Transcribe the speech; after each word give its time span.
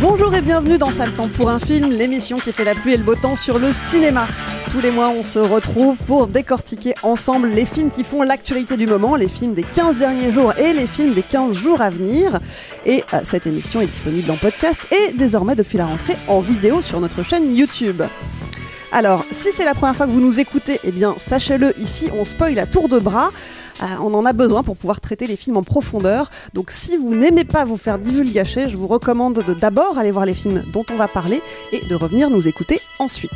Bonjour 0.00 0.34
et 0.34 0.40
bienvenue 0.40 0.78
dans 0.78 0.90
Sale 0.90 1.12
Temps 1.12 1.28
pour 1.28 1.50
un 1.50 1.58
film, 1.58 1.90
l'émission 1.90 2.38
qui 2.38 2.52
fait 2.52 2.64
la 2.64 2.74
pluie 2.74 2.94
et 2.94 2.96
le 2.96 3.04
beau 3.04 3.14
temps 3.14 3.36
sur 3.36 3.58
le 3.58 3.70
cinéma. 3.70 4.26
Tous 4.70 4.80
les 4.80 4.90
mois, 4.90 5.10
on 5.10 5.22
se 5.22 5.38
retrouve 5.38 5.98
pour 6.06 6.26
décortiquer 6.26 6.94
ensemble 7.02 7.48
les 7.48 7.66
films 7.66 7.90
qui 7.90 8.02
font 8.02 8.22
l'actualité 8.22 8.78
du 8.78 8.86
moment, 8.86 9.14
les 9.14 9.28
films 9.28 9.52
des 9.52 9.62
15 9.62 9.98
derniers 9.98 10.32
jours 10.32 10.56
et 10.56 10.72
les 10.72 10.86
films 10.86 11.12
des 11.12 11.22
15 11.22 11.54
jours 11.54 11.82
à 11.82 11.90
venir. 11.90 12.40
Et 12.86 13.04
euh, 13.12 13.20
cette 13.24 13.46
émission 13.46 13.82
est 13.82 13.88
disponible 13.88 14.30
en 14.30 14.38
podcast 14.38 14.80
et 14.90 15.12
désormais 15.12 15.54
depuis 15.54 15.76
la 15.76 15.84
rentrée 15.84 16.16
en 16.28 16.40
vidéo 16.40 16.80
sur 16.80 16.98
notre 16.98 17.22
chaîne 17.22 17.54
YouTube. 17.54 18.02
Alors, 18.92 19.24
si 19.30 19.52
c'est 19.52 19.64
la 19.64 19.74
première 19.74 19.94
fois 19.94 20.06
que 20.06 20.12
vous 20.12 20.20
nous 20.20 20.40
écoutez, 20.40 20.80
eh 20.82 20.90
bien, 20.90 21.14
sachez-le, 21.18 21.78
ici, 21.78 22.08
on 22.18 22.24
spoil 22.24 22.58
à 22.58 22.66
tour 22.66 22.88
de 22.88 22.98
bras. 22.98 23.30
Euh, 23.82 23.86
on 24.00 24.12
en 24.14 24.24
a 24.26 24.32
besoin 24.32 24.62
pour 24.62 24.76
pouvoir 24.76 25.00
traiter 25.00 25.26
les 25.26 25.36
films 25.36 25.56
en 25.56 25.62
profondeur. 25.62 26.30
Donc, 26.54 26.70
si 26.70 26.96
vous 26.96 27.14
n'aimez 27.14 27.44
pas 27.44 27.64
vous 27.64 27.76
faire 27.76 27.98
divulgacher, 27.98 28.68
je 28.68 28.76
vous 28.76 28.86
recommande 28.86 29.42
de 29.42 29.54
d'abord 29.54 29.98
aller 29.98 30.10
voir 30.10 30.26
les 30.26 30.34
films 30.34 30.64
dont 30.72 30.84
on 30.90 30.96
va 30.96 31.08
parler 31.08 31.42
et 31.72 31.84
de 31.84 31.94
revenir 31.94 32.30
nous 32.30 32.46
écouter 32.46 32.80
ensuite. 32.98 33.30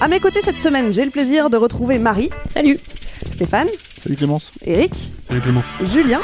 À 0.00 0.08
mes 0.08 0.20
côtés 0.20 0.40
cette 0.40 0.60
semaine, 0.60 0.94
j'ai 0.94 1.04
le 1.04 1.10
plaisir 1.10 1.50
de 1.50 1.56
retrouver 1.56 1.98
Marie. 1.98 2.30
Salut. 2.48 2.78
Stéphane. 3.32 3.68
Salut 4.02 4.16
Clémence. 4.16 4.50
Eric. 4.64 5.12
Salut 5.28 5.42
Clémence. 5.42 5.66
Julien. 5.84 6.22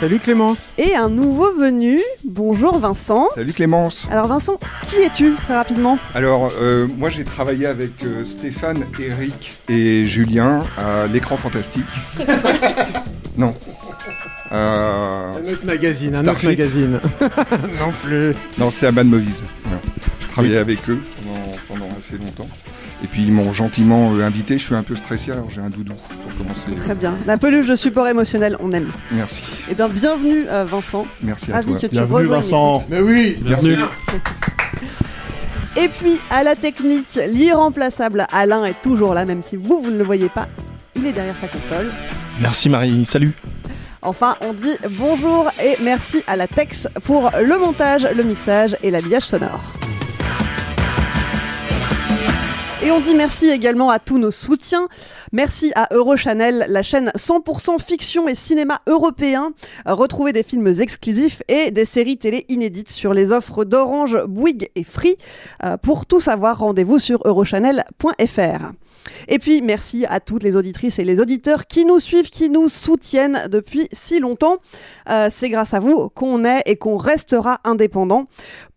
Salut 0.00 0.18
Clémence. 0.18 0.70
Et 0.78 0.96
un 0.96 1.10
nouveau 1.10 1.52
venu. 1.52 2.00
Bonjour 2.24 2.78
Vincent. 2.78 3.28
Salut 3.34 3.52
Clémence. 3.52 4.08
Alors 4.10 4.28
Vincent, 4.28 4.58
qui 4.82 4.96
es-tu 4.96 5.34
très 5.34 5.54
rapidement? 5.54 5.98
Alors, 6.14 6.50
euh, 6.58 6.88
moi 6.96 7.10
j'ai 7.10 7.24
travaillé 7.24 7.66
avec 7.66 8.02
euh, 8.04 8.24
Stéphane, 8.24 8.82
Eric 8.98 9.52
et 9.68 10.06
Julien 10.06 10.64
à 10.78 11.06
l'écran 11.06 11.36
fantastique. 11.36 11.84
non. 13.36 13.54
Euh, 14.52 15.32
Un 15.36 15.52
autre 15.52 15.64
magazine, 15.64 16.14
un 16.16 16.26
autre 16.26 16.44
magazine. 16.44 17.00
non 17.20 17.92
plus. 18.02 18.34
non, 18.58 18.70
c'était 18.70 18.86
à 18.86 18.92
Bad 18.92 19.06
Movies. 19.06 19.44
Je 20.20 20.26
travaillais 20.28 20.58
avec 20.58 20.78
eux 20.88 20.98
pendant, 21.22 21.50
pendant 21.68 21.92
assez 21.98 22.16
longtemps. 22.16 22.48
Et 23.02 23.06
puis 23.06 23.22
ils 23.22 23.32
m'ont 23.32 23.52
gentiment 23.52 24.12
euh, 24.14 24.22
invité. 24.24 24.58
Je 24.58 24.64
suis 24.64 24.74
un 24.74 24.82
peu 24.82 24.96
stressé, 24.96 25.30
alors 25.32 25.48
j'ai 25.50 25.60
un 25.60 25.70
doudou 25.70 25.92
pour 25.94 26.34
commencer. 26.36 26.70
Très 26.82 26.94
bien. 26.94 27.14
La 27.26 27.36
peluche 27.38 27.68
de 27.68 27.76
support 27.76 28.08
émotionnel, 28.08 28.56
on 28.60 28.72
aime. 28.72 28.90
Merci. 29.12 29.42
Eh 29.70 29.74
bien, 29.74 29.88
bienvenue 29.88 30.46
euh, 30.48 30.64
Vincent. 30.64 31.06
Merci 31.22 31.50
à 31.52 31.56
Ravi 31.56 31.68
toi. 31.72 31.76
que 31.80 31.86
tu 31.86 31.92
Bienvenue 31.92 32.26
Vincent. 32.26 32.84
Mais 32.88 33.00
oui. 33.00 33.38
Merci. 33.44 33.68
Bienvenue. 33.68 33.84
Et 35.76 35.88
puis 35.88 36.18
à 36.30 36.42
la 36.42 36.56
technique, 36.56 37.18
l'irremplaçable 37.28 38.26
Alain 38.32 38.64
est 38.64 38.80
toujours 38.82 39.14
là, 39.14 39.24
même 39.24 39.42
si 39.42 39.54
vous, 39.56 39.80
vous 39.82 39.90
ne 39.92 39.98
le 39.98 40.04
voyez 40.04 40.28
pas. 40.28 40.48
Il 40.96 41.06
est 41.06 41.12
derrière 41.12 41.36
sa 41.36 41.46
console. 41.46 41.92
Merci 42.40 42.68
Marie, 42.68 43.04
salut. 43.04 43.32
Enfin, 44.02 44.36
on 44.42 44.52
dit 44.52 44.76
bonjour 44.90 45.50
et 45.62 45.76
merci 45.80 46.22
à 46.26 46.36
la 46.36 46.46
Tex 46.46 46.88
pour 47.04 47.30
le 47.40 47.58
montage, 47.58 48.06
le 48.14 48.22
mixage 48.22 48.76
et 48.82 48.90
l'habillage 48.90 49.24
sonore. 49.24 49.60
Et 52.80 52.92
on 52.92 53.00
dit 53.00 53.14
merci 53.14 53.48
également 53.48 53.90
à 53.90 53.98
tous 53.98 54.18
nos 54.18 54.30
soutiens. 54.30 54.88
Merci 55.32 55.72
à 55.74 55.88
Eurochannel, 55.92 56.66
la 56.68 56.82
chaîne 56.82 57.10
100% 57.16 57.82
fiction 57.82 58.28
et 58.28 58.36
cinéma 58.36 58.80
européen. 58.86 59.52
Retrouvez 59.84 60.32
des 60.32 60.44
films 60.44 60.68
exclusifs 60.78 61.42
et 61.48 61.72
des 61.72 61.84
séries 61.84 62.18
télé 62.18 62.46
inédites 62.48 62.90
sur 62.90 63.12
les 63.12 63.32
offres 63.32 63.64
d'Orange, 63.64 64.16
Bouygues 64.26 64.70
et 64.76 64.84
Free. 64.84 65.16
Euh, 65.64 65.76
pour 65.76 66.06
tout 66.06 66.20
savoir, 66.20 66.60
rendez-vous 66.60 67.00
sur 67.00 67.20
eurochannel.fr. 67.26 68.72
Et 69.28 69.38
puis 69.38 69.62
merci 69.62 70.06
à 70.06 70.20
toutes 70.20 70.42
les 70.42 70.56
auditrices 70.56 70.98
et 70.98 71.04
les 71.04 71.20
auditeurs 71.20 71.66
qui 71.66 71.84
nous 71.84 71.98
suivent, 71.98 72.30
qui 72.30 72.50
nous 72.50 72.68
soutiennent 72.68 73.48
depuis 73.50 73.88
si 73.92 74.20
longtemps. 74.20 74.58
Euh, 75.08 75.28
c'est 75.30 75.48
grâce 75.48 75.74
à 75.74 75.80
vous 75.80 76.08
qu'on 76.10 76.44
est 76.44 76.62
et 76.66 76.76
qu'on 76.76 76.96
restera 76.96 77.60
indépendant. 77.64 78.26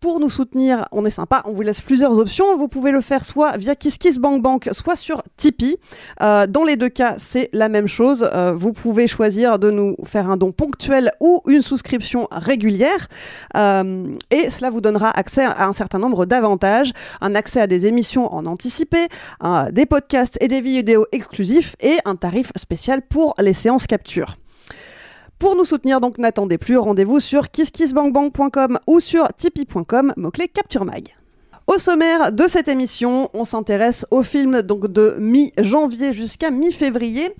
Pour 0.00 0.20
nous 0.20 0.28
soutenir, 0.28 0.86
on 0.92 1.04
est 1.04 1.10
sympa, 1.10 1.42
on 1.44 1.52
vous 1.52 1.62
laisse 1.62 1.80
plusieurs 1.80 2.18
options. 2.18 2.56
Vous 2.56 2.68
pouvez 2.68 2.90
le 2.90 3.00
faire 3.00 3.24
soit 3.24 3.56
via 3.56 3.74
KissKissBankBank, 3.74 4.70
soit 4.72 4.96
sur 4.96 5.22
Tipeee. 5.36 5.76
Euh, 6.20 6.46
dans 6.46 6.64
les 6.64 6.76
deux 6.76 6.88
cas, 6.88 7.14
c'est 7.18 7.48
la 7.52 7.68
même 7.68 7.86
chose. 7.86 8.28
Euh, 8.32 8.52
vous 8.54 8.72
pouvez 8.72 9.06
choisir 9.06 9.58
de 9.58 9.70
nous 9.70 9.96
faire 10.04 10.28
un 10.28 10.36
don 10.36 10.52
ponctuel 10.52 11.12
ou 11.20 11.40
une 11.46 11.62
souscription 11.62 12.28
régulière. 12.30 13.08
Et 13.54 14.50
cela 14.50 14.70
vous 14.70 14.80
donnera 14.80 15.10
accès 15.10 15.44
à 15.44 15.66
un 15.66 15.72
certain 15.72 15.98
nombre 15.98 16.26
d'avantages. 16.26 16.92
Un 17.20 17.34
accès 17.34 17.60
à 17.60 17.66
des 17.66 17.86
émissions 17.86 18.32
en 18.32 18.46
anticipé, 18.46 19.08
des 19.70 19.86
podcasts 19.86 20.21
et 20.40 20.48
des 20.48 20.60
vidéos 20.60 21.06
exclusifs 21.12 21.76
et 21.80 21.98
un 22.04 22.16
tarif 22.16 22.52
spécial 22.56 23.02
pour 23.02 23.34
les 23.38 23.54
séances 23.54 23.86
capture. 23.86 24.36
Pour 25.38 25.56
nous 25.56 25.64
soutenir, 25.64 26.00
donc 26.00 26.18
n'attendez 26.18 26.58
plus, 26.58 26.76
rendez-vous 26.76 27.18
sur 27.18 27.50
kisskissbankbank.com 27.50 28.78
ou 28.86 29.00
sur 29.00 29.28
tipeee.com, 29.34 30.12
mot-clé 30.16 30.48
Capture 30.48 30.84
Mag. 30.84 31.08
Au 31.66 31.78
sommaire 31.78 32.32
de 32.32 32.46
cette 32.46 32.68
émission, 32.68 33.28
on 33.34 33.44
s'intéresse 33.44 34.06
aux 34.10 34.22
films 34.22 34.62
donc 34.62 34.86
de 34.92 35.16
mi-janvier 35.18 36.12
jusqu'à 36.12 36.50
mi-février. 36.50 37.34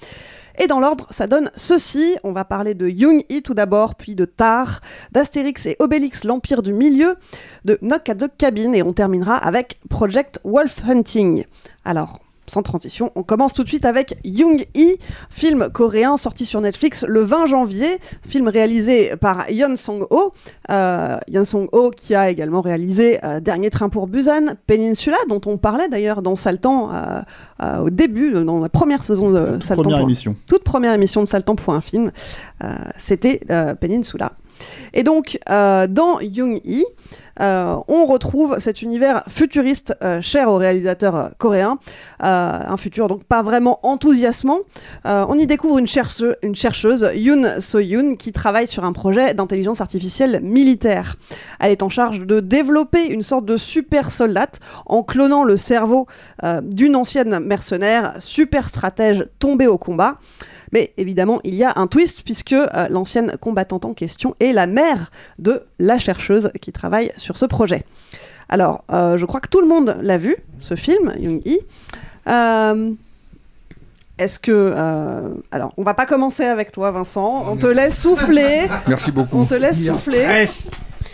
Et 0.59 0.67
dans 0.67 0.81
l'ordre, 0.81 1.07
ça 1.11 1.27
donne 1.27 1.51
ceci. 1.57 2.17
On 2.25 2.33
va 2.33 2.45
parler 2.45 2.75
de 2.75 2.89
Young-Hee 2.89 3.43
tout 3.43 3.55
d'abord, 3.55 3.95
puis 3.95 4.15
de 4.15 4.25
Tar, 4.25 4.81
d'Astérix 5.13 5.67
et 5.67 5.77
Obélix, 5.79 6.25
l'Empire 6.25 6.63
du 6.63 6.73
Milieu, 6.73 7.17
de 7.65 7.79
Knock 7.83 8.09
at 8.09 8.15
the 8.17 8.37
Cabin, 8.37 8.73
et 8.73 8.83
on 8.83 8.93
terminera 8.93 9.37
avec 9.37 9.81
Project 9.89 10.41
Wolf 10.45 10.83
Hunting. 10.87 11.45
Alors, 11.85 12.22
sans 12.47 12.63
transition, 12.63 13.13
on 13.15 13.23
commence 13.23 13.53
tout 13.55 13.63
de 13.63 13.69
suite 13.69 13.85
avec 13.85 14.17
Young-Hee, 14.25 14.99
film 15.31 15.69
coréen 15.73 16.17
sorti 16.17 16.45
sur 16.45 16.61
Netflix 16.61 17.05
le 17.07 17.21
20 17.23 17.47
janvier, 17.47 17.99
film 18.29 18.49
réalisé 18.49 19.17
par 19.17 19.49
Yeon 19.51 19.77
Song-ho, 19.77 20.33
euh, 20.71 21.17
Yeon 21.29 21.45
Song-ho 21.45 21.91
qui 21.91 22.15
a 22.15 22.31
également 22.31 22.61
réalisé 22.61 23.19
euh, 23.25 23.41
Dernier 23.41 23.71
train 23.71 23.89
pour 23.89 24.07
Busan, 24.09 24.55
Peninsula, 24.67 25.17
dont 25.29 25.41
on 25.47 25.57
parlait 25.57 25.89
d'ailleurs 25.89 26.21
dans 26.23 26.37
Saltan 26.37 26.91
euh, 26.93 27.21
euh, 27.63 27.79
au 27.79 27.91
début, 27.91 28.33
dans 28.45 28.59
la 28.59 28.69
première 28.69 29.05
saison 29.05 29.31
de 29.31 29.59
Saltan. 29.63 29.83
Première 29.83 29.99
pour- 30.01 30.09
émission. 30.09 30.35
toute 30.49 30.65
première 30.65 30.95
émission 30.95 31.23
de 31.23 31.29
Saltan 31.29 31.55
pour 31.55 31.75
un 31.75 31.81
film, 31.81 32.11
c'était 32.99 33.41
Peninsula. 33.81 34.33
Et 34.95 35.03
donc, 35.03 35.39
euh, 35.49 35.87
dans 35.87 36.21
Young-Hee, 36.21 36.85
euh, 37.41 37.77
on 37.89 38.05
retrouve 38.05 38.59
cet 38.59 38.83
univers 38.83 39.25
futuriste 39.27 39.95
euh, 40.03 40.21
cher 40.21 40.51
au 40.51 40.57
réalisateur 40.57 41.17
euh, 41.17 41.29
coréen, 41.39 41.79
un 42.21 42.77
futur 42.77 43.09
donc 43.09 43.25
pas 43.25 43.43
vraiment 43.43 43.81
enthousiasmant. 43.83 44.59
On 45.05 45.39
y 45.39 45.47
découvre 45.47 45.79
une, 45.79 45.87
cherche- 45.87 46.23
une 46.43 46.55
chercheuse, 46.55 47.09
Yoon 47.15 47.61
So-yoon, 47.61 48.17
qui 48.17 48.33
travaille 48.33 48.69
sur 48.69 48.85
un 48.85 48.93
projet 48.93 49.35
d'intelligence 49.35 49.81
artificielle 49.81 50.41
militaire. 50.43 51.17
Elle 51.59 51.73
est 51.73 51.83
en 51.83 51.89
charge 51.89 52.21
de 52.21 52.41
développer 52.41 53.07
une 53.07 53.23
sorte 53.23 53.45
de 53.45 53.57
super 53.57 54.11
soldate 54.11 54.61
en 54.87 55.03
clonant 55.03 55.43
le 55.43 55.57
cerveau 55.57 56.07
d'une 56.63 56.97
ancienne 56.97 57.39
mercenaire, 57.41 58.15
super 58.19 58.69
stratège 58.69 59.27
tombée 59.39 59.67
au 59.67 59.79
combat. 59.79 60.19
Mais 60.73 60.93
évidemment, 60.97 61.41
il 61.45 61.55
y 61.55 61.65
a 61.65 61.73
un 61.77 61.87
twist 61.87 62.23
puisque 62.23 62.53
euh, 62.53 62.67
l'ancienne 62.91 63.37
combattante 63.41 63.85
en 63.85 63.95
question 63.95 64.35
est 64.41 64.53
la 64.53 64.67
mère 64.67 65.11
de 65.39 65.63
la 65.79 65.99
chercheuse 65.99 66.51
qui 66.61 66.73
travaille 66.73 67.13
sur 67.17 67.37
ce 67.37 67.45
projet. 67.45 67.85
Alors, 68.49 68.85
euh, 68.91 69.17
je 69.19 69.25
crois 69.27 69.41
que 69.41 69.49
tout 69.49 69.61
le 69.61 69.69
monde 69.69 69.97
l'a 70.03 70.19
vu, 70.19 70.37
ce 70.59 70.75
film, 70.75 71.13
Young-Hee. 71.19 71.61
Euh, 72.29 72.91
Est-ce 74.19 74.39
que... 74.39 74.51
euh, 74.53 75.31
alors, 75.51 75.73
on 75.79 75.83
va 75.83 75.95
pas 75.95 76.07
commencer 76.07 76.45
avec 76.45 76.71
toi, 76.71 76.91
Vincent. 76.91 77.47
On 77.49 77.57
te 77.57 77.67
laisse 77.67 78.01
souffler. 78.01 78.69
Merci 78.87 79.11
beaucoup. 79.11 79.39
On 79.39 79.45
te 79.47 79.55
laisse 79.55 79.85
souffler. 79.85 80.47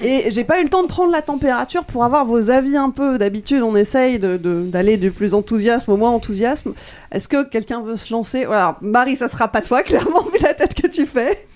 Et 0.03 0.31
j'ai 0.31 0.45
pas 0.45 0.61
eu 0.61 0.65
le 0.65 0.69
temps 0.69 0.83
de 0.83 0.89
prendre 0.89 1.11
la 1.13 1.23
température 1.23 1.85
pour 1.85 2.05
avoir 2.05 2.25
vos 2.25 2.51
avis 2.51 2.77
un 2.77 2.91
peu. 2.91 3.19
D'habitude, 3.19 3.63
on 3.63 3.75
essaye 3.75 4.19
d'aller 4.19 4.97
du 4.97 5.11
plus 5.11 5.35
enthousiasme 5.35 5.91
au 5.91 5.97
moins 5.97 6.11
enthousiasme. 6.11 6.73
Est-ce 7.11 7.29
que 7.29 7.45
quelqu'un 7.49 7.83
veut 7.83 7.97
se 7.97 8.13
lancer? 8.13 8.45
Alors, 8.45 8.77
Marie, 8.81 9.17
ça 9.17 9.29
sera 9.29 9.49
pas 9.49 9.61
toi, 9.61 9.83
clairement, 9.85 10.23
vu 10.23 10.39
la 10.43 10.55
tête 10.55 10.75
que 10.75 10.87
tu 10.87 11.07
fais. 11.07 11.47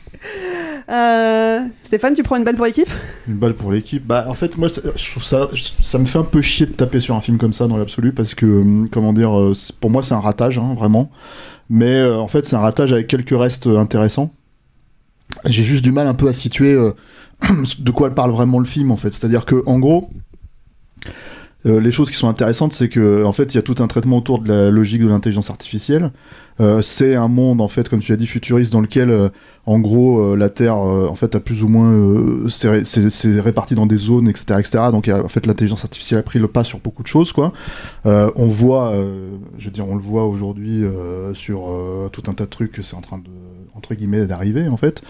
Euh, 0.90 1.60
Stéphane, 1.84 2.14
tu 2.14 2.22
prends 2.22 2.36
une 2.36 2.44
balle 2.44 2.56
pour 2.56 2.66
l'équipe? 2.66 2.88
Une 3.28 3.36
balle 3.36 3.54
pour 3.54 3.72
l'équipe. 3.72 4.04
Bah, 4.06 4.26
en 4.28 4.34
fait, 4.34 4.56
moi, 4.56 4.68
ça- 4.68 5.98
me 5.98 6.04
fait 6.04 6.18
un 6.18 6.22
peu 6.24 6.40
chier 6.40 6.66
de 6.66 6.72
taper 6.72 7.00
sur 7.00 7.14
un 7.14 7.20
film 7.20 7.38
comme 7.38 7.52
ça 7.52 7.66
dans 7.66 7.76
l'absolu 7.76 8.12
parce 8.12 8.34
que, 8.34 8.46
hum, 8.46 8.88
comment 8.90 9.12
dire, 9.12 9.36
euh, 9.38 9.52
pour 9.80 9.90
moi, 9.90 10.02
c'est 10.02 10.14
un 10.14 10.20
ratage, 10.20 10.58
hein, 10.58 10.74
vraiment. 10.76 11.10
Mais 11.70 11.94
euh, 11.94 12.18
en 12.18 12.26
fait, 12.28 12.44
c'est 12.44 12.56
un 12.56 12.60
ratage 12.60 12.92
avec 12.92 13.06
quelques 13.08 13.36
restes 13.38 13.66
euh, 13.66 13.78
intéressants. 13.78 14.30
J'ai 15.46 15.62
juste 15.62 15.82
du 15.82 15.92
mal 15.92 16.06
un 16.06 16.14
peu 16.14 16.28
à 16.28 16.32
situer 16.32 16.72
euh, 16.72 16.92
de 17.78 17.90
quoi 17.90 18.10
parle 18.10 18.30
vraiment 18.32 18.58
le 18.58 18.64
film, 18.64 18.90
en 18.90 18.96
fait. 18.96 19.10
C'est-à-dire 19.12 19.44
que, 19.44 19.62
en 19.66 19.78
gros. 19.78 20.08
euh, 21.64 21.78
les 21.80 21.92
choses 21.92 22.10
qui 22.10 22.16
sont 22.16 22.28
intéressantes, 22.28 22.72
c'est 22.72 22.88
que 22.88 23.22
en 23.24 23.32
fait, 23.32 23.54
il 23.54 23.56
y 23.56 23.58
a 23.58 23.62
tout 23.62 23.76
un 23.78 23.86
traitement 23.86 24.16
autour 24.18 24.40
de 24.40 24.52
la 24.52 24.70
logique 24.70 25.00
de 25.00 25.06
l'intelligence 25.06 25.48
artificielle. 25.48 26.10
Euh, 26.60 26.82
c'est 26.82 27.14
un 27.14 27.28
monde, 27.28 27.60
en 27.60 27.68
fait, 27.68 27.88
comme 27.88 28.00
tu 28.00 28.12
as 28.12 28.16
dit, 28.16 28.26
futuriste, 28.26 28.72
dans 28.72 28.80
lequel, 28.80 29.10
euh, 29.10 29.28
en 29.66 29.78
gros, 29.78 30.34
la 30.34 30.50
Terre, 30.50 30.74
en 30.76 31.14
fait, 31.14 31.36
a 31.36 31.40
plus 31.40 31.62
ou 31.62 31.68
moins, 31.68 32.48
c'est 32.48 32.68
ré- 32.68 32.84
c'est 32.84 33.10
c'est 33.10 33.38
réparti 33.38 33.76
dans 33.76 33.86
des 33.86 33.96
zones, 33.96 34.28
etc., 34.28 34.56
etc. 34.58 34.78
Donc, 34.90 35.08
en 35.08 35.28
fait, 35.28 35.46
l'intelligence 35.46 35.84
artificielle 35.84 36.18
a 36.18 36.24
pris 36.24 36.40
le 36.40 36.48
pas 36.48 36.64
sur 36.64 36.80
beaucoup 36.80 37.04
de 37.04 37.08
choses, 37.08 37.32
quoi. 37.32 37.52
On 38.04 38.46
voit, 38.48 38.92
je 39.56 39.64
veux 39.66 39.70
dire, 39.70 39.88
on 39.88 39.94
le 39.94 40.02
voit 40.02 40.24
aujourd'hui 40.26 40.82
sur 41.32 41.60
tout 42.10 42.22
un 42.28 42.34
tas 42.34 42.44
de 42.44 42.50
trucs 42.50 42.80
c'est 42.82 42.96
en 42.96 43.00
train 43.02 43.18
de, 43.18 43.24
entre 43.74 43.94
guillemets, 43.94 44.26
d'arriver, 44.26 44.68
en 44.68 44.76
fait. 44.76 45.02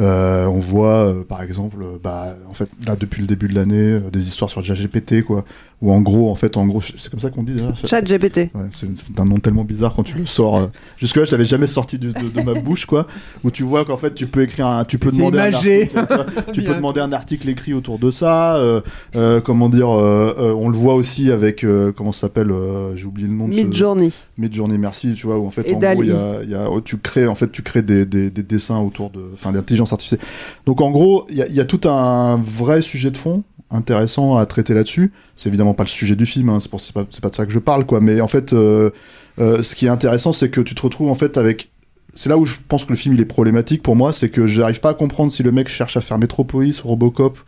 Euh, 0.00 0.46
on 0.46 0.58
voit, 0.58 1.06
euh, 1.06 1.24
par 1.24 1.42
exemple, 1.42 1.78
bah, 2.02 2.36
en 2.48 2.54
fait, 2.54 2.68
là, 2.86 2.96
depuis 2.96 3.20
le 3.20 3.28
début 3.28 3.48
de 3.48 3.54
l'année, 3.54 3.92
euh, 3.92 4.10
des 4.10 4.28
histoires 4.28 4.50
sur 4.50 4.62
GPT, 4.62 5.22
quoi. 5.22 5.44
Où 5.80 5.92
en 5.92 6.00
gros, 6.00 6.28
en 6.28 6.34
fait, 6.34 6.56
en 6.56 6.66
gros, 6.66 6.80
c'est 6.80 7.08
comme 7.08 7.20
ça 7.20 7.30
qu'on 7.30 7.44
dit 7.44 7.52
déjà. 7.52 7.72
Chat 7.84 8.00
GPT. 8.02 8.50
Ouais, 8.52 8.62
c'est 8.74 8.88
un 9.20 9.24
nom 9.24 9.38
tellement 9.38 9.62
bizarre 9.62 9.94
quand 9.94 10.02
tu 10.02 10.18
le 10.18 10.26
sors. 10.26 10.56
euh. 10.58 10.66
Jusque-là, 10.96 11.24
je 11.24 11.30
l'avais 11.30 11.44
jamais 11.44 11.68
sorti 11.68 12.00
de, 12.00 12.10
de- 12.10 12.30
de 12.34 12.42
ma 12.42 12.54
bouche, 12.54 12.84
quoi. 12.84 13.06
Où 13.44 13.52
tu 13.52 13.62
vois 13.62 13.84
qu'en 13.84 13.96
fait, 13.96 14.12
tu 14.12 14.26
peux 14.26 14.42
écrire 14.42 14.66
un, 14.66 14.84
tu 14.84 14.98
peux 14.98 15.12
demander 15.12 15.38
un 15.38 15.48
imagé. 15.50 15.90
article, 15.94 16.26
tu 16.52 16.62
peux 16.64 16.74
demander 16.74 17.00
un 17.00 17.12
article 17.12 17.48
écrit 17.48 17.74
autour 17.74 18.00
de 18.00 18.10
ça. 18.10 18.56
euh, 18.56 18.80
euh, 19.14 19.40
comment 19.40 19.68
dire, 19.68 19.88
euh, 19.88 20.34
euh, 20.36 20.52
on 20.52 20.68
le 20.68 20.76
voit 20.76 20.94
aussi 20.96 21.30
avec, 21.30 21.62
euh, 21.62 21.92
comment 21.92 22.10
ça 22.10 22.22
s'appelle, 22.22 22.50
euh, 22.50 22.96
j'ai 22.96 23.04
oublié 23.06 23.28
le 23.28 23.34
nom 23.36 23.46
ce- 23.48 23.54
Mid-journey. 23.56 24.10
Midjourney, 24.36 24.78
merci, 24.78 25.14
tu 25.14 25.26
vois, 25.28 25.38
où 25.38 25.46
en 25.46 25.50
fait, 25.52 25.62
Et 25.68 25.76
en 25.76 25.78
gros, 25.78 26.02
il 26.02 26.08
y 26.08 26.12
a, 26.12 26.42
y 26.42 26.54
a- 26.56 26.68
oh, 26.68 26.80
tu 26.80 26.98
crées, 26.98 27.28
en 27.28 27.36
fait, 27.36 27.52
tu 27.52 27.62
crées 27.62 27.82
des, 27.82 28.04
des- 28.04 28.30
des 28.30 28.42
dessins 28.42 28.80
autour 28.80 29.10
de, 29.10 29.30
enfin, 29.32 29.52
l'intelligence 29.52 29.92
artificielle. 29.92 30.20
Donc, 30.66 30.80
en 30.80 30.90
gros, 30.90 31.24
il 31.30 31.36
y 31.36 31.42
a, 31.42 31.46
il 31.46 31.54
y 31.54 31.60
a 31.60 31.64
tout 31.64 31.88
un 31.88 32.36
vrai 32.36 32.82
sujet 32.82 33.12
de 33.12 33.16
fond 33.16 33.44
intéressant 33.70 34.36
à 34.36 34.46
traiter 34.46 34.74
là-dessus. 34.74 35.12
C'est 35.36 35.48
évidemment 35.48 35.74
pas 35.74 35.84
le 35.84 35.88
sujet 35.88 36.16
du 36.16 36.26
film, 36.26 36.48
hein, 36.48 36.58
c'est 36.60 36.70
pas, 36.70 37.04
pas 37.04 37.28
de 37.28 37.34
ça 37.34 37.46
que 37.46 37.52
je 37.52 37.58
parle, 37.58 37.84
quoi. 37.86 38.00
Mais 38.00 38.20
en 38.20 38.28
fait, 38.28 38.52
euh, 38.52 38.90
euh, 39.38 39.62
ce 39.62 39.74
qui 39.74 39.86
est 39.86 39.90
intéressant, 39.90 40.32
c'est 40.32 40.50
que 40.50 40.60
tu 40.60 40.74
te 40.74 40.82
retrouves 40.82 41.10
en 41.10 41.14
fait 41.14 41.36
avec. 41.36 41.70
C'est 42.14 42.30
là 42.30 42.38
où 42.38 42.46
je 42.46 42.56
pense 42.66 42.84
que 42.84 42.90
le 42.90 42.96
film 42.96 43.14
il 43.14 43.20
est 43.20 43.26
problématique 43.26 43.82
pour 43.82 43.94
moi, 43.94 44.12
c'est 44.12 44.30
que 44.30 44.46
j'arrive 44.46 44.80
pas 44.80 44.90
à 44.90 44.94
comprendre 44.94 45.30
si 45.30 45.42
le 45.42 45.52
mec 45.52 45.68
cherche 45.68 45.96
à 45.96 46.00
faire 46.00 46.18
Metropolis 46.18 46.82
ou 46.82 46.88
Robocop 46.88 47.38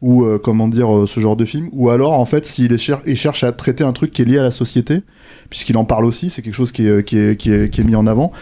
ou 0.00 0.24
euh, 0.24 0.38
comment 0.42 0.66
dire 0.66 0.88
ce 1.06 1.20
genre 1.20 1.36
de 1.36 1.44
film, 1.44 1.68
ou 1.72 1.90
alors 1.90 2.12
en 2.12 2.24
fait 2.24 2.46
s'il 2.46 2.76
cherche 2.78 3.44
à 3.44 3.52
traiter 3.52 3.84
un 3.84 3.92
truc 3.92 4.12
qui 4.12 4.22
est 4.22 4.24
lié 4.24 4.38
à 4.38 4.42
la 4.42 4.50
société, 4.50 5.02
puisqu'il 5.50 5.76
en 5.76 5.84
parle 5.84 6.04
aussi, 6.04 6.30
c'est 6.30 6.40
quelque 6.40 6.54
chose 6.54 6.72
qui 6.72 6.86
est, 6.86 7.04
qui 7.04 7.18
est, 7.18 7.36
qui 7.36 7.52
est, 7.52 7.68
qui 7.70 7.80
est 7.80 7.84
mis 7.84 7.96
en 7.96 8.06
avant. 8.06 8.32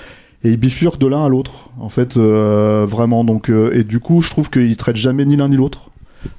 Et 0.44 0.50
il 0.50 0.58
bifurque 0.58 0.98
de 0.98 1.08
l'un 1.08 1.24
à 1.24 1.28
l'autre, 1.28 1.70
en 1.80 1.88
fait, 1.88 2.16
vraiment. 2.16 3.24
Donc, 3.24 3.50
et 3.72 3.82
du 3.82 3.98
coup, 3.98 4.20
je 4.20 4.30
trouve 4.30 4.48
qu'il 4.48 4.76
traite 4.76 4.94
jamais 4.94 5.24
ni 5.24 5.34
l'un 5.34 5.48
ni 5.48 5.56
l'autre 5.56 5.90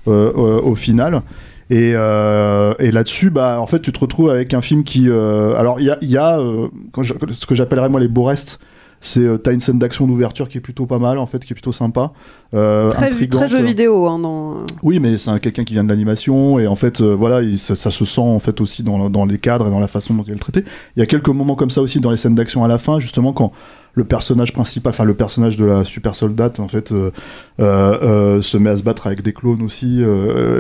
au 0.06 0.76
final. 0.76 1.22
Et, 1.70 1.92
euh, 1.96 2.74
et 2.80 2.92
là-dessus, 2.92 3.30
bah, 3.30 3.60
en 3.60 3.68
fait, 3.68 3.82
tu 3.82 3.92
te 3.92 4.00
retrouves 4.00 4.30
avec 4.30 4.54
un 4.54 4.62
film 4.62 4.84
qui. 4.86 5.10
euh, 5.10 5.54
alors, 5.58 5.80
il 5.82 5.86
y 5.86 5.90
a, 5.90 5.98
il 6.02 6.10
y 6.10 6.18
a 6.18 6.40
euh, 6.40 6.68
quand 6.94 7.04
je- 7.04 7.14
ce 7.34 7.46
que 7.46 7.56
j'appellerais 7.56 7.90
moi 7.90 8.00
les 8.00 8.08
beaux 8.08 8.24
restes. 8.24 8.60
C'est 9.00 9.20
euh, 9.20 9.38
t'as 9.38 9.52
une 9.54 9.60
scène 9.60 9.78
d'action 9.78 10.08
d'ouverture 10.08 10.50
qui 10.50 10.58
est 10.58 10.62
plutôt 10.62 10.88
pas 10.88 10.98
mal 10.98 11.20
en 11.20 11.28
fait, 11.28 11.46
qui 11.46 11.54
est 11.54 11.56
plutôt 11.56 11.72
sympa, 11.72 12.14
euh, 12.56 12.90
Très, 12.90 13.12
très 13.28 13.48
jeu 13.48 13.62
vidéo. 13.62 14.08
Hein, 14.08 14.18
dans... 14.18 14.66
Oui, 14.82 15.00
mais 15.00 15.20
c'est 15.20 15.30
un- 15.30 15.38
quelqu'un 15.38 15.66
qui 15.66 15.74
vient 15.74 15.84
de 15.84 15.90
l'animation 15.90 16.58
et 16.58 16.66
en 16.66 16.76
fait, 16.76 17.02
euh, 17.02 17.14
voilà, 17.14 17.44
il- 17.44 17.60
ça, 17.60 17.76
ça 17.76 17.92
se 17.92 18.06
sent 18.06 18.22
en 18.22 18.40
fait 18.40 18.60
aussi 18.60 18.82
dans, 18.82 19.08
dans 19.12 19.26
les 19.26 19.38
cadres 19.38 19.68
et 19.68 19.70
dans 19.70 19.80
la 19.80 19.88
façon 19.88 20.16
dont 20.16 20.24
il 20.26 20.34
est 20.34 20.38
traité. 20.38 20.64
Il 20.96 21.00
y 21.00 21.04
a 21.04 21.06
quelques 21.06 21.30
moments 21.30 21.54
comme 21.56 21.70
ça 21.70 21.84
aussi 21.84 22.00
dans 22.00 22.10
les 22.10 22.18
scènes 22.18 22.34
d'action 22.34 22.64
à 22.64 22.68
la 22.68 22.80
fin, 22.80 23.00
justement 23.00 23.34
quand 23.34 23.52
le 23.98 24.04
personnage 24.04 24.54
principal, 24.54 24.92
enfin 24.92 25.04
le 25.04 25.16
personnage 25.16 25.58
de 25.58 25.66
la 25.66 25.84
super 25.84 26.14
soldate 26.14 26.60
en 26.60 26.68
fait, 26.68 26.92
euh, 26.92 27.12
euh, 27.60 27.98
euh, 28.04 28.42
se 28.44 28.56
met 28.56 28.70
à 28.70 28.78
se 28.78 28.84
battre 28.84 29.08
avec 29.08 29.24
des 29.24 29.34
clones 29.34 29.64
aussi, 29.64 30.02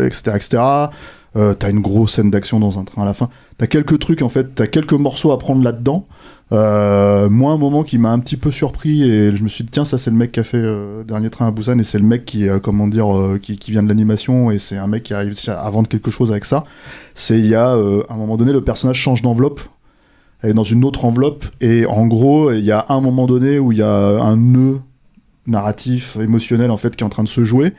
etc., 0.03 0.31
etc. 0.35 0.57
Euh, 1.35 1.53
t'as 1.53 1.69
une 1.69 1.81
grosse 1.81 2.13
scène 2.13 2.31
d'action 2.31 2.59
dans 2.59 2.79
un 2.79 2.83
train 2.83 3.03
à 3.03 3.05
la 3.05 3.13
fin. 3.13 3.29
T'as 3.57 3.67
quelques 3.67 3.99
trucs 3.99 4.23
en 4.23 4.29
fait, 4.29 4.55
t'as 4.55 4.65
quelques 4.65 4.93
morceaux 4.93 5.31
à 5.31 5.37
prendre 5.37 5.63
là-dedans. 5.63 6.07
Euh, 6.51 7.29
moi, 7.29 7.51
un 7.51 7.57
moment 7.57 7.83
qui 7.83 7.99
m'a 7.99 8.09
un 8.09 8.19
petit 8.19 8.37
peu 8.37 8.49
surpris 8.49 9.03
et 9.03 9.35
je 9.35 9.43
me 9.43 9.47
suis 9.47 9.63
dit 9.63 9.69
tiens 9.69 9.85
ça 9.85 9.97
c'est 9.97 10.09
le 10.09 10.15
mec 10.15 10.31
qui 10.31 10.39
a 10.39 10.43
fait 10.43 10.57
euh, 10.57 11.03
Dernier 11.03 11.29
Train 11.29 11.45
à 11.45 11.51
Busan 11.51 11.77
et 11.77 11.83
c'est 11.83 11.99
le 11.99 12.05
mec 12.05 12.25
qui 12.25 12.47
comment 12.63 12.87
dire 12.87 13.07
qui, 13.41 13.57
qui 13.57 13.71
vient 13.71 13.83
de 13.83 13.89
l'animation 13.89 14.49
et 14.49 14.57
c'est 14.57 14.77
un 14.77 14.87
mec 14.87 15.03
qui 15.03 15.13
arrive 15.13 15.35
à 15.47 15.69
vendre 15.69 15.89
quelque 15.89 16.09
chose 16.09 16.31
avec 16.31 16.45
ça. 16.45 16.63
C'est 17.13 17.37
il 17.37 17.45
y 17.45 17.55
a 17.55 17.71
à 17.71 17.75
un 17.75 18.15
moment 18.15 18.37
donné 18.37 18.53
le 18.53 18.63
personnage 18.63 18.97
change 18.97 19.21
d'enveloppe. 19.21 19.61
Elle 20.41 20.51
est 20.51 20.53
dans 20.53 20.63
une 20.63 20.83
autre 20.85 21.05
enveloppe 21.05 21.45
et 21.61 21.85
en 21.85 22.05
gros 22.05 22.51
il 22.51 22.63
y 22.63 22.71
a 22.71 22.85
un 22.89 23.01
moment 23.01 23.25
donné 23.25 23.59
où 23.59 23.71
il 23.71 23.79
y 23.79 23.83
a 23.83 24.21
un 24.21 24.35
nœud 24.35 24.79
narratif 25.45 26.17
émotionnel 26.17 26.71
en 26.71 26.77
fait 26.77 26.95
qui 26.95 27.03
est 27.03 27.07
en 27.07 27.09
train 27.09 27.23
de 27.23 27.29
se 27.29 27.43
jouer 27.43 27.73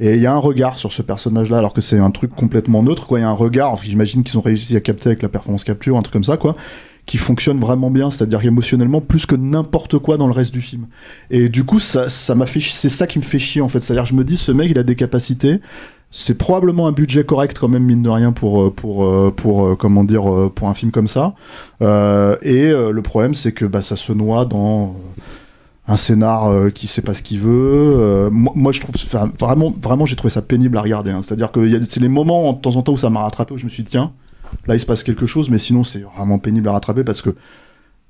et 0.00 0.14
il 0.14 0.22
y 0.22 0.26
a 0.26 0.32
un 0.32 0.38
regard 0.38 0.78
sur 0.78 0.92
ce 0.92 1.02
personnage-là, 1.02 1.58
alors 1.58 1.74
que 1.74 1.82
c'est 1.82 1.98
un 1.98 2.10
truc 2.10 2.34
complètement 2.34 2.82
neutre, 2.82 3.06
quoi. 3.06 3.18
Il 3.18 3.22
y 3.22 3.24
a 3.24 3.28
un 3.28 3.32
regard, 3.32 3.70
enfin, 3.70 3.84
j'imagine 3.86 4.24
qu'ils 4.24 4.38
ont 4.38 4.40
réussi 4.40 4.74
à 4.74 4.80
capter 4.80 5.10
avec 5.10 5.20
la 5.20 5.28
performance 5.28 5.62
capture, 5.62 5.98
un 5.98 6.00
truc 6.00 6.14
comme 6.14 6.24
ça, 6.24 6.38
quoi, 6.38 6.56
qui 7.04 7.18
fonctionne 7.18 7.60
vraiment 7.60 7.90
bien, 7.90 8.10
c'est-à-dire 8.10 8.42
émotionnellement 8.42 9.02
plus 9.02 9.26
que 9.26 9.36
n'importe 9.36 9.98
quoi 9.98 10.16
dans 10.16 10.26
le 10.26 10.32
reste 10.32 10.54
du 10.54 10.62
film. 10.62 10.86
Et 11.28 11.50
du 11.50 11.64
coup, 11.64 11.80
ça, 11.80 12.08
ça 12.08 12.34
m'a 12.34 12.46
fait, 12.46 12.60
c'est 12.60 12.88
ça 12.88 13.06
qui 13.06 13.18
me 13.18 13.24
fait 13.24 13.38
chier 13.38 13.60
en 13.60 13.68
fait. 13.68 13.80
C'est-à-dire, 13.80 14.06
je 14.06 14.14
me 14.14 14.24
dis, 14.24 14.38
ce 14.38 14.52
mec, 14.52 14.70
il 14.70 14.78
a 14.78 14.84
des 14.84 14.96
capacités. 14.96 15.60
C'est 16.12 16.36
probablement 16.36 16.88
un 16.88 16.92
budget 16.92 17.24
correct 17.24 17.56
quand 17.58 17.68
même 17.68 17.84
mine 17.84 18.02
de 18.02 18.08
rien 18.08 18.32
pour 18.32 18.62
euh, 18.62 18.70
pour 18.70 19.04
euh, 19.04 19.32
pour 19.34 19.64
euh, 19.64 19.76
comment 19.76 20.02
dire 20.02 20.50
pour 20.54 20.68
un 20.68 20.74
film 20.74 20.90
comme 20.90 21.06
ça. 21.08 21.34
Et 21.80 22.70
le 22.72 23.00
problème, 23.02 23.34
c'est 23.34 23.52
que 23.52 23.64
bah, 23.64 23.80
ça 23.82 23.96
se 23.96 24.12
noie 24.12 24.44
dans 24.44 24.96
un 25.86 25.96
scénar 25.96 26.48
euh, 26.50 26.70
qui 26.70 26.86
sait 26.86 27.02
pas 27.02 27.14
ce 27.14 27.22
qu'il 27.22 27.40
veut. 27.40 28.28
Moi, 28.30 28.72
je 28.72 28.80
trouve 28.80 28.94
vraiment, 29.38 29.72
vraiment, 29.82 30.06
j'ai 30.06 30.16
trouvé 30.16 30.30
ça 30.30 30.42
pénible 30.42 30.76
à 30.78 30.82
regarder. 30.82 31.10
hein. 31.10 31.20
C'est-à-dire 31.22 31.50
que 31.52 31.84
c'est 31.88 32.00
les 32.00 32.08
moments 32.08 32.52
de 32.52 32.60
temps 32.60 32.76
en 32.76 32.82
temps 32.82 32.92
où 32.92 32.96
ça 32.96 33.10
m'a 33.10 33.22
rattrapé 33.22 33.54
où 33.54 33.56
je 33.56 33.64
me 33.64 33.70
suis 33.70 33.82
dit 33.82 33.90
tiens, 33.90 34.12
là 34.66 34.74
il 34.74 34.80
se 34.80 34.86
passe 34.86 35.02
quelque 35.04 35.26
chose, 35.26 35.48
mais 35.48 35.58
sinon 35.58 35.84
c'est 35.84 36.00
vraiment 36.16 36.38
pénible 36.38 36.68
à 36.68 36.72
rattraper 36.72 37.04
parce 37.04 37.22
que 37.22 37.34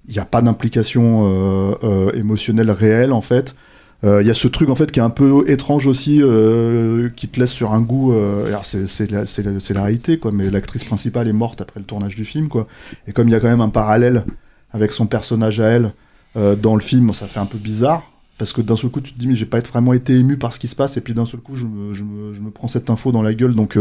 il 0.09 0.13
n'y 0.15 0.19
a 0.19 0.25
pas 0.25 0.41
d'implication 0.43 1.77
émotionnelle 2.15 2.71
réelle 2.71 3.13
en 3.13 3.21
fait. 3.21 3.55
Euh, 4.05 4.23
Il 4.23 4.27
y 4.27 4.31
a 4.31 4.35
ce 4.35 4.49
truc 4.49 4.69
en 4.71 4.75
fait 4.75 4.91
qui 4.91 5.01
est 5.01 5.03
un 5.03 5.11
peu 5.11 5.45
étrange 5.49 5.87
aussi, 5.87 6.21
euh, 6.23 7.11
qui 7.17 7.29
te 7.29 7.39
laisse 7.39 7.53
sur 7.53 7.73
un 7.73 7.81
goût. 7.81 8.13
euh, 8.13 8.57
c'est 8.63 9.11
la, 9.11 9.83
réalité 9.83 10.19
quoi, 10.19 10.33
mais 10.33 10.51
l'actrice 10.51 10.85
principale 10.85 11.29
est 11.29 11.33
morte 11.33 11.61
après 11.61 11.81
le 11.81 11.87
tournage 11.87 12.17
du 12.17 12.25
film 12.25 12.49
quoi. 12.49 12.67
Et 13.07 13.13
comme 13.13 13.29
il 13.29 13.33
y 13.33 13.35
a 13.35 13.41
quand 13.41 13.49
même 13.49 13.61
un 13.61 13.69
parallèle 13.69 14.25
avec 14.73 14.93
son 14.93 15.07
personnage 15.07 15.61
à 15.61 15.67
elle 15.67 15.93
dans 16.35 16.77
le 16.77 16.81
film, 16.81 17.13
ça 17.13 17.27
fait 17.27 17.41
un 17.41 17.47
peu 17.47 17.59
bizarre. 17.59 18.07
Parce 18.39 18.55
que 18.55 18.63
d'un 18.63 18.77
seul 18.77 18.89
coup, 18.89 19.03
tu 19.03 19.13
te 19.13 19.19
dis, 19.19 19.29
mais 19.29 19.35
j'ai 19.35 19.45
pas 19.45 19.59
être 19.59 19.69
vraiment 19.69 19.93
été 19.93 20.17
ému 20.17 20.39
par 20.39 20.55
ce 20.55 20.59
qui 20.59 20.69
se 20.69 20.75
passe, 20.75 20.97
et 20.97 21.03
puis 21.03 21.13
d'un 21.13 21.27
seul 21.27 21.41
coup, 21.41 21.57
je 21.57 21.67
me, 21.67 21.93
je 21.93 22.41
prends 22.55 22.69
cette 22.69 22.89
info 22.89 23.13
dans 23.13 23.21
la 23.21 23.35
gueule, 23.35 23.55
donc 23.55 23.77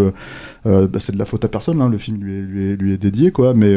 bah, 0.66 1.00
c'est 1.00 1.14
de 1.14 1.18
la 1.18 1.26
faute 1.26 1.46
à 1.46 1.48
personne, 1.48 1.82
hein, 1.82 1.88
le 1.88 1.98
film 1.98 2.22
lui 2.22 2.92
est, 2.92 2.98
dédié, 2.98 3.32
quoi, 3.32 3.54
mais, 3.54 3.74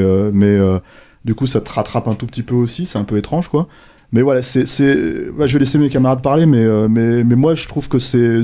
du 1.25 1.35
coup, 1.37 1.47
ça 1.47 1.61
te 1.61 1.71
rattrape 1.71 2.09
un 2.09 2.15
tout 2.15 2.27
petit 2.27 2.43
peu 2.43 2.57
aussi, 2.57 2.87
c'est 2.87 2.99
un 2.99 3.05
peu 3.05 3.17
étrange, 3.17 3.49
quoi. 3.49 3.69
Mais 4.13 4.21
voilà, 4.23 4.43
c'est, 4.43 4.67
c'est... 4.67 4.95
je 4.95 5.31
vais 5.53 5.59
laisser 5.59 5.79
mes 5.79 5.89
camarades 5.89 6.21
parler, 6.23 6.45
mais, 6.45 6.63
euh, 6.63 6.87
mais, 6.89 7.25
mais 7.25 7.35
moi, 7.35 7.55
je 7.55 7.67
trouve 7.67 7.89
que 7.89 7.99
c'est, 7.99 8.41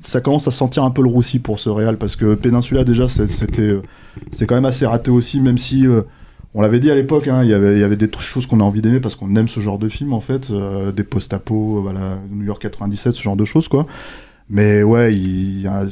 ça 0.00 0.20
commence 0.20 0.46
à 0.46 0.52
sentir 0.52 0.84
un 0.84 0.90
peu 0.90 1.02
le 1.02 1.08
roussi 1.08 1.40
pour 1.40 1.58
ce 1.58 1.68
Real, 1.68 1.96
parce 1.96 2.14
que 2.14 2.34
Peninsula, 2.36 2.84
déjà, 2.84 3.08
c'est- 3.08 3.26
c'était, 3.26 3.62
euh, 3.62 3.82
c'était 4.30 4.46
quand 4.46 4.54
même 4.54 4.64
assez 4.64 4.86
raté 4.86 5.10
aussi, 5.10 5.40
même 5.40 5.58
si. 5.58 5.86
euh, 5.86 6.02
on 6.54 6.60
l'avait 6.60 6.80
dit 6.80 6.90
à 6.90 6.94
l'époque, 6.94 7.28
hein, 7.28 7.42
il 7.42 7.48
y 7.48 7.54
avait- 7.54 7.74
il 7.76 7.80
y 7.80 7.82
avait 7.82 7.96
des 7.96 8.10
choses 8.18 8.46
qu'on 8.46 8.60
a 8.60 8.62
envie 8.62 8.82
d'aimer 8.82 9.00
parce 9.00 9.14
qu'on 9.16 9.34
aime 9.36 9.48
ce 9.48 9.58
genre 9.60 9.78
de 9.78 9.88
film 9.88 10.12
en 10.12 10.20
fait, 10.20 10.52
des 10.94 11.02
post-apo, 11.02 11.80
voilà, 11.80 12.18
New 12.30 12.44
York 12.44 12.60
97, 12.60 13.14
ce 13.14 13.22
genre 13.22 13.36
de 13.36 13.46
choses 13.46 13.68
quoi. 13.68 13.86
Mais 14.50 14.82
ouais, 14.82 15.14
il, 15.14 15.62
y 15.62 15.66
a- 15.66 15.86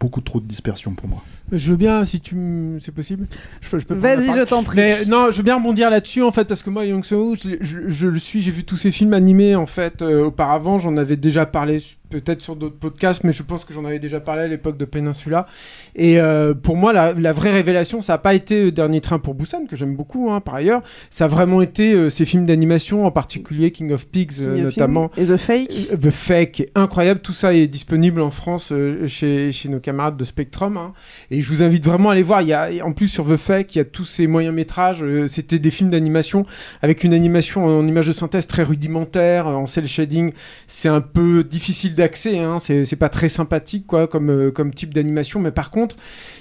beaucoup 0.00 0.20
trop 0.20 0.38
de 0.38 0.46
dispersion 0.46 0.92
pour 0.92 1.08
moi. 1.08 1.22
Je 1.52 1.70
veux 1.70 1.76
bien, 1.76 2.04
si 2.04 2.20
tu 2.20 2.34
m- 2.34 2.78
c'est 2.80 2.92
possible. 2.94 3.24
Je 3.60 3.68
peux, 3.70 3.78
je 3.78 3.94
Vas-y, 3.94 4.26
je 4.38 4.44
t'en 4.44 4.62
prie. 4.62 4.76
Mais 4.76 5.04
non, 5.06 5.30
je 5.30 5.36
veux 5.38 5.42
bien 5.42 5.56
rebondir 5.56 5.88
là-dessus 5.90 6.22
en 6.22 6.30
fait 6.32 6.44
parce 6.44 6.62
que 6.62 6.70
moi, 6.70 6.84
Young 6.84 7.04
Soo, 7.04 7.36
je, 7.36 7.50
je, 7.60 7.78
je 7.88 8.06
le 8.06 8.18
suis, 8.18 8.40
j'ai 8.42 8.50
vu 8.50 8.64
tous 8.64 8.76
ces 8.76 8.90
films 8.90 9.14
animés 9.14 9.54
en 9.56 9.66
fait 9.66 10.02
euh, 10.02 10.24
auparavant. 10.26 10.78
J'en 10.78 10.96
avais 10.96 11.16
déjà 11.16 11.46
parlé 11.46 11.82
peut-être 12.10 12.42
sur 12.42 12.56
d'autres 12.56 12.78
podcasts, 12.78 13.24
mais 13.24 13.32
je 13.32 13.42
pense 13.42 13.64
que 13.64 13.74
j'en 13.74 13.84
avais 13.84 13.98
déjà 13.98 14.20
parlé 14.20 14.42
à 14.42 14.46
l'époque 14.46 14.76
de 14.78 14.84
Peninsula. 14.84 15.46
Et 15.94 16.20
euh, 16.20 16.54
pour 16.54 16.76
moi, 16.76 16.92
la, 16.92 17.12
la 17.12 17.32
vraie 17.32 17.52
révélation, 17.52 18.00
ça 18.00 18.14
n'a 18.14 18.18
pas 18.18 18.34
été 18.34 18.64
euh, 18.66 18.72
Dernier 18.72 19.00
Train 19.00 19.18
pour 19.18 19.34
Busan 19.34 19.66
que 19.68 19.76
j'aime 19.76 19.94
beaucoup 19.96 20.30
hein, 20.30 20.40
par 20.40 20.54
ailleurs. 20.54 20.82
Ça 21.10 21.26
a 21.26 21.28
vraiment 21.28 21.60
été 21.62 21.92
euh, 21.92 22.10
ces 22.10 22.24
films 22.24 22.46
d'animation, 22.46 23.04
en 23.06 23.10
particulier 23.10 23.70
King 23.70 23.92
of 23.92 24.06
Pigs 24.06 24.40
euh, 24.40 24.54
King 24.54 24.64
notamment. 24.64 25.10
Et 25.16 25.24
The 25.26 25.36
Fake. 25.36 25.88
The 26.00 26.10
Fake 26.10 26.60
est 26.60 26.70
incroyable, 26.74 27.20
tout 27.20 27.32
ça 27.32 27.52
est 27.54 27.66
disponible 27.66 28.20
en 28.20 28.30
France 28.30 28.72
chez, 29.06 29.52
chez 29.52 29.68
nos 29.68 29.80
camarades 29.80 30.16
de 30.16 30.24
Spectrum. 30.24 30.76
hein. 30.76 30.92
Et 31.30 31.42
je 31.42 31.48
vous 31.50 31.62
invite 31.62 31.84
vraiment 31.84 32.10
à 32.10 32.12
aller 32.12 32.22
voir. 32.22 32.42
Il 32.42 32.48
y 32.48 32.52
a, 32.52 32.70
en 32.84 32.92
plus 32.92 33.08
sur 33.08 33.26
The 33.28 33.36
Fake, 33.36 33.74
il 33.74 33.78
y 33.78 33.80
a 33.80 33.84
tous 33.84 34.04
ces 34.04 34.26
moyens 34.26 34.54
métrages. 34.54 35.04
C'était 35.26 35.58
des 35.58 35.70
films 35.70 35.90
d'animation 35.90 36.46
avec 36.82 37.04
une 37.04 37.12
animation 37.12 37.64
en 37.66 37.86
image 37.86 38.06
de 38.06 38.12
synthèse 38.12 38.46
très 38.46 38.62
rudimentaire, 38.62 39.46
en 39.46 39.66
cel 39.66 39.86
shading. 39.86 40.32
C'est 40.66 40.88
un 40.88 41.00
peu 41.00 41.44
difficile 41.44 41.94
d'accès, 41.98 42.38
hein, 42.38 42.58
c'est 42.58 42.96
pas 42.96 43.08
très 43.08 43.28
sympathique 43.28 43.86
quoi, 43.86 44.06
comme, 44.06 44.30
euh, 44.30 44.50
comme 44.50 44.72
type 44.72 44.94
d'animation. 44.94 45.40
Mais 45.40 45.50
par 45.50 45.70
contre, 45.70 45.96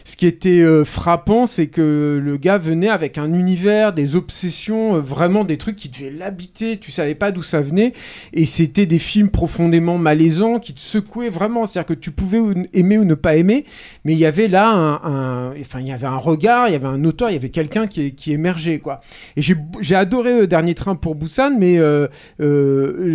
ce 0.06 0.16
qui 0.16 0.26
était 0.26 0.62
euh, 0.62 0.86
frappant, 0.86 1.46
c'est 1.46 1.68
que 1.68 2.22
le 2.24 2.38
gars 2.38 2.58
venait 2.58 2.90
avec 2.90 3.18
un 3.18 3.34
univers, 3.34 3.92
des 3.92 4.16
obsessions, 4.16 4.96
euh, 4.96 5.00
vraiment 5.00 5.44
des 5.44 5.58
trucs 5.58 5.76
qui 5.76 5.90
devaient 5.90 6.12
l'habiter. 6.12 6.78
Tu 6.78 6.92
savais 6.92 7.16
pas 7.16 7.32
d'où 7.32 7.44
ça 7.44 7.60
venait. 7.60 7.94
Et 8.34 8.46
c'était 8.46 8.86
des 8.86 9.00
films 9.00 9.30
profondément 9.30 9.98
malaisants 9.98 10.60
qui 10.60 10.74
te 10.74 10.80
secouaient 10.80 11.30
vraiment. 11.30 11.66
C'est-à-dire 11.66 11.96
que 11.96 12.00
tu 12.00 12.12
pouvais 12.12 12.40
ou- 12.40 12.54
aimer 12.74 12.98
ou 13.00 13.04
ne 13.04 13.16
pas 13.16 13.36
aimer, 13.36 13.66
mais 14.06 14.14
il 14.14 14.20
y 14.20 14.26
avait 14.26 14.48
là 14.48 14.70
un, 14.70 15.52
enfin, 15.60 15.82
y 15.82 15.92
avait 15.92 16.08
un 16.08 16.18
regard, 16.18 16.68
il 16.70 16.74
y 16.74 16.76
avait 16.76 16.88
un 16.88 17.04
auteur, 17.04 17.30
il 17.30 17.34
y 17.34 17.38
avait 17.38 17.50
quelqu'un 17.50 17.88
qui, 17.88 18.14
émergeait, 18.32 18.80
quoi. 18.80 19.02
Et 19.36 19.42
j'ai 19.42 19.96
adoré 19.96 20.42
euh, 20.42 20.48
Dernier 20.48 20.76
Train 20.76 20.96
pour 20.96 21.16
Busan, 21.16 21.58
mais 21.58 21.80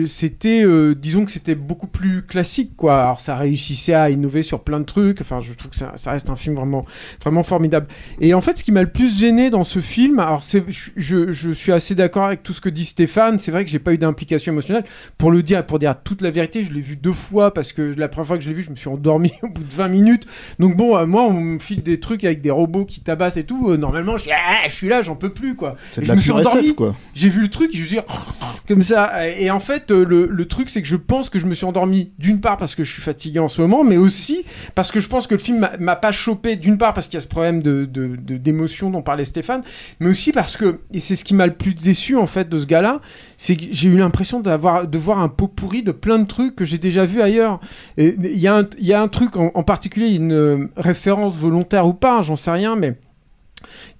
c'était, 0.07 0.65
disons 0.97 1.25
que 1.25 1.31
c'était 1.31 1.55
beaucoup 1.55 1.87
plus 1.87 2.23
classique, 2.33 2.73
quoi. 2.77 3.01
Alors 3.03 3.21
ça 3.21 3.37
réussissait 3.37 3.95
à 3.95 4.09
innover 4.11 4.43
sur 4.43 4.61
plein 4.61 4.81
de 4.81 4.85
trucs. 4.85 5.21
Enfin, 5.21 5.41
je 5.41 5.53
trouve 5.53 5.71
que 5.71 5.77
ça, 5.77 5.93
ça 5.97 6.13
reste 6.13 6.31
un 6.31 6.37
film 6.37 6.57
vraiment, 6.57 6.85
vraiment 7.23 7.43
formidable. 7.43 7.87
Et 8.21 8.33
en 8.35 8.41
fait, 8.41 8.57
ce 8.59 8.65
qui 8.65 8.73
m'a 8.73 8.83
le 8.83 8.91
plus 8.91 9.19
gêné 9.21 9.51
dans 9.51 9.65
ce 9.65 9.81
film, 9.81 10.19
alors 10.19 10.43
je, 10.43 10.59
je- 10.97 11.31
je 11.33 11.51
suis 11.53 11.73
assez 11.73 11.95
d'accord 11.95 12.25
avec 12.25 12.43
tout 12.43 12.53
ce 12.55 12.61
que 12.61 12.69
dit 12.71 12.85
Stéphane. 12.87 13.39
C'est 13.39 13.51
vrai 13.51 13.65
que 13.65 13.71
j'ai 13.71 13.79
pas 13.79 13.93
eu 13.93 13.99
d'implication 13.99 14.53
émotionnelle. 14.53 14.85
Pour 15.19 15.31
le 15.31 15.43
dire, 15.43 15.65
pour 15.67 15.79
dire 15.79 15.95
toute 16.03 16.23
la 16.23 16.31
vérité, 16.31 16.65
je 16.65 16.73
l'ai 16.73 16.81
vu 16.81 16.97
deux 16.97 17.13
fois 17.13 17.53
parce 17.53 17.73
que 17.73 17.95
la 17.97 18.09
première 18.09 18.27
fois 18.27 18.39
que 18.39 18.43
je 18.45 18.49
l'ai 18.49 18.55
vu, 18.55 18.63
je 18.63 18.71
me 18.71 18.77
suis 18.77 18.89
endormi 18.89 19.33
au 19.43 19.49
bout 19.49 19.63
de 19.63 19.71
20 19.71 19.89
minutes. 19.89 20.27
Donc 20.59 20.77
bon, 20.77 20.97
euh, 20.97 21.05
moi, 21.07 21.23
on 21.25 21.33
me 21.35 21.59
file 21.59 21.83
des 21.83 22.01
trucs 22.01 22.25
avec 22.25 22.41
des 22.41 22.51
robots 22.51 22.85
qui 22.87 23.01
tabassent 23.03 23.37
et 23.37 23.45
tout. 23.45 23.71
euh, 23.71 23.77
normalement, 23.77 24.17
je, 24.17 24.25
Ah, 24.31 24.67
je 24.69 24.73
suis 24.75 24.89
là, 24.89 25.03
j'en 25.03 25.17
peux 25.17 25.31
plus, 25.35 25.55
quoi. 25.55 25.77
Et 26.01 26.07
je 26.07 26.13
me 26.13 26.21
suis 26.21 26.31
endormi. 26.53 26.69
J'ai 27.15 27.29
vu 27.29 27.43
le 27.43 27.49
truc, 27.49 27.71
je 27.75 27.83
veux 27.83 27.89
dire, 27.89 28.05
comme 28.69 28.83
ça. 28.83 29.29
Et 29.39 29.51
en 29.51 29.61
fait, 29.61 29.91
euh, 29.91 30.05
le, 30.05 30.27
le 30.31 30.45
truc, 30.47 30.71
c'est 30.71 30.81
que 30.81 30.89
je 30.89 30.97
pense 30.97 31.29
que 31.29 31.39
je 31.39 31.47
me 31.47 31.55
suis 31.55 31.67
endormi 31.67 32.13
d'une 32.23 32.41
part 32.41 32.57
parce 32.57 32.75
que 32.75 32.85
je 32.85 32.91
suis 32.93 33.03
fatigué 33.03 33.41
en 33.41 33.49
ce 33.49 33.61
moment, 33.61 33.83
mais 33.85 33.97
aussi 33.99 34.45
parce 34.75 34.93
que 34.93 35.01
je 35.01 35.09
pense 35.09 35.27
que 35.27 35.35
le 35.35 35.41
film 35.41 35.69
m'a- 35.79 35.97
pas 35.97 36.13
chopé 36.13 36.57
d'une 36.57 36.79
part 36.79 36.95
parce 36.95 37.09
qu'il 37.09 37.15
y 37.17 37.19
a 37.19 37.21
ce 37.21 37.27
problème 37.27 37.61
d'émotion 37.63 38.91
dont 38.91 39.03
parlait 39.03 39.25
Stéphane, 39.25 39.63
mais 40.01 40.09
aussi 40.09 40.33
parce 40.33 40.57
que, 40.57 40.81
et 40.95 41.01
c'est 41.01 41.17
ce 41.17 41.25
qui 41.25 41.35
m'a 41.35 41.47
le 41.47 41.55
plus 41.55 41.75
déçu 41.75 42.17
en 42.17 42.27
fait 42.27 42.49
de 42.49 42.59
ce 42.59 42.67
gars-là, 42.67 43.01
c'est 43.37 43.57
que 43.57 43.65
j'ai 43.71 43.89
eu 43.89 43.99
l'impression 43.99 44.41
de 44.41 44.99
voir 44.99 45.19
un 45.19 45.29
pot 45.29 45.49
pourri 45.49 45.83
de 45.83 45.93
plein 45.93 46.19
de 46.21 46.27
trucs 46.27 46.55
que 46.57 46.65
j'ai 46.65 46.79
déjà 46.79 47.05
vu 47.05 47.21
ailleurs. 47.21 47.61
Il 47.99 48.37
y, 48.39 48.47
a 48.47 48.55
un- 49.01 49.09
truc 49.09 49.37
en, 49.37 49.63
particulier, 49.65 50.11
une 50.11 50.33
euh, 50.33 50.69
référence 50.77 51.37
volontaire 51.37 51.87
ou 51.87 51.95
pas, 51.95 52.23
j'en 52.23 52.37
sais 52.37 52.51
rien, 52.53 52.77
mais 52.77 52.95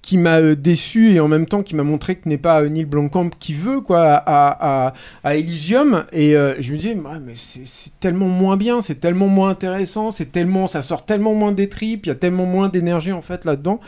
qui 0.01 0.17
m'a 0.17 0.39
euh, 0.39 0.55
déçu 0.55 1.13
et 1.13 1.19
en 1.19 1.27
même 1.27 1.45
temps 1.45 1.63
qui 1.63 1.75
m'a 1.75 1.83
montré 1.83 2.15
que 2.15 2.27
n'est 2.27 2.37
pas 2.37 2.61
euh, 2.61 2.69
Neil 2.69 2.85
Blomkamp 2.85 3.29
qui 3.39 3.53
veut 3.53 3.81
quoi 3.81 4.13
à, 4.13 4.93
à, 5.23 5.35
Elysium. 5.35 6.05
Et 6.11 6.35
euh, 6.35 6.55
je 6.59 6.73
me 6.73 6.77
dis 6.77 6.89
ouais, 6.89 7.19
mais 7.21 7.33
c'est 7.35 7.99
tellement 7.99 8.27
moins 8.27 8.57
bien 8.57 8.81
c'est 8.81 8.99
tellement 8.99 9.27
moins 9.27 9.49
intéressant 9.49 10.11
c'est 10.11 10.31
tellement 10.31 10.67
ça 10.67 10.81
sort 10.81 11.05
tellement 11.05 11.33
moins 11.33 11.51
des 11.51 11.69
tripes 11.69 12.05
il 12.05 12.09
y 12.09 12.11
a 12.11 12.15
tellement 12.15 12.45
moins 12.45 12.69
d'énergie 12.69 13.11
en 13.11 13.21
fait 13.21 13.45
là-dedans. 13.45 13.79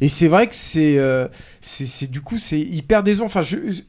Et 0.00 0.08
c'est 0.08 0.28
vrai 0.28 0.46
que 0.46 0.54
c'est 0.54 0.98
euh, 0.98 1.28
c'est 1.60 2.10
du 2.10 2.20
coup 2.20 2.38
c'est 2.38 2.60
hyper 2.60 3.02
décevant. 3.02 3.26
Enfin 3.26 3.42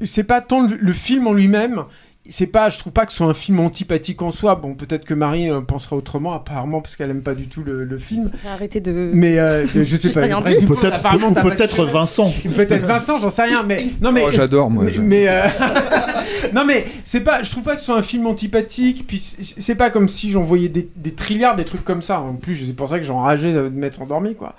c'est 0.03 0.23
pas 0.23 0.41
tant 0.41 0.67
le 0.67 0.93
film 0.93 1.27
en 1.27 1.33
lui-même 1.33 1.85
c'est 2.29 2.47
pas, 2.47 2.69
je 2.69 2.77
trouve 2.79 2.93
pas 2.93 3.05
que 3.05 3.11
ce 3.11 3.17
soit 3.17 3.27
un 3.27 3.33
film 3.33 3.59
antipathique 3.59 4.21
en 4.21 4.31
soi. 4.31 4.55
Bon, 4.55 4.73
peut-être 4.73 5.05
que 5.05 5.13
Marie 5.13 5.49
euh, 5.49 5.61
pensera 5.61 5.95
autrement, 5.95 6.33
apparemment, 6.33 6.81
parce 6.81 6.95
qu'elle 6.95 7.09
aime 7.11 7.21
pas 7.21 7.35
du 7.35 7.47
tout 7.47 7.63
le, 7.63 7.83
le 7.83 7.97
film. 7.97 8.31
Arrêtez 8.47 8.79
de. 8.79 9.11
Mais 9.13 9.37
euh, 9.37 9.65
de- 9.73 9.83
je 9.83 9.97
sais 9.97 10.09
pas. 10.13 10.21
Peut-être 10.21 11.01
pas- 11.01 11.17
peut-être 11.41 11.85
Vincent. 11.85 12.33
Peut-être 12.55 12.85
Vincent, 12.85 13.17
j'en 13.19 13.29
sais 13.29 13.43
rien, 13.43 13.63
mais 13.63 13.87
non 14.01 14.11
mais. 14.11 14.23
Oh, 14.25 14.31
j'adore, 14.31 14.69
moi, 14.71 14.85
Mais, 15.01 15.27
euh, 15.27 15.41
non 16.53 16.65
mais 16.65 16.85
c'est 17.03 17.21
pas, 17.21 17.43
je 17.43 17.49
trouve 17.51 17.63
pas 17.63 17.73
que 17.75 17.79
ce 17.79 17.85
soit 17.87 17.97
un 17.97 18.01
film 18.03 18.27
antipathique. 18.27 19.05
Puis 19.07 19.19
c'est 19.57 19.75
pas 19.75 19.89
comme 19.89 20.07
si 20.09 20.31
j'en 20.31 20.41
voyais 20.41 20.69
des, 20.69 20.89
des 20.95 21.11
trilliards, 21.11 21.55
des 21.55 21.65
trucs 21.65 21.83
comme 21.83 22.01
ça. 22.01 22.21
En 22.21 22.33
plus, 22.33 22.55
c'est 22.65 22.75
pour 22.75 22.89
ça 22.89 22.99
que 22.99 23.05
j'enrageais 23.05 23.53
de 23.53 23.69
m'être 23.69 24.01
endormi, 24.01 24.35
quoi. 24.35 24.55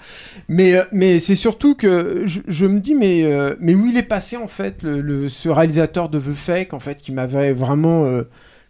Mais 0.49 0.77
euh, 0.77 0.83
mais 0.93 1.19
c'est 1.19 1.35
surtout 1.35 1.75
que 1.75 2.23
je, 2.25 2.41
je 2.47 2.67
me 2.67 2.81
dis 2.81 2.95
mais 2.95 3.25
euh, 3.25 3.55
mais 3.61 3.75
où 3.75 3.87
il 3.87 3.97
est 3.97 4.03
passé 4.03 4.37
en 4.37 4.47
fait 4.49 4.83
le, 4.83 5.01
le- 5.01 5.29
ce 5.29 5.49
réalisateur 5.49 6.09
de 6.09 6.19
The 6.19 6.33
Fake 6.35 6.75
en 6.75 6.81
fait 6.81 6.97
qui 6.97 7.13
m'avait 7.13 7.53
vraiment 7.57 8.05
euh, 8.05 8.23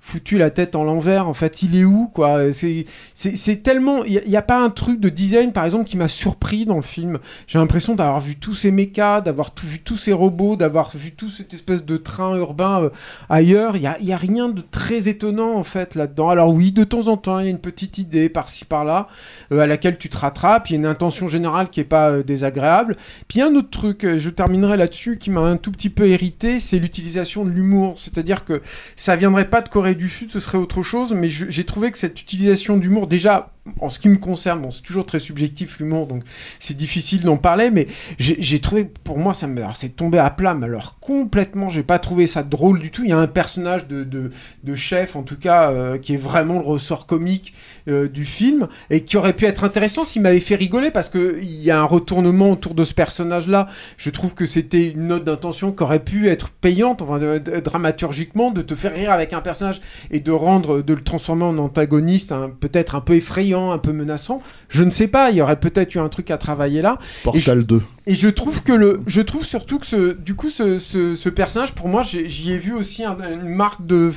foutu 0.07 0.39
la 0.39 0.51
tête 0.51 0.77
en 0.77 0.85
l'envers. 0.85 1.27
En 1.27 1.35
fait, 1.35 1.65
il 1.65 1.77
est 1.77 1.85
où, 1.85 2.09
quoi? 2.15 2.39
C'est 2.53 3.63
tellement. 3.65 4.05
Il 4.05 4.23
n'y 4.25 4.37
a, 4.37 4.43
pas 4.43 4.63
un 4.63 4.71
truc 4.71 5.01
de 5.01 5.09
design, 5.09 5.53
par 5.53 5.65
exemple, 5.65 5.85
qui 5.85 5.97
m'a 5.97 6.07
surpris 6.07 6.65
dans 6.65 6.77
le 6.77 6.83
film. 6.83 7.19
J'ai 7.49 7.59
l'impression 7.59 7.97
d'avoir 7.97 8.21
vu 8.21 8.37
tous 8.37 8.55
ces 8.55 8.71
mechas, 8.71 9.21
d'avoir 9.21 9.51
vu 9.61 9.81
tous 9.81 9.97
ces 9.97 10.13
robots, 10.13 10.55
d'avoir 10.55 10.97
vu 10.97 11.11
tout 11.11 11.29
cette 11.29 11.53
espèce 11.55 11.85
de 11.85 11.97
train 11.97 12.37
urbain 12.37 12.85
euh, 12.85 12.91
ailleurs. 13.29 13.75
Il 13.75 13.81
n'y 13.81 13.89
a, 13.89 14.01
y 14.01 14.13
a 14.13 14.17
rien 14.17 14.49
de 14.49 14.63
très 14.63 15.09
étonnant, 15.09 15.55
en 15.55 15.65
fait, 15.65 15.97
là-dedans. 15.97 16.29
Alors, 16.29 16.55
oui, 16.55 16.71
de 16.71 16.85
temps 16.85 17.09
en 17.09 17.17
temps, 17.17 17.41
il 17.41 17.47
y 17.47 17.49
a 17.49 17.51
une 17.51 17.59
petite 17.59 17.99
idée 17.99 18.29
par-ci, 18.29 18.65
par-là, 18.65 19.09
euh, 19.51 19.59
à 19.59 19.67
laquelle 19.67 19.99
tu 19.99 20.09
te 20.09 20.17
rattrapes. 20.17 20.71
Il 20.71 20.75
y 20.75 20.77
a 20.77 20.79
une 20.79 20.87
intention 20.87 21.27
générale 21.27 21.69
qui 21.69 21.81
n'est 21.81 21.85
pas 21.85 22.11
euh, 22.11 22.23
désagréable. 22.23 22.97
Puis, 23.27 23.43
un 23.43 23.53
autre 23.57 23.71
truc, 23.71 24.07
je 24.19 24.31
terminerai 24.31 24.77
là-dessus, 24.77 25.19
qui 25.19 25.31
m'a 25.31 25.41
un 25.41 25.57
tout 25.57 25.73
petit 25.73 25.91
peu 25.91 26.07
hérité, 26.07 26.61
c'est 26.61 26.79
l'utilisation 26.79 27.45
de 27.45 27.51
l'humour. 27.51 27.99
C'est-à-dire 27.99 28.45
que 28.45 28.63
ça 28.95 29.17
viendrait 29.17 29.51
pas 29.51 29.63
de 29.63 29.69
Corée 29.69 29.96
du 29.97 30.09
Sud, 30.09 30.31
ce 30.31 30.41
serait 30.41 30.59
autre 30.59 30.83
chose, 30.83 31.12
mais 31.12 31.29
j'ai 31.29 31.65
trouvé 31.65 31.91
que 31.91 31.99
cette 31.99 32.21
utilisation 32.21 32.76
d'humour, 32.76 33.07
déjà, 33.07 33.56
en 33.81 33.89
ce 33.89 33.99
qui 33.99 34.09
me 34.09 34.17
concerne, 34.17 34.61
bon, 34.61 34.71
c'est 34.71 34.83
toujours 34.83 35.07
très 35.07 35.19
subjectif 35.19 35.79
l'humour, 35.79 36.07
donc 36.07 36.23
c'est 36.59 36.77
difficile 36.77 37.23
d'en 37.23 37.37
parler, 37.37 37.71
mais 37.71 37.87
j'ai 38.19 38.61
trouvé, 38.61 38.85
pour 38.85 39.19
moi, 39.19 39.35
ça 39.35 39.47
c'est 39.75 39.97
tombé 39.97 40.19
à 40.19 40.31
plat, 40.31 40.55
mais 40.55 40.67
alors 40.67 40.99
complètement, 41.01 41.69
j'ai 41.69 41.83
pas 41.83 41.99
trouvé 41.99 42.27
ça 42.27 42.43
drôle 42.43 42.79
du 42.79 42.91
tout. 42.91 43.03
Il 43.05 43.11
y 43.11 43.13
a 43.13 43.19
un 43.19 43.27
personnage 43.27 43.87
de, 43.87 44.31
chef, 44.75 45.17
en 45.17 45.23
tout 45.23 45.37
cas, 45.39 45.71
euh, 45.71 45.99
qui 45.99 46.15
est 46.15 46.19
vraiment 46.19 46.55
le 46.55 46.65
ressort 46.65 47.07
comique 47.07 47.55
euh, 47.89 48.09
du 48.09 48.25
film, 48.25 48.69
et 48.91 49.03
qui 49.03 49.17
aurait 49.17 49.33
pu 49.33 49.47
être 49.47 49.65
intéressant 49.65 50.05
s'il 50.05 50.23
m'avait 50.23 50.41
fait 50.41 50.57
rigoler, 50.57 50.91
parce 50.91 51.09
que 51.09 51.39
il 51.41 51.63
y 51.63 51.71
a 51.71 51.81
un 51.81 51.85
retournement 51.85 52.51
autour 52.51 52.75
de 52.75 52.85
ce 52.85 52.95
personnage-là. 52.95 53.67
Je 53.97 54.11
trouve 54.11 54.35
que 54.35 54.47
c'était 54.47 54.91
une 54.91 55.09
note 55.09 55.25
d'intention 55.25 55.73
qui 55.73 55.83
aurait 55.83 56.05
pu 56.05 56.29
être 56.29 56.51
payante, 56.51 57.03
enfin, 57.03 57.19
de- 57.19 57.61
dramaturgiquement, 57.61 58.51
de 58.51 58.63
te 58.63 58.75
faire 58.75 58.93
rire 58.93 59.11
avec 59.11 59.33
un 59.33 59.41
personnage 59.41 59.81
et 60.11 60.21
de 60.21 60.33
rendre, 60.33 60.83
de 60.83 60.95
le 60.95 61.03
transformer 61.03 61.45
en 61.45 61.59
antagoniste, 61.59 62.35
peut-être 62.61 62.95
un 62.95 63.01
peu 63.01 63.15
effrayant, 63.15 63.56
un 63.73 63.79
peu 63.79 63.93
menaçant. 63.93 64.43
Je 64.69 64.83
ne 64.85 64.91
sais 64.91 65.09
pas, 65.09 65.31
il 65.31 65.37
y 65.37 65.41
aurait 65.43 65.59
peut-être 65.61 65.95
eu 65.95 65.99
un 65.99 66.09
truc 66.09 66.31
à 66.31 66.39
travailler 66.39 66.83
là. 66.83 66.99
Et 67.35 67.39
je- 67.41 67.47
Portal 67.47 67.65
2. 67.65 67.83
et 68.07 68.15
je 68.15 68.29
trouve 68.29 68.63
que 68.63 68.73
le, 68.73 69.01
je 69.07 69.21
trouve 69.21 69.45
surtout 69.45 69.79
que 69.79 69.87
ce, 69.87 70.13
du 70.13 70.35
coup, 70.35 70.51
ce, 70.51 70.79
ce, 70.79 71.15
ce 71.15 71.29
personnage, 71.29 71.73
pour 71.75 71.89
moi, 71.89 72.03
j'y 72.03 72.53
ai 72.53 72.59
vu 72.59 72.73
aussi 72.75 73.05
un- 73.05 73.17
une 73.33 73.49
marque 73.49 73.85
de, 73.87 74.13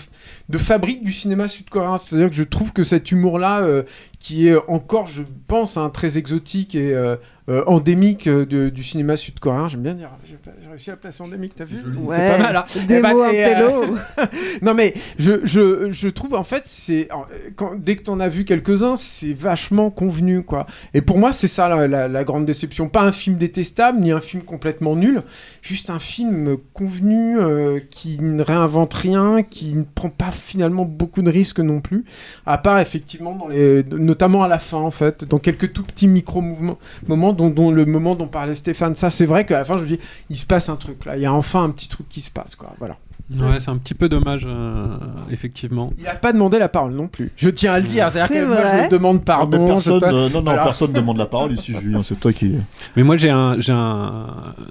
de 0.50 0.58
fabrique 0.58 1.03
du 1.03 1.12
cinéma 1.13 1.48
sud-coréen. 1.48 1.98
C'est-à-dire 1.98 2.29
que 2.29 2.36
je 2.36 2.43
trouve 2.43 2.74
que 2.74 2.84
cet 2.84 3.12
humour-là, 3.12 3.62
euh, 3.62 3.84
qui 4.19 4.48
est 4.48 4.58
encore, 4.67 5.08
je 5.08 5.24
pense, 5.48 5.77
hein, 5.77 5.89
très 5.89 6.17
exotique 6.17 6.75
et 6.75 6.93
euh, 6.93 7.15
euh, 7.50 7.63
endémique 7.68 8.27
euh, 8.27 8.46
de- 8.46 8.70
du 8.70 8.84
cinéma 8.84 9.15
sud-coréen, 9.15 9.68
j'aime 9.70 9.82
bien 9.82 9.94
dire, 9.94 10.10
j'ai 10.24 10.38
réussi 10.70 10.91
à 10.91 10.96
placer 10.98 11.24
endémique, 11.24 11.53
t'as 11.56 11.65
vu 11.65 11.77
Ouais, 11.98 12.15
C'est 12.15 12.27
pas 12.29 12.38
mal. 12.38 12.56
hein. 12.56 12.65
des 12.88 13.00
ben, 13.01 13.13
mots 13.13 13.24
euh, 13.24 13.98
non 14.62 14.74
mais 14.74 14.94
je, 15.18 15.46
je, 15.46 15.89
je 15.89 16.10
trouve 16.10 16.36
en 16.36 16.44
fait 16.44 16.63
c'est 16.65 17.10
quand, 17.56 17.74
dès 17.77 17.96
que 17.96 18.03
t'en 18.03 18.20
as 18.20 18.29
vu 18.29 18.46
quelques-uns 18.46 18.96
c'est 18.96 19.34
vachement 19.34 19.89
convenu 19.89 20.44
quoi. 20.44 20.65
Et 20.94 21.01
pour 21.01 21.18
moi 21.18 21.32
c'est 21.32 21.48
ça 21.48 21.68
la, 21.70 21.88
la- 21.88 22.08
la 22.08 22.24
grande 22.24 22.46
déception. 22.46 22.88
Pas 22.89 23.01
un 23.01 23.12
film 23.12 23.38
détestable 23.38 24.00
ni 24.00 24.12
un 24.12 24.22
film 24.22 24.44
complètement 24.44 24.96
nul 24.96 25.24
juste 25.62 25.89
un 25.89 26.00
film 26.00 26.58
convenu 26.74 27.39
euh, 27.39 27.79
qui 27.89 28.20
ne 28.22 28.41
réinvente 28.44 28.94
rien 28.94 29.44
qui 29.44 29.74
ne 29.74 29.84
prend 29.84 30.10
pas 30.10 30.32
finalement 30.32 30.86
beaucoup 30.86 31.22
de 31.22 31.29
risques 31.32 31.60
non 31.60 31.82
plus. 31.82 32.06
À 32.46 32.58
part 32.58 32.79
effectivement 32.79 33.36
dans 33.36 33.48
les 33.48 33.84
notamment 33.84 34.44
à 34.44 34.48
la 34.48 34.60
fin 34.60 34.77
en 34.77 34.91
fait 34.91 35.25
dans 35.25 35.39
quelques 35.39 35.74
tout 35.74 35.84
petits 35.84 36.08
micro 36.08 36.41
mouvements 36.41 36.77
moments 37.08 37.34
dont, 37.39 37.72
le 37.72 37.86
moment 37.86 38.15
dont 38.15 38.27
parlait 38.27 38.55
Stéphane 38.55 38.96
ça 38.96 39.10
c'est 39.10 39.25
vrai 39.25 39.46
qu'à 39.46 39.60
la 39.60 39.65
fin 39.65 39.77
je 39.77 39.84
me 39.84 39.88
dis 39.88 40.00
il 40.29 40.36
se 40.36 40.46
passe 40.46 40.67
un 40.67 40.75
truc 40.75 41.05
là. 41.05 41.15
Il 41.15 41.22
y 41.22 41.25
a 41.25 41.34
enfin 41.34 41.63
un 41.63 41.69
petit 41.69 41.88
truc 41.88 42.10
qui 42.10 42.22
se 42.22 42.31
passe 42.31 42.55
quoi. 42.55 42.74
Voilà 42.79 42.98
Ouais, 43.31 43.59
c'est 43.59 43.69
un 43.69 43.77
petit 43.77 43.93
peu 43.93 44.09
dommage, 44.09 44.43
euh, 44.48 44.98
effectivement. 45.29 45.93
Il 46.00 46.07
a 46.07 46.15
pas 46.15 46.33
demandé 46.33 46.57
la 46.57 46.67
parole 46.67 46.93
non 46.93 47.07
plus. 47.07 47.31
Je 47.36 47.50
tiens 47.50 47.74
à 47.74 47.79
le 47.79 47.86
dire. 47.86 48.07
C'est-à-dire 48.09 48.36
C'est 48.36 48.41
que 48.41 48.48
moi, 48.48 48.83
je 48.86 48.89
demande 48.89 49.24
pardon. 49.24 49.77
Je 49.79 49.91
personne, 49.91 50.03
euh, 50.03 50.29
non, 50.29 50.41
non, 50.41 50.51
Alors- 50.51 50.63
personne 50.65 50.91
demande 50.93 51.17
la 51.17 51.27
parole 51.27 51.53
ici, 51.53 51.74
Julien. 51.79 52.01
C'est 52.03 52.19
toi 52.19 52.33
qui. 52.33 52.55
Mais 52.95 53.03
moi, 53.03 53.17
j'ai 53.17 53.29
un, 53.29 53.59
j'ai 53.59 53.71
un, 53.71 54.25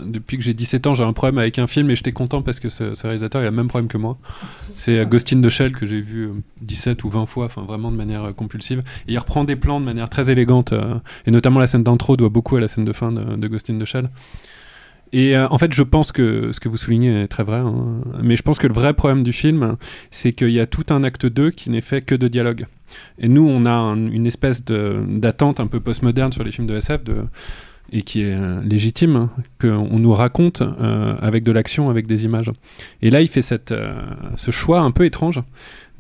depuis 0.05 0.39
que 0.39 0.43
j'ai 0.43 0.55
17 0.55 0.89
ans, 0.89 0.95
j'ai 0.95 1.05
un 1.05 1.13
problème 1.13 1.39
avec 1.39 1.59
un 1.61 1.69
film 1.69 1.89
et 1.91 1.95
j'étais 1.95 2.11
content 2.13 2.43
parce 2.43 2.59
que 2.59 2.69
ce, 2.69 2.97
ce 2.97 3.07
réalisateur, 3.07 3.43
il 3.43 3.47
a 3.47 3.51
le 3.51 3.57
même 3.57 3.69
problème 3.69 3.89
que 3.89 3.99
moi. 3.99 4.19
C'est 4.77 4.99
euh, 4.99 5.05
Ghost 5.05 5.33
in 5.33 5.41
the 5.41 5.49
Shell 5.49 5.73
que 5.73 5.87
j'ai 5.87 6.01
vu 6.01 6.25
euh, 6.27 6.33
17 6.63 7.05
ou 7.05 7.09
20 7.11 7.27
fois, 7.27 7.45
enfin 7.47 7.63
vraiment 7.63 7.93
de 7.93 7.97
manière 7.97 8.25
euh, 8.25 8.33
compulsive. 8.33 8.81
Et 9.07 9.13
il 9.13 9.19
reprend 9.19 9.45
des 9.45 9.57
plans 9.57 9.79
de 9.79 9.85
manière 9.85 10.09
très 10.09 10.31
élégante, 10.31 10.73
euh, 10.73 10.95
et 11.27 11.31
notamment 11.31 11.61
la 11.61 11.69
scène 11.69 11.85
d'intro 11.85 12.17
doit 12.17 12.29
beaucoup 12.29 12.57
à 12.57 12.61
la 12.61 12.67
scène 12.69 12.85
de 12.85 12.93
fin 12.93 13.13
de, 13.13 13.37
de 13.37 13.49
Ghost 13.49 13.71
in 13.71 13.79
the 13.79 13.85
Shell. 13.85 14.09
Et 15.13 15.37
euh, 15.37 15.49
en 15.49 15.59
fait, 15.59 15.73
je 15.73 15.83
pense 15.83 16.13
que 16.13 16.53
ce 16.53 16.61
que 16.61 16.69
vous 16.69 16.77
soulignez 16.77 17.23
est 17.23 17.29
très 17.29 17.43
vrai, 17.45 17.59
hein. 17.59 18.03
mais 18.23 18.37
je 18.37 18.43
pense 18.43 18.59
que 18.59 18.67
le 18.67 18.75
vrai 18.75 18.93
problème 18.93 19.23
du 19.23 19.33
film, 19.33 19.77
c'est 20.11 20.33
qu'il 20.33 20.51
y 20.51 20.61
a 20.61 20.67
tout 20.67 20.85
un 20.91 21.03
acte 21.03 21.25
2 21.27 21.51
qui 21.51 21.71
n'est 21.71 21.81
fait 21.81 22.03
que 22.03 22.15
de 22.15 22.29
dialogue. 22.29 22.67
Et 23.19 23.29
nous, 23.29 23.47
on 23.49 23.65
a 23.67 23.71
un- 23.73 23.97
une 24.11 24.27
espèce 24.27 24.63
d'attente 24.65 25.61
un 25.61 25.67
peu 25.67 25.81
postmoderne 25.81 26.33
sur 26.33 26.45
les 26.45 26.53
films 26.53 26.67
de 26.67 26.77
SF, 26.77 27.01
et 27.91 28.03
qui 28.03 28.21
est 28.21 28.35
euh, 28.35 28.61
légitime, 28.63 29.17
hein, 29.17 29.31
qu'on 29.61 29.99
nous 29.99 30.13
raconte 30.13 30.61
euh, 30.63 31.17
avec 31.21 31.43
de 31.43 31.53
l'action, 31.53 31.89
avec 31.89 32.07
des 32.07 32.25
images. 32.27 32.51
Et 33.01 33.09
là, 33.11 33.23
il 33.23 33.29
fait 33.29 33.41
cette, 33.43 33.75
ce 34.37 34.51
choix 34.51 34.81
un 34.81 34.91
peu 34.91 35.07
étrange 35.07 35.41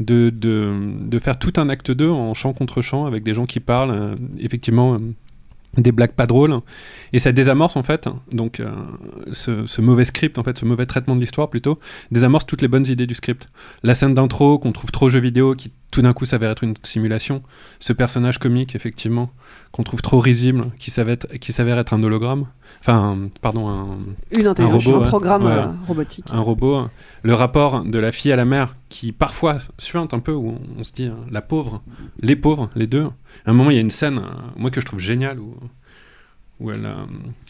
de, 0.00 0.28
de, 0.30 0.70
de 1.06 1.18
faire 1.18 1.38
tout 1.38 1.54
un 1.56 1.70
acte 1.70 1.90
2 1.90 2.10
en 2.10 2.34
chant 2.34 2.52
contre 2.52 2.82
chant, 2.82 3.06
avec 3.06 3.22
des 3.22 3.32
gens 3.32 3.46
qui 3.46 3.60
parlent, 3.60 4.16
effectivement, 4.38 4.98
des 5.76 5.92
blagues 5.92 6.12
pas 6.12 6.26
drôles. 6.26 6.58
Et 7.12 7.18
ça 7.18 7.32
désamorce, 7.32 7.76
en 7.76 7.82
fait, 7.82 8.08
donc 8.32 8.60
euh, 8.60 8.70
ce, 9.32 9.66
ce 9.66 9.80
mauvais 9.80 10.04
script, 10.04 10.38
en 10.38 10.44
fait, 10.44 10.58
ce 10.58 10.64
mauvais 10.64 10.86
traitement 10.86 11.14
de 11.14 11.20
l'histoire, 11.20 11.50
plutôt, 11.50 11.78
désamorce 12.10 12.46
toutes 12.46 12.62
les 12.62 12.68
bonnes 12.68 12.86
idées 12.86 13.06
du 13.06 13.14
script. 13.14 13.48
La 13.82 13.94
scène 13.94 14.14
d'intro 14.14 14.58
qu'on 14.58 14.72
trouve 14.72 14.90
trop 14.90 15.08
jeu 15.08 15.20
vidéo, 15.20 15.54
qui 15.54 15.72
tout 15.90 16.02
d'un 16.02 16.12
coup 16.12 16.26
s'avère 16.26 16.50
être 16.50 16.64
une 16.64 16.74
simulation. 16.82 17.42
Ce 17.78 17.92
personnage 17.92 18.38
comique, 18.38 18.74
effectivement, 18.74 19.30
qu'on 19.72 19.82
trouve 19.82 20.02
trop 20.02 20.20
risible, 20.20 20.66
qui 20.78 20.90
s'avère 20.90 21.78
être, 21.78 21.94
un 21.94 22.02
hologramme. 22.02 22.46
Enfin, 22.80 23.16
un- 23.16 23.28
pardon, 23.40 23.68
un, 23.68 23.88
Une 24.38 24.46
intelligence, 24.46 24.84
robot, 24.86 25.04
un 25.04 25.08
programme 25.08 25.44
Ouais. 25.44 25.52
euh, 25.52 25.66
robotique. 25.86 26.26
un 26.30 26.40
robot. 26.40 26.86
Le 27.22 27.34
rapport 27.34 27.84
de 27.84 27.98
la 27.98 28.12
fille 28.12 28.32
à 28.32 28.36
la 28.36 28.44
mère, 28.44 28.76
qui 28.90 29.12
parfois 29.12 29.58
suinte 29.78 30.12
un 30.14 30.18
peu, 30.20 30.32
où 30.32 30.50
on, 30.50 30.60
on 30.80 30.84
se 30.84 30.92
dit, 30.92 31.06
euh, 31.06 31.12
la 31.30 31.40
pauvre, 31.40 31.82
les 32.20 32.36
pauvres, 32.36 32.68
les 32.76 32.86
deux. 32.86 33.04
À 33.46 33.50
un 33.50 33.52
moment, 33.54 33.70
il 33.70 33.74
y 33.74 33.78
a 33.78 33.82
une 33.82 33.90
scène, 33.90 34.18
euh, 34.18 34.30
moi, 34.56 34.70
que 34.70 34.80
je 34.80 34.86
trouve 34.86 35.00
géniale, 35.00 35.38
où, 35.40 35.56
où, 36.60 36.70
elle, 36.70 36.84
euh, 36.86 36.94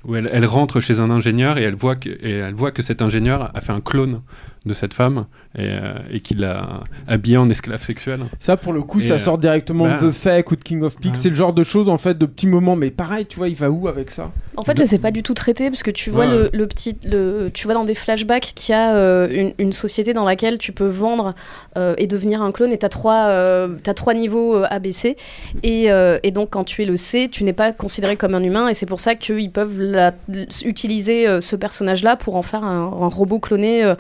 où 0.05 0.15
elle, 0.17 0.29
elle 0.33 0.45
rentre 0.47 0.81
chez 0.81 1.01
un 1.01 1.11
ingénieur 1.11 1.59
et 1.59 1.63
elle, 1.63 1.75
voit 1.75 1.97
que, 1.97 2.09
et 2.11 2.33
elle 2.39 2.55
voit 2.55 2.71
que 2.73 2.83
cet 2.83 3.01
ingénieur 3.03 3.51
a 3.55 3.61
fait 3.61 3.73
un 3.73 3.81
clone 3.81 4.21
de 4.67 4.75
cette 4.75 4.95
femme 4.95 5.27
et, 5.57 5.63
euh, 5.63 5.95
et 6.11 6.21
qu'il 6.21 6.41
l'a 6.41 6.81
habillée 7.07 7.37
en 7.37 7.49
esclave 7.49 7.83
sexuelle. 7.83 8.21
Ça, 8.39 8.57
pour 8.57 8.73
le 8.73 8.83
coup, 8.83 9.01
Et, 9.01 9.07
ça 9.07 9.15
euh, 9.15 9.19
sort 9.19 9.39
directement 9.39 9.85
bah, 9.87 9.99
de 10.03 10.11
The 10.11 10.13
Fake 10.13 10.51
ou 10.51 10.57
de 10.57 10.63
King 10.63 10.83
of 10.83 10.97
Pigs. 10.97 11.13
Ouais. 11.13 11.17
C'est 11.17 11.29
le 11.31 11.35
genre 11.35 11.53
de 11.53 11.65
choses, 11.65 11.89
en 11.89 11.97
fait, 11.99 12.17
de 12.19 12.27
petits 12.27 12.47
moments. 12.47 12.77
Mais 12.77 12.91
pareil, 12.91 13.27
tu 13.27 13.37
vois, 13.39 13.49
il 13.49 13.55
va 13.57 13.71
où 13.71 13.89
avec 13.89 14.11
ça? 14.11 14.31
En 14.57 14.63
fait, 14.63 14.77
ça 14.77 14.87
c'est 14.87 14.99
pas 14.99 15.11
du 15.13 15.23
tout 15.23 15.35
traité 15.35 15.71
parce 15.71 15.83
que 15.83 15.91
tu 15.93 16.11
vois 16.11 16.27
Ouais. 16.27 16.31
le, 16.37 16.51
le 16.53 16.67
petit, 16.67 16.97
le, 17.05 17.49
tu 17.55 17.65
vois 17.65 17.75
dans 17.75 17.85
des 17.85 17.95
flashbacks 17.95 18.53
qu'il 18.57 18.73
y 18.73 18.77
a 18.77 18.97
euh, 18.97 19.29
une, 19.31 19.53
une 19.59 19.73
société 19.73 20.13
dans 20.13 20.25
laquelle 20.25 20.59
tu 20.59 20.73
peux 20.73 20.87
vendre 20.89 21.35
euh, 21.77 21.95
et 21.97 22.09
devenir 22.09 22.43
un 22.43 22.51
clone 22.51 22.73
et 22.73 22.79
t'as 22.79 22.89
trois, 22.89 23.27
euh, 23.29 23.77
t'as 23.85 23.95
trois 23.95 24.15
niveaux 24.15 24.57
euh, 24.57 24.67
ABC 24.69 25.17
et, 25.63 25.93
euh, 25.93 26.19
et 26.25 26.33
donc 26.33 26.51
quand 26.51 26.65
tu 26.65 26.83
es 26.83 26.87
le 26.87 26.97
C, 26.97 27.29
tu 27.31 27.45
n'es 27.45 27.53
pas 27.53 27.73
considéré 27.73 28.17
comme 28.17 28.35
un 28.35 28.43
humain 28.43 28.67
et 28.69 28.75
c'est 28.75 28.87
pour 28.87 28.99
ça 28.99 29.15
qu'ils 29.15 29.53
peuvent 29.53 29.81
la- 29.81 30.13
utiliser 30.65 31.29
euh, 31.29 31.41
ce 31.41 31.55
personnage-là 31.57 32.17
pour 32.17 32.35
en 32.37 32.43
faire 32.43 32.65
un, 32.65 32.81
un 33.01 33.07
robot 33.09 33.39
cloné 33.39 33.85
euh, 33.85 33.95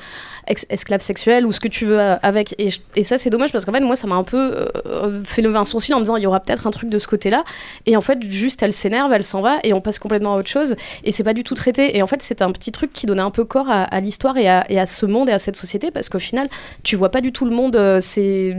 esclave 0.49 1.00
sexuel 1.00 1.47
ou 1.47 1.52
ce 1.52 1.61
que 1.61 1.69
tu 1.69 1.87
veux 1.87 2.00
euh, 2.00 2.17
avec. 2.23 2.55
Et, 2.59 2.71
et 2.97 3.05
ça 3.05 3.19
c'est 3.19 3.31
dommage 3.31 3.52
parce 3.52 3.64
qu'en 3.64 3.73
fait 3.73 3.81
moi 3.81 3.97
ça 3.97 4.07
m'a 4.07 4.17
un 4.17 4.25
peu 4.25 4.69
euh, 4.87 5.23
fait 5.25 5.43
lever 5.43 5.59
un 5.59 5.64
sourcil 5.64 5.95
en 5.95 5.99
me 5.99 6.05
disant 6.05 6.17
il 6.17 6.23
y 6.23 6.26
aura 6.26 6.40
peut-être 6.40 6.67
un 6.67 6.71
truc 6.71 6.88
de 6.90 6.99
ce 6.99 7.07
côté-là. 7.07 7.45
Et 7.87 7.97
en 7.97 8.00
fait 8.00 8.23
juste 8.23 8.62
elle 8.62 8.73
s'énerve, 8.73 9.12
elle 9.12 9.25
s'en 9.25 9.40
va 9.40 9.59
et 9.64 9.73
on 9.73 9.81
passe 9.81 9.99
complètement 9.99 10.35
à 10.35 10.38
autre 10.38 10.49
chose. 10.49 10.76
Et 11.05 11.12
c'est 11.12 11.25
pas 11.25 11.35
du 11.35 11.45
tout 11.45 11.55
traité. 11.55 11.97
Et 11.97 12.02
en 12.02 12.07
fait 12.07 12.23
c'est 12.23 12.43
un 12.43 12.52
petit 12.52 12.73
truc 12.73 12.93
qui 12.93 13.07
donnait 13.07 13.23
un 13.23 13.31
peu 13.31 13.45
corps 13.45 13.69
à, 13.69 14.00
l'histoire 14.00 14.37
et 14.37 14.49
à, 14.49 14.64
à 14.69 14.87
ce 14.87 15.07
monde 15.07 15.28
et 15.28 15.33
à 15.33 15.38
cette 15.38 15.57
société 15.57 15.90
parce 15.90 16.09
qu'au 16.09 16.19
final 16.19 16.49
tu 16.83 16.97
vois 16.97 17.11
pas 17.11 17.21
du 17.21 17.33
tout 17.33 17.45
le 17.45 17.50
monde 17.50 17.76
euh, 17.76 17.99
c'est 18.00 18.57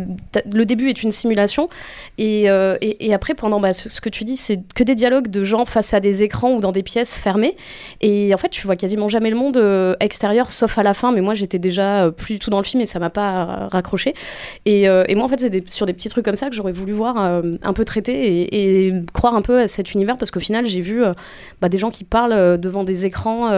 le 0.51 0.65
début 0.65 0.89
est 0.89 1.03
une 1.03 1.11
simulation. 1.11 1.69
Et, 2.17 2.49
euh, 2.49 2.77
et, 2.81 3.13
après 3.13 3.33
pendant 3.33 3.59
bah, 3.59 3.73
ce, 3.73 3.89
ce 3.89 4.01
que 4.01 4.09
tu 4.09 4.23
dis 4.23 4.37
c'est 4.37 4.59
que 4.75 4.83
des 4.83 4.95
dialogues 4.95 5.29
de 5.29 5.43
gens 5.43 5.65
face 5.65 5.93
à 5.93 5.99
des 5.99 6.23
écrans 6.23 6.53
ou 6.53 6.59
dans 6.59 6.71
des 6.71 6.83
pièces 6.83 7.15
fermées. 7.15 7.55
Et 8.01 8.33
en 8.33 8.37
fait 8.37 8.49
tu 8.49 8.65
vois 8.65 8.75
quasiment 8.75 9.09
jamais 9.09 9.29
le 9.29 9.35
monde 9.35 9.57
euh, 9.57 9.95
extérieur 9.99 10.51
sauf 10.51 10.77
à 10.77 10.83
la 10.83 10.93
fin. 10.93 11.11
Mais 11.11 11.21
moi 11.21 11.33
j'étais 11.33 11.59
déjà 11.59 11.78
euh, 11.79 12.11
plus 12.11 12.35
du 12.35 12.39
tout 12.39 12.49
dans 12.49 12.57
le 12.57 12.63
film 12.63 12.81
et 12.81 12.85
ça 12.85 12.99
m'a 12.99 13.09
pas 13.09 13.67
raccroché. 13.71 14.13
Et, 14.65 14.87
euh, 14.89 15.03
moi 15.15 15.25
en 15.25 15.29
fait 15.29 15.39
c'est 15.39 15.69
sur 15.69 15.85
des 15.85 15.93
petits 15.93 16.09
trucs 16.09 16.25
comme 16.25 16.35
ça 16.35 16.49
que 16.49 16.55
j'aurais 16.55 16.71
voulu 16.71 16.91
voir 16.91 17.21
euh, 17.21 17.41
un 17.61 17.73
peu 17.73 17.85
traité 17.85 18.87
et, 18.87 18.93
croire 19.13 19.35
un 19.35 19.41
peu 19.41 19.59
à 19.59 19.67
cet 19.67 19.93
univers 19.93 20.17
parce 20.17 20.31
qu'au 20.31 20.39
final 20.39 20.65
j'ai 20.65 20.81
vu 20.81 21.03
bah, 21.61 21.69
des 21.69 21.77
gens 21.77 21.89
qui 21.91 22.03
parlent 22.03 22.57
devant 22.59 22.83
des 22.83 23.05
écrans 23.05 23.49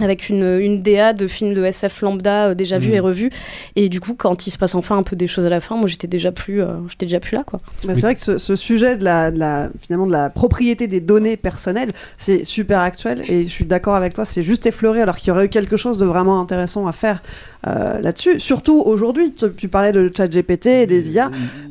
avec 0.00 0.28
une, 0.28 0.58
une 0.60 0.82
DA 0.82 1.12
de 1.12 1.26
films 1.28 1.54
de 1.54 1.62
SF 1.64 2.00
lambda 2.02 2.48
euh, 2.48 2.54
déjà 2.54 2.78
vus 2.78 2.88
Mhm. 2.88 2.94
et 2.94 3.00
revus 3.00 3.30
et 3.76 3.88
du 3.88 4.00
coup 4.00 4.14
quand 4.14 4.46
il 4.46 4.50
se 4.50 4.58
passe 4.58 4.74
enfin 4.74 4.96
un 4.96 5.02
peu 5.04 5.14
des 5.14 5.28
choses 5.28 5.46
à 5.46 5.48
la 5.48 5.60
fin 5.60 5.76
moi 5.76 5.86
j'étais 5.86 6.08
déjà 6.08 6.32
plus 6.32 6.60
euh, 6.62 6.74
j'étais 6.88 7.06
déjà 7.06 7.20
plus 7.20 7.36
là 7.36 7.44
quoi 7.44 7.60
Bah, 7.84 7.94
c'est 7.94 8.02
vrai 8.02 8.14
que 8.16 8.20
ce, 8.20 8.38
ce 8.38 8.56
sujet 8.56 8.96
de 8.96 9.04
la, 9.04 9.30
de 9.30 9.38
la- 9.38 9.70
finalement 9.80 10.06
de 10.06 10.12
la 10.12 10.30
propriété 10.30 10.88
des 10.88 11.00
données 11.00 11.36
personnelles, 11.36 11.92
c'est 12.18 12.44
super 12.44 12.80
actuel 12.80 13.22
et 13.28 13.44
je 13.44 13.48
suis 13.48 13.64
d'accord 13.66 13.94
avec 13.94 14.14
toi, 14.14 14.24
c'est 14.24 14.42
juste 14.42 14.66
effleuré 14.66 15.00
alors 15.00 15.16
qu'il 15.16 15.28
y 15.28 15.30
aurait 15.30 15.46
eu 15.46 15.48
quelque 15.48 15.76
chose 15.76 15.96
de 15.98 16.04
vraiment 16.06 16.40
intéressant 16.40 16.86
à 16.88 16.92
faire 16.92 17.22
euh, 17.66 18.00
là-dessus. 18.00 18.40
Surtout 18.40 18.82
aujourd'hui, 18.84 19.32
tu, 19.32 19.46
tu 19.56 19.68
parlais 19.68 19.92
de 19.92 20.10
ChatGPT 20.14 20.66
et 20.66 20.86
des 20.86 21.12
IA. 21.14 21.30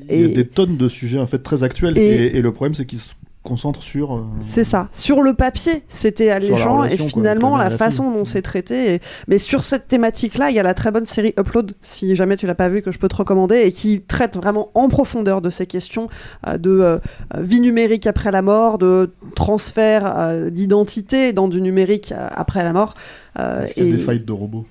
Il 0.09 0.19
y 0.21 0.23
a 0.23 0.27
Et 0.27 0.33
des 0.33 0.47
tonnes 0.47 0.77
de 0.77 0.87
sujets 0.87 1.19
en 1.19 1.27
fait 1.27 1.39
très 1.39 1.63
actuels. 1.63 1.97
Et- 1.97 2.01
Et, 2.01 2.37
et 2.37 2.41
le 2.41 2.51
problème, 2.53 2.73
c'est 2.73 2.85
qu'ils 2.85 2.99
se 3.43 3.47
concentrent 3.49 3.83
sur. 3.83 4.15
euh, 4.15 4.21
c'est 4.39 4.63
ça. 4.63 4.87
Sur 4.93 5.21
le 5.21 5.33
papier, 5.33 5.83
c'était 5.89 6.29
alléchant 6.29 6.83
et 6.83 6.87
relation, 6.87 7.07
finalement 7.07 7.57
la 7.57 7.65
façon 7.77 8.11
dont 8.11 8.25
c'est 8.25 8.41
traité. 8.41 8.95
et- 8.95 8.99
Mais 9.27 9.37
sur 9.37 9.63
cette 9.63 9.87
thématique-là, 9.87 10.49
il 10.49 10.55
y 10.55 10.59
a 10.59 10.63
la 10.63 10.73
très 10.73 10.91
bonne 10.91 11.05
série 11.05 11.33
Upload, 11.37 11.73
si 11.81 12.15
jamais 12.15 12.37
tu 12.37 12.47
l'as 12.47 12.55
pas 12.55 12.69
vue, 12.69 12.81
que 12.81 12.91
je 12.91 12.97
peux 12.99 13.07
te 13.09 13.15
recommander 13.15 13.57
et 13.57 13.71
qui 13.71 14.01
traite 14.01 14.37
vraiment 14.37 14.69
en 14.75 14.87
profondeur 14.87 15.41
de 15.41 15.49
ces 15.49 15.65
questions 15.67 16.07
euh, 16.47 16.57
de 16.57 16.69
euh, 16.71 16.99
vie 17.37 17.59
numérique 17.59 18.07
après 18.07 18.31
la 18.31 18.41
mort, 18.41 18.77
de 18.77 19.11
transfert 19.35 20.49
d'identité 20.51 21.33
dans 21.33 21.47
du 21.47 21.61
numérique 21.61 22.13
après 22.17 22.63
la 22.63 22.73
mort. 22.73 22.93
Il 23.37 23.41
y 23.41 23.93
a 23.93 23.97
des 23.97 23.97
failles 23.97 24.19
de 24.23 24.31
robots. 24.31 24.65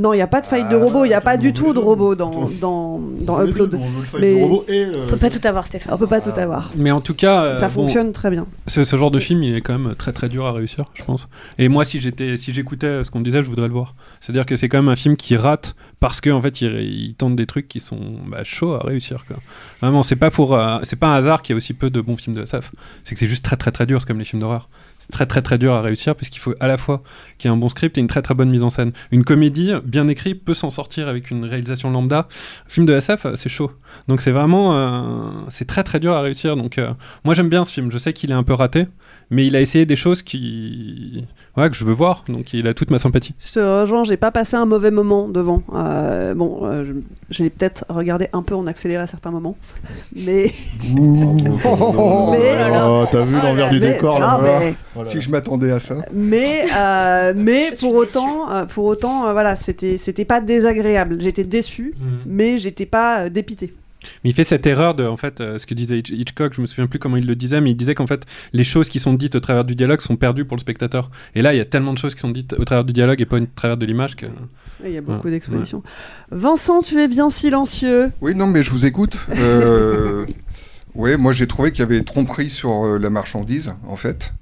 Non, 0.00 0.12
il 0.12 0.16
n'y 0.16 0.22
a 0.22 0.26
pas 0.26 0.40
de 0.40 0.46
faille 0.46 0.68
de 0.68 0.76
Ah, 0.76 0.84
robot, 0.84 1.04
il 1.04 1.08
n'y 1.08 1.14
a 1.14 1.20
pas 1.20 1.36
du 1.36 1.52
tout 1.52 1.72
de 1.72 1.78
robot 1.78 2.14
dans, 2.14 2.50
dans, 2.60 3.00
dans 3.20 3.42
Upload. 3.44 3.78
Mais 4.20 4.34
de 4.34 4.42
robot 4.42 4.64
et 4.68 4.84
le- 4.84 5.04
on 5.04 5.06
peut 5.08 5.16
pas 5.16 5.30
tout 5.30 5.46
avoir 5.48 5.66
Stéphane 5.66 5.92
on 5.94 5.98
peut 5.98 6.06
pas 6.06 6.20
tout 6.20 6.38
avoir. 6.38 6.70
Mais 6.76 6.90
en 6.90 7.00
tout 7.00 7.14
cas, 7.14 7.42
euh, 7.44 7.56
Ça 7.56 7.68
bon, 7.68 7.74
fonctionne 7.74 8.12
très 8.12 8.30
bien. 8.30 8.46
Ce, 8.66 8.84
ce 8.84 8.96
genre 8.96 9.10
de 9.10 9.18
film, 9.18 9.42
il 9.42 9.54
est 9.54 9.60
quand 9.62 9.78
même 9.78 9.94
très 9.94 10.12
très 10.12 10.28
dur 10.28 10.44
à 10.46 10.52
réussir, 10.52 10.84
je 10.94 11.02
pense. 11.04 11.28
Et 11.58 11.68
moi, 11.68 11.84
si 11.84 12.00
j'étais, 12.00 12.36
si 12.36 12.52
j'écoutais 12.52 13.04
ce 13.04 13.10
qu'on 13.10 13.20
disait, 13.20 13.42
je 13.42 13.48
voudrais 13.48 13.68
le 13.68 13.72
voir. 13.72 13.94
C'est-à-dire 14.20 14.44
que 14.46 14.56
c'est 14.56 14.68
quand 14.68 14.78
même 14.78 14.88
un 14.90 14.96
film 14.96 15.16
qui 15.16 15.36
rate 15.36 15.74
parce 16.00 16.20
qu'en 16.20 16.32
en 16.36 16.42
fait, 16.42 16.60
il, 16.60 16.68
il 16.80 17.14
tente 17.14 17.36
des 17.36 17.46
trucs 17.46 17.68
qui 17.68 17.80
sont 17.80 17.98
bah, 18.28 18.44
chauds 18.44 18.74
à 18.74 18.80
réussir. 18.80 19.24
Quoi. 19.26 19.36
Vraiment, 19.80 20.02
c'est 20.02 20.16
pas 20.16 20.30
pour, 20.30 20.54
euh, 20.54 20.78
c'est 20.82 20.96
pas 20.96 21.08
un 21.08 21.14
hasard 21.16 21.40
qu'il 21.42 21.54
y 21.54 21.56
a 21.56 21.58
aussi 21.58 21.72
peu 21.72 21.88
de 21.90 22.00
bons 22.00 22.16
films 22.16 22.36
de 22.36 22.42
SF. 22.42 22.70
C'est 23.04 23.14
que 23.14 23.18
c'est 23.20 23.26
juste 23.26 23.44
très 23.44 23.56
très 23.56 23.70
très 23.72 23.86
dur, 23.86 24.00
c'est 24.00 24.06
comme 24.06 24.18
les 24.18 24.24
films 24.24 24.40
d'horreur. 24.40 24.68
C'est 24.98 25.12
très 25.12 25.26
très 25.26 25.40
très 25.42 25.56
dur 25.58 25.72
à 25.72 25.82
réussir 25.82 26.16
parce 26.16 26.30
qu'il 26.30 26.40
faut 26.40 26.54
à 26.58 26.66
la 26.66 26.76
fois 26.78 27.02
qu'il 27.38 27.48
y 27.48 27.52
ait 27.52 27.54
un 27.54 27.58
bon 27.58 27.68
script 27.68 27.96
et 27.96 28.00
une 28.00 28.08
très 28.08 28.22
très 28.22 28.34
bonne 28.34 28.50
mise 28.50 28.64
en 28.64 28.70
scène. 28.70 28.90
Une 29.12 29.22
comédie 29.24 29.72
bien 29.84 30.08
écrite 30.08 30.44
peut 30.44 30.54
s'en 30.54 30.70
sortir 30.70 31.06
avec 31.06 31.30
une 31.30 31.44
réalisation 31.44 31.90
lambda. 31.90 32.20
Un 32.66 32.68
film 32.68 32.86
de 32.86 32.94
SF, 32.94 33.26
c'est 33.36 33.48
chaud. 33.48 33.70
Donc 34.08 34.20
c'est 34.20 34.32
vraiment, 34.32 34.76
euh, 34.76 35.30
c'est 35.48 35.64
très 35.66 35.84
très 35.84 36.00
dur 36.00 36.12
à 36.14 36.22
réussir. 36.22 36.56
Donc 36.56 36.78
euh, 36.78 36.90
moi 37.24 37.34
j'aime 37.34 37.48
bien 37.48 37.64
ce 37.64 37.72
film. 37.72 37.92
Je 37.92 37.98
sais 37.98 38.12
qu'il 38.12 38.30
est 38.32 38.34
un 38.34 38.42
peu 38.42 38.54
raté, 38.54 38.86
mais 39.30 39.46
il 39.46 39.54
a 39.54 39.60
essayé 39.60 39.86
des 39.86 39.94
choses 39.96 40.22
qui, 40.22 41.24
ouais, 41.56 41.70
que 41.70 41.76
je 41.76 41.84
veux 41.84 41.92
voir. 41.92 42.24
Donc 42.28 42.52
il 42.52 42.66
a 42.66 42.74
toute 42.74 42.90
ma 42.90 42.98
sympathie. 42.98 43.34
Je 43.44 43.52
te 43.52 43.60
rejoins, 43.60 44.02
j'ai 44.02 44.16
pas 44.16 44.32
passé 44.32 44.56
un 44.56 44.66
mauvais 44.66 44.90
moment 44.90 45.28
devant. 45.28 45.62
Euh, 45.72 46.34
bon, 46.34 46.60
euh, 46.64 46.84
je- 46.84 46.92
j'ai 47.30 47.48
peut-être 47.50 47.84
regardé 47.88 48.28
un 48.32 48.42
peu 48.42 48.56
en 48.56 48.66
accéléré 48.66 49.02
à 49.04 49.06
certains 49.06 49.30
moments, 49.30 49.56
mais. 50.16 50.52
Mais- 52.32 52.56
Oh, 52.82 53.04
t'as 53.10 53.22
vu 53.24 53.36
l'envers 53.42 53.68
du 53.70 53.78
mais- 53.80 53.92
décor 53.92 54.18
non, 54.20 54.26
là 54.26 54.38
mais- 54.60 54.74
Voilà. 54.96 55.10
Si 55.10 55.20
je 55.20 55.30
m'attendais 55.30 55.70
à 55.70 55.78
ça. 55.78 55.96
Mais, 56.12 56.64
euh, 56.76 57.32
mais 57.36 57.70
pour 57.78 57.94
autant, 57.94 58.50
euh, 58.52 58.64
pour 58.66 58.84
autant, 58.86 59.26
euh, 59.28 59.32
voilà, 59.32 59.54
c'était, 59.54 59.96
c'était 59.98 60.24
pas 60.24 60.40
désagréable. 60.40 61.18
J'étais 61.20 61.44
déçu, 61.44 61.94
mais 62.26 62.58
j'étais 62.58 62.86
pas 62.86 63.20
euh, 63.26 63.28
dépité. 63.28 63.72
Mais 64.22 64.30
il 64.30 64.34
fait 64.34 64.44
cette 64.44 64.66
erreur 64.66 64.94
de, 64.94 65.04
en 65.04 65.16
fait, 65.16 65.40
euh, 65.40 65.58
ce 65.58 65.66
que 65.66 65.74
disait 65.74 65.98
Hitch- 65.98 66.12
Hitchcock, 66.12 66.54
je 66.54 66.60
me 66.60 66.66
souviens 66.66 66.86
plus 66.86 66.98
comment 67.00 67.16
il 67.16 67.26
le 67.26 67.34
disait, 67.34 67.60
mais 67.60 67.72
il 67.72 67.76
disait 67.76 67.94
qu'en 67.96 68.06
fait, 68.06 68.22
les 68.52 68.62
choses 68.62 68.88
qui 68.88 69.00
sont 69.00 69.14
dites 69.14 69.34
au 69.34 69.40
travers 69.40 69.64
du 69.64 69.74
dialogue 69.74 70.00
sont 70.00 70.16
perdues 70.16 70.44
pour 70.44 70.56
le 70.56 70.60
spectateur. 70.60 71.10
Et 71.34 71.42
là, 71.42 71.52
il 71.54 71.56
y 71.56 71.60
a 71.60 71.64
tellement 71.64 71.92
de 71.92 71.98
choses 71.98 72.14
qui 72.14 72.20
sont 72.20 72.30
dites 72.30 72.54
au 72.56 72.64
travers 72.64 72.84
du 72.84 72.92
dialogue 72.92 73.20
et 73.20 73.26
pas 73.26 73.38
au 73.38 73.46
travers 73.56 73.76
de 73.76 73.84
l'image 73.84 74.14
que. 74.16 74.26
Il 74.84 74.92
y 74.92 74.96
a 74.96 75.00
beaucoup 75.00 75.26
Ouais. 75.26 75.32
d'expositions. 75.32 75.82
Vincent, 76.30 76.82
tu 76.82 77.00
es 77.00 77.08
bien 77.08 77.30
silencieux. 77.30 78.12
Oui, 78.20 78.34
non, 78.34 78.46
mais 78.46 78.62
je 78.62 78.70
vous 78.70 78.86
écoute. 78.86 79.18
Euh, 79.36 80.24
ouais, 80.94 81.16
moi 81.16 81.32
j'ai 81.32 81.46
trouvé 81.48 81.70
qu'il 81.72 81.80
y 81.80 81.82
avait 81.82 82.02
tromperie 82.02 82.50
sur 82.50 82.84
euh, 82.84 82.98
la 82.98 83.10
marchandise, 83.10 83.72
en 83.88 83.96
fait. 83.96 84.32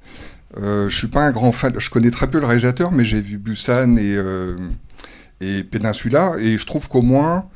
Euh, 0.59 0.89
je 0.89 0.97
suis 0.97 1.09
pas 1.09 1.23
un 1.23 1.33
grand 1.33 1.53
fan. 1.53 1.75
Je 1.79 1.91
connais 1.91 2.11
très 2.11 2.29
peu 2.29 2.39
le 2.39 2.47
réalisateur, 2.47 2.93
mais 2.93 3.05
j'ai 3.05 3.21
vu 3.21 3.39
Busan 3.39 3.97
et, 3.97 4.15
euh, 4.17 4.57
et 5.41 5.65
Peninsula. 5.65 6.35
Et 6.39 6.59
je 6.59 6.67
trouve 6.67 6.89
qu'au 6.89 7.03
moins, 7.03 7.49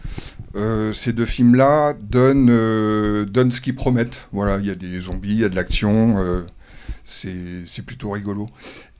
euh, 0.56 0.92
ces 0.92 1.12
deux 1.12 1.26
films-là 1.26 1.94
donnent, 2.00 2.50
euh, 2.50 3.24
donnent 3.24 3.50
ce 3.50 3.60
qu'ils 3.60 3.76
promettent. 3.76 4.28
Voilà, 4.32 4.58
il 4.58 4.66
y 4.66 4.70
a 4.70 4.74
des 4.74 5.00
zombies, 5.00 5.32
il 5.32 5.40
y 5.40 5.44
a 5.44 5.48
de 5.48 5.56
l'action, 5.56 6.16
c'est 7.04 7.84
plutôt 7.86 8.10
rigolo. 8.10 8.48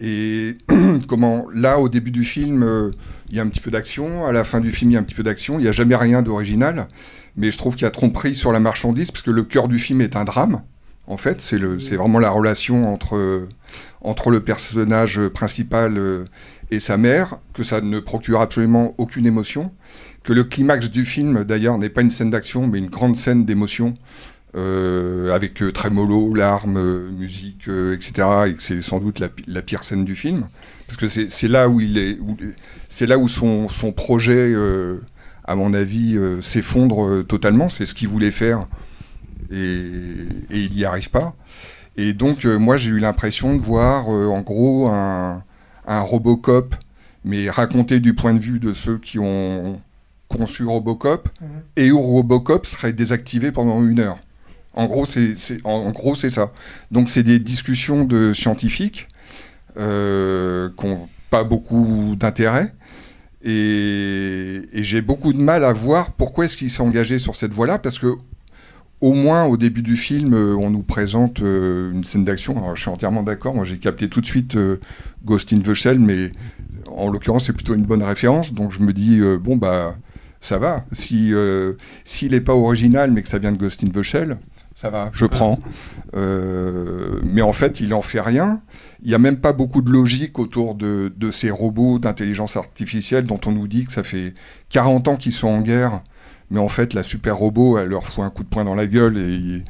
Et 0.01 0.59
comment, 1.09 1.47
là, 1.53 1.79
au 1.79 1.89
début 1.89 2.13
du 2.13 2.25
film, 2.25 2.93
il 3.31 3.37
y 3.37 3.41
a 3.41 3.43
un 3.43 3.49
petit 3.49 3.61
peu 3.61 3.71
d'action, 3.71 4.27
à 4.27 4.33
la 4.33 4.45
fin 4.45 4.61
du 4.61 4.71
film, 4.71 4.93
il 4.93 4.95
y 4.95 4.97
a 4.97 5.01
un 5.01 5.03
petit 5.03 5.15
peu 5.15 5.25
d'action, 5.25 5.59
il 5.59 5.63
n'y 5.63 5.69
a 5.69 5.73
jamais 5.73 5.97
rien 5.97 6.23
d'original, 6.23 6.89
mais 7.37 7.51
je 7.51 7.59
trouve 7.59 7.75
qu'il 7.75 7.83
y 7.83 7.87
a 7.87 7.91
tromperie 7.91 8.35
sur 8.35 8.53
la 8.53 8.61
marchandise, 8.61 9.11
parce 9.11 9.23
que 9.23 9.31
le 9.31 9.43
cœur 9.43 9.69
du 9.69 9.79
film 9.79 10.01
est 10.01 10.17
un 10.17 10.25
drame. 10.25 10.63
En 11.09 11.17
fait, 11.17 11.41
c'est 11.41 11.97
vraiment 11.97 12.19
la 12.19 12.31
relation 12.31 12.93
entre, 12.93 13.17
le 14.31 14.41
personnage 14.41 15.21
principal 15.29 15.97
euh, 15.97 16.25
et 16.71 16.79
sa 16.79 16.99
mère, 16.99 17.39
que 17.55 17.63
ça 17.63 17.81
ne 17.81 17.99
procure 17.99 18.43
absolument 18.43 18.95
aucune 18.99 19.25
émotion, 19.25 19.73
que 20.23 20.35
le 20.35 20.45
climax 20.45 20.91
du 20.91 21.07
film, 21.07 21.45
d'ailleurs, 21.45 21.79
n'est 21.79 21.89
pas 21.89 22.03
une 22.03 22.11
scène 22.11 22.29
d'action, 22.29 22.67
mais 22.67 22.77
une 22.79 22.91
grande 22.91 23.17
scène 23.17 23.47
d'émotion, 23.47 23.95
euh, 24.55 25.35
avec 25.35 25.63
euh, 25.63 25.73
trémolo, 25.73 26.35
larmes, 26.35 27.09
musique, 27.11 27.69
euh, 27.69 27.95
etc., 27.95 28.29
et 28.49 28.55
que 28.55 28.63
c'est 28.63 28.83
sans 28.83 28.99
doute 28.99 29.19
la, 29.19 29.31
pi- 29.31 29.45
la 29.47 29.63
pire 29.63 29.85
scène 29.85 30.05
du 30.05 30.15
film, 30.15 30.49
parce 30.87 30.99
que 30.99 31.09
c'est 31.09 31.49
là 31.49 31.69
où 31.71 33.29
son, 33.29 33.67
projet, 33.97 34.55
à 35.45 35.55
mon 35.57 35.73
avis, 35.73 36.19
s'effondre 36.43 37.25
totalement. 37.27 37.69
C'est 37.71 37.87
ce 37.87 37.95
qu'il 37.95 38.09
voulait 38.09 38.31
faire, 38.31 38.67
et, 39.51 39.91
et 40.51 40.59
il 40.65 40.71
n'y 40.75 40.85
arrive 40.85 41.11
pas. 41.11 41.35
Et 41.97 42.13
donc, 42.13 42.45
euh, 42.45 42.59
moi, 42.59 42.77
j'ai 42.77 42.91
eu 42.91 43.01
l'impression 43.01 43.57
de 43.57 43.61
voir, 43.61 44.07
euh, 44.13 44.27
en 44.29 44.41
gros, 44.43 44.89
un, 44.89 45.43
un 45.87 46.01
Robocop, 46.01 46.75
mais 47.25 47.51
raconté 47.51 47.99
du 48.01 48.15
point 48.15 48.35
de 48.35 48.39
vue 48.39 48.61
de 48.61 48.73
ceux 48.75 48.99
qui 48.99 49.19
ont 49.19 49.81
conçu 50.29 50.65
Robocop, 50.65 51.29
et 51.77 51.91
où 51.91 51.99
Robocop 52.01 52.67
serait 52.67 52.93
désactivé 52.93 53.51
pendant 53.51 53.83
une 53.83 53.99
heure. 54.01 54.19
En 54.75 54.87
gros, 54.87 55.07
c'est 55.07 55.37
c'est- 55.39 55.59
en, 55.65 55.71
en 55.87 55.91
gros, 55.91 56.15
c'est 56.15 56.31
ça. 56.31 56.53
Donc, 56.91 57.11
c'est 57.11 57.23
des 57.25 57.39
discussions 57.41 58.05
de 58.05 58.33
scientifiques 58.33 59.09
euh, 59.77 60.69
qui 60.79 60.87
n'ont 60.87 61.09
pas 61.31 61.43
beaucoup 61.45 62.15
d'intérêt. 62.17 62.73
Et, 63.43 64.61
et 64.73 64.83
j'ai 64.85 65.01
beaucoup 65.01 65.33
de 65.33 65.39
mal 65.41 65.65
à 65.65 65.73
voir 65.73 66.13
pourquoi 66.13 66.45
est-ce 66.45 66.57
qu'il 66.57 66.71
s'est 66.71 66.83
engagé 66.83 67.19
sur 67.19 67.35
cette 67.37 67.53
voie-là, 67.53 67.79
parce 67.79 67.99
que 67.99 68.15
au 69.01 69.13
moins 69.13 69.45
au 69.45 69.57
début 69.57 69.83
du 69.83 69.97
film, 69.97 70.35
euh, 70.35 70.57
on 70.57 70.71
nous 70.71 70.83
présente 70.83 71.41
euh, 71.41 71.93
une 71.93 72.05
scène 72.05 72.25
d'action. 72.25 72.57
Alors, 72.57 72.75
je 72.77 72.83
suis 72.83 72.91
entièrement 72.91 73.23
d'accord. 73.23 73.55
Moi, 73.55 73.65
j'ai 73.65 73.79
capté 73.79 74.09
tout 74.09 74.21
de 74.21 74.27
suite 74.27 74.57
euh, 74.57 74.79
Ghost 75.25 75.53
in 75.53 75.61
the 75.61 75.75
Shell, 75.75 75.99
mais 75.99 76.33
en 76.87 77.09
l'occurrence, 77.09 77.47
c'est 77.47 77.53
plutôt 77.53 77.75
une 77.75 77.85
bonne 77.85 78.03
référence. 78.03 78.53
Donc, 78.53 78.73
je 78.73 78.81
me 78.81 78.93
dis 78.93 79.21
bon 79.41 79.57
bah 79.57 79.97
ça 80.41 80.59
va. 80.59 80.85
Si 80.93 81.33
euh, 81.33 81.75
s'il 82.05 82.33
n'est 82.33 82.41
pas 82.41 82.55
original, 82.55 83.11
mais 83.11 83.23
que 83.23 83.29
ça 83.29 83.39
vient 83.39 83.53
de 83.53 83.57
Ghost 83.57 83.83
in 83.85 83.89
the 83.89 84.03
Shell, 84.03 84.39
ça 84.75 84.91
va. 84.91 85.11
Je 85.13 85.27
prends. 85.27 85.59
Euh, 86.15 87.21
mais 87.25 87.43
en 87.43 87.53
fait, 87.53 87.81
il 87.81 87.93
en 87.95 88.03
fait 88.03 88.21
rien. 88.21 88.61
Il 89.03 89.09
n'y 89.09 89.15
a 89.15 89.19
même 89.19 89.39
pas 89.39 89.53
beaucoup 89.53 89.83
de 89.83 89.91
logique 89.91 90.39
autour 90.39 90.75
de, 90.75 91.13
de 91.17 91.31
ces 91.31 91.51
robots 91.51 91.99
d'intelligence 91.99 92.57
artificielle 92.57 93.27
dont 93.27 93.41
on 93.47 93.53
nous 93.53 93.69
dit 93.69 93.85
que 93.85 93.93
ça 93.93 94.05
fait 94.05 94.35
40 94.71 95.09
ans 95.09 95.17
qu'ils 95.17 95.33
sont 95.33 95.49
en 95.49 95.61
guerre. 95.61 96.03
Mais 96.51 96.61
en 96.61 96.69
fait, 96.69 96.95
la 96.95 97.03
super 97.03 97.37
robot, 97.37 97.79
elle 97.79 97.89
leur 97.89 98.05
fout 98.05 98.25
un 98.25 98.31
coup 98.31 98.43
de 98.43 98.49
poing 98.49 98.65
dans 98.65 98.75
la 98.75 98.87
gueule 98.87 99.19
et, 99.19 99.65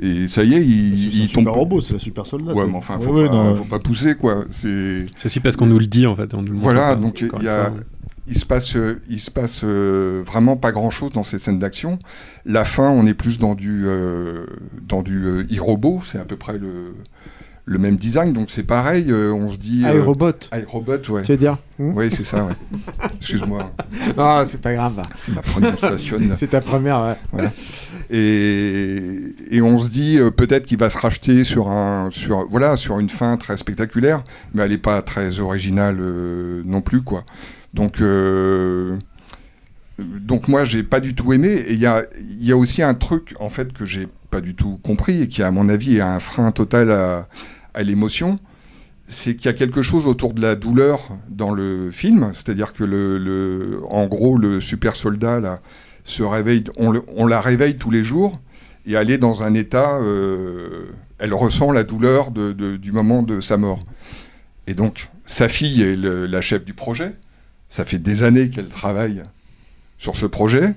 et 0.00 0.28
ça 0.28 0.44
y 0.44 0.54
est, 0.54 0.64
ils, 0.64 1.06
ils 1.22 1.28
super 1.28 1.44
tombent. 1.44 1.54
robot, 1.56 1.80
c'est 1.80 1.94
la 1.94 1.98
super 1.98 2.24
soldat. 2.26 2.52
Ouais, 2.52 2.66
mais 2.66 2.76
enfin, 2.76 3.00
faut, 3.00 3.12
ouais, 3.12 3.26
pas, 3.26 3.34
non, 3.34 3.56
faut 3.56 3.64
pas 3.64 3.80
pousser, 3.80 4.14
quoi. 4.14 4.44
C'est. 4.50 5.06
Aussi 5.24 5.40
parce 5.40 5.56
qu'on 5.56 5.66
nous 5.66 5.78
le 5.78 5.86
dit 5.86 6.06
en 6.06 6.14
fait. 6.14 6.32
On 6.34 6.42
nous 6.42 6.48
le 6.48 6.52
montre 6.52 6.64
Voilà, 6.64 6.94
pas, 6.94 6.96
donc 6.96 7.20
il 7.20 7.42
y 7.42 7.48
a, 7.48 7.72
il 8.28 8.38
se 8.38 8.46
passe, 8.46 8.76
euh, 8.76 9.00
il 9.08 9.18
se 9.18 9.30
passe 9.30 9.62
euh, 9.64 10.22
vraiment 10.24 10.56
pas 10.56 10.70
grand 10.70 10.90
chose 10.90 11.10
dans 11.12 11.24
ces 11.24 11.40
scènes 11.40 11.58
d'action. 11.58 11.98
La 12.46 12.64
fin, 12.64 12.88
on 12.90 13.06
est 13.06 13.14
plus 13.14 13.38
dans 13.38 13.56
du, 13.56 13.82
euh, 13.86 14.46
dans 14.86 15.02
du 15.02 15.24
euh, 15.24 15.42
e-robot, 15.52 16.00
c'est 16.04 16.18
à 16.18 16.24
peu 16.24 16.36
près 16.36 16.58
le, 16.58 16.94
le 17.70 17.78
même 17.78 17.94
design, 17.94 18.32
donc 18.32 18.50
c'est 18.50 18.64
pareil. 18.64 19.06
euh, 19.12 19.32
on 19.32 19.48
se 19.48 19.56
dit. 19.56 19.84
euh, 19.86 19.94
iRobot. 19.94 20.32
iRobot, 20.52 21.08
ouais. 21.10 21.22
Tu 21.22 21.30
veux 21.30 21.38
dire 21.38 21.56
Hmm 21.78 21.92
Oui, 21.94 22.10
c'est 22.10 22.24
ça, 22.24 22.44
ouais. 22.44 22.52
Excuse-moi. 23.14 23.70
Ah, 24.18 24.44
c'est 24.44 24.60
pas 24.60 24.74
grave. 24.74 25.00
C'est 25.16 25.32
ma 25.32 25.40
prononciation. 25.40 26.18
C'est 26.36 26.48
ta 26.48 26.60
première, 26.60 27.00
ouais. 27.02 27.14
Voilà. 27.32 27.52
Et, 28.10 29.00
et 29.52 29.62
on 29.62 29.78
se 29.78 29.88
dit 29.88 30.18
euh, 30.18 30.30
peut-être 30.32 30.66
qu'il 30.66 30.78
va 30.78 30.90
se 30.90 30.98
racheter 30.98 31.44
sur 31.44 31.68
un 31.68 32.08
sur 32.10 32.48
voilà 32.50 32.76
sur 32.76 32.98
une 32.98 33.08
fin 33.08 33.36
très 33.36 33.56
spectaculaire, 33.56 34.24
mais 34.52 34.62
elle 34.64 34.72
n'est 34.72 34.78
pas 34.78 35.00
très 35.02 35.38
originale 35.38 35.98
euh, 36.00 36.62
non 36.66 36.80
plus 36.80 37.02
quoi. 37.02 37.24
Donc 37.72 38.00
donc 39.98 40.48
moi 40.48 40.64
j'ai 40.64 40.82
pas 40.82 40.98
du 41.00 41.14
tout 41.14 41.32
aimé. 41.32 41.50
Et 41.68 41.74
il 41.74 41.78
y 41.80 41.86
a 41.86 42.02
il 42.18 42.44
y 42.44 42.50
a 42.52 42.56
aussi 42.56 42.82
un 42.82 42.94
truc 42.94 43.34
en 43.38 43.48
fait 43.48 43.72
que 43.72 43.86
j'ai 43.86 44.08
pas 44.30 44.40
du 44.40 44.54
tout 44.54 44.78
compris 44.82 45.22
et 45.22 45.28
qui 45.28 45.42
à 45.42 45.50
mon 45.50 45.68
avis 45.68 45.96
est 45.96 46.00
un 46.02 46.20
frein 46.20 46.50
total 46.52 46.90
à, 46.90 47.28
à 47.74 47.82
l'émotion. 47.82 48.38
C'est 49.04 49.34
qu'il 49.34 49.46
y 49.46 49.48
a 49.48 49.54
quelque 49.54 49.82
chose 49.82 50.06
autour 50.06 50.34
de 50.34 50.40
la 50.40 50.54
douleur 50.54 51.08
dans 51.28 51.50
le 51.50 51.90
film, 51.90 52.32
c'est-à-dire 52.34 52.72
que 52.72 52.84
le, 52.84 53.80
en 53.88 54.06
gros 54.06 54.36
le 54.38 54.60
super 54.60 54.94
soldat 54.94 55.40
là 55.40 55.60
se 56.04 56.22
réveille, 56.22 56.64
on, 56.76 57.26
la 57.26 57.40
réveille 57.40 57.76
tous 57.76 57.90
les 57.90 58.04
jours 58.04 58.36
et 58.86 58.92
elle 58.92 59.10
est 59.10 59.18
dans 59.18 59.42
un 59.42 59.54
état, 59.54 59.98
euh, 59.98 60.86
elle 61.18 61.34
ressent 61.34 61.72
la 61.72 61.82
douleur 61.82 62.30
du 62.30 62.92
moment 62.92 63.22
de 63.22 63.40
sa 63.40 63.56
mort. 63.56 63.82
Et 64.66 64.74
donc, 64.74 65.08
sa 65.26 65.48
fille 65.48 65.82
est 65.82 65.96
la 65.96 66.40
chef 66.40 66.64
du 66.64 66.74
projet. 66.74 67.12
Ça 67.68 67.84
fait 67.84 67.98
des 67.98 68.22
années 68.22 68.50
qu'elle 68.50 68.68
travaille 68.68 69.22
sur 69.98 70.16
ce 70.16 70.26
projet. 70.26 70.74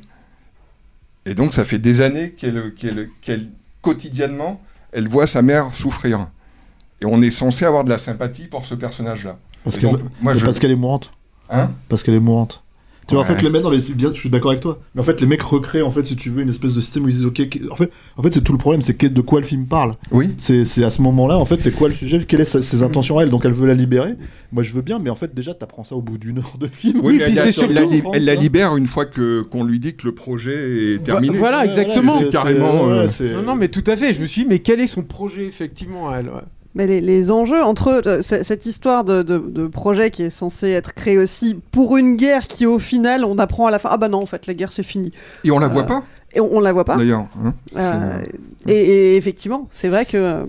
Et 1.26 1.36
donc, 1.36 1.54
ça 1.54 1.64
fait 1.66 1.80
des 1.80 2.02
années 2.02 2.32
qu'elle- 2.32 3.50
quotidiennement, 3.82 4.62
elle 4.92 5.08
voit 5.08 5.28
sa 5.28 5.42
mère 5.42 5.74
souffrir. 5.74 6.28
Et 7.04 7.06
on 7.06 7.22
est 7.22 7.32
censé 7.32 7.66
avoir 7.66 7.84
de 7.84 7.90
la 7.90 7.98
sympathie 7.98 8.48
pour 8.48 8.66
ce 8.66 8.76
personnage-là. 8.76 9.38
Parce 9.66 9.76
Et 9.76 9.80
qu'elle 9.82 9.90
je- 9.92 9.96
est 10.72 10.76
mourante. 10.76 11.12
Hein 11.50 11.72
Parce 11.90 12.02
qu'elle 12.02 12.16
est 12.16 12.20
mourante. 12.20 12.64
Tu 13.06 13.16
vois, 13.16 13.26
en 13.26 13.28
fait, 13.28 13.42
les 13.42 13.50
mecs, 13.50 13.62
non, 13.62 13.70
mais 13.70 13.82
c'est 13.82 13.94
bien, 13.94 14.14
je 14.14 14.18
suis 14.22 14.30
d'accord 14.30 14.52
avec 14.52 14.62
toi. 14.64 14.80
Mais 14.96 15.02
en 15.02 15.04
fait, 15.04 15.20
les 15.20 15.28
mecs 15.28 15.42
recréent, 15.42 15.86
en 15.86 15.90
fait, 15.90 16.06
si 16.06 16.16
tu 16.16 16.30
veux, 16.30 16.42
une 16.42 16.50
espèce 16.50 16.74
de 16.74 16.80
système 16.80 17.04
où 17.04 17.10
ils 17.10 17.16
disent, 17.16 17.26
ok, 17.26 17.42
en 17.70 17.76
fait, 17.76 17.92
en 18.16 18.24
fait 18.24 18.34
c'est 18.34 18.40
tout 18.42 18.54
le 18.54 18.58
problème, 18.58 18.82
c'est 18.82 18.98
de 19.04 19.22
quoi 19.22 19.42
le 19.42 19.46
film 19.46 19.66
parle. 19.66 19.92
Oui. 20.12 20.34
C'est 20.38 20.64
c'est 20.64 20.86
à 20.86 20.90
ce 20.90 21.02
moment-là, 21.02 21.38
en 21.38 21.44
fait, 21.44 21.60
c'est 21.60 21.72
quoi 21.74 21.90
le 21.90 21.94
sujet, 21.94 22.24
quelles 22.24 22.46
sont 22.46 22.62
ses 22.62 22.82
intentions 22.82 23.20
à 23.20 23.24
elle. 23.24 23.30
Donc, 23.30 23.44
elle 23.44 23.52
veut 23.52 23.68
la 23.68 23.74
libérer. 23.74 24.14
Moi, 24.54 24.64
je 24.64 24.72
veux 24.72 24.82
bien, 24.82 25.00
mais 25.00 25.10
en 25.10 25.16
fait, 25.18 25.36
déjà, 25.36 25.54
t'apprends 25.54 25.84
ça 25.84 25.96
au 25.96 26.02
bout 26.02 26.18
d'une 26.18 26.38
heure 26.38 26.54
de 26.58 26.68
film. 26.68 27.02
Oui, 27.04 27.18
mais 27.18 27.26
elle, 27.26 27.34
la- 27.36 27.52
surtout, 27.52 27.74
elle 27.76 27.90
la, 27.90 28.10
elle 28.14 28.24
la 28.26 28.36
libère 28.36 28.78
une 28.78 28.88
fois 28.88 29.06
que 29.06 29.42
qu'on 29.42 29.66
lui 29.66 29.82
dit 29.82 29.96
que 29.96 30.08
le 30.08 30.16
projet 30.16 30.94
est 30.94 31.04
terminé. 31.04 31.38
Voilà, 31.38 31.66
exactement. 31.66 32.18
C'est 32.20 32.30
carrément. 32.30 32.90
euh, 32.90 33.08
Non, 33.34 33.42
non, 33.42 33.56
mais 33.56 33.68
tout 33.68 33.84
à 33.88 33.98
fait. 33.98 34.14
Je 34.14 34.22
me 34.22 34.28
suis 34.28 34.44
dit, 34.44 34.48
mais 34.50 34.60
quel 34.60 34.80
est 34.80 34.88
son 34.88 35.04
projet, 35.04 35.46
effectivement, 35.46 36.10
à 36.10 36.20
elle 36.20 36.28
ouais. 36.28 36.42
Mais 36.76 36.88
les, 36.88 37.02
les 37.02 37.30
enjeux 37.30 37.62
entre 37.64 38.02
euh, 38.08 38.22
cette 38.22 38.66
histoire 38.66 39.04
de, 39.04 39.22
de- 39.22 39.38
de 39.38 39.68
projet 39.68 40.10
qui 40.10 40.24
est 40.24 40.30
censé 40.32 40.70
être 40.72 40.94
créé 40.94 41.18
aussi 41.20 41.60
pour 41.72 41.98
une 41.98 42.16
guerre 42.16 42.48
qui 42.48 42.66
au 42.66 42.80
final 42.80 43.24
on 43.26 43.38
apprend 43.38 43.68
à 43.68 43.72
la 43.72 43.78
fin 43.80 43.90
ah 43.92 43.98
bah 43.98 44.08
non 44.08 44.22
en 44.24 44.26
fait 44.26 44.48
la 44.48 44.54
guerre 44.56 44.72
c'est 44.72 44.82
fini. 44.84 45.12
Et 45.44 45.52
on 45.52 45.60
la 45.60 45.68
voit 45.68 45.84
Euh, 45.84 45.86
pas 45.86 46.04
Et 46.34 46.40
on, 46.40 46.56
on 46.56 46.60
la 46.60 46.74
voit 46.74 46.84
pas. 46.86 46.96
D'ailleurs. 46.98 47.28
hein. 47.44 47.54
Euh, 47.78 48.20
et, 48.68 48.74
et 48.74 49.16
effectivement 49.18 49.68
c'est 49.72 49.88
vrai 49.90 50.06
que 50.06 50.48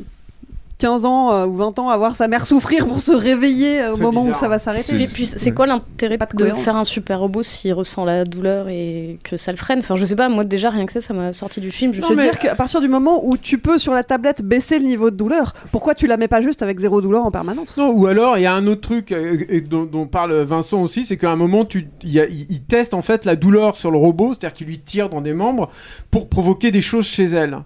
15 0.78 1.04
ans 1.04 1.32
euh, 1.32 1.46
ou 1.46 1.56
20 1.56 1.78
ans 1.78 1.88
à 1.88 1.96
voir 1.96 2.16
sa 2.16 2.28
mère 2.28 2.46
souffrir 2.46 2.87
pour 2.87 3.00
se 3.00 3.12
réveiller 3.12 3.80
euh, 3.80 3.94
au 3.94 3.96
moment 3.96 4.24
où 4.24 4.34
ça 4.34 4.48
va 4.48 4.58
s'arrêter. 4.58 5.00
Et 5.00 5.06
puis, 5.06 5.26
c'est 5.26 5.52
quoi 5.52 5.66
l'intérêt 5.66 6.18
de 6.18 6.44
faire 6.54 6.76
un 6.76 6.84
super 6.84 7.20
robot 7.20 7.42
s'il 7.42 7.72
ressent 7.72 8.04
la 8.04 8.24
douleur 8.24 8.68
et 8.68 9.18
que 9.22 9.37
ça 9.37 9.52
le 9.52 9.56
freine? 9.56 9.78
Enfin, 9.78 9.96
je 9.96 10.04
sais 10.04 10.16
pas, 10.16 10.28
moi 10.28 10.44
déjà, 10.44 10.70
rien 10.70 10.87
que 10.87 10.92
ça, 10.92 11.00
ça 11.00 11.14
m'a 11.14 11.32
sorti 11.32 11.60
du 11.60 11.70
film. 11.70 11.92
Je 11.92 12.00
veux 12.00 12.16
dire 12.16 12.38
qu'à 12.38 12.54
partir 12.54 12.80
du 12.80 12.88
moment 12.88 13.24
où 13.24 13.37
tu 13.37 13.58
peux 13.58 13.78
sur 13.78 13.92
la 13.92 14.02
tablette 14.02 14.42
baisser 14.42 14.78
le 14.78 14.87
niveau 14.87 15.10
de 15.10 15.16
douleur, 15.16 15.54
pourquoi 15.70 15.94
tu 15.94 16.06
la 16.06 16.16
mets 16.16 16.28
pas 16.28 16.42
juste 16.42 16.62
avec 16.62 16.78
zéro 16.78 17.00
douleur 17.00 17.24
en 17.24 17.30
permanence? 17.30 17.76
Non, 17.76 17.90
ou 17.90 18.06
alors 18.06 18.37
il 18.38 18.42
y 18.42 18.46
a 18.46 18.54
un 18.54 18.66
autre 18.66 18.80
truc 18.80 19.12
euh, 19.12 19.44
et 19.48 19.60
dont, 19.60 19.84
dont 19.84 20.06
parle 20.06 20.34
Vincent 20.42 20.82
aussi, 20.82 21.04
c'est 21.04 21.16
qu'à 21.16 21.30
un 21.30 21.37
moment 21.37 21.64
tu, 21.64 21.88
il 22.02 22.62
teste 22.68 22.94
en 22.94 23.02
fait 23.02 23.24
la 23.24 23.37
douleur 23.37 23.76
sur 23.76 23.90
le 23.90 23.98
robot, 23.98 24.32
c'est-à-dire 24.32 24.52
qu'il 24.52 24.66
lui 24.66 24.78
tire 24.78 25.08
dans 25.08 25.20
des 25.20 25.34
membres 25.34 25.70
pour 26.10 26.28
provoquer 26.28 26.70
des 26.70 26.82
choses 26.82 27.06
chez 27.06 27.24
elle. 27.24 27.58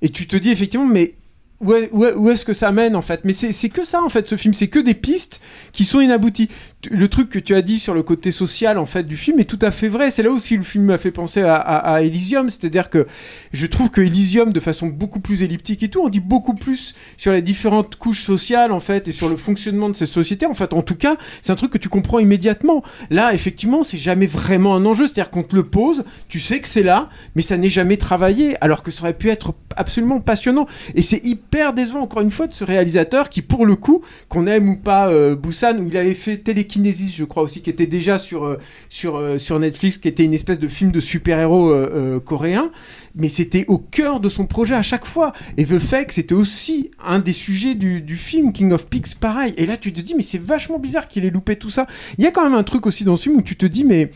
Et 0.00 0.10
tu 0.10 0.26
te 0.26 0.36
dis 0.36 0.50
effectivement, 0.50 0.86
mais 0.86 1.14
où, 1.60 1.72
est- 1.74 1.88
où 1.92 2.04
est- 2.04 2.14
où 2.14 2.30
est-ce 2.30 2.44
que 2.44 2.52
ça 2.52 2.70
mène 2.72 2.94
en 2.96 3.02
fait? 3.02 3.20
Mais 3.24 3.32
c'est 3.32 3.68
que 3.68 3.84
ça 3.84 4.02
en 4.02 4.08
fait, 4.08 4.28
ce 4.28 4.36
film, 4.36 4.54
c'est 4.54 4.68
que 4.68 4.78
des 4.78 4.94
pistes 4.94 5.40
qui 5.72 5.84
sont 5.84 6.00
inabouties. 6.00 6.48
Le 6.92 7.08
truc 7.08 7.28
que 7.28 7.40
tu 7.40 7.56
as 7.56 7.62
dit 7.62 7.80
sur 7.80 7.92
le 7.94 8.04
côté 8.04 8.30
social 8.30 8.78
en 8.78 8.86
fait 8.86 9.02
du 9.02 9.16
film 9.16 9.40
est 9.40 9.44
tout 9.44 9.58
à 9.62 9.72
fait 9.72 9.88
vrai. 9.88 10.12
C'est 10.12 10.22
là 10.22 10.30
aussi 10.30 10.56
le 10.56 10.62
film 10.62 10.84
m'a 10.84 10.98
fait 10.98 11.10
penser 11.10 11.40
à, 11.42 11.56
à- 11.56 11.94
à 11.94 12.02
Elysium, 12.02 12.48
c'est-à-dire 12.50 12.88
que 12.88 13.06
je 13.52 13.66
trouve 13.66 13.90
que 13.90 14.00
Elysium, 14.00 14.52
de 14.52 14.60
façon 14.60 14.86
beaucoup 14.86 15.18
plus 15.18 15.42
elliptique 15.42 15.82
et 15.82 15.88
tout, 15.88 16.00
on 16.00 16.08
dit 16.08 16.20
beaucoup 16.20 16.54
plus 16.54 16.94
sur 17.16 17.32
les 17.32 17.42
différentes 17.42 17.96
couches 17.96 18.22
sociales 18.22 18.70
en 18.70 18.78
fait 18.78 19.08
et 19.08 19.12
sur 19.12 19.28
le 19.28 19.36
fonctionnement 19.36 19.88
de 19.88 19.96
ces 19.96 20.06
sociétés. 20.06 20.46
En 20.46 20.54
fait, 20.54 20.72
en 20.72 20.82
tout 20.82 20.94
cas, 20.94 21.16
c'est 21.42 21.50
un 21.50 21.56
truc 21.56 21.72
que 21.72 21.78
tu 21.78 21.88
comprends 21.88 22.20
immédiatement. 22.20 22.84
Là, 23.10 23.34
effectivement, 23.34 23.82
c'est 23.82 23.98
jamais 23.98 24.26
vraiment 24.28 24.76
un 24.76 24.86
enjeu. 24.86 25.06
C'est-à-dire 25.08 25.30
qu'on 25.30 25.42
te 25.42 25.56
le 25.56 25.64
pose, 25.64 26.04
tu 26.28 26.38
sais 26.38 26.60
que 26.60 26.68
c'est 26.68 26.84
là, 26.84 27.08
mais 27.34 27.42
ça 27.42 27.56
n'est 27.56 27.68
jamais 27.68 27.96
travaillé, 27.96 28.54
alors 28.62 28.84
que 28.84 28.92
ça 28.92 29.02
aurait 29.02 29.14
pu 29.18 29.30
être 29.30 29.52
absolument 29.76 30.20
passionnant. 30.20 30.66
Et 30.94 31.02
c'est 31.02 31.20
hyper 31.24 31.47
hyper 31.48 31.72
décevant 31.72 32.00
encore 32.00 32.20
une 32.20 32.30
fois 32.30 32.46
de 32.46 32.52
ce 32.52 32.62
réalisateur 32.62 33.30
qui, 33.30 33.40
pour 33.40 33.64
le 33.64 33.74
coup, 33.74 34.02
qu'on 34.28 34.46
aime 34.46 34.68
ou 34.68 34.76
pas 34.76 35.08
euh, 35.08 35.34
Busan, 35.34 35.78
où 35.78 35.86
il 35.86 35.96
avait 35.96 36.14
fait 36.14 36.36
Télékinésis, 36.36 37.16
je 37.16 37.24
crois 37.24 37.42
aussi, 37.42 37.62
qui 37.62 37.70
était 37.70 37.86
déjà 37.86 38.18
sur, 38.18 38.44
euh, 38.44 38.58
sur, 38.90 39.16
euh, 39.16 39.38
sur 39.38 39.58
Netflix, 39.58 39.96
qui 39.96 40.08
était 40.08 40.24
une 40.24 40.34
espèce 40.34 40.58
de 40.58 40.68
film 40.68 40.92
de 40.92 41.00
super-héros 41.00 41.70
euh, 41.70 42.20
coréen, 42.20 42.70
mais 43.14 43.30
c'était 43.30 43.64
au 43.68 43.78
cœur 43.78 44.20
de 44.20 44.28
son 44.28 44.46
projet 44.46 44.74
à 44.74 44.82
chaque 44.82 45.06
fois. 45.06 45.32
Et 45.56 45.64
The 45.64 45.78
Fake, 45.78 46.12
c'était 46.12 46.34
aussi 46.34 46.90
un 47.02 47.18
des 47.18 47.32
sujets 47.32 47.74
du, 47.74 48.02
du 48.02 48.18
film 48.18 48.52
King 48.52 48.72
of 48.72 48.86
Pigs, 48.86 49.14
pareil. 49.18 49.54
Et 49.56 49.64
là, 49.64 49.78
tu 49.78 49.92
te 49.92 50.02
dis, 50.02 50.14
mais 50.14 50.22
c'est 50.22 50.40
vachement 50.40 50.78
bizarre 50.78 51.08
qu'il 51.08 51.24
ait 51.24 51.30
loupé 51.30 51.56
tout 51.56 51.70
ça. 51.70 51.86
Il 52.18 52.24
y 52.24 52.26
a 52.26 52.30
quand 52.30 52.44
même 52.44 52.58
un 52.58 52.64
truc 52.64 52.86
aussi 52.86 53.04
dans 53.04 53.16
ce 53.16 53.22
film 53.24 53.36
où 53.36 53.42
tu 53.42 53.56
te 53.56 53.66
dis, 53.66 53.84
mais. 53.84 54.10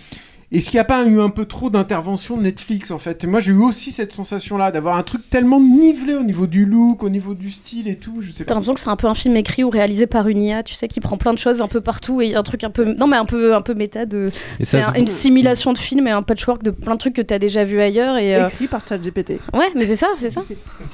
Est-ce 0.52 0.66
qu'il 0.70 0.76
n'y 0.76 0.80
a 0.80 0.84
pas 0.84 1.04
eu 1.06 1.18
un 1.20 1.30
peu 1.30 1.46
trop 1.46 1.70
d'intervention 1.70 2.36
de 2.36 2.42
Netflix 2.42 2.90
en 2.90 2.98
fait? 2.98 3.24
Moi 3.24 3.40
j'ai 3.40 3.52
eu 3.52 3.56
aussi 3.58 3.90
cette 3.90 4.12
sensation-là 4.12 4.70
d'avoir 4.70 4.96
un 4.96 5.02
truc 5.02 5.28
tellement 5.30 5.60
nivelé 5.60 6.14
au 6.14 6.22
niveau 6.22 6.46
du 6.46 6.66
look, 6.66 7.02
au 7.02 7.08
niveau 7.08 7.34
du 7.34 7.50
style 7.50 7.88
et 7.88 7.96
tout. 7.96 8.16
Je 8.20 8.32
sais 8.32 8.44
T'as 8.44 8.48
pas. 8.48 8.54
l'impression 8.54 8.74
que 8.74 8.80
c'est 8.80 8.88
un 8.90 8.96
peu 8.96 9.06
un 9.06 9.14
film 9.14 9.34
écrit 9.36 9.64
ou 9.64 9.70
réalisé 9.70 10.06
par 10.06 10.28
une 10.28 10.42
IA, 10.42 10.62
tu 10.62 10.74
sais, 10.74 10.88
qui 10.88 11.00
prend 11.00 11.16
plein 11.16 11.32
de 11.32 11.38
choses 11.38 11.62
un 11.62 11.68
peu 11.68 11.80
partout 11.80 12.20
et 12.20 12.34
un 12.34 12.42
truc 12.42 12.64
un 12.64 12.70
peu. 12.70 12.94
Non, 12.98 13.06
mais 13.06 13.16
un 13.16 13.24
peu, 13.24 13.54
un 13.54 13.62
peu 13.62 13.74
méta 13.74 14.04
de. 14.06 14.30
C'est 14.60 14.82
un- 14.82 14.92
une 14.94 15.06
simulation 15.06 15.72
de 15.72 15.78
film 15.78 16.06
et 16.06 16.10
un 16.10 16.22
patchwork 16.22 16.62
de 16.62 16.70
plein 16.70 16.92
de 16.94 16.98
trucs 16.98 17.14
que 17.14 17.22
t'as 17.22 17.38
déjà 17.38 17.64
vu 17.64 17.80
ailleurs. 17.80 18.16
Et, 18.18 18.36
euh, 18.36 18.48
Écrit 18.48 18.68
par 18.68 18.86
ChatGPT. 18.86 19.40
Ouais, 19.54 19.70
mais 19.74 19.86
c'est 19.86 19.96
ça, 19.96 20.08
c'est 20.20 20.30
ça. 20.30 20.44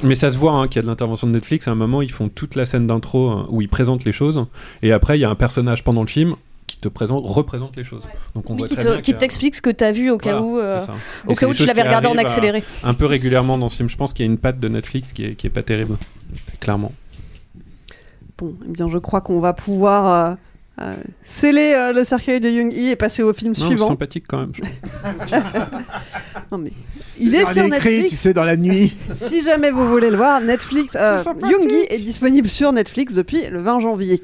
Mais 0.04 0.14
ça 0.14 0.30
se 0.30 0.38
voit 0.38 0.52
hein, 0.52 0.68
qu'il 0.68 0.76
y 0.76 0.78
a 0.78 0.82
de 0.82 0.86
l'intervention 0.86 1.26
de 1.26 1.32
Netflix. 1.32 1.66
À 1.66 1.72
un 1.72 1.74
moment, 1.74 2.00
ils 2.02 2.12
font 2.12 2.28
toute 2.28 2.54
la 2.54 2.64
scène 2.64 2.86
d'intro 2.86 3.28
hein, 3.28 3.46
où 3.50 3.60
ils 3.60 3.68
présentent 3.68 4.04
les 4.04 4.12
choses. 4.12 4.44
Et 4.82 4.92
après, 4.92 5.18
il 5.18 5.20
y 5.20 5.24
a 5.24 5.30
un 5.30 5.34
personnage 5.34 5.82
pendant 5.82 6.02
le 6.02 6.08
film 6.08 6.34
qui 6.68 6.76
te 6.78 6.86
présente, 6.86 7.24
représente 7.26 7.76
les 7.76 7.82
choses. 7.82 8.04
Donc 8.36 8.48
on 8.48 8.52
Oui, 8.52 8.58
voit 8.60 8.68
qui 8.68 8.74
très 8.76 8.84
te- 8.84 8.88
bien 8.92 9.00
qui 9.00 9.14
t'explique 9.14 9.56
ce 9.56 9.62
que 9.62 9.70
t'as 9.70 9.90
vu 9.90 10.10
au 10.10 10.18
cas 10.18 10.38
Voilà, 10.38 10.46
où. 10.46 10.58
euh, 10.58 10.80
au 11.26 11.34
cas 11.34 11.48
où 11.48 11.54
tu 11.54 11.66
l'avais 11.66 11.82
regardé 11.82 12.06
en 12.06 12.16
à- 12.16 12.20
accéléré. 12.20 12.62
Un 12.84 12.94
peu 12.94 13.06
régulièrement 13.06 13.58
dans 13.58 13.68
ce 13.68 13.76
film. 13.78 13.88
Je 13.88 13.96
pense 13.96 14.12
qu'il 14.12 14.24
y 14.24 14.28
a 14.28 14.30
une 14.30 14.38
patte 14.38 14.60
de 14.60 14.68
Netflix 14.68 15.12
qui 15.12 15.24
est, 15.24 15.34
qui 15.34 15.48
est 15.48 15.50
pas 15.50 15.64
terrible. 15.64 15.96
Clairement. 16.60 16.92
Bon, 18.36 18.54
eh 18.64 18.70
bien, 18.70 18.88
je 18.88 18.98
crois 18.98 19.20
qu'on 19.20 19.40
va 19.40 19.52
pouvoir 19.52 20.36
euh, 20.78 20.84
euh, 20.84 20.94
sceller 21.24 21.72
euh, 21.74 21.92
le 21.92 22.04
cercueil 22.04 22.38
de 22.38 22.48
Young 22.48 22.72
Hee 22.72 22.90
et 22.90 22.96
passer 22.96 23.22
au 23.24 23.32
film 23.32 23.52
Non, 23.58 23.66
suivant. 23.66 23.88
sympathique 23.88 24.26
quand 24.28 24.38
même. 24.38 24.52
Non, 26.52 26.58
mais 26.58 26.72
il 27.18 27.34
est 27.34 27.44
sur 27.52 27.64
Netflix. 27.68 28.08
tu 28.10 28.16
sais, 28.16 28.32
dans 28.32 28.44
la 28.44 28.56
nuit. 28.56 28.96
Si 29.14 29.42
jamais 29.42 29.70
vous 29.70 29.88
voulez 29.88 30.10
le 30.10 30.16
voir, 30.16 30.40
Netflix, 30.40 30.96
euh, 30.98 31.22
est 31.90 31.98
disponible 31.98 32.48
sur 32.48 32.72
Netflix 32.72 33.14
depuis 33.14 33.46
le 33.50 33.58
20 33.60 33.80
janvier. 33.80 34.22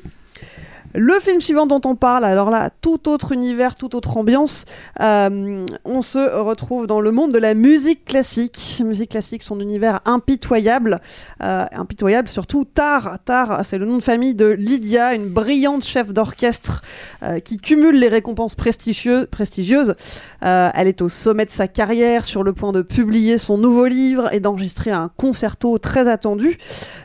Le 0.96 1.18
film 1.18 1.40
suivant 1.40 1.66
dont 1.66 1.80
on 1.86 1.96
parle, 1.96 2.24
alors 2.24 2.50
là, 2.50 2.70
tout 2.80 3.08
autre 3.08 3.32
univers, 3.32 3.74
toute 3.74 3.96
autre 3.96 4.16
ambiance, 4.16 4.64
euh, 5.00 5.66
on 5.84 6.02
se 6.02 6.18
retrouve 6.38 6.86
dans 6.86 7.00
le 7.00 7.10
monde 7.10 7.32
de 7.32 7.38
la 7.38 7.54
musique 7.54 8.04
classique. 8.04 8.80
Musique 8.84 9.10
classique, 9.10 9.42
son 9.42 9.58
univers 9.58 10.00
impitoyable, 10.04 11.00
euh, 11.42 11.64
impitoyable 11.72 12.28
surtout. 12.28 12.64
Tar, 12.64 13.18
Tar, 13.24 13.66
c'est 13.66 13.76
le 13.76 13.86
nom 13.86 13.98
de 13.98 14.04
famille 14.04 14.36
de 14.36 14.46
Lydia, 14.46 15.14
une 15.14 15.28
brillante 15.28 15.84
chef 15.84 16.12
d'orchestre 16.12 16.82
euh, 17.24 17.40
qui 17.40 17.56
cumule 17.56 17.98
les 17.98 18.08
récompenses 18.08 18.54
prestigieuses. 18.54 19.96
Euh, 20.44 20.70
elle 20.74 20.86
est 20.86 21.02
au 21.02 21.08
sommet 21.08 21.44
de 21.44 21.50
sa 21.50 21.66
carrière, 21.66 22.24
sur 22.24 22.44
le 22.44 22.52
point 22.52 22.70
de 22.70 22.82
publier 22.82 23.38
son 23.38 23.58
nouveau 23.58 23.86
livre 23.86 24.32
et 24.32 24.38
d'enregistrer 24.38 24.92
un 24.92 25.10
concerto 25.16 25.76
très 25.78 26.06
attendu. 26.06 26.56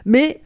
Mais 0.06 0.41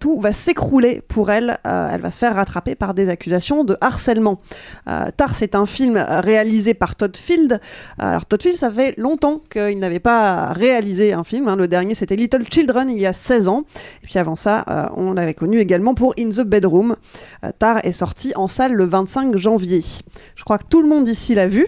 tout 0.00 0.18
va 0.20 0.32
s'écrouler 0.32 1.00
pour 1.06 1.30
elle. 1.30 1.58
Elle 1.64 2.00
va 2.00 2.10
se 2.10 2.18
faire 2.18 2.34
rattraper 2.34 2.74
par 2.74 2.87
des 2.94 3.08
accusations 3.08 3.64
de 3.64 3.76
harcèlement. 3.80 4.40
Euh, 4.88 5.06
Tar, 5.16 5.34
c'est 5.34 5.54
un 5.54 5.66
film 5.66 5.96
réalisé 6.08 6.74
par 6.74 6.96
Todd 6.96 7.16
Field. 7.16 7.60
Alors 7.98 8.26
Todd 8.26 8.42
Field, 8.42 8.56
ça 8.56 8.70
fait 8.70 8.96
longtemps 8.98 9.40
qu'il 9.50 9.78
n'avait 9.78 9.98
pas 9.98 10.52
réalisé 10.52 11.12
un 11.12 11.24
film. 11.24 11.48
hein. 11.48 11.56
Le 11.56 11.68
dernier, 11.68 11.94
c'était 11.94 12.16
Little 12.16 12.44
Children, 12.50 12.90
il 12.90 12.98
y 12.98 13.06
a 13.06 13.12
16 13.12 13.48
ans. 13.48 13.64
Et 14.02 14.06
puis 14.06 14.18
avant 14.18 14.36
ça, 14.36 14.64
euh, 14.68 14.86
on 14.96 15.12
l'avait 15.12 15.34
connu 15.34 15.58
également 15.58 15.94
pour 15.94 16.14
In 16.18 16.28
the 16.30 16.40
Bedroom. 16.42 16.96
Euh, 17.44 17.50
Tar 17.58 17.80
est 17.84 17.92
sorti 17.92 18.32
en 18.36 18.48
salle 18.48 18.72
le 18.72 18.84
25 18.84 19.36
janvier. 19.36 19.82
Je 20.36 20.44
crois 20.44 20.58
que 20.58 20.64
tout 20.68 20.82
le 20.82 20.88
monde 20.88 21.08
ici 21.08 21.34
l'a 21.34 21.46
vu. 21.46 21.66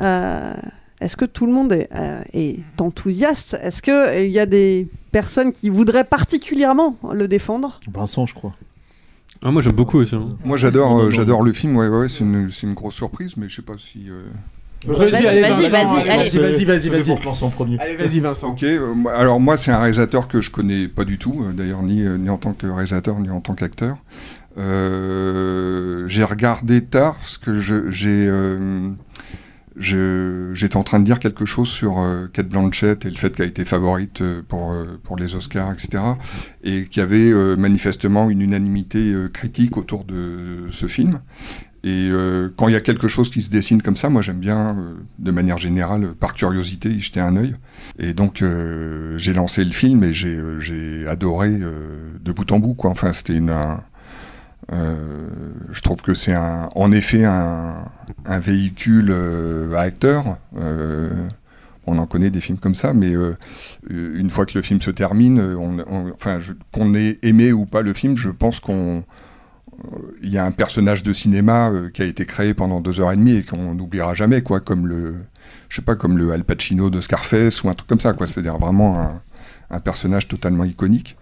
Euh, 0.00 0.54
Est-ce 1.00 1.16
que 1.16 1.24
tout 1.24 1.46
le 1.46 1.52
monde 1.52 1.72
est, 1.72 1.88
euh, 1.94 2.20
est 2.32 2.58
enthousiaste? 2.80 3.56
Est-ce 3.62 3.82
qu'il 3.82 4.30
y 4.30 4.38
a 4.40 4.46
des 4.46 4.88
personnes 5.12 5.52
qui 5.52 5.70
voudraient 5.70 6.04
particulièrement 6.04 6.96
le 7.12 7.28
défendre? 7.28 7.80
Vincent, 7.92 8.26
je 8.26 8.34
crois. 8.34 8.52
Ah, 9.44 9.50
moi 9.50 9.62
j'aime 9.62 9.72
beaucoup 9.72 9.98
aussi. 9.98 10.14
hein. 10.14 10.24
Moi 10.44 10.56
j'adore 10.56 10.98
euh, 10.98 11.10
j'adore 11.10 11.42
le 11.42 11.52
film, 11.52 11.76
ouais, 11.76 11.88
ouais, 11.88 12.08
c'est 12.08 12.24
une, 12.24 12.50
c'est 12.50 12.66
une 12.66 12.74
grosse 12.74 12.94
surprise, 12.94 13.36
mais 13.36 13.48
je 13.48 13.56
sais 13.56 13.62
pas 13.62 13.74
si. 13.78 14.06
euh, 14.10 14.24
Vas-y, 14.86 15.10
Vas-y, 15.10 15.26
allez, 15.26 15.40
vas-y, 15.40 15.68
vas-y, 15.68 16.08
allez, 16.08 16.64
vas-y, 16.64 16.88
vas-y, 16.88 17.10
en 17.42 17.50
premier. 17.50 17.78
Allez, 17.80 17.96
vas-y, 17.96 18.20
Vincent. 18.20 18.50
Ok, 18.50 18.62
euh, 18.62 18.94
moi- 18.94 19.12
alors 19.12 19.40
moi 19.40 19.56
c'est 19.58 19.70
un 19.72 19.78
réalisateur 19.78 20.28
que 20.28 20.40
je 20.40 20.50
connais 20.50 20.86
pas 20.88 21.04
du 21.04 21.18
tout, 21.18 21.44
euh, 21.44 21.52
d'ailleurs 21.52 21.82
ni, 21.82 22.02
euh, 22.02 22.16
ni 22.16 22.30
en 22.30 22.36
tant 22.36 22.52
que 22.52 22.66
réalisateur 22.66 23.18
ni 23.20 23.28
en 23.30 23.40
tant 23.40 23.54
qu'acteur. 23.54 23.96
Euh, 24.56 26.04
j'ai 26.08 26.24
regardé 26.24 26.82
tard 26.84 27.16
parce 27.16 27.38
que 27.38 27.60
je- 27.60 27.90
j'ai 27.90 28.26
euh, 28.28 28.90
j'étais 29.80 30.76
en 30.76 30.82
train 30.82 31.00
de 31.00 31.04
dire 31.04 31.18
quelque 31.18 31.44
chose 31.44 31.68
sur 31.68 32.00
euh, 32.00 32.26
Kate 32.32 32.48
Blanchett 32.48 33.04
et 33.06 33.10
le 33.10 33.16
fait 33.16 33.34
qu'elle 33.34 33.46
a 33.46 33.48
été 33.48 33.64
favorite 33.64 34.20
euh, 34.22 34.42
pour, 34.46 34.72
euh, 34.72 34.98
pour 35.04 35.16
les 35.16 35.34
Oscars, 35.34 35.72
etc. 35.72 36.02
Et 36.64 36.84
qu'il 36.86 37.00
y 37.00 37.02
avait 37.04 37.30
euh, 37.30 37.56
manifestement 37.56 38.28
une 38.30 38.40
unanimité 38.42 39.12
euh, 39.12 39.28
critique 39.28 39.76
autour 39.76 40.04
de 40.04 40.68
ce 40.70 40.86
film. 40.86 41.20
Et 41.84 42.08
euh, 42.10 42.48
quand 42.56 42.66
il 42.66 42.72
y 42.72 42.76
a 42.76 42.80
quelque 42.80 43.06
chose 43.06 43.30
qui 43.30 43.40
se 43.40 43.50
dessine 43.50 43.80
comme 43.82 43.96
ça, 43.96 44.10
moi 44.10 44.20
j'aime 44.20 44.40
bien, 44.40 44.76
euh, 44.76 44.94
de 45.20 45.30
manière 45.30 45.58
générale, 45.58 46.08
par 46.18 46.34
curiosité, 46.34 46.88
y 46.90 47.00
jeter 47.00 47.20
un 47.20 47.36
œil. 47.36 47.54
Et 48.00 48.14
donc 48.14 48.42
j'ai 49.16 49.32
lancé 49.32 49.64
le 49.64 49.70
film 49.72 50.02
et 50.02 50.12
j'ai 50.12 51.06
adoré 51.08 51.50
de 51.50 52.32
bout 52.32 52.50
en 52.50 52.58
bout. 52.58 52.74
Quoi. 52.74 52.90
Enfin, 52.90 53.12
c'était 53.12 53.36
une. 53.36 53.50
un- 53.50 53.80
je 55.78 55.82
trouve 55.82 56.02
que 56.02 56.12
c'est 56.12 56.34
un, 56.34 56.68
en 56.74 56.90
effet 56.90 57.24
un, 57.24 57.84
véhicule 58.40 59.10
euh, 59.12 59.76
à 59.76 59.82
acteurs. 59.82 60.36
Euh, 60.56 61.08
on 61.86 61.98
en 61.98 62.06
connaît 62.06 62.30
des 62.30 62.40
films 62.40 62.58
comme 62.58 62.74
ça, 62.74 62.92
mais 62.92 63.14
euh, 63.14 63.36
une 63.88 64.28
fois 64.28 64.44
que 64.44 64.58
le 64.58 64.62
film 64.62 64.80
se 64.82 64.90
termine, 64.90 65.40
enfin, 66.16 66.40
qu'on 66.72 66.96
ait 66.96 67.20
aimé 67.22 67.52
ou 67.52 67.64
pas 67.64 67.82
le 67.82 67.92
film, 67.92 68.16
je 68.16 68.28
pense 68.28 68.58
qu'on 68.58 69.04
il 70.20 70.30
y 70.30 70.38
a 70.38 70.44
un 70.44 70.50
personnage 70.50 71.04
de 71.04 71.12
cinéma 71.12 71.70
qui 71.94 72.02
a 72.02 72.06
été 72.06 72.26
créé 72.26 72.54
pendant 72.54 72.80
deux 72.80 73.00
heures 73.00 73.12
et 73.12 73.16
demie 73.16 73.36
et 73.36 73.42
qu'on 73.44 73.76
n'oubliera 73.76 74.14
jamais, 74.14 74.42
quoi, 74.42 74.58
comme 74.58 74.88
le, 74.88 75.14
je 75.68 75.76
sais 75.76 75.82
pas, 75.82 75.94
comme 75.94 76.18
le 76.18 76.32
Al 76.32 76.42
Pacino 76.42 76.90
de 76.90 77.00
Scarface 77.00 77.62
ou 77.62 77.68
un 77.68 77.74
truc 77.74 77.88
comme 77.88 78.00
ça, 78.00 78.12
quoi. 78.14 78.26
C'est-à-dire 78.26 78.58
vraiment 78.58 79.20
un 79.70 79.80
personnage 79.80 80.26
totalement 80.26 80.64
iconique. 80.64 81.16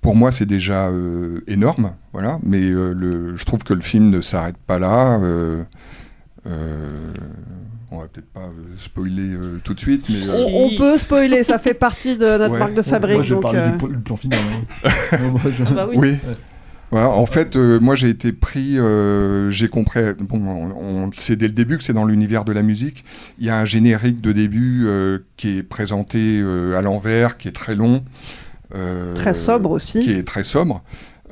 Pour 0.00 0.14
moi, 0.16 0.30
c'est 0.32 0.46
déjà 0.46 0.88
euh, 0.88 1.40
énorme, 1.48 1.92
voilà. 2.12 2.38
Mais 2.42 2.62
euh, 2.62 2.94
le, 2.94 3.36
je 3.36 3.44
trouve 3.44 3.62
que 3.64 3.74
le 3.74 3.80
film 3.80 4.10
ne 4.10 4.20
s'arrête 4.20 4.56
pas 4.66 4.78
là. 4.78 5.18
euh, 5.20 5.64
euh, 6.46 7.12
on 7.90 8.00
va 8.00 8.06
peut-être 8.08 8.28
pas 8.32 8.50
spoiler 8.76 9.32
euh, 9.34 9.60
tout 9.64 9.72
de 9.74 9.80
suite, 9.80 10.04
mais 10.10 10.16
euh, 10.28 10.44
on, 10.48 10.66
on 10.66 10.76
peut 10.76 10.98
spoiler, 10.98 11.42
ça 11.42 11.58
fait 11.58 11.74
partie 11.74 12.16
de 12.16 12.24
notre 12.38 12.52
Ouais. 12.52 12.58
marque 12.58 12.74
de 12.74 12.82
fabrique. 12.82 13.16
Moi, 13.16 13.22
je 13.24 13.34
donc, 13.34 13.42
parler 13.42 13.58
euh, 13.58 13.70
du, 13.88 13.98
plan 13.98 14.16
final. 14.16 14.38
hein. 14.84 14.90
Moi, 15.30 15.40
je- 15.46 15.64
Ah 15.66 15.72
bah 15.72 15.86
oui. 15.90 15.96
Oui. 15.98 16.18
Voilà, 16.90 17.10
en 17.10 17.26
fait, 17.26 17.54
euh, 17.56 17.78
moi 17.80 17.94
j'ai 17.94 18.08
été 18.08 18.32
pris, 18.32 18.78
euh, 18.78 19.50
j'ai 19.50 19.68
compris, 19.68 20.00
bon, 20.20 20.40
on, 20.40 20.70
on 21.06 21.12
sait 21.12 21.36
dès 21.36 21.46
le 21.46 21.52
début 21.52 21.76
que 21.76 21.84
c'est 21.84 21.92
dans 21.92 22.06
l'univers 22.06 22.46
de 22.46 22.52
la 22.52 22.62
musique. 22.62 23.04
Il 23.38 23.44
y 23.46 23.50
a 23.50 23.58
un 23.58 23.66
générique 23.66 24.22
de 24.22 24.32
début 24.32 24.84
euh, 24.86 25.18
qui 25.36 25.58
est 25.58 25.62
présenté 25.62 26.40
euh, 26.40 26.78
à 26.78 26.82
l'envers, 26.82 27.36
qui 27.36 27.48
est 27.48 27.52
très 27.52 27.74
long. 27.74 28.02
Euh, 28.74 29.14
Très 29.14 29.34
sobre 29.34 29.70
aussi. 29.70 30.00
Qui 30.00 30.12
est 30.12 30.22
très 30.26 30.44
sobre. 30.44 30.82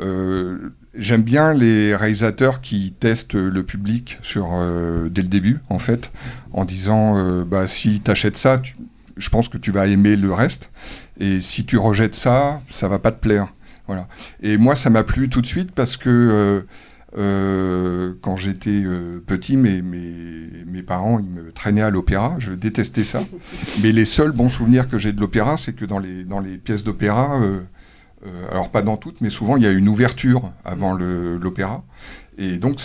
Euh, 0.01 0.70
J'aime 0.99 1.22
bien 1.22 1.53
les 1.53 1.94
réalisateurs 1.94 2.62
qui 2.62 2.94
testent 2.99 3.35
le 3.35 3.62
public 3.62 4.18
sur, 4.22 4.49
euh, 4.55 5.11
dès 5.11 5.20
le 5.20 5.29
début, 5.29 5.59
en 5.68 5.79
fait, 5.79 6.11
en 6.55 6.64
disant 6.64 7.18
euh, 7.18 7.44
bah, 7.44 7.66
si 7.66 8.01
tu 8.03 8.11
achètes 8.11 8.38
ça, 8.38 8.57
tu- 8.59 8.77
je 9.18 9.29
pense 9.29 9.51
que 9.51 9.59
tu 9.59 9.70
vas 9.72 9.87
aimer 9.88 10.16
le 10.16 10.33
reste. 10.33 10.70
Et 11.20 11.38
si 11.40 11.66
tu 11.66 11.77
rejettes 11.77 12.14
ça, 12.14 12.62
ça 12.70 12.88
va 12.88 12.99
pas 12.99 13.12
te 13.12 13.20
plaire. 13.20 13.53
Voilà. 13.87 14.09
Et 14.42 14.57
moi, 14.57 14.75
ça 14.75 14.88
m'a 14.88 15.05
plu 15.05 15.29
tout 15.29 15.42
de 15.42 15.46
suite 15.46 15.70
parce 15.72 15.99
que 15.99 16.09
euh, 16.09 16.62
euh, 17.16 18.14
quand 18.20 18.37
j'étais 18.37 18.83
euh, 18.85 19.20
petit, 19.26 19.57
mes, 19.57 19.83
mes, 19.83 20.64
mes 20.66 20.83
parents, 20.83 21.18
ils 21.18 21.31
me 21.31 21.52
traînaient 21.52 21.83
à 21.83 21.90
l'opéra. 21.90 22.37
Je 22.38 22.52
détestais 22.52 23.05
ça. 23.05 23.22
Mais 23.83 23.92
les 23.92 24.05
seuls 24.05 24.33
bons 24.33 24.48
souvenirs 24.48 24.88
que 24.88 24.98
j'ai 24.98 25.12
de 25.12 25.20
l'opéra, 25.20 25.57
c'est 25.57 25.72
que 25.74 25.85
dans 25.85 25.98
les, 25.98 26.24
dans 26.24 26.40
les 26.40 26.59
pièces 26.59 26.85
d'opéra, 26.85 27.40
euh, 27.40 27.61
alors 28.50 28.70
pas 28.70 28.83
dans 28.83 28.96
toutes, 28.96 29.20
mais 29.20 29.31
souvent, 29.31 29.57
il 29.57 29.62
y 29.62 29.66
a 29.66 29.70
une 29.70 29.88
ouverture 29.88 30.50
avant 30.64 30.94
l'opéra. 30.94 31.85
Et 32.38 32.59
donc, 32.59 32.81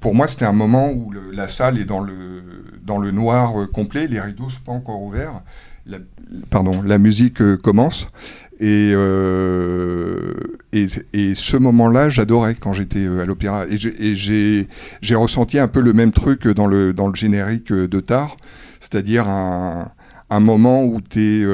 pour 0.00 0.14
moi, 0.14 0.26
c'était 0.26 0.46
un 0.46 0.52
moment 0.52 0.90
où 0.90 1.10
le- 1.10 1.32
la 1.32 1.48
salle 1.48 1.78
est 1.78 1.84
dans 1.84 2.00
le, 2.00 2.14
dans 2.82 2.98
le 2.98 3.10
noir 3.10 3.52
complet, 3.72 4.06
les 4.06 4.20
rideaux 4.20 4.46
ne 4.46 4.50
sont 4.50 4.60
pas 4.64 4.72
encore 4.72 5.02
ouverts. 5.02 5.42
La, 5.84 5.98
pardon, 6.50 6.82
la 6.82 6.98
musique 6.98 7.56
commence. 7.58 8.08
Et, 8.58 8.92
euh, 8.94 10.32
et, 10.72 10.86
et 11.12 11.34
ce 11.34 11.56
moment-là, 11.58 12.08
j'adorais 12.08 12.54
quand 12.54 12.72
j'étais 12.72 13.04
euh, 13.04 13.20
à 13.22 13.24
l'opéra. 13.26 13.66
Et 13.68 13.76
j'ai- 13.76 14.68
ressenti 15.14 15.58
un 15.58 15.68
peu 15.68 15.80
le 15.80 15.92
même 15.92 16.10
truc 16.12 16.48
dans 16.48 16.66
le, 16.66 16.92
dans 16.94 17.08
le 17.08 17.14
générique 17.14 17.70
euh, 17.70 17.86
de 17.86 18.00
Tar, 18.00 18.36
c'est-à-dire 18.80 19.28
un, 19.28 19.92
un 20.30 20.40
moment 20.40 20.84
où 20.84 21.00
tu 21.02 21.20
es 21.20 21.44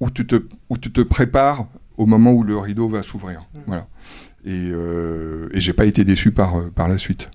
où 0.00 0.10
tu 0.10 0.26
te, 0.26 0.36
où 0.68 0.78
tu 0.78 0.90
te 0.92 1.00
prépares 1.00 1.66
au 1.96 2.06
moment 2.06 2.32
où 2.32 2.42
le 2.44 2.56
rideau 2.56 2.88
va 2.88 3.02
s'ouvrir. 3.02 3.44
Voilà. 3.66 3.86
Et, 4.44 4.70
euh, 4.72 5.48
et 5.52 5.60
j'ai 5.60 5.72
pas 5.72 5.84
été 5.86 6.04
déçu 6.04 6.30
par, 6.32 6.56
euh, 6.56 6.70
par 6.74 6.88
la 6.88 6.98
suite. 6.98 7.30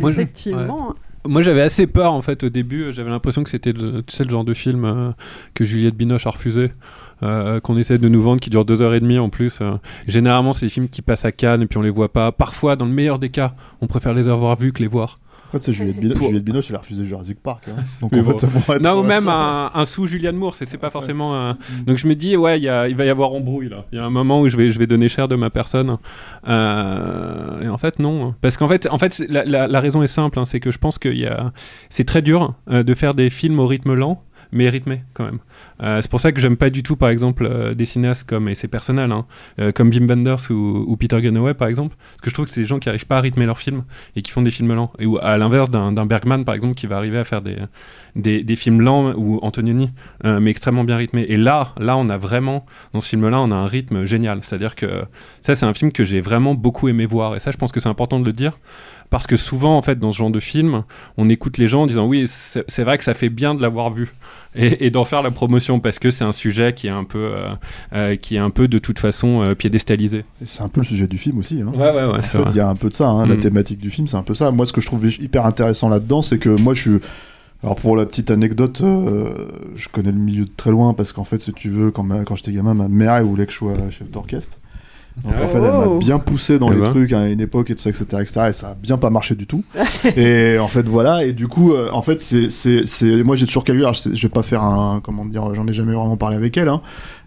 Je- 0.00 0.06
Effectivement. 0.08 0.88
ouais. 0.90 0.94
Moi 1.28 1.42
j'avais 1.42 1.60
assez 1.60 1.86
peur 1.86 2.14
en 2.14 2.22
fait 2.22 2.42
au 2.42 2.48
début, 2.48 2.90
j'avais 2.90 3.10
l'impression 3.10 3.44
que 3.44 3.50
c'était 3.50 3.72
le, 3.72 4.02
genre 4.30 4.44
de 4.44 4.54
film 4.54 4.86
euh, 4.86 5.10
que 5.52 5.66
Juliette 5.66 5.94
Binoche 5.94 6.26
a 6.26 6.30
refusé, 6.30 6.72
euh, 7.22 7.60
qu'on 7.60 7.76
essaie 7.76 7.98
de 7.98 8.08
nous 8.08 8.22
vendre, 8.22 8.40
qui 8.40 8.48
dure 8.48 8.64
deux 8.64 8.80
heures 8.80 8.94
et 8.94 9.00
demie 9.00 9.18
en 9.18 9.28
plus. 9.28 9.58
euh. 9.60 9.72
Généralement 10.06 10.54
c'est 10.54 10.64
des 10.64 10.70
films 10.70 10.88
qui 10.88 11.02
passent 11.02 11.26
à 11.26 11.32
Cannes 11.32 11.60
et 11.60 11.66
puis 11.66 11.76
on 11.76 11.82
les 11.82 11.90
voit 11.90 12.10
pas. 12.10 12.32
Parfois 12.32 12.76
dans 12.76 12.86
le 12.86 12.92
meilleur 12.92 13.18
des 13.18 13.28
cas, 13.28 13.54
on 13.82 13.86
préfère 13.86 14.14
les 14.14 14.26
avoir 14.26 14.58
vus 14.58 14.72
que 14.72 14.80
les 14.80 14.88
voir. 14.88 15.20
Après, 15.48 15.60
sais, 15.60 15.72
Juliette 15.72 15.98
Binoche, 15.98 16.18
Juliette 16.18 16.44
Binoche, 16.44 16.66
elle 16.70 16.76
a 16.76 16.80
refusé 16.80 17.04
Jurassic 17.04 17.38
Park. 17.42 17.64
hein. 17.68 17.82
Donc, 18.00 18.12
en 18.12 18.22
bon. 18.22 18.32
être- 18.32 18.82
non, 18.82 19.00
ou 19.00 19.02
même 19.02 19.28
un, 19.28 19.70
un 19.74 19.84
sous 19.86 20.06
Julianne 20.06 20.36
Moore, 20.36 20.54
c'est 20.54 20.66
c'est 20.66 20.76
pas 20.78 20.90
forcément 20.90 21.34
un... 21.36 21.56
Donc 21.86 21.96
je 21.96 22.06
me 22.06 22.14
dis, 22.14 22.36
ouais, 22.36 22.58
il 22.58 22.64
y 22.64 22.68
a- 22.68 22.86
il 22.88 22.94
va 22.96 23.04
y 23.06 23.08
avoir 23.08 23.32
embrouille 23.32 23.68
là. 23.70 23.84
Il 23.92 23.96
y 23.96 23.98
a 24.00 24.04
un 24.04 24.10
moment 24.10 24.40
où 24.40 24.48
je 24.48 24.56
vais, 24.56 24.70
je 24.70 24.78
vais 24.78 24.86
donner 24.86 25.08
cher 25.08 25.26
de 25.26 25.36
ma 25.36 25.48
personne. 25.50 25.96
Euh, 26.46 27.62
et 27.62 27.68
en 27.68 27.78
fait, 27.78 27.98
non. 27.98 28.34
Parce 28.40 28.56
qu'en 28.56 28.68
fait, 28.68 28.86
en 28.90 28.98
fait 28.98 29.18
la, 29.28 29.44
la- 29.44 29.66
la 29.68 29.80
raison 29.80 30.02
est 30.02 30.06
simple, 30.08 30.38
hein, 30.38 30.44
c'est 30.44 30.60
que 30.60 30.70
je 30.70 30.78
pense 30.78 30.98
que 30.98 31.08
c'est 31.88 32.04
très 32.04 32.22
dur 32.22 32.54
euh, 32.70 32.82
de 32.82 32.94
faire 32.94 33.14
des 33.14 33.30
films 33.30 33.58
au 33.58 33.66
rythme 33.66 33.94
lent. 33.94 34.22
Mais 34.52 34.68
rythmé 34.68 35.02
quand 35.14 35.24
même. 35.24 35.38
Euh, 35.82 36.00
c'est 36.00 36.10
pour 36.10 36.20
ça 36.20 36.32
que 36.32 36.40
j'aime 36.40 36.56
pas 36.56 36.70
du 36.70 36.82
tout, 36.82 36.96
par 36.96 37.10
exemple, 37.10 37.46
euh, 37.46 37.74
des 37.74 37.84
cinéastes 37.84 38.28
comme, 38.28 38.48
et 38.48 38.54
c'est 38.54 38.68
personnel, 38.68 39.12
hein, 39.12 39.26
euh, 39.60 39.72
comme 39.72 39.90
Wim 39.90 40.06
Wenders 40.06 40.50
ou, 40.50 40.96
Peter 40.96 41.20
Greenaway, 41.20 41.54
par 41.54 41.68
exemple. 41.68 41.96
Parce 41.96 42.22
que 42.22 42.30
je 42.30 42.34
trouve 42.34 42.46
que 42.46 42.50
c'est 42.50 42.60
des 42.60 42.66
gens 42.66 42.78
qui 42.78 42.88
arrivent 42.88 43.06
pas 43.06 43.18
à 43.18 43.20
rythmer 43.20 43.46
leurs 43.46 43.58
films 43.58 43.84
et 44.16 44.22
qui 44.22 44.30
font 44.30 44.42
des 44.42 44.50
films 44.50 44.74
lents. 44.74 44.92
Et 44.98 45.06
ou 45.06 45.18
à 45.18 45.36
l'inverse 45.36 45.70
d'un 45.70 46.06
Bergman, 46.06 46.44
par 46.44 46.54
exemple, 46.54 46.74
qui 46.74 46.86
va 46.86 46.96
arriver 46.96 47.18
à 47.18 47.24
faire 47.24 47.42
des, 47.42 48.42
des, 48.42 48.56
films 48.56 48.80
lents 48.80 49.14
ou 49.14 49.38
Antonioni, 49.42 49.90
mais 50.24 50.50
extrêmement 50.50 50.84
bien 50.84 50.96
rythmés. 50.96 51.26
Et 51.28 51.36
là, 51.36 51.74
là, 51.78 51.96
on 51.96 52.08
a 52.08 52.16
vraiment, 52.16 52.66
dans 52.92 53.00
ce 53.00 53.08
film-là, 53.08 53.40
on 53.40 53.50
a 53.50 53.56
un 53.56 53.66
rythme 53.66 54.04
génial. 54.04 54.40
C'est-à-dire 54.42 54.74
que 54.74 55.04
ça, 55.40 55.54
c'est 55.54 55.66
un 55.66 55.74
film 55.74 55.92
que 55.92 56.04
j'ai 56.04 56.20
vraiment 56.20 56.54
beaucoup 56.54 56.88
aimé 56.88 57.06
voir. 57.06 57.36
Et 57.36 57.40
ça, 57.40 57.50
je 57.50 57.56
pense 57.56 57.72
que 57.72 57.80
c'est 57.80 57.88
important 57.88 58.18
de 58.18 58.24
le 58.24 58.32
dire. 58.32 58.58
Parce 59.10 59.26
que 59.26 59.36
souvent, 59.38 59.76
en 59.78 59.82
fait, 59.82 59.98
dans 59.98 60.12
ce 60.12 60.18
genre 60.18 60.30
de 60.30 60.40
film, 60.40 60.84
on 61.16 61.28
écoute 61.30 61.56
les 61.56 61.66
gens 61.66 61.82
en 61.82 61.86
disant 61.86 62.06
oui, 62.06 62.24
c'est 62.26 62.82
vrai 62.84 62.98
que 62.98 63.04
ça 63.04 63.14
fait 63.14 63.30
bien 63.30 63.54
de 63.54 63.62
l'avoir 63.62 63.90
vu 63.90 64.12
et, 64.54 64.86
et 64.86 64.90
d'en 64.90 65.04
faire 65.06 65.22
la 65.22 65.30
promotion 65.30 65.80
parce 65.80 65.98
que 65.98 66.10
c'est 66.10 66.24
un 66.24 66.32
sujet 66.32 66.74
qui 66.74 66.88
est 66.88 66.90
un 66.90 67.04
peu, 67.04 67.18
euh, 67.18 67.48
euh, 67.94 68.16
qui 68.16 68.36
est 68.36 68.38
un 68.40 68.50
peu 68.50 68.68
de 68.68 68.78
toute 68.78 68.98
façon 68.98 69.42
euh, 69.42 69.54
piédestalisé. 69.54 70.24
C'est 70.44 70.62
un 70.62 70.68
peu 70.68 70.80
le 70.82 70.86
sujet 70.86 71.06
du 71.06 71.16
film 71.16 71.38
aussi. 71.38 71.62
Hein. 71.62 71.70
Ouais, 71.74 71.90
ouais, 71.90 72.04
ouais, 72.04 72.18
En 72.18 72.22
fait, 72.22 72.38
il 72.50 72.56
y 72.56 72.60
a 72.60 72.68
un 72.68 72.74
peu 72.76 72.88
de 72.90 72.94
ça. 72.94 73.08
hein. 73.08 73.26
La 73.26 73.36
Mm. 73.36 73.40
thématique 73.40 73.78
du 73.78 73.90
film, 73.90 74.08
c'est 74.08 74.16
un 74.16 74.22
peu 74.22 74.34
ça. 74.34 74.50
Moi, 74.50 74.66
ce 74.66 74.72
que 74.74 74.80
je 74.82 74.86
trouve 74.86 75.06
hyper 75.06 75.46
intéressant 75.46 75.88
là-dedans, 75.88 76.20
c'est 76.22 76.38
que 76.38 76.50
moi, 76.60 76.74
je 76.74 76.80
suis. 76.80 76.98
Alors, 77.62 77.74
pour 77.76 77.96
la 77.96 78.04
petite 78.06 78.30
anecdote, 78.30 78.82
euh, 78.82 79.48
je 79.74 79.88
connais 79.88 80.12
le 80.12 80.18
milieu 80.18 80.44
de 80.44 80.50
très 80.56 80.70
loin 80.70 80.92
parce 80.94 81.12
qu'en 81.12 81.24
fait, 81.24 81.40
si 81.40 81.52
tu 81.52 81.70
veux, 81.70 81.90
quand, 81.90 82.04
ma- 82.04 82.24
quand 82.24 82.36
j'étais 82.36 82.52
gamin, 82.52 82.74
ma 82.74 82.86
mère, 82.88 83.14
elle 83.14 83.24
voulait 83.24 83.46
que 83.46 83.52
je 83.52 83.56
sois 83.58 83.74
chef 83.90 84.08
d'orchestre. 84.10 84.58
Donc, 85.22 85.32
Ah 85.36 85.44
en 85.44 85.48
fait, 85.48 85.58
elle 85.58 85.62
m'a 85.72 85.98
bien 85.98 86.18
poussé 86.18 86.58
dans 86.58 86.70
Eh 86.70 86.74
les 86.74 86.80
ben. 86.80 86.90
trucs 86.90 87.12
à 87.12 87.28
une 87.28 87.40
époque 87.40 87.70
et 87.70 87.74
tout 87.74 87.82
ça, 87.82 87.90
etc., 87.90 88.04
etc. 88.20 88.40
Et 88.48 88.52
ça 88.52 88.70
a 88.70 88.74
bien 88.74 88.98
pas 88.98 89.10
marché 89.10 89.34
du 89.34 89.46
tout. 89.46 89.64
et 90.16 90.58
en 90.58 90.68
fait, 90.68 90.88
voilà. 90.88 91.24
Et 91.24 91.32
du 91.32 91.48
coup, 91.48 91.72
euh, 91.72 91.90
en 91.92 92.02
fait, 92.02 92.20
c'est, 92.20 92.50
c'est, 92.50 92.86
c'est, 92.86 93.22
moi, 93.22 93.36
j'ai 93.36 93.46
toujours 93.46 93.64
calculé. 93.64 93.84
alors, 93.84 93.94
je 93.94 94.10
vais 94.22 94.28
pas 94.32 94.42
faire 94.42 94.62
un, 94.62 95.00
comment 95.02 95.24
dire, 95.24 95.54
j'en 95.54 95.66
ai 95.66 95.72
jamais 95.72 95.92
vraiment 95.94 96.16
parlé 96.16 96.36
avec 96.36 96.56
elle, 96.56 96.68
hein, 96.68 96.82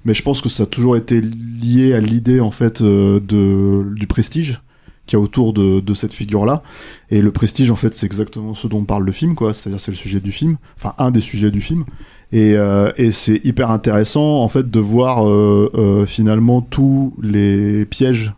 mais 0.06 0.13
je 0.13 0.23
pense 0.23 0.41
que 0.41 0.49
ça 0.49 0.63
a 0.63 0.65
toujours 0.65 0.95
été 0.95 1.21
lié 1.21 1.93
à 1.93 1.99
l'idée, 1.99 2.39
en 2.39 2.51
fait, 2.51 2.82
euh, 2.82 3.19
de, 3.19 3.93
du 3.95 4.08
prestige 4.08 4.62
qu'il 5.08 5.17
y 5.17 5.19
a 5.19 5.23
autour 5.23 5.51
de, 5.51 5.80
de 5.80 5.93
cette 5.93 6.13
figure-là. 6.13 6.62
Et 7.10 7.21
le 7.21 7.32
prestige, 7.32 7.71
en 7.71 7.75
fait, 7.75 7.93
c'est 7.93 8.06
exactement 8.06 8.54
ce 8.54 8.67
dont 8.67 8.84
parle 8.86 9.04
le 9.04 9.12
film, 9.12 9.36
quoi. 9.36 9.54
C'est-à-dire, 9.54 9.80
c'est 9.80 9.91
le 9.91 9.97
sujet 9.97 10.19
du 10.19 10.32
film, 10.32 10.58
enfin, 10.77 10.93
un 10.97 11.12
des 11.12 11.21
sujets 11.21 11.51
du 11.51 11.60
film. 11.60 11.86
Et, 12.34 12.54
euh, 12.56 12.91
et 12.98 13.12
c'est 13.12 13.44
hyper 13.44 13.72
intéressant, 13.72 14.41
en 14.41 14.48
fait, 14.48 14.70
de 14.70 14.80
voir 14.80 15.28
euh, 15.28 15.70
euh, 15.76 16.06
finalement 16.06 16.62
tous 16.62 17.13
les 17.22 17.86
pièges 17.86 18.34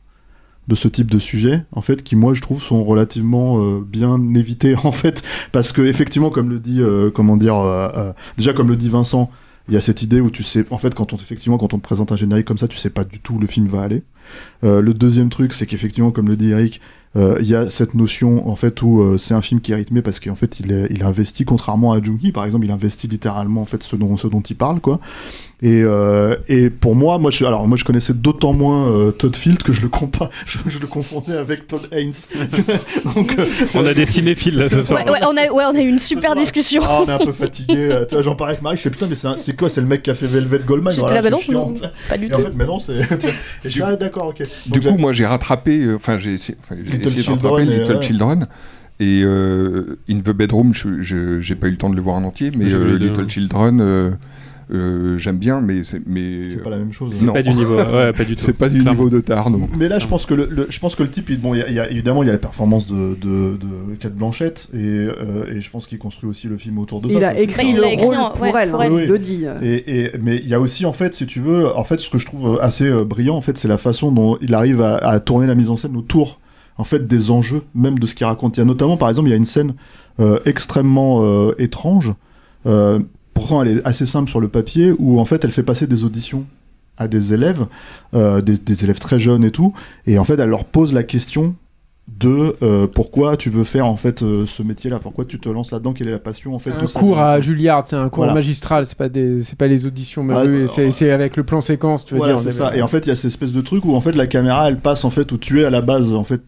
de 0.67 0.75
ce 0.75 0.87
type 0.87 1.11
de 1.11 1.19
sujet, 1.19 1.63
en 1.73 1.81
fait, 1.81 2.03
qui 2.03 2.15
moi 2.15 2.33
je 2.33 2.41
trouve 2.41 2.61
sont 2.61 2.83
relativement 2.83 3.61
euh, 3.61 3.81
bien 3.85 4.17
évités, 4.35 4.75
en 4.83 4.91
fait, 4.91 5.21
parce 5.51 5.71
que 5.71 5.81
effectivement, 5.81 6.29
comme 6.29 6.49
le 6.49 6.59
dit, 6.59 6.81
euh, 6.81 7.11
comment 7.11 7.37
dire, 7.37 7.57
euh, 7.57 7.89
euh, 7.95 8.13
déjà 8.37 8.53
comme 8.53 8.69
le 8.69 8.75
dit 8.75 8.89
Vincent, 8.89 9.29
il 9.67 9.73
y 9.73 9.77
a 9.77 9.81
cette 9.81 10.01
idée 10.01 10.19
où 10.19 10.29
tu 10.29 10.43
sais, 10.43 10.65
en 10.71 10.77
fait, 10.77 10.93
quand 10.93 11.13
on 11.13 11.17
effectivement 11.17 11.57
quand 11.57 11.73
on 11.73 11.77
te 11.77 11.83
présente 11.83 12.11
un 12.11 12.15
générique 12.15 12.45
comme 12.45 12.57
ça, 12.57 12.67
tu 12.67 12.77
sais 12.77 12.89
pas 12.89 13.03
du 13.03 13.19
tout 13.19 13.35
où 13.35 13.39
le 13.39 13.47
film 13.47 13.67
va 13.67 13.81
aller. 13.81 14.03
Euh, 14.63 14.81
le 14.81 14.93
deuxième 14.93 15.29
truc, 15.29 15.53
c'est 15.53 15.65
qu'effectivement, 15.65 16.11
comme 16.11 16.27
le 16.27 16.35
dit 16.35 16.51
Eric, 16.51 16.81
il 17.15 17.47
y 17.47 17.55
a 17.55 17.69
cette 17.69 17.93
notion 17.93 18.49
en 18.49 18.55
fait 18.55 18.81
où 18.81 19.01
euh, 19.01 19.17
c'est 19.17 19.33
un 19.33 19.41
film 19.41 19.61
qui 19.61 19.71
est 19.71 19.75
rythmé 19.75 20.01
parce 20.01 20.19
qu'en 20.19 20.35
fait 20.35 20.59
il 20.59 20.71
est, 20.71 20.87
il 20.89 21.03
investit 21.03 21.45
contrairement 21.45 21.93
à 21.93 22.01
Junkie 22.01 22.31
par 22.31 22.45
exemple 22.45 22.65
il 22.65 22.71
investit 22.71 23.07
littéralement 23.07 23.61
en 23.61 23.65
fait 23.65 23.83
ce 23.83 23.95
dont 23.95 24.17
ce 24.17 24.27
dont 24.27 24.41
il 24.41 24.55
parle 24.55 24.79
quoi 24.79 24.99
et, 25.65 25.81
euh, 25.81 26.35
et 26.49 26.69
pour 26.69 26.93
moi 26.93 27.17
moi 27.17 27.31
je 27.31 27.43
alors 27.45 27.65
moi 27.67 27.77
je 27.77 27.85
connaissais 27.85 28.13
d'autant 28.13 28.51
moins 28.53 28.91
euh, 28.91 29.11
Todd 29.11 29.35
Field 29.35 29.63
que 29.63 29.71
je 29.71 29.81
le 29.81 29.87
compa 29.87 30.29
je, 30.45 30.57
je 30.67 30.77
le 30.77 30.87
confondais 30.87 31.37
avec 31.37 31.67
Todd 31.67 31.87
Haynes 31.91 32.11
donc 33.15 33.33
euh, 33.39 33.45
On 33.73 33.85
a 33.85 33.93
des 33.93 34.05
cinéphiles 34.05 34.57
là 34.57 34.67
ce 34.69 34.83
soir. 34.83 35.03
Ouais, 35.05 35.11
ouais, 35.11 35.19
on 35.23 35.37
a, 35.37 35.51
ouais, 35.51 35.63
on 35.71 35.75
a 35.75 35.81
eu 35.81 35.87
une 35.87 35.99
super 35.99 36.35
discussion. 36.35 36.81
ah, 36.85 36.99
on 37.01 37.07
est 37.07 37.11
un 37.13 37.25
peu 37.25 37.31
fatigué 37.33 37.89
tu 38.09 38.15
vois 38.15 38.23
j'en 38.23 38.35
parlais 38.35 38.53
avec 38.53 38.61
Marie 38.61 38.77
je 38.77 38.81
fais 38.81 38.89
putain 38.89 39.07
mais 39.07 39.15
c'est 39.15 39.55
quoi 39.55 39.69
c'est 39.69 39.81
le 39.81 39.87
mec 39.87 40.03
qui 40.03 40.11
a 40.11 40.15
fait 40.15 40.27
Velvet 40.27 40.59
Goldmine? 40.65 40.91
J'étais 40.91 41.01
voilà, 41.01 41.21
là, 41.21 41.29
bah 41.31 41.37
c'est 41.41 41.51
non, 41.51 41.73
pas 42.09 42.17
du 42.17 42.33
en 42.33 42.37
tout. 42.37 42.43
fait 42.43 42.51
mais 42.55 42.65
non 42.65 42.79
c'est 42.79 42.93
et 42.93 43.07
je 43.65 43.69
suis 43.69 43.81
ah, 43.81 43.95
d'accord 43.95 44.27
ok 44.27 44.43
Du 44.67 44.81
coup, 44.81 44.97
moi, 44.97 45.13
j'ai 45.13 45.25
rattrapé, 45.25 45.93
enfin, 45.95 46.17
j'ai 46.17 46.33
essayé, 46.33 46.57
essayé 46.71 46.99
de 46.99 47.09
Children, 47.09 47.51
rattraper 47.51 47.61
et, 47.61 47.65
Little 47.79 47.95
ouais. 47.95 48.01
Children. 48.01 48.47
Et 48.99 49.21
euh, 49.23 49.97
In 50.09 50.19
the 50.19 50.29
Bedroom, 50.29 50.73
je- 50.73 51.39
j'ai 51.41 51.55
pas 51.55 51.67
eu 51.67 51.71
le 51.71 51.77
temps 51.77 51.89
de 51.89 51.95
le 51.95 52.01
voir 52.01 52.15
en 52.15 52.23
entier, 52.23 52.51
mais 52.57 52.65
euh, 52.71 52.97
Little. 52.97 53.29
Children, 53.29 53.79
euh, 53.81 54.11
euh, 54.73 55.17
j'aime 55.17 55.37
bien, 55.37 55.61
mais 55.61 55.83
c'est 55.83 56.01
mais 56.07 56.49
c'est 56.49 56.63
pas 56.63 56.69
la 56.69 56.77
même 56.77 56.91
chose 56.91 57.21
non. 57.23 57.33
Pas 57.33 57.43
du 57.43 57.53
niveau, 57.53 57.75
ouais, 57.75 58.11
pas 58.11 58.23
du 58.23 58.35
tout. 58.35 58.41
c'est 58.41 58.53
pas 58.53 58.69
du 58.69 58.81
Clairement. 58.81 58.91
niveau 59.03 59.09
de 59.09 59.19
Tarno. 59.19 59.69
Mais 59.77 59.87
là, 59.87 59.99
je 59.99 60.07
pense 60.07 60.25
que 60.25 60.33
le, 60.33 60.47
le- 60.49 60.67
je 60.69 60.79
pense 60.79 60.95
que 60.95 61.03
le 61.03 61.09
type, 61.09 61.29
il- 61.29 61.39
bon, 61.39 61.53
il 61.53 61.59
y 61.59 61.61
a, 61.61 61.67
il 61.69 61.75
y 61.75 61.79
a- 61.79 61.89
évidemment, 61.91 62.23
il 62.23 62.27
y 62.27 62.29
a 62.29 62.33
la 62.33 62.39
performance 62.39 62.87
de, 62.87 63.15
de, 63.15 63.57
de 63.57 63.95
Kate 63.99 64.15
Blanchett, 64.15 64.67
et, 64.73 64.77
euh, 64.79 65.45
et 65.55 65.61
je 65.61 65.69
pense 65.69 65.85
qu'il 65.87 65.99
construit 65.99 66.29
aussi 66.29 66.47
le 66.47 66.57
film 66.57 66.79
autour 66.79 67.01
de 67.01 67.09
ça. 67.09 67.15
Il 67.15 67.21
ça, 67.21 67.29
a 67.29 67.33
c'est 67.35 67.43
écrit 67.43 67.67
il 67.69 67.75
le 67.75 67.81
l'a 67.81 67.91
écrit 67.93 68.05
rôle 68.05 68.15
en- 68.17 68.31
pour 68.31 68.41
ouais, 68.41 68.51
elle, 68.61 68.69
pour 68.71 68.81
hein, 68.81 68.85
elle. 68.87 69.03
il 69.03 69.07
le 69.09 69.19
dit. 69.19 69.45
Et, 69.61 69.99
et- 70.05 70.11
mais 70.21 70.37
il 70.37 70.47
y 70.47 70.53
a 70.53 70.59
aussi, 70.59 70.85
en 70.85 70.93
fait, 70.93 71.13
si 71.13 71.25
tu 71.27 71.39
veux, 71.39 71.67
en 71.75 71.83
fait, 71.83 71.99
ce 71.99 72.09
que 72.09 72.17
je 72.17 72.25
trouve 72.25 72.59
assez 72.61 72.85
euh, 72.87 73.03
brillant, 73.05 73.35
en 73.35 73.41
fait, 73.41 73.57
c'est 73.57 73.67
la 73.67 73.77
façon 73.77 74.11
dont 74.11 74.37
il 74.41 74.53
arrive 74.53 74.81
à, 74.81 74.95
à 74.97 75.19
tourner 75.19 75.47
la 75.47 75.55
mise 75.55 75.69
en 75.69 75.75
scène 75.75 75.95
autour, 75.95 76.39
en 76.77 76.83
fait, 76.83 77.05
des 77.07 77.29
enjeux, 77.29 77.61
même 77.75 77.99
de 77.99 78.07
ce 78.07 78.15
qu'il 78.15 78.25
raconte. 78.25 78.57
Il 78.57 78.61
y 78.61 78.63
a 78.63 78.65
notamment, 78.65 78.97
par 78.97 79.09
exemple, 79.09 79.27
il 79.27 79.31
y 79.31 79.35
a 79.35 79.37
une 79.37 79.45
scène 79.45 79.75
euh, 80.19 80.39
extrêmement 80.45 81.23
euh, 81.23 81.53
étrange. 81.59 82.13
euh, 82.65 82.99
pourtant, 83.33 83.61
elle 83.63 83.77
est 83.79 83.85
assez 83.85 84.05
simple 84.05 84.29
sur 84.29 84.39
le 84.39 84.47
papier, 84.47 84.91
où 84.97 85.19
en 85.19 85.25
fait, 85.25 85.43
elle 85.43 85.51
fait 85.51 85.63
passer 85.63 85.87
des 85.87 86.03
auditions 86.05 86.45
à 86.97 87.07
des 87.07 87.33
élèves, 87.33 87.65
euh, 88.13 88.41
des, 88.41 88.57
des 88.57 88.83
élèves 88.83 88.99
très 88.99 89.17
jeunes 89.19 89.43
et 89.43 89.51
tout, 89.51 89.73
et 90.05 90.19
en 90.19 90.23
fait, 90.23 90.39
elle 90.39 90.49
leur 90.49 90.65
pose 90.65 90.93
la 90.93 91.03
question 91.03 91.55
de 92.19 92.55
euh, 92.61 92.85
pourquoi 92.85 93.37
tu 93.37 93.49
veux 93.49 93.63
faire 93.63 93.85
en 93.87 93.95
fait 93.95 94.23
euh, 94.23 94.45
ce 94.45 94.61
métier-là, 94.61 94.99
pourquoi 94.99 95.23
tu 95.23 95.39
te 95.39 95.47
lances 95.47 95.71
là-dedans, 95.71 95.93
quelle 95.93 96.09
est 96.09 96.11
la 96.11 96.19
passion 96.19 96.53
en 96.53 96.59
fait 96.59 96.71
de 96.71 96.75
un 96.83 96.99
cours 96.99 97.17
à 97.17 97.39
Juilliard, 97.39 97.87
c'est 97.87 97.95
un 97.95 98.09
cours 98.09 98.23
Voilà. 98.25 98.33
magistral, 98.33 98.85
c'est 98.85 98.97
pas 98.97 99.07
des, 99.07 99.41
c'est 99.41 99.57
pas 99.57 99.67
les 99.67 99.85
auditions 99.87 100.27
Ah, 100.29 100.39
euh, 100.43 100.67
c'est 100.67 101.11
avec 101.11 101.37
le 101.37 101.43
plan 101.45 101.61
séquence, 101.61 102.03
tu 102.03 102.13
veux 102.13 102.17
Voilà, 102.19 102.33
dire. 102.35 102.43
c'est 102.43 102.51
ça. 102.51 102.67
avait- 102.67 102.79
Et 102.79 102.81
en 102.81 102.87
fait, 102.89 103.05
il 103.05 103.07
y 103.07 103.11
a 103.11 103.15
cette 103.15 103.31
espèce 103.31 103.53
de 103.53 103.61
truc 103.61 103.85
où 103.85 103.95
en 103.95 104.01
fait 104.01 104.11
la 104.11 104.27
caméra 104.27 104.67
elle 104.67 104.79
passe 104.79 105.05
en 105.05 105.09
fait 105.11 105.31
où 105.31 105.37
tu 105.37 105.61
es 105.61 105.65
à 105.65 105.69
la 105.69 105.79
base 105.79 106.11
en 106.11 106.25
fait 106.25 106.41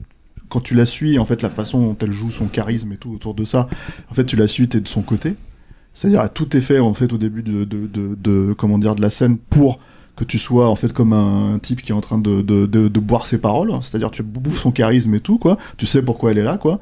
quand 0.50 0.60
tu 0.60 0.76
la 0.76 0.86
suis 0.86 1.17
en 1.19 1.26
fait 1.26 1.41
la 1.41 1.50
façon 1.50 1.80
dont 1.80 1.95
elle 2.02 2.12
joue 2.12 2.32
son 2.32 2.45
charisme 2.48 2.91
et 2.91 2.98
tout 2.98 3.13
autour 3.13 3.34
de 3.34 3.45
ça 3.45 3.69
en 4.12 4.13
fait 4.13 4.26
tu 4.26 4.36
la 4.36 4.48
suis 4.50 4.67
t'es 4.67 4.82
de 4.82 4.88
son 4.89 5.02
côté 5.04 5.36
c'est-à-dire 5.95 6.29
tout 6.31 6.55
est 6.55 6.62
fait 6.62 6.77
en 6.79 6.93
fait 6.93 7.12
au 7.13 7.17
début 7.17 7.41
de, 7.41 7.63
de, 7.63 7.88
de, 7.91 8.53
comment 8.53 8.77
dire 8.77 8.93
de 8.93 9.01
la 9.01 9.10
scène 9.10 9.38
pour 9.38 9.79
que 10.15 10.23
tu 10.23 10.38
sois 10.38 10.69
en 10.69 10.75
fait 10.75 10.93
comme 10.93 11.13
un 11.13 11.58
type 11.60 11.81
qui 11.81 11.91
est 11.91 11.95
en 11.95 12.01
train 12.01 12.19
de, 12.19 12.41
de, 12.41 12.67
de, 12.67 12.99
boire 12.99 13.25
ses 13.25 13.38
paroles. 13.39 13.71
C'est-à-dire 13.81 14.12
tu 14.12 14.21
bouffes 14.23 14.60
son 14.60 14.71
charisme 14.71 15.13
et 15.15 15.19
tout 15.19 15.38
quoi. 15.39 15.58
Tu 15.77 15.86
sais 15.88 16.01
pourquoi 16.03 16.31
elle 16.31 16.38
est 16.38 16.43
là 16.43 16.58
quoi. 16.58 16.79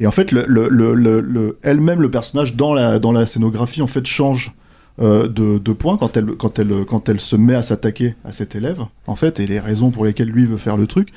Et 0.00 0.06
en 0.06 0.10
fait 0.10 0.32
le, 0.32 0.44
le, 0.48 0.68
le, 0.68 0.94
le- 0.94 1.20
le- 1.20 1.58
elle-même 1.62 2.02
le 2.02 2.10
personnage 2.10 2.56
dans 2.56 2.74
la 2.74 2.98
dans 2.98 3.12
la 3.12 3.26
scénographie 3.26 3.80
en 3.80 3.86
fait 3.86 4.04
change 4.06 4.52
euh, 5.00 5.26
de, 5.26 5.58
de 5.58 5.72
points 5.72 5.96
quand 5.96 6.16
elle, 6.16 6.26
quand, 6.36 6.58
elle, 6.58 6.84
quand 6.84 7.08
elle 7.08 7.18
se 7.20 7.34
met 7.36 7.54
à 7.54 7.62
s'attaquer 7.62 8.14
à 8.24 8.30
cet 8.32 8.54
élève, 8.54 8.80
en 9.08 9.16
fait, 9.16 9.40
et 9.40 9.46
les 9.46 9.58
raisons 9.58 9.90
pour 9.90 10.04
lesquelles 10.04 10.28
lui 10.28 10.46
veut 10.46 10.56
faire 10.56 10.76
le 10.76 10.86
truc. 10.86 11.08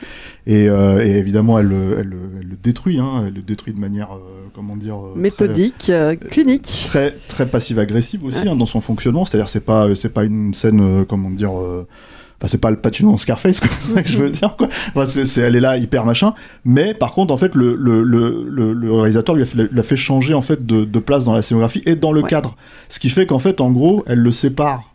Et, 0.47 0.67
euh, 0.67 1.05
et 1.05 1.11
évidemment, 1.17 1.59
elle, 1.59 1.67
le- 1.67 1.97
elle, 1.99 2.07
le- 2.07 2.17
elle 2.41 2.47
le 2.49 2.55
détruit, 2.61 2.97
hein, 2.99 3.23
elle 3.27 3.33
le 3.35 3.41
détruit 3.43 3.73
de 3.73 3.79
manière, 3.79 4.13
euh, 4.13 4.47
comment 4.55 4.75
dire, 4.75 4.97
très- 5.11 5.19
Méthodique, 5.19 5.91
clinique. 6.31 6.85
très 6.87 7.15
très 7.27 7.45
passive 7.45 7.77
agressive 7.77 8.23
aussi 8.25 8.47
hein, 8.47 8.55
dans 8.55 8.65
son 8.65 8.81
fonctionnement 8.81 9.25
c'est 9.25 9.37
à 9.37 9.41
dire 9.41 9.49
c'est 9.49 9.59
pas 9.59 9.93
c'est 9.95 10.09
pas 10.09 10.23
une 10.23 10.53
scène 10.55 11.05
comment 11.05 11.29
dire 11.29 11.51
Enfin, 12.39 12.47
c'est 12.47 12.61
pas 12.61 12.69
le 12.69 12.77
Pacino 12.77 13.09
dans 13.11 13.17
Scarface, 13.17 13.59
quoi, 13.59 14.01
que 14.03 14.07
je 14.09 14.17
veux 14.19 14.29
dire, 14.29 14.55
quoi. 14.57 14.67
Enfin, 14.95 15.05
c'est, 15.07 15.41
elle 15.41 15.55
est 15.55 15.59
là 15.59 15.77
hyper 15.77 16.05
machin. 16.05 16.33
Mais 16.65 16.93
par 16.93 17.13
contre, 17.13 17.33
en 17.33 17.37
fait, 17.37 17.55
le, 17.55 17.75
le, 17.75 18.03
le, 18.03 18.73
le, 18.73 18.93
réalisateur 18.93 19.33
lui 19.35 19.41
a 19.41 19.45
fait, 19.47 19.71
lui 19.71 19.79
a 19.79 19.83
fait 19.83 19.95
changer 19.95 20.33
en 20.35 20.43
fait 20.43 20.63
de, 20.65 20.85
de 20.85 20.99
place 20.99 21.25
dans 21.25 21.33
la 21.33 21.41
scénographie 21.41 21.81
et 21.87 21.95
dans 21.95 22.11
le 22.11 22.21
cadre. 22.21 22.55
Ce 22.89 22.99
qui 22.99 23.09
fait 23.09 23.25
qu'en 23.25 23.39
fait, 23.39 23.59
en 23.59 23.71
gros, 23.71 24.03
elle 24.05 24.19
le 24.19 24.31
sépare, 24.31 24.93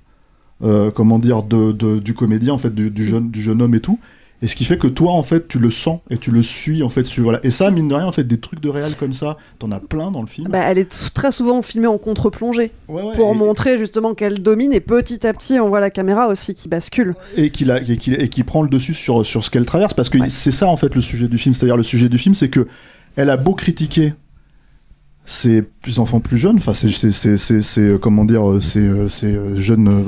euh, 0.62 0.92
comment 0.92 1.18
dire, 1.18 1.42
de, 1.42 1.72
de- 1.72 1.98
du 1.98 2.14
comédien, 2.14 2.52
en 2.54 2.58
fait, 2.58 2.72
du, 2.74 2.90
du 2.90 3.04
jeune, 3.04 3.30
du 3.32 3.42
jeune 3.42 3.60
homme 3.60 3.74
et 3.74 3.80
tout. 3.80 3.98
Et 4.42 4.48
ce 4.48 4.56
qui 4.56 4.64
fait 4.64 4.76
que 4.76 4.88
toi, 4.88 5.12
en 5.12 5.22
fait, 5.22 5.46
tu 5.46 5.60
le 5.60 5.70
sens 5.70 6.00
et 6.10 6.18
tu 6.18 6.32
le 6.32 6.42
suis, 6.42 6.82
en 6.82 6.88
fait, 6.88 7.04
sur, 7.04 7.22
voilà. 7.22 7.38
Et 7.44 7.52
ça, 7.52 7.70
mine 7.70 7.86
de 7.86 7.94
rien, 7.94 8.06
en 8.06 8.12
fait, 8.12 8.24
des 8.24 8.38
trucs 8.40 8.58
de 8.60 8.68
réel 8.68 8.94
comme 8.98 9.12
ça, 9.12 9.36
t'en 9.60 9.70
as 9.70 9.78
plein 9.78 10.10
dans 10.10 10.20
le 10.20 10.26
film. 10.26 10.48
Bah, 10.50 10.64
elle 10.66 10.78
est 10.78 11.12
très 11.14 11.30
souvent 11.30 11.62
filmée 11.62 11.86
en 11.86 11.96
contre-plongée 11.96 12.72
Ouais, 12.88 13.02
ouais, 13.04 13.12
pour 13.14 13.30
et- 13.32 13.36
montrer 13.36 13.78
justement 13.78 14.14
qu'elle 14.14 14.42
domine 14.42 14.72
et 14.72 14.80
petit 14.80 15.24
à 15.26 15.32
petit 15.32 15.60
on 15.60 15.68
voit 15.68 15.78
la 15.80 15.90
caméra 15.90 16.26
aussi 16.26 16.54
qui 16.54 16.68
bascule. 16.68 17.14
et 17.36 17.50
qui, 17.50 17.64
la- 17.64 17.80
et 17.80 17.96
qui, 17.96 18.12
et 18.14 18.28
qui 18.28 18.42
prend 18.42 18.62
le 18.62 18.68
dessus 18.68 18.94
sur, 18.94 19.24
sur 19.24 19.44
ce 19.44 19.50
qu'elle 19.50 19.64
traverse 19.64 19.94
parce 19.94 20.08
que 20.08 20.18
c'est 20.28 20.50
ça 20.50 20.66
en 20.66 20.76
fait 20.76 20.94
le 20.94 21.00
sujet 21.00 21.28
du 21.28 21.38
film 21.38 21.54
c'est-à-dire 21.54 21.76
le 21.76 21.82
sujet 21.84 22.08
du 22.08 22.18
film 22.18 22.34
c'est 22.34 22.48
que 22.48 22.66
elle 23.16 23.30
a 23.30 23.36
beau 23.36 23.54
critiquer 23.54 24.14
plus 25.80 25.98
enfants 25.98 26.20
plus 26.20 26.36
jeunes 26.36 26.56
enfin 26.56 26.72
c'est 26.74 27.78
euh, 27.78 27.98
comment 27.98 28.24
dire 28.24 28.48
euh, 28.48 28.60
c'est 28.60 28.80
euh, 28.80 29.54
jeunes 29.54 30.04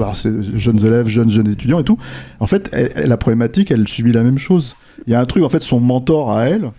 jeunes 0.55 0.85
élèves 0.85 1.07
jeunes 1.07 1.31
jeunes 1.31 1.51
étudiants 1.51 1.81
et 1.81 1.85
tout. 1.85 1.99
En 2.41 2.47
fait 2.47 2.71
la 2.97 3.17
problématique 3.17 3.71
elle 3.71 3.87
subit 3.87 4.13
la 4.13 4.23
même 4.23 4.39
chose. 4.39 4.77
Il 5.07 5.13
y 5.13 5.17
a 5.17 5.21
un 5.21 5.25
truc 5.25 5.45
en 5.45 5.49
fait 5.49 5.63
son 5.63 5.81
mentor 5.81 6.33
à 6.33 6.47
elle 6.47 6.71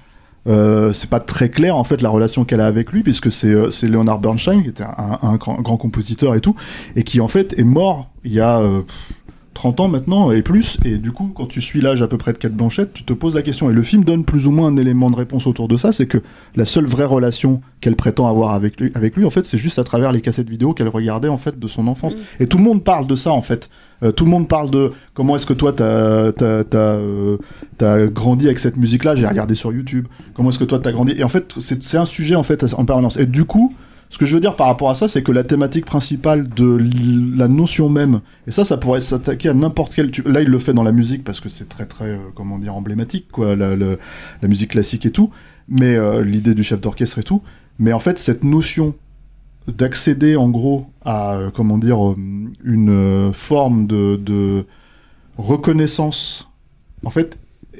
euh, 0.47 0.93
c'est 0.93 1.09
pas 1.09 1.19
très 1.19 1.49
clair 1.49 1.75
en 1.75 1.83
fait 1.83 2.01
la 2.01 2.09
relation 2.09 2.45
qu'elle 2.45 2.61
a 2.61 2.67
avec 2.67 2.91
lui 2.91 3.03
puisque 3.03 3.31
c'est 3.31 3.53
c'est 3.71 3.87
Leonard 3.87 4.19
Bernstein 4.19 4.61
qui 4.61 4.69
était 4.69 4.83
un, 4.83 5.35
grand, 5.37 5.59
grand 5.61 5.77
compositeur 5.77 6.35
et 6.35 6.41
tout 6.41 6.55
et 6.95 7.03
qui 7.03 7.19
en 7.21 7.27
fait 7.27 7.57
est 7.57 7.63
mort 7.63 8.11
il 8.23 8.33
y 8.33 8.41
a 8.41 8.61
30 9.55 9.79
ans 9.79 9.87
maintenant 9.87 10.31
et 10.31 10.43
plus 10.43 10.77
et 10.85 10.97
du 10.97 11.11
coup 11.11 11.31
quand 11.33 11.47
tu 11.47 11.61
suis 11.61 11.81
l'âge 11.81 12.01
à 12.01 12.07
peu 12.07 12.17
près 12.17 12.33
de 12.33 12.37
Kate 12.37 12.53
Blanchett 12.53 12.93
tu 12.93 13.03
te 13.03 13.13
poses 13.13 13.35
la 13.35 13.41
question 13.41 13.69
et 13.71 13.73
le 13.73 13.81
film 13.81 14.03
donne 14.03 14.23
plus 14.23 14.45
ou 14.45 14.51
moins 14.51 14.67
un 14.67 14.77
élément 14.77 15.09
de 15.09 15.15
réponse 15.15 15.47
autour 15.47 15.67
de 15.67 15.77
ça 15.77 15.91
c'est 15.91 16.05
que 16.05 16.19
la 16.55 16.65
seule 16.65 16.85
vraie 16.85 17.05
relation 17.05 17.61
qu'elle 17.81 17.95
prétend 17.95 18.27
avoir 18.27 18.51
avec 18.51 18.79
lui, 18.79 18.91
avec 18.95 19.15
lui 19.15 19.25
en 19.25 19.29
fait 19.29 19.43
c'est 19.43 19.57
juste 19.57 19.79
à 19.79 19.83
travers 19.83 20.11
les 20.11 20.21
cassettes 20.21 20.49
vidéo 20.49 20.73
qu'elle 20.73 20.87
regardait 20.87 21.29
en 21.29 21.37
fait 21.37 21.59
de 21.59 21.67
son 21.67 21.87
enfance. 21.87 22.13
Et 22.39 22.47
tout 22.47 22.57
le 22.57 22.63
monde 22.63 22.83
parle 22.83 23.07
de 23.07 23.15
ça 23.15 23.31
en 23.31 23.41
fait. 23.41 23.69
Euh, 24.03 24.11
tout 24.11 24.25
le 24.25 24.31
monde 24.31 24.47
parle 24.47 24.69
de 24.69 24.91
comment 25.13 25.35
est-ce 25.35 25.45
que 25.45 25.53
toi 25.53 25.71
t'as 25.71 25.85
euh, 25.85 27.37
t'as 27.77 28.07
grandi 28.07 28.45
avec 28.45 28.59
cette 28.59 28.77
musique 28.77 29.03
là 29.03 29.15
j'ai 29.15 29.27
regardé 29.27 29.55
sur 29.55 29.71
YouTube. 29.71 30.07
Comment 30.33 30.49
est-ce 30.49 30.59
que 30.59 30.63
toi 30.63 30.79
t'as 30.79 30.91
grandi? 30.91 31.13
Et 31.17 31.23
en 31.23 31.29
fait 31.29 31.53
c'est 31.59 31.83
c'est 31.83 31.97
un 31.97 32.05
sujet 32.05 32.35
en 32.35 32.43
fait 32.43 32.65
en 32.73 32.85
permanence. 32.85 33.17
Et 33.17 33.25
du 33.25 33.45
coup 33.45 33.73
ce 34.09 34.17
que 34.17 34.25
je 34.25 34.33
veux 34.33 34.39
dire 34.39 34.55
par 34.55 34.67
rapport 34.67 34.89
à 34.89 34.95
ça, 34.95 35.07
c'est 35.07 35.23
que 35.23 35.31
la 35.31 35.43
thématique 35.43 35.85
principale 35.85 36.47
de 36.47 36.79
la 37.35 37.47
notion 37.47 37.89
même, 37.89 38.21
et 38.47 38.51
ça, 38.51 38.63
ça 38.63 38.77
pourrait 38.77 39.01
s'attaquer 39.01 39.49
à 39.49 39.53
n'importe 39.53 39.95
quel. 39.95 40.11
Là, 40.25 40.41
il 40.41 40.47
le 40.47 40.59
fait 40.59 40.73
dans 40.73 40.83
la 40.83 40.91
musique 40.91 41.23
parce 41.23 41.41
que 41.41 41.49
c'est 41.49 41.67
très, 41.67 41.85
très, 41.85 42.09
euh, 42.09 42.17
comment 42.33 42.57
dire, 42.57 42.75
emblématique, 42.75 43.27
quoi, 43.31 43.55
la, 43.55 43.75
musique 44.43 44.71
classique 44.71 45.05
et 45.05 45.11
tout, 45.11 45.31
mais 45.67 45.95
euh, 45.95 46.23
l'idée 46.23 46.53
du 46.53 46.63
chef 46.63 46.79
d'orchestre 46.81 47.19
et 47.19 47.23
tout. 47.23 47.41
Mais 47.79 47.93
en 47.93 47.99
fait, 47.99 48.17
cette 48.17 48.43
notion 48.43 48.95
d'accéder, 49.67 50.35
en 50.35 50.49
gros, 50.49 50.87
à, 51.03 51.35
euh, 51.35 51.49
comment 51.51 51.77
dire, 51.77 51.97
une 52.63 53.31
forme 53.33 53.87
de, 53.87 54.17
de 54.17 54.65
reconnaissance, 55.37 56.47
en 57.03 57.09
fait, 57.09 57.37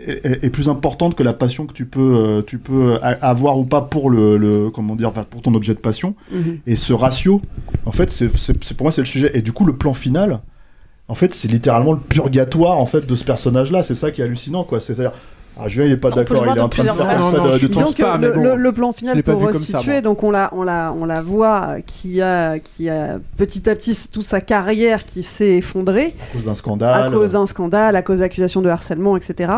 est, 0.08 0.50
plus 0.50 0.70
importante 0.70 1.16
que 1.16 1.24
la 1.24 1.34
passion 1.34 1.66
que 1.66 1.74
tu 1.74 1.86
peux, 1.86 2.16
euh, 2.18 2.42
tu 2.46 2.58
peux 2.60 2.96
a- 3.02 3.18
avoir 3.28 3.58
ou 3.58 3.66
pas 3.66 3.82
pour 3.82 4.10
le, 4.10 4.38
le- 4.38 4.70
comment 4.70 4.96
dire, 4.96 5.12
pour 5.12 5.42
ton 5.42 5.54
objet 5.54 5.74
de 5.74 5.80
passion. 5.80 6.16
Mhm. 6.32 6.60
Et 6.68 6.76
ce 6.76 6.94
ratio, 6.94 7.42
en 7.86 7.92
fait, 7.92 8.10
c'est- 8.10 8.74
pour 8.76 8.86
moi 8.86 8.92
c'est 8.92 9.02
le 9.02 9.06
sujet. 9.08 9.32
Et 9.34 9.42
du 9.42 9.52
coup, 9.52 9.66
le 9.66 9.76
plan 9.76 9.94
final, 9.94 10.42
en 11.08 11.16
fait, 11.16 11.34
c'est 11.34 11.48
littéralement 11.48 11.94
le 11.94 12.00
purgatoire 12.00 12.78
en 12.80 12.86
fait 12.86 13.06
de 13.06 13.16
ce 13.16 13.24
personnage-là. 13.24 13.84
C'est 13.84 13.96
ça 13.96 14.12
qui 14.12 14.22
est 14.22 14.24
hallucinant, 14.24 14.64
quoi. 14.64 14.80
C'est-à-dire, 14.80 15.12
ah, 15.58 15.68
Julien, 15.70 15.86
il 15.88 15.92
est 15.94 15.98
pas 15.98 16.10
On 16.10 16.12
peut 16.12 16.20
le 16.20 16.26
d'accord. 16.26 16.44
voir 16.44 16.56
Il 16.56 16.60
est 16.60 16.62
en 16.62 16.70
train 16.70 16.84
de 16.84 16.90
plusieurs 16.90 17.08
faire 17.10 17.20
Non, 17.20 17.32
non, 17.32 17.32
de- 17.58 18.02
pas, 18.02 18.18
mais 18.18 18.28
le, 18.28 18.34
bon, 18.34 18.44
le- 18.44 18.56
le 18.58 18.72
plan 18.72 18.92
final 18.94 19.24
pour 19.24 19.42
ça, 19.42 19.48
resituer, 19.48 19.92
moi. 19.94 20.02
donc 20.02 20.24
on 20.24 20.32
la, 20.32 20.50
on 20.54 20.64
la, 20.64 20.94
on 21.00 21.06
la 21.06 21.22
voit 21.22 21.78
qui 21.86 22.22
a, 22.22 22.60
qui 22.60 22.90
a 22.90 23.20
petit 23.38 23.70
à 23.70 23.76
petit 23.76 23.96
toute 24.12 24.24
sa 24.24 24.42
carrière 24.42 25.06
qui 25.06 25.24
s'est 25.24 25.54
effondrée 25.58 26.16
à 26.32 26.34
cause 26.34 26.46
d'un 26.46 26.56
scandale. 26.56 27.04
à 27.04 27.10
cause 27.10 27.32
d'un 27.34 27.48
scandale, 27.48 27.96
à 27.96 28.02
cause 28.02 28.20
d'accusations 28.20 28.62
de 28.62 28.70
harcèlement, 28.70 29.16
etc. 29.18 29.54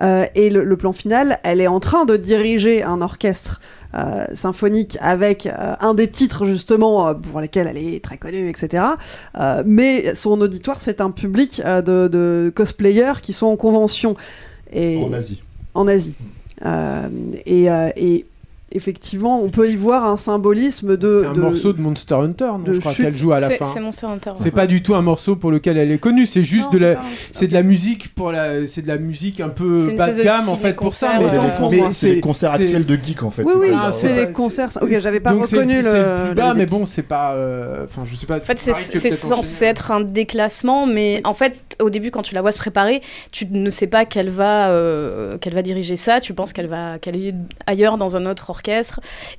Euh, 0.00 0.24
et 0.34 0.48
le, 0.50 0.64
le 0.64 0.76
plan 0.76 0.92
final, 0.92 1.38
elle 1.44 1.60
est 1.60 1.66
en 1.66 1.80
train 1.80 2.04
de 2.04 2.16
diriger 2.16 2.82
un 2.82 3.00
orchestre. 3.02 3.60
euh, 3.94 4.24
symphonique 4.32 4.96
avec 5.02 5.44
euh, 5.44 5.74
un 5.80 5.92
des 5.92 6.08
titres 6.08 6.46
justement 6.46 7.08
euh, 7.08 7.12
pour 7.12 7.42
lesquels 7.42 7.66
elle 7.66 7.76
est 7.76 8.02
très 8.02 8.16
connue, 8.16 8.48
etc. 8.48 8.82
Euh, 9.38 9.62
mais 9.66 10.14
son 10.14 10.40
auditoire, 10.40 10.80
c'est 10.80 11.02
un 11.02 11.10
public 11.10 11.60
euh, 11.66 11.82
de, 11.82 12.08
de 12.08 12.50
cosplayers 12.56 13.20
qui 13.20 13.34
sont 13.34 13.48
en 13.48 13.56
convention. 13.56 14.16
Et 14.72 14.96
En 15.02 15.12
Asie. 15.12 15.42
en 15.74 15.86
Asie. 15.88 16.14
Euh, 16.64 17.08
et, 17.44 17.70
euh, 17.70 17.90
et 17.96 18.24
effectivement, 18.74 19.42
on 19.42 19.48
peut 19.50 19.68
y 19.70 19.76
voir 19.76 20.04
un 20.04 20.16
symbolisme 20.16 20.96
de. 20.96 21.20
C'est 21.22 21.28
un 21.28 21.32
de- 21.34 21.40
morceau 21.40 21.72
de 21.72 21.80
Monster 21.80 22.14
Hunter, 22.14 22.44
non, 22.44 22.58
de 22.60 22.72
je 22.72 22.80
crois 22.80 22.92
qu'elle 22.94 23.14
joue 23.14 23.32
à 23.32 23.38
la 23.40 23.48
C'est- 23.48 23.56
fin. 23.56 23.64
c'est 23.64 23.80
Monster 23.80 24.06
Hunter, 24.06 24.30
ouais. 24.30 24.36
C'est 24.38 24.50
pas 24.50 24.66
du 24.66 24.82
tout 24.82 24.94
un 24.94 25.02
morceau 25.02 25.36
pour 25.36 25.50
lequel 25.50 25.76
elle 25.78 25.90
est 25.90 25.98
connue, 25.98 26.26
c'est 26.26 26.42
juste 26.42 26.66
Non, 26.72 26.78
de 26.78 26.78
la, 26.78 26.94
de 26.94 27.52
la 27.52 27.62
musique 27.62 28.14
pour 28.14 28.32
la, 28.32 28.66
c'est 28.66 28.82
de 28.82 28.88
la 28.88 28.98
musique 28.98 29.40
un 29.40 29.48
peu 29.48 29.94
bas 29.96 30.10
de 30.12 30.22
gamme 30.22 30.48
en 30.48 30.56
fait 30.56 30.74
pour 30.74 30.94
ça. 30.94 31.14
Mais, 31.18 31.24
C'est 31.28 31.38
ouais. 31.38 31.44
les 31.44 31.50
concerts- 31.58 31.78
moi, 31.82 31.88
c'est 31.92 32.14
les 32.14 32.20
concerts 32.20 32.54
c'est- 32.56 32.62
actuels 32.64 32.84
de 32.84 32.96
geek 32.96 33.22
en 33.22 33.30
fait. 33.30 33.42
Oui, 33.44 33.52
c'est 33.54 33.58
oui, 33.70 33.76
c'est 33.92 34.26
les 34.26 34.32
concerts. 34.32 34.68
Ok, 34.80 34.98
j'avais 35.00 35.20
pas 35.20 35.32
Donc 35.32 35.42
reconnu 35.46 35.76
le. 35.76 35.80
plus 35.82 35.90
la 35.92 36.34
bas, 36.34 36.54
mais 36.54 36.66
bon, 36.66 36.84
c'est 36.86 37.02
pas. 37.02 37.32
euh, 37.34 37.84
Enfin, 37.84 38.02
je 38.04 38.14
sais 38.16 38.26
pas. 38.26 38.36
En 38.36 38.40
fait, 38.40 38.58
c'est 38.58 39.10
censé 39.10 39.64
être 39.64 39.90
un 39.90 40.00
déclassement, 40.00 40.86
mais 40.86 41.20
en 41.24 41.34
fait, 41.34 41.54
au 41.80 41.90
début, 41.90 42.10
quand 42.10 42.22
tu 42.22 42.34
la 42.34 42.42
vois 42.42 42.52
se 42.52 42.58
préparer, 42.58 43.00
tu 43.32 43.46
ne 43.50 43.70
sais 43.70 43.86
pas 43.86 44.04
qu'elle 44.04 44.30
va, 44.30 44.70
euh, 44.70 45.38
qu'elle 45.38 45.54
va 45.54 45.62
diriger 45.62 45.96
ça. 45.96 46.20
Tu 46.20 46.32
penses 46.34 46.52
qu'elle 46.52 46.68
va, 46.68 46.98
qu'elle 46.98 47.16
est 47.16 47.34
ailleurs 47.66 47.98
dans 47.98 48.16
un 48.16 48.26
autre 48.26 48.50
orchestre. 48.50 48.61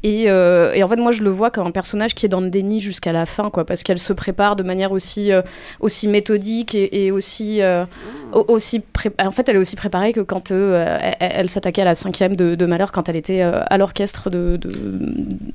Et, 0.03 0.29
euh, 0.29 0.73
et 0.73 0.83
en 0.83 0.87
fait, 0.87 0.95
moi, 0.97 1.11
je 1.11 1.21
le 1.23 1.29
vois 1.29 1.51
comme 1.51 1.67
un 1.67 1.71
personnage 1.71 2.13
qui 2.15 2.25
est 2.25 2.29
dans 2.29 2.41
le 2.41 2.49
déni 2.49 2.79
jusqu'à 2.81 3.11
la 3.11 3.25
fin, 3.25 3.49
quoi, 3.49 3.65
parce 3.65 3.83
qu'elle 3.83 3.99
se 3.99 4.13
prépare 4.13 4.55
de 4.55 4.63
manière 4.63 4.91
aussi, 4.91 5.31
euh, 5.31 5.41
aussi 5.79 6.07
méthodique 6.07 6.75
et, 6.75 7.05
et 7.05 7.11
aussi, 7.11 7.61
euh, 7.61 7.85
au- 8.33 8.45
aussi 8.49 8.81
en 9.23 9.31
fait, 9.31 9.47
elle 9.49 9.55
est 9.55 9.59
aussi 9.59 9.75
préparée 9.75 10.13
que 10.13 10.21
quand 10.21 10.51
elle, 10.51 11.15
elle 11.19 11.49
s'attaquait 11.49 11.81
à 11.81 11.85
la 11.85 11.95
cinquième 11.95 12.35
de, 12.35 12.55
de 12.55 12.65
Malheur 12.65 12.91
quand 12.91 13.09
elle 13.09 13.15
était 13.15 13.41
à 13.41 13.77
l'orchestre 13.77 14.29
de, 14.29 14.57
de 14.57 14.71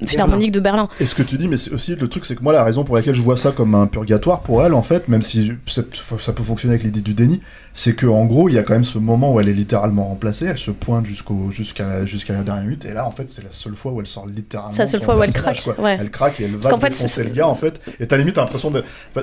philharmonique 0.06 0.52
de 0.52 0.60
Berlin. 0.60 0.88
Et 1.00 1.06
ce 1.06 1.14
que 1.14 1.22
tu 1.22 1.36
dis, 1.38 1.48
mais 1.48 1.56
c'est 1.56 1.72
aussi 1.72 1.94
le 1.94 2.08
truc, 2.08 2.24
c'est 2.26 2.36
que 2.36 2.42
moi, 2.42 2.52
la 2.52 2.64
raison 2.64 2.84
pour 2.84 2.96
laquelle 2.96 3.14
je 3.14 3.22
vois 3.22 3.36
ça 3.36 3.52
comme 3.52 3.74
un 3.74 3.86
purgatoire 3.86 4.40
pour 4.40 4.64
elle, 4.64 4.74
en 4.74 4.82
fait, 4.82 5.08
même 5.08 5.22
si 5.22 5.52
ça 5.66 5.82
peut 6.32 6.42
fonctionner 6.42 6.74
avec 6.74 6.84
l'idée 6.84 7.00
du 7.00 7.14
déni, 7.14 7.40
c'est 7.72 7.94
que 7.94 8.06
en 8.06 8.24
gros, 8.26 8.48
il 8.48 8.54
y 8.54 8.58
a 8.58 8.62
quand 8.62 8.74
même 8.74 8.84
ce 8.84 8.98
moment 8.98 9.32
où 9.32 9.40
elle 9.40 9.48
est 9.48 9.52
littéralement 9.54 10.04
remplacée, 10.08 10.46
elle 10.46 10.58
se 10.58 10.70
pointe 10.70 11.06
jusqu'au 11.06 11.50
jusqu'à 11.50 12.04
jusqu'à 12.04 12.32
la 12.32 12.42
dernière 12.42 12.64
minute, 12.64 12.84
et 12.84 12.92
là, 12.92 13.06
en 13.06 13.10
fait, 13.10 13.28
c'est 13.30 13.42
la 13.42 13.52
seule 13.58 13.76
fois 13.76 13.92
où 13.92 14.00
elle 14.00 14.06
sort 14.06 14.26
littéralement. 14.26 14.70
C'est 14.70 14.82
la 14.82 14.86
seule 14.86 15.02
fois 15.02 15.16
où 15.16 15.22
elle 15.22 15.32
craque, 15.32 15.62
quoi. 15.62 15.78
ouais. 15.80 15.98
Elle 16.00 16.10
craque 16.10 16.40
et 16.40 16.44
elle 16.44 16.56
va 16.56 16.70
fait, 16.78 16.88
défoncer 16.90 17.08
c'est- 17.08 17.24
le 17.24 17.30
gars, 17.30 17.46
en 17.48 17.54
fait. 17.54 17.80
Et 18.00 18.06
t'as 18.06 18.16
limite 18.16 18.36
l'impression 18.36 18.70
de. 18.70 18.82
enfin, 19.14 19.22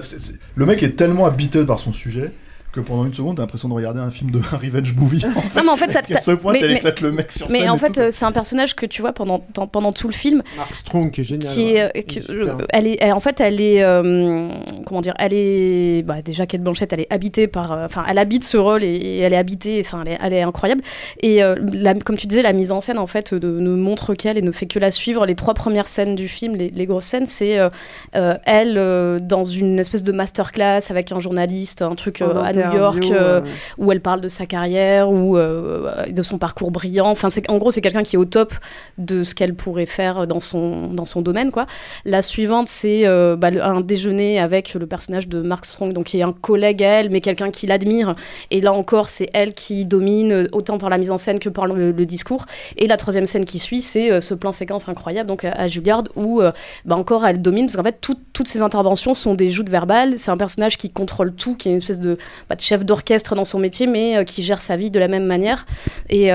Le 0.55 0.65
mec 0.65 0.83
est 0.83 0.95
tellement 0.95 1.25
habité 1.25 1.65
par 1.65 1.79
son 1.79 1.91
sujet 1.93 2.31
que 2.75 2.81
pendant 2.81 3.05
une 3.05 3.13
seconde, 3.13 3.37
t'as 3.37 3.43
l'impression 3.43 3.69
de 3.69 3.73
regarder 3.73 3.99
un 3.99 4.11
film 4.11 4.29
de 4.31 4.39
un 4.39 4.57
revenge 4.61 4.93
movie. 4.95 5.23
En 5.25 5.41
fait. 5.41 5.57
Non, 5.59 5.63
mais 5.65 5.71
en 5.71 5.77
fait, 5.77 5.87
t'as- 5.87 6.01
Elle 6.09 6.19
se 6.19 6.31
pointe, 6.31 6.53
mais- 6.53 6.61
elle 6.61 6.71
mais- 6.71 6.77
éclate 6.77 7.01
le 7.01 7.11
mec 7.11 7.31
sur 7.31 7.49
Mais 7.49 7.59
scène 7.59 7.69
en 7.69 7.75
et 7.75 7.79
fait, 7.79 7.97
euh, 7.97 8.09
c'est 8.11 8.25
un 8.25 8.31
personnage 8.31 8.75
que 8.75 8.85
tu 8.85 9.01
vois 9.01 9.13
pendant, 9.13 9.43
dans- 9.53 9.67
pendant 9.67 9.91
tout 9.91 10.07
le 10.07 10.13
film. 10.13 10.43
Mark 10.57 10.75
Strong 10.75 11.11
qui 11.11 11.21
est 11.21 11.23
génial. 11.23 11.51
Qui 11.51 11.59
ouais. 11.65 11.71
est, 11.73 11.81
euh, 11.83 11.89
Il 11.95 12.03
que- 12.05 12.19
est 12.19 12.21
super. 12.21 12.57
elle 12.69 12.87
est, 12.87 12.97
elle- 13.01 13.13
en 13.13 13.19
fait, 13.19 13.39
elle 13.39 13.61
est, 13.61 13.81
euh, 13.83 14.49
comment 14.85 15.01
dire, 15.01 15.13
elle 15.19 15.33
est, 15.33 16.03
bah, 16.03 16.21
déjà 16.23 16.45
Kate 16.45 16.61
Blanchett, 16.61 16.91
elle 16.93 16.99
est 17.01 17.11
habitée 17.13 17.47
par, 17.47 17.71
euh, 17.71 17.85
enfin, 17.85 18.03
elle 18.07 18.17
habite 18.17 18.43
ce 18.43 18.57
rôle 18.57 18.83
et, 18.83 18.87
et 18.95 19.19
elle 19.19 19.33
est 19.33 19.37
habitée, 19.37 19.81
enfin, 19.85 20.03
elle 20.05 20.13
est, 20.13 20.17
elle 20.21 20.33
est 20.33 20.41
incroyable. 20.41 20.81
Et 21.21 21.43
euh, 21.43 21.55
la- 21.73 21.93
comme 21.93 22.17
tu 22.17 22.27
disais, 22.27 22.41
la 22.41 22.53
mise 22.53 22.71
en 22.71 22.81
scène, 22.81 22.97
en 22.99 23.07
fait, 23.07 23.33
de- 23.33 23.59
ne 23.59 23.69
montre 23.75 24.13
qu'elle 24.15 24.37
et 24.37 24.41
ne 24.41 24.51
fait 24.51 24.65
que 24.65 24.79
la 24.79 24.91
suivre. 24.91 25.25
Les 25.25 25.35
trois 25.35 25.53
premières 25.53 25.87
scènes 25.87 26.15
du 26.15 26.27
film, 26.27 26.55
les, 26.55 26.69
les 26.69 26.85
grosses 26.85 27.05
scènes, 27.05 27.25
c'est 27.27 27.57
euh, 27.57 27.69
euh, 28.15 28.35
elle 28.45 28.75
euh, 28.77 29.19
dans 29.21 29.45
une 29.45 29.79
espèce 29.79 30.03
de 30.03 30.11
masterclass 30.11 30.81
avec 30.89 31.11
un 31.11 31.19
journaliste, 31.19 31.81
un 31.81 31.95
truc 31.95 32.21
En 32.21 32.29
euh, 32.29 32.41
à 32.43 32.53
New 32.69 32.77
York, 32.77 33.03
euh, 33.11 33.41
euh. 33.41 33.41
où 33.77 33.91
elle 33.91 34.01
parle 34.01 34.21
de 34.21 34.27
sa 34.27 34.45
carrière 34.45 35.09
ou 35.11 35.37
euh, 35.37 36.05
de 36.07 36.23
son 36.23 36.37
parcours 36.37 36.71
brillant. 36.71 37.07
Enfin, 37.07 37.27
en 37.47 37.57
gros, 37.57 37.71
c'est 37.71 37.81
quelqu'un 37.81 38.03
qui 38.03 38.15
est 38.15 38.19
au 38.19 38.25
top 38.25 38.53
de 38.97 39.23
ce 39.23 39.35
qu'elle 39.35 39.55
pourrait 39.55 39.85
faire 39.85 40.27
dans 40.27 40.39
son 40.39 40.87
dans 40.87 41.05
son 41.05 41.21
domaine, 41.21 41.51
quoi. 41.51 41.65
La 42.05 42.21
suivante, 42.21 42.67
c'est 42.67 43.03
bah, 43.37 43.49
un 43.61 43.81
déjeuner 43.81 44.39
avec 44.39 44.73
le 44.73 44.85
personnage 44.87 45.27
de 45.27 45.41
Mark 45.41 45.65
Strong, 45.65 45.93
donc 45.93 46.05
qui 46.05 46.19
est 46.19 46.23
un 46.23 46.33
collègue 46.33 46.83
à 46.83 46.99
elle, 46.99 47.09
mais 47.09 47.21
quelqu'un 47.21 47.51
qui 47.51 47.67
l'admire. 47.67 48.15
Et 48.51 48.61
là 48.61 48.73
encore, 48.73 49.09
c'est 49.09 49.29
elle 49.33 49.53
qui 49.53 49.85
domine 49.85 50.47
autant 50.51 50.77
par 50.77 50.89
la 50.89 50.97
mise 50.97 51.11
en 51.11 51.17
scène 51.17 51.39
que 51.39 51.49
par 51.49 51.67
le, 51.67 51.91
le 51.91 52.05
discours. 52.05 52.45
Et 52.77 52.87
la 52.87 52.97
troisième 52.97 53.25
scène 53.25 53.45
qui 53.45 53.59
suit, 53.59 53.81
c'est 53.81 54.21
ce 54.21 54.33
plan 54.33 54.51
séquence 54.51 54.87
incroyable, 54.89 55.27
donc 55.27 55.43
à, 55.43 55.51
à 55.51 55.67
Juilliard, 55.67 56.03
où 56.15 56.41
bah, 56.85 56.95
encore 56.95 57.25
elle 57.25 57.41
domine, 57.41 57.65
parce 57.65 57.77
qu'en 57.77 57.83
fait, 57.83 57.97
tout- 58.01 58.17
toutes 58.33 58.47
ces 58.47 58.61
interventions 58.61 59.13
sont 59.13 59.33
des 59.35 59.49
joutes 59.49 59.69
verbales. 59.69 60.13
C'est 60.17 60.31
un 60.31 60.37
personnage 60.37 60.77
qui 60.77 60.89
contrôle 60.89 61.33
tout, 61.33 61.55
qui 61.55 61.69
est 61.69 61.71
une 61.71 61.77
espèce 61.77 61.99
de, 61.99 62.17
bah, 62.49 62.54
chef 62.61 62.85
d'orchestre 62.85 63.35
dans 63.35 63.45
son 63.45 63.59
métier, 63.59 63.87
mais 63.87 64.17
euh, 64.17 64.23
qui 64.23 64.43
gère 64.43 64.61
sa 64.61 64.77
vie 64.77 64.91
de 64.91 64.99
la 64.99 65.07
même 65.07 65.25
manière. 65.25 65.65
Et. 66.09 66.31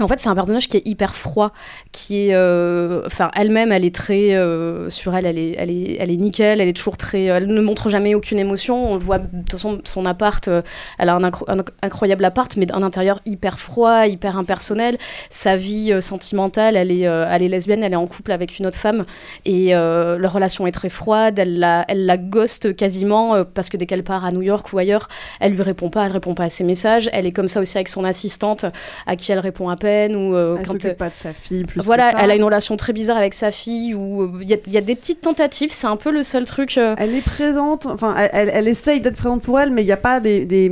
Euh, 0.00 0.04
En 0.04 0.08
fait, 0.08 0.18
c'est 0.18 0.28
un 0.28 0.34
personnage 0.34 0.68
qui 0.68 0.76
est 0.76 0.86
hyper 0.86 1.14
froid, 1.14 1.52
qui 1.92 2.28
est, 2.28 2.34
euh, 2.34 3.02
enfin, 3.06 3.30
elle-même, 3.34 3.72
elle 3.72 3.84
est 3.84 3.94
très, 3.94 4.34
euh, 4.34 4.90
sur 4.90 5.14
elle, 5.14 5.26
elle 5.26 5.38
est, 5.38 5.54
elle 5.58 5.70
est, 5.70 5.96
elle 6.00 6.10
est 6.10 6.16
nickel, 6.16 6.60
elle 6.60 6.68
est 6.68 6.72
toujours 6.72 6.96
très, 6.96 7.24
elle 7.24 7.46
ne 7.46 7.60
montre 7.60 7.90
jamais 7.90 8.14
aucune 8.14 8.38
émotion. 8.38 8.92
On 8.92 8.94
le 8.94 9.00
voit, 9.00 9.18
de 9.18 9.26
toute 9.26 9.52
façon, 9.52 9.80
son 9.84 10.06
appart, 10.06 10.46
euh, 10.48 10.62
elle 10.98 11.08
a 11.08 11.14
un, 11.14 11.22
incro- 11.22 11.44
un 11.48 11.58
incroyable 11.82 12.24
appart, 12.24 12.56
mais 12.56 12.70
un 12.72 12.82
intérieur 12.82 13.20
hyper 13.26 13.58
froid, 13.58 14.06
hyper 14.06 14.36
impersonnel. 14.38 14.98
Sa 15.30 15.56
vie 15.56 15.92
euh, 15.92 16.00
sentimentale, 16.00 16.76
elle 16.76 16.90
est, 16.90 17.06
euh, 17.06 17.26
elle 17.30 17.42
est 17.42 17.48
lesbienne, 17.48 17.82
elle 17.82 17.92
est 17.92 17.96
en 17.96 18.06
couple 18.06 18.32
avec 18.32 18.58
une 18.58 18.66
autre 18.66 18.78
femme, 18.78 19.04
et 19.44 19.74
euh, 19.74 20.18
leur 20.18 20.32
relation 20.32 20.66
est 20.66 20.72
très 20.72 20.88
froide. 20.88 21.38
Elle 21.38 21.58
la, 21.58 21.84
elle 21.88 22.06
la 22.06 22.16
ghost 22.16 22.74
quasiment 22.74 23.34
euh, 23.34 23.44
parce 23.44 23.68
que 23.68 23.76
dès 23.76 23.86
qu'elle 23.86 24.04
part 24.04 24.24
à 24.24 24.30
New 24.30 24.42
York 24.42 24.72
ou 24.72 24.78
ailleurs, 24.78 25.08
elle 25.40 25.52
lui 25.52 25.62
répond 25.62 25.90
pas, 25.90 26.06
elle 26.06 26.12
répond 26.12 26.34
pas 26.34 26.44
à 26.44 26.48
ses 26.48 26.64
messages. 26.64 27.08
Elle 27.12 27.26
est 27.26 27.32
comme 27.32 27.48
ça 27.48 27.60
aussi 27.60 27.76
avec 27.76 27.88
son 27.88 28.04
assistante, 28.04 28.64
à 29.06 29.16
qui 29.16 29.32
elle 29.32 29.38
répond 29.38 29.68
à 29.68 29.76
peine 29.82 30.14
ou 30.16 30.34
euh, 30.34 30.56
Elle 30.58 30.66
quand 30.66 30.94
pas 30.96 31.08
de 31.08 31.14
sa 31.14 31.32
fille 31.32 31.64
plus 31.64 31.80
voilà, 31.82 32.10
que 32.12 32.18
ça. 32.18 32.24
elle 32.24 32.30
a 32.30 32.36
une 32.36 32.44
relation 32.44 32.76
très 32.76 32.92
bizarre 32.92 33.16
avec 33.16 33.34
sa 33.34 33.50
fille 33.50 33.94
où 33.94 34.30
il 34.40 34.48
y, 34.48 34.54
a- 34.54 34.58
il 34.66 34.72
y 34.72 34.76
a 34.78 34.80
des 34.80 34.94
petites 34.94 35.20
tentatives, 35.20 35.70
c'est 35.72 35.86
un 35.88 35.96
peu 35.96 36.10
le 36.10 36.22
seul 36.22 36.44
truc. 36.44 36.78
euh, 36.78 36.94
Elle 36.98 37.14
est 37.14 37.24
présente, 37.24 37.86
enfin, 37.86 38.14
elle, 38.32 38.50
elle- 38.52 38.68
essaye 38.68 39.00
d'être 39.00 39.16
présente 39.16 39.42
pour 39.42 39.58
elle, 39.60 39.70
mais 39.72 39.82
il 39.82 39.86
n'y 39.86 39.92
a 39.92 39.96
pas 39.96 40.20
des. 40.20 40.44
des, 40.46 40.70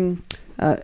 euh, 0.62 0.74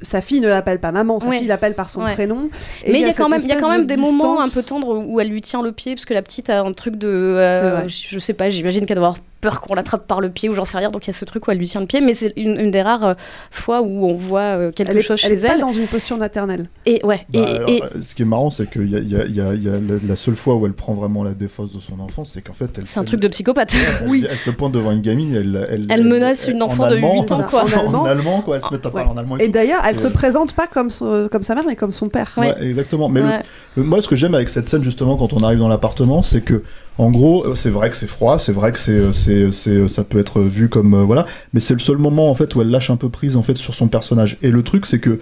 sa 0.00 0.20
fille 0.20 0.40
ne 0.40 0.48
l'appelle 0.48 0.80
pas 0.80 0.90
maman, 0.90 1.20
sa 1.20 1.28
Ouais. 1.28 1.38
fille 1.38 1.46
l'appelle 1.46 1.74
par 1.74 1.88
son 1.88 2.02
Ouais. 2.02 2.12
prénom. 2.14 2.50
Et 2.84 2.90
Mais 2.92 3.00
il 3.00 3.06
y, 3.06 3.10
a 3.10 3.12
quand 3.12 3.28
même, 3.28 3.38
il 3.40 3.48
y 3.48 3.52
a 3.52 3.54
espèce 3.54 3.60
quand 3.64 3.70
même 3.72 3.82
de 3.86 3.94
des 3.94 3.96
moments 3.96 4.40
un 4.40 4.48
peu 4.48 4.60
tendres 4.62 4.98
où 5.06 5.20
elle 5.20 5.28
lui 5.28 5.40
tient 5.40 5.62
le 5.62 5.70
pied 5.70 5.94
parce 5.94 6.04
que 6.06 6.12
la 6.14 6.22
petite 6.22 6.50
a 6.50 6.60
un 6.62 6.72
truc 6.72 6.96
de, 6.96 7.06
euh, 7.08 7.86
je 7.88 8.18
sais 8.18 8.32
pas, 8.34 8.50
j'imagine 8.50 8.84
qu'elle 8.84 8.96
doit 8.98 9.06
avoir 9.08 9.22
peur 9.42 9.60
qu'on 9.60 9.74
l'attrape 9.74 10.06
par 10.06 10.20
le 10.22 10.30
pied 10.30 10.48
ou 10.48 10.54
j'en 10.54 10.64
sais 10.64 10.78
rien. 10.78 10.88
Donc 10.88 11.04
il 11.06 11.08
y 11.08 11.10
a 11.10 11.12
ce 11.12 11.26
truc 11.26 11.46
où 11.46 11.50
elle 11.50 11.58
lui 11.58 11.66
tient 11.66 11.80
le 11.82 11.86
pied, 11.86 12.00
mais 12.00 12.14
c'est 12.14 12.32
une, 12.38 12.58
une 12.58 12.70
des 12.70 12.80
rares 12.80 13.04
euh, 13.04 13.14
fois 13.50 13.82
où 13.82 14.06
on 14.06 14.14
voit 14.14 14.40
euh, 14.40 14.70
quelque 14.72 14.90
Elle 14.92 14.98
est, 14.98 15.02
chose 15.02 15.20
elle 15.24 15.30
chez 15.38 15.44
est 15.44 15.48
pas 15.48 15.54
elle. 15.56 15.60
dans 15.60 15.72
une 15.72 15.86
posture 15.86 16.16
maternelle. 16.16 16.70
Et 16.86 17.04
ouais, 17.04 17.26
Bah, 17.32 17.38
et, 17.40 17.44
alors, 17.56 17.68
et- 17.68 17.82
euh, 17.82 17.88
ce 18.00 18.14
qui 18.14 18.22
est 18.22 18.24
marrant, 18.24 18.48
c'est 18.50 18.70
qu'il 18.70 18.86
y 18.88 18.92
y 18.92 18.96
a- 18.96 19.00
il 19.26 19.34
y 19.36 19.40
a- 19.40 19.52
il 19.54 19.62
y 19.64 19.68
a 19.68 19.72
la, 20.08 20.16
seule 20.16 20.36
fois 20.36 20.54
où 20.54 20.64
elle 20.64 20.72
prend 20.72 20.94
vraiment 20.94 21.24
la 21.24 21.34
défense 21.34 21.72
de 21.72 21.80
son 21.80 21.98
enfant, 22.00 22.24
c'est 22.24 22.40
qu'en 22.40 22.52
fait, 22.54 22.70
elle. 22.78 22.86
c'est 22.86 22.98
un 22.98 23.02
elle- 23.02 23.08
truc 23.08 23.20
de 23.20 23.28
psychopathe. 23.28 23.74
Elle, 23.74 24.08
Oui. 24.08 24.24
elle 24.30 24.36
se 24.38 24.50
pointe 24.50 24.72
devant 24.72 24.92
une 24.92 25.02
gamine, 25.02 25.34
elle, 25.34 25.66
elle, 25.70 25.86
Elle 25.90 26.04
menace 26.04 26.46
une 26.48 26.62
en 26.62 26.66
enfant 26.66 26.86
de 26.86 26.94
allemand, 26.94 27.20
8 27.22 27.32
ans, 27.32 27.42
quoi. 27.50 27.64
En 27.64 27.66
allemand. 27.66 28.00
En 28.02 28.06
allemand, 28.06 28.42
quoi. 28.42 28.56
Elle 28.56 28.62
se 28.62 28.70
met 28.74 28.86
à 28.86 28.90
parler 28.90 29.10
en 29.10 29.16
allemand. 29.16 29.38
Et 29.38 29.48
d'ailleurs, 29.48 29.82
elle 29.84 29.96
se 29.96 30.06
présente 30.08 30.54
pas 30.54 30.68
comme, 30.68 30.90
son- 30.90 31.28
comme 31.30 31.42
sa 31.42 31.54
mère, 31.56 31.64
mais 31.66 31.74
comme 31.76 31.92
son 31.92 32.08
père. 32.08 32.30
Ouais, 32.36 32.54
exactement. 32.62 33.08
Mais 33.08 33.22
le- 33.76 33.82
moi, 33.82 34.00
ce 34.00 34.08
que 34.08 34.14
j'aime 34.16 34.34
avec 34.36 34.48
cette 34.48 34.68
scène, 34.68 34.84
justement, 34.84 35.16
quand 35.16 35.32
on 35.32 35.42
arrive 35.42 35.58
dans 35.58 35.68
l'appartement, 35.68 36.22
c'est 36.22 36.42
que, 36.42 36.62
en 36.98 37.10
gros, 37.10 37.46
euh, 37.46 37.54
c'est 37.54 37.70
vrai 37.70 37.90
que 37.90 37.96
c'est 37.96 38.06
froid, 38.06 38.38
c'est 38.38 38.52
vrai 38.52 38.72
que 38.72 38.78
c'est, 38.78 38.92
euh, 38.92 39.12
c'est, 39.12 39.50
c'est, 39.50 39.70
euh, 39.70 39.88
ça 39.88 40.04
peut 40.04 40.18
être 40.18 40.40
vu 40.42 40.68
comme, 40.68 41.02
voilà, 41.02 41.26
mais 41.52 41.60
c'est 41.60 41.74
le 41.74 41.80
seul 41.80 41.96
moment, 41.96 42.30
en 42.30 42.34
fait, 42.34 42.54
où 42.54 42.60
elle 42.60 42.68
lâche 42.68 42.90
un 42.90 42.96
peu 42.96 43.08
prise, 43.08 43.36
en 43.36 43.42
fait, 43.42 43.54
sur 43.54 43.74
son 43.74 43.88
personnage. 43.88 44.38
Et 44.42 44.50
le 44.50 44.62
truc, 44.62 44.86
c'est 44.86 44.98
que, 44.98 45.18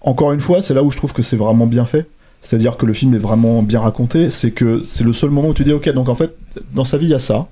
encore 0.00 0.32
une 0.32 0.40
fois, 0.40 0.62
c'est 0.62 0.74
là 0.74 0.82
où 0.82 0.90
je 0.90 0.96
trouve 0.96 1.12
que 1.12 1.22
c'est 1.22 1.36
vraiment 1.36 1.66
bien 1.66 1.84
fait. 1.84 2.06
C'est-à-dire 2.42 2.76
que 2.76 2.86
le 2.86 2.92
film 2.92 3.14
est 3.14 3.18
vraiment 3.18 3.62
bien 3.62 3.80
raconté. 3.80 4.30
C'est 4.30 4.50
que 4.50 4.84
c'est 4.84 5.02
le 5.02 5.12
seul 5.12 5.30
moment 5.30 5.48
où 5.48 5.54
tu 5.54 5.64
dis, 5.64 5.72
ok, 5.72 5.88
donc 5.90 6.08
en 6.08 6.14
fait, 6.14 6.36
dans 6.74 6.84
sa 6.84 6.98
vie, 6.98 7.06
il 7.06 7.10
y 7.10 7.14
a 7.14 7.18
ça. 7.18 7.48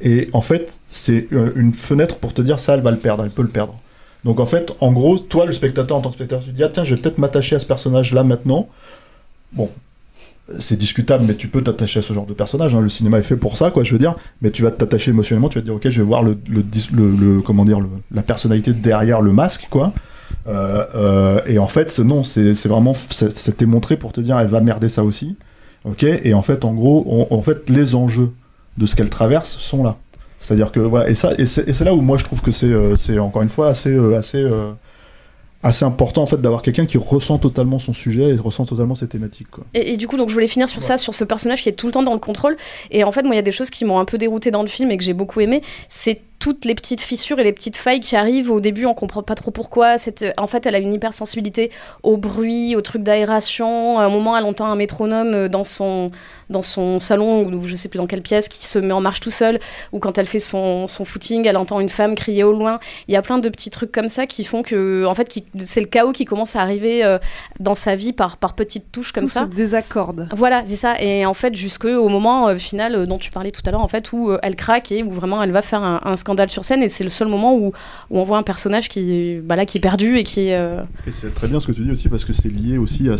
Et 0.00 0.28
en 0.32 0.42
fait, 0.42 0.78
c'est 0.88 1.26
une 1.30 1.74
fenêtre 1.74 2.18
pour 2.18 2.32
te 2.32 2.40
dire 2.40 2.60
ça, 2.60 2.74
elle 2.74 2.82
va 2.82 2.92
le 2.92 2.98
perdre, 2.98 3.24
elle 3.24 3.32
peut 3.32 3.42
le 3.42 3.48
perdre. 3.48 3.74
Donc 4.22 4.38
en 4.38 4.46
fait, 4.46 4.72
en 4.80 4.92
gros, 4.92 5.18
toi, 5.18 5.44
le 5.44 5.52
spectateur, 5.52 5.96
en 5.96 6.00
tant 6.00 6.10
que 6.10 6.14
spectateur, 6.14 6.44
tu 6.44 6.50
te 6.50 6.56
dis, 6.56 6.62
ah 6.62 6.68
tiens, 6.72 6.84
je 6.84 6.94
vais 6.94 7.00
peut-être 7.00 7.18
m'attacher 7.18 7.56
à 7.56 7.58
ce 7.58 7.66
personnage-là 7.66 8.22
maintenant. 8.22 8.68
Bon, 9.52 9.70
c'est 10.58 10.76
discutable, 10.76 11.24
mais 11.26 11.34
tu 11.34 11.48
peux 11.48 11.62
t'attacher 11.62 11.98
à 11.98 12.02
ce 12.02 12.12
genre 12.12 12.26
de 12.26 12.32
personnage. 12.34 12.74
hein. 12.74 12.80
Le 12.80 12.88
cinéma 12.88 13.18
est 13.18 13.22
fait 13.22 13.36
pour 13.36 13.56
ça, 13.56 13.70
quoi, 13.70 13.82
je 13.82 13.92
veux 13.92 13.98
dire. 13.98 14.16
Mais 14.42 14.50
tu 14.50 14.62
vas 14.62 14.70
t'attacher 14.70 15.10
émotionnellement, 15.10 15.48
tu 15.48 15.58
vas 15.58 15.62
te 15.62 15.66
dire, 15.66 15.74
ok, 15.74 15.88
je 15.88 16.00
vais 16.00 16.06
voir 16.06 16.22
le, 16.22 16.38
le, 16.50 17.40
comment 17.42 17.64
dire, 17.64 17.80
la 18.12 18.22
personnalité 18.22 18.72
derrière 18.72 19.20
le 19.20 19.32
masque, 19.32 19.66
quoi. 19.70 19.92
Euh, 20.46 20.84
euh, 20.94 21.40
et 21.46 21.58
en 21.58 21.66
fait, 21.66 21.98
non, 21.98 22.24
c'est 22.24 22.52
vraiment, 22.66 22.94
c'était 22.94 23.66
montré 23.66 23.96
pour 23.96 24.12
te 24.12 24.20
dire, 24.20 24.38
elle 24.38 24.48
va 24.48 24.60
merder 24.60 24.88
ça 24.88 25.04
aussi. 25.04 25.36
Ok, 25.84 26.02
et 26.04 26.34
en 26.34 26.42
fait, 26.42 26.64
en 26.64 26.72
gros, 26.74 27.04
on- 27.06 27.34
en 27.34 27.42
fait, 27.42 27.68
les 27.70 27.94
enjeux 27.94 28.30
de 28.78 28.86
ce 28.86 28.96
qu'elle 28.96 29.10
traverse 29.10 29.56
sont 29.58 29.82
là. 29.82 29.96
C'est-à-dire 30.40 30.70
que 30.72 30.80
voilà, 30.80 31.08
et 31.10 31.14
ça, 31.14 31.32
et 31.36 31.46
c'est 31.46 31.80
là 31.84 31.94
où 31.94 32.00
moi 32.00 32.16
je 32.16 32.24
trouve 32.24 32.40
que 32.42 32.52
c'est, 32.52 32.66
euh, 32.66 32.94
c'est 32.94 33.18
encore 33.18 33.42
une 33.42 33.48
fois 33.48 33.68
assez, 33.68 33.96
assez, 34.14 34.40
assez 35.62 35.84
important 35.84 36.22
en 36.22 36.26
fait 36.26 36.40
d'avoir 36.40 36.62
quelqu'un 36.62 36.86
qui 36.86 36.98
ressent 36.98 37.38
totalement 37.38 37.78
son 37.78 37.92
sujet 37.92 38.30
et 38.30 38.34
ressent 38.36 38.64
totalement 38.64 38.94
ses 38.94 39.08
thématiques. 39.08 39.50
Quoi. 39.50 39.64
Et, 39.74 39.92
et 39.92 39.96
du 39.96 40.06
coup, 40.06 40.16
donc 40.16 40.28
je 40.28 40.34
voulais 40.34 40.48
finir 40.48 40.68
sur 40.68 40.82
ça, 40.82 40.98
sur 40.98 41.14
ce 41.14 41.24
personnage 41.24 41.62
qui 41.62 41.68
est 41.68 41.72
tout 41.72 41.86
le 41.86 41.92
temps 41.92 42.02
dans 42.02 42.12
le 42.12 42.20
contrôle. 42.20 42.56
Et 42.90 43.04
en 43.04 43.12
fait, 43.12 43.22
moi, 43.22 43.34
il 43.34 43.36
y 43.36 43.40
a 43.40 43.42
des 43.42 43.52
choses 43.52 43.70
qui 43.70 43.84
m'ont 43.84 43.98
un 43.98 44.04
peu 44.04 44.18
dérouté 44.18 44.50
dans 44.50 44.62
le 44.62 44.68
film 44.68 44.90
et 44.90 44.96
que 44.96 45.04
j'ai 45.04 45.14
beaucoup 45.14 45.40
aimé. 45.40 45.62
C'est 45.88 46.20
toutes 46.38 46.64
les 46.64 46.74
petites 46.74 47.00
fissures 47.00 47.38
et 47.40 47.44
les 47.44 47.52
petites 47.52 47.76
failles 47.76 48.00
qui 48.00 48.14
arrivent. 48.14 48.50
Au 48.50 48.60
début, 48.60 48.86
on 48.86 48.94
comprend 48.94 49.22
pas 49.22 49.34
trop 49.34 49.50
pourquoi. 49.50 49.98
C'est- 49.98 50.32
En 50.38 50.46
fait, 50.46 50.66
elle 50.66 50.74
a 50.74 50.78
une 50.78 50.92
hypersensibilité 50.94 51.70
au 52.02 52.16
bruit, 52.16 52.76
au 52.76 52.80
truc 52.80 53.02
d'aération. 53.02 53.98
À 53.98 54.04
un 54.04 54.08
moment, 54.08 54.36
elle 54.36 54.44
entend 54.44 54.66
un 54.66 54.76
métronome 54.76 55.34
euh, 55.34 55.48
dans 55.48 55.64
son, 55.64 56.10
dans 56.50 56.62
son 56.62 57.00
salon, 57.00 57.44
ou 57.46 57.66
je 57.66 57.74
sais 57.74 57.88
plus 57.88 57.98
dans 57.98 58.06
quelle 58.06 58.22
pièce, 58.22 58.48
qui 58.48 58.64
se 58.64 58.78
met 58.78 58.92
en 58.92 59.00
marche 59.00 59.20
tout 59.20 59.30
seul. 59.30 59.58
Ou 59.92 59.98
quand 59.98 60.16
elle 60.18 60.26
fait 60.26 60.38
son, 60.38 60.86
son 60.86 61.04
footing, 61.04 61.46
elle 61.46 61.56
entend 61.56 61.80
une 61.80 61.88
femme 61.88 62.14
crier 62.14 62.44
au 62.44 62.52
loin. 62.52 62.78
Il 63.08 63.14
y 63.14 63.16
a 63.16 63.22
plein 63.22 63.38
de 63.38 63.48
petits 63.48 63.70
trucs 63.70 63.90
comme 63.92 64.08
ça 64.08 64.26
qui 64.26 64.44
font 64.44 64.62
que, 64.62 65.04
en 65.06 65.14
fait, 65.14 65.36
c'est 65.64 65.80
le 65.80 65.86
chaos 65.86 66.12
qui 66.12 66.24
commence 66.24 66.54
à 66.56 66.60
arriver 66.60 67.04
euh, 67.04 67.18
dans 67.60 67.74
sa 67.74 67.96
vie 67.96 68.12
par, 68.12 68.36
par 68.36 68.54
petites 68.54 68.92
touches 68.92 69.12
comme 69.12 69.24
Tout 69.24 69.30
ça. 69.30 69.40
se 69.42 69.46
désaccorde. 69.46 70.28
Voilà, 70.36 70.62
c'est 70.64 70.76
ça. 70.76 71.00
Et 71.00 71.26
en 71.26 71.34
fait, 71.34 71.54
jusqu'au 71.56 72.08
moment 72.08 72.48
euh, 72.48 72.56
final 72.58 73.06
dont 73.06 73.18
tu 73.18 73.30
parlais 73.30 73.50
tout 73.50 73.62
à 73.66 73.70
l'heure, 73.70 73.82
en 73.82 73.88
fait, 73.88 74.12
où 74.12 74.30
elle 74.42 74.54
craque 74.56 74.92
et 74.92 75.02
où 75.02 75.10
vraiment 75.10 75.42
elle 75.42 75.52
va 75.52 75.62
faire 75.62 75.82
un, 75.82 76.00
un 76.04 76.16
scandale 76.28 76.50
sur 76.50 76.64
scène. 76.64 76.82
Et 76.82 76.88
c'est 76.90 77.04
le 77.04 77.10
seul 77.10 77.28
moment 77.28 77.56
où, 77.56 77.68
où 78.10 78.18
on 78.18 78.24
voit 78.24 78.36
un 78.38 78.42
personnage 78.42 78.88
qui, 78.88 79.38
bah 79.42 79.56
là, 79.56 79.64
qui 79.64 79.78
est 79.78 79.80
perdu 79.80 80.16
et 80.18 80.24
qui 80.24 80.48
est. 80.48 80.56
euh, 80.56 80.82
Et 81.06 81.12
c'est 81.12 81.34
très 81.34 81.48
bien 81.48 81.58
ce 81.58 81.66
que 81.66 81.72
tu 81.72 81.82
dis 81.82 81.90
aussi 81.90 82.08
parce 82.08 82.24
que 82.24 82.32
c'est 82.34 82.50
lié 82.50 82.76
aussi 82.78 83.08
à, 83.08 83.16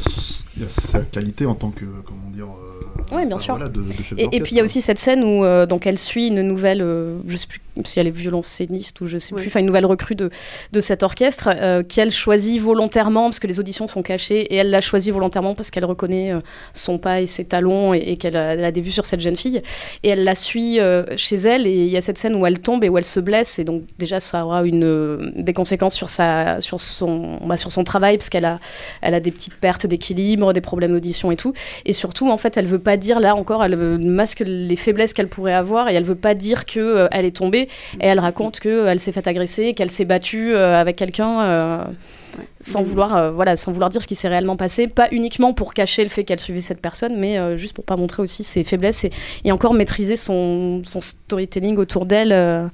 sa 0.68 1.00
qualité 1.00 1.46
en 1.46 1.54
tant 1.54 1.70
que 1.70 1.84
comment 2.04 2.30
dire. 2.34 2.44
euh, 2.46 3.14
Ouais, 3.16 3.24
bien 3.24 3.36
enfin, 3.36 3.44
sûr. 3.44 3.56
voilà, 3.56 3.70
de- 3.70 3.80
de 3.80 3.92
chef 3.92 4.18
Et, 4.18 4.24
et 4.32 4.40
puis 4.40 4.52
il 4.52 4.56
y 4.56 4.58
a 4.58 4.62
quoi. 4.62 4.64
aussi 4.64 4.80
cette 4.82 4.98
scène 4.98 5.22
où 5.24 5.44
euh, 5.44 5.66
donc 5.66 5.86
elle 5.86 5.98
suit 5.98 6.28
une 6.28 6.42
nouvelle, 6.42 6.82
euh, 6.82 7.18
je 7.28 7.36
sais 7.36 7.46
plus 7.46 7.60
si 7.84 8.00
elle 8.00 8.06
est 8.06 8.12
violoncelliste 8.12 9.00
ou 9.00 9.06
je 9.06 9.18
sais 9.18 9.34
plus, 9.34 9.46
enfin 9.46 9.60
une 9.60 9.66
nouvelle 9.66 9.86
recrue 9.86 10.14
de, 10.14 10.30
de 10.72 10.80
cet 10.80 11.02
orchestre 11.02 11.50
euh, 11.60 11.82
qu'elle 11.82 12.10
choisit 12.10 12.60
volontairement 12.60 13.24
parce 13.24 13.38
que 13.38 13.46
les 13.46 13.60
auditions 13.60 13.88
sont 13.88 14.02
cachées 14.02 14.40
et 14.40 14.56
elle 14.56 14.70
l'a 14.70 14.80
choisit 14.80 15.12
volontairement 15.12 15.54
parce 15.54 15.70
qu'elle 15.70 15.84
reconnaît 15.84 16.32
euh, 16.32 16.40
son 16.72 16.98
pas 16.98 17.20
et 17.20 17.26
ses 17.26 17.44
talons 17.44 17.94
et, 17.94 17.98
et 17.98 18.16
qu'elle 18.16 18.36
a, 18.36 18.50
a 18.50 18.70
des 18.70 18.80
vues 18.80 18.90
sur 18.90 19.06
cette 19.06 19.20
jeune 19.20 19.36
fille. 19.36 19.62
Et 20.02 20.08
elle 20.08 20.24
la 20.24 20.34
suit 20.34 20.80
euh, 20.80 21.04
chez 21.16 21.36
elle 21.36 21.66
et 21.66 21.72
il 21.84 21.90
y 21.90 21.96
a 21.96 22.00
cette 22.00 22.18
scène 22.18 22.34
où 22.34 22.46
elle 22.46 22.58
tombe 22.58 22.84
et 22.84 22.88
où 22.88 22.98
elle 22.98 23.04
se 23.04 23.20
blesse 23.20 23.58
et 23.58 23.64
donc 23.64 23.82
déjà 23.98 24.20
ça 24.20 24.44
aura 24.44 24.64
une 24.64 25.32
des 25.36 25.52
conséquences 25.52 25.94
sur 25.94 26.10
sa 26.10 26.60
sur 26.60 26.80
son 26.80 27.38
bah, 27.44 27.56
sur 27.56 27.72
son 27.72 27.84
travail 27.84 28.18
parce 28.18 28.30
qu'elle 28.30 28.44
a 28.44 28.60
elle 29.00 29.14
a 29.14 29.20
des 29.20 29.30
petites 29.30 29.56
pertes 29.56 29.86
d'équilibre, 29.86 30.52
des 30.52 30.60
problèmes 30.60 30.92
d'audition 30.92 31.30
et 31.30 31.36
tout. 31.36 31.52
Et 31.84 31.92
surtout 31.92 32.30
en 32.30 32.38
fait 32.38 32.56
elle 32.56 32.66
veut 32.66 32.78
pas 32.78 32.96
dire 32.96 33.20
là 33.20 33.34
encore 33.34 33.64
elle 33.64 33.76
masque 33.98 34.42
les 34.46 34.76
faiblesses 34.76 35.12
qu'elle 35.12 35.28
pourrait 35.28 35.54
avoir 35.54 35.88
et 35.88 35.94
elle 35.94 36.04
veut 36.04 36.14
pas 36.14 36.34
dire 36.34 36.66
que 36.66 36.80
euh, 36.80 37.08
elle 37.12 37.24
est 37.24 37.36
tombée 37.36 37.67
et 38.00 38.06
elle 38.06 38.20
raconte 38.20 38.60
que 38.60 38.68
euh, 38.68 38.98
s'est 38.98 39.12
fait 39.12 39.26
agresser 39.26 39.74
qu'elle 39.74 39.90
s'est 39.90 40.04
battue 40.04 40.54
euh, 40.54 40.80
avec 40.80 40.96
quelqu'un 40.96 41.40
euh, 41.42 41.84
sans 42.60 42.82
vouloir 42.82 43.32
voilà 43.32 43.56
sans 43.56 43.70
vouloir 43.72 43.90
dire 43.90 44.02
ce 44.02 44.06
qui 44.06 44.14
s'est 44.14 44.28
réellement 44.28 44.56
passé 44.56 44.88
pas 44.88 45.08
uniquement 45.12 45.52
pour 45.52 45.72
cacher 45.72 46.02
le 46.02 46.08
fait 46.08 46.24
qu'elle 46.24 46.40
suivait 46.40 46.60
cette 46.60 46.80
personne 46.80 47.18
mais 47.18 47.56
juste 47.56 47.74
pour 47.74 47.84
pas 47.84 47.96
montrer 47.96 48.22
aussi 48.22 48.44
ses 48.44 48.64
faiblesses 48.64 49.04
et, 49.04 49.10
et 49.44 49.52
encore 49.52 49.74
maîtriser 49.74 50.16
son, 50.16 50.82
son 50.84 51.00
storytelling 51.00 51.76
autour 51.78 52.06
d'elle. 52.06 52.30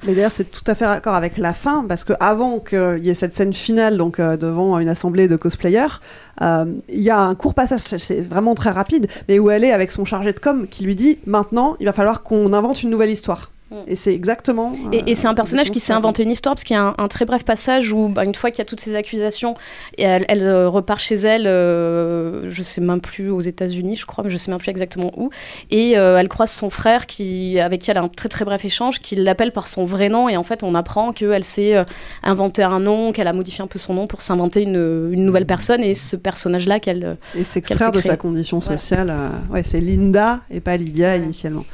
Mais 0.07 0.14
d'ailleurs, 0.14 0.32
c'est 0.32 0.51
tout 0.51 0.64
à 0.66 0.74
fait 0.74 0.86
raccord 0.86 1.14
avec 1.14 1.38
la 1.38 1.55
fin, 1.55 1.84
parce 1.88 2.05
que 2.05 2.12
avant 2.20 2.59
qu'il 2.59 3.01
y 3.03 3.11
ait 3.11 3.14
cette 3.14 3.34
scène 3.34 3.55
finale, 3.55 3.97
donc 3.97 4.20
devant 4.20 4.78
une 4.78 4.88
assemblée 4.88 5.28
de 5.28 5.36
cosplayers, 5.36 6.01
euh, 6.42 6.64
il 6.88 7.03
y 7.03 7.11
a 7.11 7.20
un 7.20 7.34
court 7.34 7.55
passage, 7.55 7.80
c'est 7.80 8.20
vraiment 8.20 8.55
très 8.55 8.70
rapide, 8.70 9.07
mais 9.28 9.38
où 9.38 9.51
elle 9.51 9.64
est 9.64 9.72
avec 9.72 9.90
son 9.90 10.05
chargé 10.05 10.32
de 10.32 10.40
com 10.40 10.66
qui 10.68 10.84
lui 10.84 10.95
dit 10.95 11.18
maintenant, 11.26 11.76
il 11.80 11.86
va 11.86 11.92
falloir 11.92 12.22
qu'on 12.22 12.53
invente 12.53 12.82
une 12.82 12.90
nouvelle 12.90 13.11
histoire. 13.11 13.51
Et 13.87 13.97
c'est 13.97 14.12
exactement. 14.12 14.72
Et, 14.93 15.11
et 15.11 15.14
c'est 15.14 15.27
un 15.27 15.33
euh, 15.33 15.35
personnage 15.35 15.70
qui 15.70 15.81
s'est 15.81 15.93
inventé 15.93 16.22
une 16.22 16.31
histoire 16.31 16.55
parce 16.55 16.64
qu'il 16.64 16.75
y 16.75 16.79
a 16.79 16.83
un, 16.83 16.95
un 16.99 17.09
très 17.09 17.25
bref 17.25 17.45
passage 17.45 17.93
où, 17.93 18.09
bah, 18.09 18.25
une 18.25 18.35
fois 18.35 18.51
qu'il 18.51 18.59
y 18.59 18.62
a 18.62 18.64
toutes 18.64 18.81
ces 18.81 18.95
accusations, 18.97 19.55
et 19.99 20.03
elle, 20.03 20.25
elle, 20.29 20.43
euh, 20.43 20.68
repart 20.68 21.01
chez 21.01 21.14
elle, 21.14 21.47
euh, 21.47 22.49
je 22.51 22.62
sais 22.62 22.81
même 22.81 23.01
plus 23.01 23.31
aux 23.31 23.41
États-Unis, 23.41 23.97
je 23.97 24.07
crois, 24.07 24.25
mais 24.25 24.31
je 24.31 24.37
sais 24.37 24.51
même 24.51 24.59
plus 24.59 24.70
exactement 24.70 25.12
où. 25.16 25.31
Et 25.70 25.99
euh, 25.99 26.18
elle 26.18 26.29
croise 26.29 26.51
son 26.51 26.70
frère 26.70 27.07
qui, 27.07 27.59
avec 27.61 27.81
qui 27.81 27.91
elle 27.91 27.99
a 27.99 28.03
un 28.03 28.09
très 28.09 28.29
très 28.29 28.45
bref 28.45 28.64
échange, 28.64 29.01
qui 29.01 29.16
l'appelle 29.16 29.53
par 29.53 29.66
son 29.68 29.85
vrai 29.85 30.09
nom. 30.09 30.29
Et 30.29 30.37
en 30.37 30.43
fait, 30.45 30.62
on 30.62 30.75
apprend 30.75 31.12
qu'elle 31.12 31.45
s'est 31.45 31.85
inventé 32.22 32.62
un 32.62 32.81
nom, 32.81 33.12
qu'elle 33.12 33.29
a 33.29 33.33
modifié 33.33 33.62
un 33.62 33.66
peu 33.66 33.79
son 33.79 33.95
nom 33.95 34.07
pour 34.07 34.22
s'inventer 34.22 34.62
une, 34.62 35.11
une 35.12 35.25
nouvelle 35.25 35.47
personne. 35.47 35.83
Et 35.83 35.95
ce 35.95 36.16
personnage-là 36.16 36.81
qu'elle. 36.81 37.16
Et 37.35 37.45
s'extraire 37.45 37.93
de 37.93 38.01
sa 38.01 38.16
condition 38.16 38.61
sociale. 38.61 39.14
ouais, 39.51 39.62
c'est 39.62 39.81
Linda 39.81 40.41
et 40.51 40.61
pas 40.61 40.77
Lydia 40.77 41.16
initialement. 41.16 41.64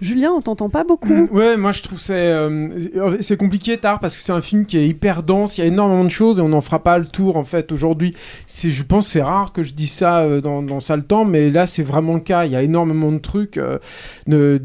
Julien, 0.00 0.30
on 0.36 0.40
t'entend 0.42 0.68
pas 0.68 0.84
beaucoup. 0.84 1.12
Mm, 1.12 1.28
Ouais, 1.32 1.56
moi 1.56 1.72
je 1.72 1.82
trouve 1.82 1.98
c'est 1.98 2.12
euh, 2.14 2.68
c'est 3.20 3.36
compliqué 3.36 3.78
tard 3.78 3.98
parce 4.00 4.14
que 4.16 4.22
c'est 4.22 4.32
un 4.32 4.42
film 4.42 4.66
qui 4.66 4.76
est 4.76 4.86
hyper 4.86 5.22
dense, 5.22 5.56
il 5.56 5.62
y 5.62 5.64
a 5.64 5.66
énormément 5.66 6.04
de 6.04 6.10
choses 6.10 6.38
et 6.38 6.42
on 6.42 6.48
n'en 6.50 6.60
fera 6.60 6.82
pas 6.82 6.98
le 6.98 7.06
tour 7.06 7.36
en 7.36 7.44
fait 7.44 7.72
aujourd'hui. 7.72 8.14
C'est 8.46 8.70
je 8.70 8.82
pense 8.82 9.08
c'est 9.08 9.22
rare 9.22 9.52
que 9.52 9.62
je 9.62 9.72
dise 9.74 9.92
ça 9.92 10.20
euh, 10.20 10.40
dans 10.40 10.62
dans 10.62 10.80
ça 10.80 10.96
le 10.96 11.02
temps 11.02 11.24
mais 11.24 11.50
là 11.50 11.66
c'est 11.66 11.82
vraiment 11.82 12.14
le 12.14 12.20
cas, 12.20 12.44
il 12.44 12.52
y 12.52 12.56
a 12.56 12.62
énormément 12.62 13.10
de 13.12 13.18
trucs 13.18 13.56
euh, 13.58 13.78
de, 14.26 14.58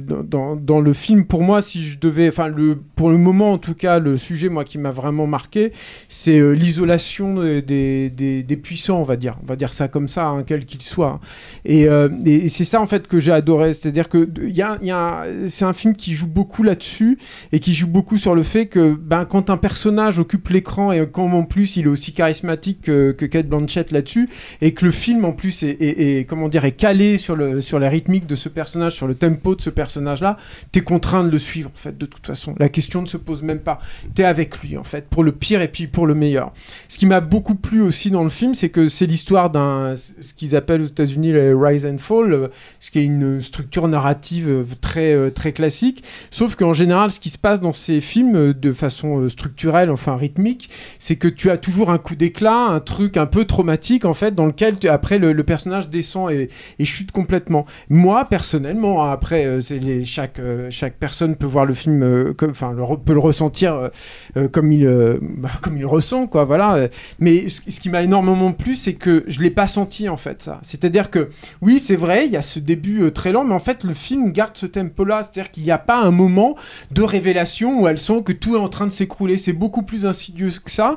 dans, 0.00 0.80
le 0.80 0.92
film 0.92 1.24
pour 1.24 1.42
moi 1.42 1.62
si 1.62 1.84
je 1.84 1.98
devais 1.98 2.28
enfin 2.28 2.48
le 2.48 2.78
pour 2.96 3.10
le 3.10 3.18
moment 3.18 3.52
en 3.52 3.58
tout 3.58 3.74
cas 3.74 3.98
le 3.98 4.16
sujet 4.16 4.48
moi 4.48 4.64
qui 4.64 4.78
m'a 4.78 4.90
vraiment 4.90 5.26
marqué, 5.26 5.72
c'est 6.08 6.40
l'isolation 6.54 7.34
des, 7.34 8.10
des, 8.10 8.56
puissants, 8.56 9.00
on 9.00 9.04
va 9.04 9.16
dire. 9.16 9.36
On 9.42 9.46
va 9.46 9.56
dire 9.56 9.72
ça 9.72 9.88
comme 9.88 10.08
ça, 10.08 10.26
hein, 10.26 10.42
quel 10.46 10.64
qu'il 10.64 10.82
soit. 10.82 11.20
Et, 11.64 11.88
euh, 11.88 12.08
et- 12.24 12.46
et 12.46 12.48
c'est 12.48 12.64
ça 12.64 12.80
en 12.80 12.86
fait 12.86 13.06
que 13.06 13.18
j'ai 13.20 13.32
adoré, 13.32 13.74
c'est-à-dire 13.74 14.08
que 14.08 14.28
il 14.42 14.50
y 14.56 14.62
a, 14.62 14.65
c'est 15.48 15.64
un 15.64 15.72
film 15.72 15.94
qui 15.94 16.14
joue 16.14 16.26
beaucoup 16.26 16.62
là-dessus 16.62 17.18
et 17.52 17.60
qui 17.60 17.74
joue 17.74 17.86
beaucoup 17.86 18.18
sur 18.18 18.34
le 18.34 18.42
fait 18.42 18.66
que 18.66 18.94
ben 18.94 19.24
quand 19.24 19.50
un 19.50 19.56
personnage 19.56 20.18
occupe 20.18 20.48
l'écran 20.48 20.92
et 20.92 21.06
quand 21.10 21.30
en 21.32 21.44
plus 21.44 21.76
il 21.76 21.86
est 21.86 21.88
aussi 21.88 22.12
charismatique 22.12 22.82
que, 22.82 23.12
que 23.12 23.26
Kate 23.26 23.48
Blanchett 23.48 23.90
là-dessus 23.90 24.28
et 24.60 24.74
que 24.74 24.84
le 24.84 24.90
film 24.90 25.24
en 25.24 25.32
plus 25.32 25.62
est, 25.62 26.28
comment 26.28 26.48
dire 26.48 26.64
est 26.64 26.72
calé 26.72 27.18
sur 27.18 27.36
le 27.36 27.60
sur 27.60 27.78
la 27.78 27.88
rythmique 27.88 28.26
de 28.26 28.34
ce 28.34 28.48
personnage, 28.48 28.94
sur 28.94 29.06
le 29.06 29.14
tempo 29.14 29.54
de 29.54 29.60
ce 29.60 29.70
personnage-là, 29.70 30.36
t'es 30.72 30.80
contraint 30.80 31.24
de 31.24 31.30
le 31.30 31.38
suivre 31.38 31.70
en 31.74 31.78
fait 31.78 31.96
de 31.96 32.06
toute 32.06 32.26
façon. 32.26 32.54
La 32.58 32.68
question 32.68 33.02
ne 33.02 33.06
se 33.06 33.16
pose 33.16 33.42
même 33.42 33.60
pas. 33.60 33.78
T'es 34.14 34.24
avec 34.24 34.62
lui 34.62 34.76
en 34.76 34.84
fait 34.84 35.08
pour 35.08 35.24
le 35.24 35.32
pire 35.32 35.60
et 35.60 35.68
puis 35.68 35.86
pour 35.86 36.06
le 36.06 36.14
meilleur. 36.14 36.52
Ce 36.88 36.98
qui 36.98 37.06
m'a 37.06 37.20
beaucoup 37.20 37.54
plu 37.54 37.80
aussi 37.80 38.10
dans 38.10 38.24
le 38.24 38.30
film, 38.30 38.54
c'est 38.54 38.70
que 38.70 38.88
c'est 38.88 39.06
l'histoire 39.06 39.50
d'un 39.50 39.94
ce 39.96 40.32
qu'ils 40.34 40.56
appellent 40.56 40.82
aux 40.82 40.86
États-Unis 40.86 41.32
le 41.32 41.56
rise 41.56 41.86
and 41.86 41.98
fall, 41.98 42.50
ce 42.80 42.90
qui 42.90 43.00
est 43.00 43.04
une 43.04 43.40
structure 43.42 43.88
narrative 43.88 44.55
très 44.80 45.12
euh, 45.12 45.30
très 45.30 45.52
classique. 45.52 46.02
Sauf 46.30 46.56
qu'en 46.56 46.72
général, 46.72 47.10
ce 47.10 47.20
qui 47.20 47.30
se 47.30 47.38
passe 47.38 47.60
dans 47.60 47.72
ces 47.72 48.00
films 48.00 48.36
euh, 48.36 48.54
de 48.54 48.72
façon 48.72 49.20
euh, 49.20 49.28
structurelle, 49.28 49.90
enfin 49.90 50.16
rythmique, 50.16 50.70
c'est 50.98 51.16
que 51.16 51.28
tu 51.28 51.50
as 51.50 51.56
toujours 51.56 51.90
un 51.90 51.98
coup 51.98 52.14
d'éclat, 52.14 52.66
un 52.68 52.80
truc 52.80 53.16
un 53.16 53.26
peu 53.26 53.44
traumatique 53.44 54.04
en 54.04 54.14
fait, 54.14 54.34
dans 54.34 54.46
lequel 54.46 54.78
tu- 54.78 54.88
après 54.88 55.18
le, 55.18 55.34
personnage 55.44 55.88
descend 55.88 56.30
et, 56.30 56.48
chute 56.84 57.12
complètement. 57.12 57.66
Moi 57.88 58.24
personnellement, 58.24 59.04
hein, 59.04 59.12
après 59.12 59.58
les, 59.70 60.04
chaque 60.04 60.40
chaque 60.70 60.96
personne 60.98 61.36
peut 61.36 61.46
voir 61.46 61.66
le 61.66 61.74
film 61.74 62.34
comme, 62.34 62.50
enfin 62.50 62.74
peut 63.04 63.12
le 63.12 63.20
ressentir 63.20 63.90
comme 64.52 64.72
il 64.72 64.86
bah, 65.38 65.50
comme 65.62 65.76
il 65.76 65.86
ressent 65.86 66.26
quoi, 66.26 66.44
voilà. 66.44 66.88
Mais 67.18 67.48
ce, 67.48 67.60
qui 67.60 67.88
m'a 67.90 68.02
énormément 68.02 68.52
plu, 68.52 68.74
c'est 68.74 68.94
que 68.94 69.24
je 69.28 69.40
l'ai 69.40 69.50
pas 69.50 69.66
senti 69.66 70.08
en 70.08 70.16
fait 70.16 70.42
ça. 70.42 70.60
C'est-à-dire 70.62 71.10
que 71.10 71.30
oui, 71.60 71.78
c'est 71.78 71.96
vrai, 71.96 72.26
il 72.26 72.32
y 72.32 72.36
a 72.36 72.42
ce 72.42 72.58
début 72.58 73.10
très 73.12 73.32
lent, 73.32 73.44
mais 73.44 73.54
en 73.54 73.60
fait 73.60 73.84
le 73.84 73.94
film 73.94 74.32
garde 74.32 74.45
ce 74.54 74.66
tempo-là, 74.66 75.22
c'est-à-dire 75.22 75.50
qu'il 75.50 75.62
n'y 75.62 75.70
a 75.70 75.78
pas 75.78 76.00
un 76.02 76.10
moment 76.10 76.56
de 76.90 77.02
révélation 77.02 77.80
où 77.80 77.88
elle 77.88 77.98
sent 77.98 78.22
que 78.24 78.32
tout 78.32 78.56
est 78.56 78.58
en 78.58 78.68
train 78.68 78.86
de 78.86 78.92
s'écrouler. 78.92 79.38
C'est 79.38 79.52
beaucoup 79.52 79.82
plus 79.82 80.06
insidieux 80.06 80.50
que 80.64 80.70
ça. 80.70 80.96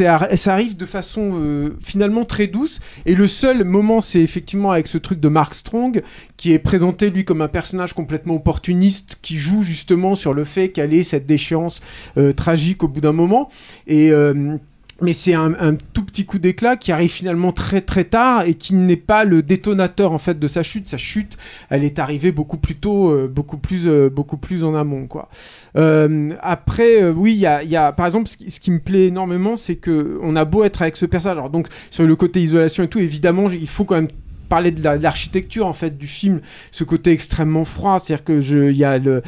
Ar- 0.00 0.28
ça 0.34 0.52
arrive 0.52 0.76
de 0.76 0.86
façon 0.86 1.32
euh, 1.34 1.76
finalement 1.82 2.24
très 2.24 2.46
douce. 2.46 2.80
Et 3.06 3.14
le 3.14 3.26
seul 3.26 3.64
moment, 3.64 4.00
c'est 4.00 4.20
effectivement 4.20 4.70
avec 4.70 4.86
ce 4.86 4.98
truc 4.98 5.20
de 5.20 5.28
Mark 5.28 5.54
Strong, 5.54 6.02
qui 6.36 6.52
est 6.52 6.58
présenté 6.58 7.10
lui 7.10 7.24
comme 7.24 7.40
un 7.40 7.48
personnage 7.48 7.92
complètement 7.92 8.34
opportuniste, 8.34 9.18
qui 9.22 9.38
joue 9.38 9.62
justement 9.62 10.14
sur 10.14 10.34
le 10.34 10.44
fait 10.44 10.68
qu'elle 10.68 10.92
ait 10.92 11.02
cette 11.04 11.26
déchéance 11.26 11.80
euh, 12.16 12.32
tragique 12.32 12.82
au 12.82 12.88
bout 12.88 13.00
d'un 13.00 13.12
moment. 13.12 13.48
Et 13.86 14.10
euh, 14.10 14.56
mais 15.00 15.12
c'est 15.12 15.34
un, 15.34 15.74
tout 15.92 16.04
petit 16.04 16.24
coup 16.24 16.38
d'éclat 16.38 16.76
qui 16.76 16.92
arrive 16.92 17.10
finalement 17.10 17.52
très 17.52 17.80
très 17.80 18.04
tard 18.04 18.46
et 18.46 18.54
qui 18.54 18.74
n'est 18.74 18.96
pas 18.96 19.24
le 19.24 19.42
détonateur 19.42 20.12
en 20.12 20.18
fait 20.18 20.38
de 20.38 20.46
sa 20.48 20.62
chute. 20.62 20.88
Sa 20.88 20.98
chute, 20.98 21.36
elle 21.70 21.84
est 21.84 21.98
arrivée 21.98 22.32
beaucoup 22.32 22.58
plus 22.58 22.76
tôt, 22.76 23.10
euh, 23.10 23.28
beaucoup 23.28 23.58
plus 23.58 23.88
euh, 23.88 24.08
beaucoup 24.08 24.36
plus 24.36 24.64
en 24.64 24.74
amont 24.74 25.06
quoi. 25.06 25.28
Euh, 25.76 26.30
après, 26.40 27.08
oui, 27.08 27.32
il 27.32 27.68
y 27.70 27.76
a, 27.76 27.92
par 27.92 28.06
exemple 28.06 28.28
ce 28.28 28.36
qui, 28.36 28.50
ce 28.50 28.60
qui 28.60 28.70
me 28.70 28.78
plaît 28.78 29.06
énormément, 29.06 29.56
c'est 29.56 29.76
que 29.76 30.18
on 30.22 30.36
a 30.36 30.44
beau 30.44 30.64
être 30.64 30.82
avec 30.82 30.96
ce 30.96 31.06
personnage. 31.06 31.38
Alors 31.38 31.50
donc 31.50 31.68
sur 31.90 32.06
le 32.06 32.16
côté 32.16 32.42
isolation 32.42 32.84
et 32.84 32.88
tout, 32.88 33.00
évidemment, 33.00 33.50
il 33.50 33.68
faut 33.68 33.84
quand 33.84 33.96
même 33.96 34.08
parler 34.48 34.70
de 34.70 34.82
la- 34.82 34.98
de 34.98 35.02
l'architecture 35.02 35.66
en 35.66 35.72
fait 35.72 35.96
du 35.96 36.06
film 36.06 36.40
ce 36.72 36.84
côté 36.84 37.10
extrêmement 37.12 37.64
froid 37.64 37.98
c'est 37.98 38.12
à 38.14 38.16
dire 38.16 38.24
que 38.24 38.40
je 38.40 38.70
il 38.70 38.76
y 38.76 38.84
a 38.84 38.98
le 38.98 39.22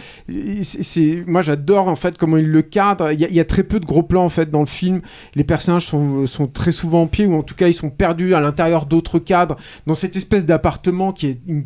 c'est 0.62 1.24
moi 1.26 1.42
j'adore 1.42 1.88
en 1.88 1.96
fait 1.96 2.16
comment 2.18 2.36
il 2.36 2.46
le 2.48 2.62
cadre. 2.62 3.12
Il 3.12 3.20
y, 3.20 3.40
a- 3.40 3.44
très 3.44 3.62
peu 3.62 3.78
de 3.80 3.86
gros 3.86 4.02
plans 4.02 4.24
en 4.24 4.28
fait 4.28 4.50
dans 4.50 4.60
le 4.60 4.66
film. 4.66 5.00
Les 5.34 5.44
personnages 5.44 5.86
sont, 5.86 6.26
sont 6.26 6.46
très 6.46 6.72
souvent 6.72 7.02
en 7.02 7.06
pied 7.06 7.26
ou 7.26 7.34
en 7.34 7.42
tout 7.42 7.54
cas 7.54 7.68
ils 7.68 7.74
sont 7.74 7.90
perdus 7.90 8.34
à 8.34 8.40
l'intérieur 8.40 8.86
d'autres 8.86 9.18
cadres. 9.18 9.56
Dans 9.86 9.94
cette 9.94 10.16
espèce 10.16 10.44
d'appartement 10.44 11.12
qui 11.12 11.26
est 11.26 11.40
une, 11.46 11.64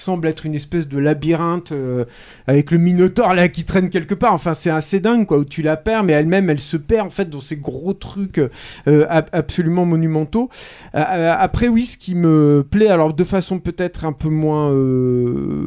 semble 0.00 0.28
être 0.28 0.46
une 0.46 0.54
espèce 0.54 0.88
de 0.88 0.98
labyrinthe 0.98 1.72
euh, 1.72 2.04
avec 2.46 2.70
le 2.70 2.78
minotaure 2.78 3.34
là 3.34 3.48
qui 3.48 3.64
traîne 3.64 3.90
quelque 3.90 4.14
part. 4.14 4.34
Enfin 4.34 4.54
c'est 4.54 4.70
assez 4.70 5.00
dingue 5.00 5.26
quoi 5.26 5.38
où 5.38 5.44
tu 5.44 5.62
la 5.62 5.76
perds 5.76 6.04
mais 6.04 6.12
elle-même 6.14 6.50
elle 6.50 6.60
se 6.60 6.76
perd 6.76 7.06
en 7.06 7.10
fait 7.10 7.28
dans 7.30 7.40
ces 7.40 7.56
gros 7.56 7.92
trucs 7.92 8.38
euh, 8.38 9.06
ab- 9.08 9.28
absolument 9.32 9.84
monumentaux. 9.84 10.48
Euh, 10.94 11.34
après, 11.38 11.68
oui, 11.68 11.84
ce 11.86 11.96
qui 11.96 12.14
me 12.14 12.64
plaît, 12.68 12.88
alors 12.88 13.14
de 13.14 13.24
façon 13.24 13.58
peut-être 13.58 14.04
un 14.04 14.12
peu 14.12 14.28
moins 14.28 14.70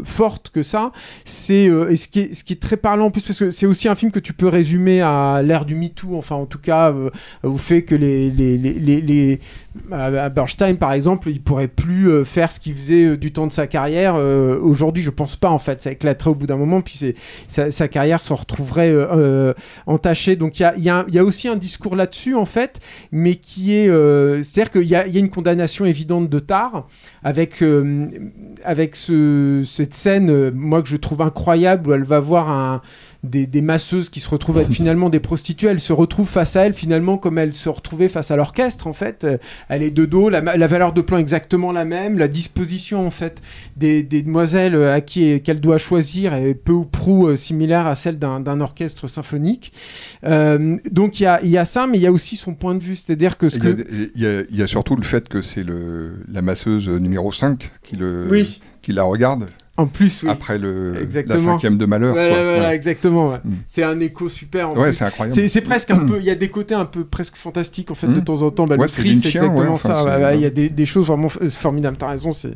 forte 0.04 0.50
que 0.50 0.64
ça, 0.64 0.92
c'est 1.26 1.68
ce 1.96 2.08
qui 2.08 2.54
est 2.54 2.62
très 2.62 2.78
parlant 2.78 3.06
en 3.06 3.12
plus 3.12 3.24
parce 3.24 3.40
que 3.40 3.52
c'est 3.52 3.66
aussi 3.66 3.88
un 3.88 3.96
film 3.96 4.12
que 4.12 4.20
tu 4.20 4.34
peux 4.34 4.48
résumer 4.48 5.02
à 5.02 5.42
l'ère 5.44 5.66
du 5.66 5.76
MeToo, 5.76 6.16
enfin 6.18 6.36
en 6.36 6.46
tout 6.46 6.60
cas 6.60 6.94
au 7.44 7.58
fait 7.58 7.84
que 7.84 7.96
les- 7.96 9.40
à- 9.92 10.06
à 10.26 10.30
Bernstein 10.30 10.76
par 10.78 10.94
exemple, 10.94 11.30
il 11.30 11.42
pourrait 11.42 11.68
plus 11.68 12.10
euh, 12.10 12.24
faire 12.24 12.52
ce 12.52 12.60
qu'il 12.60 12.74
faisait 12.74 13.06
euh, 13.06 13.18
du 13.18 13.32
temps 13.34 13.48
de 13.48 13.52
sa 13.52 13.68
carrière. 13.68 14.14
Euh, 14.16 14.60
Aujourd'hui, 14.62 15.04
je 15.04 15.10
pense 15.10 15.36
pas 15.36 15.50
en 15.50 15.60
fait, 15.60 15.82
ça 15.82 15.92
éclaterait 15.92 16.30
au 16.30 16.36
bout 16.36 16.48
d'un 16.48 16.58
moment, 16.58 16.82
puis 16.82 17.16
sa, 17.48 17.72
sa 17.72 17.88
carrière 17.88 18.22
se 18.22 18.34
retrouverait 18.34 18.92
euh, 18.92 19.08
euh, 19.12 19.54
entachée. 19.88 20.36
Donc 20.36 20.60
il 20.60 20.64
y 20.64 20.90
a, 20.90 21.06
y, 21.08 21.20
a, 21.20 21.24
aussi 21.24 21.48
un 21.48 21.56
discours 21.56 21.96
là-dessus 21.96 22.36
en 22.36 22.46
fait, 22.46 22.80
mais 23.12 23.36
qui 23.36 23.74
est, 23.76 23.90
euh, 23.90 24.44
c'est-à-dire 24.44 24.72
qu'il 24.72 24.84
y 24.84 24.90
y 24.90 24.96
a 25.18 25.20
une 25.20 25.30
condamnation 25.30 25.86
évidente 25.86 26.30
de 26.30 26.40
Tar 26.40 26.88
avec 27.24 27.62
euh, 27.64 28.08
avec 28.64 28.96
ce, 28.96 29.64
cette 29.66 29.94
scène, 29.94 30.30
euh, 30.30 30.52
moi 30.54 30.82
que 30.82 30.88
je 30.90 30.98
trouve 30.98 31.22
incroyable, 31.22 31.90
où 31.90 31.94
elle 31.94 32.04
va 32.04 32.20
voir 32.20 32.50
un 32.50 32.82
des, 33.24 33.48
des 33.48 33.62
masseuses 33.62 34.10
qui 34.10 34.20
se 34.20 34.30
retrouvent 34.30 34.60
être 34.60 34.72
finalement 34.74 35.10
des 35.10 35.20
prostituées, 35.20 35.70
elle 35.70 35.80
se 35.80 35.94
retrouve 35.94 36.28
face 36.28 36.56
à 36.56 36.66
elle 36.66 36.74
finalement 36.74 37.18
comme 37.18 37.38
elle 37.38 37.54
se 37.54 37.70
retrouvait 37.70 38.10
face 38.10 38.32
à 38.32 38.36
l'orchestre 38.36 38.88
en 38.88 38.94
fait. 38.94 39.24
Euh, 39.24 39.38
Elle 39.70 39.82
est 39.84 39.92
de 39.92 40.06
dos, 40.06 40.30
la, 40.30 40.42
valeur 40.68 40.94
de 40.94 41.02
plan 41.02 41.18
est 41.18 41.22
exactement 41.22 41.72
la 41.72 41.86
même, 41.86 42.18
la 42.18 42.28
disposition 42.28 43.06
en 43.06 43.10
fait 43.12 43.42
des, 43.78 44.04
des 44.04 44.22
demoiselles 44.24 44.76
euh, 44.76 44.94
à 44.94 45.02
qui 45.02 45.42
qu'elle 45.42 45.62
doit 45.62 45.78
choisir 45.78 46.34
est 46.34 46.54
peu 46.54 46.74
ou 46.74 46.86
prou 46.86 47.28
euh, 47.28 47.36
similaire 47.36 47.88
à 47.88 47.96
celle 47.96 48.20
d'un 48.20 48.62
orchestre 48.62 49.08
symphonique. 49.08 49.74
Euh, 50.26 50.78
donc 50.92 51.20
il 51.20 51.24
y 51.24 51.26
a, 51.26 51.44
y 51.44 51.58
a 51.58 51.66
ça, 51.66 51.88
mais 51.88 51.98
il 51.98 52.02
y 52.02 52.08
a 52.08 52.12
aussi 52.12 52.36
son 52.36 52.54
point 52.54 52.76
de 52.76 52.84
vue, 52.84 52.96
c'est-à-dire 52.96 53.38
que 53.38 53.46
Il 53.48 53.64
y, 53.64 53.68
a, 53.68 53.74
que 53.74 53.82
il 54.16 54.22
y 54.22 54.26
a- 54.26 54.42
il 54.50 54.56
y 54.58 54.62
a 54.62 54.68
surtout 54.68 54.96
le 54.96 55.04
fait 55.04 55.28
que 55.30 55.42
c'est 55.42 55.64
la 56.28 56.42
masseuse 56.42 56.88
numéro 56.90 57.32
5 57.32 57.72
qui, 57.84 57.96
le, 57.96 58.28
Oui. 58.30 58.60
qui 58.82 58.92
la 58.92 59.04
regarde. 59.04 59.46
En 59.76 59.88
plus, 59.88 60.22
oui. 60.22 60.30
Après 60.30 60.60
le, 60.60 60.94
la 60.94 61.02
Exactement. 61.02 61.54
cinquième 61.54 61.80
de 61.80 61.88
malheur. 61.88 62.14
Voilà, 62.14 62.30
quoi. 62.36 62.44
voilà, 62.44 62.68
Ouais. 62.70 62.76
exactement. 62.76 63.30
ouais. 63.32 63.38
Mm. 63.44 63.52
C'est 63.68 63.82
un 63.82 64.00
écho 64.00 64.30
super. 64.30 64.70
en 64.70 64.74
Ouais, 64.78 64.94
c'est 64.94 65.04
incroyable. 65.06 65.50
C'est, 65.50 65.62
presque 65.62 65.90
un 65.90 65.98
peu. 66.06 66.20
Il 66.20 66.26
y 66.26 66.30
a 66.30 66.36
des 66.36 66.50
côtés 66.50 66.76
un 66.76 66.86
peu 66.86 67.04
presque 67.06 67.36
fantastiques 67.38 67.90
en 67.90 67.96
fait 67.96 68.06
de 68.06 68.20
Mm. 68.20 68.24
temps 68.24 68.42
en 68.44 68.52
temps. 68.52 68.66
Bah, 68.66 68.76
Ouais, 68.76 68.84
le 68.86 68.88
c'est 68.90 69.02
prix, 69.02 69.18
c'est 69.18 69.30
exactement 69.30 69.72
enfin, 69.74 69.96
ça. 70.06 70.36
Il 70.36 70.42
y 70.42 70.46
a 70.46 70.52
des, 70.52 70.70
des 70.70 70.86
choses 70.86 71.08
vraiment 71.08 71.28
formidables. 71.30 71.98
T'as 71.98 72.10
raison. 72.10 72.32
C'est 72.32 72.52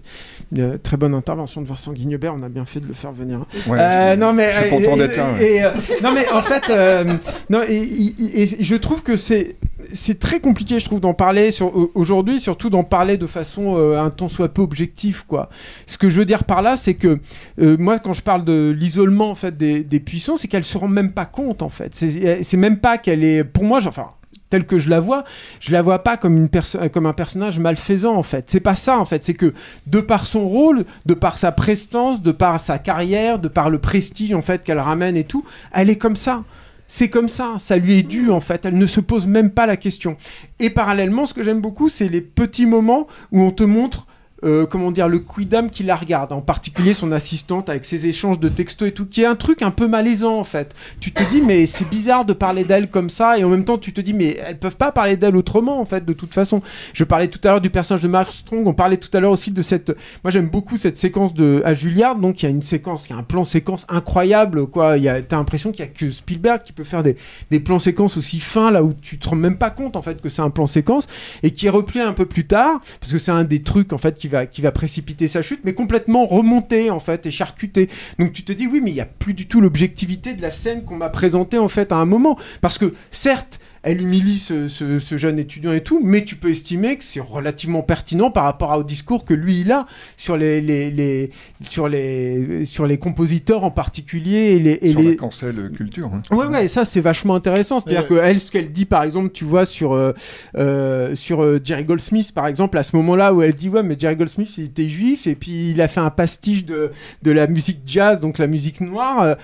une 0.55 0.78
très 0.78 0.95
bonne 0.97 1.15
intervention 1.15 1.61
de 1.63 1.68
Vincent 1.68 1.91
Guignebert. 1.91 2.36
On 2.36 2.43
a 2.43 2.49
bien 2.49 2.65
fait 2.65 2.82
de 2.82 2.88
le 2.88 2.93
faire 2.93 3.11
venir. 3.13 3.45
Ouais, 3.68 3.80
Euh, 3.80 4.13
je- 4.13 4.20
non 4.20 4.34
mais 4.34 4.49
je 4.51 4.55
suis 4.57 4.65
euh, 4.65 4.70
content 4.70 4.95
et- 4.95 4.97
d'être 4.99 5.18
là, 5.18 5.41
et- 5.41 5.63
euh, 5.63 5.70
non 6.03 6.11
mais 6.13 6.30
en 6.32 6.41
fait, 6.43 6.63
euh, 6.70 7.15
non 7.49 7.61
et, 7.68 7.78
et- 7.78 8.43
et 8.43 8.63
je 8.63 8.76
trouve 8.76 9.01
que 9.01 9.18
c'est 9.18 9.55
c'est 9.94 10.20
très 10.20 10.40
compliqué, 10.40 10.80
je 10.80 10.86
trouve, 10.86 11.00
d'en 11.00 11.14
parler 11.14 11.52
aujourd'hui, 11.94 12.40
surtout 12.40 12.70
d'en 12.70 12.84
parler 12.84 13.18
de 13.18 13.28
façon 13.28 13.78
euh, 13.78 14.02
un 14.02 14.10
tant 14.10 14.30
soit 14.30 14.50
peu 14.50 14.62
objective, 14.62 15.26
quoi. 15.26 15.50
Ce 15.86 15.98
que 15.98 16.10
je 16.10 16.20
veux 16.20 16.26
dire 16.26 16.44
par 16.44 16.62
là, 16.62 16.78
c'est 16.78 16.96
que 16.96 17.20
euh, 17.60 17.78
moi, 17.78 18.00
quand 18.00 18.14
je 18.14 18.24
parle 18.24 18.44
de 18.44 18.76
l'isolement 18.78 19.30
en 19.30 19.36
fait 19.36 19.56
des, 19.56 19.84
des 19.84 20.00
puissants, 20.00 20.36
c'est 20.36 20.48
qu'elle 20.48 20.64
se 20.64 20.78
rend 20.78 20.88
même 20.88 21.12
pas 21.12 21.26
compte, 21.26 21.62
en 21.62 21.70
fait. 21.70 21.94
C'est 21.94 22.44
c'est 22.44 22.58
même 22.58 22.78
pas 22.78 22.98
qu'elle 22.98 23.24
est, 23.24 23.44
pour 23.44 23.64
moi, 23.64 23.80
enfin 23.86 24.12
telle 24.50 24.66
que 24.66 24.80
je 24.80 24.90
la 24.90 25.00
vois, 25.00 25.24
je 25.60 25.72
la 25.72 25.82
vois 25.82 26.04
pas 26.04 26.18
comme 26.18 26.38
une 26.38 26.50
comme 26.92 27.06
un 27.06 27.14
personnage 27.14 27.60
malfaisant 27.60 28.16
en 28.16 28.24
fait. 28.24 28.50
C'est 28.50 28.60
pas 28.60 28.76
ça 28.76 28.98
en 28.98 29.06
fait, 29.06 29.24
c'est 29.24 29.34
que 29.34 29.54
de 29.88 30.00
par 30.00 30.26
son 30.26 30.48
rôle, 30.48 30.86
de 31.06 31.14
par 31.14 31.38
sa 31.38 31.52
prestance, 31.52 32.22
de 32.22 32.32
par 32.32 32.60
sa 32.60 32.80
carrière, 32.80 33.40
de 33.40 33.48
par 33.48 33.70
le 33.70 33.80
prestige 33.80 34.34
en 34.34 34.42
fait 34.42 34.64
qu'elle 34.64 34.80
ramène 34.80 35.18
et 35.18 35.26
tout, 35.26 35.44
elle 35.74 35.90
est 35.90 35.98
comme 35.98 36.16
ça. 36.16 36.44
C'est 36.88 37.10
comme 37.10 37.28
ça, 37.28 37.56
ça 37.58 37.78
lui 37.78 38.00
est 38.00 38.04
dû 38.04 38.32
en 38.32 38.40
fait, 38.40 38.66
elle 38.66 38.78
ne 38.78 38.86
se 38.86 39.02
pose 39.02 39.28
même 39.28 39.52
pas 39.52 39.66
la 39.66 39.78
question. 39.78 40.18
Et 40.60 40.70
parallèlement, 40.70 41.26
ce 41.26 41.34
que 41.34 41.44
j'aime 41.44 41.62
beaucoup, 41.62 41.90
c'est 41.90 42.08
les 42.08 42.22
petits 42.22 42.66
moments 42.66 43.08
où 43.32 43.42
on 43.42 43.52
te 43.52 43.64
montre 43.64 44.07
euh, 44.44 44.66
comment 44.66 44.92
dire, 44.92 45.08
le 45.08 45.20
quidam 45.20 45.70
qui 45.70 45.84
la 45.84 45.96
regarde, 45.96 46.32
en 46.32 46.42
particulier 46.42 46.94
son 46.94 47.12
assistante 47.12 47.70
avec 47.70 47.86
ses 47.86 48.08
échanges 48.08 48.40
de 48.40 48.50
textos 48.50 48.90
et 48.90 48.92
tout, 48.92 49.06
qui 49.06 49.22
est 49.22 49.26
un 49.26 49.36
truc 49.36 49.62
un 49.62 49.72
peu 49.72 49.88
malaisant 49.88 50.38
en 50.40 50.44
fait. 50.44 50.76
Tu 51.00 51.12
te 51.12 51.24
dis, 51.30 51.42
mais 51.42 51.66
c'est 51.66 51.90
bizarre 51.90 52.26
de 52.26 52.34
parler 52.34 52.64
d'elle 52.64 52.90
comme 52.90 53.10
ça, 53.10 53.38
et 53.38 53.44
en 53.44 53.50
même 53.50 53.66
temps, 53.66 53.78
tu 53.78 53.94
te 53.94 54.02
dis, 54.02 54.14
mais 54.14 54.38
elles 54.46 54.60
peuvent 54.60 54.78
pas 54.78 54.92
parler 54.92 55.18
d'elle 55.18 55.36
autrement 55.36 55.80
en 55.80 55.86
fait, 55.86 56.06
de 56.06 56.14
toute 56.14 56.34
façon. 56.34 56.62
Je 56.94 57.04
parlais 57.04 57.28
tout 57.28 57.40
à 57.44 57.52
l'heure 57.52 57.62
du 57.62 57.70
personnage 57.70 58.04
de 58.04 58.08
Mark 58.08 58.32
Strong, 58.32 58.68
on 58.68 58.74
parlait 58.74 58.98
tout 58.98 59.16
à 59.16 59.20
l'heure 59.20 59.32
aussi 59.32 59.52
de 59.52 59.62
cette. 59.62 59.96
Moi, 60.24 60.32
j'aime 60.32 60.50
beaucoup 60.50 60.78
cette 60.78 60.98
séquence 60.98 61.34
de 61.34 61.62
à 61.66 61.74
Juilliard, 61.74 62.16
donc 62.16 62.42
il 62.42 62.46
y 62.46 62.48
a 62.48 62.52
une 62.52 62.62
séquence, 62.62 63.08
il 63.08 63.12
y 63.12 63.16
a 63.16 63.18
un 63.18 63.24
plan 63.24 63.44
séquence 63.44 63.86
incroyable, 63.90 64.68
quoi. 64.68 64.98
Y 64.98 65.10
a, 65.10 65.22
t'as 65.22 65.38
l'impression 65.38 65.72
qu'il 65.72 65.82
y 65.82 65.88
a 65.88 65.92
que 65.92 66.12
Spielberg 66.12 66.62
qui 66.64 66.74
peut 66.74 66.84
faire 66.84 67.04
des, 67.04 67.16
des 67.52 67.60
plans 67.60 67.80
séquences 67.80 68.18
aussi 68.18 68.40
fins 68.40 68.72
là 68.72 68.84
où 68.84 68.94
tu 68.94 69.18
te 69.18 69.30
rends 69.30 69.36
même 69.36 69.58
pas 69.58 69.70
compte 69.70 69.96
en 69.96 70.02
fait 70.02 70.22
que 70.22 70.30
c'est 70.30 70.42
un 70.42 70.50
plan 70.50 70.68
séquence 70.68 71.08
et 71.44 71.52
qui 71.52 71.68
est 71.68 71.72
repris 71.72 72.00
un 72.00 72.14
peu 72.14 72.26
plus 72.26 72.48
tard 72.48 72.82
parce 73.00 73.12
que 73.12 73.18
c'est 73.18 73.32
un 73.32 73.44
des 73.44 73.64
trucs 73.64 73.94
en 73.94 73.98
fait 73.98 74.16
qui 74.16 74.27
va 74.28 74.46
qui 74.46 74.62
va 74.62 74.72
précipiter 74.72 75.28
sa 75.28 75.42
chute 75.42 75.62
mais 75.64 75.74
complètement 75.74 76.26
remonté 76.26 76.90
en 76.90 77.00
fait 77.00 77.26
et 77.26 77.32
charcuté 77.32 77.90
donc 78.20 78.34
tu 78.34 78.44
te 78.44 78.52
dis 78.52 78.68
oui 78.68 78.82
mais 78.84 78.92
il 78.92 78.96
y 78.96 79.02
a 79.02 79.06
plus 79.06 79.34
du 79.34 79.48
tout 79.48 79.62
l'objectivité 79.62 80.34
de 80.34 80.42
la 80.42 80.52
scène 80.52 80.84
qu'on 80.84 80.96
m'a 80.96 81.10
présentée 81.10 81.58
en 81.58 81.68
fait 81.68 81.92
à 81.92 81.96
un 81.96 82.06
moment. 82.06 82.38
Parce 82.62 82.78
que 82.78 82.94
certes 83.12 83.60
elle 83.88 84.02
humilie 84.02 84.38
ce, 84.38 84.68
ce- 84.68 85.00
ce 85.00 85.18
jeune 85.18 85.40
étudiant 85.40 85.72
et 85.74 85.82
tout, 85.82 86.00
mais 86.04 86.24
tu 86.24 86.36
peux 86.36 86.50
estimer 86.50 86.98
que 86.98 87.04
c'est 87.04 87.20
relativement 87.20 87.82
pertinent 87.82 88.30
par 88.32 88.44
rapport 88.44 88.72
au 88.78 88.84
discours 88.84 89.26
que 89.26 89.34
lui 89.34 89.62
il 89.62 89.72
a 89.72 89.86
sur 90.18 90.38
les, 90.38 90.62
les, 90.62 90.92
les- 90.92 91.30
sur 91.64 91.88
les 91.88 92.66
sur 92.66 92.86
les 92.86 92.98
compositeurs 92.98 93.64
en 93.64 93.72
particulier 93.72 94.56
et 94.56 94.60
les 94.60 94.80
et 94.82 94.92
Sur 94.92 95.02
les- 95.02 95.10
la 95.12 95.16
cancel 95.16 95.72
culture. 95.76 96.10
hein. 96.14 96.22
Ouais, 96.36 96.46
ouais, 96.48 96.68
ça 96.68 96.86
c'est 96.86 97.02
vachement 97.02 97.36
intéressant. 97.36 97.80
C'est-à-dire 97.80 98.10
Ouais. 98.12 98.18
que 98.20 98.24
elle, 98.24 98.40
ce 98.40 98.52
qu'elle 98.52 98.72
dit 98.72 98.86
par 98.86 99.04
exemple, 99.04 99.30
tu 99.32 99.46
vois, 99.46 99.66
sur, 99.66 99.94
euh, 99.94 100.14
euh, 100.58 101.16
sur 101.16 101.42
euh, 101.44 101.60
Jerry 101.64 101.84
Goldsmith 101.84 102.32
par 102.34 102.48
exemple, 102.48 102.78
à 102.78 102.84
ce 102.84 102.96
moment-là 102.98 103.34
où 103.34 103.42
elle 103.42 103.54
dit 103.54 103.70
Ouais, 103.70 103.84
mais 103.84 103.96
Jerry 103.98 104.16
Goldsmith 104.16 104.58
il 104.58 104.66
était 104.66 104.90
juif 104.90 105.28
et 105.28 105.36
puis 105.36 105.72
il 105.72 105.82
a 105.82 105.88
fait 105.88 106.00
un 106.02 106.10
pastiche 106.10 106.66
de, 106.66 106.92
de 107.24 107.32
la 107.32 107.48
musique 107.48 107.80
jazz, 107.86 108.20
donc 108.20 108.38
la 108.38 108.48
musique 108.48 108.82
noire, 108.82 109.36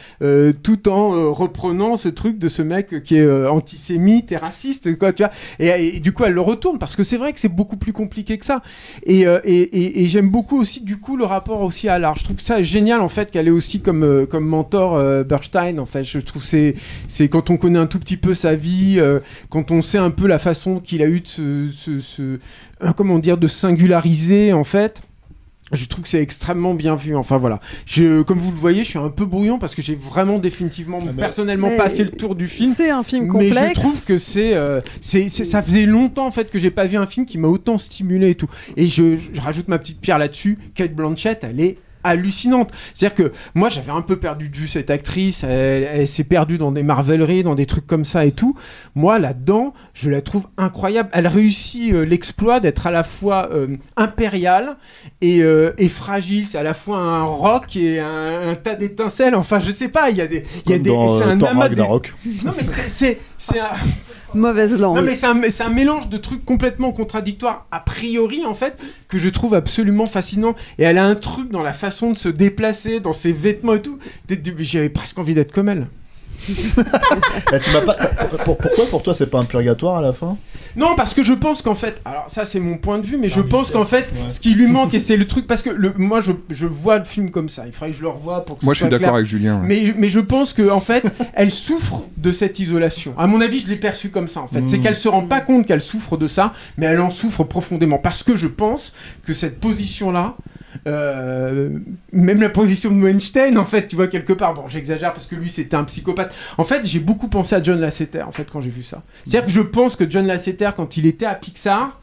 tout 0.64 0.89
en 0.89 1.14
euh, 1.16 1.30
reprenant 1.30 1.96
ce 1.96 2.10
truc 2.10 2.38
de 2.39 2.48
ce 2.48 2.62
mec 2.62 3.04
qui 3.04 3.16
est 3.16 3.22
euh, 3.22 3.50
antisémite 3.50 4.33
raciste, 4.38 4.98
quoi, 4.98 5.14
tu 5.14 5.24
vois. 5.24 5.32
Et, 5.60 6.00
du 6.00 6.12
coup, 6.14 6.24
elle 6.26 6.34
le 6.34 6.42
retourne 6.42 6.78
parce 6.80 6.96
que 6.96 7.04
c'est 7.04 7.18
vrai 7.18 7.34
que 7.34 7.40
c'est 7.40 7.50
beaucoup 7.50 7.78
plus 7.78 7.94
compliqué 7.94 8.38
que 8.38 8.46
ça. 8.46 8.62
Et, 9.06 9.26
euh, 9.28 9.40
et, 9.44 10.04
et- 10.04 10.08
j'aime 10.08 10.30
beaucoup 10.30 10.60
aussi, 10.60 10.82
du 10.82 10.98
coup, 10.98 11.18
le 11.18 11.26
rapport 11.26 11.62
aussi 11.62 11.88
à 11.90 11.98
l'art. 12.00 12.18
Je 12.18 12.24
trouve 12.24 12.40
ça 12.40 12.62
génial 12.62 13.02
en 13.02 13.10
fait 13.10 13.32
qu'elle 13.32 13.48
est 13.48 13.52
aussi 13.52 13.80
comme, 13.82 14.04
euh, 14.04 14.26
comme 14.26 14.46
mentor 14.46 14.96
euh, 14.96 15.24
Bernstein. 15.24 15.80
En 15.80 15.86
fait, 15.86 16.04
je 16.04 16.20
trouve 16.20 16.44
c'est 16.44 16.76
c'est 17.08 17.30
quand 17.30 17.50
on 17.50 17.58
connaît 17.58 17.80
un 17.80 17.88
tout 17.88 18.00
petit 18.00 18.18
peu 18.18 18.34
sa 18.34 18.56
vie, 18.56 18.96
euh, 18.98 19.20
quand 19.50 19.72
on 19.72 19.82
sait 19.82 19.98
un 19.98 20.12
peu 20.12 20.28
la 20.28 20.40
façon 20.40 20.80
qu'il 20.80 21.02
a 21.02 21.08
eu 21.08 21.22
de 21.22 21.28
se, 21.28 21.68
se- 22.00 22.40
comment 22.96 23.20
dire, 23.20 23.38
de 23.38 23.48
singulariser 23.48 24.54
en 24.54 24.64
fait. 24.64 25.02
Je 25.74 25.86
trouve 25.86 26.03
que 26.03 26.09
c'est 26.09 26.21
extrêmement 26.21 26.74
bien 26.74 26.95
vu. 26.95 27.15
Enfin 27.15 27.38
voilà. 27.38 27.59
Je, 27.86 28.21
comme 28.21 28.38
vous 28.39 28.51
le 28.51 28.57
voyez, 28.57 28.84
je 28.84 28.89
suis 28.89 28.99
un 28.99 29.09
peu 29.09 29.26
brouillon 29.26 29.59
parce 29.59 29.76
que 29.76 29.82
j'ai 29.82 29.95
vraiment 29.95 30.39
définitivement 30.39 30.99
personnellement 31.17 31.67
Mais 31.69 31.78
pas 31.78 31.89
fait 31.89 32.03
le 32.03 32.11
tour 32.11 32.36
du 32.36 32.47
film. 32.47 32.71
C'est 32.74 32.89
un 32.89 33.03
film 33.03 33.24
Mais 33.26 33.30
complexe. 33.49 33.69
je 33.76 33.80
trouve 33.80 34.05
que 34.05 34.17
c'est, 34.17 34.53
euh, 34.53 34.80
c'est, 35.01 35.30
c'est- 35.30 35.45
ça 35.45 35.61
faisait 35.61 35.86
longtemps 35.86 36.28
en 36.28 36.32
fait 36.32 36.49
que 36.49 36.59
j'ai 36.59 36.71
pas 36.71 36.86
vu 36.86 36.97
un 36.97 37.05
film 37.07 37.26
qui 37.26 37.38
m'a 37.38 37.47
autant 37.47 37.78
stimulé 37.78 38.30
et 38.32 38.36
tout. 38.36 38.49
Et 38.78 38.88
je, 38.88 39.15
je 39.17 39.41
rajoute 39.41 39.67
ma 39.67 39.80
petite 39.80 39.99
pierre 39.99 40.17
là-dessus. 40.19 40.57
Kate 40.76 40.93
Blanchett, 40.95 41.43
elle 41.43 41.59
est 41.59 41.78
hallucinante. 42.04 42.72
C'est-à-dire 42.93 43.16
que 43.16 43.32
moi 43.56 43.70
j'avais 43.70 43.91
un 43.91 44.01
peu 44.01 44.18
perdu 44.18 44.49
de 44.49 44.56
vue 44.56 44.68
cette 44.68 44.89
actrice, 44.89 45.43
elle, 45.43 45.84
elle 45.84 46.08
s'est 46.08 46.24
perdue 46.24 46.58
dans 46.58 46.72
des 46.72 46.84
marveleries, 46.84 47.43
dans 47.43 47.56
des 47.56 47.66
trucs 47.66 47.88
comme 47.88 48.06
ça 48.06 48.26
et 48.26 48.32
tout. 48.32 48.56
Moi 48.95 49.20
là-dedans, 49.20 49.74
je 49.93 50.10
la 50.10 50.22
trouve 50.22 50.47
incroyable. 50.58 51.10
Elle 51.14 51.28
réussit 51.28 51.93
euh, 51.93 52.04
l'exploit 52.04 52.60
d'être 52.60 52.88
à 52.88 52.91
la 52.91 53.04
fois 53.04 53.49
euh, 53.51 53.78
impériale 53.97 54.78
et, 55.22 55.41
euh, 55.41 55.74
et 55.78 55.89
fragile. 55.89 56.45
C'est 56.45 56.58
à 56.58 56.64
la 56.64 56.74
fois 56.74 56.97
un 56.97 57.24
rock 57.24 57.76
et 57.76 57.99
un, 57.99 58.49
un 58.49 58.56
tas 58.56 58.76
d'étincelles. 58.76 59.36
Enfin, 59.36 59.60
je 59.60 59.72
sais 59.72 59.89
pas, 59.89 60.10
il 60.10 60.18
y 60.18 60.22
a 60.22 60.28
des, 60.28 60.43
il 60.66 60.72
y 60.72 60.74
a 60.74 60.78
Comme 60.78 60.84
des, 60.84 60.89
dans, 60.89 61.18
c'est 61.18 61.24
un 61.24 61.41
amas. 61.41 61.70
Non 62.43 62.54
mais 62.58 62.64
c'est, 62.64 62.89
c'est, 62.89 63.20
c'est 63.38 63.60
un 63.60 63.70
Mauvaise 64.36 64.80
langue. 64.80 64.96
non 64.96 65.02
mais 65.02 65.16
c'est 65.50 65.64
un, 65.64 65.70
mélange 65.70 66.10
de 66.10 66.18
trucs 66.18 66.46
complètement 66.46 66.92
contradictoires 66.92 67.66
a 67.72 67.80
priori 67.80 68.46
en 68.46 68.54
fait 68.54 68.82
que 69.08 69.18
je 69.18 69.30
trouve 69.30 69.54
absolument 69.54 70.06
fascinant 70.06 70.56
et 70.78 70.84
elle 70.84 70.98
a 70.98 71.06
un 71.06 71.16
truc 71.16 71.52
dans 71.52 71.64
la 71.64 71.74
façon 71.74 72.12
de 72.12 72.18
se 72.18 72.30
déplacer, 72.30 73.00
dans 73.00 73.14
ses 73.14 73.32
vêtements 73.32 73.74
et 73.74 73.82
tout. 73.82 74.00
J'avais 74.60 74.90
presque 74.90 75.18
envie 75.20 75.34
d'être 75.34 75.52
comme 75.52 75.70
elle. 75.70 75.88
Tu 77.64 77.72
m'as 77.72 77.82
pas- 77.82 77.96
pour- 78.44 78.58
pourquoi 78.58 78.86
pour 78.88 79.04
toi 79.04 79.14
c'est 79.14 79.28
pas 79.28 79.39
un 79.39 79.46
purgatoire 79.46 79.98
à 79.98 80.02
la 80.02 80.14
fin? 80.14 80.38
Non, 80.76 80.96
parce 80.96 81.14
que 81.14 81.22
je 81.24 81.34
pense 81.34 81.62
qu'en 81.62 81.76
fait, 81.76 82.02
alors 82.04 82.26
ça 82.28 82.46
c'est 82.46 82.60
mon 82.60 82.78
point 82.78 82.98
de 83.00 83.06
vue, 83.06 83.18
mais 83.18 83.30
je 83.30 83.39
Ah, 83.39 83.44
mais 83.44 83.50
pense 83.50 83.72
qu'en 83.72 83.86
fait, 83.86 84.12
ouais. 84.12 84.30
ce 84.30 84.39
qui 84.39 84.56
lui 84.56 84.68
manque, 84.68 84.94
et 84.94 85.00
c'est 85.00 85.18
le 85.18 85.26
truc, 85.28 85.46
parce 85.46 85.62
que 85.62 85.70
le, 85.70 85.94
moi 85.98 86.20
je, 86.22 86.32
je 86.50 86.66
vois 86.66 86.98
le 86.98 87.06
film 87.06 87.30
comme 87.30 87.48
ça, 87.50 87.64
il 87.68 87.74
faudrait 87.74 87.91
que 87.91 87.98
je 87.98 88.02
le 88.02 88.10
revoie 88.10 88.44
pour 88.44 88.58
que 88.58 88.66
Moi, 88.66 88.74
ce 88.74 88.80
je 88.80 88.84
suis 88.86 88.89
soit 88.89 89.00
d'accord 89.00 89.16
avec 89.16 89.28
Julien, 89.28 89.60
ouais. 89.62 89.68
Mais, 89.68 89.94
mais 89.98 90.10
je 90.10 90.20
pense 90.20 90.52
que 90.54 90.70
en 90.72 90.80
fait, 90.80 91.04
elle 91.34 91.52
souffre 91.52 92.04
de 92.18 92.32
cette 92.32 92.60
isolation. 92.60 93.14
À 93.18 93.28
mon 93.28 93.39
avis, 93.41 93.60
je 93.60 93.68
l'ai 93.68 93.76
perçue 93.78 94.10
comme 94.10 94.28
ça 94.28 94.41
en 94.41 94.48
fait. 94.48 94.68
C'est 94.68 94.78
Mm. 94.78 94.82
qu'elle 94.82 94.96
se 94.96 95.08
rend 95.10 95.22
pas 95.22 95.41
compte 95.41 95.66
qu'elle 95.68 95.82
souffre 95.82 96.18
de 96.18 96.28
ça, 96.28 96.54
mais 96.78 96.88
elle 96.88 97.00
en 97.00 97.12
souffre 97.12 97.44
profondément. 97.44 97.98
Parce 98.00 98.24
que 98.24 98.36
je 98.36 98.48
pense 98.48 98.94
que 99.26 99.34
cette 99.34 99.60
position-là, 99.60 100.36
euh, 100.88 101.70
même 102.12 102.42
la 102.42 102.50
position 102.50 102.92
de 102.92 103.02
Weinstein, 103.02 103.58
en 103.58 103.66
fait, 103.66 103.88
tu 103.88 103.96
vois, 103.96 104.08
quelque 104.08 104.34
part, 104.34 104.54
bon, 104.54 104.68
j'exagère 104.68 105.14
parce 105.14 105.28
que 105.28 105.36
lui, 105.36 105.50
c'était 105.50 105.76
un 105.76 105.84
psychopathe. 105.84 106.34
En 106.58 106.64
fait, 106.64 106.86
j'ai 106.86 107.00
beaucoup 107.00 107.28
pensé 107.28 107.56
à 107.56 107.64
John 107.64 107.80
Lasseter, 107.80 108.24
en 108.24 108.32
fait, 108.32 108.50
quand 108.52 108.62
j'ai 108.62 108.70
vu 108.70 108.84
ça. 108.84 109.04
C'est-à-dire 109.24 109.46
que 109.46 109.52
je 109.52 109.62
pense 109.62 109.96
que 109.96 110.10
John 110.10 110.28
Lasseter, 110.28 110.70
quand 110.76 110.98
il 110.98 111.06
était 111.06 111.26
à 111.26 111.36
Pixar, 111.36 112.00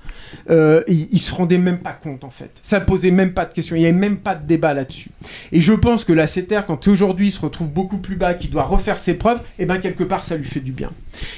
euh, 0.51 0.83
il, 0.89 1.09
il 1.13 1.19
se 1.19 1.33
rendait 1.35 1.59
même 1.59 1.79
pas 1.79 1.93
compte, 1.93 2.25
en 2.25 2.31
fait. 2.31 2.51
Ça 2.63 2.81
posait 2.81 3.11
même 3.11 3.33
pas 3.33 3.45
de 3.45 3.53
questions, 3.53 3.77
il 3.77 3.83
y 3.83 3.87
avait 3.87 3.93
même 3.93 4.19
pas 4.19 4.35
de 4.35 4.47
débat 4.47 4.75
là-dessus. 4.75 5.11
Et 5.53 5.61
je 5.61 5.73
pense 5.73 6.05
que 6.05 6.13
Lasseter, 6.13 6.61
quand 6.67 6.89
aujourd'hui 6.89 7.29
il 7.29 7.33
se 7.33 7.41
retrouve 7.41 7.69
beaucoup 7.69 7.99
plus 7.99 8.17
bas, 8.17 8.35
qu'il 8.35 8.51
doit 8.51 8.65
refaire 8.65 8.99
ses 8.99 9.15
preuves, 9.15 9.41
et 9.59 9.67
ben 9.67 9.79
quelque 9.79 10.05
part, 10.05 10.25
ça 10.25 10.37
lui 10.37 10.45
fait 10.45 10.61
du 10.61 10.73
bien. 10.73 10.91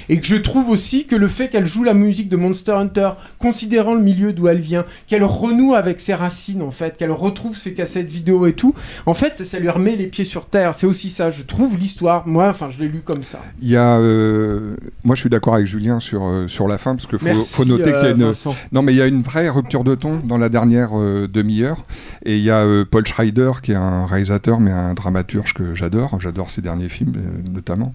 Et 0.09 0.19
que 0.19 0.25
je 0.25 0.35
trouve 0.35 0.69
aussi 0.69 1.05
que 1.05 1.15
le 1.15 1.27
fait 1.27 1.49
qu'elle 1.49 1.65
joue 1.65 1.83
la 1.83 1.93
musique 1.93 2.29
de 2.29 2.37
Monster 2.37 2.73
Hunter, 2.73 3.11
considérant 3.39 3.95
le 3.95 4.01
milieu 4.01 4.33
d'où 4.33 4.47
elle 4.47 4.59
vient, 4.59 4.85
qu'elle 5.07 5.23
renoue 5.23 5.73
avec 5.75 5.99
ses 5.99 6.13
racines 6.13 6.61
en 6.61 6.71
fait, 6.71 6.97
qu'elle 6.97 7.11
retrouve 7.11 7.57
ses 7.57 7.73
cassettes 7.73 8.07
vidéo 8.07 8.45
et 8.45 8.53
tout, 8.53 8.73
en 9.05 9.13
fait 9.13 9.43
ça 9.43 9.59
lui 9.59 9.69
remet 9.69 9.95
les 9.95 10.07
pieds 10.07 10.25
sur 10.25 10.45
terre. 10.45 10.75
C'est 10.75 10.85
aussi 10.85 11.09
ça, 11.09 11.29
je 11.29 11.43
trouve 11.43 11.77
l'histoire. 11.77 12.27
Moi, 12.27 12.47
enfin, 12.47 12.69
je 12.69 12.79
l'ai 12.79 12.87
lu 12.87 13.01
comme 13.03 13.23
ça. 13.23 13.39
Il 13.61 13.69
y 13.69 13.75
a, 13.75 13.97
euh, 13.97 14.75
moi 15.03 15.15
je 15.15 15.21
suis 15.21 15.29
d'accord 15.29 15.55
avec 15.55 15.67
Julien 15.67 15.99
sur, 15.99 16.23
euh, 16.23 16.47
sur 16.47 16.67
la 16.67 16.77
fin 16.77 16.95
parce 16.95 17.07
qu'il 17.07 17.19
faut, 17.19 17.25
Merci, 17.25 17.53
faut 17.53 17.65
noter 17.65 17.91
qu'il 17.91 17.91
y 17.91 17.95
a 17.95 18.05
euh, 18.05 18.15
une, 18.15 18.23
Vincent. 18.23 18.55
non 18.71 18.82
mais 18.83 18.93
il 18.93 18.97
y 18.97 19.01
a 19.01 19.07
une 19.07 19.21
vraie 19.21 19.49
rupture 19.49 19.83
de 19.83 19.95
ton 19.95 20.17
dans 20.17 20.37
la 20.37 20.49
dernière 20.49 20.89
euh, 20.93 21.27
demi-heure. 21.27 21.81
Et 22.25 22.37
il 22.37 22.43
y 22.43 22.49
a 22.49 22.59
euh, 22.59 22.85
Paul 22.89 23.05
Schrader 23.05 23.51
qui 23.61 23.71
est 23.71 23.75
un 23.75 24.05
réalisateur 24.05 24.59
mais 24.59 24.71
un 24.71 24.93
dramaturge 24.93 25.53
que 25.53 25.75
j'adore, 25.75 26.19
j'adore 26.19 26.49
ses 26.49 26.61
derniers 26.61 26.89
films 26.89 27.13
euh, 27.17 27.49
notamment, 27.49 27.93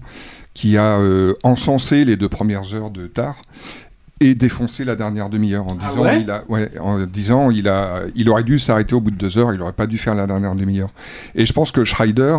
qui 0.53 0.77
a 0.77 0.99
encensé 1.43 2.03
les 2.05 2.17
deux 2.17 2.29
premières 2.29 2.73
heures 2.73 2.89
de 2.89 3.07
Tar 3.07 3.41
et 4.19 4.35
défoncé 4.35 4.83
la 4.83 4.95
dernière 4.95 5.29
demi-heure 5.29 5.67
en 5.67 5.77
Ah 5.79 5.87
disant 5.89 6.03
ouais? 6.03 6.21
il 6.21 6.31
a 6.31 6.43
ouais, 6.49 6.71
en 6.79 6.99
disant 7.05 7.51
il 7.51 7.67
a 7.69 8.01
il 8.15 8.29
aurait 8.29 8.43
dû 8.43 8.59
s'arrêter 8.59 8.93
au 8.93 8.99
bout 8.99 9.11
de 9.11 9.15
deux 9.15 9.37
heures 9.37 9.53
il 9.53 9.61
aurait 9.61 9.71
pas 9.71 9.87
dû 9.87 9.97
faire 9.97 10.15
la 10.15 10.27
dernière 10.27 10.55
demi-heure. 10.55 10.91
Et 11.35 11.45
je 11.45 11.53
pense 11.53 11.71
que 11.71 11.85
Schreider 11.85 12.37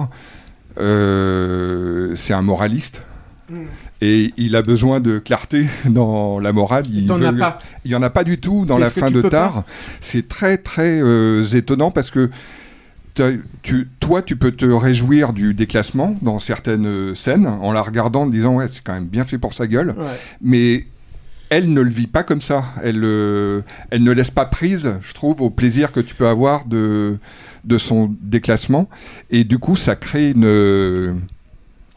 euh, 0.79 2.15
c'est 2.17 2.35
un 2.35 2.43
moraliste 2.43 3.03
Mm. 3.51 3.65
et 4.01 4.33
il 4.37 4.55
a 4.55 4.63
besoin 4.63 5.01
de 5.01 5.19
clarté 5.19 5.67
dans 5.87 6.39
la 6.39 6.53
morale. 6.53 6.85
Il 6.89 7.07
T'en 7.07 7.21
as 7.23 7.33
pas. 7.33 7.59
Il 7.85 7.91
y 7.91 7.97
en 7.97 8.03
a 8.03 8.11
pas 8.11 8.25
du 8.25 8.39
tout 8.39 8.65
dans 8.65 8.79
la 8.79 8.91
fin 8.91 9.11
de 9.11 9.23
peux 9.23 9.29
Tar. 9.29 9.53
pas 9.53 9.65
C'est 10.01 10.29
très 10.29 10.57
très 10.57 11.01
euh, 11.03 11.45
étonnant 11.45 11.91
parce 11.91 12.11
que 12.11 12.31
tu, 13.63 13.89
toi, 13.99 14.23
tu 14.23 14.37
peux 14.37 14.53
te 14.53 14.65
réjouir 14.65 15.33
du 15.33 15.53
déclassement 15.53 16.17
dans 16.23 16.39
certaines 16.39 16.87
euh, 16.87 17.15
scènes 17.15 17.47
en 17.47 17.73
la 17.73 17.83
regardant 17.83 18.23
en 18.23 18.27
disant 18.27 18.57
ouais, 18.57 18.67
c'est 18.69 18.83
quand 18.83 18.95
même 18.95 19.07
bien 19.07 19.25
fait 19.25 19.39
pour 19.39 19.53
sa 19.53 19.67
gueule. 19.67 19.95
Ouais. 19.99 20.07
Mais 20.41 20.85
elle 21.51 21.73
ne 21.73 21.81
le 21.81 21.91
vit 21.91 22.07
pas 22.07 22.23
comme 22.23 22.41
ça. 22.41 22.65
Elle, 22.83 23.03
euh, 23.05 23.63
elle 23.91 24.05
ne 24.05 24.13
laisse 24.13 24.31
pas 24.31 24.47
prise, 24.47 24.95
je 25.03 25.13
trouve, 25.13 25.43
au 25.43 25.51
plaisir 25.51 25.93
que 25.93 26.01
tu 26.01 26.15
peux 26.15 26.29
avoir 26.29 26.65
de, 26.65 27.19
de 27.65 27.79
son 27.79 28.15
déclassement. 28.23 28.89
Et 29.31 29.45
du 29.45 29.59
coup, 29.59 29.77
ça 29.77 29.97
crée 29.97 30.31
une. 30.31 31.21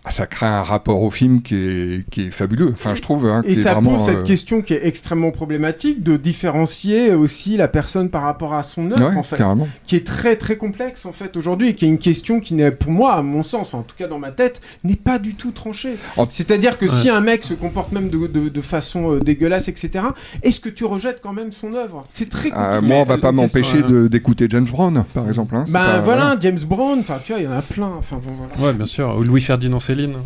Euh, 0.06 0.10
ça 0.10 0.26
crée 0.28 0.46
un 0.46 0.62
rapport 0.64 1.02
au 1.02 1.10
film 1.12 1.42
qui 1.42 1.56
est, 1.56 2.10
qui 2.10 2.28
est 2.28 2.32
fabuleux. 2.32 2.70
Enfin, 2.74 2.96
je 2.96 3.02
trouve. 3.02 3.26
hein, 3.26 3.42
Et 3.46 3.54
qui 3.54 3.60
est 3.60 3.64
ça 3.64 3.74
vraiment, 3.74 3.96
pose 3.98 4.06
cette 4.06 4.18
euh, 4.18 4.24
question 4.24 4.62
qui 4.62 4.74
est 4.74 4.86
extrêmement 4.86 5.32
problématique 5.32 6.04
de 6.04 6.18
différencier 6.18 7.14
aussi 7.14 7.58
la 7.58 7.68
personne 7.68 8.10
par 8.10 8.24
rapport 8.24 8.54
à 8.54 8.64
son 8.64 8.92
œuvre, 8.92 9.10
Ouais, 9.12 9.16
en 9.18 9.24
fait, 9.24 9.38
carrément. 9.38 9.68
qui 9.86 9.96
est 9.96 10.06
très 10.06 10.36
très 10.36 10.58
complexe 10.58 11.06
en 11.06 11.12
fait 11.14 11.36
aujourd'hui 11.38 11.70
et 11.70 11.74
qui 11.74 11.86
est 11.86 11.88
une 11.90 11.98
question 11.98 12.40
qui 12.40 12.54
n'est, 12.54 12.72
pour 12.72 12.92
moi, 12.92 13.14
à 13.16 13.22
mon 13.22 13.44
sens, 13.44 13.68
enfin, 13.68 13.80
en 13.80 13.84
tout 13.84 13.96
cas 13.98 14.08
dans 14.08 14.20
ma 14.20 14.32
tête, 14.32 14.62
n'est 14.84 14.96
pas 14.96 15.20
du 15.20 15.36
tout 15.36 15.52
tranchée. 15.52 15.96
C'est-à-dire 16.30 16.78
que 16.78 16.86
Ouais. 16.86 16.92
si 17.02 17.10
un 17.10 17.22
mec 17.22 17.44
se 17.44 17.54
comporte 17.54 17.92
même 17.92 18.10
de, 18.10 18.28
de- 18.28 18.50
de 18.50 18.62
façon 18.62 19.14
euh, 19.16 19.20
dégueulasse, 19.20 19.68
etc., 19.68 20.06
est-ce 20.42 20.60
que 20.60 20.70
tu 20.70 20.86
rejettes 20.86 21.22
quand 21.24 21.34
même 21.34 21.52
son 21.52 21.74
œuvre? 21.74 22.06
C'est 22.10 22.30
très 22.30 22.50
compliqué. 22.50 22.70
euh, 22.70 22.82
moi, 22.82 22.98
on 22.98 23.06
va 23.06 23.18
pas 23.18 23.32
m'empêcher 23.32 23.82
d'écouter 24.10 24.48
James 24.50 24.66
Brown, 24.66 25.06
par 25.14 25.28
exemple. 25.30 25.56
hein, 25.56 25.66
Ben 25.70 25.80
pas- 25.86 26.00
voilà, 26.02 26.36
James 26.42 26.60
Brown, 26.66 27.00
enfin 27.00 27.20
tu 27.24 27.32
vois, 27.32 27.42
il 27.42 27.46
y 27.46 27.48
en 27.48 27.52
a 27.58 27.62
plein. 27.62 27.92
Enfin 27.98 28.18
bon, 28.24 28.32
voilà. 28.38 28.68
Ouais, 28.72 28.74
bien 28.78 28.86
sûr. 28.86 29.16
Ou 29.18 29.24
Louis 29.24 29.42
Ferdinand 29.42 29.80
Céline. 29.96 30.18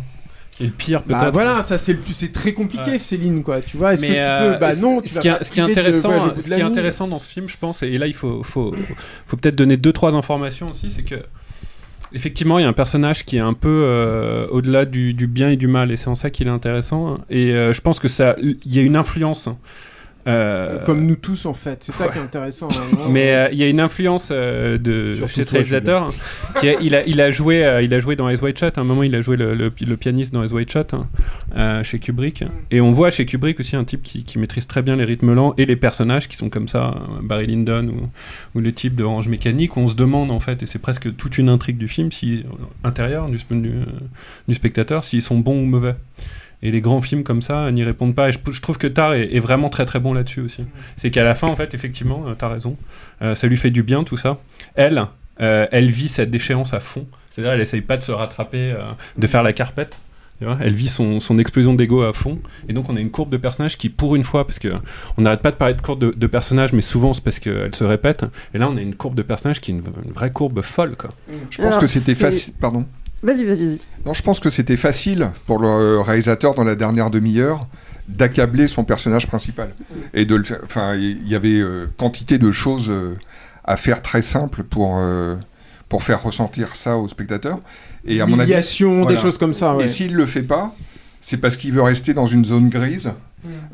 Et 0.60 0.64
le 0.64 0.70
pire, 0.70 1.02
Bah 1.06 1.20
peut-être. 1.20 1.32
voilà, 1.34 1.62
ça 1.62 1.78
c'est 1.78 1.96
c'est 2.10 2.32
très 2.32 2.52
compliqué, 2.52 2.90
Ouais. 2.90 2.98
Céline, 2.98 3.44
quoi. 3.44 3.60
Tu 3.60 3.76
vois, 3.76 3.92
est-ce 3.94 4.02
que 4.02 4.06
tu 4.08 4.14
euh, 4.16 4.54
peux 4.54 4.58
Bah 4.58 4.74
ce- 4.74 4.82
non, 4.82 5.00
tu 5.00 5.08
ce 5.08 5.20
qui, 5.20 5.28
ce 5.42 5.52
qui 5.52 5.60
est 5.60 5.62
intéressant, 5.62 6.08
de 6.34 6.40
ce 6.40 6.46
qui 6.48 6.52
est 6.54 7.08
dans 7.08 7.18
ce 7.20 7.28
film, 7.30 7.48
je 7.48 7.56
pense, 7.60 7.82
et 7.84 7.96
là 7.96 8.08
il 8.08 8.12
faut, 8.14 8.42
faut, 8.42 8.74
faut 9.26 9.36
peut-être 9.36 9.54
donner 9.54 9.76
deux 9.76 9.92
trois 9.92 10.16
informations 10.16 10.66
aussi, 10.68 10.90
c'est 10.90 11.02
que 11.04 11.14
effectivement 12.12 12.58
il 12.58 12.62
y 12.62 12.64
a 12.64 12.68
un 12.68 12.72
personnage 12.72 13.24
qui 13.24 13.36
est 13.36 13.40
un 13.40 13.52
peu 13.52 13.82
euh, 13.84 14.46
au-delà 14.50 14.84
du, 14.84 15.14
du 15.14 15.26
bien 15.28 15.50
et 15.50 15.56
du 15.56 15.68
mal, 15.68 15.92
et 15.92 15.96
c'est 15.96 16.08
en 16.08 16.14
ça 16.16 16.28
qu'il 16.30 16.48
est 16.48 16.50
intéressant. 16.50 17.18
Et 17.30 17.52
euh, 17.52 17.72
je 17.72 17.80
pense 17.80 18.00
que 18.00 18.08
ça, 18.08 18.34
il 18.40 18.56
y 18.66 18.80
a 18.80 18.82
une 18.82 18.96
influence. 18.96 19.48
Euh, 20.28 20.84
Comme 20.84 21.06
nous 21.06 21.16
tous 21.16 21.46
en 21.46 21.54
fait, 21.54 21.78
c'est 21.82 21.92
ça 21.92 22.06
ouais. 22.06 22.12
qui 22.12 22.18
est 22.18 22.22
intéressant. 22.22 22.68
hein. 22.70 22.98
mais 23.10 23.32
euh, 23.32 23.48
il 23.50 23.58
y 23.58 23.62
a 23.62 23.68
une 23.68 23.80
influence 23.80 24.28
euh, 24.30 24.76
de 24.78 25.14
Surtout 25.14 25.32
chez 25.34 25.44
ce 25.44 25.52
réalisateur. 25.52 26.02
hein, 26.04 26.10
qui 26.60 26.68
a- 26.68 26.80
il, 26.80 26.94
a, 26.94 27.04
il, 27.06 27.20
a 27.20 27.30
joué, 27.30 27.64
euh, 27.64 27.82
il 27.82 27.92
a 27.94 27.98
joué 28.00 28.14
dans 28.16 28.28
Eyes 28.28 28.38
Wide 28.40 28.58
Shut. 28.58 28.76
À 28.76 28.80
un 28.80 28.84
moment, 28.84 29.02
il 29.02 29.14
a 29.14 29.20
joué 29.20 29.36
le, 29.36 29.54
le- 29.54 29.72
le 29.80 29.96
pianiste 29.96 30.32
dans 30.32 30.42
Eyes 30.44 30.52
Wide 30.52 30.70
Shut 30.70 30.92
hein, 30.94 31.06
euh, 31.56 31.82
chez 31.82 31.98
Kubrick. 31.98 32.44
Et 32.70 32.80
on 32.80 32.92
voit 32.92 33.10
chez 33.10 33.24
Kubrick 33.26 33.58
aussi 33.60 33.74
un 33.76 33.84
type 33.84 34.02
qui, 34.02 34.24
qui 34.24 34.38
maîtrise 34.38 34.66
très 34.66 34.82
bien 34.82 34.96
les 34.96 35.04
rythmes 35.04 35.32
lents 35.34 35.54
et 35.56 35.66
les 35.66 35.76
personnages 35.76 36.28
qui 36.28 36.36
sont 36.36 36.50
comme 36.50 36.68
ça, 36.68 36.88
euh, 36.88 37.22
Barry 37.22 37.46
Lyndon 37.46 37.88
ou, 37.88 38.58
ou 38.58 38.60
le 38.60 38.72
type 38.72 38.94
de 38.96 39.04
Orange 39.04 39.28
Mécanique. 39.28 39.76
où 39.76 39.80
On 39.80 39.88
se 39.88 39.94
demande 39.94 40.30
en 40.30 40.40
fait, 40.40 40.62
et 40.62 40.66
c'est 40.66 40.78
presque 40.80 41.16
toute 41.16 41.38
une 41.38 41.48
intrigue 41.48 41.78
du 41.78 41.88
film, 41.88 42.12
si 42.12 42.44
intérieur 42.84 43.28
du, 43.28 43.38
du, 43.50 43.72
du 44.48 44.54
spectateur, 44.54 45.04
s'ils 45.04 45.22
sont 45.22 45.38
bons 45.38 45.62
ou 45.62 45.66
mauvais. 45.66 45.94
Et 46.62 46.70
les 46.70 46.80
grands 46.80 47.00
films 47.00 47.22
comme 47.22 47.42
ça 47.42 47.70
n'y 47.70 47.84
répondent 47.84 48.14
pas. 48.14 48.28
Et 48.28 48.32
je, 48.32 48.38
je 48.50 48.60
trouve 48.60 48.78
que 48.78 48.86
Tar 48.88 49.14
est, 49.14 49.34
est 49.34 49.40
vraiment 49.40 49.68
très 49.68 49.84
très 49.84 50.00
bon 50.00 50.12
là-dessus 50.12 50.40
aussi. 50.40 50.64
C'est 50.96 51.10
qu'à 51.10 51.22
la 51.22 51.34
fin, 51.34 51.46
en 51.46 51.56
fait, 51.56 51.74
effectivement, 51.74 52.24
euh, 52.26 52.34
t'as 52.36 52.48
raison. 52.48 52.76
Euh, 53.22 53.34
ça 53.34 53.46
lui 53.46 53.56
fait 53.56 53.70
du 53.70 53.82
bien 53.82 54.02
tout 54.04 54.16
ça. 54.16 54.38
Elle, 54.74 55.06
euh, 55.40 55.66
elle 55.70 55.90
vit 55.90 56.08
cette 56.08 56.30
déchéance 56.30 56.74
à 56.74 56.80
fond. 56.80 57.06
C'est-à-dire, 57.30 57.52
elle 57.52 57.60
essaye 57.60 57.82
pas 57.82 57.96
de 57.96 58.02
se 58.02 58.10
rattraper, 58.10 58.72
euh, 58.72 58.82
de 59.16 59.26
faire 59.28 59.42
la 59.44 59.52
carpette. 59.52 59.98
Tu 60.40 60.46
elle 60.60 60.72
vit 60.72 60.88
son, 60.88 61.18
son 61.18 61.36
explosion 61.40 61.74
d'ego 61.74 62.02
à 62.02 62.12
fond. 62.12 62.38
Et 62.68 62.72
donc, 62.72 62.88
on 62.88 62.96
a 62.96 63.00
une 63.00 63.10
courbe 63.10 63.30
de 63.30 63.36
personnages 63.36 63.76
qui, 63.76 63.88
pour 63.88 64.14
une 64.14 64.22
fois, 64.22 64.46
parce 64.46 64.60
que 64.60 64.68
on 65.16 65.22
n'arrête 65.22 65.42
pas 65.42 65.50
de 65.50 65.56
parler 65.56 65.74
de 65.74 65.80
courbe 65.80 65.98
de, 65.98 66.12
de 66.16 66.26
personnages, 66.28 66.72
mais 66.72 66.80
souvent 66.80 67.12
c'est 67.12 67.24
parce 67.24 67.40
qu'elle 67.40 67.74
se 67.74 67.82
répète. 67.82 68.24
Et 68.54 68.58
là, 68.58 68.68
on 68.70 68.76
a 68.76 68.80
une 68.80 68.94
courbe 68.94 69.16
de 69.16 69.22
personnages 69.22 69.60
qui 69.60 69.72
est 69.72 69.74
une, 69.74 69.82
une 70.04 70.12
vraie 70.12 70.30
courbe 70.30 70.62
folle, 70.62 70.94
quoi. 70.94 71.10
Je 71.50 71.56
pense 71.56 71.66
Alors, 71.66 71.80
que 71.80 71.88
c'était 71.88 72.14
facile. 72.14 72.54
Pardon. 72.60 72.84
Vas-y, 73.22 73.44
vas-y, 73.44 73.66
vas-y. 73.66 73.80
Non, 74.06 74.14
je 74.14 74.22
pense 74.22 74.40
que 74.40 74.50
c'était 74.50 74.76
facile 74.76 75.30
pour 75.46 75.58
le 75.58 76.00
réalisateur 76.00 76.54
dans 76.54 76.64
la 76.64 76.74
dernière 76.74 77.10
demi-heure 77.10 77.66
d'accabler 78.08 78.68
son 78.68 78.84
personnage 78.84 79.26
principal 79.26 79.74
et 80.14 80.24
de 80.24 80.34
le 80.34 80.44
faire. 80.44 80.60
Enfin, 80.64 80.94
il 80.94 81.26
y 81.28 81.34
avait 81.34 81.60
euh, 81.60 81.86
quantité 81.98 82.38
de 82.38 82.50
choses 82.52 82.88
euh, 82.88 83.16
à 83.64 83.76
faire 83.76 84.00
très 84.00 84.22
simples 84.22 84.62
pour 84.62 84.96
euh, 84.98 85.36
pour 85.88 86.02
faire 86.02 86.22
ressentir 86.22 86.74
ça 86.74 86.96
au 86.96 87.08
spectateur. 87.08 87.60
Et 88.04 88.20
à 88.20 88.26
mon 88.26 88.38
avis, 88.38 88.54
des 88.54 89.16
choses 89.16 89.38
comme 89.38 89.54
ça, 89.54 89.74
ouais. 89.76 89.84
Et 89.84 89.88
s'il 89.88 90.14
le 90.14 90.26
fait 90.26 90.42
pas, 90.42 90.74
c'est 91.20 91.38
parce 91.38 91.56
qu'il 91.56 91.72
veut 91.72 91.82
rester 91.82 92.14
dans 92.14 92.26
une 92.26 92.44
zone 92.44 92.68
grise 92.68 93.12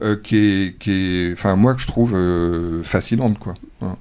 euh, 0.02 0.16
qui 0.22 0.36
est 0.36 0.78
qui 0.78 0.90
est, 0.92 1.32
enfin 1.32 1.56
moi 1.56 1.74
que 1.74 1.80
je 1.80 1.86
trouve 1.86 2.14
euh, 2.14 2.82
fascinante 2.82 3.38
quoi. 3.38 3.54
Voilà. 3.80 3.96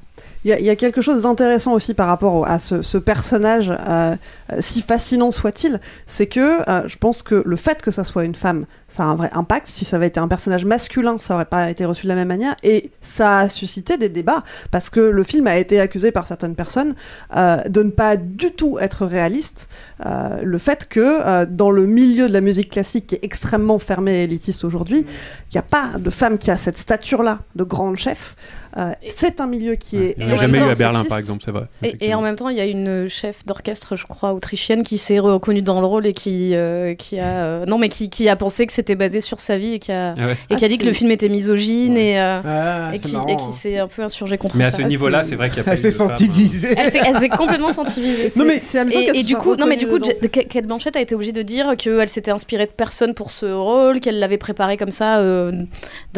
Il 0.45 0.51
y, 0.59 0.69
a- 0.69 0.75
quelque 0.75 1.01
chose 1.01 1.23
d'intéressant 1.23 1.71
aussi 1.71 1.93
par 1.93 2.07
rapport 2.07 2.45
à 2.45 2.59
ce, 2.59 2.97
personnage, 2.97 3.69
euh, 3.69 4.15
euh, 4.51 4.57
si 4.59 4.81
fascinant 4.81 5.31
soit-il, 5.31 5.79
c'est 6.05 6.27
que 6.27 6.69
euh, 6.69 6.85
je 6.87 6.97
pense 6.97 7.23
que 7.23 7.41
le 7.45 7.55
fait 7.55 7.81
que 7.81 7.91
ça 7.91 8.03
soit 8.03 8.25
une 8.25 8.35
femme, 8.35 8.65
ça 8.89 9.03
a 9.03 9.05
un 9.05 9.15
vrai 9.15 9.29
impact. 9.33 9.67
Si 9.67 9.85
ça 9.85 9.95
avait 9.95 10.07
été 10.07 10.19
un 10.19 10.27
personnage 10.27 10.65
masculin, 10.65 11.15
ça 11.21 11.35
aurait 11.35 11.45
pas 11.45 11.69
été 11.69 11.85
reçu 11.85 12.03
de 12.03 12.09
la 12.09 12.15
même 12.15 12.27
manière. 12.27 12.55
Et 12.61 12.91
ça 13.01 13.39
a 13.39 13.49
suscité 13.49 13.97
des 13.97 14.09
débats, 14.09 14.43
parce 14.69 14.89
que 14.89 14.99
le 14.99 15.23
film 15.23 15.47
a 15.47 15.57
été 15.57 15.79
accusé 15.79 16.11
par 16.11 16.27
certaines 16.27 16.55
personnes 16.55 16.95
de 17.33 17.83
ne 17.83 17.89
pas 17.89 18.17
du 18.17 18.51
tout 18.51 18.77
être 18.79 19.05
réaliste. 19.05 19.69
Le 20.05 20.57
fait 20.57 20.87
que 20.87 21.45
dans 21.45 21.71
le 21.71 21.85
milieu 21.85 22.27
de 22.27 22.33
la 22.33 22.41
musique 22.41 22.71
classique, 22.71 23.07
qui 23.07 23.15
est 23.15 23.23
extrêmement 23.23 23.79
fermé 23.79 24.19
et 24.19 24.23
élitiste 24.23 24.63
aujourd'hui, 24.63 24.99
il 24.99 25.53
n'y 25.55 25.59
a 25.59 25.63
pas 25.63 25.97
de 25.97 26.09
femme 26.09 26.37
qui 26.37 26.51
a 26.51 26.57
cette 26.57 26.77
stature-là 26.77 27.39
de 27.55 27.63
grande 27.63 27.95
chef. 27.95 28.35
Euh, 28.76 28.91
c'est 29.07 29.39
un 29.39 29.45
milieu 29.45 29.76
qui 29.76 29.97
est 29.97 30.15
Il 30.17 30.26
n'y 30.26 30.34
en 30.34 30.38
a 30.38 30.41
jamais 30.41 30.59
même 30.59 30.69
eu 30.69 30.71
à 30.71 30.76
Berlin, 30.76 30.93
sexiste. 30.99 31.09
par 31.09 31.17
exemple, 31.19 31.43
c'est 31.45 31.51
vrai. 31.51 31.65
Et, 31.84 32.07
et 32.07 32.15
en 32.15 32.21
même 32.21 32.36
temps, 32.36 32.49
il 32.49 32.57
y 32.57 32.61
a 32.61 32.65
une 32.65 33.07
chef 33.07 33.45
d'orchestre, 33.45 33.95
je 33.95 34.05
crois, 34.07 34.34
autrichienne, 34.34 34.82
qui 34.82 34.97
s'est 34.97 35.19
reconnue 35.19 35.61
dans 35.61 35.80
le 35.80 35.86
rôle 35.86 36.07
et 36.07 36.13
qui, 36.13 36.55
euh, 36.55 36.95
qui 36.95 37.19
a, 37.19 37.43
euh, 37.43 37.65
non, 37.67 37.78
mais 37.78 37.89
qui, 37.89 38.09
qui 38.09 38.28
a 38.30 38.36
pensé 38.36 38.65
que 38.65 38.74
c'était 38.74 38.95
basé 38.95 39.21
sur 39.21 39.39
sa 39.39 39.59
vie 39.59 39.74
et 39.74 39.80
qui 39.80 39.91
a, 39.91 40.15
Ah 40.17 40.26
ouais. 40.26 40.38
et 40.49 40.55
qui 40.55 40.63
a 40.63 40.65
Ah, 40.65 40.69
dit 40.69 40.78
que 40.78 40.84
c'est- 40.86 40.89
le 40.89 40.93
film 40.95 41.11
était 41.11 41.30
misogyne 41.30 41.97
et, 41.97 42.19
euh, 42.19 42.39
Ah, 42.43 42.91
et 42.95 42.99
qui, 42.99 43.13
marrant, 43.13 43.28
et 43.28 43.36
qui 43.36 43.43
hein. 43.43 43.51
s'est 43.51 43.78
un 43.78 43.88
peu 43.88 44.01
insurgé 44.01 44.38
contre 44.39 44.57
Mais 44.57 44.65
à 44.65 44.71
ce 44.71 44.82
niveau-là, 44.82 45.24
c'est 45.24 45.36
vrai 45.36 45.49
qu'il 45.49 45.57
y 45.57 45.61
a 45.61 45.65
pas 45.65 45.74
Elle 45.74 45.78
s'est 45.78 45.91
sentie 45.91 46.28
visée. 46.28 46.74
Elle 46.76 46.91
s'est, 46.91 47.30
complètement 47.30 47.71
sentivisée. 47.71 48.32
Non, 48.36 48.45
mais 48.45 48.59
c'est 48.59 48.84
et, 49.13 49.24
du 49.24 49.36
coup, 49.36 49.55
non 49.55 49.67
mais 49.67 49.78
du 49.78 49.86
coup, 49.88 49.99
Kate 49.99 50.65
Blanchett 50.65 50.95
a 50.95 51.01
été 51.01 51.13
obligée 51.13 51.32
de 51.32 51.43
dire 51.43 51.76
qu'elle 51.78 52.09
s'était 52.09 52.32
inspirée 52.32 52.65
de 52.65 52.71
personne 52.71 53.13
pour 53.13 53.30
ce 53.30 53.45
rôle, 53.45 53.99
qu'elle 53.99 54.19
l'avait 54.19 54.38
préparé 54.38 54.78
comme 54.78 54.91
ça 54.91 55.21
de 55.21 55.65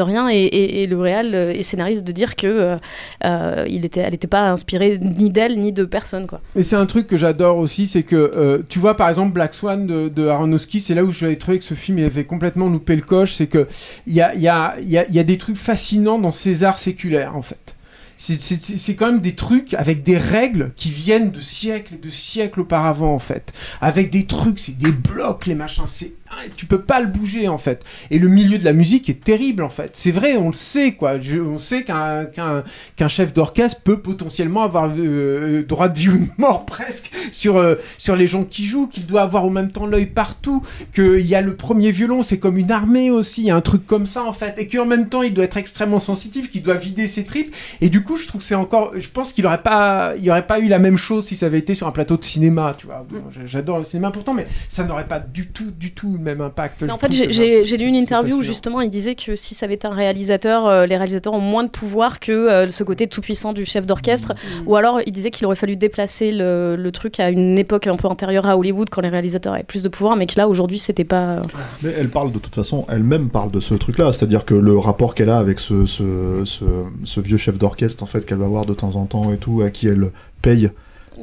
rien, 0.02 0.30
et, 0.30 0.86
le 0.86 0.98
réal 1.00 1.36
et 1.36 1.64
scénariste 1.64 2.06
de 2.06 2.12
dire 2.12 2.36
que 2.36 2.45
euh, 2.48 2.78
euh, 3.24 3.66
il 3.68 3.86
était, 3.86 4.02
elle 4.02 4.12
n'était 4.12 4.28
pas 4.28 4.50
inspirée 4.50 5.00
ni 5.00 5.30
d'elle 5.30 5.60
ni 5.60 5.72
de 5.72 5.86
personne 5.86 6.28
quoi. 6.28 6.42
Et 6.56 6.64
c'est 6.64 6.76
un 6.76 6.86
truc 6.86 7.08
que 7.08 7.18
j'adore 7.18 7.58
aussi, 7.58 7.88
c'est 7.88 8.04
que 8.04 8.16
euh, 8.16 8.60
tu 8.68 8.80
vois 8.80 8.96
par 8.98 9.10
exemple 9.10 9.34
Black 9.34 9.54
Swan 9.54 9.86
de, 9.86 10.10
de 10.10 10.28
Aronofsky, 10.28 10.80
c'est 10.80 10.96
là 10.96 11.04
où 11.04 11.12
j'avais 11.12 11.36
trouvé 11.36 11.60
que 11.60 11.66
ce 11.66 11.74
film 11.74 12.00
il 12.00 12.06
avait 12.06 12.26
complètement 12.26 12.68
loupé 12.68 12.96
le 12.96 13.02
coche, 13.02 13.34
c'est 13.34 13.48
que 13.48 13.68
il 14.08 14.14
y 14.14 14.22
a, 14.22 14.36
y, 14.36 14.48
a, 14.48 14.76
y, 14.80 14.92
y 14.92 15.20
a 15.20 15.24
des 15.24 15.38
trucs 15.38 15.58
fascinants 15.58 16.20
dans 16.20 16.32
ces 16.32 16.64
arts 16.64 16.80
séculaires 16.80 17.36
en 17.36 17.42
fait. 17.42 17.76
C'est 18.18 18.96
quand 18.96 19.08
même 19.08 19.20
des 19.20 19.36
trucs 19.36 19.74
avec 19.74 20.04
des 20.04 20.18
règles 20.18 20.72
qui 20.76 20.90
viennent 20.90 21.32
de 21.32 21.42
siècles 21.42 21.96
et 21.96 21.98
de 21.98 22.10
siècles 22.10 22.62
auparavant 22.62 23.14
en 23.14 23.20
fait. 23.20 23.52
Avec 23.82 24.10
des 24.10 24.26
trucs, 24.26 24.60
c'est 24.60 24.78
des 24.78 24.92
blocs, 24.92 25.46
les 25.46 25.56
machins, 25.56 25.84
c'est 25.86 26.14
tu 26.58 26.66
peux 26.66 26.82
pas 26.82 27.02
le 27.02 27.08
bouger 27.08 27.48
en 27.48 27.58
fait. 27.58 27.84
Et 28.12 28.20
le 28.20 28.28
milieu 28.28 28.58
de 28.58 28.66
la 28.66 28.74
musique 28.74 29.10
est 29.10 29.24
terrible 29.24 29.64
en 29.64 29.70
fait. 29.70 29.92
C'est 29.94 30.12
vrai, 30.12 30.36
on 30.38 30.48
le 30.48 30.54
sait 30.54 30.94
quoi. 30.94 31.14
On 31.40 31.60
sait 31.60 31.84
qu'un 31.84 32.26
qu'un 32.26 32.64
qu'un 32.96 33.08
chef 33.08 33.34
d'orchestre 33.34 33.82
peut 33.82 34.00
potentiellement 34.00 34.64
avoir 34.64 34.92
euh, 34.98 35.64
droit 35.64 35.88
de 35.88 35.98
vie 35.98 36.10
ou 36.10 36.18
de 36.18 36.30
mort 36.38 36.66
presque 36.66 37.12
sur 37.32 37.58
euh, 37.58 37.76
sur 37.98 38.16
les 38.16 38.28
gens 38.28 38.44
qui 38.44 38.66
jouent, 38.66 38.88
qu'il 38.88 39.06
doit 39.06 39.22
avoir 39.22 39.46
en 39.46 39.50
même 39.50 39.72
temps 39.72 39.86
l'œil 39.86 40.08
partout, 40.08 40.64
qu'il 40.94 41.26
y 41.26 41.36
a 41.36 41.42
le 41.42 41.56
premier 41.56 41.92
violon, 41.92 42.24
c'est 42.24 42.40
comme 42.40 42.58
une 42.58 42.72
armée 42.72 43.12
aussi, 43.12 43.42
il 43.42 43.48
y 43.48 43.52
a 43.52 43.56
un 43.56 43.62
truc 43.62 43.86
comme 43.86 44.06
ça 44.06 44.24
en 44.24 44.34
fait, 44.34 44.58
et 44.58 44.68
qu'en 44.68 44.86
même 44.86 45.10
temps 45.10 45.22
il 45.22 45.34
doit 45.34 45.46
être 45.46 45.58
extrêmement 45.58 46.00
sensitif, 46.00 46.52
qu'il 46.52 46.64
doit 46.64 46.76
vider 46.76 47.08
ses 47.08 47.26
tripes. 47.26 47.54
Et 47.82 47.90
du 47.90 48.04
coup, 48.04 48.18
je 48.18 48.28
trouve 48.28 48.42
que 48.42 48.48
c'est 48.48 48.56
encore, 48.56 48.94
je 48.96 49.08
pense 49.08 49.34
qu'il 49.34 49.46
aurait 49.46 49.62
pas, 49.62 50.14
aurait 50.28 50.48
pas 50.48 50.60
eu 50.60 50.68
la 50.68 50.80
même 50.80 50.98
chose 50.98 51.28
si 51.28 51.36
ça 51.36 51.46
avait 51.48 51.60
été 51.60 51.76
sur 51.76 51.88
un 51.88 51.92
plateau 51.92 52.18
de 52.18 52.24
cinéma, 52.24 52.76
tu 52.78 52.88
vois. 52.88 53.06
J'adore 53.46 53.80
le 53.80 53.84
cinéma 53.84 54.12
pourtant, 54.12 54.34
mais 54.34 54.48
ça 54.70 54.84
n'aurait 54.84 55.08
pas 55.08 55.20
du 55.20 55.48
tout, 55.48 55.72
du 55.72 55.94
tout 55.94 56.15
le 56.16 56.24
même 56.24 56.42
impact. 56.42 56.84
Mais 56.84 56.92
en 56.92 56.98
fait, 56.98 57.12
j'ai- 57.12 57.78
lu 57.78 57.86
une 57.86 57.96
interview 57.96 58.38
où 58.38 58.44
justement 58.44 58.82
il 58.82 58.90
disait 58.90 59.16
que 59.16 59.36
si 59.36 59.54
ça 59.54 59.66
avait 59.66 59.76
été 59.76 59.88
un 59.88 59.94
réalisateur, 59.94 60.66
euh, 60.68 60.86
les 60.86 60.96
réalisateurs 60.96 61.34
ont 61.34 61.40
moins 61.40 61.64
de 61.64 61.70
pouvoir 61.70 62.20
que 62.20 62.32
euh, 62.32 62.70
ce 62.70 62.84
côté 62.84 63.08
tout 63.08 63.22
puissant 63.22 63.52
du 63.54 63.66
chef 63.66 63.86
d'orchestre. 63.86 64.34
Mmh. 64.34 64.68
Ou 64.68 64.76
alors 64.76 65.02
il 65.06 65.12
disait 65.12 65.32
qu'il 65.32 65.46
aurait 65.46 65.56
fallu 65.56 65.76
déplacer 65.76 66.32
le, 66.32 66.76
le 66.78 66.92
truc 66.92 67.20
à 67.20 67.30
une 67.30 67.58
époque 67.58 67.88
un 67.88 67.96
peu 67.98 68.08
antérieure 68.08 68.46
à 68.46 68.58
Hollywood 68.58 68.90
quand 68.90 69.02
les 69.02 69.10
réalisateurs 69.10 69.54
avaient 69.54 69.64
plus 69.64 69.84
de 69.84 69.90
pouvoir, 69.90 70.16
mais 70.16 70.26
que 70.26 70.36
là 70.38 70.48
aujourd'hui 70.48 70.80
c'était 70.80 71.04
pas. 71.04 71.42
Mais 71.82 71.94
elle 71.98 72.10
parle 72.10 72.32
de 72.32 72.40
toute 72.40 72.56
façon, 72.56 72.86
elle-même 72.90 73.30
parle 73.30 73.52
de 73.52 73.60
ce 73.60 73.74
truc-là, 73.74 74.12
c'est-à-dire 74.14 74.46
que 74.46 74.56
le 74.56 74.78
rapport 74.78 75.16
qu'elle 75.16 75.30
a 75.30 75.38
avec 75.38 75.60
ce, 75.60 75.86
ce, 75.86 76.44
ce, 76.46 76.64
ce 77.04 77.20
vieux 77.20 77.38
chef 77.38 77.58
d'orchestre, 77.58 78.04
en 78.04 78.08
fait, 78.08 78.26
qu'elle 78.26 78.38
va 78.38 78.48
voir 78.48 78.66
de 78.66 78.74
temps 78.74 78.96
en 78.96 79.06
temps 79.06 79.34
et 79.34 79.38
tout, 79.38 79.62
à 79.62 79.70
qui 79.70 79.88
elle 79.88 80.12
paye 80.42 80.70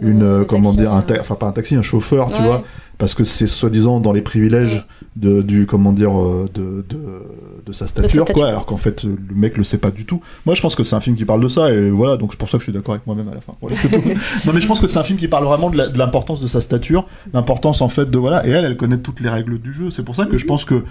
une, 0.01 0.23
euh, 0.23 0.45
comment 0.45 0.73
dire, 0.73 0.93
un 0.93 1.05
enfin 1.21 1.35
pas 1.35 1.47
un 1.47 1.53
taxi, 1.53 1.75
un 1.75 1.83
chauffeur, 1.83 2.33
tu 2.35 2.41
vois, 2.43 2.65
parce 3.03 3.15
que 3.15 3.25
c'est 3.25 3.49
soi-disant 3.49 3.99
dans 3.99 4.13
les 4.13 4.21
privilèges 4.23 4.87
de, 5.17 5.43
du, 5.43 5.67
comment 5.67 5.93
dire, 5.93 6.17
euh, 6.17 6.49
de, 6.55 6.87
de, 6.89 6.99
de 7.67 7.73
sa 7.73 7.89
stature, 7.89 8.23
stature. 8.23 8.33
quoi, 8.33 8.47
alors 8.47 8.65
qu'en 8.65 8.77
fait 8.77 9.03
le 9.03 9.19
mec 9.35 9.59
le 9.59 9.65
sait 9.65 9.79
pas 9.79 9.91
du 9.91 10.05
tout. 10.05 10.21
Moi, 10.47 10.55
je 10.55 10.63
pense 10.63 10.77
que 10.77 10.85
c'est 10.85 10.95
un 10.95 11.01
film 11.01 11.17
qui 11.17 11.25
parle 11.25 11.43
de 11.43 11.49
ça, 11.49 11.73
et 11.73 11.91
voilà, 11.91 12.17
donc 12.17 12.31
c'est 12.31 12.39
pour 12.39 12.49
ça 12.49 12.59
que 12.59 12.61
je 12.61 12.67
suis 12.67 12.73
d'accord 12.73 12.95
avec 12.95 13.05
moi-même 13.05 13.29
à 13.29 13.35
la 13.35 13.41
fin. 13.41 13.55
Voilà, 13.61 13.75
c'est 13.77 13.89
tout. 13.89 14.09
non, 14.47 14.53
mais 14.55 14.61
je 14.61 14.69
pense 14.69 14.81
que 14.81 14.87
c'est 14.87 15.01
un 15.01 15.03
film 15.03 15.19
qui 15.19 15.27
parle 15.27 15.47
vraiment 15.47 15.69
de 15.69 15.99
l'importance 15.99 16.41
de 16.41 16.47
sa 16.47 16.61
stature, 16.61 17.09
l'importance 17.35 17.81
en 17.81 17.89
fait 17.89 18.09
de 18.09 18.19
voilà, 18.19 18.47
et 18.47 18.51
elle, 18.51 18.65
elle 18.65 18.77
connaît 18.77 18.99
toutes 18.99 19.19
les 19.19 19.31
règles 19.31 19.59
du 19.59 19.73
jeu. 19.73 19.91
C'est 19.91 20.05
pour 20.05 20.15
ça 20.15 20.27
que 20.27 20.39
je 20.39 20.47
pense 20.47 20.65
que 20.65 20.75
euh, 20.77 20.85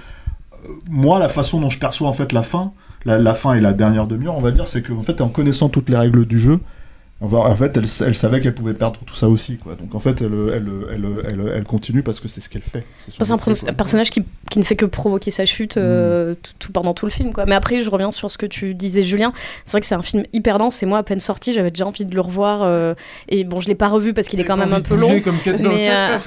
moi, 0.89 1.17
la 1.17 1.29
façon 1.29 1.61
dont 1.61 1.69
je 1.69 1.79
perçois 1.79 2.09
en 2.09 2.13
fait 2.13 2.33
la 2.33 2.41
fin, 2.43 2.73
la, 3.05 3.19
la 3.19 3.35
fin 3.35 3.53
et 3.53 3.61
la 3.61 3.71
dernière 3.71 4.05
demi-heure, 4.07 4.35
on 4.37 4.41
va 4.41 4.51
dire, 4.51 4.67
c'est 4.67 4.81
que 4.81 4.91
en 4.91 5.01
fait, 5.01 5.21
en 5.21 5.29
connaissant 5.29 5.69
toutes 5.69 5.89
les 5.89 5.95
règles 5.95 6.25
du 6.25 6.39
jeu, 6.39 6.59
en 7.21 7.55
fait, 7.55 7.77
elle, 7.77 7.85
elle 8.07 8.15
savait 8.15 8.41
qu'elle 8.41 8.55
pouvait 8.55 8.73
perdre 8.73 8.99
tout 9.05 9.15
ça 9.15 9.29
aussi, 9.29 9.57
quoi. 9.57 9.75
Donc 9.75 9.93
en 9.93 9.99
fait, 9.99 10.21
elle, 10.21 10.31
elle, 10.53 10.67
elle, 10.91 11.05
elle, 11.29 11.51
elle 11.55 11.63
continue 11.63 12.01
parce 12.01 12.19
que 12.19 12.27
c'est 12.27 12.41
ce 12.41 12.49
qu'elle 12.49 12.61
fait. 12.63 12.83
C'est 13.07 13.31
un, 13.31 13.37
quoi. 13.37 13.53
personnage 13.77 14.09
qui, 14.09 14.23
qui 14.49 14.57
ne 14.59 14.63
fait 14.63 14.75
que 14.75 14.85
provoquer 14.85 15.29
sa 15.31 15.45
chute 15.45 15.77
euh, 15.77 16.31
Mm. 16.31 16.35
tout, 16.41 16.51
tout 16.59 16.71
pendant 16.71 16.93
tout 16.93 17.05
le 17.05 17.11
film. 17.11 17.31
Quoi. 17.33 17.45
Mais 17.45 17.55
après, 17.55 17.81
je 17.81 17.89
reviens 17.89 18.11
sur 18.11 18.31
ce 18.31 18.37
que 18.37 18.45
tu 18.45 18.73
disais, 18.73 19.03
Julien. 19.03 19.33
C'est 19.65 19.71
vrai 19.73 19.81
que 19.81 19.85
c'est 19.87 19.95
un 19.95 20.01
film 20.01 20.23
hyper 20.33 20.57
dense. 20.57 20.81
Et 20.81 20.85
moi, 20.85 20.97
à 20.97 21.03
peine 21.03 21.19
sorti, 21.19 21.53
j'avais 21.53 21.69
déjà 21.71 21.85
envie 21.85 22.05
de 22.05 22.15
le 22.15 22.21
revoir. 22.21 22.61
euh, 22.63 22.93
et 23.29 23.43
bon, 23.43 23.59
je 23.59 23.67
l'ai 23.67 23.75
pas 23.75 23.87
revu 23.89 24.13
parce 24.13 24.27
qu'il 24.27 24.39
est 24.39 24.43
quand 24.45 24.57
même 24.57 24.73
un 24.73 24.81
peu 24.81 24.95
long. 24.95 25.19
Comme 25.21 25.35
mais, 25.45 25.89
euh, 25.91 26.17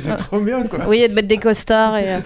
c'est 0.00 0.16
trop 0.16 0.40
bien 0.40 0.62
quoi. 0.64 0.80
Oui, 0.88 0.98
et 1.00 1.08
de 1.08 1.14
mettre 1.14 1.28
des 1.28 1.36
costards. 1.38 1.96
Et, 1.98 2.14
euh, 2.14 2.18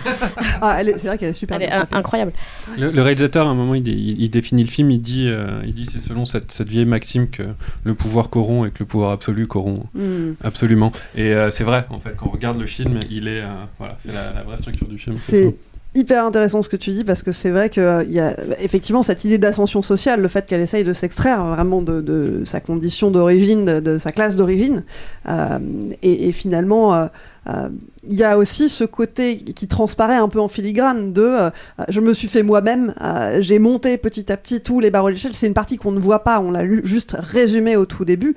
Ah, 0.60 0.78
c'est 0.96 1.06
vrai 1.08 1.18
qu'elle 1.18 1.30
est 1.30 1.34
super 1.34 1.56
elle 1.60 1.64
est 1.68 1.72
incroyable. 1.92 2.32
Le, 2.78 2.90
le 2.90 3.02
réalisateur, 3.02 3.46
à 3.46 3.50
un 3.50 3.54
moment, 3.54 3.74
il, 3.74 3.86
il- 3.88 4.20
il 4.22 4.30
définit 4.30 4.62
le 4.64 4.70
film, 4.70 4.90
il 4.90 5.00
dit, 5.00 5.26
euh, 5.28 5.60
il 5.66 5.74
dit 5.74 5.86
c'est 5.90 6.00
selon 6.00 6.24
cette, 6.24 6.52
cette 6.52 6.68
vieille 6.68 6.84
maxime 6.86 7.28
que 7.28 7.42
le 7.84 7.94
pouvoir 7.94 8.11
pouvoir 8.12 8.28
corrompt 8.30 8.66
et 8.68 8.70
que 8.70 8.80
le 8.80 8.84
pouvoir 8.86 9.10
absolu 9.12 9.46
corrompt 9.46 9.86
Hmm. 9.94 10.32
absolument. 10.44 10.92
Et 11.16 11.32
euh, 11.34 11.50
c'est 11.50 11.64
vrai, 11.64 11.86
en 11.90 11.98
fait, 11.98 12.14
quand 12.16 12.26
on 12.26 12.30
regarde 12.30 12.58
le 12.60 12.66
film, 12.66 12.98
il 13.10 13.26
est. 13.26 13.40
euh, 13.40 13.48
voilà, 13.78 13.96
c'est 13.98 14.12
la, 14.12 14.34
la 14.34 14.42
vraie 14.42 14.56
structure 14.58 14.86
du 14.86 14.98
film. 14.98 15.16
C'est 15.16 15.56
hyper 15.94 16.24
intéressant 16.24 16.62
ce 16.62 16.68
que 16.68 16.76
tu 16.76 16.90
dis 16.90 17.04
parce 17.04 17.22
que 17.22 17.32
c'est 17.32 17.50
vrai 17.50 17.68
qu'il 17.68 18.06
y 18.08 18.20
a 18.20 18.34
effectivement 18.60 19.02
cette 19.02 19.24
idée 19.24 19.38
d'ascension 19.38 19.82
sociale, 19.82 20.20
le 20.20 20.28
fait 20.28 20.46
qu'elle 20.46 20.60
essaye 20.60 20.84
de 20.84 20.92
s'extraire 20.92 21.44
vraiment 21.44 21.82
de, 21.82 22.42
sa 22.44 22.60
condition 22.60 23.10
d'origine, 23.10 23.80
de, 23.80 23.98
sa 23.98 24.12
classe 24.12 24.36
d'origine. 24.36 24.84
Euh, 25.28 25.58
et, 26.02 26.32
finalement, 26.32 26.94
euh, 26.94 27.06
euh, 27.48 27.68
il 28.08 28.14
y 28.14 28.24
a 28.24 28.36
aussi 28.36 28.68
ce 28.68 28.84
côté 28.84 29.38
qui 29.38 29.68
transparaît 29.68 30.16
un 30.16 30.28
peu 30.28 30.40
en 30.40 30.48
filigrane 30.48 31.12
de 31.12 31.22
euh, 31.22 31.50
je 31.88 32.00
me 32.00 32.14
suis 32.14 32.28
fait 32.28 32.42
moi-même, 32.42 32.94
euh, 33.00 33.40
j'ai 33.40 33.58
monté 33.58 33.96
petit 33.96 34.30
à 34.32 34.36
petit 34.36 34.60
tous 34.60 34.80
les 34.80 34.90
barreaux 34.90 35.10
d'échelle. 35.10 35.34
C'est 35.34 35.46
une 35.46 35.54
partie 35.54 35.76
qu'on 35.76 35.92
ne 35.92 36.00
voit 36.00 36.24
pas, 36.24 36.40
on 36.40 36.50
l'a 36.50 36.64
juste 36.84 37.16
résumé 37.18 37.76
au 37.76 37.86
tout 37.86 38.04
début. 38.04 38.34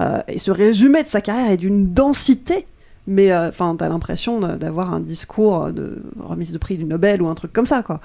Euh, 0.00 0.18
et 0.28 0.38
ce 0.38 0.50
résumé 0.50 1.02
de 1.02 1.08
sa 1.08 1.20
carrière 1.20 1.50
est 1.50 1.56
d'une 1.56 1.92
densité 1.92 2.66
mais 3.06 3.32
euh, 3.32 3.48
enfin 3.50 3.76
t'as 3.78 3.88
l'impression 3.88 4.40
d'avoir 4.40 4.94
un 4.94 5.00
discours 5.00 5.72
de 5.72 6.02
remise 6.18 6.52
de 6.52 6.58
prix 6.58 6.76
du 6.76 6.84
Nobel 6.84 7.20
ou 7.22 7.28
un 7.28 7.34
truc 7.34 7.52
comme 7.52 7.66
ça 7.66 7.82
quoi. 7.82 8.00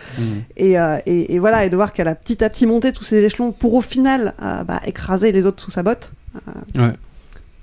Et, 0.57 0.77
euh, 0.79 0.97
et, 1.05 1.33
et 1.35 1.39
voilà 1.39 1.65
et 1.65 1.69
de 1.69 1.75
voir 1.75 1.93
qu'elle 1.93 2.07
a 2.07 2.15
petit 2.15 2.43
à 2.43 2.49
petit 2.49 2.65
monté 2.65 2.91
tous 2.91 3.03
ces 3.05 3.23
échelons 3.23 3.51
pour 3.51 3.73
au 3.75 3.81
final 3.81 4.33
euh, 4.41 4.63
bah, 4.63 4.81
écraser 4.85 5.31
les 5.31 5.45
autres 5.45 5.63
sous 5.63 5.71
sa 5.71 5.83
botte 5.83 6.11
Ouais. 6.77 6.93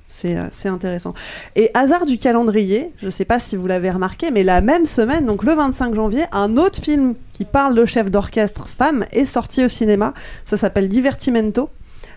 c'est 0.09 0.37
c'est 0.51 0.69
intéressant. 0.69 1.15
Et 1.55 1.71
hasard 1.75 2.05
du 2.07 2.19
calendrier 2.19 2.93
je 3.03 3.09
sais 3.11 3.25
pas 3.25 3.39
si 3.39 3.55
vous 3.57 3.67
l'avez 3.67 3.91
remarqué 3.91 4.31
mais 4.31 4.43
la 4.43 4.61
même 4.61 4.87
semaine 4.87 5.25
donc 5.27 5.45
le 5.45 5.53
25 5.53 5.95
janvier 5.95 6.25
un 6.33 6.57
autre 6.57 6.81
film 6.83 7.15
qui 7.33 7.45
parle 7.45 7.75
de 7.75 7.85
chef 7.87 8.11
d'orchestre 8.11 8.67
femme 8.69 9.05
est 9.13 9.27
sorti 9.27 9.65
au 9.65 9.69
cinéma. 9.69 10.15
Ça 10.45 10.57
s'appelle 10.57 10.89
Divertimento 10.89 11.71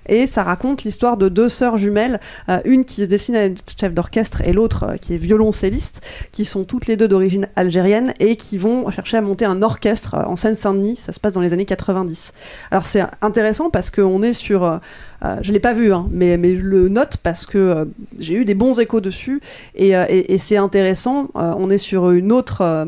et 0.09 0.27
ça 0.27 0.43
raconte 0.43 0.83
l'histoire 0.83 1.17
de 1.17 1.29
deux 1.29 1.49
sœurs 1.49 1.77
jumelles, 1.77 2.19
euh, 2.49 2.59
une 2.65 2.85
qui 2.85 3.03
se 3.03 3.07
dessine 3.07 3.35
à 3.35 3.45
être 3.45 3.63
chef 3.79 3.93
d'orchestre 3.93 4.41
et 4.41 4.53
l'autre 4.53 4.83
euh, 4.83 4.97
qui 4.97 5.13
est 5.13 5.17
violoncelliste, 5.17 6.01
qui 6.31 6.45
sont 6.45 6.63
toutes 6.63 6.87
les 6.87 6.97
deux 6.97 7.07
d'origine 7.07 7.47
algérienne 7.55 8.13
et 8.19 8.35
qui 8.35 8.57
vont 8.57 8.89
chercher 8.91 9.17
à 9.17 9.21
monter 9.21 9.45
un 9.45 9.61
orchestre 9.61 10.15
euh, 10.15 10.23
en 10.25 10.35
Seine-Saint-Denis. 10.35 10.97
Ça 10.97 11.13
se 11.13 11.19
passe 11.19 11.33
dans 11.33 11.41
les 11.41 11.53
années 11.53 11.65
90. 11.65 12.33
Alors 12.71 12.85
c'est 12.85 13.03
intéressant 13.21 13.69
parce 13.69 13.91
qu'on 13.91 14.21
est 14.23 14.33
sur, 14.33 14.79
je 15.41 15.51
l'ai 15.51 15.59
pas 15.59 15.73
vu, 15.73 15.93
hein, 15.93 16.07
mais, 16.11 16.37
mais 16.37 16.57
je 16.57 16.63
le 16.63 16.89
note 16.89 17.17
parce 17.17 17.45
que 17.45 17.87
j'ai 18.17 18.33
eu 18.33 18.45
des 18.45 18.55
bons 18.55 18.79
échos 18.79 19.01
dessus 19.01 19.41
et, 19.75 19.93
c'est 20.39 20.57
intéressant. 20.57 21.29
On 21.35 21.69
est 21.69 21.77
sur 21.77 22.11
une 22.11 22.31
autre. 22.31 22.87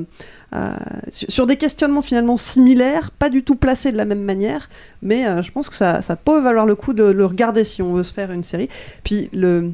Euh, 0.54 0.70
sur, 1.10 1.48
des 1.48 1.56
questionnements 1.56 2.02
finalement 2.02 2.36
similaires, 2.38 3.12
pas 3.12 3.30
du 3.30 3.44
tout 3.44 3.56
placés 3.56 3.92
de 3.92 3.98
la 3.98 4.06
même 4.06 4.24
manière, 4.24 4.70
mais 5.02 5.26
euh, 5.26 5.42
je 5.42 5.52
pense 5.52 5.70
que 5.70 5.76
ça, 5.76 6.02
ça 6.02 6.16
peut 6.16 6.42
valoir 6.42 6.66
le 6.66 6.76
coup 6.76 6.94
de 6.94 7.04
le 7.04 7.26
regarder 7.26 7.64
si 7.64 7.82
on 7.82 7.94
veut 7.94 8.04
se 8.04 8.14
faire 8.14 8.32
une 8.32 8.44
série. 8.44 8.68
Puis 9.04 9.30
le, 9.34 9.72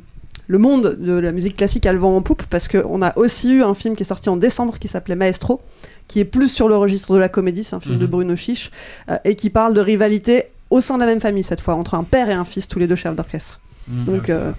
le 0.47 0.57
monde 0.59 0.95
de 0.99 1.13
la 1.13 1.31
musique 1.31 1.55
classique 1.57 1.85
a 1.87 1.93
le 1.93 1.99
vent 1.99 2.15
en 2.15 2.21
poupe 2.21 2.43
parce 2.43 2.67
qu'on 2.67 3.01
a 3.01 3.17
aussi 3.17 3.53
eu 3.53 3.63
un 3.63 3.73
film 3.73 3.95
qui 3.95 4.03
est 4.03 4.05
sorti 4.05 4.29
en 4.29 4.37
décembre 4.37 4.77
qui 4.79 4.87
s'appelait 4.87 5.15
Maestro, 5.15 5.61
qui 6.07 6.19
est 6.19 6.25
plus 6.25 6.47
sur 6.49 6.69
le 6.69 6.77
registre 6.77 7.13
de 7.13 7.17
la 7.19 7.27
comédie, 7.27 7.63
c'est 7.63 7.75
un 7.75 7.79
film 7.79 7.97
de 7.97 8.05
Mhm. 8.05 8.11
Bruno 8.11 8.35
Chiche, 8.35 8.71
euh, 9.09 9.17
et 9.25 9.35
qui 9.35 9.49
parle 9.49 9.73
de 9.73 9.81
rivalité 9.81 10.45
au 10.69 10.79
sein 10.79 10.95
de 10.95 10.99
la 11.01 11.05
même 11.05 11.19
famille 11.19 11.43
cette 11.43 11.61
fois, 11.61 11.73
entre 11.75 11.95
un 11.95 12.03
père 12.03 12.29
et 12.29 12.33
un 12.33 12.45
fils, 12.45 12.67
tous 12.67 12.77
les 12.79 12.87
deux 12.87 12.95
chefs 12.95 13.15
d'orchestre. 13.15 13.59
Mhm. 13.87 14.05
Donc 14.05 14.29
euh, 14.29 14.51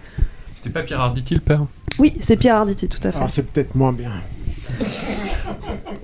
C'était 0.56 0.70
pas 0.70 0.82
Pierre 0.82 1.00
Arditi 1.00 1.34
le 1.34 1.40
père? 1.40 1.64
oui, 1.98 2.12
c'est 2.20 2.36
Pierre 2.36 2.56
Arditi, 2.56 2.88
tout 2.88 2.98
à 3.04 3.12
fait. 3.12 3.16
Alors 3.18 3.30
c'est 3.30 3.44
peut-être 3.44 3.74
moins 3.76 3.92
bien. 3.92 4.10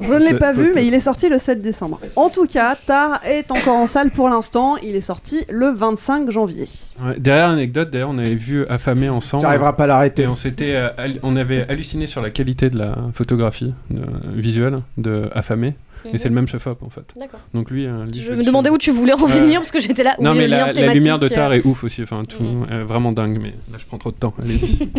Je 0.00 0.12
ne 0.12 0.18
l'ai 0.18 0.34
pas 0.38 0.52
vu, 0.52 0.72
mais 0.74 0.86
il 0.86 0.94
est 0.94 1.00
sorti 1.00 1.28
le 1.28 1.38
7 1.38 1.62
décembre. 1.62 2.00
En 2.16 2.28
tout 2.28 2.46
cas, 2.46 2.76
Tar 2.86 3.20
est 3.24 3.50
encore 3.50 3.76
en 3.76 3.86
salle 3.86 4.10
pour 4.10 4.28
l'instant. 4.28 4.76
Il 4.82 4.96
est 4.96 5.00
sorti 5.00 5.44
le 5.50 5.68
25 5.68 6.30
janvier. 6.30 6.66
Ouais, 7.02 7.18
derrière 7.18 7.48
l'anecdote, 7.48 7.90
d'ailleurs, 7.90 8.10
on 8.10 8.18
avait 8.18 8.34
vu 8.34 8.66
Affamé 8.66 9.08
ensemble. 9.08 9.42
Tu 9.42 9.46
arriveras 9.46 9.72
pas 9.72 9.84
à 9.84 9.86
l'arrêter. 9.86 10.26
On 10.26 10.34
s'était, 10.34 10.74
euh, 10.74 10.88
on 11.22 11.36
avait 11.36 11.68
halluciné 11.70 12.06
sur 12.06 12.20
la 12.20 12.30
qualité 12.30 12.70
de 12.70 12.78
la 12.78 12.96
photographie 13.12 13.74
de- 13.90 14.02
visuelle 14.34 14.76
de 14.98 15.28
Affamé. 15.32 15.74
Et 16.06 16.08
Mhm. 16.12 16.18
c'est 16.18 16.28
le 16.28 16.34
même 16.34 16.46
chef-op 16.46 16.82
en 16.82 16.90
fait. 16.90 17.14
D'accord. 17.18 17.40
Donc 17.54 17.70
lui, 17.70 17.86
euh, 17.86 18.04
lui, 18.04 18.20
Je 18.20 18.34
me 18.34 18.44
demandais 18.44 18.68
où 18.68 18.76
tu 18.76 18.90
voulais 18.90 19.14
en 19.14 19.24
venir 19.24 19.60
parce 19.60 19.70
que 19.70 19.80
j'étais 19.80 20.02
là. 20.02 20.16
Non 20.20 20.34
mais 20.34 20.46
la, 20.46 20.70
lumière 20.92 21.18
de 21.18 21.28
Tar 21.28 21.50
euh, 21.50 21.54
est 21.54 21.64
ouf 21.64 21.82
aussi. 21.84 22.02
Enfin, 22.02 22.24
tout, 22.28 22.44
vraiment 22.86 23.10
dingue. 23.12 23.38
Mais 23.40 23.54
là, 23.72 23.78
je 23.78 23.86
prends 23.86 23.96
trop 23.98 24.10
de 24.10 24.16
temps. 24.16 24.34
Allez-y. 24.42 24.88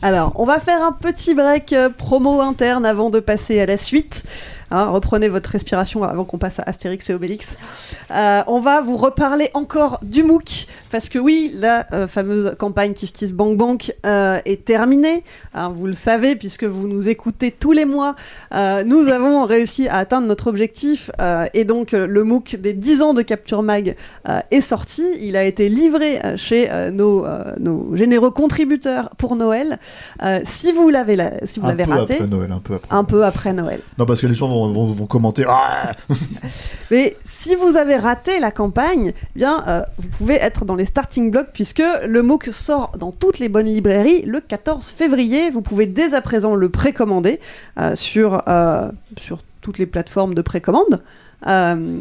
Alors, 0.00 0.32
on 0.36 0.44
va 0.44 0.60
faire 0.60 0.80
un 0.84 0.92
petit 0.92 1.34
break 1.34 1.72
euh, 1.72 1.88
promo 1.90 2.40
interne 2.40 2.86
avant 2.86 3.10
de 3.10 3.18
passer 3.18 3.60
à 3.60 3.66
la 3.66 3.76
suite. 3.76 4.22
Hein, 4.70 4.86
reprenez 4.90 5.28
votre 5.28 5.50
respiration 5.50 6.04
avant 6.04 6.24
qu'on 6.24 6.38
passe 6.38 6.60
à 6.60 6.64
Astérix 6.66 7.10
et 7.10 7.14
Obélix. 7.14 7.56
Euh, 8.12 8.42
on 8.46 8.60
va 8.60 8.80
vous 8.80 8.96
reparler 8.96 9.50
encore 9.54 9.98
du 10.02 10.22
MOOC, 10.22 10.66
parce 10.90 11.08
que 11.08 11.18
oui, 11.18 11.50
la 11.54 11.86
euh, 11.92 12.06
fameuse 12.06 12.54
campagne 12.58 12.92
Kiss 12.92 13.10
Kiss 13.10 13.32
Bank 13.32 13.56
Bank 13.56 13.92
est 14.04 14.64
terminée. 14.64 15.24
Hein, 15.54 15.70
vous 15.74 15.86
le 15.86 15.94
savez, 15.94 16.36
puisque 16.36 16.64
vous 16.64 16.86
nous 16.86 17.08
écoutez 17.08 17.50
tous 17.50 17.72
les 17.72 17.84
mois. 17.84 18.14
Nous 18.52 19.08
avons 19.08 19.44
réussi 19.44 19.88
à 19.88 19.96
atteindre 19.96 20.26
notre 20.26 20.46
objectif, 20.48 21.10
et 21.54 21.64
donc 21.64 21.92
le 21.92 22.24
MOOC 22.24 22.56
des 22.56 22.72
10 22.72 23.02
ans 23.02 23.14
de 23.14 23.22
Capture 23.22 23.62
Mag 23.62 23.96
est 24.50 24.60
sorti. 24.60 25.04
Il 25.20 25.36
a 25.36 25.44
été 25.44 25.68
livré 25.68 26.20
chez 26.36 26.68
nos 26.92 27.24
généreux 27.94 28.30
contributeurs 28.30 29.10
pour 29.16 29.36
Noël. 29.36 29.78
Euh, 30.22 30.40
si 30.44 30.72
vous 30.72 30.88
l'avez 30.88 31.16
la- 31.16 31.46
si 31.46 31.60
vous 31.60 31.66
l'avez 31.66 31.84
raté, 31.84 32.14
après 32.14 32.26
Noël, 32.26 32.52
un 32.52 32.60
peu 32.60 32.74
après. 32.74 32.96
un 32.96 33.04
peu 33.04 33.24
après 33.24 33.52
Noël. 33.52 33.80
Non, 33.98 34.06
parce 34.06 34.20
que 34.20 34.26
les 34.26 34.34
gens 34.34 34.48
vont, 34.48 34.72
vont, 34.72 34.86
vont 34.86 35.06
commenter. 35.06 35.44
Ah 35.48 35.92
Mais 36.90 37.16
si 37.24 37.54
vous 37.54 37.76
avez 37.76 37.96
raté 37.96 38.40
la 38.40 38.50
campagne, 38.50 39.12
eh 39.16 39.38
bien, 39.38 39.62
euh, 39.68 39.82
vous 39.98 40.08
pouvez 40.08 40.34
être 40.34 40.64
dans 40.64 40.74
les 40.74 40.86
starting 40.86 41.30
blocks 41.30 41.50
puisque 41.52 41.82
le 42.06 42.22
MOOC 42.22 42.46
sort 42.52 42.92
dans 42.98 43.10
toutes 43.12 43.38
les 43.38 43.48
bonnes 43.48 43.66
librairies 43.66 44.22
le 44.22 44.40
14 44.40 44.86
février. 44.90 45.50
Vous 45.50 45.62
pouvez 45.62 45.86
dès 45.86 46.14
à 46.14 46.20
présent 46.20 46.54
le 46.54 46.68
précommander 46.68 47.40
euh, 47.78 47.94
sur, 47.94 48.42
sur 49.20 49.38
toutes 49.60 49.78
les 49.78 49.86
plateformes 49.86 50.34
de 50.34 50.42
précommande. 50.42 51.02
Euh, 51.46 51.98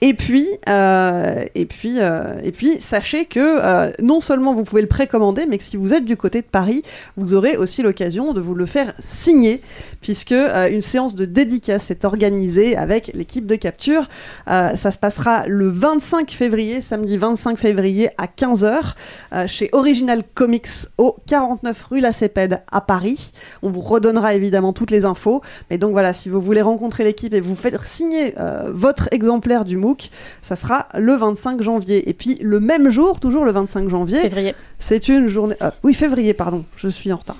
et 0.00 0.14
puis, 0.14 0.48
euh, 0.68 1.44
et 1.54 1.66
puis, 1.66 1.96
euh, 2.00 2.38
et 2.42 2.52
puis, 2.52 2.80
sachez 2.80 3.24
que 3.24 4.02
non 4.02 4.20
seulement 4.20 4.54
vous 4.54 4.64
pouvez 4.64 4.82
le 4.82 4.88
précommander, 4.88 5.46
mais 5.46 5.58
que 5.58 5.64
si 5.64 5.76
vous 5.76 5.94
êtes 5.94 6.04
du 6.04 6.16
côté 6.16 6.40
de 6.40 6.46
Paris, 6.46 6.82
vous 7.16 7.34
aurez 7.34 7.56
aussi 7.56 7.82
l'occasion 7.82 8.32
de 8.32 8.40
vous 8.40 8.54
le 8.54 8.66
faire 8.66 8.92
signer, 8.98 9.60
puisque 10.00 10.32
une 10.32 10.80
séance 10.80 11.14
de 11.14 11.24
dédicace 11.24 11.90
est 11.90 12.04
organisée 12.04 12.76
avec 12.76 13.10
l'équipe 13.14 13.46
de 13.46 13.54
capture. 13.54 14.08
Ça 14.46 14.90
se 14.90 14.98
passera 14.98 15.46
le 15.46 15.68
25 15.68 16.30
février, 16.30 16.80
samedi 16.80 17.16
25 17.16 17.58
février 17.58 18.10
à 18.18 18.26
15h, 18.26 18.94
euh, 19.32 19.46
chez 19.46 19.68
Original 19.72 20.22
Comics 20.34 20.68
au 20.98 21.16
49 21.26 21.82
rue 21.90 22.00
La 22.00 22.12
Cépède 22.12 22.62
à 22.70 22.80
Paris. 22.80 23.32
On 23.62 23.70
vous 23.70 23.80
redonnera 23.80 24.34
évidemment 24.34 24.72
toutes 24.72 24.90
les 24.90 25.04
infos. 25.04 25.42
Mais 25.70 25.78
donc 25.78 25.92
voilà, 25.92 26.12
si 26.12 26.28
vous 26.28 26.40
voulez 26.40 26.62
rencontrer 26.62 27.04
l'équipe 27.04 27.34
et 27.34 27.40
vous 27.40 27.56
faire 27.56 27.86
signer 27.86 28.34
votre 28.80 29.08
exemplaire 29.12 29.64
du 29.66 29.76
MOOC, 29.76 30.10
ça 30.42 30.56
sera 30.56 30.88
le 30.96 31.12
25 31.14 31.60
janvier. 31.60 32.08
Et 32.08 32.14
puis 32.14 32.38
le 32.40 32.60
même 32.60 32.88
jour, 32.90 33.20
toujours 33.20 33.44
le 33.44 33.52
25 33.52 33.88
janvier, 33.90 34.20
Février. 34.20 34.54
c'est 34.78 35.08
une 35.08 35.28
journée. 35.28 35.54
euh, 35.62 35.70
oui, 35.82 35.92
février, 35.92 36.32
pardon, 36.32 36.64
je 36.76 36.88
suis 36.88 37.12
en 37.12 37.18
retard. 37.18 37.36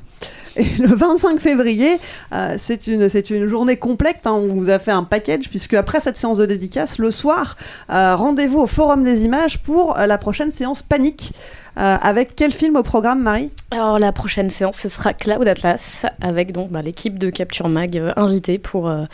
Et 0.61 0.83
le 0.83 0.95
25 0.95 1.41
février, 1.41 1.99
euh, 2.35 2.57
c'est 2.59 2.87
une, 2.87 3.09
c'est 3.09 3.31
une 3.31 3.47
journée 3.47 3.77
complète. 3.77 4.19
hein, 4.27 4.33
on 4.33 4.47
vous 4.49 4.69
a 4.69 4.79
fait 4.79 4.91
un 4.91 5.05
package, 5.05 5.49
puisque 5.49 5.75
après 5.75 6.01
cette 6.01 6.17
séance 6.19 6.37
de 6.39 6.45
dédicace, 6.47 6.99
le 6.99 7.11
soir, 7.11 7.57
euh, 7.91 8.15
rendez-vous 8.17 8.59
au 8.61 8.67
Forum 8.67 9.03
des 9.03 9.25
images 9.25 9.59
pour 9.61 9.99
euh, 9.99 10.07
la 10.07 10.19
prochaine 10.19 10.51
séance 10.51 10.83
Panique. 10.83 11.33
Euh, 11.79 11.97
avec 12.03 12.35
quel 12.37 12.53
film 12.53 12.77
au 12.77 12.83
programme, 12.83 13.23
Marie? 13.23 13.53
Alors 13.71 13.99
la 14.01 14.11
prochaine 14.13 14.51
séance, 14.51 14.77
ce 14.77 14.89
sera 14.89 15.15
Cloud 15.15 15.47
Atlas 15.47 16.05
avec 16.21 16.51
donc 16.53 16.71
bah, 16.71 16.83
l'équipe 16.83 17.17
de 17.17 17.31
Capture 17.31 17.69
Mag 17.69 17.97
euh, 17.97 18.13
invitée 18.17 18.59
pour, 18.59 18.89
euh, 18.89 19.05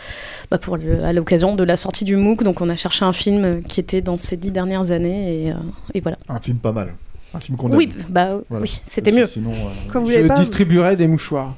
bah, 0.50 0.56
pour 0.58 0.78
le- 0.78 1.04
à 1.04 1.12
l'occasion 1.12 1.54
de 1.54 1.62
la 1.62 1.76
sortie 1.76 2.04
du 2.04 2.16
MOOC. 2.16 2.42
Donc 2.44 2.62
on 2.62 2.68
a 2.70 2.74
cherché 2.76 3.04
un 3.04 3.12
film 3.12 3.62
qui 3.62 3.78
était 3.78 4.00
dans 4.00 4.16
ces 4.16 4.36
dix 4.38 4.50
dernières 4.50 4.90
années 4.90 5.44
et, 5.46 5.52
euh, 5.52 5.56
et 5.94 6.00
voilà. 6.00 6.16
Un 6.30 6.40
film 6.40 6.56
pas 6.56 6.72
mal. 6.72 6.94
Un 7.34 7.40
film 7.40 7.56
qu'on 7.58 7.70
Oui, 7.74 7.90
aime. 7.98 8.04
bah 8.08 8.38
Voilà. 8.48 8.62
oui, 8.62 8.80
c'était 8.84 9.12
mieux. 9.12 9.26
Sinon, 9.26 9.50
euh, 9.52 9.98
vous 9.98 10.10
Je 10.10 10.26
pas- 10.26 10.38
distribuerai 10.38 10.96
des 10.96 11.06
mouchoirs. 11.06 11.54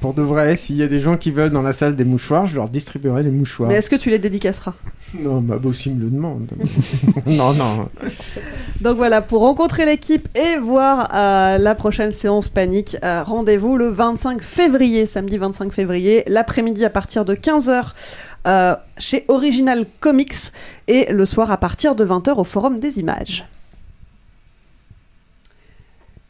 Pour 0.00 0.14
de 0.14 0.22
vrai, 0.22 0.56
s'il 0.56 0.76
y 0.76 0.82
a 0.82 0.88
des 0.88 0.98
gens 0.98 1.16
qui 1.16 1.30
veulent 1.30 1.50
dans 1.52 1.62
la 1.62 1.72
salle 1.72 1.94
des 1.94 2.04
mouchoirs, 2.04 2.44
je 2.46 2.56
leur 2.56 2.68
distribuerai 2.68 3.22
les 3.22 3.30
mouchoirs. 3.30 3.68
Mais 3.70 3.76
est-ce 3.76 3.88
que 3.88 3.94
tu 3.96 4.10
les 4.10 4.18
dédicaceras? 4.18 4.74
Non, 5.20 5.40
bah, 5.40 5.58
bah 5.62 5.68
aussi, 5.68 5.90
me 5.90 6.02
le 6.02 6.10
demande. 6.10 6.48
non, 7.26 7.52
non. 7.54 7.88
Donc 8.80 8.96
voilà, 8.96 9.20
pour 9.22 9.42
rencontrer 9.42 9.86
l'équipe 9.86 10.28
et 10.36 10.58
voir 10.58 11.08
euh, 11.14 11.58
la 11.58 11.74
prochaine 11.76 12.10
séance 12.10 12.48
panique, 12.48 12.96
euh, 13.04 13.22
rendez-vous 13.22 13.76
le 13.76 13.88
25 13.90 14.42
février, 14.42 15.06
samedi 15.06 15.38
25 15.38 15.72
février, 15.72 16.24
l'après-midi 16.26 16.84
à 16.84 16.90
partir 16.90 17.24
de 17.24 17.34
15h 17.36 17.92
euh, 18.48 18.74
chez 18.98 19.24
Original 19.28 19.86
Comics 20.00 20.34
et 20.88 21.12
le 21.12 21.26
soir 21.26 21.50
à 21.52 21.58
partir 21.58 21.94
de 21.94 22.04
20h 22.04 22.34
au 22.38 22.44
Forum 22.44 22.80
des 22.80 22.98
Images. 22.98 23.44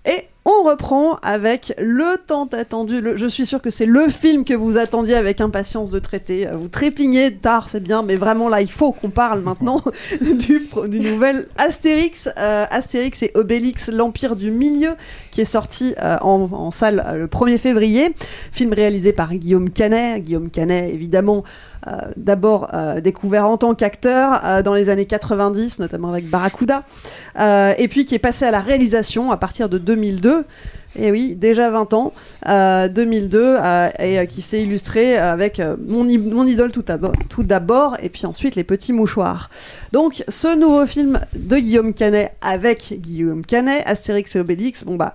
Et 0.04 0.31
on 0.44 0.64
reprend 0.64 1.18
avec 1.22 1.72
le 1.78 2.16
tant 2.26 2.46
attendu. 2.46 3.00
je 3.14 3.26
suis 3.26 3.46
sûr 3.46 3.62
que 3.62 3.70
c'est 3.70 3.86
le 3.86 4.08
film 4.08 4.44
que 4.44 4.54
vous 4.54 4.76
attendiez 4.76 5.14
avec 5.14 5.40
impatience 5.40 5.90
de 5.90 6.00
traiter. 6.00 6.48
Vous 6.52 6.66
trépignez 6.66 7.32
tard, 7.32 7.68
c'est 7.68 7.80
bien, 7.80 8.02
mais 8.02 8.16
vraiment 8.16 8.48
là, 8.48 8.60
il 8.60 8.70
faut 8.70 8.90
qu'on 8.90 9.10
parle 9.10 9.40
maintenant 9.42 9.82
du, 10.20 10.68
nouvel 10.98 11.46
Astérix, 11.58 12.28
euh, 12.38 12.66
Astérix 12.70 13.22
et 13.22 13.30
Obélix, 13.34 13.88
l'Empire 13.88 14.34
du 14.34 14.50
Milieu, 14.50 14.94
qui 15.30 15.40
est 15.40 15.46
sorti 15.46 15.94
euh, 16.02 16.16
en, 16.20 16.72
salle 16.72 17.04
euh, 17.06 17.18
le 17.18 17.26
1er 17.28 17.58
février. 17.58 18.12
Film 18.50 18.72
réalisé 18.72 19.12
par 19.12 19.32
Guillaume 19.34 19.70
Canet. 19.70 20.24
Guillaume 20.24 20.50
Canet, 20.50 20.92
évidemment, 20.92 21.44
d'abord 22.16 22.70
découvert 23.02 23.48
en 23.48 23.56
tant 23.56 23.74
qu'acteur 23.74 24.62
dans 24.62 24.72
les 24.72 24.88
années 24.88 25.04
90, 25.04 25.80
notamment 25.80 26.10
avec 26.10 26.28
Barracuda, 26.28 26.84
et 27.36 27.88
puis 27.88 28.04
qui 28.04 28.14
est 28.14 28.20
passé 28.20 28.44
à 28.44 28.52
la 28.52 28.60
réalisation 28.60 29.32
à 29.32 29.36
partir 29.36 29.68
de 29.68 29.78
2002. 29.78 30.31
Et 30.94 31.10
oui, 31.10 31.34
déjà 31.36 31.70
20 31.70 31.94
ans, 31.94 32.12
euh, 32.48 32.86
2002, 32.88 33.38
euh, 33.40 33.88
et 33.98 34.18
euh, 34.18 34.24
qui 34.26 34.42
s'est 34.42 34.62
illustré 34.62 35.16
avec 35.16 35.58
euh, 35.58 35.76
mon, 35.86 36.06
idole 36.06 36.70
tout 36.70 36.82
d'abord, 36.82 37.12
tout 37.30 37.42
d'abord, 37.42 37.96
et 38.02 38.10
puis 38.10 38.26
ensuite 38.26 38.56
les 38.56 38.64
petits 38.64 38.92
mouchoirs. 38.92 39.48
Donc, 39.92 40.22
ce 40.28 40.54
nouveau 40.54 40.84
film 40.84 41.20
de 41.34 41.56
Guillaume 41.56 41.94
Canet 41.94 42.34
avec 42.42 42.94
Guillaume 43.00 43.44
Canet, 43.44 43.82
Astérix 43.86 44.36
et 44.36 44.40
Obélix, 44.40 44.84
bon 44.84 44.96
bah, 44.96 45.14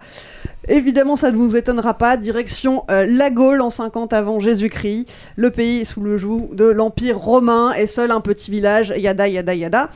évidemment, 0.68 1.16
ça 1.16 1.32
ne 1.32 1.38
vous 1.38 1.56
étonnera 1.56 1.94
pas. 1.94 2.18
Direction 2.18 2.84
euh, 2.90 3.06
la 3.08 3.30
Gaule 3.30 3.62
en 3.62 3.70
50 3.70 4.14
avant 4.14 4.40
Jésus-Christ. 4.40 5.08
Le 5.36 5.52
pays 5.52 5.86
sous 5.86 6.02
le 6.02 6.18
joug 6.18 6.50
de 6.54 6.66
l'Empire 6.66 7.18
romain 7.18 7.74
et 7.74 7.88
seul 7.88 8.12
un 8.12 8.22
petit 8.22 8.52
village, 8.52 8.94
yada 8.98 9.28
yada 9.28 9.54
yada. 9.54 9.90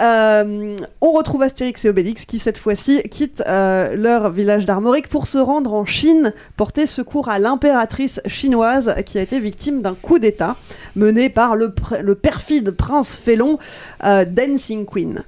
Euh, 0.00 0.76
on 1.00 1.12
retrouve 1.12 1.42
Astérix 1.42 1.84
et 1.84 1.88
Obélix 1.88 2.24
qui 2.24 2.38
cette 2.40 2.58
fois-ci 2.58 3.02
quittent 3.04 3.44
euh, 3.46 3.94
leur 3.94 4.30
village 4.30 4.66
d'Armorique 4.66 5.08
pour 5.08 5.26
se 5.26 5.38
rendre 5.38 5.72
en 5.72 5.84
Chine, 5.84 6.32
porter 6.56 6.86
secours 6.86 7.28
à 7.28 7.38
l'impératrice 7.38 8.20
chinoise 8.26 8.94
qui 9.06 9.18
a 9.18 9.22
été 9.22 9.38
victime 9.38 9.82
d'un 9.82 9.94
coup 9.94 10.18
d'État 10.18 10.56
mené 10.96 11.28
par 11.28 11.54
le, 11.54 11.68
pr- 11.68 12.00
le 12.00 12.14
perfide 12.16 12.72
prince 12.72 13.14
félon 13.16 13.58
euh, 14.04 14.24
Dancing 14.24 14.84
Queen. 14.84 15.22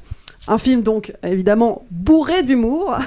Un 0.49 0.59
film 0.59 0.83
donc 0.83 1.13
évidemment 1.25 1.85
bourré 1.91 2.43
d'humour. 2.43 2.97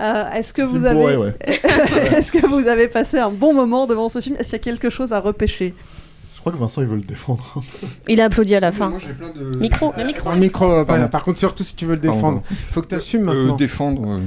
Euh, 0.00 0.30
Est-ce 0.30 0.52
que 0.52 0.62
vous 0.62 0.84
avez, 0.84 0.94
bourré, 0.94 1.16
ouais. 1.16 1.34
est-ce 2.12 2.30
que 2.30 2.46
vous 2.46 2.68
avez 2.68 2.86
passé 2.86 3.18
un 3.18 3.30
bon 3.30 3.52
moment 3.52 3.88
devant 3.88 4.08
ce 4.08 4.20
film? 4.20 4.36
Est-ce 4.38 4.50
qu'il 4.50 4.58
y 4.58 4.60
a 4.60 4.62
quelque 4.62 4.90
chose 4.90 5.12
à 5.12 5.18
repêcher? 5.18 5.74
Crois 6.48 6.52
que 6.52 6.56
Vincent, 6.58 6.82
il 6.82 6.88
veut 6.88 6.96
le 6.96 7.02
défendre. 7.02 7.62
Il 8.08 8.20
a 8.20 8.24
applaudi 8.24 8.54
à 8.54 8.60
la 8.60 8.72
fin. 8.72 8.88
Moi, 8.90 8.98
j'ai 8.98 9.12
plein 9.12 9.28
de... 9.30 9.56
Micro, 9.56 9.92
le 9.96 10.04
micro. 10.04 10.24
Dans 10.28 10.34
le 10.34 10.40
micro, 10.40 10.70
euh, 10.70 10.84
Pardon. 10.84 11.02
par, 11.02 11.10
par 11.10 11.24
contre, 11.24 11.38
surtout 11.38 11.64
si 11.64 11.74
tu 11.76 11.84
veux 11.86 11.94
le 11.94 12.00
défendre. 12.00 12.42
pardon. 12.42 12.42
Faut 12.72 12.82
que 12.82 12.88
tu 12.88 12.94
assumes 12.94 13.28
Euh, 13.28 13.34
maintenant. 13.34 13.56
défendre. 13.56 14.02
euh, 14.10 14.18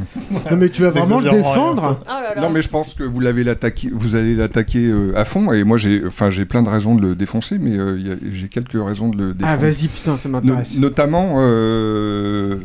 Non, 0.52 0.58
mais 0.58 0.70
tu 0.70 0.82
vas 0.84 0.90
vraiment 0.92 1.20
le 1.20 1.30
défendre 1.30 2.00
Oh 2.06 2.10
là 2.10 2.36
là. 2.36 2.42
Non, 2.42 2.50
mais 2.50 2.62
je 2.62 2.70
pense 2.70 2.94
que 2.94 3.04
vous 3.04 3.20
l'avez 3.20 3.44
l'attaqué, 3.44 3.90
vous 3.92 4.16
allez 4.16 4.36
l'attaquer 4.36 4.86
euh, 4.88 5.14
à 5.16 5.26
fond. 5.26 5.52
Et 5.52 5.64
moi, 5.64 5.78
j'ai, 5.78 6.02
enfin, 6.06 6.30
j'ai 6.30 6.46
plein 6.46 6.62
de 6.64 6.70
raisons 6.70 6.96
de 6.96 7.02
le 7.02 7.16
défoncer, 7.16 7.58
mais 7.60 7.78
euh, 7.78 7.98
il 8.00 8.08
y 8.08 8.12
a- 8.12 8.16
j'ai 8.32 8.48
quelques 8.48 8.74
raisons 8.82 9.10
de 9.10 9.18
le 9.18 9.34
défendre. 9.34 9.54
Ah, 9.54 9.58
vas-y, 9.58 9.88
putain, 9.88 10.18
ça 10.18 10.30
No- 10.30 10.40
m'intéresse. 10.40 10.78
notamment. 10.80 11.36
euh, 11.40 12.58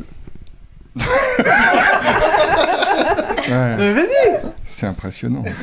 Ouais, 3.49 3.53
Euh, 3.53 3.93
vas-y 3.95 4.51
c'est 4.67 4.87
impressionnant. 4.87 5.45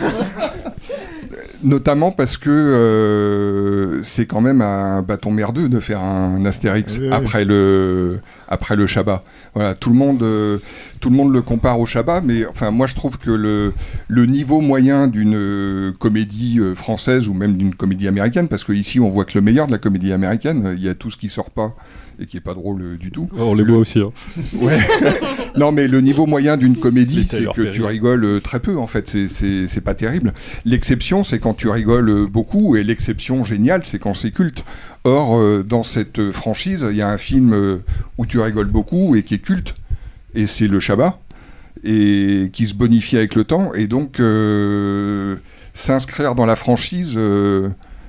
notamment 1.64 2.12
parce 2.12 2.38
que 2.38 2.50
euh, 2.50 4.04
c'est 4.04 4.26
quand 4.26 4.42
même 4.42 4.62
un 4.62 5.02
bâton 5.02 5.32
merdeux 5.32 5.70
de 5.70 5.80
faire 5.80 6.02
un 6.02 6.46
Astérix 6.46 6.98
Oui, 6.98 7.08
oui. 7.08 7.14
après 7.14 7.46
le 7.46 8.20
après 8.48 8.76
le 8.76 8.86
Shabbat. 8.86 9.24
Voilà, 9.56 9.74
tout 9.74 9.90
le 9.90 9.96
monde 9.96 10.22
euh, 10.24 10.58
tout 11.00 11.10
le 11.10 11.16
monde 11.16 11.34
le 11.34 11.42
compare 11.42 11.80
au 11.80 11.86
Shabbat, 11.86 12.24
mais 12.24 12.46
enfin 12.46 12.72
moi 12.72 12.88
je 12.88 12.96
trouve 12.96 13.18
que 13.18 13.32
le 13.32 13.74
le 14.08 14.26
niveau 14.26 14.62
moyen 14.62 15.08
d'une 15.08 15.36
euh, 15.36 15.92
comédie 16.00 16.60
française 16.76 17.28
ou 17.28 17.34
même 17.34 17.56
d'une 17.56 17.74
comédie 17.76 18.08
américaine, 18.08 18.48
parce 18.48 18.64
que 18.64 18.74
ici 18.74 19.00
on 19.00 19.10
voit 19.10 19.26
que 19.26 19.38
le 19.38 19.42
meilleur 19.42 19.68
de 19.68 19.72
la 19.72 19.78
comédie 19.78 20.14
américaine, 20.14 20.74
il 20.78 20.84
y 20.84 20.90
a 20.90 20.94
tout 20.94 21.10
ce 21.12 21.18
qui 21.18 21.30
sort 21.30 21.52
pas 21.52 21.76
et 22.20 22.26
qui 22.26 22.38
est 22.38 22.42
pas 22.42 22.54
drôle 22.54 22.82
euh, 22.82 22.98
du 22.98 23.12
tout. 23.12 23.28
on 23.38 23.54
les 23.56 23.64
voit 23.64 23.78
aussi. 23.78 24.00
hein. 24.00 24.12
Ouais. 24.54 24.78
non, 25.58 25.72
mais 25.72 25.88
le 25.88 26.02
niveau 26.02 26.26
moyen 26.26 26.58
d'une 26.58 26.78
comédie, 26.78 27.26
c'est 27.30 27.46
que 27.54 27.64
tu 27.72 27.84
rigoles 27.84 28.24
euh, 28.26 28.40
très 28.40 28.60
peu, 28.60 28.78
en 28.78 28.88
fait. 28.88 29.10
C'est- 29.10 29.82
pas 29.82 29.94
terrible. 29.94 30.34
L'exception, 30.66 31.24
c'est 31.24 31.40
quand 31.40 31.54
tu 31.56 31.68
rigoles 31.68 32.10
euh, 32.10 32.26
beaucoup, 32.28 32.76
et 32.76 32.84
l'exception 32.84 33.44
géniale, 33.44 33.82
c'est 33.86 34.00
quand 34.00 34.14
c'est 34.14 34.32
culte. 34.32 34.64
Or, 35.04 35.64
dans 35.66 35.84
cette 35.84 36.32
franchise, 36.32 36.86
il 36.90 36.96
y 36.96 37.02
a 37.02 37.10
un 37.10 37.18
film 37.18 37.82
où 38.18 38.26
tu 38.26 38.40
rigoles 38.40 38.68
beaucoup 38.70 39.16
et 39.18 39.24
qui 39.24 39.34
est 39.34 39.40
culte, 39.40 39.76
et 40.34 40.48
c'est 40.48 40.68
Le 40.70 40.80
Shabbat, 40.80 41.20
et 41.84 42.50
qui 42.54 42.68
se 42.68 42.74
bonifie 42.74 43.18
avec 43.18 43.36
le 43.36 43.44
temps, 43.44 43.74
et 43.74 43.88
donc 43.88 44.22
euh, 44.22 45.36
s'inscrire 45.74 46.36
dans 46.36 46.46
la 46.46 46.56
franchise. 46.56 47.16
euh, 47.18 47.68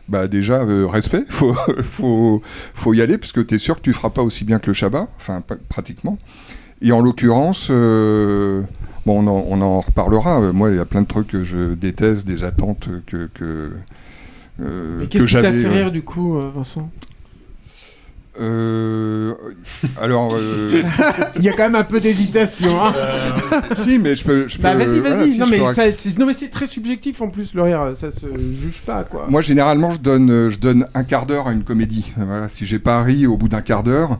bah 0.08 0.28
déjà, 0.28 0.60
euh, 0.62 0.86
respect, 0.86 1.24
faut, 1.28 1.54
faut, 1.82 2.42
faut 2.74 2.94
y 2.94 3.00
aller, 3.00 3.18
parce 3.18 3.32
que 3.32 3.40
tu 3.40 3.54
es 3.54 3.58
sûr 3.58 3.76
que 3.76 3.80
tu 3.82 3.92
feras 3.92 4.10
pas 4.10 4.22
aussi 4.22 4.44
bien 4.44 4.58
que 4.58 4.68
le 4.68 4.74
Shabbat, 4.74 5.08
enfin 5.16 5.42
pratiquement. 5.68 6.18
Et 6.82 6.92
en 6.92 7.00
l'occurrence, 7.00 7.68
euh, 7.70 8.62
bon, 9.06 9.24
on 9.24 9.28
en, 9.28 9.44
on 9.48 9.62
en 9.62 9.80
reparlera. 9.80 10.40
Euh, 10.42 10.52
Moi, 10.52 10.70
il 10.70 10.76
y 10.76 10.80
a 10.80 10.84
plein 10.84 11.02
de 11.02 11.06
trucs 11.06 11.28
que 11.28 11.44
je 11.44 11.74
déteste, 11.74 12.26
des 12.26 12.44
attentes 12.44 12.88
que 13.06 13.30
que 13.32 13.70
euh, 14.60 15.06
qu'est-ce 15.06 15.24
qui 15.26 15.32
t'a 15.34 15.52
fait 15.52 15.68
rire 15.68 15.90
du 15.90 16.02
coup, 16.02 16.38
Vincent? 16.54 16.90
Euh, 18.40 19.32
alors, 20.00 20.34
euh, 20.34 20.82
Il 21.36 21.42
y 21.44 21.48
a 21.48 21.52
quand 21.52 21.64
même 21.64 21.74
un 21.76 21.84
peu 21.84 22.00
d'hésitation. 22.00 22.70
Hein 22.84 22.92
si, 23.76 23.98
mais 23.98 24.16
je 24.16 24.24
peux, 24.24 24.48
je 24.48 24.56
peux. 24.56 24.62
bah 24.62 24.74
vas-y, 24.74 24.98
vas-y. 24.98 25.00
voilà, 25.00 25.26
si, 25.28 25.38
non, 25.38 25.46
mais 25.50 25.58
peux 25.58 25.92
c'est- 25.96 26.18
non 26.18 26.26
mais 26.26 26.34
c'est 26.34 26.48
très 26.48 26.66
subjectif 26.66 27.20
en 27.22 27.28
plus 27.28 27.54
le 27.54 27.62
rire, 27.62 27.92
ça 27.94 28.10
se 28.10 28.26
juge 28.52 28.82
pas 28.82 29.04
quoi. 29.04 29.26
Moi, 29.28 29.40
généralement, 29.40 29.90
je 29.90 30.00
donne, 30.00 30.30
euh, 30.30 30.50
je 30.50 30.58
donne 30.58 30.86
un 30.94 31.04
quart 31.04 31.26
d'heure 31.26 31.46
à 31.48 31.52
une 31.52 31.64
comédie. 31.64 32.12
Voilà, 32.16 32.48
si 32.48 32.66
j'ai 32.66 32.78
pas 32.78 33.02
ri 33.02 33.26
au 33.26 33.36
bout 33.36 33.48
d'un 33.48 33.60
quart 33.62 33.82
d'heure, 33.82 34.18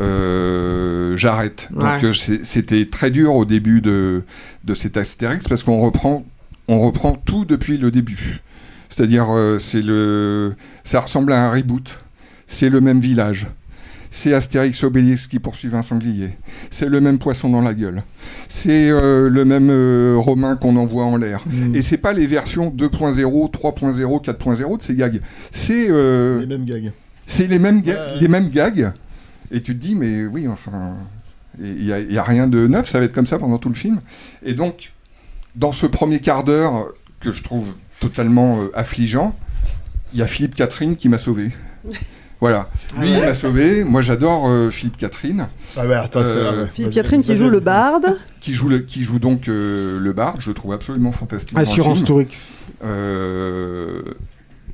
euh, 0.00 1.16
j'arrête. 1.16 1.68
Ouais. 1.74 1.80
Donc, 2.00 2.04
euh, 2.04 2.12
c'était 2.12 2.86
très 2.86 3.10
dur 3.10 3.34
au 3.34 3.44
début 3.44 3.80
de, 3.80 4.24
de 4.64 4.74
cet 4.74 4.96
Astérix 4.96 5.46
parce 5.48 5.62
qu'on 5.62 5.80
reprend, 5.80 6.24
on 6.68 6.80
reprend 6.80 7.12
tout 7.14 7.44
depuis 7.44 7.78
le 7.78 7.90
début. 7.90 8.40
C'est-à-dire, 8.88 9.26
euh, 9.30 9.58
c'est 9.58 9.82
le, 9.82 10.54
ça 10.84 11.00
ressemble 11.00 11.32
à 11.32 11.46
un 11.46 11.50
reboot. 11.50 12.03
C'est 12.46 12.68
le 12.70 12.80
même 12.80 13.00
village. 13.00 13.46
C'est 14.10 14.32
Astérix 14.32 14.84
Obélix 14.84 15.26
qui 15.26 15.40
poursuivent 15.40 15.74
un 15.74 15.82
sanglier. 15.82 16.30
C'est 16.70 16.88
le 16.88 17.00
même 17.00 17.18
poisson 17.18 17.48
dans 17.48 17.60
la 17.60 17.74
gueule. 17.74 18.04
C'est 18.48 18.88
euh, 18.90 19.28
le 19.28 19.44
même 19.44 19.70
euh, 19.70 20.14
Romain 20.16 20.54
qu'on 20.54 20.76
envoie 20.76 21.04
en 21.04 21.16
l'air. 21.16 21.42
Mm. 21.46 21.74
Et 21.74 21.82
c'est 21.82 21.96
pas 21.96 22.12
les 22.12 22.28
versions 22.28 22.70
2.0, 22.70 23.50
3.0, 23.50 24.24
4.0 24.24 24.78
de 24.78 24.82
ces 24.82 24.94
gags. 24.94 25.20
C'est 25.50 25.86
euh, 25.90 26.38
Les 26.40 26.46
mêmes 26.46 26.64
gags. 26.64 26.92
c'est 27.26 27.48
les 27.48 27.58
mêmes 27.58 27.82
ga- 27.82 28.14
les 28.20 28.28
mêmes 28.28 28.50
gags. 28.50 28.92
Et 29.50 29.60
tu 29.62 29.74
te 29.76 29.80
dis 29.84 29.94
mais 29.96 30.26
oui 30.26 30.46
enfin 30.46 30.94
il 31.58 31.84
y, 31.84 32.18
a- 32.18 32.22
rien 32.22 32.46
de 32.46 32.66
neuf. 32.68 32.88
Ça 32.88 32.98
va 33.00 33.04
être 33.06 33.12
comme 33.12 33.26
ça 33.26 33.38
pendant 33.40 33.58
tout 33.58 33.68
le 33.68 33.74
film. 33.74 34.00
Et 34.44 34.54
donc 34.54 34.92
dans 35.56 35.72
ce 35.72 35.86
premier 35.86 36.20
quart 36.20 36.44
d'heure 36.44 36.86
que 37.18 37.32
je 37.32 37.42
trouve 37.42 37.74
totalement 37.98 38.60
euh, 38.62 38.70
affligeant, 38.74 39.34
il 40.12 40.20
y 40.20 40.22
a 40.22 40.26
Philippe 40.28 40.54
Catherine 40.54 40.94
qui 40.94 41.08
m'a 41.08 41.18
sauvé. 41.18 41.50
Voilà. 42.44 42.68
Lui, 43.00 43.10
il 43.10 43.20
m'a 43.22 43.32
sauvé. 43.32 43.84
Moi, 43.84 44.02
j'adore 44.02 44.46
euh, 44.46 44.68
Philippe 44.68 44.98
Catherine. 44.98 45.48
Ah 45.78 45.86
ouais, 45.86 45.94
attends, 45.94 46.20
c'est- 46.20 46.26
Euh, 46.26 46.64
ah. 46.66 46.70
Philippe 46.74 46.92
Catherine 46.92 47.22
qui 47.22 47.38
joue 47.38 47.48
le 47.48 47.58
barde. 47.60 48.18
qui 48.42 48.52
joue, 48.52 48.68
le, 48.68 48.80
qui 48.80 49.02
joue 49.02 49.18
donc 49.18 49.48
euh, 49.48 49.98
le 49.98 50.12
bar, 50.12 50.38
je 50.42 50.50
le 50.50 50.54
trouve 50.54 50.74
absolument 50.74 51.10
fantastique. 51.10 51.56
Assurance. 51.56 52.04
Tourix. 52.04 52.50
Euh, 52.84 54.02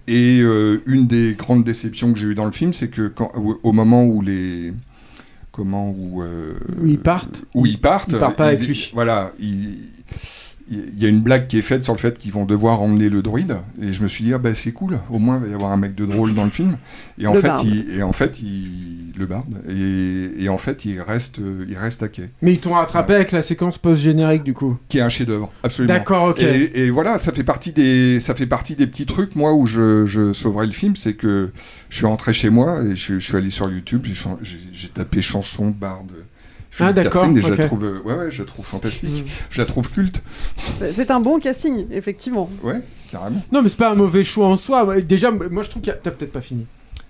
et 0.08 0.40
euh, 0.42 0.80
une 0.86 1.06
des 1.06 1.34
grandes 1.38 1.62
déceptions 1.62 2.12
que 2.12 2.18
j'ai 2.18 2.26
eues 2.26 2.34
dans 2.34 2.44
le 2.46 2.50
film, 2.50 2.72
c'est 2.72 2.88
que 2.88 3.06
quand, 3.06 3.30
au, 3.36 3.60
au 3.62 3.72
moment 3.72 4.04
où 4.04 4.20
les 4.20 4.72
comment 5.52 5.90
où, 5.96 6.22
euh, 6.24 6.54
Où 6.80 6.88
ils 6.88 6.98
partent. 6.98 7.44
où 7.54 7.66
ils 7.66 7.78
partent, 7.80 8.10
Ils 8.10 8.18
partent 8.18 8.36
pas 8.36 8.46
avec 8.48 8.66
lui. 8.66 8.90
Voilà, 8.94 9.30
ils, 9.38 9.76
il 10.70 11.02
y 11.02 11.04
a 11.04 11.08
une 11.08 11.20
blague 11.20 11.48
qui 11.48 11.58
est 11.58 11.62
faite 11.62 11.82
sur 11.82 11.92
le 11.92 11.98
fait 11.98 12.16
qu'ils 12.16 12.32
vont 12.32 12.44
devoir 12.44 12.80
emmener 12.80 13.08
le 13.08 13.22
druide 13.22 13.56
et 13.82 13.92
je 13.92 14.02
me 14.02 14.08
suis 14.08 14.22
dit 14.24 14.32
ah 14.34 14.38
bah 14.38 14.54
c'est 14.54 14.72
cool. 14.72 15.00
Au 15.10 15.18
moins 15.18 15.36
il 15.38 15.42
va 15.46 15.48
y 15.50 15.54
avoir 15.54 15.72
un 15.72 15.76
mec 15.76 15.94
de 15.96 16.06
drôle 16.06 16.32
dans 16.32 16.44
le 16.44 16.50
film. 16.50 16.76
Et 17.18 17.26
en 17.26 17.34
Le 17.34 17.40
fait 17.40 17.46
barde. 17.48 17.66
il, 17.66 17.90
et 17.98 18.02
en 18.02 18.12
fait 18.12 18.40
il 18.40 19.12
le 19.18 19.26
barde. 19.26 19.54
Et, 19.68 20.44
et 20.44 20.48
en 20.48 20.58
fait 20.58 20.84
il 20.84 21.00
reste 21.00 21.40
il 21.68 21.76
reste 21.76 22.02
à 22.02 22.08
quai. 22.08 22.30
Mais 22.40 22.52
ils 22.52 22.60
t'ont 22.60 22.74
rattrapé 22.74 23.14
avec 23.14 23.32
la 23.32 23.42
séquence 23.42 23.78
post-générique 23.78 24.44
du 24.44 24.54
coup. 24.54 24.78
qui 24.88 24.98
est 24.98 25.02
un 25.02 25.08
chef-d'œuvre 25.08 25.50
absolument. 25.62 25.92
D'accord, 25.94 26.28
ok. 26.28 26.40
et, 26.40 26.84
et 26.86 26.90
voilà 26.90 27.18
ça 27.18 27.32
fait 27.32 27.44
partie 27.44 27.72
des 27.72 28.20
ça 28.20 28.34
fait 28.34 28.46
partie 28.46 28.76
des 28.76 28.86
petits 28.86 29.06
trucs 29.06 29.34
moi 29.36 29.52
où 29.54 29.66
je, 29.66 30.06
je 30.06 30.32
sauverais 30.32 30.66
le 30.66 30.72
film. 30.72 30.94
C'est 30.94 31.14
que 31.14 31.50
je 31.88 31.96
suis 31.96 32.06
rentré 32.06 32.32
chez 32.32 32.50
moi 32.50 32.80
et 32.84 32.94
je, 32.94 33.18
je 33.18 33.26
suis 33.26 33.36
allé 33.36 33.50
sur 33.50 33.68
YouTube 33.70 34.06
j'ai 34.42 34.88
tapé 34.88 35.20
chanson 35.20 35.70
barde 35.70 36.12
Philippe 36.70 36.94
d'accord, 36.96 37.22
Catherine, 37.22 37.38
et 37.38 37.42
je 37.42 37.54
la 37.54 37.66
trouve 37.66 37.84
euh, 37.84 38.00
ouais 38.04 38.14
ouais 38.14 38.30
je 38.30 38.42
la 38.42 38.46
trouve 38.48 38.64
fantastique 38.64 39.26
je 39.50 39.60
la 39.60 39.66
trouve 39.66 39.90
culte 39.90 40.22
C'est 40.92 41.10
un 41.10 41.20
bon 41.20 41.38
casting, 41.40 41.86
effectivement. 41.90 42.48
ouais 42.62 42.80
carrément 43.10 43.42
Non, 43.52 43.60
mais 43.62 43.68
c'est 43.68 43.76
pas 43.76 43.90
un 43.90 43.96
mauvais 43.96 44.22
choix 44.22 44.46
en 44.46 44.56
soi. 44.56 45.00
Déjà, 45.00 45.30
moi 45.32 45.62
je 45.64 45.68
trouve 45.70 45.82
qu'il 45.82 45.90
y 45.92 45.94
a... 45.94 45.98
T'as 46.00 46.12
peut-être 46.12 46.30
pas 46.32 46.40
fini. 46.40 46.66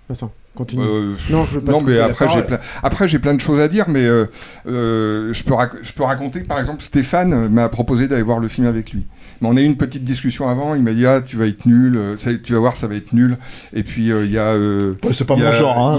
Vincent, 0.09 0.31
continue. 0.55 0.83
Euh, 0.83 1.13
non, 1.29 1.45
je 1.45 1.53
veux 1.55 1.61
pas 1.61 1.71
non, 1.73 1.79
te 1.81 1.89
mais 1.91 1.99
après 1.99 2.27
j'ai 2.27 2.41
plein, 2.41 2.59
après 2.83 3.07
j'ai 3.07 3.19
plein 3.19 3.33
de 3.35 3.39
choses 3.39 3.59
à 3.61 3.67
dire, 3.67 3.85
mais 3.87 4.03
euh, 4.03 4.25
euh, 4.67 5.31
je 5.31 5.43
peux 5.43 5.53
rac- 5.53 5.77
je 5.83 5.93
peux 5.93 6.03
raconter 6.03 6.41
par 6.41 6.59
exemple 6.59 6.81
Stéphane 6.81 7.47
m'a 7.49 7.69
proposé 7.69 8.07
d'aller 8.07 8.23
voir 8.23 8.39
le 8.39 8.47
film 8.47 8.65
avec 8.67 8.91
lui. 8.91 9.05
Mais 9.41 9.47
on 9.49 9.57
a 9.57 9.61
eu 9.61 9.65
une 9.65 9.75
petite 9.77 10.03
discussion 10.03 10.47
avant. 10.47 10.75
Il 10.75 10.83
m'a 10.83 10.93
dit 10.93 11.05
ah 11.05 11.19
tu 11.21 11.35
vas 11.35 11.47
être 11.47 11.65
nul, 11.65 11.97
euh, 11.97 12.15
ça- 12.17 12.33
tu 12.35 12.53
vas 12.53 12.59
voir 12.59 12.75
ça 12.75 12.87
va 12.87 12.95
être 12.95 13.11
nul. 13.13 13.37
Et 13.73 13.83
puis 13.83 14.11
euh, 14.11 14.23
il 14.25 14.31
y 14.31 14.37
a 14.37 14.49
euh, 14.53 14.93
Ouais, 15.03 15.11
c'est 15.15 15.25
pas 15.25 15.35
mon 15.35 15.51
genre, 15.51 15.77
hein. 15.77 15.97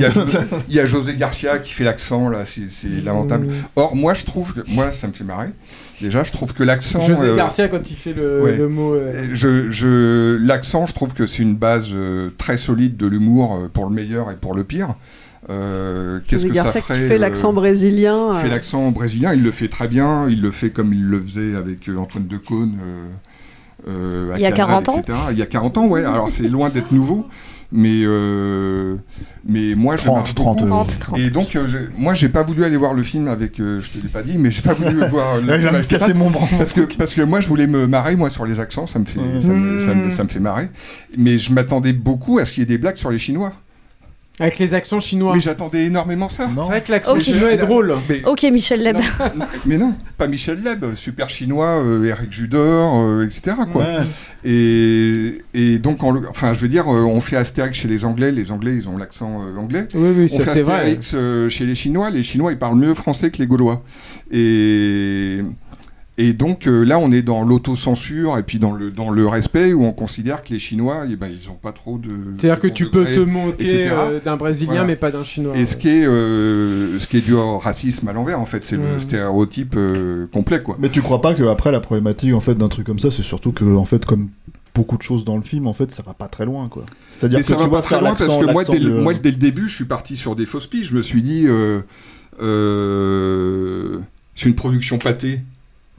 Il 0.68 0.74
y, 0.74 0.78
a 0.78 0.84
y 0.84 0.86
José 0.86 1.14
Garcia 1.16 1.58
qui 1.58 1.72
fait 1.72 1.84
l'accent 1.84 2.28
là, 2.28 2.44
c'est 2.46 2.70
c'est 2.70 3.02
lamentable. 3.04 3.48
Or 3.76 3.96
moi 3.96 4.14
je 4.14 4.24
trouve 4.24 4.54
que 4.54 4.60
moi 4.68 4.92
ça 4.92 5.08
me 5.08 5.12
fait 5.12 5.24
marrer. 5.24 5.48
Déjà 6.00 6.24
je 6.24 6.32
trouve 6.32 6.52
que 6.54 6.62
l'accent. 6.62 7.00
José 7.00 7.20
euh, 7.28 7.36
Garcia, 7.36 7.68
quand 7.68 7.90
il 7.90 7.96
fait 7.96 8.12
le, 8.12 8.42
ouais. 8.42 8.56
le 8.56 8.68
mot. 8.68 8.94
euh, 8.94 9.08
et 9.32 9.36
Je, 9.36 9.70
je, 9.70 10.36
l'accent, 10.40 10.86
je 10.86 10.94
trouve 10.94 11.12
que 11.14 11.26
c'est 11.26 11.42
une 11.42 11.54
base 11.56 11.90
euh, 11.94 12.30
très 12.38 12.56
solide 12.56 12.96
de 12.96 13.06
l'humour 13.06 13.54
euh, 13.56 13.68
pour 13.72 13.84
le 13.86 13.90
meilleur 13.94 14.30
et 14.30 14.36
pour 14.36 14.54
le 14.54 14.64
pire. 14.64 14.94
Euh, 15.50 16.20
Qu'est-ce 16.26 16.42
José 16.42 16.48
que 16.50 16.54
Garcia 16.54 16.72
ça 16.74 16.80
qui 16.80 16.86
ferait 16.86 17.08
fait 17.08 17.14
euh, 17.14 17.18
l'accent 17.18 17.52
brésilien. 17.52 18.30
Il 18.34 18.40
fait 18.40 18.46
euh, 18.46 18.50
l'accent 18.50 18.90
brésilien, 18.92 19.32
il 19.34 19.42
le 19.42 19.50
fait 19.50 19.68
très 19.68 19.88
bien, 19.88 20.28
il 20.28 20.40
le 20.40 20.50
fait 20.52 20.70
comme 20.70 20.92
il 20.92 21.04
le 21.04 21.20
faisait 21.20 21.56
avec 21.56 21.88
euh, 21.88 21.96
Antoine 21.96 22.26
Decaune. 22.28 22.74
Euh, 23.88 24.32
à 24.34 24.38
Il 24.38 24.42
y 24.42 24.46
a 24.46 24.52
Canal, 24.52 24.82
40 24.84 24.88
ans 24.88 24.98
etc. 25.00 25.18
Il 25.32 25.38
y 25.38 25.42
a 25.42 25.46
40 25.46 25.78
ans, 25.78 25.86
ouais. 25.88 26.04
Alors 26.04 26.30
c'est 26.30 26.48
loin 26.48 26.68
d'être 26.68 26.92
nouveau. 26.92 27.26
Mais, 27.74 28.02
euh, 28.04 28.96
mais 29.46 29.74
moi, 29.74 29.96
je 29.96 30.02
30, 30.04 30.16
marche 30.16 30.34
30, 30.34 30.56
beaucoup. 30.58 30.68
30, 30.68 30.98
30. 31.00 31.18
Et 31.18 31.30
donc, 31.30 31.56
euh, 31.56 31.66
moi, 31.96 32.12
j'ai 32.12 32.28
pas 32.28 32.42
voulu 32.42 32.64
aller 32.64 32.76
voir 32.76 32.92
le 32.92 33.02
film 33.02 33.28
avec, 33.28 33.58
euh, 33.60 33.80
je 33.80 33.88
te 33.88 33.96
l'ai 34.02 34.10
pas 34.10 34.22
dit, 34.22 34.36
mais 34.36 34.50
j'ai 34.50 34.60
pas 34.60 34.74
voulu 34.74 34.96
voir 35.08 35.38
le 35.40 35.56
film 35.58 35.74
avec 35.74 35.88
casser 35.88 36.12
mon 36.12 36.28
bras. 36.30 36.46
parce 36.58 36.74
que 36.74 36.82
parce 36.98 37.14
que 37.14 37.22
moi, 37.22 37.40
je 37.40 37.48
voulais 37.48 37.66
me 37.66 37.86
marrer 37.86 38.14
moi 38.14 38.28
sur 38.28 38.44
les 38.44 38.60
accents, 38.60 38.86
ça 38.86 38.98
me 38.98 39.06
fait 39.06 39.18
ça, 39.40 39.48
me, 39.48 39.78
ça 39.80 39.94
me- 39.94 40.10
ça 40.10 40.22
me 40.24 40.28
fait 40.28 40.38
marrer. 40.38 40.68
Mais 41.16 41.38
je 41.38 41.50
m'attendais 41.50 41.94
beaucoup 41.94 42.38
à 42.38 42.44
ce 42.44 42.52
qu'il 42.52 42.60
y 42.60 42.64
ait 42.64 42.66
des 42.66 42.76
blagues 42.76 42.96
sur 42.96 43.10
les 43.10 43.18
Chinois. 43.18 43.52
Avec 44.40 44.58
les 44.58 44.72
accents 44.72 44.98
chinois. 44.98 45.34
Mais 45.34 45.40
j'attendais 45.40 45.84
énormément 45.84 46.28
ça. 46.30 46.48
C'est 46.52 46.60
vrai 46.60 46.82
que 46.82 46.90
l'accent 46.90 47.14
Ok. 47.16 47.20
chinois 47.20 47.52
est 47.52 47.58
drôle. 47.58 47.94
Mais, 48.08 48.24
Ok, 48.24 48.42
Michel 48.44 48.82
Leb. 48.82 48.96
non, 49.36 49.44
mais 49.66 49.76
non, 49.76 49.94
pas 50.16 50.26
Michel 50.26 50.62
Leb, 50.62 50.94
super 50.94 51.28
chinois, 51.28 51.82
euh, 51.84 52.04
Eric 52.06 52.32
Judor, 52.32 53.02
euh, 53.02 53.26
etc. 53.26 53.56
Quoi. 53.70 53.82
Ouais. 53.82 53.98
Et, 54.44 55.38
et 55.52 55.78
donc, 55.78 56.02
en 56.02 56.16
enfin, 56.30 56.54
je 56.54 56.60
veux 56.60 56.68
dire, 56.68 56.88
euh, 56.92 57.02
on 57.04 57.20
fait 57.20 57.36
Astérix 57.36 57.76
chez 57.78 57.88
les 57.88 58.04
Anglais, 58.06 58.32
les 58.32 58.50
Anglais, 58.50 58.74
ils 58.74 58.88
ont 58.88 58.96
l'accent 58.96 59.42
euh, 59.42 59.56
anglais. 59.56 59.86
Oui, 59.94 60.10
oui, 60.16 60.30
on 60.32 60.38
ça 60.38 60.44
fait 60.46 60.54
c'est 60.54 60.62
vrai. 60.62 60.76
Astérix 60.76 61.12
euh, 61.14 61.48
chez 61.50 61.66
les 61.66 61.74
Chinois, 61.74 62.08
les 62.10 62.22
Chinois, 62.22 62.52
ils 62.52 62.58
parlent 62.58 62.76
mieux 62.78 62.94
français 62.94 63.30
que 63.30 63.36
les 63.38 63.46
Gaulois. 63.46 63.82
Et, 64.30 65.42
et 66.28 66.32
donc, 66.32 66.66
euh, 66.66 66.84
là, 66.84 66.98
on 66.98 67.10
est 67.12 67.22
dans 67.22 67.42
l'autocensure 67.42 68.38
et 68.38 68.42
puis 68.42 68.58
dans 68.58 68.72
le, 68.72 68.90
dans 68.90 69.10
le 69.10 69.26
respect 69.26 69.72
où 69.72 69.84
on 69.84 69.92
considère 69.92 70.42
que 70.42 70.52
les 70.52 70.58
Chinois, 70.58 71.04
eh 71.10 71.16
ben, 71.16 71.28
ils 71.28 71.50
ont 71.50 71.54
pas 71.54 71.72
trop 71.72 71.98
de... 71.98 72.08
C'est-à-dire 72.38 72.60
que 72.60 72.68
tu 72.68 72.90
peux 72.90 73.04
te 73.04 73.20
moquer 73.20 73.62
etc. 73.64 73.94
euh, 73.96 74.20
d'un 74.20 74.36
Brésilien, 74.36 74.72
Voilà. 74.72 74.86
mais 74.86 74.96
pas 74.96 75.10
d'un 75.10 75.24
Chinois. 75.24 75.56
Et 75.56 75.66
ce 75.66 75.76
qui 75.76 75.88
est, 75.88 76.06
euh, 76.06 76.98
ce 76.98 77.06
qui 77.06 77.18
est 77.18 77.20
dû 77.20 77.34
au 77.34 77.58
racisme 77.58 78.06
à 78.08 78.12
l'envers, 78.12 78.38
en 78.40 78.46
fait, 78.46 78.64
c'est 78.64 78.76
le 78.76 78.98
stéréotype 78.98 79.74
euh, 79.76 80.26
complet, 80.32 80.62
quoi. 80.62 80.76
Mais 80.78 80.88
tu 80.88 81.02
crois 81.02 81.20
pas 81.20 81.34
que 81.34 81.42
après 81.44 81.72
la 81.72 81.80
problématique 81.80 82.32
en 82.34 82.40
fait 82.40 82.54
d'un 82.54 82.68
truc 82.68 82.86
comme 82.86 82.98
ça, 82.98 83.10
c'est 83.10 83.22
surtout 83.22 83.52
que 83.52 83.64
en 83.64 83.84
fait 83.84 84.04
comme 84.04 84.28
beaucoup 84.74 84.96
de 84.96 85.02
choses 85.02 85.24
dans 85.24 85.36
le 85.36 85.42
film, 85.42 85.66
en 85.66 85.72
fait, 85.74 85.90
ça 85.90 86.02
va 86.06 86.14
pas 86.14 86.28
très 86.28 86.44
loin, 86.46 86.68
quoi. 86.68 86.84
C'est-à-dire 87.12 87.40
que 87.40 87.44
ça 87.44 87.56
tu 87.56 87.62
va 87.64 87.68
pas 87.68 87.82
très 87.82 88.00
loin 88.00 88.14
parce 88.14 88.36
que 88.38 88.52
moi 88.52 88.64
dès, 88.64 88.78
le, 88.78 88.90
de- 88.90 89.00
moi, 89.00 89.12
dès 89.14 89.30
le 89.30 89.36
début, 89.36 89.68
je 89.68 89.74
suis 89.74 89.84
parti 89.84 90.16
sur 90.16 90.34
des 90.36 90.46
fausses 90.46 90.66
pistes. 90.66 90.86
Je 90.90 90.94
me 90.94 91.02
suis 91.02 91.20
dit, 91.22 91.44
euh, 91.46 91.80
euh, 92.40 93.98
c'est 94.34 94.48
une 94.48 94.54
production 94.54 94.98
pâtée. 94.98 95.40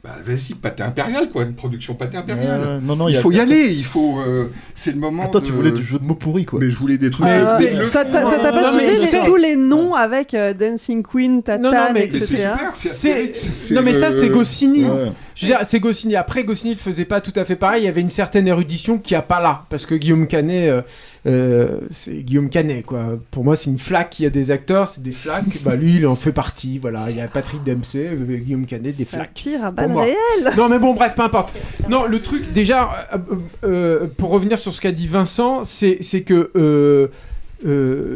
Bah, 0.04 0.16
vas-y, 0.22 0.52
pâté 0.52 0.82
impérial, 0.82 1.30
quoi, 1.30 1.44
une 1.44 1.54
production 1.54 1.94
pâté 1.94 2.18
impérial. 2.18 2.78
Non, 2.82 2.94
non, 2.94 3.08
il 3.08 3.14
y 3.16 3.18
faut 3.18 3.32
y 3.32 3.40
aller, 3.40 3.70
il 3.72 3.86
faut. 3.86 4.18
euh, 4.20 4.48
c'est 4.74 4.92
le 4.92 4.98
moment. 4.98 5.22
Attends, 5.24 5.40
tu 5.40 5.50
voulais 5.50 5.70
du 5.70 5.82
jeu 5.82 5.98
de 5.98 6.04
mots 6.04 6.14
pourri, 6.14 6.44
quoi. 6.44 6.60
Mais 6.60 6.68
je 6.68 6.76
voulais 6.76 6.98
des 6.98 7.08
trucs. 7.10 7.24
Euh, 7.24 7.58
le- 7.58 7.82
ça 7.84 8.04
t'a 8.04 8.26
ça 8.26 8.38
t'a 8.38 8.52
pas 8.52 8.70
suivi 8.72 9.24
tous 9.24 9.36
les 9.36 9.56
noms 9.56 9.94
avec 9.94 10.34
euh, 10.34 10.52
Dancing 10.52 11.02
Queen, 11.02 11.42
Tatane, 11.42 11.96
etc. 11.96 12.48
c'est 12.74 13.32
Non, 13.72 13.80
mais 13.82 13.94
ça, 13.94 14.12
c'est 14.12 14.28
Goscinny. 14.28 14.84
Ouais. 14.84 15.12
Je 15.34 15.46
veux 15.46 15.52
dire, 15.52 15.60
c'est 15.64 15.80
Goscinny. 15.80 16.16
Après, 16.16 16.44
Goscinny 16.44 16.74
ne 16.74 16.78
faisait 16.78 17.06
pas 17.06 17.22
tout 17.22 17.32
à 17.36 17.44
fait 17.46 17.56
pareil. 17.56 17.82
Il 17.84 17.86
y 17.86 17.88
avait 17.88 18.02
une 18.02 18.10
certaine 18.10 18.46
érudition 18.46 18.98
qu'il 18.98 19.14
n'y 19.14 19.18
a 19.18 19.22
pas 19.22 19.40
là. 19.40 19.64
Parce 19.70 19.86
que 19.86 19.94
Guillaume 19.94 20.26
Canet, 20.26 20.84
euh, 21.26 21.80
c'est 21.90 22.22
Guillaume 22.22 22.50
Canet, 22.50 22.84
quoi. 22.84 23.18
Pour 23.30 23.44
moi, 23.44 23.56
c'est 23.56 23.70
une 23.70 23.78
flaque. 23.78 24.18
Il 24.20 24.24
y 24.24 24.26
a 24.26 24.30
des 24.30 24.50
acteurs, 24.50 24.88
c'est 24.88 25.02
des 25.02 25.12
flaques. 25.12 25.44
bah, 25.64 25.74
lui, 25.74 25.96
il 25.96 26.06
en 26.06 26.16
fait 26.16 26.32
partie. 26.32 26.78
Voilà. 26.78 27.06
Il 27.10 27.16
y 27.16 27.20
a 27.20 27.28
Patrick 27.28 27.62
Dempsey, 27.64 28.08
euh, 28.12 28.36
Guillaume 28.36 28.66
Canet, 28.66 28.94
des 28.96 29.04
Ça 29.04 29.16
flaques. 29.18 29.34
tire 29.34 29.64
à 29.64 29.70
balles 29.70 29.96
réelles. 29.96 30.16
Non, 30.56 30.68
mais 30.68 30.78
bon, 30.78 30.94
bref, 30.94 31.14
peu 31.16 31.22
importe. 31.22 31.52
Non, 31.88 32.06
le 32.06 32.20
truc, 32.20 32.52
déjà, 32.52 33.08
euh, 33.14 33.18
euh, 33.64 34.06
pour 34.16 34.30
revenir 34.30 34.58
sur 34.60 34.72
ce 34.72 34.80
qu'a 34.80 34.92
dit 34.92 35.06
Vincent, 35.08 35.64
c'est 35.64 35.98
que 36.22 37.10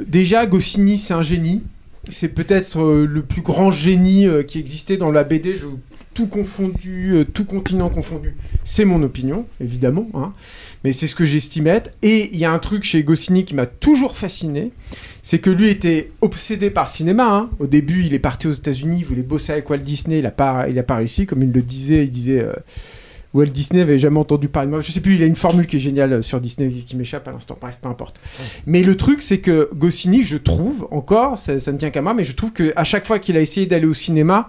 déjà, 0.06 0.46
Goscinny, 0.46 0.98
c'est 0.98 1.14
un 1.14 1.22
génie. 1.22 1.62
C'est 2.10 2.28
peut-être 2.28 2.80
le 2.82 3.22
plus 3.22 3.42
grand 3.42 3.70
génie 3.70 4.26
qui 4.46 4.58
existait 4.58 4.96
dans 4.96 5.10
la 5.10 5.24
BD, 5.24 5.54
je- 5.54 5.66
tout 6.18 6.26
confondu, 6.26 7.12
euh, 7.14 7.24
tout 7.24 7.44
continent 7.44 7.88
confondu. 7.90 8.34
C'est 8.64 8.84
mon 8.84 9.04
opinion, 9.04 9.46
évidemment, 9.60 10.08
hein. 10.14 10.32
mais 10.82 10.90
c'est 10.90 11.06
ce 11.06 11.14
que 11.14 11.24
j'estime 11.24 11.68
être. 11.68 11.92
Et 12.02 12.30
il 12.32 12.38
y 12.40 12.44
a 12.44 12.50
un 12.50 12.58
truc 12.58 12.82
chez 12.82 13.04
Goscinny 13.04 13.44
qui 13.44 13.54
m'a 13.54 13.66
toujours 13.66 14.16
fasciné, 14.16 14.72
c'est 15.22 15.38
que 15.38 15.48
lui 15.48 15.68
était 15.68 16.10
obsédé 16.20 16.70
par 16.70 16.86
le 16.86 16.90
cinéma. 16.90 17.32
hein. 17.32 17.50
Au 17.60 17.68
début, 17.68 18.02
il 18.04 18.14
est 18.14 18.18
parti 18.18 18.48
aux 18.48 18.52
États-Unis, 18.52 18.96
il 18.98 19.04
voulait 19.04 19.22
bosser 19.22 19.52
avec 19.52 19.70
Walt 19.70 19.78
Disney, 19.78 20.18
il 20.18 20.24
n'a 20.24 20.32
pas, 20.32 20.68
il 20.68 20.76
a 20.80 20.82
pas 20.82 20.96
réussi, 20.96 21.24
comme 21.24 21.44
il 21.44 21.52
le 21.52 21.62
disait. 21.62 22.02
Il 22.02 22.10
disait 22.10 22.42
euh, 22.42 22.52
Walt 23.32 23.46
Disney 23.46 23.80
avait 23.80 24.00
jamais 24.00 24.18
entendu 24.18 24.48
parler 24.48 24.66
de 24.66 24.72
moi. 24.72 24.80
Je 24.80 24.90
sais 24.90 25.00
plus, 25.00 25.14
il 25.14 25.22
a 25.22 25.26
une 25.26 25.36
formule 25.36 25.68
qui 25.68 25.76
est 25.76 25.80
géniale 25.80 26.14
euh, 26.14 26.22
sur 26.22 26.40
Disney 26.40 26.68
qui, 26.68 26.96
m'échappe 26.96 27.28
à 27.28 27.30
l'instant. 27.30 27.56
Bref, 27.60 27.78
peu 27.80 27.88
importe. 27.88 28.18
Mais 28.66 28.82
le 28.82 28.96
truc, 28.96 29.22
c'est 29.22 29.38
que 29.38 29.70
Goscinny, 29.72 30.24
je 30.24 30.36
trouve 30.36 30.88
encore, 30.90 31.38
ça, 31.38 31.60
ça 31.60 31.70
ne 31.70 31.78
tient 31.78 31.90
qu'à 31.90 32.02
moi, 32.02 32.12
mais 32.12 32.24
je 32.24 32.32
trouve 32.32 32.52
que 32.52 32.72
à 32.74 32.82
chaque 32.82 33.06
fois 33.06 33.20
qu'il 33.20 33.36
a 33.36 33.40
essayé 33.40 33.66
d'aller 33.66 33.86
au 33.86 33.94
cinéma, 33.94 34.48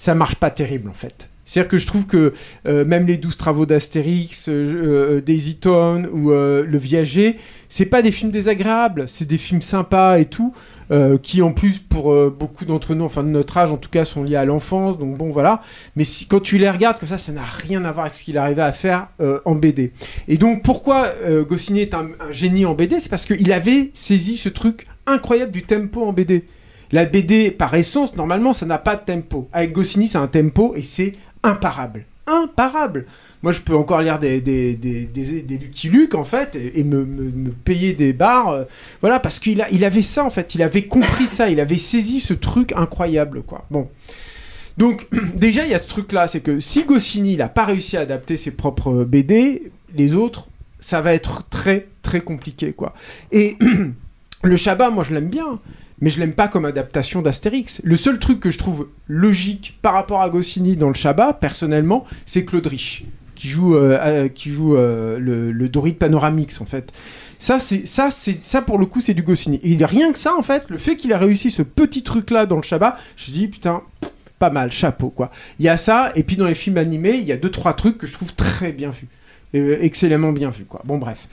ça 0.00 0.14
marche 0.14 0.36
pas 0.36 0.50
terrible 0.50 0.88
en 0.88 0.94
fait. 0.94 1.28
C'est-à-dire 1.44 1.68
que 1.68 1.76
je 1.76 1.86
trouve 1.86 2.06
que 2.06 2.32
euh, 2.66 2.86
même 2.86 3.06
les 3.06 3.18
12 3.18 3.36
travaux 3.36 3.66
d'Astérix, 3.66 4.48
euh, 4.48 4.52
euh, 4.52 5.20
Daisy 5.20 5.56
Town 5.56 6.08
ou 6.10 6.30
euh, 6.30 6.64
Le 6.64 6.78
Viager, 6.78 7.36
c'est 7.68 7.84
pas 7.84 8.00
des 8.00 8.10
films 8.10 8.30
désagréables, 8.30 9.04
c'est 9.08 9.26
des 9.26 9.36
films 9.36 9.60
sympas 9.60 10.18
et 10.18 10.24
tout, 10.24 10.54
euh, 10.90 11.18
qui 11.18 11.42
en 11.42 11.52
plus 11.52 11.78
pour 11.78 12.12
euh, 12.14 12.34
beaucoup 12.34 12.64
d'entre 12.64 12.94
nous, 12.94 13.04
enfin 13.04 13.22
de 13.22 13.28
notre 13.28 13.58
âge 13.58 13.72
en 13.72 13.76
tout 13.76 13.90
cas, 13.90 14.06
sont 14.06 14.22
liés 14.22 14.36
à 14.36 14.46
l'enfance, 14.46 14.96
donc 14.96 15.18
bon 15.18 15.32
voilà. 15.32 15.60
Mais 15.96 16.04
quand 16.30 16.40
tu 16.40 16.56
les 16.56 16.70
regardes 16.70 16.98
comme 16.98 17.08
ça, 17.08 17.18
ça 17.18 17.32
n'a 17.32 17.42
rien 17.42 17.84
à 17.84 17.92
voir 17.92 18.06
avec 18.06 18.14
ce 18.14 18.24
qu'il 18.24 18.38
arrivait 18.38 18.62
à 18.62 18.72
faire 18.72 19.08
euh, 19.20 19.40
en 19.44 19.54
BD. 19.54 19.92
Et 20.28 20.38
donc 20.38 20.62
pourquoi 20.62 21.12
euh, 21.24 21.44
Goscinny 21.44 21.80
est 21.80 21.92
un 21.92 22.08
génie 22.30 22.64
en 22.64 22.74
BD 22.74 23.00
C'est 23.00 23.10
parce 23.10 23.26
qu'il 23.26 23.52
avait 23.52 23.90
saisi 23.92 24.38
ce 24.38 24.48
truc 24.48 24.86
incroyable 25.06 25.52
du 25.52 25.62
tempo 25.62 26.04
en 26.04 26.14
BD. 26.14 26.46
La 26.92 27.04
BD, 27.04 27.50
par 27.50 27.74
essence, 27.74 28.16
normalement, 28.16 28.52
ça 28.52 28.66
n'a 28.66 28.78
pas 28.78 28.96
de 28.96 29.04
tempo. 29.04 29.48
Avec 29.52 29.72
Goscinny, 29.72 30.08
c'est 30.08 30.18
un 30.18 30.26
tempo 30.26 30.74
et 30.74 30.82
c'est 30.82 31.12
imparable. 31.42 32.04
Imparable. 32.26 33.06
Moi, 33.42 33.52
je 33.52 33.60
peux 33.60 33.74
encore 33.74 34.02
lire 34.02 34.18
des, 34.18 34.40
des, 34.40 34.74
des, 34.74 35.04
des, 35.06 35.58
Lucky 35.58 35.88
Luke, 35.88 36.14
en 36.14 36.24
fait, 36.24 36.56
et, 36.56 36.84
me, 36.84 37.04
payer 37.64 37.92
des 37.92 38.12
bars. 38.12 38.48
euh, 38.48 38.64
voilà, 39.00 39.20
parce 39.20 39.38
qu'il 39.38 39.64
il 39.72 39.84
avait 39.84 40.02
ça, 40.02 40.24
en 40.24 40.30
fait. 40.30 40.54
Il 40.54 40.62
avait 40.62 40.82
compris 40.82 41.26
ça. 41.26 41.48
Il 41.48 41.60
avait 41.60 41.78
saisi 41.78 42.20
ce 42.20 42.34
truc 42.34 42.72
incroyable, 42.76 43.42
quoi. 43.42 43.64
Bon. 43.70 43.88
Donc, 44.76 45.06
déjà, 45.34 45.64
il 45.64 45.70
y 45.70 45.74
a 45.74 45.78
ce 45.78 45.88
truc-là. 45.88 46.26
C'est 46.26 46.40
que 46.40 46.60
si 46.60 46.84
Goscinny, 46.84 47.36
n'a 47.36 47.48
pas 47.48 47.64
réussi 47.64 47.96
à 47.96 48.00
adapter 48.00 48.36
ses 48.36 48.50
propres 48.50 49.04
BD, 49.04 49.70
les 49.94 50.14
autres, 50.14 50.48
ça 50.80 51.00
va 51.00 51.14
être 51.14 51.48
très, 51.48 51.86
très 52.02 52.20
compliqué, 52.20 52.72
quoi. 52.72 52.94
Et 53.30 53.56
le 54.42 54.56
Shabbat, 54.56 54.92
moi, 54.92 55.04
je 55.04 55.14
l'aime 55.14 55.28
bien 55.28 55.60
mais 56.00 56.10
je 56.10 56.18
l'aime 56.20 56.34
pas 56.34 56.48
comme 56.48 56.64
adaptation 56.64 57.22
d'Astérix. 57.22 57.80
Le 57.84 57.96
seul 57.96 58.18
truc 58.18 58.40
que 58.40 58.50
je 58.50 58.58
trouve 58.58 58.88
logique 59.08 59.78
par 59.82 59.94
rapport 59.94 60.22
à 60.22 60.30
Goscinny 60.30 60.76
dans 60.76 60.88
le 60.88 60.94
Shabbat, 60.94 61.38
personnellement, 61.40 62.04
c'est 62.26 62.44
Claude 62.44 62.66
Rich, 62.66 63.04
qui 63.34 63.48
joue, 63.48 63.76
euh, 63.76 63.98
euh, 64.00 64.28
qui 64.28 64.50
joue 64.50 64.76
euh, 64.76 65.18
le, 65.18 65.52
le 65.52 65.92
Panoramix, 65.92 66.60
en 66.60 66.66
fait. 66.66 66.92
Ça, 67.38 67.58
c'est 67.58 67.86
ça, 67.86 68.10
c'est 68.10 68.44
ça 68.44 68.60
pour 68.60 68.78
le 68.78 68.86
coup, 68.86 69.00
c'est 69.00 69.14
du 69.14 69.22
Goscinny. 69.22 69.60
Et 69.62 69.82
rien 69.84 70.12
que 70.12 70.18
ça, 70.18 70.34
en 70.36 70.42
fait, 70.42 70.64
le 70.68 70.76
fait 70.76 70.96
qu'il 70.96 71.12
a 71.12 71.18
réussi 71.18 71.50
ce 71.50 71.62
petit 71.62 72.02
truc-là 72.02 72.44
dans 72.44 72.56
le 72.56 72.62
Shabbat, 72.62 72.98
je 73.16 73.30
me 73.30 73.36
dis 73.36 73.48
putain, 73.48 73.82
pas 74.38 74.50
mal, 74.50 74.70
chapeau 74.70 75.10
quoi. 75.10 75.30
Il 75.58 75.64
y 75.64 75.68
a 75.68 75.76
ça, 75.76 76.12
et 76.16 76.22
puis 76.22 76.36
dans 76.36 76.46
les 76.46 76.54
films 76.54 76.78
animés, 76.78 77.16
il 77.16 77.24
y 77.24 77.32
a 77.32 77.36
deux 77.36 77.50
trois 77.50 77.74
trucs 77.74 77.98
que 77.98 78.06
je 78.06 78.12
trouve 78.12 78.34
très 78.34 78.72
bien 78.72 78.90
vus, 78.90 79.08
Euh, 79.54 79.78
excellemment 79.80 80.32
bien 80.32 80.50
vus 80.50 80.64
quoi. 80.64 80.82
Bon 80.84 80.98
bref. 80.98 81.26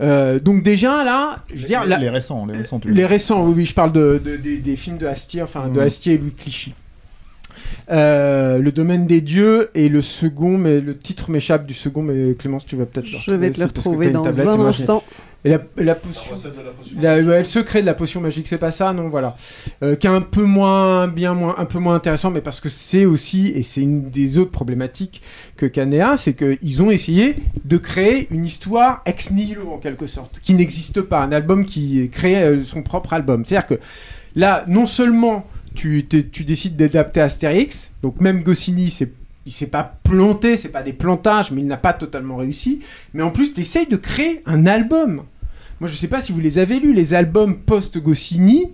Euh, 0.00 0.38
donc 0.38 0.62
déjà 0.62 1.02
là, 1.04 1.44
je 1.52 1.60
veux 1.62 1.66
dire, 1.66 1.82
les, 1.84 1.90
la- 1.90 1.98
les 1.98 2.08
récents, 2.10 2.46
les 2.46 2.58
récents. 2.58 2.78
tu 2.78 2.90
les 2.92 3.04
récents, 3.06 3.44
oui, 3.44 3.52
oui, 3.56 3.64
je 3.64 3.74
parle 3.74 3.92
de, 3.92 4.20
de- 4.24 4.36
des- 4.36 4.58
des 4.58 4.76
films 4.76 4.96
de 4.98 5.06
Astier, 5.06 5.42
enfin 5.42 5.66
de 5.68 5.78
Mhm. 5.80 5.86
Astier 5.86 6.14
et 6.14 6.18
Louis 6.18 6.32
Clichy. 6.34 6.74
Euh, 7.90 8.58
le 8.58 8.70
domaine 8.70 9.06
des 9.06 9.20
dieux 9.20 9.70
et 9.74 9.88
le 9.88 10.02
second, 10.02 10.58
mais 10.58 10.80
le 10.80 10.96
titre 10.96 11.30
m'échappe 11.30 11.66
du 11.66 11.74
second, 11.74 12.02
mais 12.02 12.34
Clémence, 12.34 12.64
tu 12.66 12.76
vas 12.76 12.84
peut-être 12.86 13.10
le 13.10 13.18
Je 13.18 13.32
vais 13.32 13.50
te 13.50 13.60
le 13.60 13.66
c'est 13.66 13.72
parce 13.72 13.84
que 13.84 13.88
retrouver 13.90 14.10
dans 14.10 14.22
tablette, 14.22 14.46
un 14.46 14.60
instant. 14.60 15.02
Et 15.44 15.50
la, 15.50 15.58
la 15.76 15.94
potion. 15.94 16.34
La- 17.00 17.16
ouais, 17.20 17.38
le 17.38 17.44
secret 17.44 17.80
de 17.80 17.86
la 17.86 17.94
potion 17.94 18.20
magique, 18.20 18.48
c'est 18.48 18.58
pas 18.58 18.72
ça, 18.72 18.92
non, 18.92 19.08
voilà. 19.08 19.36
Euh, 19.84 19.94
qui 19.94 20.08
est 20.08 20.10
un 20.10 20.20
peu 20.20 20.42
moins, 20.42 21.06
bien 21.06 21.32
moins, 21.34 21.54
un 21.58 21.64
peu 21.64 21.78
moins 21.78 21.94
intéressant, 21.94 22.32
mais 22.32 22.40
parce 22.40 22.60
que 22.60 22.68
c'est 22.68 23.04
aussi, 23.06 23.52
et 23.54 23.62
c'est 23.62 23.82
une 23.82 24.10
des 24.10 24.38
autres 24.38 24.50
problématiques 24.50 25.22
que 25.56 25.66
Canéa, 25.66 26.16
c'est 26.16 26.34
qu'ils 26.34 26.82
ont 26.82 26.90
essayé 26.90 27.36
de 27.64 27.76
créer 27.76 28.26
une 28.32 28.44
histoire 28.44 29.00
ex 29.06 29.30
nihilo, 29.30 29.70
en 29.70 29.78
quelque 29.78 30.08
sorte, 30.08 30.40
qui 30.42 30.54
n'existe 30.54 31.02
pas, 31.02 31.22
un 31.22 31.30
album 31.30 31.64
qui 31.64 32.08
crée 32.10 32.42
euh, 32.42 32.64
son 32.64 32.82
propre 32.82 33.12
album. 33.12 33.44
C'est-à-dire 33.44 33.66
que 33.68 33.80
là, 34.34 34.64
non 34.66 34.86
seulement 34.86 35.46
tu, 35.76 36.04
tu 36.08 36.42
décides 36.42 36.74
d'adapter 36.74 37.20
Astérix, 37.20 37.92
donc 38.02 38.20
même 38.20 38.42
Goscinny, 38.42 38.90
c'est 38.90 39.12
il 39.48 39.50
s'est 39.50 39.66
pas 39.66 39.98
planté, 40.02 40.58
c'est 40.58 40.68
pas 40.68 40.82
des 40.82 40.92
plantages, 40.92 41.52
mais 41.52 41.62
il 41.62 41.66
n'a 41.66 41.78
pas 41.78 41.94
totalement 41.94 42.36
réussi. 42.36 42.80
Mais 43.14 43.22
en 43.22 43.30
plus, 43.30 43.54
tu 43.54 43.62
essayes 43.62 43.86
de 43.86 43.96
créer 43.96 44.42
un 44.44 44.66
album. 44.66 45.22
Moi, 45.80 45.88
je 45.88 45.96
sais 45.96 46.06
pas 46.06 46.20
si 46.20 46.32
vous 46.32 46.40
les 46.40 46.58
avez 46.58 46.78
lus, 46.78 46.92
les 46.92 47.14
albums 47.14 47.56
post-Goscinny, 47.56 48.72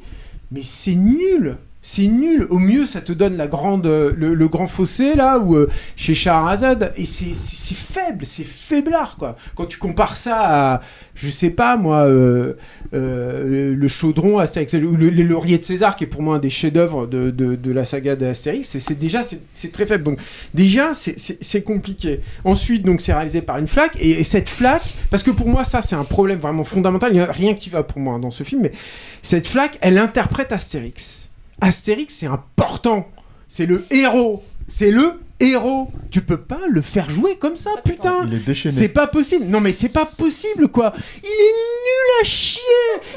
mais 0.51 0.63
c'est 0.65 0.97
nul. 0.97 1.59
C'est 1.87 2.07
nul. 2.07 2.47
Au 2.49 2.59
mieux, 2.59 2.87
ça 2.87 3.03
te 3.03 3.13
donne 3.13 3.37
la 3.37 3.47
grande, 3.47 3.85
euh, 3.85 4.11
le, 4.17 4.49
grand 4.49 4.67
fossé, 4.67 5.15
là, 5.15 5.39
ou 5.39 5.55
euh, 5.55 5.69
chez 5.97 6.15
Shahrazad. 6.15 6.95
Et 6.97 7.05
c'est 7.05 7.35
faible, 7.75 8.25
c'est 8.25 8.47
faiblard, 8.47 9.19
quoi. 9.19 9.37
Quand 9.55 9.67
tu 9.67 9.77
compares 9.77 10.17
ça 10.17 10.39
à, 10.75 10.81
je 11.15 11.29
sais 11.29 11.51
pas, 11.51 11.77
moi, 11.77 12.07
euh, 12.07 12.55
le 12.93 13.89
chaudron 13.89 14.39
Astérix, 14.39 14.73
ou 14.73 14.97
le, 14.97 15.11
les 15.11 15.25
lauriers 15.25 15.59
de 15.59 15.63
César, 15.63 15.95
qui 15.95 16.05
est 16.05 16.07
pour 16.07 16.23
moi 16.23 16.37
un 16.37 16.39
des 16.39 16.49
chefs-d'œuvre 16.49 17.07
de, 17.07 17.31
de, 17.31 17.71
la 17.71 17.85
saga 17.85 18.17
d'Astérix, 18.17 18.67
c'est- 18.79 18.99
déjà, 18.99 19.21
c'est 19.23 19.71
très 19.71 19.85
faible. 19.85 20.05
Donc, 20.05 20.21
déjà, 20.55 20.93
c'est 20.95 21.63
compliqué. 21.63 22.21
Ensuite, 22.45 22.83
donc, 22.87 23.03
c'est 23.03 23.13
réalisé 23.13 23.43
par 23.43 23.59
une 23.59 23.69
flaque, 23.69 23.99
et, 24.01 24.21
et 24.21 24.25
cette 24.25 24.49
flaque, 24.49 24.95
parce 25.11 25.23
que 25.23 25.31
pour 25.33 25.49
moi, 25.49 25.65
ça, 25.65 25.83
c'est 25.83 25.97
un 25.97 26.05
problème 26.05 26.39
vraiment 26.39 26.65
fondamental. 26.65 27.11
Il 27.13 27.17
n'y 27.17 27.21
a 27.21 27.31
rien 27.31 27.53
qui 27.53 27.69
va 27.69 27.83
pour 27.83 28.01
moi 28.01 28.19
dans 28.19 28.31
ce 28.31 28.43
film, 28.43 28.63
mais 28.63 28.73
cette 29.21 29.47
flaque, 29.47 29.77
elle 29.83 29.99
interprète 29.99 30.51
Astérix. 30.51 31.24
Astérix, 31.61 32.15
c'est 32.15 32.27
important. 32.27 33.09
C'est 33.49 33.67
le 33.67 33.85
héros. 33.91 34.43
C'est 34.69 34.91
le 34.91 35.21
héros. 35.41 35.91
Tu 36.11 36.21
peux 36.23 36.39
pas 36.41 36.61
le 36.69 36.81
faire 36.81 37.11
jouer 37.11 37.37
comme 37.37 37.57
ça, 37.57 37.71
putain. 37.85 38.25
Il 38.27 38.35
est 38.35 38.39
déchaîné. 38.47 38.75
C'est 38.77 38.89
pas 38.89 39.07
possible. 39.07 39.45
Non, 39.47 39.61
mais 39.61 39.73
c'est 39.73 39.89
pas 39.89 40.07
possible, 40.07 40.69
quoi. 40.69 40.93
Il 41.23 41.27
est 41.29 41.53
nul 41.53 42.21
à 42.21 42.25
chier. 42.25 42.61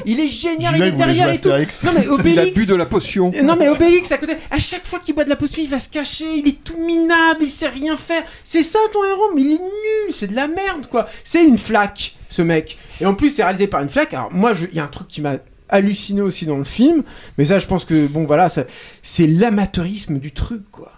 Il 0.04 0.20
est 0.20 0.28
génial. 0.28 0.76
Il 0.76 0.82
est 0.82 0.92
derrière 0.92 1.30
et 1.30 1.38
tout. 1.38 1.48
Non, 1.48 1.92
mais 1.94 2.02
Il 2.04 2.08
a 2.08 2.12
Obélix. 2.12 2.50
bu 2.54 2.66
de 2.66 2.74
la 2.74 2.86
potion. 2.86 3.30
Non, 3.42 3.56
mais 3.56 3.68
Obélix, 3.68 4.12
à 4.12 4.18
côté. 4.18 4.34
À 4.50 4.58
chaque 4.58 4.86
fois 4.86 4.98
qu'il 4.98 5.14
boit 5.14 5.24
de 5.24 5.30
la 5.30 5.36
potion, 5.36 5.62
il 5.62 5.70
va 5.70 5.80
se 5.80 5.88
cacher. 5.88 6.26
Il 6.36 6.46
est 6.48 6.62
tout 6.62 6.78
minable. 6.84 7.40
Il 7.42 7.48
sait 7.48 7.68
rien 7.68 7.96
faire. 7.96 8.22
C'est 8.44 8.62
ça 8.62 8.78
ton 8.92 9.04
héros, 9.04 9.30
mais 9.34 9.40
il 9.42 9.52
est 9.52 9.58
nul. 9.58 10.12
C'est 10.14 10.28
de 10.28 10.36
la 10.36 10.48
merde, 10.48 10.86
quoi. 10.90 11.08
C'est 11.24 11.44
une 11.44 11.58
flaque, 11.58 12.14
ce 12.28 12.42
mec. 12.42 12.78
Et 13.00 13.06
en 13.06 13.14
plus, 13.14 13.30
c'est 13.30 13.42
réalisé 13.44 13.66
par 13.68 13.80
une 13.82 13.88
flaque. 13.88 14.12
Alors, 14.14 14.32
moi, 14.32 14.52
je- 14.54 14.66
il 14.66 14.74
y 14.76 14.80
a 14.80 14.84
un 14.84 14.88
truc 14.88 15.08
qui 15.08 15.20
m'a 15.22 15.36
halluciné 15.68 16.20
aussi 16.20 16.46
dans 16.46 16.58
le 16.58 16.64
film. 16.64 17.02
Mais 17.36 17.44
ça, 17.44 17.58
je 17.58 17.66
pense 17.66 17.84
que, 17.84 18.06
bon, 18.06 18.24
voilà, 18.24 18.48
ça- 18.48 18.64
c'est 19.02 19.26
l'amateurisme 19.26 20.18
du 20.18 20.32
truc, 20.32 20.62
quoi. 20.70 20.92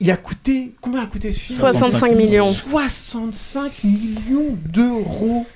Il 0.00 0.10
a 0.10 0.16
coûté. 0.16 0.72
Combien 0.80 1.02
a 1.02 1.06
coûté 1.06 1.30
ce 1.32 1.38
film? 1.38 1.58
65 1.58 2.14
millions. 2.16 2.50
65 2.52 3.84
millions 3.84 4.56
d'euros. 4.66 5.46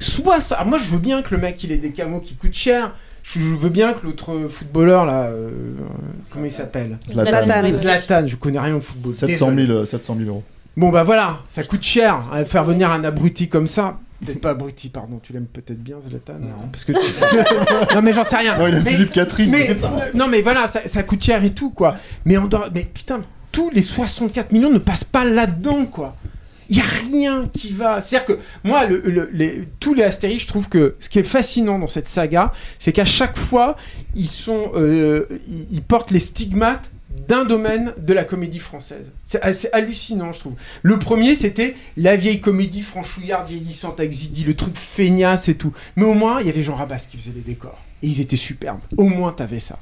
Soit 0.00 0.40
ça. 0.40 0.54
Alors 0.56 0.68
moi, 0.68 0.78
je 0.78 0.90
veux 0.90 0.98
bien 0.98 1.22
que 1.22 1.34
le 1.34 1.40
mec 1.40 1.62
il 1.62 1.72
ait 1.72 1.76
des 1.76 1.90
camos 1.90 2.20
qui 2.20 2.34
coûtent 2.34 2.54
cher. 2.54 2.94
Je 3.22 3.40
je 3.40 3.46
veux 3.54 3.68
bien 3.68 3.92
que 3.92 4.06
l'autre 4.06 4.46
footballeur 4.48 5.04
là, 5.04 5.24
euh, 5.24 5.50
comment 6.30 6.44
il 6.44 6.52
s'appelle? 6.52 6.98
Zlatan. 7.10 7.30
Zlatan. 7.72 8.26
Je 8.26 8.36
connais 8.36 8.60
rien 8.60 8.76
au 8.76 8.80
football. 8.80 9.14
700 9.14 9.26
désolé. 9.50 9.66
000, 9.66 9.78
euh, 9.78 9.84
700 9.84 10.16
000 10.16 10.28
euros. 10.28 10.44
Bon 10.76 10.90
bah 10.90 11.02
voilà, 11.02 11.38
ça 11.48 11.64
coûte 11.64 11.82
cher. 11.82 12.20
hein, 12.32 12.44
Faire 12.44 12.62
venir 12.64 12.90
un 12.92 13.02
abruti 13.04 13.48
comme 13.48 13.66
ça. 13.66 13.98
Peut-être 14.24 14.40
pas 14.40 14.50
abruti, 14.50 14.88
pardon. 14.88 15.20
Tu 15.22 15.32
l'aimes 15.32 15.46
peut-être 15.46 15.82
bien, 15.82 16.00
Zlatan. 16.00 16.34
Non. 16.40 16.68
Parce 16.72 16.84
que 16.84 16.92
non 17.94 18.02
mais 18.02 18.12
j'en 18.14 18.24
sais 18.24 18.36
rien. 18.36 18.56
Non, 18.56 18.66
il 18.66 18.74
aime 18.76 18.82
mais, 18.84 18.92
Philippe 18.92 19.12
Catherine. 19.12 19.50
mais- 19.50 19.76
non 20.14 20.26
mais 20.28 20.40
voilà, 20.42 20.66
ça, 20.66 20.80
ça 20.86 21.02
coûte 21.02 21.22
cher 21.22 21.44
et 21.44 21.50
tout 21.52 21.70
quoi. 21.70 21.96
Mais 22.24 22.36
en 22.36 22.46
dehors- 22.46 22.70
mais 22.74 22.82
putain, 22.84 23.20
tous 23.52 23.70
les 23.70 23.82
64 23.82 24.52
millions 24.52 24.70
ne 24.72 24.78
passent 24.78 25.04
pas 25.04 25.24
là-dedans 25.24 25.84
quoi. 25.86 26.16
Il 26.68 26.76
y 26.78 26.80
a 26.80 26.84
rien 27.08 27.48
qui 27.52 27.70
va. 27.72 28.00
C'est-à-dire 28.00 28.26
que 28.36 28.40
moi, 28.64 28.86
le- 28.86 29.00
le- 29.04 29.30
les- 29.32 29.68
tous 29.78 29.94
les 29.94 30.02
Astérix, 30.02 30.42
je 30.42 30.48
trouve 30.48 30.68
que 30.68 30.96
ce 30.98 31.08
qui 31.08 31.20
est 31.20 31.22
fascinant 31.22 31.78
dans 31.78 31.86
cette 31.86 32.08
saga, 32.08 32.52
c'est 32.80 32.90
qu'à 32.90 33.04
chaque 33.04 33.38
fois, 33.38 33.76
ils 34.16 34.26
sont, 34.26 34.72
euh, 34.74 35.26
ils, 35.46 35.68
ils 35.74 35.82
portent 35.82 36.10
les 36.10 36.18
stigmates 36.18 36.90
d'un 37.28 37.44
domaine 37.44 37.94
de 37.98 38.12
la 38.12 38.24
comédie 38.24 38.58
française. 38.58 39.10
C'est 39.24 39.40
assez 39.42 39.68
hallucinant, 39.72 40.32
je 40.32 40.40
trouve. 40.40 40.54
Le 40.82 40.98
premier, 40.98 41.34
c'était 41.34 41.74
la 41.96 42.16
vieille 42.16 42.40
comédie 42.40 42.82
franchouillarde 42.82 43.48
vieillissante 43.48 44.00
avec 44.00 44.12
Zidi, 44.12 44.44
le 44.44 44.54
truc 44.54 44.76
feignasse 44.76 45.48
et 45.48 45.54
tout. 45.54 45.72
Mais 45.96 46.04
au 46.04 46.14
moins, 46.14 46.40
il 46.40 46.46
y 46.46 46.50
avait 46.50 46.62
Jean 46.62 46.74
Rabas 46.74 47.06
qui 47.10 47.16
faisait 47.16 47.32
les 47.34 47.40
décors. 47.40 47.82
Et 48.02 48.08
ils 48.08 48.20
étaient 48.20 48.36
superbes. 48.36 48.80
Au 48.98 49.04
moins, 49.04 49.32
t'avais 49.32 49.58
ça. 49.58 49.78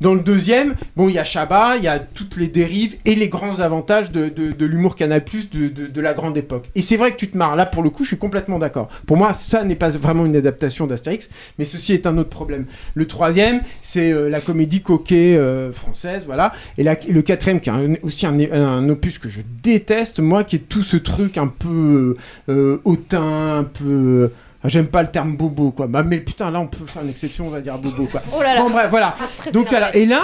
Dans 0.00 0.14
le 0.14 0.20
deuxième, 0.20 0.74
bon, 0.96 1.08
il 1.08 1.14
y 1.14 1.18
a 1.18 1.24
Chabat, 1.24 1.76
il 1.76 1.84
y 1.84 1.88
a 1.88 2.00
toutes 2.00 2.36
les 2.36 2.48
dérives 2.48 2.96
et 3.04 3.14
les 3.14 3.28
grands 3.28 3.60
avantages 3.60 4.10
de, 4.10 4.28
de- 4.28 4.66
l'humour 4.66 4.96
Canal 4.96 5.24
Plus 5.24 5.48
de, 5.48 5.68
de- 5.68 6.00
la 6.00 6.12
grande 6.12 6.36
époque. 6.36 6.70
Et 6.74 6.82
c'est 6.82 6.96
vrai 6.96 7.12
que 7.12 7.16
tu 7.16 7.28
te 7.30 7.38
marres. 7.38 7.54
Là, 7.54 7.64
pour 7.66 7.84
le 7.84 7.90
coup, 7.90 8.02
je 8.02 8.08
suis 8.08 8.18
complètement 8.18 8.58
d'accord. 8.58 8.88
Pour 9.06 9.16
moi, 9.16 9.32
ça 9.32 9.62
n'est 9.62 9.76
pas 9.76 9.90
vraiment 9.90 10.26
une 10.26 10.34
adaptation 10.34 10.88
d'Astérix, 10.88 11.30
mais 11.58 11.64
ceci 11.64 11.92
est 11.92 12.06
un 12.06 12.18
autre 12.18 12.30
problème. 12.30 12.66
Le 12.94 13.06
troisième, 13.06 13.60
c'est 13.80 14.10
euh, 14.12 14.28
la 14.28 14.40
comédie 14.40 14.80
coquet 14.82 15.36
euh, 15.36 15.70
française, 15.72 16.24
voilà. 16.26 16.52
Et 16.78 16.82
le 16.82 17.22
quatrième, 17.22 17.60
qui 17.60 17.70
est 17.70 18.02
aussi 18.02 18.26
un, 18.26 18.88
opus 18.88 19.18
que 19.20 19.28
je 19.28 19.42
déteste, 19.62 20.18
moi, 20.18 20.42
qui 20.42 20.56
est 20.56 20.68
tout 20.68 20.82
ce 20.82 20.96
truc 20.96 21.38
un 21.38 21.46
peu 21.46 22.16
euh, 22.48 22.78
hautain, 22.84 23.58
un 23.58 23.64
peu. 23.64 24.32
Euh, 24.64 24.68
J'aime 24.68 24.88
pas 24.88 25.02
le 25.02 25.08
terme 25.08 25.36
bobo, 25.36 25.70
quoi. 25.72 25.86
Bah, 25.86 26.02
mais 26.02 26.18
putain, 26.18 26.50
là, 26.50 26.60
on 26.60 26.66
peut 26.66 26.86
faire 26.86 27.02
une 27.02 27.10
exception, 27.10 27.46
on 27.46 27.50
va 27.50 27.60
dire 27.60 27.78
bobo, 27.78 28.06
quoi. 28.06 28.22
Oh 28.36 28.42
là 28.42 28.54
là. 28.54 28.62
Bon, 28.62 28.70
bref, 28.70 28.88
voilà. 28.90 29.16
Très 29.38 29.52
Donc, 29.52 29.68
voilà. 29.70 29.94
Et 29.96 30.06
là, 30.06 30.22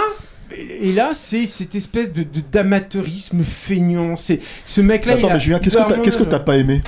et 0.57 0.91
là, 0.93 1.11
c'est 1.13 1.45
cette 1.47 1.75
espèce 1.75 2.11
de 2.11 2.23
de- 2.23 2.41
d'amateurisme 2.51 3.43
feignant. 3.43 4.15
C'est 4.15 4.39
ce 4.65 4.81
mec-là. 4.81 5.13
Attends, 5.13 5.27
il 5.27 5.31
a- 5.31 5.33
mais 5.33 5.39
Julien, 5.39 5.59
qu'est-ce 5.59 5.77
que 5.77 6.23
t'as- 6.23 6.39
que 6.39 6.43
pas 6.43 6.57
aimé? 6.57 6.81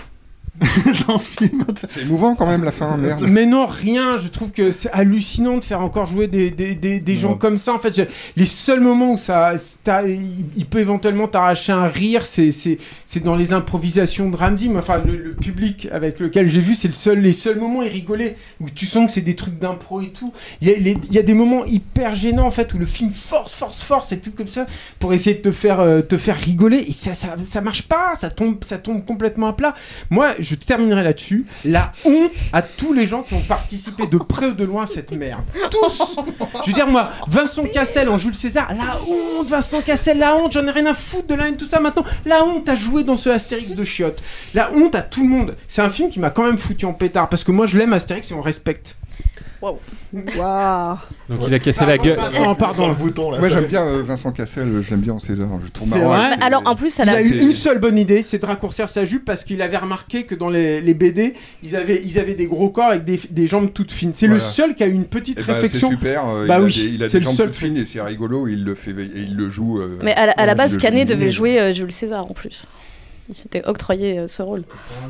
dans 1.07 1.17
ce 1.17 1.29
film 1.29 1.65
C'est 1.75 2.01
émouvant 2.01 2.35
quand 2.35 2.45
même 2.45 2.63
la 2.63 2.71
fin, 2.71 2.95
merde. 2.97 3.25
Mais 3.27 3.45
non, 3.45 3.65
rien. 3.65 4.17
Je 4.17 4.27
trouve 4.27 4.51
que 4.51 4.71
c'est 4.71 4.91
hallucinant 4.91 5.57
de 5.57 5.63
faire 5.63 5.81
encore 5.81 6.05
jouer 6.05 6.27
des, 6.27 6.51
des, 6.51 6.75
des, 6.75 6.99
des 6.99 7.17
gens 7.17 7.35
comme 7.35 7.57
ça. 7.57 7.73
En 7.73 7.79
fait, 7.79 7.95
j'ai- 7.95 8.07
les 8.38 8.45
seuls 8.45 8.79
moments 8.81 9.13
où 9.13 9.17
ça, 9.17 9.53
il, 10.07 10.45
il 10.55 10.65
peut 10.65 10.79
éventuellement 10.79 11.27
t'arracher 11.27 11.71
un 11.71 11.88
rire, 11.88 12.25
c'est 12.25 12.51
c'est 12.51 12.77
c'est 13.05 13.23
dans 13.23 13.35
les 13.35 13.53
improvisations 13.53 14.29
de 14.29 14.35
Ramsey. 14.35 14.67
Mais 14.69 14.77
Enfin, 14.79 15.01
le, 15.05 15.15
le 15.17 15.33
public 15.33 15.88
avec 15.91 16.19
lequel 16.19 16.47
j'ai 16.47 16.61
vu, 16.61 16.75
c'est 16.75 16.88
le 16.88 16.93
seul, 16.93 17.19
les 17.19 17.31
seuls 17.31 17.59
moments 17.59 17.79
où 17.79 17.83
il 17.83 17.89
rigolait, 17.89 18.35
où 18.59 18.69
tu 18.69 18.85
sens 18.85 19.07
que 19.07 19.11
c'est 19.11 19.21
des 19.21 19.35
trucs 19.35 19.57
d'impro 19.59 20.01
et 20.01 20.09
tout. 20.09 20.31
Il 20.61 20.67
y, 20.67 20.71
a, 20.73 20.77
les- 20.77 20.97
il 21.09 21.13
y 21.13 21.19
a 21.19 21.23
des 21.23 21.33
moments 21.33 21.65
hyper 21.65 22.15
gênants 22.15 22.45
en 22.47 22.51
fait 22.51 22.73
où 22.73 22.77
le 22.77 22.85
film 22.85 23.11
force, 23.11 23.53
force, 23.53 23.81
force 23.81 24.11
et 24.11 24.19
tout 24.19 24.31
comme 24.31 24.47
ça 24.47 24.65
pour 24.99 25.13
essayer 25.13 25.35
de 25.35 25.41
te 25.41 25.51
faire, 25.51 25.79
euh, 25.79 26.01
te 26.01 26.17
faire 26.17 26.38
rigoler 26.38 26.83
et 26.88 26.93
ça, 26.93 27.13
ça, 27.13 27.35
ça 27.45 27.61
marche 27.61 27.83
pas. 27.83 28.13
Ça 28.15 28.29
tombe, 28.29 28.63
ça 28.63 28.77
tombe 28.77 29.03
complètement 29.05 29.47
à 29.47 29.53
plat. 29.53 29.73
Moi, 30.09 30.29
je 30.39 30.51
terminerai 30.56 31.03
là-dessus. 31.03 31.45
La 31.65 31.91
honte 32.06 32.32
à 32.53 32.61
tous 32.61 32.94
les 32.94 33.06
gens 33.06 33.23
qui 33.23 33.34
ont 33.34 33.41
participé 33.41 34.07
de 34.07 34.18
près 34.18 34.48
ou 34.48 34.53
de 34.53 34.64
loin 34.64 34.84
à 34.84 34.88
cette 34.88 35.11
merde. 35.11 35.44
Tous 35.69 36.18
Je 36.64 36.68
veux 36.68 36.73
dire, 36.73 36.88
moi, 36.88 37.11
Vincent 37.28 37.65
Cassel 37.65 38.10
en 38.10 38.18
Jules 38.18 38.36
César, 38.36 38.73
la 38.73 38.99
honte, 39.07 39.48
Vincent 39.48 39.82
Cassel, 39.82 40.19
la 40.19 40.36
honte, 40.36 40.52
j'en 40.52 40.65
ai 40.65 40.72
rien 40.72 40.86
à 40.88 40.94
foutre 40.94 41.28
de 41.28 41.36
la 41.36 41.48
haine, 41.48 41.57
tout 41.57 41.65
ça 41.65 41.80
maintenant. 41.80 42.06
La 42.26 42.44
honte 42.44 42.68
à 42.69 42.76
jouer 42.76 43.03
dans 43.03 43.15
ce 43.15 43.30
Astérix 43.30 43.72
de 43.72 43.84
chiottes. 43.84 44.22
La 44.53 44.72
honte 44.73 44.95
à 44.95 45.02
tout 45.02 45.23
le 45.23 45.30
monde. 45.30 45.56
C'est 45.68 45.82
un 45.82 45.90
film 45.90 46.10
qui 46.10 46.19
m'a 46.19 46.30
quand 46.30 46.44
même 46.44 46.57
foutu 46.57 46.86
en 46.86 46.94
pétard 46.94 47.30
parce 47.30 47.44
que 47.44 47.52
moi, 47.52 47.65
je 47.65 47.78
l'aime 47.78 47.94
Astérix 47.94 48.32
et 48.32 48.34
on 48.34 48.41
respecte. 48.41 48.95
Waouh. 49.61 49.77
Waouh. 50.38 50.97
Donc 51.29 51.39
il 51.47 51.53
a 51.53 51.59
cassé 51.59 51.85
la 51.85 51.97
gueule. 51.97 52.17
Vincent, 52.17 52.55
pardon. 52.55 52.95
Moi 53.39 53.49
j'aime 53.49 53.65
bien 53.65 53.83
euh, 53.83 54.01
Vincent 54.03 54.31
Cassel, 54.31 54.67
euh, 54.67 54.81
je 54.81 54.89
l'aime 54.91 55.01
bien 55.01 55.13
en 55.13 55.19
César. 55.19 55.47
Je 55.63 55.69
trouve 55.71 55.88
C'est 55.89 55.99
marrant. 55.99 56.17
vrai 56.17 56.35
ses- 56.35 56.41
Alors 56.43 56.63
en 56.65 56.75
plus, 56.75 56.99
elle 56.99 57.07
Il 57.07 57.09
a 57.11 57.21
eu 57.21 57.41
une 57.41 57.53
seule 57.53 57.79
bonne 57.79 57.97
idée, 57.97 58.23
c'est 58.23 58.39
de 58.39 58.45
raccourcir 58.45 58.89
sa 58.89 59.05
jupe 59.05 59.23
parce 59.25 59.43
qu'il 59.43 59.61
avait 59.61 59.77
remarqué 59.77 60.23
que 60.25 60.35
dans 60.35 60.49
les, 60.49 60.81
les 60.81 60.93
BD, 60.93 61.33
ils 61.63 61.75
avaient, 61.75 62.01
ils 62.03 62.19
avaient 62.19 62.33
des 62.33 62.47
gros 62.47 62.69
corps 62.69 62.89
avec 62.89 63.03
des, 63.05 63.19
des 63.29 63.47
jambes 63.47 63.71
toutes 63.73 63.91
fines. 63.91 64.11
C'est 64.13 64.27
le 64.27 64.39
seul 64.39 64.73
qui 64.75 64.83
a 64.83 64.88
eu 64.88 64.93
une 64.93 65.05
petite 65.05 65.38
Eh 65.41 65.43
ben, 65.45 65.53
réflexion. 65.53 65.89
C'est 65.89 65.95
super, 65.95 66.27
euh, 66.27 66.47
Bah 66.47 66.57
il 66.59 66.63
a 66.63 66.67
des, 66.67 66.79
il 66.95 67.03
a 67.03 67.07
des 67.07 67.19
le 67.19 67.23
jambes 67.25 67.35
seul 67.35 67.47
toutes 67.47 67.55
fines 67.57 67.77
et 67.77 67.85
c'est 67.85 68.01
rigolo, 68.01 68.47
et 68.47 68.53
il 68.53 68.63
le 68.63 68.75
fait 68.75 68.91
et 68.91 69.09
il 69.15 69.35
le 69.35 69.49
joue. 69.49 69.79
euh, 69.79 69.99
Mais 70.03 70.13
à 70.13 70.25
la, 70.25 70.31
à 70.33 70.45
la 70.45 70.55
base, 70.55 70.73
le 70.75 70.79
Canet 70.81 71.07
devait 71.07 71.29
jouer 71.31 71.59
euh, 71.59 71.71
Jules 71.71 71.91
César 71.91 72.25
en 72.25 72.33
plus. 72.33 72.67
Il 73.31 73.35
s'était 73.37 73.63
octroyé 73.65 74.19
euh, 74.19 74.27
ce 74.27 74.41
rôle. 74.41 74.63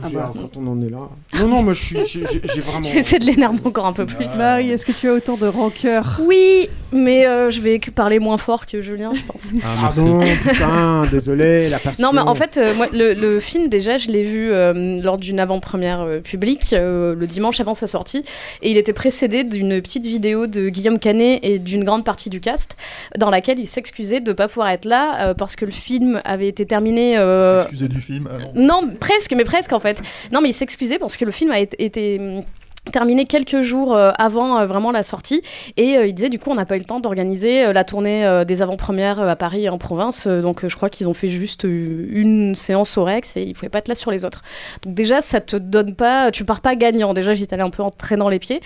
Ah 0.03 0.07
bah, 0.13 0.31
quand 0.33 0.55
on 0.61 0.67
en 0.67 0.81
est 0.81 0.89
là. 0.89 1.09
Non, 1.39 1.47
non, 1.47 1.63
moi 1.63 1.73
je 1.73 1.83
suis, 1.83 1.97
j'ai 2.05 2.61
vraiment. 2.61 2.83
J'essaie 2.83 3.17
de 3.17 3.25
l'énerver 3.25 3.59
encore 3.65 3.87
un 3.87 3.93
peu 3.93 4.05
plus. 4.05 4.37
Marie, 4.37 4.69
est-ce 4.69 4.85
que 4.85 4.91
tu 4.91 5.09
as 5.09 5.13
autant 5.13 5.37
de 5.37 5.47
rancœur? 5.47 6.19
Oui, 6.23 6.69
Mais 6.93 7.25
euh, 7.25 7.49
je 7.49 7.61
vais 7.61 7.79
parler 7.79 8.19
moins 8.19 8.37
fort 8.37 8.65
que 8.67 8.81
Julien, 8.81 9.11
je 9.13 9.23
pense. 9.23 9.51
Pardon, 9.81 10.21
putain, 10.47 11.03
désolé, 11.09 11.67
la 11.69 11.79
passion. 11.79 12.05
Non, 12.05 12.13
mais 12.13 12.21
en 12.21 12.35
fait, 12.35 12.57
euh, 12.57 12.75
moi, 12.75 12.87
le, 12.93 13.13
le 13.13 13.39
film, 13.39 13.69
déjà, 13.69 13.97
je 13.97 14.09
l'ai 14.09 14.23
vu 14.23 14.51
euh, 14.51 15.01
lors 15.01 15.17
d'une 15.17 15.39
avant-première 15.39 16.01
euh, 16.01 16.19
publique, 16.19 16.73
euh, 16.73 17.15
le 17.15 17.25
dimanche 17.27 17.59
avant 17.59 17.73
sa 17.73 17.87
sortie. 17.87 18.23
Et 18.61 18.69
il 18.71 18.77
était 18.77 18.93
précédé 18.93 19.43
d'une 19.43 19.81
petite 19.81 20.05
vidéo 20.05 20.47
de 20.47 20.69
Guillaume 20.69 20.99
Canet 20.99 21.39
et 21.43 21.57
d'une 21.59 21.83
grande 21.83 22.03
partie 22.03 22.29
du 22.29 22.39
cast, 22.39 22.75
dans 23.17 23.29
laquelle 23.31 23.59
il 23.59 23.67
s'excusait 23.67 24.19
de 24.19 24.29
ne 24.31 24.35
pas 24.35 24.47
pouvoir 24.47 24.69
être 24.69 24.85
là 24.85 25.29
euh, 25.29 25.33
parce 25.33 25.55
que 25.55 25.65
le 25.65 25.71
film 25.71 26.21
avait 26.25 26.49
été 26.49 26.65
terminé. 26.65 27.17
euh, 27.17 27.61
Excusez 27.63 27.87
du 27.87 28.01
film. 28.01 28.10
Non. 28.55 28.89
presque, 28.99 29.33
mais 29.33 29.43
presque 29.43 29.73
en 29.73 29.79
fait. 29.79 30.01
Non, 30.31 30.41
mais 30.41 30.49
il 30.49 30.53
s'excusait 30.53 30.99
parce 30.99 31.17
que 31.17 31.25
le 31.25 31.31
film 31.31 31.51
a 31.51 31.59
été. 31.59 32.19
hum, 32.19 32.43
terminé 32.91 33.25
quelques 33.25 33.61
jours 33.61 33.95
euh, 33.95 34.11
avant 34.17 34.57
euh, 34.57 34.65
vraiment 34.65 34.91
la 34.91 35.03
sortie 35.03 35.43
et 35.77 35.97
euh, 35.97 36.07
il 36.07 36.15
disait 36.15 36.29
du 36.29 36.39
coup 36.39 36.49
on 36.49 36.55
n'a 36.55 36.65
pas 36.65 36.75
eu 36.75 36.79
le 36.79 36.85
temps 36.85 36.99
d'organiser 36.99 37.71
la 37.71 37.83
tournée 37.83 38.43
des 38.47 38.61
avant-premières 38.61 39.19
à 39.19 39.35
Paris 39.35 39.65
et 39.65 39.69
en 39.69 39.77
province 39.77 40.27
donc 40.27 40.67
je 40.67 40.75
crois 40.75 40.89
qu'ils 40.89 41.07
ont 41.07 41.13
fait 41.13 41.27
juste 41.27 41.63
une 41.63 42.55
séance 42.55 42.97
au 42.97 43.03
Rex 43.03 43.37
et 43.37 43.43
ils 43.43 43.53
pouvaient 43.53 43.69
pas 43.69 43.79
être 43.79 43.87
là 43.87 43.95
sur 43.95 44.09
les 44.09 44.25
autres 44.25 44.41
donc 44.83 44.95
déjà 44.95 45.21
ça 45.21 45.41
te 45.41 45.55
donne 45.55 45.95
pas 45.95 46.31
tu 46.31 46.43
pars 46.43 46.61
pas 46.61 46.75
gagnant 46.75 47.13
déjà 47.13 47.33
j'étais 47.33 47.53
allé 47.53 47.63
un 47.63 47.69
peu 47.69 47.83
en 47.83 47.91
traînant 47.91 48.29
les 48.29 48.39
pieds 48.39 48.61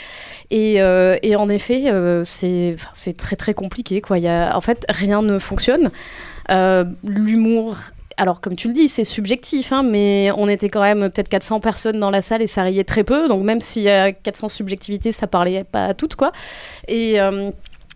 et, 0.50 0.82
en 1.36 1.50
effet 1.50 1.92
c'est 2.24 2.78
c'est 2.94 3.18
très 3.18 3.36
très 3.36 3.54
compliqué 3.54 4.02
quoi 4.02 4.18
il 4.18 4.24
y 4.24 4.30
a 4.30 4.56
en 4.56 4.62
fait 4.62 4.86
rien 4.90 5.22
ne 5.22 5.40
fonctionne 5.40 5.90
l'humour 7.04 7.76
alors, 8.18 8.40
comme 8.42 8.56
tu 8.56 8.68
le 8.68 8.74
dis, 8.74 8.88
c'est 8.88 9.04
subjectif, 9.04 9.72
hein, 9.72 9.84
mais 9.84 10.30
on 10.38 10.48
était 10.48 10.70
quand 10.70 10.82
même 10.82 11.12
peut-être 11.12 11.30
400 11.30 11.60
personnes 11.60 12.00
dans 12.00 12.12
la 12.12 12.22
salle 12.22 12.42
et 12.42 12.48
ça 12.48 12.64
riait 12.64 12.84
très 12.84 13.04
peu. 13.04 13.28
Donc, 13.28 13.44
même 13.44 13.62
s'il 13.62 13.84
y 13.84 13.90
a 13.90 14.12
400 14.12 14.50
subjectivités, 14.50 15.12
ça 15.12 15.28
parlait 15.28 15.64
pas 15.64 15.86
à 15.86 15.94
toutes, 15.94 16.16
quoi. 16.16 16.32
Et. 16.88 17.20
euh, 17.20 17.52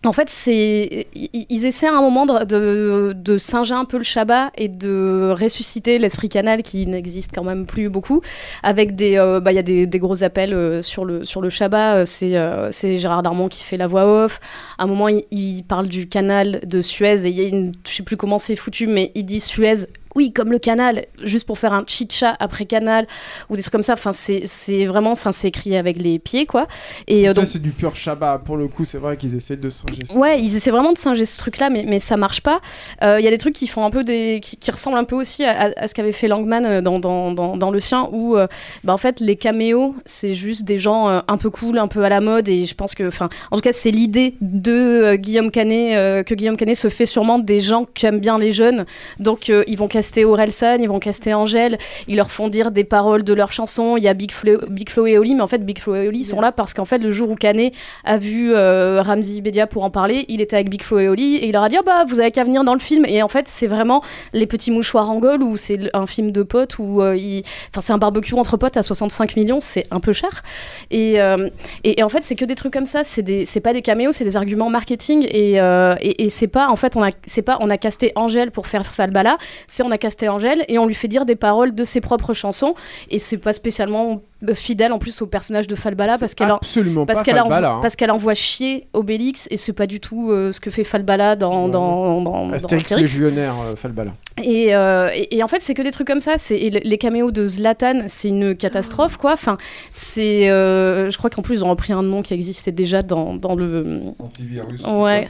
en 0.06 0.14
fait, 0.14 0.30
c'est 0.30 1.08
ils 1.14 1.66
essaient 1.66 1.88
à 1.88 1.94
un 1.94 2.02
moment 2.02 2.26
de, 2.26 3.12
de, 3.12 3.38
singer 3.38 3.74
un 3.74 3.84
peu 3.84 3.98
le 3.98 4.06
Shabbat 4.06 4.50
et 4.58 4.70
de 4.70 5.36
ressusciter 5.38 6.00
l'esprit 6.00 6.30
canal 6.30 6.64
qui 6.64 6.86
n'existe 6.88 7.32
quand 7.36 7.44
même 7.44 7.66
plus 7.66 7.90
beaucoup. 7.90 8.22
Avec 8.64 8.96
des, 8.96 9.18
euh, 9.18 9.42
bah, 9.42 9.52
il 9.52 9.56
y 9.56 9.60
a 9.60 9.62
des, 9.62 9.88
des 9.88 10.00
gros 10.00 10.24
appels 10.24 10.54
euh, 10.54 10.82
sur 10.82 11.04
le 11.04 11.26
sur 11.26 11.42
le 11.42 11.50
Shabbat. 11.50 12.08
C'est 12.08 12.36
c'est 12.72 12.98
Gérard 12.98 13.24
Darmon 13.24 13.50
qui 13.50 13.66
fait 13.66 13.76
la 13.76 13.88
voix 13.88 14.06
off. 14.24 14.40
À 14.78 14.86
un 14.86 14.88
moment, 14.88 15.10
il, 15.10 15.26
il 15.32 15.64
parle 15.64 15.90
du 15.90 16.08
canal 16.08 16.62
de 16.66 16.82
Suez 16.82 17.26
et 17.26 17.30
il 17.30 17.36
y 17.38 17.46
a 17.46 17.50
une, 17.50 17.74
je 17.86 17.96
sais 17.96 18.04
plus 18.04 18.16
comment 18.16 18.38
c'est 18.38 18.56
foutu, 18.56 18.88
mais 18.88 19.12
il 19.16 19.26
dit 19.26 19.42
Suez. 19.42 19.86
Oui, 20.16 20.34
comme 20.34 20.52
le 20.52 20.58
canal, 20.60 21.06
juste 21.24 21.46
pour 21.46 21.60
faire 21.60 21.72
un 21.74 21.84
chicha 21.86 22.36
après 22.40 22.66
canal 22.66 23.06
ou 23.50 23.56
des 23.56 23.62
trucs 23.62 23.72
comme 23.72 23.84
ça. 23.84 23.94
Enfin, 23.94 24.12
c'est 24.14 24.86
vraiment, 24.86 25.12
enfin, 25.12 25.32
c'est 25.32 25.50
écrit 25.50 25.76
avec 25.78 25.98
les 26.02 26.18
pieds, 26.20 26.46
quoi. 26.48 26.68
Et 27.08 27.28
euh, 27.28 27.34
ça, 27.34 27.42
donc, 27.42 27.48
c'est 27.48 27.62
du 27.62 27.70
pur 27.72 27.96
Shabbat. 27.96 28.44
Pour 28.44 28.58
le 28.58 28.68
coup, 28.68 28.86
c'est 28.86 28.98
vrai 28.98 29.18
qu'ils 29.18 29.36
essaient 29.36 29.56
de 29.56 29.70
singer 29.70 30.04
ça. 30.06 30.16
Ouais, 30.18 30.42
ils 30.42 30.56
essaient 30.56 30.72
vraiment 30.72 30.94
de 30.94 30.98
singer 30.98 31.26
ce 31.26 31.38
truc-là, 31.38 31.70
mais, 31.70 31.86
mais 31.88 32.00
ça 32.00 32.18
marche 32.18 32.42
pas. 32.42 32.60
Euh, 33.04 33.20
Il 33.20 33.24
y 33.26 33.28
a 33.28 33.32
des 33.32 33.38
trucs 33.38 33.54
qui 33.56 33.68
font 33.68 33.86
un 33.86 33.92
peu 33.92 34.04
des, 34.04 34.40
qui, 34.42 34.58
qui 34.58 34.72
ressemblent 34.72 34.98
un 34.98 35.04
peu 35.04 35.16
aussi 35.16 35.44
à, 35.46 35.72
à- 35.78 35.88
ce 35.88 35.94
qu'avait 35.94 36.12
fait 36.12 36.28
Langman 36.28 36.66
euh, 36.66 36.82
dans, 36.82 37.00
dans, 37.00 37.32
dans, 37.32 37.56
dans 37.56 37.70
le 37.72 37.80
sien, 37.80 38.10
où 38.12 38.36
euh, 38.36 38.48
bah, 38.84 38.94
en 38.94 38.98
fait 38.98 39.20
les 39.20 39.36
caméos, 39.36 39.96
c'est 40.06 40.34
juste 40.34 40.64
des 40.64 40.80
gens 40.80 41.08
euh, 41.08 41.20
un 41.28 41.38
peu 41.38 41.50
cool, 41.52 41.78
un 41.78 41.88
peu 41.88 42.04
à 42.04 42.10
la 42.10 42.20
mode, 42.20 42.48
et 42.48 42.66
je 42.66 42.74
pense 42.76 42.96
que, 42.96 43.08
enfin, 43.08 43.30
en 43.52 43.56
tout 43.58 43.62
cas, 43.62 43.74
c'est 43.74 43.92
l'idée 43.92 44.36
de 44.42 45.16
Guillaume 45.16 45.52
Canet 45.52 46.26
que 46.26 46.34
Guillaume 46.34 46.58
Canet 46.58 46.76
se 46.76 46.90
fait 46.90 47.06
sûrement 47.06 47.38
des 47.40 47.62
gens 47.62 47.86
qui 47.86 48.06
aiment 48.06 48.20
bien 48.20 48.40
les 48.40 48.52
jeunes, 48.52 48.86
donc 49.20 49.50
ils 49.50 49.78
vont 49.78 49.88
caster 50.00 50.24
Orelsan, 50.24 50.78
ils 50.80 50.88
vont 50.88 51.00
caster 51.00 51.34
Angèle, 51.34 51.78
ils 52.08 52.16
leur 52.16 52.32
font 52.32 52.48
dire 52.48 52.72
des 52.72 52.86
paroles 52.86 53.24
de 53.26 53.34
leurs 53.34 53.52
chansons. 53.52 53.98
Il 53.98 54.04
y 54.04 54.08
a 54.08 54.14
Big 54.14 54.32
Flo, 54.32 54.60
Big 54.70 54.90
Flo 54.90 55.06
et 55.08 55.18
Oli, 55.18 55.36
mais 55.36 55.42
en 55.42 55.48
fait 55.48 55.66
Big 55.66 55.78
Flo 55.78 55.94
et 55.96 56.08
Oli 56.08 56.24
sont 56.24 56.40
là 56.40 56.54
parce 56.54 56.74
qu'en 56.74 56.86
fait 56.86 57.00
le 57.00 57.12
jour 57.12 57.30
où 57.30 57.36
Canet 57.36 57.74
a 58.06 58.18
vu 58.18 58.54
euh, 58.56 59.02
Ramzi 59.02 59.42
Bedia 59.42 59.68
pour 59.68 59.84
en 59.84 59.90
parler, 59.90 60.24
il 60.30 60.40
était 60.40 60.56
avec 60.56 60.70
Big 60.70 60.84
Flo 60.84 61.00
et 61.00 61.10
Oli 61.10 61.36
et 61.36 61.48
il 61.48 61.52
leur 61.52 61.64
a 61.64 61.68
dit 61.70 61.76
oh 61.78 61.84
bah 61.86 62.06
vous 62.08 62.22
avez 62.22 62.32
qu'à 62.32 62.46
venir 62.46 62.64
dans 62.64 62.74
le 62.74 62.80
film. 62.80 63.04
Et 63.08 63.22
en 63.22 63.28
fait 63.28 63.50
c'est 63.50 63.68
vraiment 63.68 64.02
les 64.32 64.48
petits 64.48 64.72
mouchoirs 64.72 65.10
en 65.12 65.20
gaule 65.20 65.44
ou 65.44 65.58
c'est 65.58 65.78
un 65.94 66.08
film 66.08 66.32
de 66.32 66.44
potes 66.44 66.80
où 66.80 67.02
euh, 67.02 67.18
il- 67.18 67.44
enfin 67.72 67.82
c'est 67.82 67.92
un 67.92 67.98
barbecue 67.98 68.36
entre 68.36 68.56
potes 68.56 68.78
à 68.78 68.84
65 68.84 69.36
millions 69.36 69.60
c'est 69.60 69.86
un 69.92 70.00
peu 70.00 70.14
cher. 70.14 70.44
Et, 70.92 71.20
euh, 71.22 71.50
et, 71.84 72.00
et 72.00 72.04
en 72.04 72.10
fait 72.10 72.24
c'est 72.24 72.36
que 72.36 72.46
des 72.46 72.56
trucs 72.56 72.72
comme 72.72 72.86
ça. 72.86 73.04
C'est 73.04 73.22
des 73.22 73.44
c'est 73.44 73.60
pas 73.60 73.74
des 73.74 73.82
caméos 73.82 74.14
c'est 74.14 74.24
des 74.24 74.38
arguments 74.38 74.70
marketing. 74.70 75.28
Et, 75.30 75.60
euh, 75.60 75.96
et, 76.00 76.24
et 76.24 76.30
c'est 76.30 76.48
pas 76.48 76.70
en 76.70 76.78
fait 76.78 76.96
on 76.96 77.04
a 77.04 77.10
c'est 77.26 77.42
pas 77.42 77.58
on 77.60 77.70
a 77.70 77.78
casté 77.78 78.14
Angèle 78.16 78.52
pour 78.52 78.68
faire 78.68 78.86
Falbala. 78.86 79.38
C'est 79.68 79.84
on 79.84 79.89
a 79.92 79.98
casté 79.98 80.30
Angèle 80.30 80.64
et 80.68 80.78
on 80.80 80.86
lui 80.86 80.96
fait 80.96 81.08
dire 81.08 81.26
des 81.26 81.36
paroles 81.36 81.74
de 81.76 81.84
ses 81.84 82.02
propres 82.02 82.34
chansons 82.34 82.74
et 83.10 83.20
c'est 83.20 83.38
pas 83.38 83.54
spécialement 83.54 84.22
euh, 84.48 84.54
fidèle 84.54 84.94
en 84.94 85.00
plus 85.00 85.22
au 85.22 85.26
personnage 85.28 85.68
de 85.68 85.76
Falbala 85.76 86.18
parce 86.18 86.34
qu'elle 86.36 86.52
en- 86.52 86.58
absolument 86.58 87.06
parce 87.06 87.24
qu'elle 87.24 87.36
Falbala, 87.36 87.58
envoie, 87.70 87.78
hein. 87.78 87.82
parce 87.82 87.96
qu'elle 87.96 88.12
envoie 88.12 88.34
chier 88.34 88.88
Obélix 88.94 89.48
et 89.52 89.58
c'est 89.58 89.74
pas 89.74 89.88
du 89.88 90.00
tout 90.00 90.32
euh, 90.32 90.52
ce 90.52 90.60
que 90.60 90.72
fait 90.72 90.84
Falbala 90.84 91.36
dans 91.36 91.68
dans, 91.68 92.22
dans, 92.22 92.22
dans 92.22 92.52
Astérix 92.54 92.86
Astérix. 92.86 93.12
légionnaire, 93.12 93.54
euh, 93.66 93.76
Falbala. 93.76 94.14
Et, 94.42 94.74
euh, 94.74 95.10
et, 95.14 95.36
et 95.38 95.44
en 95.44 95.50
fait, 95.50 95.62
c'est 95.62 95.74
que 95.74 95.82
des 95.82 95.92
trucs 95.92 96.08
comme 96.08 96.22
ça. 96.22 96.38
C'est 96.38 96.58
les 96.58 96.98
caméos 96.98 97.32
de 97.32 97.46
Zlatan, 97.46 98.04
c'est 98.08 98.30
une 98.30 98.56
catastrophe, 98.56 99.18
quoi. 99.18 99.34
Enfin, 99.34 99.58
c'est, 99.92 100.50
euh, 100.50 101.12
je 101.12 101.18
crois 101.18 101.30
qu'en 101.30 101.42
plus 101.42 101.56
ils 101.56 101.64
ont 101.66 101.70
repris 101.70 101.92
un 101.92 102.04
nom 102.04 102.22
qui 102.22 102.34
existait 102.34 102.72
déjà 102.72 103.02
dans, 103.02 103.36
dans 103.36 103.56
le 103.56 104.00
Antivirus. 104.18 104.82
Ouais. 104.88 105.28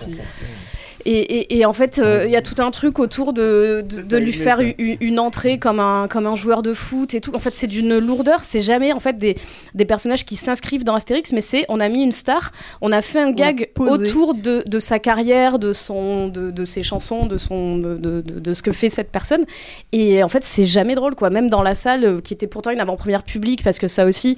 Et, 1.05 1.19
et, 1.19 1.57
et 1.57 1.65
en 1.65 1.73
fait, 1.73 1.99
euh, 1.99 2.23
il 2.25 2.31
y 2.31 2.35
a 2.35 2.41
tout 2.41 2.61
un 2.61 2.71
truc 2.71 2.99
autour 2.99 3.33
de, 3.33 3.83
de, 3.89 4.01
de 4.01 4.17
lui 4.17 4.33
faire 4.33 4.59
une, 4.59 4.97
une 4.99 5.19
entrée 5.19 5.57
comme 5.57 5.79
un, 5.79 6.07
comme 6.07 6.27
un 6.27 6.35
joueur 6.35 6.61
de 6.61 6.73
foot 6.73 7.13
et 7.13 7.21
tout. 7.21 7.33
En 7.35 7.39
fait, 7.39 7.55
c'est 7.55 7.67
d'une 7.67 7.97
lourdeur. 7.97 8.43
C'est 8.43 8.61
jamais 8.61 8.91
en 8.93 8.99
fait 8.99 9.17
des, 9.17 9.37
des 9.75 9.85
personnages 9.85 10.25
qui 10.25 10.35
s'inscrivent 10.35 10.83
dans 10.83 10.95
Astérix, 10.95 11.31
mais 11.31 11.41
c'est 11.41 11.65
on 11.69 11.79
a 11.79 11.89
mis 11.89 12.01
une 12.01 12.11
star, 12.11 12.51
on 12.81 12.91
a 12.91 13.01
fait 13.01 13.19
un 13.19 13.31
gag 13.31 13.69
autour 13.77 14.33
de, 14.33 14.63
de 14.65 14.79
sa 14.79 14.99
carrière, 14.99 15.59
de, 15.59 15.73
son, 15.73 16.27
de, 16.27 16.51
de 16.51 16.65
ses 16.65 16.83
chansons, 16.83 17.25
de, 17.25 17.37
son, 17.37 17.77
de, 17.77 18.53
ce 18.53 18.61
que 18.61 18.71
fait 18.71 18.89
cette 18.89 19.11
personne. 19.11 19.45
Et 19.91 20.23
en 20.23 20.27
fait, 20.27 20.43
c'est 20.43 20.65
jamais 20.65 20.95
drôle, 20.95 21.15
quoi. 21.15 21.29
Même 21.29 21.49
dans 21.49 21.63
la 21.63 21.75
salle, 21.75 22.03
euh, 22.03 22.21
qui 22.21 22.33
était 22.33 22.47
pourtant 22.47 22.71
une 22.71 22.79
avant-première 22.79 23.23
publique, 23.23 23.63
parce 23.63 23.79
que 23.79 23.87
ça 23.87 24.05
aussi, 24.05 24.35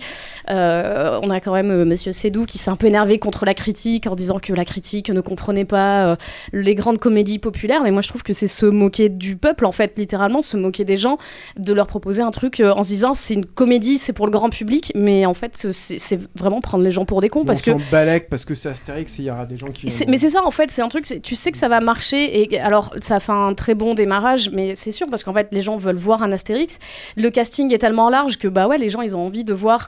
euh, 0.50 1.20
on 1.24 1.30
a 1.30 1.40
quand 1.40 1.54
même 1.54 1.72
euh, 1.72 1.86
Monsieur 1.86 2.12
Sédou 2.12 2.46
qui 2.46 2.58
s'est 2.58 2.70
un 2.70 2.76
peu 2.76 2.88
énervé 2.88 3.20
contre 3.20 3.46
la 3.46 3.54
critique 3.54 4.08
en 4.08 4.16
disant 4.16 4.40
que 4.40 4.54
la 4.54 4.66
critique 4.66 5.10
ne 5.10 5.22
comprenait 5.22 5.66
pas 5.66 6.18
les 6.54 6.76
grandes 6.76 6.98
comédies 6.98 7.40
populaires. 7.40 7.82
Mais 7.84 7.92
moi, 7.92 8.02
je 8.02 8.10
trouve 8.10 8.24
que 8.24 8.34
c'est 8.34 8.48
se 8.48 8.66
moquer 8.66 9.10
du 9.10 9.36
peuple, 9.36 9.66
en 9.66 9.72
fait, 9.72 9.98
littéralement, 9.98 10.42
se 10.42 10.58
moquer 10.58 10.86
des 10.86 10.98
gens, 10.98 11.18
de 11.58 11.74
leur 11.74 11.88
proposer 11.88 12.22
un 12.22 12.32
truc 12.32 12.60
euh, 12.60 12.72
en 12.72 12.84
se 12.84 12.90
disant 12.90 13.14
c'est 13.14 13.34
une 13.34 13.46
comédie, 13.46 13.98
c'est 13.98 14.14
pour 14.14 14.26
le 14.26 14.32
grand 14.32 14.50
public, 14.50 14.92
mais 14.96 15.26
en 15.26 15.34
fait, 15.34 15.68
c'est 15.72 16.20
vraiment 16.36 16.62
prendre 16.62 16.84
les 16.84 16.92
gens 16.92 17.06
pour 17.06 17.22
des 17.22 17.30
cons, 17.30 17.46
parce 17.46 17.62
que 17.62 17.72
on 17.72 17.80
s'en 17.80 17.86
balèque 17.92 18.30
parce 18.30 18.46
que 18.46 18.56
c'est 18.56 18.70
Astérix 18.70 19.20
et 19.20 19.24
il 19.24 19.26
y 19.26 19.32
aura 19.32 19.46
des 19.46 19.58
gens 19.58 19.68
qui. 19.68 19.88
mais 20.08 20.18
c'est 20.18 20.30
ça 20.30 20.46
en 20.46 20.52
fait, 20.52 20.72
c'est 20.72 20.82
un 20.82 20.90
truc, 20.90 21.06
tu 21.24 21.36
sais 21.36 21.52
que 21.52 21.58
ça 21.58 21.68
va 21.68 21.80
marcher 21.80 22.42
et 22.42 22.60
alors 22.60 22.94
ça 23.00 23.20
fait 23.20 23.32
un 23.32 23.54
très 23.54 23.76
bon 23.76 23.94
démarrage, 23.94 24.50
mais 24.52 24.76
c'est 24.76 24.92
sûr 24.92 25.08
parce 25.10 25.24
qu'en 25.24 25.34
fait 25.34 25.48
les 25.52 25.62
gens 25.62 25.78
veulent 25.78 25.96
voir 25.96 26.24
un 26.24 26.32
Astérix. 26.32 26.80
Le 27.16 27.30
casting 27.30 27.74
est 27.74 27.78
tellement 27.78 28.10
large 28.10 28.38
que 28.38 28.48
bah 28.48 28.68
ouais, 28.68 28.78
les 28.78 28.90
gens 28.90 29.02
ils 29.02 29.16
ont 29.16 29.26
envie 29.26 29.44
de 29.44 29.54
voir 29.54 29.88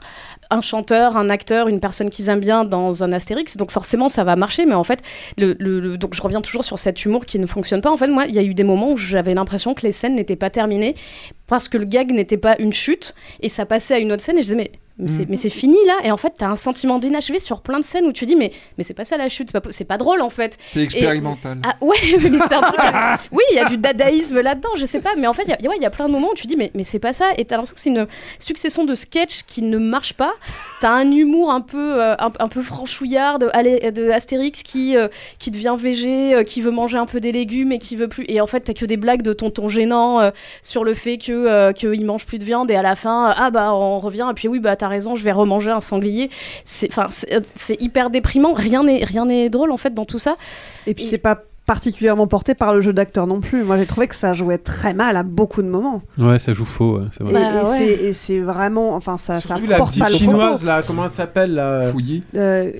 un 0.50 0.60
chanteur, 0.60 1.16
un 1.16 1.30
acteur, 1.30 1.68
une 1.68 1.80
personne 1.80 2.10
qu'ils 2.10 2.28
aiment 2.28 2.40
bien 2.40 2.64
dans 2.64 3.02
un 3.02 3.12
Astérix, 3.12 3.56
donc 3.56 3.70
forcément 3.70 4.08
ça 4.08 4.24
va 4.24 4.36
marcher. 4.36 4.66
Mais 4.66 4.74
en 4.74 4.84
fait, 4.84 5.00
donc 5.38 6.14
je 6.14 6.22
reviens 6.22 6.40
toujours 6.40 6.64
sur 6.64 6.78
cet 6.78 7.04
humour 7.04 7.26
qui 7.26 7.38
ne 7.38 7.46
fonctionne 7.46 7.80
pas. 7.80 7.90
En 7.90 7.96
fait, 7.96 8.08
moi 8.08 8.26
il 8.26 8.34
y 8.34 8.38
a 8.38 8.42
eu 8.42 8.54
des 8.54 8.64
moments 8.64 8.92
où 8.92 8.96
j'avais 8.96 9.34
l'impression 9.34 9.74
que 9.74 9.82
les 9.82 9.92
scènes 9.92 10.14
n'étaient 10.14 10.36
pas 10.36 10.50
terminées 10.50 10.94
parce 11.46 11.68
que 11.68 11.78
le 11.78 11.84
gag 11.84 12.12
n'était 12.12 12.36
pas 12.36 12.56
une 12.58 12.72
chute 12.72 13.14
et 13.40 13.48
ça 13.48 13.66
passait 13.66 13.94
à 13.94 13.98
une 13.98 14.12
autre 14.12 14.22
scène 14.22 14.36
et 14.38 14.42
je 14.42 14.46
disais 14.46 14.56
mais 14.56 14.72
mais 14.98 15.08
c'est- 15.08 15.20
Mhm. 15.20 15.26
mais 15.30 15.36
c'est 15.36 15.50
fini 15.50 15.76
là. 15.86 15.98
Et 16.04 16.10
en 16.12 16.16
fait 16.16 16.32
t'as 16.38 16.48
un 16.48 16.56
sentiment 16.56 16.98
d'inachevé 16.98 17.40
sur 17.40 17.60
plein 17.62 17.78
de 17.80 17.84
scènes 17.84 18.06
où 18.06 18.12
tu 18.12 18.26
dis 18.26 18.36
mais 18.36 18.52
mais 18.78 18.84
c'est 18.84 18.94
pas 18.94 19.04
ça 19.04 19.16
la 19.16 19.28
chute. 19.28 19.48
C'est 19.52 19.60
pas, 19.60 19.68
c'est 19.72 19.84
pas 19.84 19.98
drôle 19.98 20.20
en 20.20 20.30
fait. 20.30 20.56
C'est 20.64 20.80
Et- 20.80 20.84
expérimental. 20.84 21.58
ah 21.66 21.74
ouais 21.80 21.96
mais 22.22 22.38
c'est 22.38 22.54
un 22.54 22.60
truc 22.62 22.80
oui 23.32 23.42
il 23.50 23.56
y 23.56 23.58
a 23.58 23.68
du 23.68 23.76
dadaïsme 23.78 24.40
là-dedans 24.40 24.70
je 24.76 24.84
sais 24.86 25.00
pas. 25.00 25.10
Mais 25.18 25.26
en 25.26 25.32
fait 25.32 25.42
il 25.44 25.50
y 25.50 25.66
a- 25.66 25.70
ouais, 25.70 25.76
y, 25.80 25.84
a 25.86 25.90
plein 25.90 26.06
de 26.06 26.12
moments 26.12 26.30
où 26.30 26.34
tu 26.34 26.46
dis 26.46 26.56
mais 26.56 26.70
mais 26.74 26.84
c'est 26.84 26.98
pas 26.98 27.12
ça. 27.12 27.30
Et 27.38 27.44
t'as 27.44 27.56
l'impression 27.56 27.74
que 27.74 27.80
c'est 27.80 27.90
une 27.90 28.06
succession 28.38 28.84
de 28.84 28.94
sketchs 28.94 29.42
qui 29.46 29.62
ne 29.62 29.78
marchent 29.78 30.14
pas. 30.14 30.32
T'as 30.80 30.90
un 30.92 31.10
humour 31.10 31.50
un 31.50 31.60
peu 31.60 32.00
euh, 32.00 32.14
un, 32.18 32.32
un 32.38 32.48
peu 32.48 32.62
franchouillard 32.62 33.38
de, 33.38 33.48
Astérix 34.12 34.62
qui 34.62 34.96
euh, 34.96 35.08
qui 35.38 35.50
devient 35.50 35.76
végé 35.78 36.34
euh, 36.34 36.42
qui 36.44 36.60
veut 36.60 36.70
manger 36.70 36.98
un 36.98 37.06
peu 37.06 37.20
des 37.20 37.32
légumes 37.32 37.72
et 37.72 37.78
qui 37.78 37.96
veut 37.96 38.08
plus 38.08 38.24
et 38.28 38.40
en 38.40 38.46
fait 38.46 38.60
t'as 38.60 38.74
que 38.74 38.84
des 38.84 38.96
blagues 38.96 39.22
de 39.22 39.32
tonton 39.32 39.68
gênant 39.68 40.20
euh, 40.20 40.30
sur 40.62 40.84
le 40.84 40.94
fait 40.94 41.18
que 41.18 41.32
euh, 41.32 41.72
qu'il 41.72 42.04
mange 42.04 42.26
plus 42.26 42.38
de 42.38 42.44
viande 42.44 42.70
et 42.70 42.74
à 42.76 42.82
la 42.82 42.96
fin 42.96 43.30
euh, 43.30 43.34
ah 43.36 43.50
bah 43.50 43.74
on 43.74 43.98
revient. 44.00 44.28
Et 44.30 44.34
puis 44.34 44.48
oui 44.48 44.60
bah 44.60 44.76
t'as 44.84 44.88
raison 44.88 45.16
je 45.16 45.24
vais 45.24 45.32
remanger 45.32 45.70
un 45.70 45.80
sanglier 45.80 46.28
c'est 46.66 46.88
enfin 46.90 47.06
c'est 47.10 47.32
euh, 47.34 47.40
c'est 47.54 47.80
hyper 47.80 48.10
déprimant 48.10 48.52
rien 48.52 48.82
n'est 48.84 49.02
rien 49.04 49.24
n'est 49.24 49.48
drôle 49.48 49.70
en 49.72 49.78
fait 49.78 49.94
dans 49.94 50.04
tout 50.04 50.18
ça 50.18 50.36
Et 50.86 50.92
puis 50.94 51.04
c'est 51.04 51.16
pas 51.18 51.42
particulièrement 51.66 52.26
porté 52.26 52.54
par 52.54 52.74
le 52.74 52.82
jeu 52.82 52.92
d'acteur 52.92 53.26
non 53.26 53.40
plus. 53.40 53.62
Moi 53.64 53.78
j'ai 53.78 53.86
trouvé 53.86 54.06
que 54.06 54.14
ça 54.14 54.34
jouait 54.34 54.58
très 54.58 54.92
mal 54.92 55.16
à 55.16 55.22
beaucoup 55.22 55.62
de 55.62 55.68
moments. 55.68 56.02
Ouais, 56.18 56.38
ça 56.38 56.52
joue 56.52 56.66
faux, 56.66 56.98
ouais, 56.98 57.06
c'est 57.16 57.22
Et, 57.22 57.24
vrai. 57.24 57.32
Bah, 57.32 57.62
et 57.62 57.64
ouais. 57.66 57.76
c'est- 57.78 58.04
et 58.04 58.12
c'est 58.12 58.40
vraiment, 58.40 58.94
enfin 58.94 59.16
ça, 59.16 59.40
ça 59.40 59.56
Surtout 59.56 59.66
la 59.70 59.78
porte 59.78 59.88
petite 59.92 60.02
pas 60.02 60.10
le 60.10 60.14
chinoise 60.16 60.62
là, 60.62 60.82
comment 60.86 61.04
elle 61.04 61.10
s'appelle 61.10 61.54
là 61.54 61.90
Fouillis. 61.90 62.22
Euh, 62.34 62.70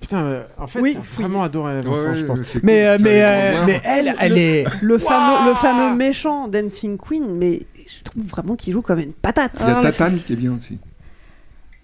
Putain, 0.00 0.22
euh, 0.24 0.42
en 0.58 0.66
fait, 0.66 0.80
Oui, 0.80 0.98
vraiment 1.16 1.44
adoré 1.44 1.80
Vincent, 1.80 2.10
Ouais, 2.10 2.16
je 2.16 2.24
pense. 2.26 2.40
cool, 2.40 2.60
Mais, 2.64 2.84
euh, 2.86 2.98
mais, 3.00 3.22
euh, 3.22 3.62
mais 3.66 3.80
elle, 3.84 4.14
elle 4.18 4.32
le, 4.32 4.38
est. 4.38 4.64
le 4.82 4.98
fameux, 4.98 5.48
le 5.50 5.54
fameux 5.54 5.96
méchant 5.96 6.46
Dancing 6.48 6.98
Queen, 6.98 7.24
mais 7.38 7.62
je 7.86 8.02
trouve 8.02 8.24
vraiment 8.26 8.54
qu'il 8.56 8.72
joue 8.72 8.82
comme 8.82 8.98
une 8.98 9.12
patate. 9.14 9.52
Il 9.60 9.68
y 9.68 9.70
a 9.70 9.78
Ah, 9.78 9.82
Tatane 9.82 10.18
qui 10.18 10.32
est 10.34 10.36
bien 10.36 10.52
aussi. 10.56 10.78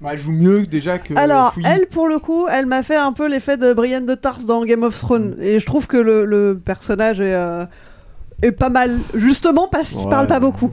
Bah, 0.01 0.11
elle 0.13 0.19
joue 0.19 0.33
mieux 0.33 0.67
déjà 0.67 0.99
que. 0.99 1.15
Alors, 1.15 1.53
Fouilly. 1.53 1.67
elle, 1.69 1.87
pour 1.89 2.09
le 2.09 2.19
coup, 2.19 2.47
elle 2.51 2.65
m'a 2.67 2.83
fait 2.83 2.97
un 2.97 3.13
peu 3.13 3.29
l'effet 3.29 3.57
de 3.59 3.75
Brienne 3.75 4.07
de 4.07 4.15
Tarse 4.15 4.47
dans 4.47 4.65
Game 4.65 4.83
of 4.83 4.99
Thrones. 4.99 5.37
Et 5.41 5.61
je 5.61 5.67
trouve 5.67 5.87
que 5.87 5.99
le, 5.99 6.25
le 6.25 6.59
personnage 6.63 7.21
est, 7.21 7.35
euh, 7.35 7.65
est 8.43 8.53
pas 8.53 8.71
mal, 8.71 8.99
justement 9.15 9.69
parce 9.69 9.91
qu'il 9.91 10.05
Ouais. 10.05 10.11
parle 10.11 10.27
pas 10.27 10.41
beaucoup. 10.41 10.73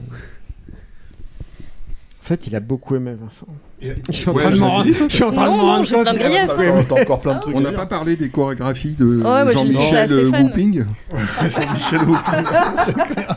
En 2.22 2.26
fait, 2.28 2.46
il 2.46 2.56
a 2.56 2.60
beaucoup 2.60 2.94
aimé 2.96 3.14
Vincent. 3.20 3.46
Et- 3.80 3.94
Je 4.08 4.12
suis 4.12 4.28
en 4.28 4.32
Ouais, 4.34 4.42
train 4.42 4.50
de 4.50 4.58
m'en 4.58 4.82
je 4.84 5.04
suis 5.04 5.22
en 5.24 5.30
train 5.32 5.44
de 5.44 5.48
Non, 5.50 5.78
de 6.04 6.18
griefs. 6.18 6.50
T'as 6.88 6.94
t'as 6.94 7.02
encore 7.02 7.20
plein 7.20 7.34
de 7.36 7.40
trucs. 7.40 7.54
On 7.56 7.60
n'a 7.60 7.72
pas 7.72 7.86
parlé 7.86 8.16
des 8.16 8.28
chorégraphies 8.30 8.94
de 8.94 9.20
Jean-Michel. 9.22 10.26
Whooping. 10.34 10.84
Jean-Michel 11.42 12.00
Whooping, 12.06 12.44
c'est 12.86 12.92
clair. 12.94 13.36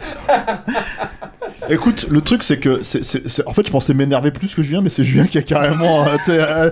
Écoute, 1.72 2.08
le 2.10 2.22
truc 2.22 2.44
c'est 2.44 2.58
que, 2.60 2.80
c'est, 2.84 3.04
c'est- 3.04 3.28
c'est- 3.28 3.48
en 3.48 3.54
fait, 3.54 3.66
je 3.66 3.72
pensais 3.72 3.94
m'énerver 3.94 4.32
plus 4.32 4.54
que 4.54 4.62
Julien, 4.62 4.82
mais 4.82 4.90
c'est 4.90 5.04
Julien 5.04 5.26
qui 5.26 5.38
a 5.38 5.42
carrément. 5.42 6.06
euh, 6.06 6.18
euh, 6.30 6.70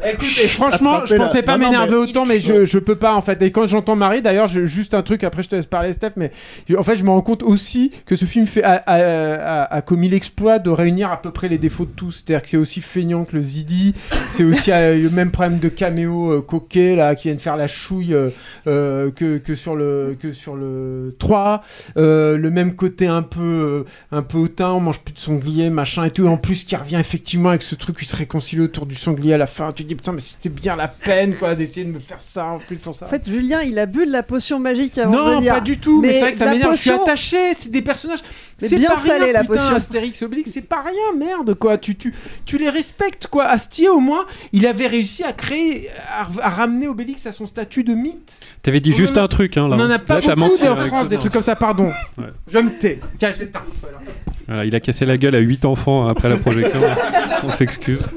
franchement, 0.50 0.92
attrapé 0.96 1.08
je 1.10 1.16
la- 1.16 1.26
pensais 1.26 1.42
pas 1.44 1.58
Non, 1.58 1.66
non, 1.66 1.72
m'énerver 1.72 1.92
mais- 1.92 2.10
autant, 2.10 2.26
mais 2.26 2.40
je, 2.40 2.66
je 2.66 2.80
peux 2.80 2.96
pas 2.96 3.14
en 3.14 3.22
fait. 3.22 3.42
Et 3.42 3.52
quand 3.52 3.66
j'entends 3.68 3.96
Marie, 3.96 4.22
d'ailleurs, 4.22 4.48
je- 4.48 4.66
juste 4.66 4.94
un 4.94 5.02
truc, 5.02 5.24
après 5.24 5.44
je 5.44 5.50
te 5.50 5.56
laisse 5.56 5.66
parler, 5.66 5.94
Steph, 5.94 6.12
mais 6.18 6.32
je- 6.68 6.76
en 6.76 6.84
fait, 6.84 6.96
je 6.96 7.04
me 7.04 7.10
rends 7.10 7.22
compte 7.22 7.44
aussi 7.44 7.92
que 8.06 8.16
ce 8.16 8.26
film 8.26 8.46
fait, 8.46 8.64
a, 8.64 8.74
a- 8.74 9.64
a- 9.64 9.76
a 9.76 9.82
commis 9.82 10.10
l'exploit 10.10 10.60
de 10.60 10.70
réunir 10.70 11.12
à 11.12 11.22
peu 11.22 11.32
près 11.32 11.48
les 11.48 11.58
défauts 11.58 11.86
de 11.86 11.92
tous. 11.96 12.24
C'est-à-dire 12.26 12.42
que 12.42 12.50
c'est 12.50 12.58
aussi 12.58 12.82
feignant 12.82 13.24
que 13.26 13.36
le 13.36 13.42
Zidi, 13.42 13.94
c'est 14.30 14.44
aussi 14.44 14.72
euh, 14.72 14.96
le 15.02 15.10
même 15.10 15.32
problème 15.32 15.60
de 15.60 15.70
caméo 15.70 16.32
euh, 16.34 16.42
coquet 16.42 16.96
là, 16.96 17.16
qui 17.16 17.28
viennent 17.30 17.40
faire 17.40 17.58
la 17.58 17.68
chouille 17.68 18.14
euh, 18.14 18.30
euh, 18.68 19.12
que, 19.12 19.38
que, 19.38 19.56
sur 19.56 19.76
le, 19.76 20.18
que 20.20 20.32
sur 20.32 20.56
le 20.56 21.16
3. 21.20 21.64
Euh, 21.98 22.38
le 22.38 22.50
même 22.50 22.76
côté 22.76 23.08
un 23.08 23.22
peu, 23.22 23.40
euh, 23.42 23.84
un 24.12 24.22
peu 24.22 24.38
hautain, 24.38 24.70
on 24.72 24.80
mange 24.90 25.00
plus 25.00 25.14
de 25.14 25.20
sanglier, 25.20 25.70
machin 25.70 26.04
et 26.06 26.12
tout. 26.12 26.26
Et 26.26 26.28
en 26.28 26.38
plus, 26.38 26.64
qui 26.64 26.76
revient 26.76 26.98
effectivement 26.98 27.50
avec 27.50 27.62
ce 27.62 27.76
truc 27.76 27.98
qui 27.98 28.06
se 28.06 28.16
réconcilie 28.16 28.62
autour 28.62 28.86
du 28.86 28.96
sanglier 28.96 29.34
à 29.34 29.38
la 29.38 29.46
fin. 29.48 29.72
Tu 29.72 29.84
te 29.84 29.88
dis, 29.90 29.96
putain, 29.96 30.12
mais 30.12 30.20
c'était 30.20 30.50
bien 30.50 30.76
la 30.76 30.88
peine 30.88 31.36
quoi 31.36 31.56
d'essayer 31.56 31.86
de 31.86 31.92
me 31.92 32.00
faire 32.00 32.22
ça 32.22 32.46
en 32.48 32.60
plus 32.60 32.78
pour 32.78 32.96
ça. 32.96 33.06
En 33.06 33.10
fait, 33.10 33.28
Julien, 33.30 33.62
il 33.62 33.78
a 33.80 33.86
bu 33.86 34.06
de 34.06 34.12
la 34.12 34.24
potion 34.24 34.60
magique 34.60 34.98
avant 34.98 35.12
de 35.12 35.18
non, 35.18 35.38
venir. 35.40 35.54
pas 35.54 35.62
du 35.62 35.78
tout, 35.78 36.02
mais, 36.02 36.14
c'est 36.14 36.20
vrai 36.20 36.32
que 36.34 36.38
ça 36.38 36.46
la 36.46 36.54
m'énerve. 36.54 36.72
Je 36.76 36.78
suis 36.82 36.90
potion- 36.90 37.04
attaché, 37.04 37.54
c'est 37.58 37.70
des 37.72 37.82
personnages. 37.82 38.20
Mais 38.62 38.68
C'est 38.68 38.78
bien 38.78 38.90
pas 38.90 38.96
rien, 38.96 39.20
salé, 39.20 39.32
la 39.32 39.42
putain, 39.42 39.54
potion. 39.56 39.76
Astérix 39.76 40.22
Obélix, 40.24 40.52
c'est 40.52 40.62
pas 40.68 40.82
rien, 40.82 41.18
merde, 41.18 41.54
quoi. 41.56 41.78
Tu, 41.78 41.96
tu, 41.96 42.14
tu 42.46 42.58
les 42.58 42.70
respectes, 42.70 43.28
quoi. 43.28 43.46
Astier, 43.46 43.88
au 43.90 44.00
moins, 44.00 44.26
il 44.52 44.66
avait 44.68 44.88
réussi 44.88 45.24
à 45.24 45.32
créer, 45.34 45.90
à, 46.10 46.28
à 46.46 46.50
ramener 46.50 46.88
Obélix 46.88 47.26
à 47.26 47.32
son 47.32 47.46
statut 47.46 47.84
de 47.84 47.94
mythe. 47.94 48.40
T'avais 48.62 48.80
dit 48.82 48.92
On 48.94 48.98
juste 48.98 49.18
en 49.18 49.24
un 49.24 49.28
truc, 49.28 49.56
hein, 49.58 49.68
là. 49.68 49.76
On 49.78 49.80
en 49.80 49.90
a 49.90 50.00
pas 50.00 50.20
Là, 50.20 50.36
beaucoup 50.36 50.64
en 50.66 50.76
France, 50.76 51.04
ça. 51.04 51.06
des 51.08 51.18
trucs 51.18 51.32
comme 51.34 51.42
ça, 51.44 51.56
pardon. 51.56 51.92
Ouais. 52.18 52.26
Je 52.48 52.58
me 52.60 52.70
tais. 52.72 53.00
Tiens. 53.18 53.32
Voilà. 53.82 54.00
Voilà, 54.48 54.66
il 54.70 54.76
a 54.76 54.80
cassé 54.80 55.06
la 55.06 55.18
gueule 55.18 55.36
à 55.36 55.40
8 55.40 55.66
enfants 55.66 56.08
après 56.08 56.30
la 56.30 56.38
projection. 56.38 56.80
On 57.44 57.50
s'excuse. 57.50 58.10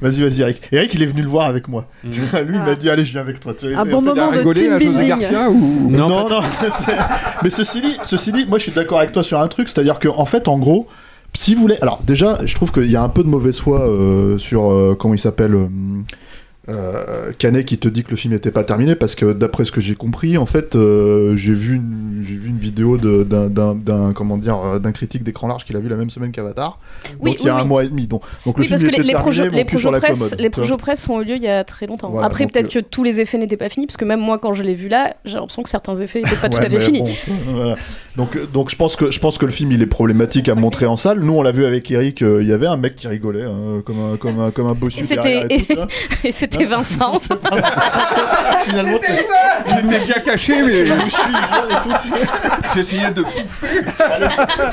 Vas-y, 0.00 0.20
vas-y, 0.22 0.40
Eric. 0.40 0.60
Eric, 0.72 0.94
il 0.94 1.02
est 1.02 1.06
venu 1.06 1.22
le 1.22 1.28
voir 1.28 1.46
avec 1.46 1.68
moi. 1.68 1.86
Mm. 2.02 2.10
Lui, 2.10 2.56
il 2.56 2.60
m'a 2.62 2.74
dit, 2.74 2.90
allez, 2.90 3.04
je 3.04 3.12
viens 3.12 3.20
avec 3.20 3.38
toi. 3.38 3.54
Tu 3.58 3.66
Un 3.74 3.84
il- 3.84 3.90
bon 3.90 4.02
moment 4.02 4.30
de 4.32 4.36
rigolé 4.38 4.60
team 4.62 4.72
à 4.72 4.78
José 4.80 4.90
building. 4.90 5.08
Garcia 5.08 5.48
ou 5.50 5.88
Non, 5.90 6.08
Non, 6.08 6.28
non. 6.28 6.40
mais 7.44 7.50
ceci 7.50 7.80
dit, 7.80 7.96
ceci 8.04 8.32
dit, 8.32 8.44
moi 8.46 8.58
je 8.58 8.64
suis 8.64 8.72
d'accord 8.72 8.98
avec 8.98 9.12
toi 9.12 9.22
sur 9.22 9.38
un 9.40 9.46
truc, 9.46 9.68
c'est-à-dire 9.68 9.98
que 10.00 10.08
en 10.08 10.24
fait, 10.26 10.48
en 10.48 10.58
gros, 10.58 10.88
si 11.34 11.54
vous 11.54 11.60
voulez, 11.62 11.78
alors 11.80 12.00
déjà, 12.04 12.38
je 12.44 12.54
trouve 12.56 12.72
qu'il 12.72 12.90
y 12.90 12.96
a 12.96 13.02
un 13.02 13.08
peu 13.08 13.22
de 13.22 13.28
mauvaise 13.28 13.58
foi 13.60 13.80
euh, 13.88 14.38
sur 14.38 14.72
euh, 14.72 14.96
comment 14.98 15.14
il 15.14 15.20
s'appelle. 15.20 15.54
euh, 15.54 15.68
euh, 16.68 17.32
Canet 17.38 17.64
qui 17.64 17.78
te 17.78 17.88
dit 17.88 18.04
que 18.04 18.10
le 18.10 18.16
film 18.16 18.34
n'était 18.34 18.50
pas 18.50 18.64
terminé 18.64 18.94
parce 18.94 19.14
que 19.14 19.32
d'après 19.32 19.64
ce 19.64 19.72
que 19.72 19.80
j'ai 19.80 19.94
compris 19.94 20.38
en 20.38 20.46
fait 20.46 20.76
euh, 20.76 21.36
j'ai 21.36 21.54
vu 21.54 21.76
une 21.76 22.20
j'ai 22.22 22.36
vu 22.36 22.50
une 22.50 22.58
vidéo 22.58 22.98
d'un 22.98 24.12
comment 24.12 24.38
dire 24.38 24.58
euh, 24.58 24.78
d'un 24.78 24.92
critique 24.92 25.24
d'écran 25.24 25.48
large 25.48 25.64
qu'il 25.64 25.76
a 25.76 25.80
vu 25.80 25.88
la 25.88 25.96
même 25.96 26.10
semaine 26.10 26.30
qu'Avatar 26.30 26.78
Oui, 27.20 27.32
donc 27.32 27.40
il 27.40 27.46
y 27.46 27.48
a 27.48 27.56
oui, 27.56 27.60
un 27.62 27.64
mois 27.64 27.84
et 27.84 27.88
demi 27.88 28.06
donc, 28.06 28.22
donc 28.46 28.58
Oui, 28.58 28.64
le 28.64 28.70
parce 28.70 28.82
film 28.82 28.92
que 28.92 28.96
les, 28.96 29.02
était 29.02 29.08
les, 29.08 29.14
terminé, 29.14 29.64
projets, 29.64 29.90
les 29.90 29.98
presse, 29.98 30.36
les 30.38 30.50
projets 30.50 30.76
presse 30.76 31.08
ont 31.08 31.20
eu 31.20 31.24
lieu 31.24 31.36
il 31.36 31.42
y 31.42 31.48
a 31.48 31.64
très 31.64 31.86
longtemps. 31.86 32.10
Voilà, 32.10 32.26
Après, 32.26 32.46
peut-être 32.46 32.76
euh, 32.76 32.80
que 32.80 32.86
tous 32.86 33.02
les 33.02 33.20
effets 33.20 33.38
n'étaient 33.38 33.56
pas 33.56 33.68
finis, 33.68 33.86
parce 33.86 33.96
que 33.96 34.04
même 34.04 34.20
moi, 34.20 34.38
quand 34.38 34.54
je 34.54 34.62
l'ai 34.62 34.74
vu 34.74 34.88
là, 34.88 35.14
j'ai 35.24 35.34
l'impression 35.34 35.62
que 35.62 35.68
certains 35.68 35.96
effets 35.96 36.20
n'étaient 36.20 36.36
pas 36.36 36.48
tout 36.50 36.58
à 36.58 36.68
fait 36.68 36.80
finis. 36.80 37.00
bon, 37.00 37.34
voilà. 37.54 37.76
Donc, 38.16 38.52
donc 38.52 38.70
je 38.70 38.76
pense 38.76 38.96
que 38.96 39.10
je 39.10 39.18
pense 39.20 39.38
que 39.38 39.46
le 39.46 39.52
film 39.52 39.72
il 39.72 39.80
est 39.80 39.86
problématique 39.86 40.48
à 40.50 40.54
montrer 40.54 40.84
en 40.84 40.96
salle. 40.96 41.20
Nous 41.20 41.32
on 41.32 41.42
l'a 41.42 41.52
vu 41.52 41.64
avec 41.64 41.90
Eric, 41.90 42.22
euh, 42.22 42.42
il 42.42 42.48
y 42.48 42.52
avait 42.52 42.66
un 42.66 42.76
mec 42.76 42.94
qui 42.94 43.08
rigolait 43.08 43.44
hein, 43.44 43.82
comme 43.86 43.96
un 43.98 44.16
comme 44.18 44.38
un 44.38 44.50
comme 44.50 44.66
un 44.66 44.74
bossu 44.74 45.00
Et 45.00 45.02
c'était 45.02 45.48
c'était 46.52 46.64
Vincent. 46.66 47.20
Finalement, 48.64 48.98
J'étais 49.66 49.98
bien 50.04 50.14
caché, 50.24 50.62
mais 50.62 50.86
je 50.86 50.92
me 50.92 51.08
suis 51.08 51.20
et 51.70 51.82
tout. 51.82 52.16
j'essayais 52.74 53.10
de 53.10 53.22
pouffer. 53.22 53.82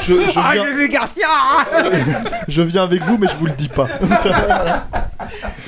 Je, 0.01 0.14
je 0.14 0.31
Ah, 0.35 0.51
viens, 0.53 0.65
José 0.68 0.89
Garcia 0.89 1.27
je 2.47 2.61
viens 2.61 2.84
avec 2.84 3.01
vous, 3.03 3.18
mais 3.18 3.27
je 3.27 3.35
vous 3.35 3.45
le 3.45 3.53
dis 3.53 3.69
pas. 3.69 3.88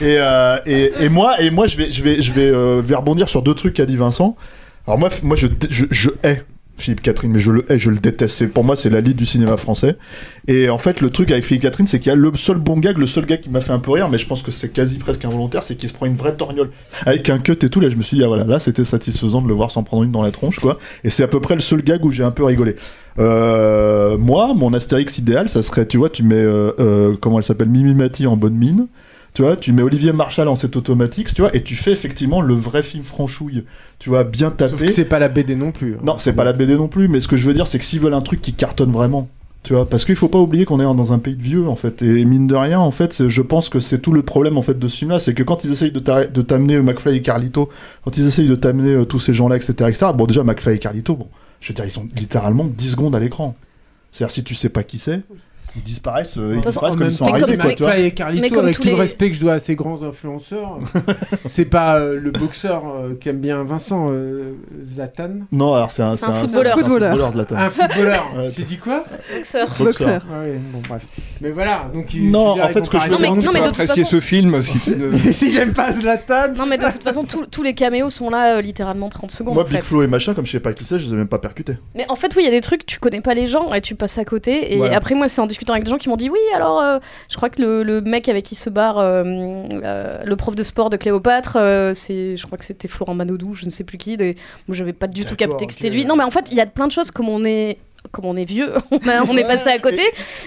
et, 0.02 0.18
euh, 0.18 0.58
et, 0.66 0.92
et 1.00 1.10
moi 1.10 1.40
et 1.42 1.50
moi 1.52 1.68
je 1.68 1.78
vais 1.78 1.92
je 1.92 2.04
vais 2.04 2.22
je 2.22 2.32
vais, 2.32 2.48
euh, 2.50 2.82
vais 2.84 2.96
rebondir 2.96 3.30
sur 3.30 3.42
deux 3.42 3.54
trucs 3.54 3.76
qu'a 3.76 3.86
dit 3.86 3.98
Vincent. 3.98 4.36
Alors 4.88 4.98
moi 5.00 5.10
moi 5.24 5.36
je 5.36 5.48
je, 5.70 5.86
je 5.92 6.10
hais 6.24 6.44
Philippe 6.78 7.02
Catherine, 7.02 7.32
mais 7.32 7.40
je 7.40 7.52
le 7.52 7.66
je 7.70 7.92
le 7.92 7.98
déteste. 7.98 8.48
Pour 8.48 8.64
moi, 8.64 8.76
c'est 8.76 8.90
la 8.90 9.02
lead 9.02 9.16
du 9.16 9.26
cinéma 9.26 9.58
français. 9.58 9.98
Et 10.48 10.70
en 10.70 10.78
fait, 10.78 11.02
le 11.02 11.10
truc 11.10 11.32
avec 11.32 11.44
Philippe 11.44 11.64
Catherine, 11.64 11.88
c'est 11.88 12.00
qu'il 12.00 12.08
y 12.08 12.14
a 12.14 12.16
le 12.16 12.32
seul 12.36 12.58
bon 12.58 12.80
gag, 12.80 12.98
le 12.98 13.06
seul 13.06 13.26
gag 13.26 13.42
qui 13.42 13.50
m'a 13.50 13.62
fait 13.62 13.74
un 13.74 13.80
peu 13.80 13.92
rire, 13.92 14.10
mais 14.10 14.18
je 14.18 14.26
pense 14.26 14.42
que 14.42 14.52
c'est 14.52 14.70
quasi 14.70 14.98
presque 14.98 15.24
involontaire, 15.24 15.64
c'est 15.64 15.76
qu'il 15.76 15.90
se 15.90 15.94
prend 15.94 16.06
une 16.06 16.16
vraie 16.16 16.36
torgnole 16.36 16.72
avec 17.06 17.30
un 17.30 17.40
cut 17.40 17.58
et 17.62 17.70
tout. 17.70 17.80
Là, 17.80 17.90
je 17.90 17.96
me 17.96 18.02
suis 18.02 18.18
dit, 18.18 18.24
ah 18.24 18.28
voilà, 18.28 18.46
là, 18.46 18.60
c'était 18.60 18.86
satisfaisant 18.86 19.42
de 19.42 19.48
le 19.48 19.54
voir 19.54 19.72
s'en 19.72 19.84
prendre 19.84 20.04
une 20.04 20.12
dans 20.12 20.24
la 20.24 20.32
tronche, 20.32 20.60
quoi. 20.60 20.78
Et 21.04 21.10
c'est 21.10 21.24
à 21.24 21.28
peu 21.28 21.40
près 21.40 21.56
le 21.56 21.62
seul 21.62 21.84
gag 21.84 22.04
où 22.04 22.12
j'ai 22.12 22.24
un 22.24 22.32
peu 22.32 22.44
rigolé. 22.44 22.76
Euh, 23.20 24.18
moi, 24.18 24.54
mon 24.56 24.74
Astérix 24.74 25.18
idéal, 25.18 25.50
ça 25.50 25.64
serait, 25.64 25.86
tu 25.86 25.98
vois, 25.98 26.10
tu 26.10 26.24
mets, 26.24 26.36
euh, 26.36 26.72
euh, 26.80 27.18
comment 27.20 27.38
elle 27.38 27.44
s'appelle, 27.44 27.70
Mimi 27.70 27.94
Mati 27.94 28.28
en 28.28 28.38
bonne 28.38 28.56
mine. 28.56 28.88
Tu 29.34 29.44
vois, 29.44 29.56
tu 29.56 29.72
mets 29.72 29.82
Olivier 29.82 30.12
Marchal 30.12 30.48
en 30.50 30.56
cette 30.58 30.76
automatique, 30.76 31.34
tu 31.34 31.42
vois, 31.42 31.56
et 31.56 31.64
tu 31.64 31.76
fais 31.76 31.92
effectivement 31.94 32.42
le 32.42 32.54
vrai 32.54 32.84
film 32.84 33.04
franchouille, 33.04 33.64
tu 33.98 34.10
vois, 34.10 34.26
bien 34.26 34.52
tapé. 34.52 34.76
que 34.88 34.92
c'est 34.92 35.06
pas 35.06 35.20
la 35.20 35.30
BD 35.30 35.56
non 35.56 35.72
plus. 35.72 35.94
hein. 35.96 36.00
Non, 36.04 36.16
c'est 36.20 36.34
pas 36.34 36.44
la 36.44 36.52
BD 36.54 36.76
non 36.76 36.90
plus, 36.90 37.08
mais 37.08 37.22
ce 37.22 37.30
que 37.30 37.38
je 37.38 37.46
veux 37.48 37.54
dire, 37.54 37.66
c'est 37.66 37.80
que 37.80 37.86
s'ils 37.86 38.02
veulent 38.02 38.14
un 38.14 38.20
truc 38.22 38.42
qui 38.42 38.52
cartonne 38.54 38.92
vraiment, 38.92 39.30
tu 39.64 39.74
vois, 39.74 39.88
parce 39.88 40.04
qu'il 40.04 40.18
faut 40.18 40.28
pas 40.28 40.40
oublier 40.40 40.66
qu'on 40.66 40.82
est 40.82 40.84
dans 40.84 41.14
un 41.14 41.20
pays 41.20 41.38
de 41.38 41.42
vieux, 41.42 41.66
en 41.70 41.78
fait, 41.78 42.02
et 42.02 42.26
mine 42.26 42.46
de 42.48 42.56
rien, 42.56 42.80
en 42.82 42.92
fait, 42.92 43.14
c'est- 43.14 43.30
je 43.30 43.42
pense 43.42 43.70
que 43.70 43.80
c'est 43.80 44.00
tout 44.00 44.12
le 44.12 44.22
problème, 44.22 44.58
en 44.58 44.64
fait, 44.64 44.78
de 44.78 44.88
ce 44.90 44.98
film-là, 44.98 45.22
c'est 45.22 45.34
que 45.34 45.44
quand 45.44 45.64
ils 45.64 45.72
essayent 45.72 45.92
de 45.94 46.42
t'amener 46.42 46.76
euh, 46.76 46.84
McFly 46.84 47.16
et 47.18 47.22
Carlito, 47.22 47.70
quand 48.04 48.18
ils 48.18 48.28
essayent 48.28 48.50
de 48.50 48.56
t'amener 48.56 48.90
euh, 48.96 49.06
tous 49.06 49.20
ces 49.20 49.34
gens-là, 49.34 49.56
etc., 49.56 49.74
etc., 49.88 50.08
bon, 50.14 50.26
déjà, 50.26 50.44
McFly 50.44 50.76
et 50.76 50.80
Carlito, 50.80 51.16
bon, 51.16 51.28
je 51.62 51.70
veux 51.70 51.74
dire, 51.76 51.86
ils 51.86 51.92
sont 51.92 52.08
littéralement 52.18 52.66
10 52.66 52.92
secondes 52.92 53.16
à 53.16 53.20
l'écran. 53.22 53.56
C'est-à-dire, 54.12 54.34
si 54.34 54.44
tu 54.44 54.56
sais 54.56 54.68
pas 54.68 54.84
qui 54.84 54.98
c'est, 54.98 55.22
ils 55.76 55.84
disparaissent, 55.84 56.38
euh, 56.38 56.52
ils 56.54 56.58
En 56.58 56.62
disparaissent 56.62 56.92
comme 56.96 57.00
même 57.02 57.10
ils 57.10 57.16
sont 57.16 57.26
arrivés, 57.26 57.46
comme 57.58 57.66
quoi, 57.66 57.74
tu. 57.76 57.84
McFly 57.84 58.06
et 58.06 58.12
Carlito, 58.12 58.42
Mais 58.42 58.50
comme 58.50 58.64
avec 58.66 58.76
tous 58.76 58.82
tout 58.84 58.88
le 58.90 58.94
les- 58.96 59.00
respect 59.02 59.30
que 59.30 59.36
je 59.36 59.42
dois 59.42 59.54
à 59.54 59.60
ces 59.60 59.76
grands 59.76 60.04
influenceurs, 60.04 60.80
c'est 61.48 61.66
pas 61.66 61.98
euh, 62.00 62.20
le 62.20 62.32
boxeur 62.32 62.84
euh, 62.88 63.16
qui 63.20 63.30
aime 63.30 63.40
bien 63.40 63.64
Vincent 63.64 64.10
euh, 64.12 64.54
Zlatan. 64.84 65.30
Non, 65.52 65.74
alors 65.76 65.92
c'est 65.92 66.04
un, 66.04 66.16
C'est 66.16 66.26
un 66.26 66.34
footballeur. 66.34 66.78
un 66.78 66.82
Footballeur. 66.82 67.32
table. 67.48 67.62
Un 67.62 67.70
footballeur. 67.70 68.26
J'ai 68.58 68.64
dit 68.64 68.78
quoi 68.78 69.04
Boxeur. 69.36 69.68
Boxeur. 69.80 70.26
Ah 70.32 70.36
oui, 70.44 70.58
bon 70.74 70.82
bref. 70.88 71.04
Mais 71.42 71.52
voilà, 71.52 71.86
donc 71.94 72.14
il- 72.14 72.30
Non, 72.32 72.54
dire, 72.54 72.66
en 72.66 72.70
fait, 72.70 72.84
ce 72.84 72.90
que 72.90 73.00
je 73.00 73.08
veux 73.10 73.14
arrêter 73.16 73.46
non, 73.46 73.52
mais 73.54 73.62
apprécier 73.62 74.04
façon- 74.04 74.06
ce 74.06 74.20
film 74.20 74.62
si 74.64 74.80
tu 74.80 74.92
si 75.34 75.52
j'aime 75.52 75.74
pas 75.74 75.92
Zlatan. 75.92 76.54
Non, 76.58 76.66
mais 76.66 76.78
de 76.78 76.84
toute 76.86 77.04
façon, 77.04 77.24
tous- 77.24 77.46
tous 77.46 77.64
les 77.64 77.74
caméos 77.74 78.10
sont 78.10 78.30
là 78.30 78.62
littéralement 78.62 79.10
30 79.10 79.32
secondes. 79.32 79.54
Moi, 79.56 79.64
en 79.64 79.66
fait. 79.68 79.76
Big 79.78 79.84
Flo 79.84 80.04
et 80.04 80.08
machin, 80.08 80.34
comme 80.34 80.46
je 80.46 80.52
sais 80.52 80.60
pas 80.60 80.74
qui 80.74 80.84
c'est, 80.84 81.00
je 81.00 81.06
les 81.08 81.14
ai 81.14 81.16
même 81.16 81.28
pas 81.28 81.40
percutés. 81.40 81.78
Mais 81.96 82.06
en 82.10 82.16
fait, 82.16 82.34
oui, 82.36 82.44
il 82.44 82.46
y 82.46 82.48
a 82.48 82.52
des 82.52 82.62
trucs, 82.62 82.86
tu 82.86 83.00
connais 83.00 83.22
pas 83.22 83.34
les 83.34 83.48
gens 83.48 83.74
et 83.74 83.82
tu 83.82 83.96
passes 83.96 84.18
à 84.18 84.26
côté. 84.26 84.76
Et 84.76 84.84
après, 84.94 85.16
moi, 85.16 85.28
c'est 85.28 85.42
en 85.42 85.48
discutant 85.62 85.74
avec 85.74 85.84
des 85.86 85.92
gens 85.92 85.98
qui 85.98 86.10
m'ont 86.10 86.16
dit 86.18 86.30
Oui, 86.30 86.40
alors, 86.56 86.82
euh, 86.82 86.98
je 87.30 87.36
crois 87.36 87.50
que 87.50 87.62
le, 87.62 87.84
le 87.84 88.02
mec 88.02 88.28
avec 88.30 88.44
qui 88.46 88.56
se 88.56 88.70
barre, 88.70 88.98
euh, 88.98 89.24
euh, 89.84 90.24
le 90.26 90.36
prof 90.36 90.56
de 90.56 90.64
sport 90.64 90.90
de 90.90 90.98
Cléopâtre, 90.98 91.58
c'est, 91.94 92.36
je 92.38 92.46
crois 92.46 92.58
que 92.58 92.66
c'était 92.66 92.88
Florent 92.88 93.14
Manodou, 93.14 93.54
je 93.54 93.66
ne 93.66 93.70
sais 93.70 93.84
plus 93.84 93.98
qui. 93.98 94.18
des- 94.18 94.36
Moi, 94.68 94.76
j'avais 94.76 94.94
pas 94.94 95.08
du 95.08 95.24
tout 95.26 95.36
capté 95.36 95.68
que 95.68 95.74
c'était 95.74 95.90
lui. 95.90 96.06
Non, 96.06 96.16
mais 96.16 96.24
en 96.24 96.32
fait, 96.32 96.48
il 96.52 96.58
y 96.58 96.62
a 96.62 96.66
plein 96.66 96.88
de 96.88 96.92
choses 96.92 97.12
comme 97.12 97.30
on 97.30 97.44
est. 97.46 97.78
Comme 98.12 98.26
on 98.26 98.36
est 98.36 98.46
vieux, 98.46 98.72
on, 98.92 98.98
a- 99.08 99.24
on 99.30 99.38
est 99.38 99.46
passé 99.46 99.70
à 99.70 99.78
côté. 99.78 100.02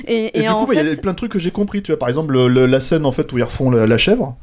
Et, 0.08 0.24
Et, 0.24 0.38
et 0.38 0.42
du 0.42 0.48
en 0.48 0.64
coup, 0.64 0.66
bah, 0.66 0.74
il 0.74 0.84
y 0.84 0.90
fait, 0.90 0.98
a 0.98 1.00
plein 1.00 1.12
de 1.12 1.16
trucs 1.16 1.30
que 1.30 1.38
j'ai 1.38 1.52
compris. 1.52 1.82
Tu 1.84 1.92
vois, 1.92 1.98
par 2.00 2.08
exemple, 2.08 2.32
le- 2.32 2.48
le- 2.48 2.66
la 2.66 2.80
scène 2.80 3.06
en 3.06 3.12
fait 3.12 3.32
où 3.32 3.38
ils 3.38 3.44
refont 3.44 3.70
la, 3.70 3.86
la 3.86 3.96
chèvre 3.98 4.36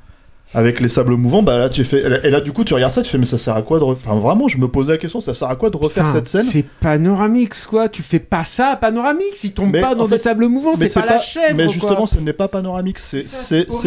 avec 0.53 0.80
les 0.82 0.88
sables 0.88 1.15
mouvants. 1.15 1.41
Bah 1.41 1.57
là, 1.57 1.69
tu 1.69 1.84
fais. 1.84 2.03
Et 2.23 2.30
là, 2.30 2.41
du 2.41 2.52
coup, 2.52 2.64
tu 2.64 2.73
regardes 2.73 2.91
ça, 2.94 3.02
tu 3.02 3.10
fais, 3.10 3.18
mais 3.18 3.26
ça 3.26 3.38
sert 3.38 3.56
à 3.56 3.61
quoi 3.61 3.80
de. 3.80 3.84
re- 3.84 3.91
Enfin, 3.94 4.15
vraiment, 4.15 4.48
je 4.48 4.57
me 4.57 4.68
posais 4.68 4.91
la 4.94 4.98
question, 4.98 5.19
ça 5.19 5.34
sert 5.34 5.49
à 5.49 5.56
quoi 5.56 5.69
de 5.69 5.78
refaire 5.78 6.03
Putain, 6.03 6.15
cette 6.15 6.28
scène? 6.28 6.44
C'est 6.44 6.64
Panoramix, 6.80 7.65
quoi. 7.65 7.90
Tu 7.90 8.03
fais 8.03 8.19
pas 8.19 8.44
ça 8.44 8.69
à 8.69 8.76
Panoramix? 8.76 9.44
Il 9.44 9.53
tombe 9.53 9.72
Mais 9.72 9.82
pas 9.82 9.95
dans 9.95 10.07
fait- 10.07 10.15
des 10.15 10.22
sables 10.22 10.48
mouvants. 10.48 10.76
C'est 10.76 10.94
pas, 10.94 11.06
la 11.06 11.19
chèvre. 11.19 11.56
Mais 11.56 11.65
quoi. 11.65 11.73
justement, 11.73 12.06
ce 12.06 12.19
n'est 12.19 12.34
pas 12.34 12.48
panoramique, 12.48 12.99
c'est 12.99 13.23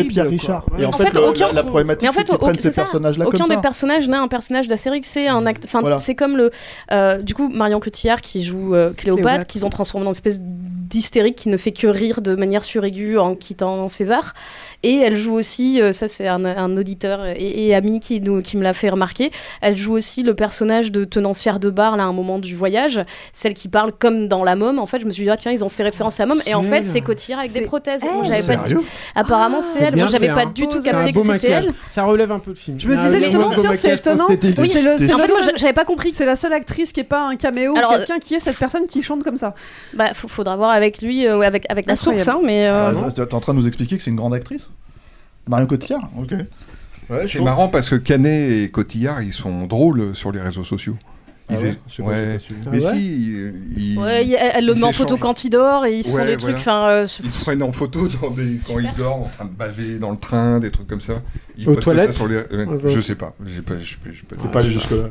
Pierre 0.09 0.25
quoi. 0.25 0.31
Richard. 0.31 0.67
Ouais. 0.73 0.83
Et 0.83 0.87
en, 0.87 0.91
En 0.91 0.93
fait, 0.93 1.05
fait, 1.05 1.15
le- 1.15 1.29
aucun- 1.29 1.47
la, 1.49 1.53
la 1.55 1.63
problématique, 1.65 2.09
c'est 2.11 2.19
fait, 2.19 2.25
qu'ils 2.25 2.39
prennent 2.39 2.55
c'est 2.57 2.63
ces 2.63 2.71
ça. 2.73 2.83
personnages-là 2.83 3.27
aucun 3.29 3.39
comme 3.39 3.49
des 3.49 3.55
ça. 3.55 3.61
personnages 3.61 4.09
n'est 4.09 4.17
un 4.17 4.29
personnage 4.29 4.69
d'Astérix, 4.69 5.09
c'est 5.09 5.29
un 5.29 5.45
acte. 5.47 5.65
Enfin, 5.67 5.81
Voilà. 5.81 5.99
c'est 5.99 6.15
comme 6.15 6.37
le. 6.37 6.51
euh, 6.93 7.21
du 7.23 7.35
coup, 7.35 7.49
Marion 7.49 7.81
Cotillard 7.81 8.21
qui 8.21 8.43
joue 8.45 8.75
euh, 8.75 8.93
Cléopâtre, 8.97 9.47
qu'ils 9.47 9.65
ont 9.67 9.71
transformé 9.71 10.07
en 10.07 10.11
une 10.11 10.13
espèce 10.13 10.41
d'hystérique 10.41 11.35
qui 11.37 11.49
ne 11.49 11.57
fait 11.57 11.73
que 11.73 11.87
rire 11.87 12.21
de 12.21 12.35
manière 12.37 12.63
suraiguë 12.63 13.19
en 13.19 13.35
quittant 13.35 13.89
César. 13.89 14.35
Et 14.87 14.99
elle 14.99 15.17
joue 15.17 15.33
aussi, 15.35 15.81
euh, 15.81 15.93
ça 15.93 16.09
c'est 16.09 16.29
un, 16.29 16.45
un 16.45 16.77
auditeur 16.77 17.25
et, 17.27 17.67
et 17.69 17.75
ami 17.75 18.01
qui, 18.01 18.21
nous, 18.21 18.43
qui 18.43 18.57
me 18.59 18.63
l'a 18.63 18.75
fait 18.75 18.91
remarquer, 18.91 19.31
elle 19.63 19.77
joue 19.77 19.95
aussi 19.95 20.23
le 20.23 20.35
personnage 20.35 20.93
de 20.93 21.05
tenancière 21.05 21.59
de 21.59 21.71
bar 21.71 21.97
là, 21.97 22.03
à 22.05 22.07
un 22.07 22.13
moment 22.13 22.39
du 22.39 22.55
voyage, 22.55 23.01
celle 23.33 23.55
qui 23.55 23.69
parle 23.69 23.93
comme 23.93 24.29
dans 24.29 24.45
La 24.45 24.57
Môme. 24.57 24.79
En 24.79 24.87
fait, 24.87 25.01
je 25.01 25.07
me 25.07 25.11
suis 25.11 25.25
dit, 25.25 25.31
ah, 25.31 25.37
tiens, 25.39 25.53
ils 25.53 25.65
ont 25.65 25.69
fait 25.71 25.85
référence 25.85 26.21
à 26.21 26.25
La 26.27 26.35
Môme. 26.35 26.43
Et 26.47 26.55
en 26.55 26.63
fait, 26.63 26.85
c'est 26.85 27.01
Cotillard 27.01 27.41
avec 27.41 27.53
des 27.53 27.63
prothèses. 27.63 28.05
j'avais 28.27 28.43
pas 28.57 28.65
Apparemment, 29.15 29.63
c'est 29.63 29.85
elle. 29.85 29.97
Moi, 29.97 30.07
j'avais 30.09 30.29
pas 30.29 30.43
hein. 30.43 30.53
du 30.55 30.67
tout 30.67 30.81
C'est 30.81 30.89
un 30.91 30.93
capté 30.93 31.13
beau 31.13 31.23
que 31.23 31.33
c'était 31.33 31.51
elle. 31.51 31.73
Ça 31.91 32.05
relève 32.05 32.31
un 32.33 32.39
peu 32.39 32.51
le 32.51 32.57
film. 32.57 32.79
Je 32.79 32.89
me 32.89 32.95
Ah, 32.99 33.03
disais 33.09 33.23
justement, 33.23 33.51
tiens, 33.57 33.71
c'est 33.75 33.95
étonnant. 33.95 34.27
c'est 34.29 34.83
le- 34.83 34.99
c'est 34.99 35.15
En 35.15 35.19
la 35.19 35.25
fait, 35.27 35.33
moi, 35.33 35.41
seule- 35.43 35.53
j'a- 35.53 35.57
j'avais 35.57 35.73
pas 35.73 35.85
compris. 35.85 36.13
C'est 36.13 36.27
la 36.27 36.37
seule 36.37 36.53
actrice 36.53 36.93
qui 36.93 37.01
est 37.01 37.05
pas 37.05 37.27
un 37.29 37.37
caméo 37.37 37.75
quelqu'un 37.75 38.19
qui 38.19 38.35
est 38.35 38.41
cette 38.41 38.59
personne 38.59 38.87
qui 38.87 39.03
chante 39.03 39.23
comme 39.25 39.37
ça. 39.37 39.55
Bah, 39.95 40.13
faudra 40.15 40.57
voir 40.57 40.71
avec 40.71 41.01
lui, 41.01 41.27
euh, 41.27 41.41
avec, 41.41 41.65
avec 41.71 41.87
la 41.87 41.97
source, 41.97 42.29
hein, 42.29 42.41
mais. 42.43 42.69
euh, 42.69 42.93
Ah, 42.95 43.11
T'es 43.11 43.35
en 43.35 43.41
train 43.41 43.55
de 43.55 43.59
nous 43.59 43.67
expliquer 43.67 43.97
que 43.97 44.03
c'est 44.03 44.11
une 44.11 44.17
grande 44.17 44.35
actrice 44.35 44.69
Marion 45.49 45.67
Cotillard 45.67 46.11
Ok. 46.19 46.35
Ouais, 47.11 47.27
C'est 47.27 47.43
marrant 47.43 47.69
parce 47.69 47.91
que 47.91 47.97
Canet 47.97 48.51
et 48.51 48.71
Cotillard, 48.71 49.23
ils 49.23 49.33
sont 49.33 49.67
drôles 49.67 50.15
sur 50.17 50.33
les 50.33 50.41
réseaux 50.41 50.65
sociaux. 50.65 50.97
Ils 51.51 51.57
Ah 51.57 51.61
ouais 51.61 51.69
est- 51.69 51.75
pas. 51.75 52.71
Mais 52.73 52.79
Ah 52.85 52.89
ouais 52.91 52.95
si, 52.97 53.17
ils, 53.17 53.55
ils- 53.77 53.99
Ouais, 53.99 54.25
il- 54.27 54.35
elle, 54.35 54.53
elle 54.57 54.67
le 54.67 54.75
met 54.75 54.85
en 54.85 54.93
photo 54.93 55.17
quand 55.19 55.45
il 55.45 55.51
dort 55.51 55.85
et 55.85 55.99
ils 55.99 56.03
se 56.05 56.11
font 56.11 56.25
des 56.25 56.37
trucs. 56.39 56.57
voilà. 56.65 56.89
Euh, 57.03 57.07
Ils 57.23 57.31
se 57.31 57.39
prennent 57.39 57.63
en 57.63 57.73
photo 57.73 58.09
dans 58.23 58.31
des... 58.31 58.59
quand 58.67 58.79
ils 58.79 58.91
dorment, 58.97 59.25
en 59.25 59.29
train 59.37 59.45
de 59.45 59.51
baver 59.51 59.99
dans 59.99 60.11
le 60.11 60.17
train, 60.17 60.59
des 60.59 60.71
trucs 60.71 60.87
comme 60.87 61.03
ça. 61.03 61.21
Ils 61.59 61.69
Aux 61.69 61.75
toilettes 61.77 62.13
ça 62.13 62.19
sur 62.19 62.29
les... 62.29 62.37
Ouais, 62.39 62.67
Je 62.87 63.01
sais 63.01 63.15
pas. 63.15 63.35
J'ai 63.47 63.61
pas, 63.61 63.75
j'ai 63.79 63.97
pas, 63.97 64.49
pas- 64.49 64.59
aller 64.61 64.73
jusque 64.73 64.91
là. 64.91 65.09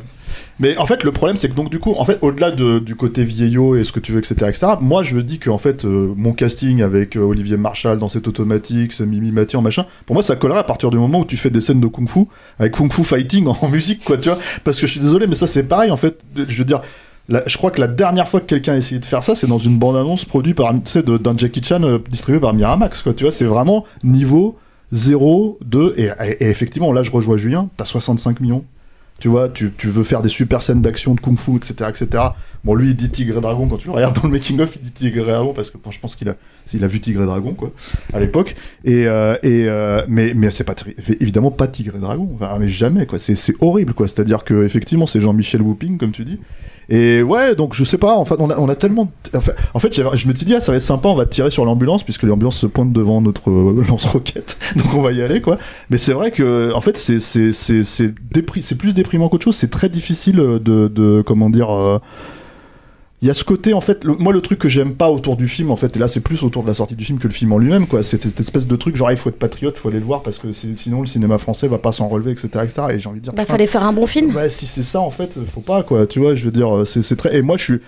Mais 0.60 0.76
en 0.78 0.88
fait, 0.88 1.04
le 1.04 1.12
problème, 1.12 1.38
c'est 1.38 1.48
que 1.50 1.54
donc 1.54 1.70
du 1.70 1.78
coup, 1.80 1.94
en 1.96 2.06
fait, 2.06 2.18
au-delà 2.22 2.50
de- 2.50 2.80
du 2.80 2.96
côté 2.96 3.24
vieillot 3.24 3.76
et 3.76 3.84
ce 3.84 3.92
que 3.92 4.00
tu 4.00 4.12
veux, 4.12 4.18
etc., 4.20 4.36
etc., 4.50 4.68
moi, 4.82 5.04
je 5.04 5.16
me 5.16 5.22
dis 5.22 5.38
que 5.38 5.52
en 5.52 5.60
fait, 5.60 5.86
euh, 5.86 6.12
mon 6.18 6.34
casting 6.34 6.82
avec 6.82 7.16
euh, 7.16 7.22
Olivier 7.22 7.58
Marchal 7.58 8.00
dans 8.00 8.08
cette 8.08 8.28
automatique, 8.28 8.94
ce 8.94 9.04
Mimi 9.04 9.32
Mathieu 9.32 9.60
en 9.60 9.62
machin, 9.62 9.86
pour 10.08 10.16
moi, 10.16 10.24
ça 10.24 10.36
collerait 10.36 10.60
à 10.60 10.64
partir 10.64 10.90
du 10.90 10.98
moment 10.98 11.20
où 11.20 11.26
tu 11.26 11.38
fais 11.38 11.52
des 11.52 11.62
scènes 11.62 11.80
de 11.82 11.88
kung-fu 11.88 12.26
avec 12.58 12.74
kung-fu 12.74 13.04
fighting 13.04 13.46
en, 13.46 13.56
en 13.62 13.70
musique, 13.70 14.04
quoi, 14.04 14.18
tu 14.18 14.30
vois. 14.30 14.40
Parce 14.64 14.80
que 14.80 14.88
je 14.88 14.92
suis 14.92 15.00
désolé, 15.02 15.28
mais 15.28 15.36
ça, 15.36 15.46
c'est 15.46 15.64
pareil, 15.64 15.92
en 15.92 15.98
fait. 15.98 16.20
Je 16.36 16.58
veux 16.58 16.66
dire. 16.66 16.82
je 17.30 17.58
crois 17.58 17.72
que 17.72 17.80
la 17.82 17.88
dernière 17.88 18.28
fois 18.28 18.40
que 18.42 18.46
quelqu'un 18.46 18.74
a 18.74 18.78
essayé 18.78 19.00
de 19.00 19.06
faire 19.06 19.24
ça, 19.24 19.36
c'est 19.36 19.48
dans 19.48 19.58
une 19.58 19.78
bande-annonce 19.78 20.26
produite 20.26 20.58
par, 20.58 20.74
d'un 20.74 21.38
Jackie 21.38 21.64
Chan 21.64 21.82
euh, 21.84 22.00
distribué 22.10 22.40
par 22.40 22.54
Miramax. 22.54 23.04
Tu 23.16 23.24
vois, 23.24 23.32
c'est 23.32 23.46
vraiment 23.46 23.86
niveau 24.04 24.58
0, 24.92 25.58
2, 25.66 25.94
et, 25.98 26.04
et- 26.24 26.44
et 26.44 26.50
effectivement, 26.50 26.92
là, 26.92 27.04
je 27.04 27.12
rejoins 27.12 27.38
Julien, 27.38 27.70
t'as 27.78 27.86
65 27.86 28.40
millions. 28.42 28.64
Tu 29.20 29.28
vois, 29.30 29.48
tu, 29.48 29.72
veux 29.84 30.04
faire 30.04 30.22
des 30.22 30.30
super 30.30 30.62
scènes 30.62 30.82
d'action, 30.82 31.16
de 31.16 31.22
kung-fu, 31.22 31.56
etc., 31.56 31.90
etc. 31.90 32.24
Bon, 32.64 32.76
lui, 32.76 32.90
il 32.90 32.96
dit 32.96 33.10
Tigre 33.10 33.38
et 33.38 33.42
Dragon, 33.42 33.68
quand 33.68 33.78
tu 33.78 33.88
le 33.88 33.94
regardes 33.94 34.16
dans 34.16 34.28
le 34.28 34.34
making-of, 34.34 34.76
il 34.76 34.82
dit 34.82 34.92
Tigre 34.92 35.30
et 35.30 35.32
Dragon, 35.32 35.54
parce 35.54 35.70
que 35.70 35.78
bon, 35.78 35.92
je 35.92 36.00
pense 36.00 36.16
qu'il 36.16 36.30
a, 36.30 36.88
vu 36.88 37.00
Tigre 37.00 37.24
et 37.24 37.26
Dragon, 37.26 37.54
quoi, 37.54 37.72
à 38.14 38.20
l'époque. 38.20 38.56
Et, 38.84 39.06
euh, 39.08 39.36
euh, 39.44 40.04
mais, 40.08 40.34
c'est 40.50 40.64
pas, 40.64 40.76
évidemment 41.20 41.52
pas 41.52 41.68
Tigre 41.68 41.96
et 41.96 42.00
Dragon, 42.00 42.30
enfin, 42.36 42.56
mais 42.60 42.70
jamais, 42.70 43.06
quoi. 43.06 43.20
C'est, 43.20 43.36
c'est 43.36 43.54
horrible, 43.62 43.94
quoi. 43.94 44.08
C'est-à-dire 44.08 44.44
que, 44.44 44.66
effectivement, 44.66 45.06
c'est 45.06 45.20
Jean-Michel 45.20 45.62
Whooping, 45.62 45.98
comme 45.98 46.12
tu 46.12 46.26
dis. 46.26 46.40
Et 46.90 47.22
ouais, 47.24 47.56
donc 47.56 47.74
je 47.74 47.84
sais 47.84 47.98
pas, 47.98 48.16
en 48.16 48.26
fait, 48.26 48.36
on 48.40 48.70
a, 48.70 48.76
tellement. 48.76 49.12
En 49.74 49.80
fait, 49.80 49.94
je 49.94 50.28
me 50.28 50.36
suis 50.36 50.46
dit, 50.46 50.56
ah, 50.56 50.60
ça 50.60 50.72
va 50.72 50.78
être 50.78 50.82
sympa, 50.84 51.10
on 51.10 51.16
va 51.16 51.26
tirer 51.26 51.50
sur 51.50 51.66
l'ambulance, 51.66 52.04
puisque 52.04 52.24
l'ambulance 52.24 52.58
se 52.58 52.68
pointe 52.68 52.92
devant 52.92 53.22
notre 53.22 53.50
euh, 53.50 53.86
lance-roquette. 53.90 54.58
Donc 54.76 54.94
on 54.96 55.02
va 55.02 55.12
y 55.12 55.22
aller, 55.22 55.42
quoi. 55.42 55.58
Mais 55.90 55.98
c'est 55.98 56.14
vrai 56.14 56.32
que, 56.32 56.74
en 56.74 56.82
fait, 56.82 56.98
c'est, 56.98 57.20
c'est 57.20 58.76
plus 58.78 58.94
déprimant 58.94 59.30
qu'autre 59.30 59.46
chose, 59.46 59.56
c'est 59.56 59.70
très 59.70 59.90
difficile 59.90 60.36
de, 60.36 60.60
de 60.60 61.24
comment 61.26 61.50
dire. 61.50 61.72
euh, 61.72 62.00
il 63.24 63.28
y 63.28 63.30
a 63.30 63.34
ce 63.34 63.46
côté 63.46 63.74
en 63.74 63.80
fait 63.80 64.04
le- 64.04 64.16
moi 64.16 64.34
le 64.34 64.42
truc 64.42 64.60
que 64.60 64.68
j'aime 64.68 64.96
pas 64.96 65.10
autour 65.10 65.38
du 65.38 65.48
film 65.48 65.72
en 65.72 65.78
fait 65.78 65.96
et 65.96 66.00
là 66.00 66.08
c'est 66.10 66.20
plus 66.20 66.44
autour 66.44 66.62
de 66.64 66.68
la 66.68 66.74
sortie 66.74 66.96
du 66.96 67.06
film 67.06 67.20
que 67.20 67.28
le 67.28 67.34
film 67.34 67.54
en 67.54 67.58
lui-même 67.58 67.88
quoi 67.88 68.04
c'est 68.04 68.22
cette 68.22 68.40
espèce 68.40 68.68
de 68.68 68.76
truc 68.76 68.96
genre 68.98 69.12
il 69.12 69.18
faut 69.18 69.30
être 69.30 69.40
patriote 69.40 69.78
faut 69.78 69.88
aller 69.88 70.00
le 70.00 70.06
voir 70.06 70.24
parce 70.24 70.38
que 70.40 70.52
sinon 70.52 71.00
le 71.02 71.08
cinéma 71.08 71.38
français 71.38 71.68
va 71.70 71.78
pas 71.78 71.94
s'en 71.94 72.10
relever 72.10 72.32
etc 72.32 72.50
etc 72.64 72.82
et 72.92 73.00
j'ai 73.00 73.08
envie 73.08 73.20
de 73.20 73.24
dire 73.24 73.34
bah, 73.34 73.46
fallait 73.46 73.66
faire 73.66 73.86
un 73.86 73.94
bon 73.94 74.06
film. 74.08 74.36
Ouais, 74.36 74.50
si 74.50 74.66
c'est 74.68 74.84
ça, 74.84 75.00
en 75.00 75.10
fait, 75.10 75.40
faut 75.46 75.62
pas, 75.62 75.84
quoi. 75.84 76.06
Tu 76.06 76.20
vois, 76.20 76.36
je 76.36 76.44
veux 76.46 76.52
dire, 76.52 76.84
c'est 76.86 77.02
c'est 77.02 77.16
très. 77.16 77.36
Et 77.38 77.42
moi, 77.42 77.56
je 77.58 77.64
suis. 77.64 77.80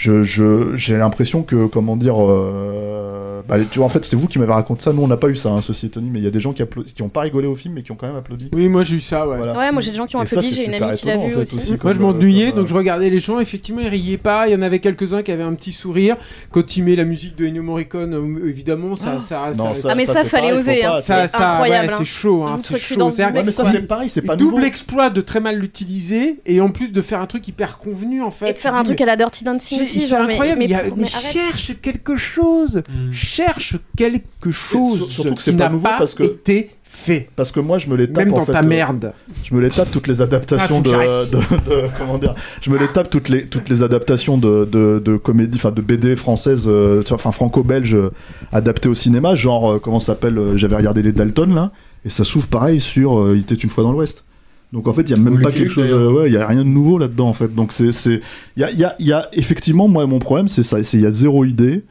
Je, 0.00 0.22
je, 0.22 0.76
j'ai 0.76 0.96
l'impression 0.96 1.42
que, 1.42 1.66
comment 1.66 1.96
dire, 1.96 2.14
euh, 2.22 3.40
bah, 3.48 3.56
tu 3.68 3.80
vois, 3.80 3.86
en 3.86 3.88
fait, 3.88 4.04
c'est 4.04 4.14
vous 4.14 4.28
qui 4.28 4.38
m'avez 4.38 4.52
raconté 4.52 4.82
ça. 4.84 4.92
Nous, 4.92 5.02
on 5.02 5.08
n'a 5.08 5.16
pas 5.16 5.26
eu 5.28 5.34
ça, 5.34 5.48
hein, 5.48 5.60
ceci 5.60 5.86
étonné, 5.86 6.08
mais 6.12 6.20
il 6.20 6.24
y 6.24 6.28
a 6.28 6.30
des 6.30 6.38
gens 6.38 6.52
qui, 6.52 6.62
applaudissent, 6.62 6.92
qui 6.94 7.02
ont 7.02 7.08
pas 7.08 7.22
rigolé 7.22 7.48
au 7.48 7.56
film, 7.56 7.74
mais 7.74 7.82
qui 7.82 7.90
ont 7.90 7.96
quand 7.96 8.06
même 8.06 8.14
applaudi. 8.14 8.48
Oui, 8.54 8.68
moi 8.68 8.84
j'ai 8.84 8.94
eu 8.94 9.00
ça, 9.00 9.26
ouais. 9.26 9.36
Voilà. 9.38 9.58
Ouais, 9.58 9.72
moi 9.72 9.80
j'ai 9.82 9.90
des 9.90 9.96
gens 9.96 10.06
qui 10.06 10.14
ont 10.14 10.20
Et 10.20 10.22
applaudi, 10.22 10.52
j'ai 10.54 10.66
une 10.66 10.74
amie 10.74 10.96
qui 10.96 11.06
l'a 11.06 11.16
vu 11.16 11.24
en 11.24 11.28
fait, 11.30 11.36
aussi. 11.38 11.56
aussi, 11.56 11.68
Moi 11.70 11.78
comme, 11.78 11.92
je 11.94 12.00
m'ennuyais, 12.00 12.50
comme, 12.50 12.58
donc 12.60 12.68
je 12.68 12.74
regardais 12.74 13.10
les 13.10 13.18
gens, 13.18 13.40
effectivement 13.40 13.80
ils 13.80 13.88
riaient 13.88 14.18
pas, 14.18 14.46
il 14.46 14.52
y 14.52 14.56
en 14.56 14.62
avait 14.62 14.78
quelques-uns 14.78 15.22
qui 15.24 15.32
avaient 15.32 15.42
un 15.42 15.54
petit 15.54 15.72
sourire. 15.72 16.16
Quand 16.52 16.76
il 16.76 16.84
met 16.84 16.94
la 16.94 17.04
musique 17.04 17.34
de 17.36 17.46
Ennio 17.46 17.64
Morricone, 17.64 18.14
euh, 18.14 18.48
évidemment, 18.48 18.94
ça... 18.94 19.20
ça, 19.20 19.50
Non, 19.56 19.74
ça- 19.74 19.82
ça- 19.82 19.88
Ah, 19.90 19.94
mais 19.96 20.06
ça, 20.06 20.22
fallait 20.24 20.48
pareil, 20.50 20.58
oser, 20.60 20.84
hein, 20.84 21.00
ça, 21.00 21.26
c'est 21.26 21.36
ça, 21.38 21.50
incroyable, 21.50 21.88
ouais, 21.88 21.92
hein. 21.92 21.96
c'est 21.98 22.04
chaud, 22.04 22.44
hein, 22.44 22.56
c'est 22.56 22.78
chaud. 22.78 23.08
mais 23.44 23.50
ça, 23.50 23.64
c'est 23.64 23.88
pareil, 23.88 24.08
c'est 24.08 24.22
pas 24.22 24.36
double 24.36 24.62
exploit 24.62 25.10
de 25.10 25.20
très 25.22 25.40
mal 25.40 25.56
l'utiliser 25.58 26.38
et 26.46 26.60
en 26.60 26.68
plus 26.68 26.92
de 26.92 27.02
faire 27.02 27.20
un 27.20 27.26
truc 27.26 27.48
hyper 27.48 27.78
convenu 27.78 28.22
en 28.22 28.30
fait. 28.30 28.50
Et 28.50 28.52
de 28.52 28.58
faire 28.58 28.76
un 28.76 28.84
truc 28.84 29.00
à 29.00 29.06
la 29.06 29.16
Dirty 29.16 29.42
Dancing 29.42 29.87
aussi, 29.96 30.00
c'est 30.00 30.06
genre, 30.16 30.26
mais, 30.26 30.32
incroyable, 30.34 30.58
mais, 30.58 30.64
il 30.66 30.70
y 30.70 30.74
a- 30.74 30.78
pour- 30.80 30.96
mais 30.96 31.04
mais 31.04 31.14
arrête. 31.14 31.32
cherche 31.32 31.72
quelque 31.80 32.16
chose, 32.16 32.82
cherche 33.12 33.76
quelque 33.96 34.50
chose 34.50 34.98
sur- 34.98 35.10
surtout 35.10 35.34
que 35.34 35.42
c'est 35.42 35.52
pas 35.56 35.68
nouveau 35.68 35.84
pas 35.84 35.98
parce 35.98 36.14
que- 36.14 36.22
été 36.24 36.70
fait. 36.84 37.28
Parce 37.36 37.52
que 37.52 37.60
moi, 37.60 37.78
je 37.78 37.88
me 37.88 37.96
les 37.96 38.08
tape. 38.08 38.24
Même 38.24 38.34
en 38.34 38.38
dans 38.38 38.44
fait, 38.44 38.52
ta 38.52 38.60
euh, 38.60 38.66
merde. 38.66 39.12
Je 39.44 39.54
me 39.54 39.60
les 39.60 39.68
tape 39.70 39.90
toutes 39.92 40.08
les 40.08 40.20
Ah, 40.20 40.24
adaptations 40.24 40.80
que 40.82 40.86
de, 40.86 40.90
j'arrête. 40.90 41.30
de, 41.30 41.36
de- 41.38 41.88
comment 41.96 42.18
dire 42.18 42.34
Je 42.60 42.70
me 42.70 42.78
les 42.78 42.88
tape 42.88 43.08
toutes 43.08 43.28
les 43.28 43.46
toutes 43.46 43.68
les 43.68 43.82
adaptations 43.84 44.36
de 44.36 44.64
de, 44.64 45.00
de 45.04 45.16
comédie, 45.16 45.58
enfin 45.58 45.70
de 45.70 45.80
BD 45.80 46.16
françaises, 46.16 46.64
euh, 46.66 47.02
enfin 47.12 47.30
franco-belges 47.30 47.94
euh, 47.94 48.10
adaptées 48.52 48.88
au 48.88 48.94
cinéma. 48.94 49.34
Genre 49.36 49.72
euh, 49.74 49.78
comment 49.78 50.00
ça 50.00 50.06
s'appelle 50.14 50.38
euh, 50.38 50.56
J'avais 50.56 50.74
regardé 50.76 51.02
les 51.02 51.12
Dalton 51.12 51.54
là, 51.54 51.70
et 52.04 52.10
ça 52.10 52.24
s'ouvre 52.24 52.48
pareil 52.48 52.80
sur 52.80 53.18
euh, 53.20 53.34
Il 53.36 53.42
était 53.42 53.54
une 53.54 53.70
fois 53.70 53.84
dans 53.84 53.92
l'Ouest. 53.92 54.24
Donc 54.72 54.86
en 54.86 54.92
fait, 54.92 55.02
il 55.02 55.10
y 55.10 55.14
a 55.14 55.16
même 55.16 55.34
Ou 55.34 55.40
pas 55.40 55.50
quelque 55.50 55.68
chose, 55.70 55.84
d'ailleurs. 55.84 56.00
euh, 56.00 56.12
ouais, 56.22 56.28
il 56.28 56.34
y 56.34 56.36
a 56.36 56.46
rien 56.46 56.58
de 56.64 56.68
nouveau 56.68 56.98
là-dedans 56.98 57.28
en 57.28 57.32
fait. 57.32 57.54
Donc 57.54 57.72
c'est 57.72 57.90
c'est 57.92 58.20
il 58.56 58.60
y 58.60 58.64
a 58.64 58.70
il 58.70 58.78
y 58.78 58.84
a, 58.84 58.94
y 58.98 59.12
a 59.12 59.28
effectivement 59.32 59.88
moi 59.88 60.06
mon 60.06 60.18
problème 60.18 60.48
c'est 60.48 60.62
ça, 60.62 60.82
c'est 60.82 60.98
il 60.98 61.02
y 61.02 61.06
a 61.06 61.10
zéro 61.10 61.44
idée. 61.44 61.84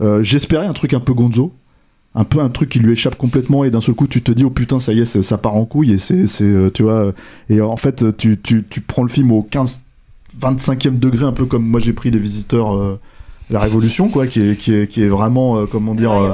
Euh, 0.00 0.22
J'espérais 0.22 0.66
un 0.66 0.72
truc 0.72 0.94
un 0.94 1.00
peu 1.00 1.12
Gonzo 1.12 1.52
un 2.14 2.24
peu 2.24 2.40
un 2.40 2.48
truc 2.48 2.70
qui 2.70 2.80
lui 2.80 2.92
échappe 2.92 3.14
complètement 3.16 3.62
et 3.62 3.70
d'un 3.70 3.80
seul 3.80 3.94
coup 3.94 4.08
tu 4.08 4.20
te 4.20 4.32
dis 4.32 4.42
oh 4.42 4.50
putain 4.50 4.80
ça 4.80 4.92
y 4.92 4.98
est 4.98 5.22
ça 5.22 5.38
part 5.38 5.54
en 5.54 5.64
couille 5.64 5.92
et 5.92 5.98
c'est 5.98 6.26
c'est, 6.26 6.42
euh, 6.42 6.68
tu 6.68 6.82
vois 6.82 7.12
et 7.48 7.60
en 7.60 7.76
fait 7.76 8.16
tu, 8.16 8.36
tu, 8.42 8.64
tu 8.68 8.80
prends 8.80 9.04
le 9.04 9.08
film 9.08 9.30
au 9.30 9.42
15 9.42 9.80
25e 10.40 10.98
degré 10.98 11.24
un 11.24 11.30
peu 11.32 11.44
comme 11.46 11.64
moi 11.64 11.78
j'ai 11.78 11.92
pris 11.92 12.10
des 12.10 12.18
visiteurs 12.18 12.74
euh, 12.76 12.98
la 13.48 13.60
révolution 13.60 14.08
quoi 14.08 14.26
qui 14.26 14.40
est 14.40 14.56
qui 14.56 14.72
est, 14.74 14.88
qui 14.88 15.02
est 15.02 15.08
vraiment 15.08 15.56
euh, 15.58 15.66
comment 15.70 15.94
dire 15.94 16.10
euh, 16.12 16.32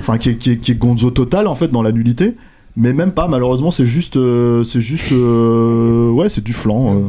enfin 0.00 0.18
qui 0.18 0.30
est, 0.30 0.36
qui, 0.36 0.50
est, 0.50 0.56
qui 0.58 0.72
est 0.72 0.76
gonzo 0.76 1.10
total 1.12 1.46
en 1.46 1.54
fait 1.54 1.68
dans 1.68 1.82
la 1.82 1.92
nullité 1.92 2.34
mais 2.76 2.92
même 2.92 3.12
pas 3.12 3.28
malheureusement 3.28 3.70
c'est 3.70 3.86
juste 3.86 4.16
euh, 4.16 4.64
c'est 4.64 4.80
juste 4.80 5.12
euh, 5.12 6.10
ouais 6.10 6.28
c'est 6.28 6.42
du 6.42 6.52
flan 6.52 6.96
euh. 6.96 7.00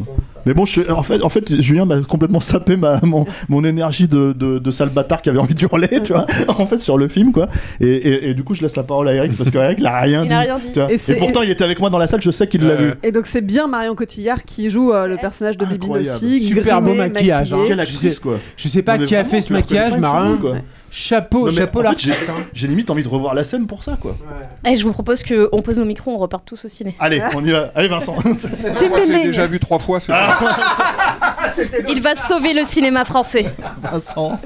mais 0.45 0.53
bon 0.53 0.63
je, 0.65 0.81
en 0.91 1.01
fait 1.01 1.23
en 1.23 1.29
fait 1.29 1.59
Julien 1.59 1.85
m'a 1.85 1.99
complètement 2.01 2.39
sapé 2.39 2.77
ma 2.77 2.99
mon, 3.01 3.25
mon 3.49 3.63
énergie 3.63 4.07
de, 4.07 4.31
de, 4.33 4.59
de 4.59 4.71
sale 4.71 4.89
bâtard 4.89 5.23
qui 5.23 5.29
avait 5.29 5.39
envie 5.39 5.55
de 5.55 5.61
hurler 5.63 5.89
tu 6.03 6.13
vois 6.13 6.27
en 6.47 6.67
fait 6.67 6.77
sur 6.77 6.99
le 6.99 7.07
film 7.07 7.31
quoi 7.31 7.49
et, 7.79 7.87
et, 7.87 8.29
et 8.29 8.33
du 8.35 8.43
coup 8.43 8.53
je 8.53 8.61
laisse 8.61 8.75
la 8.75 8.83
parole 8.83 9.07
à 9.07 9.13
Eric 9.15 9.35
parce 9.35 9.49
que 9.49 9.57
Eric 9.57 9.79
il 9.79 9.87
a 9.87 9.99
rien 10.01 10.21
Il 10.23 10.27
dit, 10.27 10.33
a 10.35 10.39
rien 10.41 10.59
dit. 10.59 10.71
tu 10.71 10.79
vois. 10.79 10.91
Et 10.91 11.15
pourtant 11.17 11.41
il 11.41 11.49
était 11.49 11.63
avec 11.63 11.79
moi 11.79 11.89
dans 11.89 11.97
la 11.97 12.05
salle 12.05 12.21
je 12.21 12.29
sais 12.31 12.45
qu'il 12.45 12.63
l'a 12.63 12.75
vu 12.75 12.93
Et 13.01 13.11
donc 13.11 13.25
c'est 13.25 13.41
bien 13.41 13.67
Marion 13.67 13.95
Cotillard 13.95 14.43
qui 14.43 14.69
joue 14.69 14.93
euh, 14.93 15.07
le 15.07 15.17
personnage 15.17 15.57
de 15.57 15.65
Bibine 15.65 15.97
aussi. 15.97 16.45
Super 16.47 16.79
beau 16.81 16.93
maquillage, 16.93 17.53
hein. 17.53 17.59
quelle 17.67 17.79
actrice 17.79 18.19
quoi 18.19 18.37
Je 18.55 18.67
sais 18.67 18.83
pas 18.83 18.99
qui 18.99 19.15
a 19.15 19.23
fait 19.25 19.41
ce 19.41 19.51
maquillage, 19.51 19.99
pas 19.99 20.35
Chapeau, 20.97 21.49
Non, 21.49 21.53
chapeau 21.53 21.79
j'ai- 21.79 21.83
l'artiste. 21.83 22.29
hein. 22.29 22.45
j'ai 22.53 22.67
limite 22.67 22.89
envie 22.89 23.03
de 23.03 23.09
revoir 23.09 23.33
la 23.33 23.43
scène 23.43 23.67
pour 23.67 23.83
ça 23.83 23.97
quoi 24.01 24.15
Eh, 24.65 24.77
je 24.77 24.83
vous 24.85 24.93
propose 24.93 25.23
qu'on 25.23 25.61
pose 25.61 25.77
nos 25.77 25.83
micros, 25.83 26.11
on 26.11 26.17
repart 26.17 26.45
tous 26.45 26.63
au 26.63 26.67
ciné. 26.69 26.95
allez 26.99 27.21
on 27.35 27.43
y 27.45 27.51
va 27.51 27.69
allez 27.75 27.89
Vincent 27.89 28.15
l'ai 28.23 29.23
déjà 29.25 29.45
vu 29.45 29.59
trois 29.59 29.77
fois. 29.79 29.99
c'est 29.99 30.13
Il 31.89 32.01
va 32.01 32.15
sauver 32.15 32.53
le 32.53 32.63
cinéma 32.65 33.05
français. 33.05 33.45
Vincent 33.81 34.39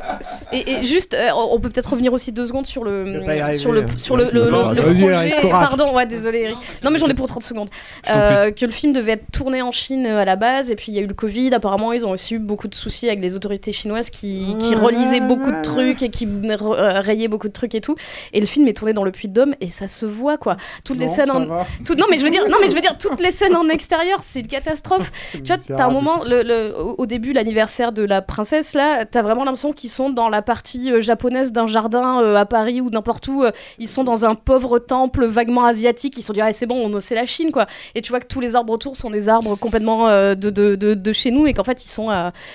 Et, 0.52 0.72
et 0.72 0.86
juste, 0.86 1.14
euh, 1.14 1.30
on 1.36 1.60
peut 1.60 1.70
peut-être 1.70 1.90
revenir 1.92 2.14
aussi 2.14 2.32
deux 2.32 2.46
secondes 2.46 2.66
sur 2.68 2.84
le 2.84 3.24
arriver, 3.28 3.54
sur 3.58 3.72
le 3.72 3.82
hein. 3.82 3.86
sur 3.98 4.18
le, 4.18 4.26
le- 4.26 4.46
le- 4.50 4.74
le 4.74 5.02
Eric, 5.02 5.36
projet. 5.36 5.50
Pardon, 5.50 5.96
ouais, 5.96 6.06
désolé 6.06 6.40
Eric. 6.42 6.58
Non 6.84 6.92
mais 6.92 7.00
j'en 7.00 7.08
ai 7.08 7.14
pour 7.14 7.28
30 7.28 7.44
secondes. 7.44 7.70
Euh, 8.12 8.52
que 8.52 8.66
le 8.66 8.72
film 8.72 8.94
devait 8.94 9.14
être 9.14 9.32
tourné 9.32 9.62
en 9.62 9.72
Chine 9.72 10.06
euh, 10.06 10.20
à 10.22 10.26
la 10.26 10.36
base 10.36 10.72
et 10.72 10.76
puis 10.76 10.92
il 10.92 10.96
y 10.96 11.00
a 11.00 11.02
eu 11.02 11.08
le 11.08 11.14
Covid. 11.14 11.54
Apparemment, 11.54 11.94
ils 11.94 12.06
ont 12.06 12.12
aussi 12.12 12.36
eu 12.36 12.40
beaucoup 12.40 12.68
de 12.68 12.76
soucis 12.76 13.08
avec 13.08 13.22
les 13.22 13.36
autorités 13.36 13.72
chinoises 13.72 14.10
qui, 14.10 14.56
qui 14.60 14.76
relisaient 14.76 15.22
beaucoup 15.22 15.52
de 15.52 15.62
trucs 15.62 16.04
et 16.04 16.10
qui 16.10 16.26
euh, 16.46 17.00
rayaient 17.02 17.28
beaucoup 17.28 17.48
de 17.48 17.54
trucs 17.54 17.76
et 17.76 17.82
tout. 17.82 17.96
Et 18.34 18.40
le 18.40 18.46
film 18.46 18.68
est 18.68 18.74
tourné 18.74 18.94
dans 18.94 19.04
le 19.04 19.12
Puy-de-Dôme 19.12 19.56
et 19.62 19.70
ça 19.70 19.88
se 19.88 20.06
voit 20.06 20.38
quoi. 20.38 20.58
Toutes 20.84 20.98
les 20.98 21.08
scènes 21.08 21.32
en 21.32 21.46
tout- 21.86 21.96
non 21.96 22.06
mais 22.10 22.18
je 22.18 22.24
veux 22.24 22.30
dire 22.30 22.48
non 22.50 22.58
mais 22.62 22.70
je 22.70 22.76
veux 22.76 22.82
dire 22.82 22.98
toutes 22.98 23.20
les 23.22 23.32
scènes 23.32 23.56
en 23.56 23.68
extérieur 23.70 24.20
c'est 24.22 24.40
une 24.42 24.48
catastrophe 24.48 25.12
tu 25.32 25.40
vois 25.44 25.58
t'as 25.58 25.86
un 25.86 25.92
moment 25.92 26.24
le, 26.26 26.44
le- 26.44 26.74
au, 26.78 27.06
début 27.06 27.34
l'anniversaire 27.34 27.92
de 27.92 28.04
la 28.04 28.22
princesse 28.22 28.74
là 28.74 29.06
t'as 29.06 29.22
vraiment 29.22 29.44
l'impression 29.44 29.74
qu'ils 29.74 29.90
sont 29.90 30.10
dans 30.10 30.30
la 30.30 30.42
partie 30.42 30.92
euh, 30.92 31.02
japonaise 31.02 31.52
d'un 31.52 31.68
jardin 31.68 32.22
euh, 32.22 32.36
à 32.36 32.46
Paris 32.46 32.82
ou 32.82 32.90
n'importe 32.90 33.28
où. 33.28 33.44
euh, 33.44 33.52
ils 33.80 33.88
sont 33.88 34.04
dans 34.04 34.26
un 34.26 34.36
pauvre 34.36 34.80
temple 34.80 35.26
vaguement 35.26 35.66
asiatique. 35.66 36.16
Ils 36.18 36.22
se 36.22 36.28
sont 36.28 36.34
dit, 36.34 36.42
ah, 36.42 36.52
c'est 36.54 36.66
bon, 36.66 36.76
on- 36.96 37.00
c'est 37.00 37.16
la 37.16 37.26
Chine, 37.26 37.52
quoi. 37.52 37.66
Et 37.96 38.02
tu 38.02 38.12
vois 38.12 38.20
que 38.20 38.28
tous 38.28 38.40
les 38.40 38.56
arbres 38.56 38.74
autour 38.74 38.96
sont 38.98 39.10
des 39.10 39.30
arbres 39.30 39.56
complètement 39.56 40.08
de, 40.10 40.34
de, 40.36 40.76
de, 40.76 40.94
de 40.94 41.14
chez 41.14 41.32
nous 41.32 41.48
et 41.48 41.54
qu'en 41.54 41.64
fait, 41.64 41.84
ils 41.86 41.90
sont, 41.90 42.10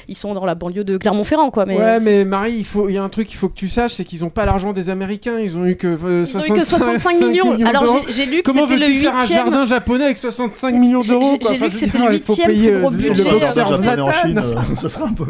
ils 0.09 0.17
sont 0.17 0.35
dans 0.35 0.45
la 0.45 0.55
banlieue 0.55 0.85
de 0.85 0.97
Clermont-Ferrand, 0.97 1.51
quoi. 1.51 1.67
Mais 1.67 1.77
ouais, 1.79 1.99
mais 2.01 2.25
Marie, 2.25 2.55
il 2.55 2.65
faut, 2.65 2.89
il 2.89 2.95
y 2.95 2.99
a 2.99 3.03
un 3.03 3.09
truc 3.09 3.29
qu'il 3.29 3.37
faut 3.37 3.49
que 3.49 3.55
tu 3.55 3.64
saches, 3.69 3.95
c'est 3.95 4.05
qu'ils 4.05 4.25
ont 4.25 4.31
pas 4.31 4.45
l'argent 4.45 4.73
des 4.73 4.91
Américains. 4.91 5.39
Ils 5.39 5.57
ont 5.57 5.67
eu 5.67 5.77
que, 5.77 5.87
euh, 5.87 6.25
Ils 6.29 6.37
ont 6.37 6.45
eu 6.45 6.59
que 6.59 6.65
65 6.65 7.19
millions. 7.21 7.57
Alors, 7.67 8.01
j'ai- 8.09 8.27
lu 8.27 8.43
que 8.43 8.53
c'était 8.53 8.77
le 8.77 8.87
veux-tu 8.87 8.99
faire 9.01 9.17
un 9.17 9.27
jardin 9.27 9.65
japonais 9.65 10.05
avec 10.05 10.19
65 10.19 10.75
millions 10.75 11.03
J'ai- 11.03 11.11
d'euros 11.13 11.39
j'ai- 11.49 11.59
lu 11.59 11.69
que 11.71 11.75
c'était 11.77 11.99
le 11.99 12.15
il 12.15 12.21
faut 12.23 12.33
huitième 12.35 12.49
payer, 12.49 12.71
plus 12.73 12.81
gros 12.81 12.93
euh, 12.93 12.97
budget, 12.97 13.25
le 13.25 13.29
euh, 13.31 13.39
boxeur 13.41 13.69
japonais 13.69 13.89
en 14.01 14.11
Zlatan. 14.13 14.13
Chine, 14.27 14.39
euh, 14.39 14.55
ça 14.81 14.89
serait 14.89 15.05
un 15.05 15.13
peu. 15.13 15.27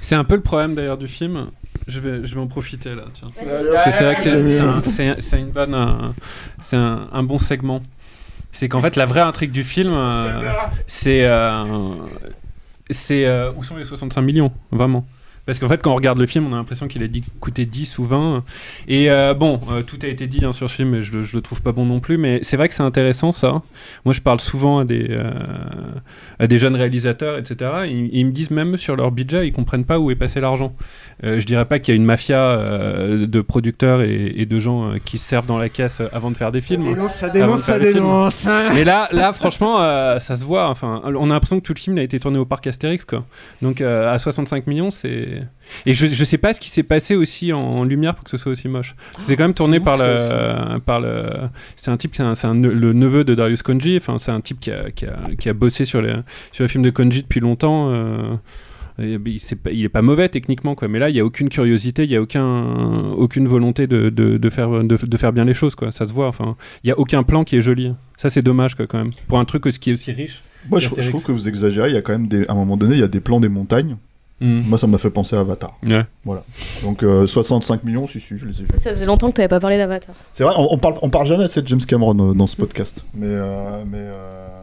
C'est 0.00 0.14
un 0.14 0.24
peu 0.24 0.34
le 0.36 0.42
problème 0.42 0.74
d'ailleurs 0.74 0.98
du 0.98 1.08
film. 1.08 1.46
Je 1.86 1.98
vais, 2.00 2.24
je 2.24 2.34
vais 2.34 2.40
en 2.40 2.46
profiter 2.46 2.90
là. 2.94 3.04
Tiens. 3.12 3.28
Parce 3.34 3.84
que 3.84 3.92
c'est 3.92 4.04
vrai 4.04 4.14
que 4.14 4.22
c'est- 4.22 4.60
un- 4.60 4.82
c'est 4.86 5.20
c'est 5.22 5.40
une 5.40 5.50
bonne, 5.50 5.74
euh, 5.74 5.86
c'est 6.60 6.76
un, 6.76 7.08
un 7.12 7.22
bon 7.22 7.38
segment. 7.38 7.80
C'est 8.52 8.68
qu'en 8.68 8.80
fait 8.80 8.96
la 8.96 9.06
vraie 9.06 9.20
intrigue 9.20 9.52
du 9.52 9.62
film, 9.64 9.92
euh, 9.92 10.42
c'est, 10.88 11.24
euh, 11.24 11.64
c'est 12.90 13.24
euh, 13.24 13.50
où 13.56 13.62
sont 13.62 13.76
les 13.76 13.84
65 13.84 14.20
millions, 14.22 14.52
vraiment? 14.72 15.04
Parce 15.50 15.58
qu'en 15.58 15.68
fait, 15.68 15.82
quand 15.82 15.90
on 15.90 15.96
regarde 15.96 16.18
le 16.20 16.26
film, 16.26 16.46
on 16.46 16.52
a 16.52 16.56
l'impression 16.56 16.86
qu'il 16.86 17.02
a 17.02 17.08
dit 17.08 17.24
coûté 17.40 17.66
10 17.66 17.98
ou 17.98 18.04
20. 18.04 18.44
Et 18.86 19.10
euh, 19.10 19.34
bon, 19.34 19.60
euh, 19.72 19.82
tout 19.82 19.98
a 20.02 20.06
été 20.06 20.28
dit 20.28 20.44
hein, 20.44 20.52
sur 20.52 20.70
ce 20.70 20.74
film, 20.76 20.94
et 20.94 21.02
je, 21.02 21.12
le- 21.12 21.22
je 21.24 21.34
le 21.34 21.42
trouve 21.42 21.60
pas 21.60 21.72
bon 21.72 21.84
non 21.86 21.98
plus. 21.98 22.18
Mais 22.18 22.38
c'est 22.42 22.56
vrai 22.56 22.68
que 22.68 22.74
c'est 22.74 22.84
intéressant 22.84 23.32
ça. 23.32 23.62
Moi, 24.04 24.14
je 24.14 24.20
parle 24.20 24.38
souvent 24.38 24.78
à 24.78 24.84
des, 24.84 25.08
euh, 25.10 25.28
à 26.38 26.46
des 26.46 26.58
jeunes 26.60 26.76
réalisateurs, 26.76 27.36
etc. 27.36 27.70
Ils, 27.88 28.10
ils 28.12 28.24
me 28.26 28.30
disent 28.30 28.52
même 28.52 28.76
sur 28.76 28.94
leur 28.94 29.10
budget, 29.10 29.48
ils 29.48 29.52
comprennent 29.52 29.84
pas 29.84 29.98
où 29.98 30.12
est 30.12 30.14
passé 30.14 30.40
l'argent. 30.40 30.72
Je 31.22 31.44
dirais 31.44 31.64
pas 31.64 31.78
qu'il 31.80 31.92
y 31.92 31.94
a 31.94 31.96
une 31.96 32.04
mafia 32.04 32.56
de 32.56 33.40
producteurs 33.40 34.02
et, 34.02 34.32
et 34.36 34.46
de 34.46 34.58
gens 34.60 34.92
qui 35.04 35.18
se 35.18 35.24
servent 35.28 35.46
dans 35.46 35.58
la 35.58 35.68
caisse 35.68 36.00
avant 36.12 36.30
de 36.30 36.36
faire 36.36 36.52
des 36.52 36.60
films. 36.60 36.84
dénonce, 36.84 37.12
ça 37.14 37.28
dénonce, 37.28 37.60
ça 37.62 37.78
des 37.78 37.86
films. 37.86 37.96
dénonce. 38.04 38.48
Mais 38.74 38.84
là, 38.84 39.08
là, 39.12 39.32
franchement, 39.32 39.76
ça 40.20 40.36
se 40.36 40.44
voit. 40.44 40.68
Enfin, 40.68 41.02
on 41.04 41.28
a 41.30 41.34
l'impression 41.34 41.58
que 41.60 41.64
tout 41.66 41.74
le 41.74 41.80
film 41.80 41.98
a 41.98 42.02
été 42.02 42.18
tourné 42.20 42.38
au 42.38 42.44
parc 42.44 42.66
Astérix, 42.68 43.04
quoi. 43.04 43.24
Donc 43.62 43.80
à 43.80 44.18
65 44.18 44.66
millions, 44.66 44.90
c'est. 44.90 45.39
Et 45.86 45.94
je, 45.94 46.06
je 46.06 46.24
sais 46.24 46.38
pas 46.38 46.52
ce 46.54 46.60
qui 46.60 46.70
s'est 46.70 46.82
passé 46.82 47.14
aussi 47.16 47.52
en 47.52 47.84
lumière 47.84 48.14
pour 48.14 48.24
que 48.24 48.30
ce 48.30 48.36
soit 48.38 48.52
aussi 48.52 48.68
moche. 48.68 48.94
C'est 49.18 49.36
quand 49.36 49.44
même 49.44 49.54
tourné 49.54 49.78
ouf, 49.78 49.84
par 49.84 49.96
le, 49.96 50.78
par 50.80 51.00
le. 51.00 51.24
C'est 51.76 51.90
un 51.90 51.96
type, 51.96 52.14
c'est 52.14 52.22
un- 52.22 52.34
c'est 52.34 52.46
un 52.46 52.54
le 52.54 52.92
neveu 52.92 53.24
de 53.24 53.34
Darius 53.34 53.62
Konji. 53.62 53.96
Enfin, 53.96 54.18
c'est 54.18 54.32
un 54.32 54.40
type 54.40 54.60
qui 54.60 54.70
a, 54.70 54.90
qui 54.90 55.06
a, 55.06 55.16
qui 55.38 55.48
a 55.48 55.52
bossé 55.52 55.84
sur 55.84 56.02
les 56.02 56.14
sur 56.52 56.64
les 56.64 56.68
films 56.68 56.84
de 56.84 56.90
Konji 56.90 57.22
depuis 57.22 57.40
longtemps. 57.40 57.90
euh, 57.90 58.34
et, 58.98 59.16
ben, 59.16 59.32
il, 59.32 59.40
c'est 59.40 59.56
pas- 59.56 59.70
il 59.70 59.82
est 59.84 59.88
pas 59.88 60.02
mauvais 60.02 60.28
techniquement 60.28 60.74
quoi, 60.74 60.86
mais 60.88 60.98
là 60.98 61.08
il 61.08 61.16
y 61.16 61.20
a 61.20 61.24
aucune 61.24 61.48
curiosité, 61.48 62.04
il 62.04 62.10
y 62.10 62.16
a 62.16 62.20
aucun, 62.20 63.10
aucune 63.16 63.46
volonté 63.48 63.86
de, 63.86 64.10
de, 64.10 64.36
de 64.36 64.50
faire 64.50 64.68
de, 64.84 64.96
de 65.06 65.16
faire 65.16 65.32
bien 65.32 65.44
les 65.46 65.54
choses 65.54 65.74
quoi. 65.74 65.90
Ça 65.90 66.06
se 66.06 66.12
voit. 66.12 66.26
Enfin, 66.28 66.56
il 66.84 66.88
y 66.88 66.90
a 66.90 66.98
aucun 66.98 67.22
plan 67.22 67.44
qui 67.44 67.56
est 67.56 67.62
joli. 67.62 67.94
Ça 68.18 68.28
c'est 68.28 68.42
dommage 68.42 68.74
quoi 68.74 68.86
quand 68.86 68.98
même. 68.98 69.10
Pour 69.28 69.38
un 69.38 69.44
truc 69.44 69.62
qui 69.78 69.90
est 69.90 69.94
aussi 69.94 70.12
riche. 70.12 70.42
Moi, 70.68 70.78
je, 70.78 70.90
trouve 70.90 71.24
que 71.24 71.32
vous 71.32 71.48
exagérez. 71.48 71.88
Il 71.88 71.94
y 71.94 71.96
a 71.96 72.02
quand 72.02 72.12
même 72.12 72.28
des, 72.28 72.46
à 72.46 72.52
un 72.52 72.54
moment 72.54 72.76
donné, 72.76 72.94
il 72.94 73.00
y 73.00 73.02
a 73.02 73.08
des 73.08 73.20
plans 73.20 73.40
des 73.40 73.48
montagnes. 73.48 73.96
Mm. 74.40 74.62
Moi, 74.68 74.78
ça 74.78 74.86
m'a 74.86 74.96
fait 74.98 75.10
penser 75.10 75.36
à 75.36 75.40
Avatar. 75.40 75.76
Ouais. 75.86 76.02
Voilà. 76.24 76.42
Donc 76.82 77.02
euh, 77.02 77.26
65 77.26 77.84
millions, 77.84 78.06
si 78.06 78.20
si, 78.20 78.38
je 78.38 78.46
les 78.46 78.60
ai 78.60 78.62
vus. 78.64 78.68
Ça 78.76 78.90
faisait 78.90 79.04
longtemps 79.06 79.30
que 79.30 79.40
tu 79.42 79.46
pas 79.48 79.60
parlé 79.60 79.76
d'Avatar. 79.76 80.14
C'est 80.32 80.44
vrai, 80.44 80.54
on, 80.56 80.72
on 80.72 80.78
parle, 80.78 80.94
on 81.02 81.10
parle 81.10 81.26
jamais 81.26 81.44
assez 81.44 81.60
de 81.62 81.68
James 81.68 81.80
Cameron 81.86 82.30
euh, 82.30 82.34
dans 82.34 82.46
ce 82.46 82.56
podcast. 82.56 83.04
Mais, 83.14 83.26
euh, 83.28 83.84
mais 83.86 83.98
euh, 83.98 84.58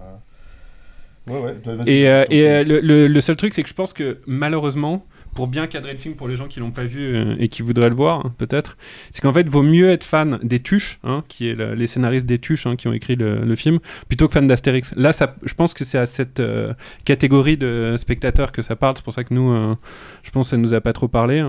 ouais, 1.27 1.39
ouais. 1.41 1.55
Et, 1.85 2.07
euh, 2.09 2.25
et 2.29 2.41
euh, 2.49 2.63
le, 2.63 2.79
le- 2.79 3.07
le 3.07 3.21
seul 3.21 3.35
truc, 3.35 3.53
c'est 3.53 3.63
que 3.63 3.69
je 3.69 3.73
pense 3.73 3.93
que 3.93 4.17
malheureusement, 4.25 5.05
pour 5.37 5.45
bien 5.45 5.67
cadrer 5.67 5.91
le 5.91 5.99
film 5.99 6.15
pour 6.15 6.27
les 6.27 6.35
gens 6.35 6.47
qui 6.47 6.59
l'ont 6.59 6.71
pas 6.71 6.85
vu 6.85 7.13
euh, 7.13 7.35
et 7.37 7.47
qui 7.47 7.61
voudraient 7.61 7.89
le 7.89 7.95
voir, 7.95 8.25
hein, 8.25 8.33
peut-être, 8.39 8.75
c'est 9.11 9.21
qu'en 9.21 9.31
fait, 9.31 9.47
vaut 9.47 9.61
mieux 9.61 9.91
être 9.91 10.03
fan 10.03 10.39
des 10.41 10.59
Tuches, 10.59 10.99
hein, 11.03 11.23
qui 11.27 11.47
est 11.47 11.53
le- 11.53 11.75
les 11.75 11.85
scénaristes 11.85 12.25
des 12.25 12.39
Tuches 12.39 12.65
hein, 12.65 12.75
qui 12.75 12.87
ont 12.87 12.93
écrit 12.93 13.15
le, 13.15 13.55
film, 13.55 13.77
plutôt 14.07 14.27
que 14.27 14.33
fan 14.33 14.47
d'Astérix. 14.47 14.95
Là, 14.95 15.11
je 15.43 15.53
pense 15.53 15.75
que 15.75 15.85
c'est 15.85 15.99
à 15.99 16.07
cette 16.07 16.39
euh, 16.39 16.73
catégorie 17.05 17.55
de 17.55 17.93
spectateurs 17.99 18.51
que 18.51 18.63
ça 18.63 18.75
parle. 18.75 18.95
C'est 18.97 19.03
pour 19.03 19.13
ça 19.13 19.23
que 19.23 19.31
nous, 19.31 19.51
euh, 19.51 19.75
je 20.23 20.31
pense 20.31 20.47
que 20.47 20.49
ça 20.49 20.57
nous 20.57 20.73
a 20.73 20.81
pas 20.81 20.91
trop 20.91 21.07
parlé. 21.07 21.47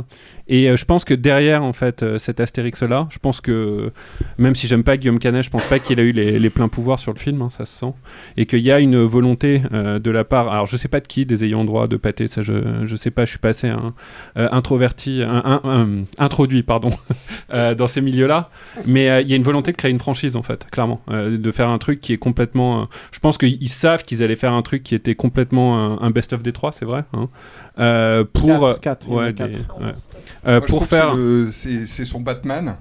Et 0.48 0.76
je 0.76 0.84
pense 0.84 1.06
que 1.06 1.14
derrière, 1.14 1.62
en 1.62 1.72
fait, 1.72 2.18
cet 2.18 2.40
Astérix-là, 2.40 3.06
je 3.10 3.18
pense 3.18 3.40
que 3.40 3.90
même 4.36 4.54
si 4.54 4.66
j'aime 4.66 4.84
pas 4.84 4.98
Guillaume 4.98 5.18
Canet, 5.18 5.42
je 5.42 5.50
pense 5.50 5.64
pas 5.64 5.78
qu'il 5.78 5.98
a 5.98 6.02
eu 6.02 6.12
les, 6.12 6.50
pleins 6.50 6.68
pouvoirs 6.68 6.98
sur 6.98 7.12
le 7.12 7.18
film, 7.18 7.48
ça 7.50 7.64
se 7.66 7.78
sent, 7.78 7.92
et 8.36 8.46
qu'il 8.46 8.60
y 8.60 8.72
a 8.72 8.80
une 8.80 8.98
volonté 9.02 9.60
de 9.70 10.10
la 10.10 10.24
part, 10.24 10.50
alors 10.50 10.66
je 10.66 10.78
sais 10.78 10.88
pas 10.88 11.00
de 11.00 11.06
qui, 11.06 11.26
des 11.26 11.44
ayants 11.44 11.66
droit 11.66 11.86
de 11.86 11.96
pâté, 11.96 12.28
ça 12.28 12.40
je, 12.40 12.86
je 12.86 12.96
sais 12.96 13.10
pas, 13.10 13.26
je 13.26 13.30
suis 13.30 13.38
passé 13.38 13.68
un, 13.78 13.94
euh, 14.36 14.48
introverti, 14.52 15.22
un, 15.22 15.42
un- 15.44 15.60
un- 15.64 16.04
introduit, 16.18 16.62
pardon, 16.62 16.90
euh, 17.52 17.74
dans 17.74 17.86
ces 17.86 18.00
milieux-là, 18.00 18.50
mais 18.86 19.08
euh, 19.10 19.20
il 19.22 19.28
y 19.28 19.32
a 19.32 19.36
une 19.36 19.42
volonté 19.42 19.72
de 19.72 19.76
créer 19.76 19.90
une 19.90 19.98
franchise 19.98 20.36
en 20.36 20.42
fait, 20.42 20.66
clairement, 20.70 21.00
euh, 21.10 21.38
de 21.38 21.50
faire 21.52 21.68
un 21.70 21.78
truc 21.78 22.00
qui 22.00 22.12
est 22.12 22.18
complètement, 22.18 22.82
euh, 22.82 22.84
je 23.12 23.18
pense 23.20 23.38
qu'ils 23.38 23.56
ils 23.62 23.68
savent 23.70 24.04
qu'ils 24.04 24.22
allaient 24.22 24.36
faire 24.36 24.52
un 24.52 24.62
truc 24.62 24.82
qui 24.82 24.94
était 24.94 25.14
complètement 25.14 25.78
un, 25.78 26.06
un 26.06 26.10
best-of 26.10 26.42
des 26.42 26.52
trois, 26.52 26.72
c'est 26.72 26.84
vrai, 26.84 27.04
hein, 27.12 27.28
euh, 27.78 28.24
pour 28.24 28.78
Quatre, 28.80 29.08
ouais, 29.08 29.32
des- 29.32 29.42
ouais. 29.44 29.94
Euh, 30.46 30.60
pour 30.60 30.86
faire 30.86 31.14
c'est 31.52 32.04
son 32.04 32.20
Batman. 32.20 32.76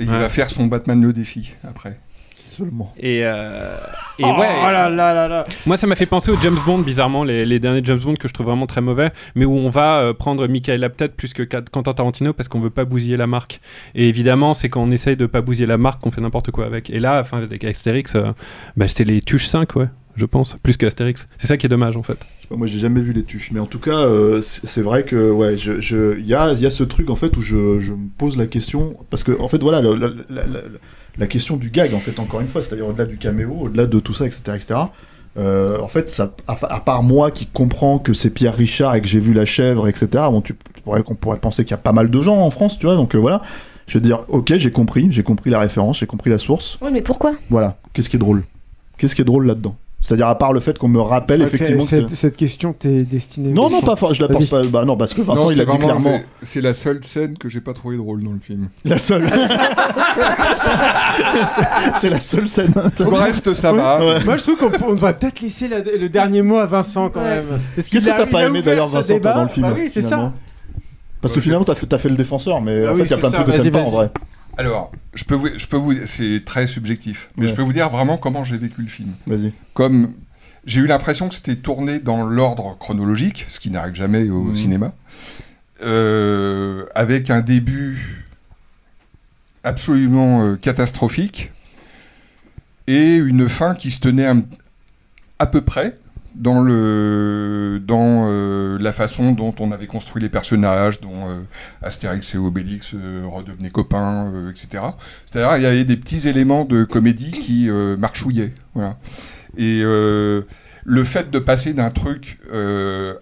Et 0.00 0.02
il 0.04 0.10
va 0.10 0.28
faire 0.28 0.48
son 0.50 0.66
Batman 0.66 1.02
le 1.02 1.12
défi 1.12 1.54
après. 1.68 1.98
Seulement. 2.58 2.92
Et, 2.98 3.20
euh, 3.24 3.76
et 4.18 4.24
Oh 4.24 4.30
ouais. 4.38 4.46
là 4.48 4.88
là 4.90 5.14
là 5.14 5.28
là. 5.28 5.44
Moi, 5.66 5.76
ça 5.76 5.86
m'a 5.86 5.94
fait 5.96 6.06
penser 6.06 6.30
aux 6.30 6.36
James 6.42 6.56
Bond, 6.66 6.78
bizarrement, 6.80 7.22
les, 7.24 7.46
les 7.46 7.58
derniers 7.60 7.82
James 7.84 7.98
Bond 8.00 8.14
que 8.14 8.26
je 8.28 8.34
trouve 8.34 8.46
vraiment 8.46 8.66
très 8.66 8.80
mauvais, 8.80 9.10
mais 9.34 9.44
où 9.44 9.52
on 9.56 9.70
va 9.70 10.00
euh, 10.00 10.12
prendre 10.14 10.46
Michael 10.48 10.82
Apted 10.84 11.12
plus 11.12 11.32
que 11.32 11.42
Quentin 11.42 11.92
Tarantino 11.94 12.32
parce 12.32 12.48
qu'on 12.48 12.60
veut 12.60 12.70
pas 12.70 12.84
bousiller 12.84 13.16
la 13.16 13.26
marque. 13.26 13.60
Et 13.94 14.08
évidemment, 14.08 14.54
c'est 14.54 14.68
quand 14.68 14.82
on 14.82 14.90
essaye 14.90 15.16
de 15.16 15.26
pas 15.26 15.40
bousiller 15.40 15.66
la 15.66 15.78
marque 15.78 16.00
qu'on 16.02 16.10
fait 16.10 16.20
n'importe 16.20 16.50
quoi 16.50 16.66
avec. 16.66 16.90
Et 16.90 17.00
là, 17.00 17.20
enfin, 17.20 17.38
avec 17.38 17.62
Astérix, 17.64 18.14
euh, 18.16 18.32
bah, 18.76 18.88
c'est 18.88 19.04
les 19.04 19.20
Tuches 19.22 19.46
5, 19.46 19.76
ouais, 19.76 19.86
je 20.16 20.24
pense, 20.26 20.56
plus 20.62 20.76
que 20.76 20.86
Astérix. 20.86 21.28
C'est 21.38 21.46
ça 21.46 21.56
qui 21.56 21.66
est 21.66 21.68
dommage, 21.68 21.96
en 21.96 22.02
fait. 22.02 22.18
Je 22.38 22.42
sais 22.42 22.48
pas, 22.48 22.56
Moi, 22.56 22.66
j'ai 22.66 22.78
jamais 22.80 23.00
vu 23.00 23.12
les 23.12 23.22
tuches, 23.24 23.50
mais 23.52 23.60
en 23.60 23.66
tout 23.66 23.78
cas, 23.78 23.98
euh, 23.98 24.40
c'est 24.40 24.82
vrai 24.82 25.04
que 25.04 25.30
ouais, 25.30 25.56
je, 25.56 25.80
je, 25.80 26.18
il 26.18 26.26
y 26.26 26.34
a, 26.34 26.52
il 26.52 26.60
y 26.60 26.66
a 26.66 26.70
ce 26.70 26.82
truc 26.82 27.10
en 27.10 27.14
fait 27.16 27.36
où 27.36 27.40
je, 27.42 27.78
je 27.78 27.92
me 27.92 28.08
pose 28.16 28.36
la 28.36 28.46
question 28.46 28.96
parce 29.10 29.22
que 29.22 29.38
en 29.38 29.48
fait 29.48 29.58
voilà, 29.62 29.80
le- 29.80 29.94
la, 29.96 30.08
la- 30.30 30.46
la- 30.46 30.60
la 31.18 31.26
question 31.26 31.56
du 31.56 31.70
gag 31.70 31.94
en 31.94 31.98
fait 31.98 32.18
encore 32.18 32.40
une 32.40 32.48
fois, 32.48 32.62
c'est-à-dire 32.62 32.86
au-delà 32.86 33.04
du 33.04 33.18
caméo, 33.18 33.56
au-delà 33.62 33.86
de 33.86 34.00
tout 34.00 34.14
ça, 34.14 34.26
etc., 34.26 34.42
etc. 34.54 34.74
euh, 35.36 35.78
en 35.80 35.88
fait, 35.88 36.08
ça, 36.08 36.34
à, 36.46 36.56
à 36.74 36.80
part 36.80 37.02
moi 37.02 37.30
qui 37.30 37.46
comprends 37.46 37.98
que 37.98 38.12
c'est 38.12 38.30
Pierre 38.30 38.54
Richard 38.54 38.94
et 38.94 39.00
que 39.00 39.08
j'ai 39.08 39.20
vu 39.20 39.32
La 39.32 39.44
Chèvre, 39.44 39.88
etc. 39.88 40.08
Bon, 40.30 40.40
tu 40.40 40.54
pourrais, 40.84 41.02
on 41.06 41.14
pourrait 41.14 41.38
penser 41.38 41.64
qu'il 41.64 41.72
y 41.72 41.74
a 41.74 41.78
pas 41.78 41.92
mal 41.92 42.10
de 42.10 42.22
gens 42.22 42.40
en 42.40 42.50
France, 42.50 42.78
tu 42.78 42.86
vois. 42.86 42.94
Donc 42.96 43.14
euh, 43.14 43.18
voilà, 43.18 43.42
je 43.86 43.94
veux 43.94 44.02
dire, 44.02 44.24
ok, 44.28 44.56
j'ai 44.56 44.70
compris, 44.70 45.06
j'ai 45.10 45.22
compris 45.22 45.50
la 45.50 45.58
référence, 45.60 45.98
j'ai 45.98 46.06
compris 46.06 46.30
la 46.30 46.38
source. 46.38 46.76
Oui, 46.82 46.90
mais 46.92 47.02
pourquoi? 47.02 47.32
Voilà, 47.50 47.76
qu'est-ce 47.92 48.08
qui 48.08 48.16
est 48.16 48.18
drôle? 48.20 48.44
Qu'est-ce 48.96 49.14
qui 49.14 49.22
est 49.22 49.24
drôle 49.24 49.46
là-dedans? 49.46 49.76
C'est-à-dire 50.00 50.28
à 50.28 50.38
part 50.38 50.52
le 50.52 50.60
fait 50.60 50.78
qu'on 50.78 50.86
me 50.86 51.00
rappelle 51.00 51.40
que 51.40 51.46
effectivement 51.46 51.84
que 51.84 52.06
cette, 52.14 52.36
question 52.36 52.72
t'es 52.72 53.02
destinée. 53.02 53.50
non, 53.50 53.68
non, 53.68 53.80
pas 53.80 53.96
fort, 53.96 54.14
je 54.14 54.22
la 54.22 54.28
pense 54.28 54.44
Vas-y. 54.44 54.48
pas. 54.48 54.78
Bah 54.80 54.84
non, 54.84 54.96
parce 54.96 55.12
que 55.12 55.22
Vincent, 55.22 55.46
Non, 55.46 55.50
il 55.50 55.60
a 55.60 55.64
dit 55.64 55.76
clairement. 55.76 56.20
c'est- 56.40 56.46
C'est 56.46 56.60
la 56.60 56.72
seule 56.72 57.02
scène 57.02 57.36
que 57.36 57.48
j'ai 57.48 57.60
pas 57.60 57.72
trouvé 57.74 57.96
drôle 57.96 58.22
dans 58.22 58.30
le 58.32 58.38
film. 58.38 58.68
La 58.84 58.96
seule. 58.98 59.28
C'est- 61.48 62.00
c'est 62.00 62.10
la 62.10 62.20
seule 62.20 62.48
scène. 62.48 62.72
Le 63.00 63.06
reste, 63.08 63.52
ça 63.54 63.72
va. 63.72 63.98
Ouais. 63.98 64.24
Moi, 64.24 64.36
je 64.36 64.42
trouve 64.44 64.56
qu'on 64.56 64.70
on 64.86 64.94
devrait 64.94 65.16
peut-être 65.18 65.40
laisser 65.40 65.66
la- 65.68 65.80
le 65.80 66.08
dernier 66.08 66.42
mot 66.42 66.58
à 66.58 66.66
Vincent 66.66 67.08
quand 67.10 67.22
même. 67.22 67.58
Qu'est-ce 67.74 67.90
que 67.90 67.98
a- 68.10 68.18
t'as 68.18 68.26
pas 68.26 68.44
aimé 68.46 68.62
d'ailleurs, 68.62 68.88
ce 68.88 68.94
Vincent, 68.94 69.06
toi, 69.08 69.16
débat. 69.18 69.34
dans 69.34 69.42
le 69.42 69.48
film 69.48 69.66
Bah 69.68 69.74
oui, 69.76 69.88
c'est 69.90 70.02
ça. 70.02 70.32
Parce 71.20 71.34
que 71.34 71.40
finalement, 71.40 71.64
t'as 71.64 71.74
fait, 71.74 71.98
fait 71.98 72.08
le 72.08 72.16
défenseur, 72.16 72.60
mais 72.60 72.82
Bah 72.82 72.90
en 72.90 72.94
oui, 72.94 73.00
fait, 73.00 73.04
il 73.06 73.10
y 73.10 73.14
a 73.14 73.16
plein 73.18 73.28
de 73.28 73.34
ça, 73.34 73.42
trucs 73.42 73.56
que 73.56 73.60
t'aimes 73.62 73.72
pas 73.72 73.80
en 73.80 73.90
vrai. 73.90 74.10
Alors, 74.58 74.90
je 75.14 75.24
peux 75.24 75.34
vous, 75.36 75.48
je 75.56 75.66
peux 75.66 75.76
vous, 75.76 75.94
c'est 76.06 76.44
très 76.44 76.66
subjectif, 76.66 77.30
mais 77.36 77.44
Ouais. 77.44 77.48
je 77.48 77.54
peux 77.54 77.62
vous 77.62 77.72
dire 77.72 77.88
vraiment 77.90 78.18
comment 78.18 78.42
j'ai 78.44 78.58
vécu 78.58 78.82
le 78.82 78.88
film. 78.88 79.12
Vas-y. 79.26 79.52
Comme 79.72 80.12
j'ai 80.66 80.80
eu 80.80 80.86
l'impression 80.86 81.28
que 81.28 81.34
c'était 81.36 81.56
tourné 81.56 82.00
dans 82.00 82.24
l'ordre 82.24 82.76
chronologique, 82.78 83.46
ce 83.48 83.60
qui 83.60 83.70
n'arrive 83.70 83.94
jamais 83.94 84.28
au 84.28 84.42
Mhm. 84.42 84.54
cinéma, 84.56 84.92
euh, 85.82 86.84
avec 86.96 87.30
un 87.30 87.40
début 87.40 88.26
absolument 89.62 90.44
euh, 90.44 90.56
catastrophique 90.56 91.52
et 92.88 93.16
une 93.16 93.48
fin 93.48 93.74
qui 93.74 93.90
se 93.92 94.00
tenait 94.00 94.26
un- 94.26 94.42
à 95.38 95.46
peu 95.46 95.60
près 95.60 95.96
dans 96.38 96.60
le 96.60 97.82
dans 97.84 98.28
euh, 98.28 98.78
la 98.78 98.92
façon 98.92 99.32
dont 99.32 99.54
on 99.58 99.72
avait 99.72 99.86
construit 99.86 100.22
les 100.22 100.28
personnages, 100.28 101.00
dont 101.00 101.28
euh, 101.28 101.40
Astérix 101.82 102.34
et 102.34 102.38
Obélix 102.38 102.94
euh, 102.94 103.22
redevenaient 103.26 103.70
copains, 103.70 104.32
euh, 104.32 104.50
etc. 104.50 104.84
C'est-à-dire 105.30 105.56
il 105.56 105.62
y 105.62 105.66
avait 105.66 105.84
des 105.84 105.96
petits 105.96 106.28
éléments 106.28 106.64
de 106.64 106.84
comédie 106.84 107.32
qui 107.32 107.68
marchouillaient. 107.98 108.54
Et 109.56 109.82
le 109.82 111.04
fait 111.04 111.30
de 111.30 111.38
passer 111.38 111.74
d'un 111.74 111.90
truc 111.90 112.38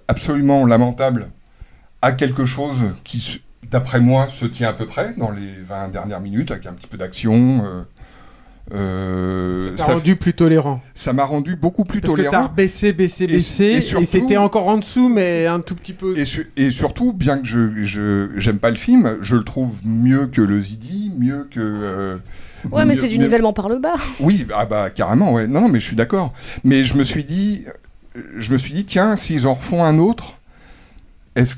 absolument 0.08 0.66
lamentable 0.66 1.28
à 2.02 2.12
quelque 2.12 2.44
chose 2.44 2.94
qui, 3.04 3.42
d'après 3.70 4.00
moi, 4.00 4.28
se 4.28 4.44
tient 4.44 4.68
à 4.68 4.72
peu 4.74 4.86
près 4.86 5.14
dans 5.14 5.30
les 5.30 5.54
20 5.66 5.88
dernières 5.88 6.20
minutes, 6.20 6.50
avec 6.50 6.66
un 6.66 6.74
petit 6.74 6.86
peu 6.86 6.98
d'action. 6.98 7.64
Euh, 8.74 9.76
Ça 9.76 9.86
t'a 9.86 9.92
rendu 9.94 10.16
plus 10.16 10.34
tolérant. 10.34 10.80
Ça 10.94 11.12
m'a 11.12 11.24
rendu 11.24 11.56
beaucoup 11.56 11.84
plus 11.84 12.00
Parce 12.00 12.14
que 12.14 12.22
tolérant. 12.22 12.46
t'as 12.46 12.52
baissé, 12.52 12.92
baissé, 12.92 13.26
baissé, 13.26 13.64
et 13.64 13.76
et, 13.76 13.80
surtout- 13.80 14.06
c'était 14.06 14.36
encore 14.36 14.68
en 14.68 14.78
dessous, 14.78 15.08
mais 15.08 15.46
un 15.46 15.60
tout 15.60 15.74
petit 15.74 15.92
peu. 15.92 16.16
Et, 16.18 16.24
su- 16.24 16.50
et 16.56 16.70
surtout, 16.70 17.12
bien 17.12 17.38
que 17.38 17.46
je 17.84 18.28
j'aime 18.36 18.58
pas 18.58 18.70
le 18.70 18.76
film, 18.76 19.16
je 19.20 19.36
le 19.36 19.44
trouve 19.44 19.74
mieux 19.84 20.26
que 20.26 20.40
le 20.42 20.60
Zidi, 20.60 21.12
mieux 21.18 21.46
que. 21.50 21.60
euh, 21.60 22.16
Ouais, 22.72 22.84
mais 22.84 22.96
c'est 22.96 23.08
du 23.08 23.18
nivellement 23.18 23.52
par 23.52 23.68
le 23.68 23.78
bas. 23.78 23.94
Oui, 24.18 24.44
ah 24.52 24.66
bah 24.66 24.90
carrément, 24.90 25.32
ouais. 25.32 25.46
Non, 25.46 25.60
non, 25.60 25.68
mais 25.68 25.78
je 25.78 25.86
suis 25.86 25.96
d'accord. 25.96 26.32
Mais 26.64 26.82
je 26.84 26.96
me 26.96 27.04
suis 27.04 27.22
dit, 27.22 27.64
je 28.36 28.52
me 28.52 28.58
suis 28.58 28.72
dit, 28.72 28.84
tiens, 28.84 29.14
s'ils 29.14 29.46
en 29.46 29.54
refont 29.54 29.84
un 29.84 29.98
autre, 29.98 30.38
est-ce 31.36 31.54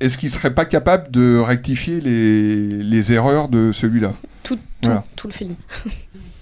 est-ce 0.00 0.16
qu'ils 0.16 0.30
seraient 0.30 0.54
pas 0.54 0.64
capables 0.64 1.10
de 1.10 1.38
rectifier 1.40 2.00
les, 2.00 2.82
les 2.84 3.12
erreurs 3.12 3.48
de 3.48 3.72
celui-là? 3.72 4.10
Tout, 4.44 4.54
tout, 4.54 4.62
Voilà. 4.84 5.04
tout 5.16 5.26
le 5.26 5.32
film. 5.32 5.54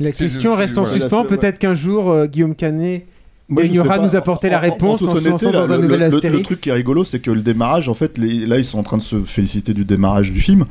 La 0.00 0.12
question 0.12 0.54
reste 0.54 0.78
en 0.78 0.86
suspens. 0.86 1.24
Peut-être 1.24 1.58
qu'un 1.58 1.74
jour, 1.74 2.10
euh, 2.10 2.26
Guillaume 2.26 2.54
Canet 2.54 3.06
nous 3.48 4.16
apporter 4.16 4.48
la 4.50 4.56
En- 4.56 4.58
en- 4.58 4.62
réponse 4.62 5.02
en 5.02 5.06
en, 5.06 5.08
toute 5.12 5.20
se 5.20 5.28
lançant 5.28 5.50
dans 5.52 5.72
un 5.72 5.76
le- 5.76 5.82
nouvel 5.82 6.00
le, 6.00 6.08
le 6.08 6.14
Astérix. 6.14 6.42
truc 6.44 6.60
qui 6.60 6.70
est 6.70 6.72
rigolo, 6.72 7.04
c'est 7.04 7.20
que 7.20 7.30
le 7.30 7.42
démarrage, 7.42 7.88
en 7.88 7.94
fait, 7.94 8.16
les- 8.18 8.46
là, 8.46 8.58
ils 8.58 8.64
sont 8.64 8.78
en 8.78 8.82
train 8.82 8.96
de 8.96 9.02
se 9.02 9.20
féliciter 9.20 9.74
du 9.74 9.84
démarrage 9.84 10.32
du 10.32 10.40
film, 10.40 10.64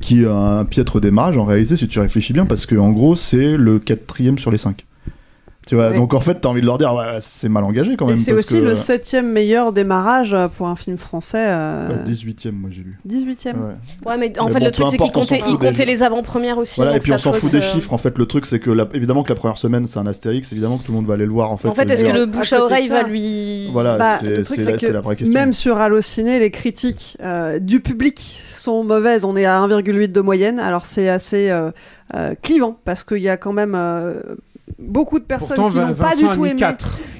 qui 0.00 0.22
est 0.22 0.26
un 0.26 0.64
piètre 0.64 1.00
démarrage 1.00 1.36
en 1.36 1.44
réalité, 1.44 1.76
si 1.76 1.88
tu 1.88 1.98
réfléchis 1.98 2.32
bien, 2.32 2.46
parce 2.46 2.66
que 2.66 2.76
en 2.76 2.90
gros, 2.90 3.16
c'est 3.16 3.56
le 3.56 3.78
quatrième 3.78 4.38
sur 4.38 4.50
les 4.50 4.58
cinq. 4.58 4.84
Tu 5.68 5.74
vois, 5.74 5.90
Oui. 5.90 5.96
donc 5.98 6.14
en 6.14 6.20
fait, 6.20 6.36
t'as 6.40 6.48
envie 6.48 6.62
de 6.62 6.66
leur 6.66 6.78
dire, 6.78 6.94
ouais, 6.94 7.18
c'est 7.20 7.50
mal 7.50 7.62
engagé 7.62 7.94
quand 7.96 8.06
même. 8.06 8.16
C'est 8.16 8.32
aussi 8.32 8.54
que- 8.58 8.64
le 8.64 8.74
septième 8.74 9.30
meilleur 9.30 9.72
démarrage 9.74 10.32
euh, 10.32 10.48
pour 10.48 10.66
un 10.66 10.76
film 10.76 10.96
français. 10.96 11.44
euh, 11.46 11.88
Ouais, 11.88 11.94
18ème, 12.10 12.52
moi 12.52 12.70
j'ai 12.72 12.82
lu. 12.82 12.98
18e. 13.06 13.56
Ouais. 13.56 13.74
Ouais, 14.06 14.16
mais 14.16 14.38
en 14.38 14.46
Mais 14.46 14.52
fait, 14.54 14.58
bon, 14.60 14.64
le 14.64 14.72
truc, 14.72 14.86
c'est 14.90 14.96
qu'il 14.96 15.02
importe, 15.06 15.16
on 15.16 15.20
s'en 15.20 15.28
comptait, 15.28 15.38
fout 15.40 15.48
il 15.48 15.58
des 15.58 15.66
comptait 15.66 15.84
gens. 15.84 15.92
les 15.92 16.02
avant-premières 16.02 16.56
aussi. 16.56 16.76
Voilà, 16.76 16.96
et 16.96 16.98
puis 17.00 17.12
on 17.12 17.18
s'en 17.18 17.34
fout 17.34 17.50
des 17.50 17.58
euh, 17.58 17.60
chiffres. 17.60 17.92
En 17.92 17.98
fait, 17.98 18.16
le 18.16 18.24
truc, 18.24 18.46
c'est 18.46 18.58
que 18.60 18.70
la- 18.70 18.88
évidemment 18.94 19.22
que 19.22 19.28
la 19.28 19.34
première 19.34 19.58
semaine, 19.58 19.86
c'est 19.86 19.98
un 19.98 20.06
Astérix. 20.06 20.50
Évidemment 20.52 20.78
que 20.78 20.84
tout 20.84 20.92
le 20.92 20.96
monde 20.96 21.06
va 21.06 21.14
aller 21.14 21.26
le 21.26 21.32
voir. 21.32 21.52
En 21.52 21.58
fait, 21.58 21.68
En 21.68 21.74
fait, 21.74 21.90
est-ce 21.90 22.02
que 22.04 22.12
le 22.16 22.24
bouche 22.24 22.54
à 22.54 22.62
oreille 22.62 22.88
va 22.88 23.02
lui. 23.02 23.70
Voilà, 23.72 23.98
Bah, 23.98 24.18
c'est 24.20 24.90
la, 24.90 25.00
vraie 25.02 25.16
question. 25.16 25.34
même 25.34 25.52
sur 25.52 25.76
Allociné, 25.76 26.38
les 26.38 26.50
critiques 26.50 27.16
euh, 27.22 27.58
du 27.58 27.80
public 27.80 28.40
sont 28.50 28.84
mauvaises. 28.84 29.24
On 29.26 29.36
est 29.36 29.44
à 29.44 29.60
1,8 29.60 30.12
de 30.12 30.20
moyenne. 30.22 30.58
Alors 30.60 30.86
c'est 30.86 31.10
assez 31.10 31.50
euh, 31.50 31.70
euh, 32.14 32.34
clivant 32.40 32.78
parce 32.86 33.04
qu'il 33.04 33.18
y 33.18 33.28
a 33.28 33.36
quand 33.36 33.52
même 33.52 33.74
euh, 33.76 34.14
beaucoup 34.78 35.18
de 35.18 35.24
personnes 35.24 35.56
Pourtant, 35.56 35.72
qui 35.72 35.78
n'ont 35.78 35.94
pas 35.94 36.16
du 36.16 36.28
tout 36.28 36.46
aimé. 36.46 36.62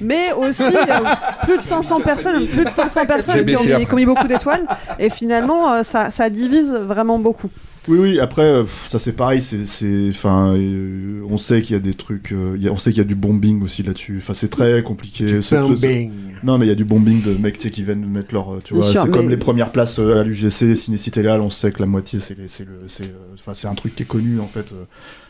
Mais 0.00 0.32
aussi 0.32 0.62
euh, 0.62 1.04
plus 1.42 1.58
de 1.58 1.62
500 1.62 2.00
personnes, 2.00 2.46
plus 2.46 2.64
de 2.64 2.70
500 2.70 3.06
personnes 3.06 3.44
qui 3.44 3.56
ont, 3.56 3.78
mis, 3.78 3.86
qui 3.86 3.92
ont 3.92 3.96
mis 3.96 4.06
beaucoup 4.06 4.28
d'étoiles. 4.28 4.66
Et 4.98 5.10
finalement, 5.10 5.72
euh, 5.72 5.82
ça, 5.82 6.10
ça 6.10 6.30
divise 6.30 6.72
vraiment 6.74 7.18
beaucoup. 7.18 7.50
Oui, 7.88 7.98
oui. 7.98 8.20
Après, 8.20 8.42
euh, 8.42 8.64
ça 8.90 8.98
c'est 8.98 9.12
pareil. 9.12 9.40
C'est, 9.40 9.64
c'est, 9.66 10.06
enfin, 10.10 10.54
euh, 10.56 11.22
on 11.28 11.38
sait 11.38 11.62
qu'il 11.62 11.74
y 11.74 11.76
a 11.76 11.80
des 11.82 11.94
trucs. 11.94 12.32
euh, 12.32 12.54
il 12.56 12.62
y 12.62 12.68
a- 12.68 12.72
on 12.72 12.76
sait 12.76 12.90
qu'il 12.90 12.98
y 12.98 13.02
a 13.02 13.08
du 13.08 13.14
bombing 13.14 13.62
aussi 13.62 13.82
là-dessus. 13.82 14.16
Enfin, 14.18 14.34
c'est 14.34 14.48
très 14.48 14.82
compliqué. 14.82 15.24
Du 15.24 15.42
C'est- 15.42 15.56
c'est- 15.56 15.60
bombing. 15.62 16.12
Non, 16.44 16.56
mais 16.58 16.66
il 16.66 16.68
y 16.68 16.72
a 16.72 16.76
du 16.76 16.84
bombing 16.84 17.22
de 17.22 17.32
mecs 17.34 17.58
tu 17.58 17.64
sais, 17.68 17.70
qui 17.74 17.82
viennent 17.82 18.06
mettre 18.06 18.32
leur. 18.34 18.58
Tu 18.62 18.74
vois, 18.74 18.84
sûr, 18.84 19.02
c'est 19.02 19.08
mais- 19.08 19.12
comme 19.16 19.28
les 19.30 19.36
premières 19.36 19.72
places 19.72 19.98
à 19.98 20.22
l'UGC, 20.22 20.74
Cinécité 20.76 21.22
Léal. 21.22 21.40
On 21.40 21.50
sait 21.50 21.72
que 21.72 21.80
la 21.80 21.86
moitié, 21.86 22.20
c'est, 22.20 22.38
les- 22.38 22.46
c'est 22.48 22.64
le, 22.64 22.80
c'est, 22.86 23.04
euh, 23.04 23.34
enfin, 23.34 23.54
c'est 23.54 23.66
un 23.68 23.74
truc 23.74 23.96
qui 23.96 24.02
est 24.04 24.06
connu 24.06 24.38
en 24.40 24.46
fait. 24.46 24.72
euh, 24.72 24.84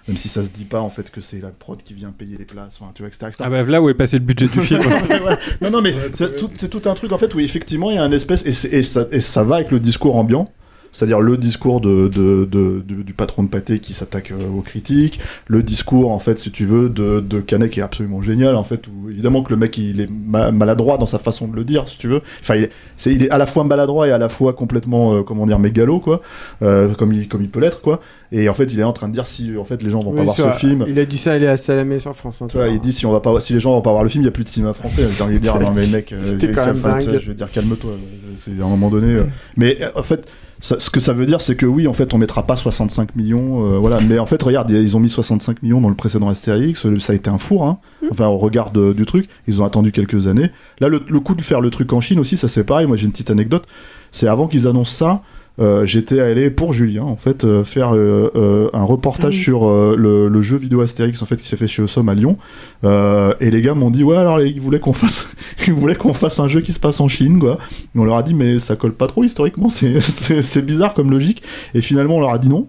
même 0.06 0.16
si 0.16 0.30
ça 0.30 0.42
se 0.42 0.48
dit 0.48 0.64
pas 0.64 0.80
en 0.80 0.88
fait 0.88 1.10
que 1.10 1.20
c'est 1.20 1.38
la 1.38 1.48
prod 1.50 1.82
qui 1.82 1.92
vient 1.92 2.10
payer 2.16 2.36
les 2.38 2.46
places. 2.46 2.78
Enfin, 2.80 2.92
tu 2.94 3.02
vois, 3.02 3.08
etc. 3.08 3.26
etc. 3.28 3.42
Ah 3.44 3.50
bah 3.50 3.62
là 3.64 3.82
où 3.82 3.90
est 3.90 3.94
passé 3.94 4.18
le 4.18 4.24
budget 4.24 4.48
du 4.48 4.60
film. 4.62 4.80
Non, 5.60 5.70
non, 5.70 5.82
mais 5.82 5.94
c'est 6.14 6.34
tout, 6.38 6.48
c'est 6.56 6.68
tout 6.70 6.80
un 6.88 6.94
truc 6.94 7.12
en 7.12 7.18
fait 7.18 7.34
où 7.34 7.40
effectivement 7.40 7.90
il 7.90 7.96
y 7.96 7.98
a 7.98 8.02
un 8.04 8.12
espèce 8.12 8.44
et, 8.46 8.52
c'est- 8.52 8.72
et 8.72 8.82
ça, 8.82 9.06
et 9.12 9.20
ça 9.20 9.42
va 9.44 9.56
avec 9.56 9.70
le 9.70 9.80
discours 9.80 10.16
ambiant. 10.16 10.50
C'est-à-dire 10.92 11.20
le 11.20 11.36
discours 11.36 11.80
de, 11.80 12.08
de- 12.08 12.44
de- 12.50 12.82
de- 12.86 13.02
du 13.02 13.12
patron 13.14 13.42
de 13.42 13.48
pâté 13.48 13.78
qui 13.78 13.92
s'attaque 13.92 14.30
euh, 14.32 14.48
aux 14.56 14.62
critiques, 14.62 15.20
le 15.46 15.62
discours 15.62 16.10
en 16.10 16.18
fait, 16.18 16.38
si 16.38 16.50
tu 16.50 16.64
veux, 16.64 16.88
de, 16.88 17.20
de 17.20 17.40
Canet 17.40 17.70
qui 17.70 17.80
est 17.80 17.82
absolument 17.82 18.22
génial 18.22 18.56
en 18.56 18.64
fait. 18.64 18.86
Où, 18.88 19.10
évidemment 19.10 19.42
que 19.42 19.50
le 19.50 19.56
mec 19.56 19.76
il 19.78 20.00
est 20.00 20.08
ma- 20.10 20.50
maladroit 20.50 20.98
dans 20.98 21.06
sa 21.06 21.18
façon 21.18 21.46
de 21.48 21.54
le 21.56 21.64
dire, 21.64 21.86
si 21.88 21.98
tu 21.98 22.08
veux. 22.08 22.22
Enfin, 22.40 22.56
il 22.56 22.64
est, 22.64 22.70
c'est, 22.96 23.12
il 23.12 23.22
est 23.22 23.30
à 23.30 23.38
la 23.38 23.46
fois 23.46 23.64
maladroit 23.64 24.08
et 24.08 24.10
à 24.12 24.18
la 24.18 24.28
fois 24.28 24.52
complètement, 24.52 25.14
euh, 25.16 25.22
comment 25.22 25.46
dire, 25.46 25.58
mégalo 25.58 26.00
quoi, 26.00 26.20
euh, 26.62 26.92
comme 26.94 27.12
il 27.12 27.28
comme 27.28 27.42
il 27.42 27.50
peut 27.50 27.60
l'être 27.60 27.80
quoi. 27.82 28.00
Et 28.32 28.48
en 28.48 28.54
fait, 28.54 28.64
il 28.72 28.78
est 28.80 28.84
en 28.84 28.92
train 28.92 29.08
de 29.08 29.14
dire 29.14 29.26
si 29.26 29.56
en 29.56 29.64
fait 29.64 29.82
les 29.82 29.90
gens 29.90 30.00
vont 30.00 30.12
pas 30.12 30.18
Oui, 30.18 30.24
voir 30.24 30.34
sur- 30.34 30.52
ce 30.54 30.58
film. 30.58 30.84
Il 30.88 30.98
a 30.98 31.04
dit 31.04 31.16
ça, 31.18 31.36
il 31.36 31.42
est 31.42 31.48
à 31.48 31.56
Salamé 31.56 31.98
sur 31.98 32.14
France. 32.14 32.42
Tu 32.48 32.56
vois, 32.56 32.68
il 32.68 32.80
dit 32.80 32.92
si 32.92 33.06
on 33.06 33.12
va 33.12 33.20
pas, 33.20 33.38
si 33.40 33.52
les 33.52 33.60
gens 33.60 33.72
vont 33.72 33.80
pas 33.82 33.90
voir 33.92 34.02
le 34.04 34.08
film, 34.10 34.22
il 34.22 34.26
y 34.26 34.28
a 34.28 34.32
plus 34.32 34.44
de 34.44 34.48
cinéma 34.48 34.74
français. 34.74 35.22
Envie 35.22 35.34
de 35.34 35.38
dire 35.40 35.58
non 35.60 35.70
mais 35.74 35.86
mec, 35.86 36.12
euh, 36.12 36.18
quand 36.54 36.66
même 36.66 36.80
calme- 36.80 37.04
dingue. 37.04 37.18
Je 37.20 37.28
veux 37.28 37.34
dire 37.34 37.50
calme-toi. 37.50 37.92
C'est 38.38 38.50
à 38.60 38.64
un 38.64 38.68
moment 38.68 38.90
donné. 38.90 39.14
euh. 39.14 39.24
Mais 39.56 39.78
euh, 39.80 39.88
en 39.94 40.02
fait, 40.02 40.28
ça- 40.60 40.78
ce 40.80 40.90
que 40.90 41.00
ça 41.00 41.12
veut 41.12 41.26
dire, 41.26 41.40
c'est 41.40 41.54
que 41.56 41.66
oui, 41.66 41.86
en 41.86 41.92
fait, 41.92 42.12
on 42.14 42.18
mettra 42.18 42.44
pas 42.46 42.56
65 42.56 43.14
millions, 43.16 43.64
euh, 43.64 43.78
voilà. 43.78 43.98
Mais 44.00 44.18
en 44.18 44.26
fait, 44.26 44.42
regarde, 44.42 44.70
ils 44.70 44.96
ont 44.96 45.00
mis 45.00 45.08
65 45.10 45.62
millions 45.62 45.80
dans 45.80 45.88
le 45.88 45.94
précédent 45.94 46.28
Astérix. 46.28 46.84
euh, 46.86 46.98
Ça 46.98 47.12
a 47.12 47.16
été 47.16 47.30
un 47.30 47.38
four, 47.38 47.64
hein. 47.64 47.78
Enfin, 48.10 48.26
au 48.26 48.38
regard 48.38 48.70
de- 48.72 48.92
du 48.92 49.06
truc, 49.06 49.28
ils 49.46 49.62
ont 49.62 49.64
attendu 49.64 49.92
quelques 49.92 50.26
années. 50.26 50.50
Là, 50.80 50.88
le, 50.88 51.02
le 51.08 51.20
coup 51.20 51.34
de 51.34 51.42
faire 51.42 51.60
le 51.60 51.70
truc 51.70 51.92
en 51.92 52.00
Chine 52.00 52.18
aussi, 52.18 52.36
ça 52.36 52.48
c'est 52.48 52.64
pareil. 52.64 52.86
Moi, 52.86 52.96
j'ai 52.96 53.04
une 53.06 53.12
petite 53.12 53.30
anecdote. 53.30 53.66
C'est 54.10 54.26
avant 54.28 54.48
qu'ils 54.48 54.66
annoncent 54.66 54.92
ça. 54.92 55.22
Euh, 55.60 55.86
j'étais 55.86 56.20
allé 56.20 56.50
pour 56.50 56.72
Julien 56.72 57.02
en 57.02 57.16
fait 57.16 57.44
euh, 57.44 57.64
faire 57.64 57.94
euh, 57.94 58.70
un 58.72 58.84
reportage 58.84 59.34
oui. 59.34 59.42
sur 59.42 59.68
le, 59.68 60.28
le 60.28 60.40
jeu 60.40 60.56
vidéo 60.56 60.80
Astérix 60.82 61.20
en 61.22 61.26
fait 61.26 61.36
qui 61.36 61.48
s'est 61.48 61.56
fait 61.56 61.66
chez 61.66 61.82
Osom 61.82 62.08
à 62.08 62.14
Lyon. 62.14 62.36
Et 62.84 63.50
les 63.50 63.62
gars 63.62 63.74
m'ont 63.74 63.90
dit 63.90 64.04
ouais 64.04 64.16
alors 64.16 64.40
ils 64.40 64.60
voulaient 64.60 64.80
qu'on 64.80 64.92
fasse 64.92 65.28
ils 65.66 65.72
voulaient 65.72 65.96
qu'on 65.96 66.14
fasse 66.14 66.40
un 66.40 66.48
jeu 66.48 66.60
qui 66.60 66.72
se 66.72 66.80
passe 66.80 67.00
en 67.00 67.08
Chine 67.08 67.38
quoi. 67.38 67.58
Et 67.94 67.98
on 67.98 68.04
leur 68.04 68.16
a 68.16 68.22
dit 68.22 68.34
mais 68.34 68.58
ça 68.58 68.76
colle 68.76 68.94
pas 68.94 69.06
trop 69.06 69.24
historiquement 69.24 69.68
c'est 69.70 70.64
bizarre 70.64 70.94
comme 70.94 71.10
logique. 71.10 71.42
Et 71.74 71.80
finalement 71.80 72.16
on 72.16 72.20
leur 72.20 72.32
a 72.32 72.38
dit 72.38 72.48
non. 72.48 72.68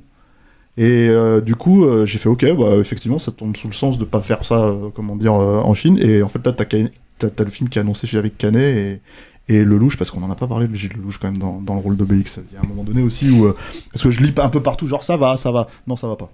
Et 0.79 1.09
euh, 1.09 1.41
du 1.41 1.55
coup 1.55 1.83
euh, 1.83 2.05
j'ai 2.05 2.19
fait 2.19 2.29
ok 2.29 2.45
bah 2.57 2.77
effectivement 2.79 3.19
ça 3.19 3.33
tombe 3.33 3.57
sous 3.57 3.67
le 3.67 3.73
sens 3.73 3.97
de 3.97 4.05
pas 4.05 4.21
faire 4.21 4.45
ça 4.45 4.63
euh, 4.63 4.89
comment 4.93 5.17
dire 5.17 5.33
en 5.33 5.73
Chine. 5.73 5.97
Et 5.99 6.23
en 6.23 6.29
fait 6.29 6.45
là 6.45 6.53
t'as 6.53 7.43
le 7.43 7.49
film 7.49 7.67
qui 7.67 7.79
est 7.79 7.81
annoncé 7.81 8.07
chez 8.07 8.17
avec 8.17 8.37
Canet 8.37 8.77
et 8.77 9.01
et 9.49 9.63
Lelouch, 9.65 9.97
parce 9.97 10.11
qu'on 10.11 10.23
en 10.23 10.31
a 10.31 10.35
pas 10.35 10.47
parlé 10.47 10.67
de 10.67 10.75
Gilles 10.75 10.93
Lelouch 10.95 11.17
quand 11.19 11.27
même 11.29 11.39
dans, 11.39 11.59
dans 11.61 11.73
le 11.73 11.81
rôle 11.81 11.97
d'Obélix. 11.97 12.39
Il 12.51 12.55
y 12.55 12.57
a 12.57 12.63
un 12.63 12.67
moment 12.67 12.83
donné 12.83 13.01
aussi 13.01 13.29
où. 13.29 13.45
euh, 13.45 13.55
parce 13.91 14.03
que 14.03 14.09
je 14.11 14.21
lis 14.21 14.33
un 14.37 14.49
peu 14.49 14.61
partout, 14.61 14.87
genre 14.87 15.03
ça 15.03 15.17
va, 15.17 15.35
ça 15.37 15.51
va. 15.51 15.67
Non, 15.87 15.95
ça 15.95 16.07
va 16.07 16.15
pas. 16.15 16.29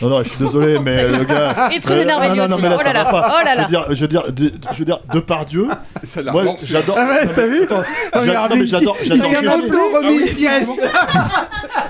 Non, 0.00 0.08
non, 0.08 0.22
je 0.22 0.28
suis 0.30 0.38
désolé, 0.38 0.78
mais 0.82 0.92
est. 0.92 1.08
le 1.18 1.24
gars. 1.24 1.68
Et 1.74 1.78
très 1.80 1.98
Euh, 1.98 2.02
énervé, 2.02 2.28
non, 2.28 2.32
lui 2.32 2.38
non, 2.38 2.44
aussi. 2.46 2.54
non, 2.54 2.62
mais 2.62 2.68
là, 2.70 2.76
Oh 2.78 2.82
ça 2.82 2.92
là 2.92 3.04
va 3.04 3.04
là, 3.04 3.10
pas. 3.20 3.34
oh 3.40 3.44
là 3.44 3.54
là. 3.54 3.60
Je 3.60 3.62
veux 3.62 3.68
dire, 3.68 3.86
je 3.94 4.00
veux 4.00 4.08
dire, 4.08 4.32
de, 4.32 4.52
je 4.72 4.78
veux 4.78 4.84
dire, 4.86 5.00
de 5.12 5.20
par 5.20 5.44
Dieu. 5.44 5.66
Ça 6.04 6.22
l'a 6.22 6.32
Moi, 6.32 6.44
j'adore. 6.64 6.96
Ah 6.98 7.06
ouais, 7.08 7.26
t'as 7.34 7.46
vu 7.46 7.60
regarde, 8.14 8.50
non, 8.52 8.56
mais 8.56 8.62
il- 8.62 8.66
j'adore, 8.68 8.96
il 9.02 9.08
j'adore 9.22 9.58
une 10.02 10.34
pièce. 10.34 10.68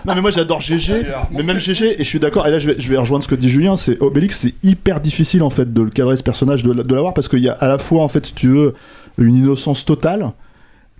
Non 0.04 0.14
mais 0.16 0.20
moi 0.20 0.30
j'adore 0.32 0.60
GG, 0.60 1.02
mais 1.30 1.44
même 1.44 1.58
GG, 1.60 1.94
et 2.00 2.02
je 2.04 2.08
suis 2.08 2.18
d'accord, 2.18 2.46
et 2.48 2.50
là 2.50 2.58
je 2.58 2.66
vais, 2.68 2.74
je 2.78 2.88
vais 2.90 2.96
rejoindre 2.96 3.22
ce 3.22 3.28
que 3.28 3.36
dit 3.36 3.48
Julien, 3.48 3.76
c'est 3.76 4.00
Obélix, 4.02 4.40
c'est 4.40 4.54
hyper 4.64 5.00
difficile 5.00 5.42
en 5.44 5.50
fait 5.50 5.72
de 5.72 5.80
le 5.82 5.90
cadrer 5.90 6.16
ce 6.16 6.24
personnage, 6.24 6.64
de, 6.64 6.72
de 6.72 6.94
l'avoir, 6.94 7.14
parce 7.14 7.28
qu'il 7.28 7.38
y 7.40 7.48
a 7.48 7.52
à 7.52 7.68
la 7.68 7.78
fois 7.78 8.02
en 8.02 8.08
fait, 8.08 8.26
si 8.26 8.34
tu 8.34 8.48
veux, 8.48 8.74
une 9.18 9.36
innocence 9.36 9.84
totale, 9.84 10.32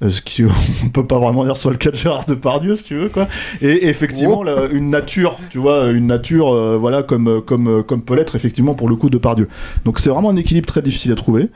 ce 0.09 0.21
qui 0.21 0.45
on 0.85 0.89
peut 0.89 1.07
pas 1.07 1.19
vraiment 1.19 1.45
dire 1.45 1.57
soit 1.57 1.71
le 1.71 1.77
cas 1.77 1.91
de 1.91 1.97
Gérard 1.97 2.27
Depardieu 2.27 2.77
si 2.77 2.85
tu 2.85 2.97
veux 2.97 3.09
quoi 3.09 3.29
et 3.61 3.89
effectivement 3.89 4.43
là, 4.43 4.67
une 4.73 4.91
nature 4.91 5.39
tu 5.51 5.59
vois 5.59 5.91
une 5.91 6.07
nature 6.07 6.53
euh, 6.53 6.77
voilà 6.77 7.03
comme 7.03 7.43
comme 7.43 7.69
euh, 7.69 7.83
comme 7.83 8.03
peut 8.03 8.17
l'être 8.17 8.37
effectivement 8.37 8.75
pour 8.75 8.89
le 8.89 8.97
coup 8.97 9.11
Depardieu 9.11 9.49
donc 9.85 9.99
c'est 9.99 10.11
vraiment 10.11 10.31
un 10.31 10.37
équilibre 10.37 10.67
très 10.67 10.83
difficile 10.83 11.13
à 11.13 11.17
trouver 11.17 11.51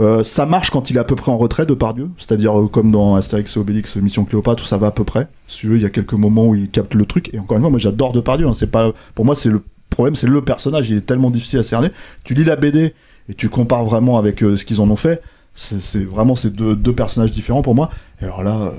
Euh, 0.00 0.24
ça 0.24 0.46
marche 0.46 0.70
quand 0.70 0.90
il 0.90 0.96
est 0.96 1.00
à 1.00 1.04
peu 1.04 1.16
près 1.16 1.30
en 1.30 1.38
retrait 1.38 1.66
de 1.66 1.74
Pardieu, 1.74 2.08
c'est-à-dire 2.16 2.58
euh, 2.58 2.66
comme 2.66 2.90
dans 2.90 3.14
Astérix 3.14 3.56
et 3.56 3.60
Obélix, 3.60 3.96
Mission 3.96 4.24
Cléopâtre, 4.24 4.62
où 4.62 4.66
ça 4.66 4.78
va 4.78 4.88
à 4.88 4.90
peu 4.90 5.04
près. 5.04 5.28
Si 5.48 5.58
tu 5.58 5.68
veux, 5.68 5.76
il 5.76 5.82
y 5.82 5.86
a 5.86 5.90
quelques 5.90 6.14
moments 6.14 6.46
où 6.46 6.54
il 6.54 6.70
capte 6.70 6.94
le 6.94 7.04
truc. 7.04 7.30
Et 7.34 7.38
encore 7.38 7.56
une 7.56 7.62
fois, 7.62 7.70
moi 7.70 7.78
j'adore 7.78 8.12
Depardieu. 8.12 8.46
Hein, 8.46 8.54
c'est 8.54 8.70
pas, 8.70 8.92
pour 9.14 9.24
moi, 9.24 9.36
c'est 9.36 9.50
le 9.50 9.62
problème, 9.90 10.14
c'est 10.14 10.26
le 10.26 10.42
personnage. 10.42 10.90
Il 10.90 10.96
est 10.96 11.06
tellement 11.06 11.30
difficile 11.30 11.58
à 11.58 11.62
cerner. 11.62 11.90
Tu 12.24 12.34
lis 12.34 12.44
la 12.44 12.56
BD 12.56 12.94
et 13.28 13.34
tu 13.34 13.48
compares 13.48 13.84
vraiment 13.84 14.18
avec 14.18 14.42
euh, 14.42 14.56
ce 14.56 14.64
qu'ils 14.64 14.80
en 14.80 14.90
ont 14.90 14.96
fait. 14.96 15.22
C'est 15.54 16.04
vraiment 16.04 16.34
ces 16.34 16.50
deux, 16.50 16.74
deux 16.76 16.94
personnages 16.94 17.30
différents 17.30 17.62
pour 17.62 17.74
moi. 17.74 17.90
Et 18.20 18.24
alors 18.24 18.42
là, 18.42 18.56
euh, 18.56 18.70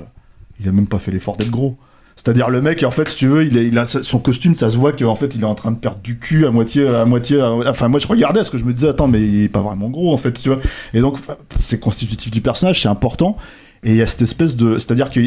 il 0.60 0.68
a 0.68 0.72
même 0.72 0.86
pas 0.86 0.98
fait 0.98 1.10
l'effort 1.12 1.36
d'être 1.36 1.50
gros. 1.50 1.76
C'est-à-dire 2.16 2.48
le 2.48 2.60
mec, 2.60 2.82
en 2.84 2.90
fait, 2.92 3.08
si 3.08 3.16
tu 3.16 3.26
veux, 3.26 3.44
il, 3.44 3.76
a 3.78 3.86
son 3.86 4.18
costume, 4.20 4.56
ça 4.56 4.70
se 4.70 4.76
voit 4.76 4.92
qu'en 4.92 5.16
fait, 5.16 5.34
il 5.34 5.42
est 5.42 5.46
en 5.46 5.56
train 5.56 5.72
de 5.72 5.76
perdre 5.76 5.98
du 6.00 6.18
cul 6.18 6.46
à 6.46 6.52
moitié, 6.52 6.86
à 6.88 7.04
moitié. 7.04 7.42
Enfin, 7.42 7.88
moi, 7.88 7.98
je 7.98 8.06
regardais 8.06 8.38
parce 8.40 8.50
que 8.50 8.58
je 8.58 8.64
me 8.64 8.72
disais, 8.72 8.88
attends, 8.88 9.08
mais 9.08 9.20
il 9.20 9.42
est 9.42 9.48
pas 9.48 9.62
vraiment 9.62 9.88
gros, 9.90 10.12
en 10.12 10.16
fait, 10.16 10.32
tu 10.32 10.48
vois. 10.48 10.58
Et 10.94 11.00
donc, 11.00 11.18
c'est 11.58 11.80
constitutif 11.80 12.30
du 12.30 12.40
personnage, 12.40 12.80
c'est 12.82 12.88
important. 12.88 13.36
Et 13.82 13.90
il 13.90 13.96
y 13.96 14.02
a 14.02 14.06
cette 14.06 14.22
espèce 14.22 14.56
de, 14.56 14.78
c'est-à-dire 14.78 15.10
que 15.10 15.20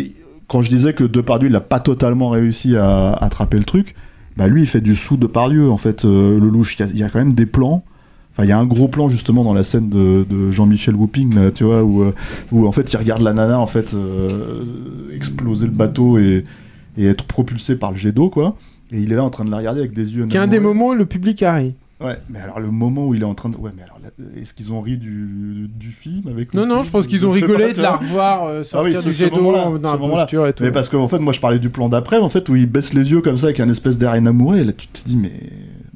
quand 0.48 0.62
je 0.62 0.70
disais 0.70 0.94
que 0.94 1.04
Depardieu, 1.04 1.50
il 1.50 1.56
a 1.58 1.62
pas 1.62 1.82
totalement 1.82 2.30
réussi 2.30 2.78
à 2.78 3.12
attraper 3.12 3.58
le 3.58 3.66
truc, 3.66 3.94
bah 4.38 4.48
lui, 4.48 4.62
il 4.62 4.68
fait 4.68 4.82
du 4.82 4.96
sous 4.96 5.18
Depardieu, 5.18 5.70
en 5.70 5.78
fait, 5.78 6.06
euh, 6.06 6.40
le 6.40 6.48
louche. 6.48 6.78
Il 6.80 6.86
y, 6.86 6.90
a- 6.90 6.92
il 6.94 6.98
y 7.00 7.04
a 7.04 7.10
quand 7.10 7.20
même 7.20 7.34
des 7.34 7.46
plans. 7.46 7.84
Enfin, 8.38 8.46
il 8.46 8.50
y 8.50 8.52
a 8.52 8.60
un 8.60 8.66
gros 8.68 8.88
plan 8.88 9.10
justement 9.10 9.44
dans 9.44 9.56
la 9.56 9.64
scène 9.64 9.90
de, 9.90 10.24
de 10.30 10.52
Jean-Michel 10.52 10.96
Whooping, 10.96 11.34
là, 11.34 11.50
tu 11.50 11.64
vois, 11.64 11.82
où, 11.84 12.04
euh, 12.04 12.14
où 12.52 12.68
en 12.68 12.72
fait 12.72 12.94
il 12.94 12.98
regarde 12.98 13.24
la 13.24 13.34
nana 13.34 13.60
en 13.60 13.66
fait 13.66 13.96
euh, 13.96 14.64
exploser 15.16 15.66
le 15.66 15.72
bateau 15.72 16.20
et, 16.20 16.46
et 16.98 17.06
être 17.08 17.24
propulsé 17.26 17.76
par 17.78 17.92
le 17.92 17.98
jet 17.98 18.12
d'eau, 18.12 18.30
quoi. 18.30 18.56
Et 18.92 19.00
il 19.02 19.12
est 19.12 19.16
là 19.16 19.24
en 19.24 19.32
train 19.32 19.44
de 19.44 19.50
la 19.50 19.58
regarder 19.58 19.80
avec 19.80 19.94
des 19.94 20.14
yeux. 20.16 20.26
Qui 20.26 20.38
est 20.38 20.40
un 20.40 20.46
des 20.48 20.60
moments 20.60 20.90
où 20.90 20.94
le 20.94 21.06
public 21.08 21.42
a 21.44 21.54
ri. 21.56 21.74
Ouais, 22.00 22.16
mais 22.30 22.40
alors 22.40 22.60
le 22.60 22.70
moment 22.70 23.08
où 23.08 23.16
il 23.16 23.24
est 23.24 23.26
en 23.26 23.34
train 23.34 23.50
de. 23.50 23.58
Ouais, 23.58 23.72
mais 23.76 23.82
alors 23.82 23.98
est-ce 24.40 24.54
qu'ils 24.54 24.72
ont 24.72 24.82
ri 24.82 24.98
du, 24.98 25.68
du 25.76 25.90
film 25.90 26.28
avec 26.28 26.54
le 26.54 26.60
Non, 26.62 26.68
non, 26.76 26.84
je 26.84 26.92
pense 26.92 27.08
qu'ils 27.08 27.26
ont 27.26 27.32
rigolé 27.32 27.70
pas, 27.70 27.74
de 27.74 27.82
la 27.82 27.96
revoir 27.96 28.44
euh, 28.46 28.62
Ah 28.72 28.84
oui, 28.84 28.94
sortir 28.94 29.02
ce- 29.02 29.08
du 29.08 29.14
jet 29.16 29.30
d'eau 29.32 29.80
dans 29.80 29.92
la 29.94 29.98
posture 29.98 30.46
et 30.46 30.54
tout. 30.54 30.64
Mais 30.64 30.72
parce 30.72 30.90
qu'en 30.90 31.08
fait, 31.08 31.18
moi, 31.18 31.34
je 31.34 31.40
parlais 31.40 31.58
du 31.58 31.70
plan 31.72 31.90
d'après, 31.90 32.20
en 32.20 32.30
fait, 32.30 32.48
où 32.50 32.56
il 32.56 32.68
baisse 32.68 32.94
les 32.94 33.10
yeux 33.12 33.22
comme 33.22 33.38
ça 33.38 33.48
avec 33.48 33.60
un 33.60 33.70
espèce 33.70 33.98
d'air 33.98 34.12
amoureux, 34.12 34.58
et 34.58 34.64
là, 34.64 34.74
tu 34.74 34.88
te 34.88 35.04
dis, 35.08 35.18
mais 35.18 35.32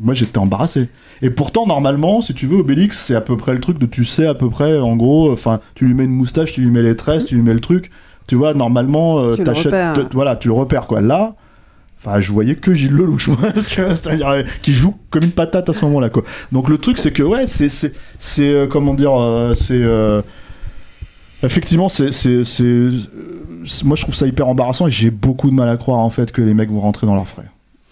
moi 0.02 0.14
j'étais 0.14 0.38
embarrassé. 0.40 0.90
Et 1.22 1.30
pourtant, 1.30 1.68
normalement, 1.68 2.22
si 2.22 2.34
tu 2.34 2.48
veux, 2.48 2.57
Obélix, 2.57 2.99
c'est 2.99 3.15
à 3.15 3.22
peu 3.22 3.38
près 3.38 3.53
le 3.53 3.60
truc 3.60 3.78
de 3.78 3.86
tu 3.86 4.03
sais 4.03 4.26
à 4.26 4.34
peu 4.34 4.49
près, 4.49 4.80
en 4.80 4.95
gros, 4.95 5.32
enfin, 5.32 5.60
tu 5.76 5.86
lui 5.86 5.94
mets 5.94 6.06
une 6.06 6.11
moustache, 6.11 6.53
tu 6.53 6.61
lui 6.61 6.72
mets 6.72 6.82
les 6.82 6.95
tresses, 6.95 7.26
tu 7.26 7.36
lui 7.36 7.41
mets 7.44 7.53
le 7.53 7.60
truc. 7.61 7.91
Tu 8.28 8.36
vois, 8.36 8.53
normalement, 8.53 9.19
euh, 9.19 9.32
Tu 9.36 9.41
le 9.41 9.44
t'achètes. 9.45 9.72
Voilà, 10.14 10.36
tu 10.36 10.48
le 10.48 10.53
repères 10.53 10.88
quoi. 10.88 11.02
Là. 11.02 11.36
Enfin, 11.99 12.19
je 12.19 12.32
voyais 12.32 12.56
que 12.56 12.73
Gilles 12.73 12.94
Lelouch, 12.94 13.30
c'est-à-dire 13.57 14.28
euh, 14.30 14.41
qui 14.64 14.73
joue 14.73 14.95
comme 15.11 15.23
une 15.23 15.32
patate 15.32 15.69
à 15.69 15.73
ce 15.73 15.86
moment-là, 15.86 16.10
quoi. 16.10 16.23
Donc 16.52 16.68
le 16.69 16.80
truc, 16.80 16.98
c'est 16.98 17.11
que 17.11 17.22
ouais, 17.23 17.45
c'est 17.45 17.69
c'est 17.69 17.94
euh, 18.53 18.65
comment 18.68 18.95
dire, 18.95 19.14
euh, 19.22 19.53
c'est 19.53 19.73
euh, 19.76 20.22
effectivement, 21.44 21.90
c'est 21.90 22.10
euh, 22.28 22.44
c'est- 22.44 23.84
moi 23.84 23.95
je 23.95 24.02
trouve 24.02 24.15
ça 24.15 24.26
hyper 24.26 24.48
embarrassant 24.48 24.88
et 24.88 24.91
j'ai 24.91 25.11
beaucoup 25.11 25.49
de 25.52 25.56
mal 25.56 25.69
à 25.69 25.78
croire 25.78 25.99
en 25.99 26.10
fait 26.10 26.32
que 26.32 26.41
les 26.41 26.53
mecs 26.56 26.72
vont 26.72 26.80
rentrer 26.80 27.06
dans 27.06 27.14
leurs 27.15 27.28
frais. 27.28 27.45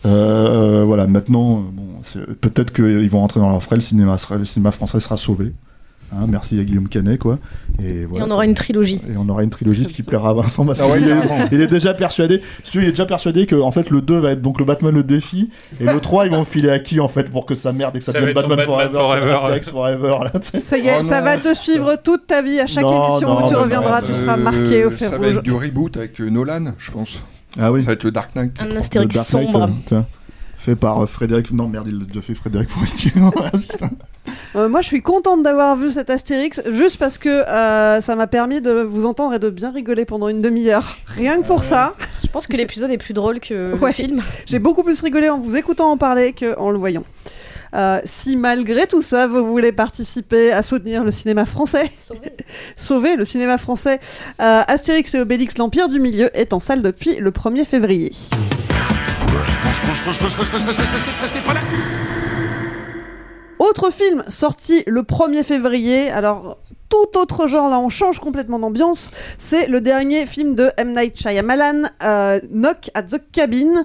Euh, 0.05 0.81
euh, 0.81 0.83
voilà, 0.85 1.07
maintenant, 1.07 1.57
euh, 1.59 1.61
bon, 1.73 1.83
c'est- 2.03 2.25
peut-être 2.39 2.71
qu'ils 2.73 3.09
vont 3.09 3.19
rentrer 3.19 3.39
dans 3.39 3.49
leurs 3.49 3.63
frais, 3.63 3.75
le 3.75 3.81
cinéma, 3.81 4.17
sera- 4.17 4.37
le 4.37 4.45
cinéma 4.45 4.71
français 4.71 4.99
sera 4.99 5.17
sauvé. 5.17 5.51
Hein, 6.11 6.25
merci 6.27 6.59
à 6.59 6.63
Guillaume 6.63 6.89
Canet, 6.89 7.19
quoi. 7.19 7.37
Et, 7.83 8.03
voilà. 8.05 8.25
Et 8.25 8.27
on 8.27 8.31
aura 8.31 8.45
une 8.45 8.55
trilogie. 8.55 8.99
Et 9.07 9.15
on 9.15 9.29
aura 9.29 9.43
une 9.43 9.51
trilogie, 9.51 9.83
ce 9.85 9.93
qui 9.93 10.01
plaira 10.01 10.31
à 10.31 10.33
Vincent 10.33 10.65
parce 10.65 10.81
Ah 10.81 10.97
qu'il 10.97 11.07
est, 11.07 11.15
il 11.51 11.61
est 11.61 11.67
déjà 11.67 11.93
persuadé. 11.93 12.41
Si 12.63 12.71
tu 12.71 12.77
veux, 12.79 12.83
il 12.85 12.87
est 12.87 12.91
déjà 12.93 13.05
persuadé 13.05 13.45
que 13.45 13.55
en 13.55 13.71
fait 13.71 13.91
le 13.91 14.01
2 14.01 14.17
va 14.17 14.31
être 14.31 14.41
donc 14.41 14.57
le 14.57 14.65
Batman 14.65 14.91
le 14.95 15.03
défi 15.03 15.51
et 15.79 15.83
le 15.83 15.99
3 15.99 16.25
ils 16.25 16.31
vont 16.31 16.45
filer 16.45 16.71
à 16.71 16.79
qui 16.79 16.99
en 16.99 17.09
fait 17.09 17.29
pour 17.29 17.45
que 17.45 17.53
ça 17.53 17.73
merde 17.73 17.95
et 17.95 17.99
que 17.99 18.05
ça, 18.05 18.11
Ça 18.13 18.19
va 18.21 18.25
devienne 18.25 18.41
Batman, 18.47 18.57
Batman 18.65 18.89
Forever, 18.91 19.35
Forever, 19.35 19.61
Forever 19.61 20.15
là, 20.23 20.31
sais. 20.41 20.61
Ça 20.61 20.79
y 20.79 20.87
est, 20.87 20.95
Oh 20.99 21.03
ça 21.03 21.19
non. 21.19 21.25
va 21.25 21.37
te 21.37 21.53
suivre 21.53 21.95
toute 22.03 22.25
ta 22.25 22.41
vie. 22.41 22.59
À 22.59 22.65
chaque 22.65 22.85
Non, 22.85 23.07
émission 23.09 23.27
non, 23.29 23.45
où 23.45 23.47
tu 23.47 23.53
bah 23.53 23.61
reviendras, 23.61 24.01
non, 24.01 24.07
tu 24.07 24.13
seras 24.15 24.33
Euh, 24.33 24.37
marqué 24.41 24.85
au 24.85 24.89
fer 24.89 25.11
Ça 25.11 25.17
va 25.19 25.27
être 25.27 25.43
du 25.43 25.51
reboot 25.53 25.95
avec 25.95 26.19
euh, 26.21 26.29
Nolan, 26.31 26.73
je 26.79 26.89
pense. 26.89 27.23
Ah 27.57 27.71
oui. 27.71 27.81
Ça 27.81 27.87
va 27.87 27.93
être 27.93 28.03
le 28.03 28.11
Dark 28.11 28.35
Knight. 28.35 28.53
Un 28.59 28.75
Astérix 28.75 29.15
Dark 29.15 29.33
Knight, 29.33 29.51
sombre. 29.51 29.63
euh, 29.63 29.67
tu 29.87 29.93
vois, 29.95 30.05
fait 30.57 30.75
par 30.75 31.01
euh, 31.01 31.05
Frédéric. 31.07 31.51
Non 31.51 31.67
merde, 31.67 31.87
il 31.87 31.97
l'a 31.99 32.05
déjà 32.05 32.21
fait 32.21 32.35
Frédéric 32.35 32.69
Forestier. 32.69 33.11
Ouais, 33.17 33.51
putain. 33.51 33.89
Euh, 34.55 34.69
moi, 34.69 34.81
je 34.81 34.87
suis 34.87 35.01
contente 35.01 35.41
d'avoir 35.41 35.75
vu 35.75 35.89
cet 35.89 36.09
Astérix 36.11 36.61
juste 36.71 36.97
parce 36.97 37.17
que 37.17 37.29
euh, 37.29 38.01
ça 38.01 38.15
m'a 38.15 38.27
permis 38.27 38.61
de 38.61 38.81
vous 38.81 39.05
entendre 39.05 39.33
et 39.33 39.39
de 39.39 39.49
bien 39.49 39.71
rigoler 39.71 40.05
pendant 40.05 40.27
une 40.27 40.41
demi-heure. 40.41 40.97
Rien 41.07 41.37
que 41.41 41.47
pour 41.47 41.63
ça, 41.63 41.95
Je 42.23 42.27
pense 42.27 42.45
que 42.45 42.55
l'épisode 42.57 42.91
est 42.91 42.97
plus 42.99 43.13
drôle 43.13 43.39
que 43.39 43.73
Ouais. 43.75 43.87
le 43.89 43.93
film. 43.93 44.21
j'ai 44.45 44.59
beaucoup 44.59 44.83
plus 44.83 45.01
rigolé 45.01 45.29
en 45.29 45.39
vous 45.39 45.55
écoutant 45.55 45.89
en 45.91 45.97
parler 45.97 46.33
qu'en 46.33 46.69
le 46.69 46.77
voyant. 46.77 47.03
Euh, 47.75 47.99
si 48.03 48.35
malgré 48.35 48.87
tout 48.87 49.01
ça, 49.01 49.27
vous 49.27 49.45
voulez 49.45 49.71
participer 49.71 50.51
à 50.51 50.63
soutenir 50.63 51.03
le 51.03 51.11
cinéma 51.11 51.45
français, 51.45 51.91
sauver 52.77 53.15
le 53.15 53.25
cinéma 53.25 53.57
français, 53.57 53.99
euh, 54.41 54.61
Astérix 54.67 55.13
et 55.15 55.19
Obélix, 55.19 55.57
l'Empire 55.57 55.89
du 55.89 55.99
Milieu 55.99 56.29
est 56.37 56.53
en 56.53 56.59
salle 56.59 56.81
depuis 56.81 57.17
le 57.17 57.31
1er 57.31 57.65
février. 57.65 58.11
Autre 63.59 63.91
film 63.91 64.23
sorti 64.27 64.83
le 64.87 65.01
1er 65.01 65.43
février, 65.43 66.09
alors 66.09 66.57
tout 66.89 67.17
autre 67.17 67.47
genre, 67.47 67.69
là 67.69 67.79
on 67.79 67.89
change 67.89 68.19
complètement 68.19 68.57
d'ambiance, 68.57 69.11
c'est 69.37 69.67
le 69.67 69.79
dernier 69.79 70.25
film 70.25 70.55
de 70.55 70.71
M. 70.77 70.93
Night 70.93 71.17
Shyamalan, 71.19 71.83
euh, 72.03 72.39
Knock 72.51 72.89
at 72.95 73.03
the 73.03 73.21
Cabin. 73.31 73.83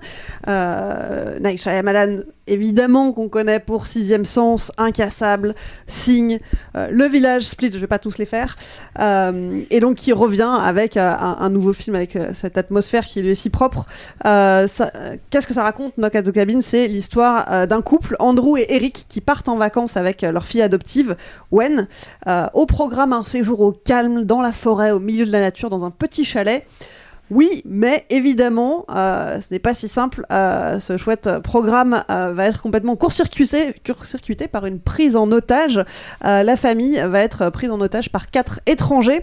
Euh, 0.49 1.39
Night 1.39 1.61
Shyamalan, 1.61 2.23
évidemment 2.47 3.13
qu'on 3.13 3.29
connaît 3.29 3.61
pour 3.61 3.87
Sixième 3.87 4.25
Sens, 4.25 4.73
Incassable, 4.77 5.55
Signe, 5.87 6.41
euh, 6.77 6.89
Le 6.91 7.07
Village, 7.07 7.43
Split, 7.43 7.71
je 7.73 7.79
vais 7.79 7.87
pas 7.87 7.99
tous 7.99 8.19
les 8.19 8.27
faire, 8.27 8.57
Euh, 9.01 9.63
et 9.71 9.81
donc 9.81 9.97
qui 9.97 10.13
revient 10.13 10.57
avec 10.61 10.97
euh, 10.97 11.13
un, 11.19 11.51
nouveau 11.51 11.73
film 11.73 11.97
avec 11.97 12.17
cette 12.33 12.57
atmosphère 12.57 13.05
qui 13.05 13.23
lui 13.23 13.31
est 13.31 13.35
si 13.35 13.51
propre. 13.51 13.87
Qu'est-ce 14.23 15.47
que 15.47 15.55
ça 15.55 15.63
raconte 15.63 15.95
Knock 15.97 16.15
at 16.15 16.23
the 16.23 16.33
Cabin? 16.33 16.61
C'est 16.61 16.87
l'histoire 16.87 17.67
d'un 17.67 17.83
couple, 17.83 18.17
Andrew 18.19 18.57
et 18.57 18.67
Eric, 18.69 19.07
qui 19.09 19.21
partent 19.21 19.49
en 19.49 19.57
vacances 19.57 19.97
avec 19.97 20.23
leur 20.23 20.47
fille 20.47 20.63
adoptive, 20.63 21.17
Wen. 21.51 21.89
Au 22.55 22.67
programme, 22.67 23.13
un 23.13 23.25
séjour 23.25 23.61
au 23.61 23.73
calme, 23.73 24.25
dans 24.25 24.41
la 24.41 24.53
forêt, 24.53 24.91
au 24.91 25.01
milieu 25.01 25.27
de 25.27 25.33
la 25.33 25.41
nature, 25.41 25.71
dans 25.71 25.85
un 25.85 25.91
petit 25.91 26.25
chalet. 26.25 26.65
Oui, 27.31 27.63
mais 27.65 28.05
évidemment, 28.11 28.85
euh, 28.91 29.41
ce 29.41 29.53
n'est 29.53 29.59
pas 29.59 29.73
si 29.73 29.89
simple. 29.89 30.27
Euh, 30.31 30.79
ce 30.79 30.99
chouette 30.99 31.31
programme 31.43 32.05
euh, 32.11 32.33
va 32.35 32.47
être 32.47 32.61
complètement 32.61 32.97
court-circuité, 32.97 33.75
par 34.53 34.67
une 34.67 34.79
prise 34.79 35.17
en 35.17 35.31
otage. 35.33 35.83
La 36.23 36.57
famille 36.57 37.03
va 37.07 37.21
être 37.21 37.51
prise 37.51 37.71
en 37.71 37.81
otage 37.81 38.11
par 38.11 38.27
quatre 38.27 38.61
étrangers 38.67 39.21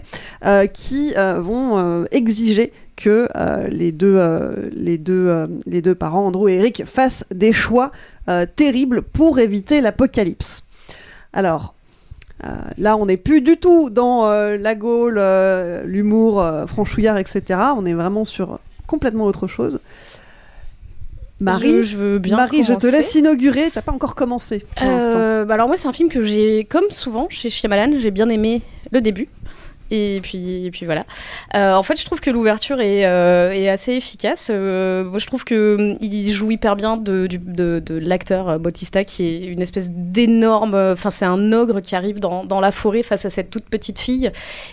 qui 0.72 1.14
vont 1.14 2.04
exiger 2.10 2.72
que 2.96 3.28
les, 3.68 3.92
deux, 3.92 4.20
les, 4.72 4.98
deux, 4.98 5.94
parents, 5.94 6.26
Andrew 6.26 6.48
et 6.48 6.54
Eric, 6.54 6.84
fassent 6.86 7.24
des 7.32 7.52
choix 7.52 7.92
terribles 8.56 9.02
pour 9.02 9.38
éviter 9.38 9.80
l'apocalypse. 9.80 10.64
Alors, 11.32 11.74
euh, 12.44 12.48
là, 12.78 12.96
on 12.96 13.06
n'est 13.06 13.16
plus 13.16 13.40
du 13.40 13.56
tout 13.56 13.90
dans 13.90 14.26
euh, 14.26 14.56
la 14.56 14.74
Gaule, 14.74 15.16
euh, 15.18 15.82
l'humour 15.84 16.44
franchouillard, 16.66 17.18
etc. 17.18 17.42
On 17.76 17.84
est 17.86 17.94
vraiment 17.94 18.24
sur 18.24 18.58
complètement 18.86 19.24
autre 19.24 19.46
chose. 19.46 19.80
Marie, 21.40 21.78
Je- 21.78 21.82
je 21.82 21.96
veux 21.96 22.18
bien 22.20 22.36
Marie, 22.36 22.62
je 22.62 22.72
te 22.74 22.86
laisse 22.86 23.14
inaugurer. 23.16 23.70
T'as 23.74 23.82
pas 23.82 23.90
encore 23.92 24.14
commencé 24.14 24.64
pour 24.76 24.86
bah 24.86 25.54
alors 25.54 25.66
moi 25.66 25.76
c'est 25.76 25.88
un 25.88 25.92
film 25.92 26.08
que 26.08 26.22
j'ai 26.22 26.64
comme 26.64 26.88
souvent 26.90 27.26
chez 27.30 27.50
Shyamalan 27.50 27.98
j'ai 27.98 28.12
bien 28.12 28.28
aimé 28.28 28.62
le 28.92 29.00
début 29.00 29.28
et 29.94 30.20
puis 30.22 30.64
et 30.66 30.70
puis 30.70 30.84
voilà 30.86 31.04
Euh, 31.54 31.74
en 31.74 31.82
fait 31.82 32.00
je 32.00 32.04
trouve 32.04 32.20
que 32.20 32.30
l'ouverture 32.30 32.80
est, 32.80 33.04
euh, 33.06 33.50
est 33.52 33.68
assez 33.68 33.92
efficace 33.92 34.50
Euh, 34.52 35.04
moi 35.04 35.18
je 35.18 35.26
trouve 35.26 35.44
que 35.44 35.76
hum, 35.92 35.96
il 36.00 36.30
joue 36.30 36.50
hyper 36.50 36.76
bien 36.76 36.96
de, 36.96 37.26
de, 37.30 37.78
de 37.84 37.98
l'acteur 37.98 38.48
euh, 38.48 38.58
Bautista 38.58 39.04
qui 39.04 39.26
est 39.26 39.44
une 39.46 39.60
espèce 39.62 39.90
d'énorme 39.92 40.74
enfin 40.74 41.10
c'est 41.10 41.24
un 41.26 41.52
ogre 41.52 41.80
qui 41.80 41.94
arrive 41.94 42.20
dans, 42.20 42.44
dans 42.44 42.60
la 42.60 42.72
forêt 42.72 43.02
face 43.02 43.24
à 43.24 43.30
cette 43.30 43.50
toute 43.50 43.64
petite 43.64 43.98
fille 43.98 44.30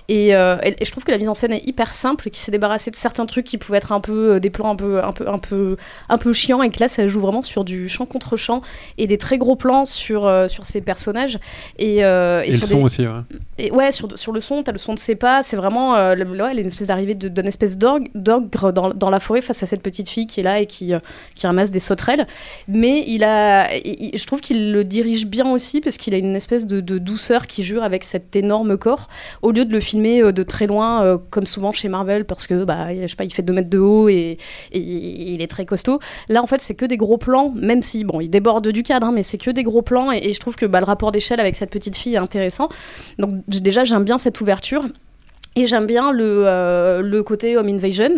et, 0.08 0.30
et- 0.30 0.76
et 0.82 0.86
je 0.86 0.92
trouve 0.92 1.04
que 1.04 1.12
la 1.12 1.18
mise 1.18 1.30
en 1.30 1.34
scène 1.34 1.52
est 1.52 1.66
hyper 1.68 1.94
simple 1.94 2.30
qui 2.30 2.40
s'est 2.40 2.52
débarrassé 2.52 2.92
de 2.92 2.96
certains 2.96 3.26
trucs 3.26 3.46
qui 3.46 3.58
pouvaient 3.58 3.78
être 3.80 3.92
un 3.92 4.00
peu 4.00 4.40
des 4.40 4.50
plans 4.50 4.70
un 4.72 4.76
peu 4.76 5.04
un 5.04 5.12
peu 5.12 5.28
un 5.28 5.40
peu 5.40 5.76
un 6.08 6.18
peu 6.18 6.32
chiants 6.34 6.62
et 6.64 6.70
que 6.70 6.80
là 6.80 6.88
ça 6.88 7.08
joue 7.08 7.20
vraiment 7.20 7.42
sur 7.42 7.64
du 7.66 7.90
champ 7.90 8.06
contre 8.06 8.38
champ 8.38 8.62
et 8.98 9.08
des 9.08 9.18
très 9.18 9.38
gros 9.38 9.56
plans 9.56 9.86
sur, 9.86 10.32
sur 10.48 10.66
ces 10.66 10.82
personnages. 10.82 11.40
Et, 11.78 11.98
Et, 11.98 12.52
sur 12.52 12.62
le 12.62 12.68
son 12.68 12.78
des- 12.78 12.84
aussi, 12.84 13.02
ouais. 13.02 13.14
Et 13.58 13.72
ouais, 13.72 13.92
sur, 13.92 14.18
sur 14.18 14.32
le 14.32 14.40
son, 14.40 14.64
t'as 14.64 14.72
le 14.72 14.78
son 14.78 14.94
de 14.94 15.00
ses 15.10 15.16
pas, 15.16 15.42
c'est 15.42 15.56
vraiment 15.56 15.96
euh, 15.96 16.14
le- 16.14 16.26
ouais, 16.26 16.56
une 16.56 16.68
espèce 16.68 16.88
d'arrivée 16.88 17.16
d'une 17.16 17.48
espèce 17.48 17.78
d'orgue- 17.78 18.10
dans, 18.14 19.10
la 19.10 19.20
forêt 19.20 19.42
face 19.42 19.64
à 19.64 19.66
cette 19.66 19.82
petite 19.82 20.08
fille 20.08 20.28
qui 20.28 20.40
est 20.40 20.44
là 20.44 20.60
et 20.60 20.68
qui, 20.68 20.94
euh, 20.94 21.00
ramasse 21.42 21.72
des 21.72 21.80
sauterelles. 21.80 22.28
Mais 22.68 23.04
il 23.08 23.24
a, 23.24 23.68
je 23.70 24.26
trouve 24.26 24.42
qu'il 24.42 24.72
le 24.72 24.84
dirige 24.84 25.26
bien 25.26 25.52
aussi 25.52 25.82
parce 25.82 25.98
qu'il 25.98 26.14
a 26.14 26.18
une 26.18 26.36
espèce 26.36 26.68
de, 26.68 26.80
douceur 27.00 27.48
qui 27.48 27.64
jure 27.64 27.84
avec 27.84 28.04
cet 28.04 28.36
énorme 28.36 28.78
corps, 28.78 29.08
au 29.42 29.52
lieu 29.52 29.66
de 29.66 29.72
le 29.72 29.80
filmer 29.80 30.22
euh, 30.22 30.32
de 30.32 30.44
très 30.44 30.68
loin, 30.68 31.04
euh, 31.04 31.18
comme 31.30 31.46
souvent 31.46 31.72
chez 31.72 31.88
Marvel, 31.88 32.26
parce 32.26 32.46
que 32.46 32.64
bah, 32.64 32.94
je 32.94 33.08
sais 33.08 33.16
pas, 33.16 33.24
il 33.24 33.34
fait 33.34 33.42
2 33.42 33.54
mètres 33.54 33.70
de 33.70 33.80
haut 33.80 34.10
et, 34.10 34.38
il 34.72 35.42
est 35.42 35.48
très 35.48 35.66
costaud. 35.66 36.00
Là, 36.28 36.44
en 36.44 36.48
fait, 36.48 36.62
c'est 36.62 36.76
que 36.76 36.86
des 36.86 36.98
gros 36.98 37.18
plans, 37.18 37.52
même 37.56 37.82
si, 37.82 38.04
bon, 38.04 38.20
il 38.20 38.30
déborde 38.30 38.68
du 38.68 38.84
cadre, 38.84 39.08
hein, 39.08 39.12
mais 39.14 39.24
c'est 39.24 39.38
que 39.38 39.50
des 39.50 39.64
gros 39.64 39.82
plans, 39.82 40.12
et, 40.12 40.34
je 40.34 40.40
trouve 40.40 40.56
que 40.56 40.66
bah, 40.66 40.80
le 40.80 40.86
rapport 40.86 41.12
d'échelle 41.12 41.40
avec 41.40 41.56
cette 41.56 41.72
petite 41.72 41.96
fille 41.96 42.16
est 42.16 42.18
intéressant. 42.18 42.70
Donc, 43.18 43.32
déjà, 43.48 43.84
j'aime 43.84 44.04
bien 44.04 44.18
cette 44.18 44.40
ouverture. 44.42 44.86
Et 45.60 45.68
j'aime 45.68 45.88
bien 45.88 46.14
le, 46.14 46.44
euh, 46.48 47.02
le 47.02 47.22
côté 47.22 47.58
home 47.58 47.68
invasion, 47.68 48.12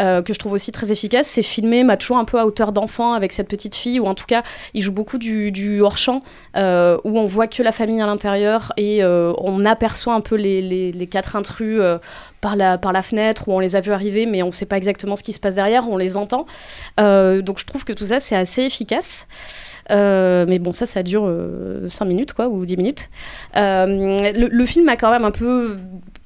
euh, 0.00 0.20
que 0.20 0.34
je 0.34 0.38
trouve 0.40 0.52
aussi 0.52 0.72
très 0.72 0.90
efficace. 0.90 1.28
C'est 1.28 1.44
filmé 1.44 1.86
toujours 1.96 2.16
un 2.16 2.24
peu 2.24 2.40
à 2.40 2.44
hauteur 2.44 2.72
d'enfant 2.72 3.12
avec 3.12 3.30
cette 3.32 3.46
petite 3.46 3.76
fille, 3.76 4.00
ou 4.00 4.06
en 4.06 4.14
tout 4.16 4.24
cas, 4.26 4.42
il 4.74 4.82
joue 4.82 4.90
beaucoup 4.90 5.16
du, 5.16 5.80
hors-champ, 5.80 6.22
euh, 6.56 6.98
où 7.04 7.16
on 7.20 7.26
voit 7.28 7.46
que 7.46 7.62
la 7.62 7.70
famille 7.70 8.00
à 8.00 8.06
l'intérieur 8.06 8.72
et 8.76 9.04
euh, 9.04 9.32
on 9.38 9.64
aperçoit 9.64 10.14
un 10.14 10.20
peu 10.20 10.34
les, 10.34 10.60
les- 10.60 11.06
quatre 11.06 11.36
intrus 11.36 11.78
euh, 11.80 11.98
par, 12.40 12.56
la, 12.56 12.78
par 12.78 12.92
la 12.92 13.02
fenêtre, 13.02 13.46
où 13.46 13.52
on 13.52 13.60
les 13.60 13.76
a 13.76 13.80
vus 13.80 13.92
arriver, 13.92 14.26
mais 14.26 14.42
on 14.42 14.46
ne 14.46 14.50
sait 14.50 14.66
pas 14.66 14.76
exactement 14.76 15.14
ce 15.14 15.22
qui 15.22 15.32
se 15.32 15.38
passe 15.38 15.54
derrière, 15.54 15.88
on 15.88 15.96
les 15.96 16.16
entend. 16.16 16.46
Euh, 16.98 17.42
donc 17.42 17.60
je 17.60 17.64
trouve 17.66 17.84
que 17.84 17.92
tout 17.92 18.06
ça, 18.06 18.18
c'est 18.18 18.34
assez 18.34 18.62
efficace. 18.62 19.28
Euh, 19.90 20.46
mais 20.48 20.58
bon, 20.58 20.72
ça, 20.72 20.86
ça 20.86 21.04
dure 21.04 21.32
5 21.86 22.04
minutes, 22.06 22.32
quoi, 22.32 22.48
ou 22.48 22.64
10 22.66 22.76
minutes. 22.76 23.08
Euh, 23.56 23.86
le, 24.32 24.48
le 24.48 24.66
film 24.66 24.88
a 24.88 24.96
quand 24.96 25.12
même 25.12 25.24
un 25.24 25.30
peu. 25.30 25.78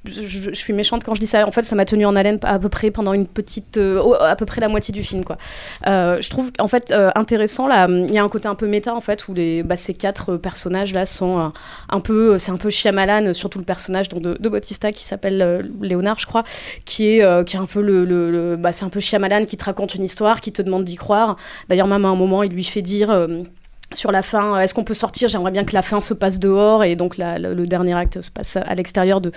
Je, 0.07 0.53
suis 0.53 0.73
méchante 0.73 1.03
quand 1.03 1.13
je 1.15 1.19
dis 1.19 1.27
ça. 1.27 1.47
En 1.47 1.51
fait, 1.51 1.63
ça 1.63 1.75
m'a 1.75 1.85
tenu 1.85 2.05
en 2.05 2.15
haleine 2.15 2.39
à 2.43 2.59
peu 2.59 2.69
près 2.69 2.91
pendant 2.91 3.13
une 3.13 3.27
petite. 3.27 3.77
euh, 3.77 4.01
à 4.21 4.35
peu 4.35 4.45
près 4.45 4.61
la 4.61 4.67
moitié 4.69 4.93
du 4.93 5.03
film, 5.03 5.23
quoi. 5.23 5.37
Euh, 5.87 6.21
je 6.21 6.29
trouve, 6.29 6.51
en 6.59 6.67
fait, 6.67 6.91
euh, 6.91 7.11
intéressant, 7.15 7.67
là. 7.67 7.87
Il 7.89 8.11
y 8.13 8.17
a 8.17 8.23
un 8.23 8.29
côté 8.29 8.47
un 8.47 8.55
peu 8.55 8.67
méta, 8.67 8.93
en 8.95 9.01
fait, 9.01 9.27
où 9.27 9.33
les, 9.33 9.63
bah, 9.63 9.77
ces 9.77 9.93
quatre 9.93 10.33
euh, 10.33 10.37
personnages-là 10.37 11.05
sont 11.05 11.51
un 11.89 11.99
peu. 11.99 12.37
C'est 12.37 12.51
un 12.51 12.57
peu 12.57 12.69
Shyamalan, 12.69 13.33
surtout 13.33 13.59
le 13.59 13.65
personnage 13.65 14.09
de, 14.09 14.37
de 14.39 14.49
Bautista 14.49 14.91
qui 14.91 15.03
s'appelle 15.03 15.69
Léonard, 15.81 16.19
je 16.19 16.25
crois, 16.25 16.43
qui 16.85 17.07
est, 17.07 17.45
qui 17.45 17.55
est 17.55 17.59
un 17.59 17.65
peu 17.65 17.81
le. 17.81 18.05
le- 18.05 18.31
le- 18.31 18.55
bah, 18.55 18.71
c'est 18.73 18.85
un 18.85 18.89
peu 18.89 18.99
Shyamalan 18.99 19.45
qui 19.45 19.57
te 19.57 19.63
raconte 19.65 19.95
une 19.95 20.03
histoire, 20.03 20.41
qui 20.41 20.51
te 20.51 20.61
demande 20.61 20.83
d'y 20.83 20.95
croire. 20.95 21.37
D'ailleurs, 21.69 21.87
même 21.87 22.05
à 22.05 22.09
un 22.09 22.15
moment, 22.15 22.43
il 22.43 22.51
lui 22.51 22.63
fait 22.63 22.81
dire. 22.81 23.27
Euh, 23.97 24.07
sur 24.07 24.11
la 24.11 24.21
fin, 24.21 24.59
est-ce 24.59 24.73
qu'on 24.73 24.83
peut 24.83 24.93
sortir? 24.93 25.29
J'aimerais 25.29 25.51
bien 25.51 25.63
que 25.63 25.73
la 25.73 25.81
fin 25.81 26.01
se 26.01 26.13
passe 26.13 26.39
dehors 26.39 26.83
et 26.83 26.95
donc 26.95 27.17
le, 27.17 27.65
dernier 27.65 27.93
acte 27.93 28.21
se 28.21 28.31
passe 28.31 28.55
à 28.55 28.75
l'extérieur 28.75 29.21
de, 29.21 29.31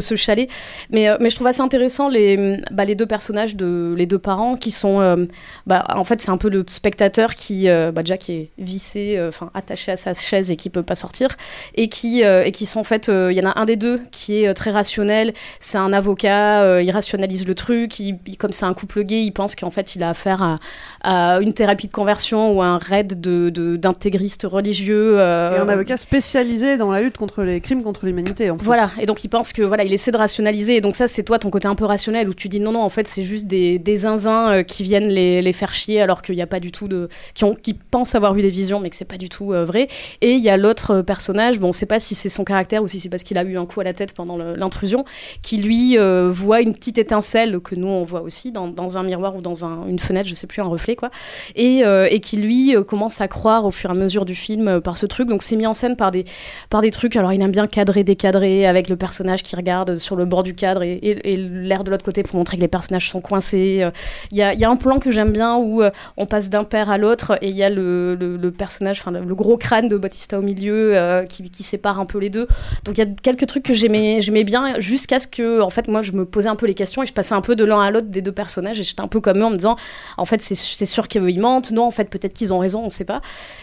ce 0.00 0.16
chalet. 0.16 0.48
Mais, 0.90 1.08
euh, 1.08 1.16
mais 1.20 1.30
je 1.30 1.36
trouve 1.36 1.46
assez 1.46 1.60
intéressant 1.60 2.08
les, 2.08 2.60
bah, 2.70 2.84
les 2.84 2.94
deux 2.94 3.06
personnages, 3.06 3.56
de, 3.56 3.94
les 3.96 4.06
deux 4.06 4.18
parents 4.18 4.56
qui 4.56 4.70
sont. 4.70 5.00
euh, 5.00 5.26
bah, 5.66 5.84
en 5.94 6.04
fait, 6.04 6.20
c'est 6.20 6.30
un 6.30 6.36
peu 6.36 6.50
le 6.50 6.64
spectateur 6.66 7.34
qui, 7.34 7.68
euh, 7.68 7.92
bah, 7.92 8.02
qui 8.02 8.32
est 8.32 8.50
vissé, 8.58 9.16
euh, 9.16 9.28
enfin 9.28 9.50
attaché 9.54 9.92
à 9.92 9.96
sa 9.96 10.12
chaise 10.14 10.50
et 10.50 10.56
qui 10.56 10.70
peut 10.70 10.82
pas 10.82 10.94
sortir. 10.94 11.28
Et 11.74 11.88
qui, 11.88 12.24
euh, 12.24 12.44
sont 12.64 12.80
en 12.80 12.84
fait. 12.84 13.08
euh, 13.08 13.32
Il 13.32 13.38
y 13.38 13.40
en 13.46 13.50
a 13.50 13.58
un 13.60 13.64
des 13.64 13.76
deux 13.76 14.00
qui 14.10 14.42
est 14.42 14.48
euh, 14.48 14.54
très 14.54 14.70
rationnel. 14.70 15.32
C'est 15.60 15.78
un 15.78 15.92
avocat, 15.92 16.62
euh, 16.62 16.82
il 16.82 16.90
rationalise 16.90 17.46
le 17.46 17.54
truc. 17.54 18.02
Comme 18.38 18.52
c'est 18.52 18.66
un 18.66 18.74
couple 18.74 19.02
gay, 19.04 19.22
il 19.22 19.32
pense 19.32 19.54
qu'en 19.56 19.70
fait, 19.70 19.94
il 19.96 20.02
a 20.02 20.10
affaire 20.10 20.42
à, 20.42 20.58
à 21.02 21.38
une 21.40 21.52
thérapie 21.52 21.86
de 21.86 21.92
conversion 21.92 22.52
ou 22.56 22.62
à 22.62 22.66
un 22.66 22.78
raid 22.78 23.20
de- 23.20 23.50
de- 23.50 23.76
d'intégristes 23.76 24.46
religieux. 24.48 25.18
euh, 25.18 25.56
Et 25.56 25.58
un 25.58 25.68
avocat 25.68 25.96
spécialisé 25.96 26.76
dans 26.76 26.90
la 26.90 27.00
lutte 27.00 27.16
contre 27.16 27.42
les 27.42 27.60
crimes 27.60 27.82
contre 27.82 28.06
l'humanité. 28.06 28.50
en 28.50 28.56
plus. 28.56 28.64
voilà, 28.66 28.90
et 29.00 29.06
donc 29.06 29.24
il 29.24 29.28
pense 29.28 29.52
que 29.52 29.62
voilà, 29.62 29.84
il 29.84 29.92
essaie 29.92 30.10
de 30.10 30.16
rationaliser. 30.16 30.76
Et 30.76 30.80
donc 30.80 30.94
ça, 30.94 31.08
c'est 31.08 31.22
toi 31.22 31.38
ton 31.38 31.50
côté 31.50 31.68
un 31.68 31.74
peu 31.74 31.84
rationnel 31.84 32.28
où 32.28 32.34
tu 32.34 32.48
dis 32.48 32.60
non, 32.60 32.72
non, 32.72 32.82
en 32.82 32.90
fait, 32.90 33.08
c'est 33.08 33.22
juste 33.22 33.46
des, 33.46 33.78
des 33.78 33.96
zinzins 33.98 34.52
euh, 34.52 34.62
qui 34.62 34.82
viennent 34.82 35.08
les, 35.08 35.42
les 35.42 35.52
faire 35.52 35.72
chier 35.72 36.00
alors 36.00 36.22
qu'il 36.22 36.34
n'y 36.34 36.42
a 36.42 36.46
pas 36.46 36.60
du 36.60 36.72
tout 36.72 36.88
de. 36.88 37.08
qui, 37.34 37.44
ont, 37.44 37.54
qui 37.54 37.74
pensent 37.74 38.14
avoir 38.14 38.36
eu 38.36 38.42
des 38.42 38.50
visions, 38.50 38.80
mais 38.80 38.90
que 38.90 38.96
c'est 38.96 39.04
pas 39.04 39.16
du 39.18 39.28
tout 39.28 39.52
euh, 39.52 39.64
vrai. 39.64 39.88
Et 40.20 40.32
il 40.32 40.40
y 40.40 40.50
a 40.50 40.56
l'autre 40.56 40.90
euh, 40.96 41.02
personnage, 41.02 41.58
bon, 41.58 41.68
on 41.68 41.72
sait 41.72 41.86
pas 41.86 42.00
si 42.00 42.14
c'est 42.14 42.28
son 42.28 42.44
caractère 42.44 42.82
ou 42.82 42.88
si 42.88 43.00
c'est 43.00 43.08
parce 43.08 43.22
qu'il 43.22 43.38
a 43.38 43.44
eu 43.44 43.56
un 43.56 43.66
coup 43.66 43.80
à 43.80 43.84
la 43.84 43.94
tête 43.94 44.12
pendant 44.12 44.36
l'intrusion, 44.36 45.04
qui 45.42 45.56
lui 45.58 45.98
euh, 45.98 46.28
voit 46.30 46.60
une 46.60 46.74
petite 46.74 46.98
étincelle 46.98 47.58
que 47.60 47.74
nous 47.74 47.86
on 47.88 48.04
voit 48.04 48.22
aussi 48.22 48.52
dans, 48.52 48.68
dans 48.68 48.98
un 48.98 49.02
miroir 49.02 49.34
ou 49.36 49.40
dans 49.40 49.64
un- 49.64 49.86
une 49.88 49.98
fenêtre, 49.98 50.28
je 50.28 50.34
sais 50.34 50.46
plus, 50.46 50.60
un 50.60 50.66
reflet 50.66 50.89
quoi. 50.96 51.10
Et, 51.56 51.84
euh, 51.84 52.06
et 52.10 52.20
qui 52.20 52.36
lui 52.36 52.76
euh, 52.76 52.82
commence 52.82 53.20
à 53.20 53.28
croire 53.28 53.64
au 53.64 53.70
fur 53.70 53.90
et 53.90 53.92
à 53.92 53.96
mesure 53.96 54.24
du 54.24 54.34
film 54.34 54.68
euh, 54.68 54.80
par 54.80 54.96
ce 54.96 55.06
truc. 55.06 55.28
Donc 55.28 55.42
c'est 55.42 55.56
mis 55.56 55.66
en 55.66 55.74
scène 55.74 55.96
par 55.96 56.10
des, 56.10 56.24
par 56.68 56.82
des 56.82 56.90
trucs. 56.90 57.16
Alors 57.16 57.32
il 57.32 57.40
aime 57.40 57.50
bien 57.50 57.66
cadrer, 57.66 58.04
décadrer 58.04 58.66
avec 58.66 58.88
le 58.88 58.96
personnage 58.96 59.42
qui 59.42 59.56
regarde 59.56 59.96
sur 59.96 60.16
le 60.16 60.24
bord 60.24 60.42
du 60.42 60.54
cadre 60.54 60.82
et, 60.82 61.00
l'air 61.24 61.84
de 61.84 61.90
l'autre 61.90 62.04
côté 62.04 62.22
pour 62.22 62.36
montrer 62.36 62.56
que 62.56 62.62
les 62.62 62.68
personnages 62.68 63.08
sont 63.10 63.20
coincés. 63.20 63.88
Il 64.30 64.36
y, 64.36 64.42
a, 64.42 64.54
y 64.54 64.64
a 64.64 64.70
un 64.70 64.76
plan 64.76 64.98
que 64.98 65.10
j'aime 65.10 65.32
bien 65.32 65.56
où 65.56 65.82
on 66.16 66.26
passe 66.26 66.50
d'un 66.50 66.64
père 66.64 66.90
à 66.90 66.98
l'autre 66.98 67.38
et 67.40 67.48
il 67.48 67.56
y 67.56 67.62
a 67.62 67.70
le, 67.70 68.14
le- 68.14 68.50
personnage, 68.50 69.00
enfin 69.00 69.12
le, 69.12 69.34
gros 69.34 69.56
crâne 69.56 69.88
de 69.88 69.96
Bautista 69.96 70.38
au 70.38 70.42
milieu 70.42 71.24
qui, 71.28 71.48
qui 71.50 71.62
sépare 71.62 72.00
un 72.00 72.06
peu 72.06 72.18
les 72.18 72.30
deux. 72.30 72.46
Donc 72.84 72.98
il 72.98 73.04
y 73.04 73.04
a 73.04 73.10
quelques 73.22 73.46
trucs 73.46 73.62
que 73.62 73.74
j'aimais 73.74 74.20
j'aimais 74.20 74.44
bien 74.44 74.78
jusqu'à 74.80 75.18
ce 75.18 75.26
que, 75.26 75.60
en 75.60 75.70
fait, 75.70 75.88
moi 75.88 76.02
je 76.02 76.12
me 76.12 76.24
posais 76.24 76.48
un 76.48 76.56
peu 76.56 76.66
les 76.66 76.74
questions 76.74 77.02
et 77.02 77.06
je 77.06 77.12
passais 77.12 77.34
un 77.34 77.40
peu 77.40 77.56
de 77.56 77.64
l'un 77.64 77.80
à 77.80 77.90
l'autre 77.90 78.08
des 78.08 78.22
deux 78.22 78.32
personnages 78.32 78.80
et 78.80 78.84
j'étais 78.84 79.00
un 79.00 79.08
peu 79.08 79.20
comme 79.20 79.38
eux 79.38 79.44
en 79.44 79.50
me 79.50 79.56
disant, 79.56 79.76
en 80.16 80.24
fait 80.24 80.40
c'est 80.42 80.79
c'est 80.80 80.86
sûr 80.86 81.08
qu'ils 81.08 81.40
mentent, 81.40 81.72
non, 81.72 81.84
en 81.84 81.90
fait 81.90 82.08
peut-être 82.08 82.32
qu'ils 82.32 82.54
ont 82.54 82.58
raison, 82.58 82.82
on 82.82 82.88
sait 82.88 83.04
pas. 83.04 83.20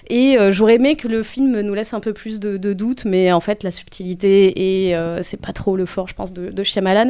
Et 0.08 0.38
euh, 0.38 0.52
j'aurais 0.52 0.76
aimé 0.76 0.96
que 0.96 1.08
le 1.08 1.24
film 1.24 1.62
nous 1.62 1.74
laisse 1.74 1.96
un 1.96 2.00
peu 2.00 2.14
plus 2.14 2.40
de, 2.40 2.58
de 2.58 2.74
doute, 2.74 3.06
mais 3.06 3.32
en 3.32 3.40
fait 3.40 3.64
la 3.64 3.72
subtilité 3.72 4.88
et 4.88 4.96
euh, 4.96 5.24
c'est 5.24 5.42
pas 5.42 5.52
trop 5.52 5.76
le 5.76 5.88
fort, 5.88 6.08
je 6.08 6.14
pense, 6.14 6.32
de, 6.32 6.52
de 6.52 6.64
Shyamalan. 6.64 7.10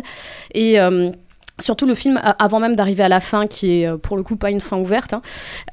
Et 0.54 0.80
euh, 0.80 1.12
Surtout 1.60 1.88
le 1.88 1.96
film, 1.96 2.22
avant 2.38 2.60
même 2.60 2.76
d'arriver 2.76 3.04
à 3.04 3.10
la 3.10 3.20
fin, 3.20 3.48
qui 3.48 3.82
est 3.82 3.88
euh, 3.88 3.98
pour 3.98 4.16
le 4.16 4.22
coup 4.22 4.36
pas 4.36 4.52
une 4.52 4.62
fin 4.62 4.78
ouverte, 4.78 5.14
hein, 5.14 5.24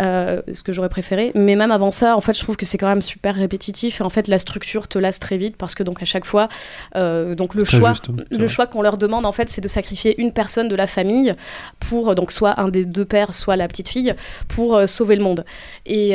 euh, 0.00 0.40
ce 0.52 0.62
que 0.62 0.72
j'aurais 0.72 0.88
préféré. 0.88 1.30
Mais 1.34 1.56
même 1.56 1.70
avant 1.70 1.90
ça, 1.90 2.16
en 2.16 2.22
fait, 2.22 2.32
je 2.34 2.40
trouve 2.42 2.56
que 2.56 2.64
c'est 2.64 2.78
quand 2.78 2.88
même 2.88 3.02
super 3.02 3.34
répétitif. 3.34 4.00
Et 4.00 4.04
en 4.04 4.08
fait, 4.08 4.26
la 4.26 4.38
structure 4.38 4.88
te 4.88 4.98
lasse 4.98 5.18
très 5.18 5.36
vite 5.36 5.56
parce 5.58 5.74
que 5.74 5.82
donc 5.82 6.00
à 6.00 6.06
chaque 6.06 6.24
fois, 6.24 6.48
euh, 6.96 7.34
donc 7.34 7.54
le 7.54 7.64
choix, 7.66 7.90
juste, 7.90 8.08
hein, 8.08 8.16
le 8.30 8.38
vrai. 8.38 8.48
choix 8.48 8.66
qu'on 8.66 8.80
leur 8.80 8.96
demande 8.96 9.26
en 9.26 9.32
fait, 9.32 9.50
c'est 9.50 9.60
de 9.60 9.68
sacrifier 9.68 10.18
une 10.22 10.32
personne 10.32 10.68
de 10.68 10.74
la 10.74 10.86
famille 10.86 11.34
pour 11.80 12.14
donc 12.14 12.32
soit 12.32 12.58
un 12.58 12.68
des 12.68 12.86
deux 12.86 13.04
pères, 13.04 13.34
soit 13.34 13.56
la 13.56 13.68
petite 13.68 13.90
fille, 13.90 14.14
pour 14.48 14.76
euh, 14.76 14.86
sauver 14.86 15.16
le 15.16 15.22
monde. 15.22 15.44
Et, 15.84 16.12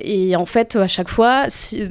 et 0.00 0.36
en 0.36 0.46
fait, 0.46 0.76
à 0.76 0.88
chaque 0.88 1.08
fois, 1.08 1.44
si- 1.48 1.90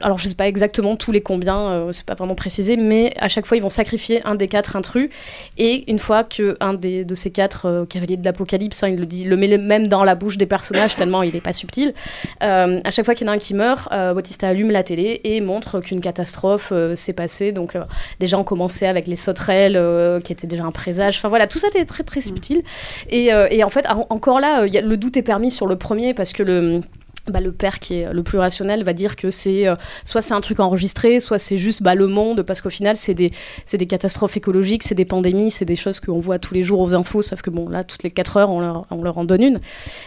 alors 0.00 0.18
je 0.18 0.28
sais 0.28 0.34
pas 0.36 0.46
exactement 0.46 0.94
tous 0.96 1.10
les 1.10 1.20
combien, 1.20 1.88
c'est 1.92 2.06
pas 2.06 2.14
vraiment 2.14 2.36
précisé, 2.36 2.76
mais 2.76 3.12
à 3.18 3.28
chaque 3.28 3.46
fois, 3.46 3.56
ils 3.56 3.62
vont 3.62 3.70
sacrifier 3.70 4.22
un 4.24 4.36
des 4.36 4.46
quatre 4.46 4.76
intrus. 4.76 5.10
Et 5.58 5.90
une 5.90 5.95
fois 5.98 6.24
que 6.24 6.56
un 6.60 6.74
des, 6.74 7.04
de 7.04 7.14
ces 7.14 7.30
quatre 7.30 7.66
euh, 7.66 7.84
cavaliers 7.86 8.16
de 8.16 8.24
l'Apocalypse, 8.24 8.82
hein, 8.82 8.88
il 8.88 8.96
le 8.98 9.06
dit, 9.06 9.24
le 9.24 9.36
met 9.36 9.56
même 9.58 9.88
dans 9.88 10.04
la 10.04 10.14
bouche 10.14 10.36
des 10.38 10.46
personnages 10.46 10.96
tellement 10.96 11.22
il 11.22 11.34
est 11.36 11.40
pas 11.40 11.52
subtil. 11.52 11.94
euh, 12.42 12.80
à 12.84 12.90
chaque 12.90 13.04
fois 13.04 13.14
qu'il 13.14 13.26
y 13.26 13.30
en 13.30 13.32
a 13.32 13.36
un 13.36 13.38
qui 13.38 13.54
meurt, 13.54 13.88
euh, 13.92 14.14
Bautista 14.14 14.48
allume 14.48 14.70
la 14.70 14.82
télé 14.82 15.20
et 15.24 15.40
montre 15.40 15.80
qu'une 15.80 16.00
catastrophe 16.00 16.72
s'est 16.94 17.12
passée. 17.12 17.52
Donc 17.52 17.74
déjà 18.20 18.38
on 18.38 18.44
commençait 18.44 18.86
avec 18.86 19.06
les 19.06 19.16
sauterelles 19.16 19.80
qui 20.22 20.32
étaient 20.32 20.46
déjà 20.46 20.64
un 20.64 20.72
présage. 20.72 21.16
Enfin 21.18 21.28
voilà, 21.28 21.46
tout 21.46 21.58
ça 21.58 21.68
était 21.68 21.84
très 21.84 22.02
très 22.04 22.20
subtil. 22.20 22.62
Et, 23.10 23.26
et 23.50 23.64
en 23.64 23.70
fait, 23.70 23.86
en- 23.88 24.06
encore 24.10 24.40
là, 24.40 24.66
il 24.66 24.74
y 24.74 24.78
a- 24.78 24.82
le 24.82 24.96
doute 24.96 25.16
est 25.16 25.22
permis 25.22 25.50
sur 25.50 25.66
le 25.66 25.76
premier 25.76 26.14
parce 26.14 26.32
que 26.32 26.42
le 26.42 26.80
bah, 27.28 27.40
le 27.40 27.52
père 27.52 27.78
qui 27.78 28.00
est 28.00 28.12
le 28.12 28.22
plus 28.22 28.38
rationnel 28.38 28.84
va 28.84 28.92
dire 28.92 29.16
que 29.16 29.30
c'est 29.30 29.66
euh, 29.68 29.74
soit 30.04 30.22
c'est 30.22 30.34
un 30.34 30.40
truc 30.40 30.60
enregistré, 30.60 31.20
soit 31.20 31.38
c'est 31.38 31.58
juste 31.58 31.82
bah, 31.82 31.94
le 31.94 32.06
monde, 32.06 32.42
parce 32.42 32.60
qu'au 32.60 32.70
final 32.70 32.96
c'est 32.96 33.14
des, 33.14 33.32
des 33.72 33.86
catastrophes 33.86 34.36
écologiques, 34.36 34.82
c'est 34.82 34.94
des 34.94 35.04
pandémies, 35.04 35.50
c'est 35.50 35.64
des 35.64 35.76
choses 35.76 36.00
qu'on 36.00 36.20
voit 36.20 36.38
tous 36.38 36.54
les 36.54 36.64
jours 36.64 36.80
aux 36.80 36.94
infos, 36.94 37.22
sauf 37.22 37.42
que 37.42 37.50
bon 37.50 37.68
là 37.68 37.84
toutes 37.84 38.02
les 38.02 38.10
4 38.10 38.36
heures 38.36 38.50
on 38.50 38.60
leur, 38.60 38.86
on 38.90 39.02
leur 39.02 39.18
en 39.18 39.24
donne 39.24 39.42
une. 39.42 39.60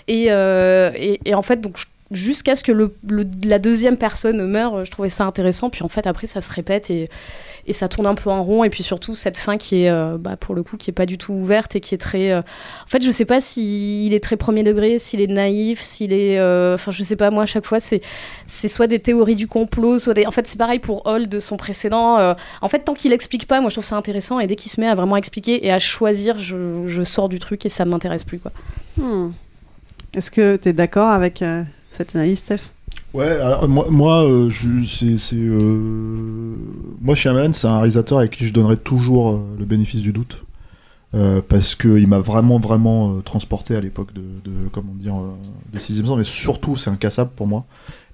Et, 0.08 0.28
euh, 0.32 0.92
et, 0.96 1.20
et 1.26 1.36
en 1.36 1.42
fait 1.42 1.62
donc 1.62 1.78
je- 1.78 1.86
jusqu'à 2.12 2.56
ce 2.56 2.64
que 2.64 2.72
le, 2.72 2.96
le- 3.08 3.26
la 3.46 3.60
deuxième 3.60 3.98
personne 3.98 4.46
meure, 4.48 4.84
je 4.86 4.92
trouvais 4.92 5.10
ça 5.10 5.26
intéressant, 5.26 5.70
puis 5.70 5.84
en 5.84 5.88
fait 5.88 6.08
après 6.08 6.26
ça 6.28 6.42
se 6.42 6.52
répète 6.52 6.90
et, 6.90 7.10
et 7.68 7.74
ça 7.74 7.88
tourne 7.88 8.08
un 8.08 8.16
peu 8.16 8.30
en 8.32 8.44
rond, 8.44 8.64
et 8.64 8.70
puis 8.72 8.82
surtout 8.84 9.14
cette 9.14 9.38
fin 9.38 9.58
qui 9.58 9.84
est 9.84 9.90
euh, 9.92 10.18
bah, 10.20 10.36
pour 10.36 10.56
le 10.56 10.64
coup 10.64 10.76
qui 10.76 10.90
est 10.90 10.94
pas 10.94 11.06
du 11.06 11.18
tout 11.20 11.34
ouverte 11.34 11.76
et 11.76 11.80
qui 11.82 11.94
est 11.94 12.00
très... 12.00 12.32
euh, 12.32 12.40
En 12.42 12.88
fait 12.88 13.04
je 13.04 13.12
sais 13.12 13.26
pas 13.26 13.40
s'il 13.42 14.14
est 14.14 14.24
très 14.24 14.38
premier 14.38 14.64
degré, 14.64 14.98
s'il 14.98 15.22
est 15.22 15.28
naïf, 15.28 15.82
s'il 15.84 16.12
est... 16.14 16.40
euh, 16.40 16.76
Enfin 16.76 16.92
je 16.92 17.04
sais 17.04 17.16
pas, 17.16 17.30
moi 17.30 17.44
à 17.44 17.46
chaque 17.46 17.66
fois 17.66 17.80
c'est 17.80 18.02
c'est 18.48 18.68
soit 18.68 18.88
des 18.88 19.00
théories 19.00 19.36
du 19.36 19.48
complot, 19.48 20.00
soit 20.00 20.16
des... 20.16 20.26
En 20.26 20.32
fait 20.32 20.48
c'est 20.48 20.58
pareil 20.58 20.80
pour 20.80 21.06
Hall 21.06 21.28
de 21.30 21.40
son 21.40 21.58
précédent. 21.58 22.18
euh, 22.18 22.34
En 22.62 22.70
fait 22.70 22.80
tant 22.80 22.96
qu'il 22.96 23.14
explique 23.14 23.48
pas, 23.48 23.62
moi 23.62 23.70
je 23.70 23.76
trouve 23.76 23.86
ça 23.86 23.98
intéressant, 23.98 24.40
et 24.40 24.48
dès 24.48 24.56
qu'il 24.56 24.72
se 24.72 24.82
met 24.82 24.88
à 24.88 24.96
vraiment 24.96 25.18
expliquer 25.18 25.66
et 25.66 25.72
à 25.72 25.78
choisir, 25.80 26.40
je, 26.40 26.84
je 26.88 27.04
sors 27.04 27.30
du 27.30 27.38
truc 27.38 27.66
et 27.66 27.70
ça 27.70 27.86
m'intéresse 27.86 28.24
plus 28.24 28.40
quoi. 28.40 28.52
Hmm. 28.98 29.32
Est-ce 30.14 30.32
que 30.32 30.56
tu 30.56 30.70
es 30.70 30.74
d'accord 30.74 31.10
avec 31.10 31.44
euh, 31.44 31.62
cette 32.00 32.16
analyse, 32.16 32.40
Steph 32.40 32.62
Ouais, 33.14 33.28
alors, 33.28 33.68
moi, 33.68 33.86
moi 33.90 34.24
euh, 34.26 34.50
je- 34.50 34.86
c'est, 34.88 35.18
c'est, 35.18 35.36
euh, 35.36 36.56
moi 37.02 37.16
Shyamalan, 37.16 37.54
c'est 37.54 37.68
un 37.68 37.78
réalisateur 37.78 38.20
avec 38.20 38.32
qui 38.32 38.46
je 38.48 38.54
donnerais 38.54 38.78
toujours 38.78 39.30
euh, 39.32 39.40
le 39.60 39.66
bénéfice 39.66 40.02
du 40.02 40.12
doute. 40.14 40.44
Euh, 41.16 41.42
parce 41.48 41.74
qu'il 41.74 42.08
m'a 42.08 42.20
vraiment, 42.20 42.60
vraiment 42.60 43.16
euh, 43.16 43.22
transporté 43.22 43.76
à 43.76 43.82
l'époque 43.82 44.14
de, 44.14 44.22
de, 44.46 44.52
comment 44.72 44.94
dire, 44.94 45.16
euh, 45.16 45.32
de 45.74 45.80
sixième 45.80 46.06
sens, 46.06 46.16
mais 46.20 46.24
surtout, 46.24 46.76
c'est 46.78 46.92
incassable 46.92 47.32
pour 47.36 47.48
moi. 47.48 47.66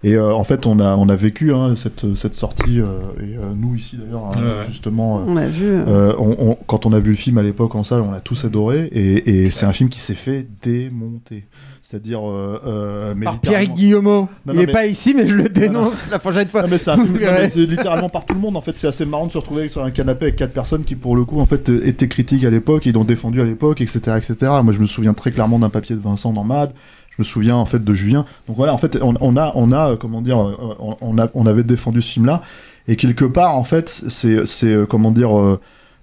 Et 0.01 0.13
euh, 0.15 0.33
en 0.33 0.45
fait, 0.45 0.65
on 0.65 0.79
a, 0.79 0.95
on 0.95 1.09
a 1.09 1.15
vécu 1.17 1.53
hein, 1.53 1.75
cette, 1.75 2.15
cette 2.15 2.35
sortie, 2.35 2.79
euh, 2.79 2.99
et 3.19 3.35
euh, 3.35 3.53
nous 3.53 3.75
ici 3.75 3.97
d'ailleurs, 3.97 4.27
hein, 4.27 4.41
Ouais, 4.41 4.59
ouais. 4.59 4.65
justement, 4.69 5.17
euh, 5.19 5.23
On 5.27 5.33
l'a 5.35 5.49
vu, 5.49 5.75
on- 5.77 6.51
on- 6.51 6.57
quand 6.67 6.85
on 6.85 6.93
a 6.93 6.99
vu 6.99 7.09
le 7.11 7.17
film 7.17 7.37
à 7.37 7.43
l'époque 7.43 7.75
en 7.75 7.83
salle, 7.83 7.99
on 7.99 8.11
l'a 8.11 8.21
tous 8.21 8.45
adoré, 8.45 8.85
et, 8.93 9.43
et 9.45 9.51
c'est 9.51 9.65
un 9.65 9.73
film 9.73 9.89
qui 9.89 9.99
s'est 9.99 10.15
fait 10.15 10.47
démonter. 10.63 11.43
C'est-à-dire. 11.87 12.27
Euh, 12.27 12.59
euh, 12.65 13.13
mais 13.15 13.25
Par 13.25 13.35
littéralement- 13.35 13.63
Pierre 13.65 13.75
Guillemot. 13.75 14.21
Non, 14.21 14.27
il 14.47 14.53
non, 14.55 14.61
est 14.61 14.65
mais- 14.65 14.73
pas 14.73 14.85
ici, 14.87 15.13
mais 15.15 15.27
je 15.27 15.35
le 15.35 15.43
Non, 15.43 15.49
dénonce 15.53 16.07
la 16.09 16.17
prochaine 16.17 16.47
fois. 16.49 16.63
non, 16.63 16.67
mais 16.71 16.79
c'est 16.79 16.89
un 16.89 16.95
Vous 16.97 17.03
film- 17.03 17.13
non, 17.13 17.19
verrez. 17.19 17.43
mais 17.43 17.51
c'est 17.51 17.59
littéralement 17.59 18.09
par 18.09 18.25
tout 18.25 18.33
le 18.33 18.39
monde. 18.39 18.57
En 18.57 18.61
fait, 18.61 18.75
c'est 18.75 18.87
assez 18.87 19.05
marrant 19.05 19.27
de 19.27 19.31
se 19.31 19.37
retrouver 19.37 19.67
sur 19.67 19.83
un 19.83 19.91
canapé 19.91 20.25
avec 20.25 20.35
quatre 20.35 20.51
personnes 20.53 20.83
qui, 20.83 20.95
pour 20.95 21.15
le 21.15 21.25
coup, 21.25 21.39
en 21.39 21.45
fait, 21.45 21.69
euh, 21.69 21.85
étaient 21.87 22.07
critiques 22.07 22.43
à 22.43 22.49
l'époque, 22.49 22.87
ils 22.87 22.93
l'ont 22.93 23.03
défendu 23.03 23.39
à 23.39 23.45
l'époque, 23.45 23.81
etc., 23.81 23.99
etc. 24.17 24.35
Moi, 24.63 24.73
je 24.73 24.79
me 24.79 24.87
souviens 24.87 25.13
très 25.13 25.31
clairement 25.31 25.59
d'un 25.59 25.69
papier 25.69 25.95
de 25.95 26.01
Vincent 26.01 26.33
dans 26.33 26.43
Mad. 26.43 26.71
Je 27.11 27.15
me 27.19 27.23
souviens 27.23 27.55
en 27.55 27.65
fait 27.65 27.81
de 27.83 27.93
Julien. 27.93 28.25
Donc 28.47 28.57
voilà, 28.57 28.73
en 28.73 28.77
fait, 28.79 28.97
on, 29.01 29.13
on 29.21 29.37
a, 29.37 29.51
on 29.55 29.71
a, 29.71 29.91
euh, 29.91 29.95
comment 29.95 30.21
dire, 30.21 30.41
euh, 30.41 30.75
on, 30.79 30.97
on 30.99 31.17
a, 31.19 31.27
on 31.35 31.45
avait 31.45 31.63
défendu 31.63 32.01
ce 32.01 32.11
film-là, 32.13 32.41
et 32.87 32.95
quelque 32.97 33.25
part, 33.25 33.55
en 33.55 33.63
fait, 33.63 34.01
c'est, 34.09 34.45
c'est, 34.47 34.67
euh, 34.73 34.85
comment 34.85 35.11
dire, 35.11 35.37
euh, 35.39 35.59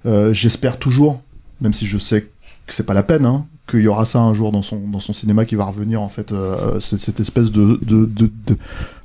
euh, 0.06 0.32
j'espère 0.32 0.78
toujours, 0.78 1.20
même 1.60 1.74
si 1.74 1.84
je 1.86 1.98
sais 1.98 2.22
que 2.66 2.72
c'est 2.72 2.86
pas 2.86 2.94
la 2.94 3.02
peine, 3.02 3.26
hein, 3.26 3.44
qu'il 3.68 3.80
y 3.80 3.89
aura 3.89 4.05
ça 4.05 4.20
un 4.20 4.34
jour 4.34 4.52
dans 4.52 4.62
son, 4.62 4.78
dans 4.78 5.01
son 5.01 5.12
cinéma 5.12 5.44
qui 5.44 5.55
va 5.55 5.64
revenir, 5.64 6.02
en 6.02 6.09
fait, 6.09 6.32
euh, 6.32 6.80
cette, 6.80 7.20
espèce 7.20 7.51
de, 7.51 7.78
de, 7.82 8.09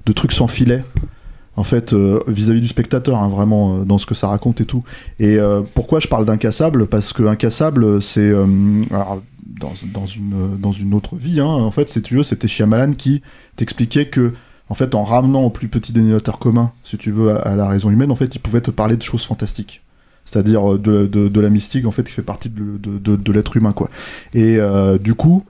de, 0.05 0.13
truc 0.13 0.31
sans 0.31 0.47
filet 0.47 0.83
en 1.55 1.63
fait, 1.63 1.93
euh, 1.93 2.19
vis-à-vis 2.27 2.61
du 2.61 2.67
spectateur, 2.67 3.17
hein, 3.17 3.29
vraiment, 3.29 3.77
euh, 3.77 3.83
dans 3.83 3.97
ce 3.97 4.05
que 4.05 4.13
ça 4.13 4.27
raconte 4.27 4.61
et 4.61 4.65
tout. 4.65 4.83
Et 5.19 5.37
pourquoi 5.73 5.99
je 5.99 6.07
parle 6.07 6.25
d'incassable? 6.25 6.87
Parce 6.87 7.13
que 7.13 7.23
incassable, 7.23 8.01
c'est 8.01 8.31
dans, 8.31 9.73
dans 9.91 10.05
une 10.05 10.57
dans 10.59 10.71
une 10.71 10.93
autre 10.93 11.15
vie, 11.15 11.39
hein, 11.39 11.45
en 11.45 11.71
fait, 11.71 11.89
si 11.89 12.01
tu 12.01 12.15
veux, 12.15 12.23
c'était 12.23 12.47
Shyamalan 12.47 12.93
qui 12.93 13.21
t'expliquait 13.55 14.07
que, 14.07 14.33
en 14.69 14.75
fait, 14.75 14.93
en 14.93 15.03
ramenant 15.03 15.43
au 15.43 15.49
plus 15.49 15.67
petit 15.67 15.93
dénominateur 15.93 16.37
commun, 16.37 16.71
si 16.83 16.97
tu 16.97 17.11
veux, 17.11 17.31
à, 17.31 17.37
à 17.37 17.55
la 17.55 17.67
raison 17.67 17.89
humaine, 17.89 18.11
en 18.11 18.15
fait, 18.15 18.35
il 18.35 18.39
pouvait 18.39 18.61
te 18.61 18.71
parler 18.71 18.97
de 18.97 19.01
choses 19.01 19.23
fantastiques. 19.25 19.81
C'est-à-dire 20.27 20.73
euh, 20.73 20.77
de, 20.77 21.39
la 21.39 21.49
mystique, 21.49 21.87
en 21.87 21.91
fait, 21.91 22.03
qui 22.03 22.11
fait 22.11 22.21
partie 22.21 22.49
de, 22.49 23.31
l'être 23.31 23.57
humain, 23.57 23.73
quoi. 23.73 23.89
Et 24.35 24.57
euh, 24.57 24.99
du 24.99 25.15
coup, 25.15 25.43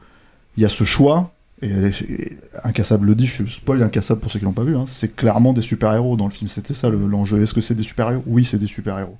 il 0.55 0.63
y 0.63 0.65
a 0.65 0.69
ce 0.69 0.85
choix 0.85 1.33
et, 1.61 1.69
et 1.69 2.37
Incassable 2.63 3.07
le 3.07 3.15
dit, 3.15 3.25
je 3.25 3.43
spoil 3.45 3.81
Incassable 3.83 4.21
pour 4.21 4.31
ceux 4.31 4.39
qui 4.39 4.45
l'ont 4.45 4.53
pas 4.53 4.63
vu, 4.63 4.77
hein, 4.77 4.85
c'est 4.87 5.13
clairement 5.15 5.53
des 5.53 5.61
super-héros 5.61 6.15
dans 6.15 6.25
le 6.25 6.31
film. 6.31 6.47
C'était 6.47 6.73
ça 6.73 6.89
le- 6.89 7.07
l'enjeu. 7.07 7.41
Est-ce 7.41 7.53
que 7.53 7.61
c'est 7.61 7.75
des 7.75 7.83
super-héros? 7.83 8.23
Oui, 8.27 8.45
c'est 8.45 8.59
des 8.59 8.67
super-héros. 8.67 9.17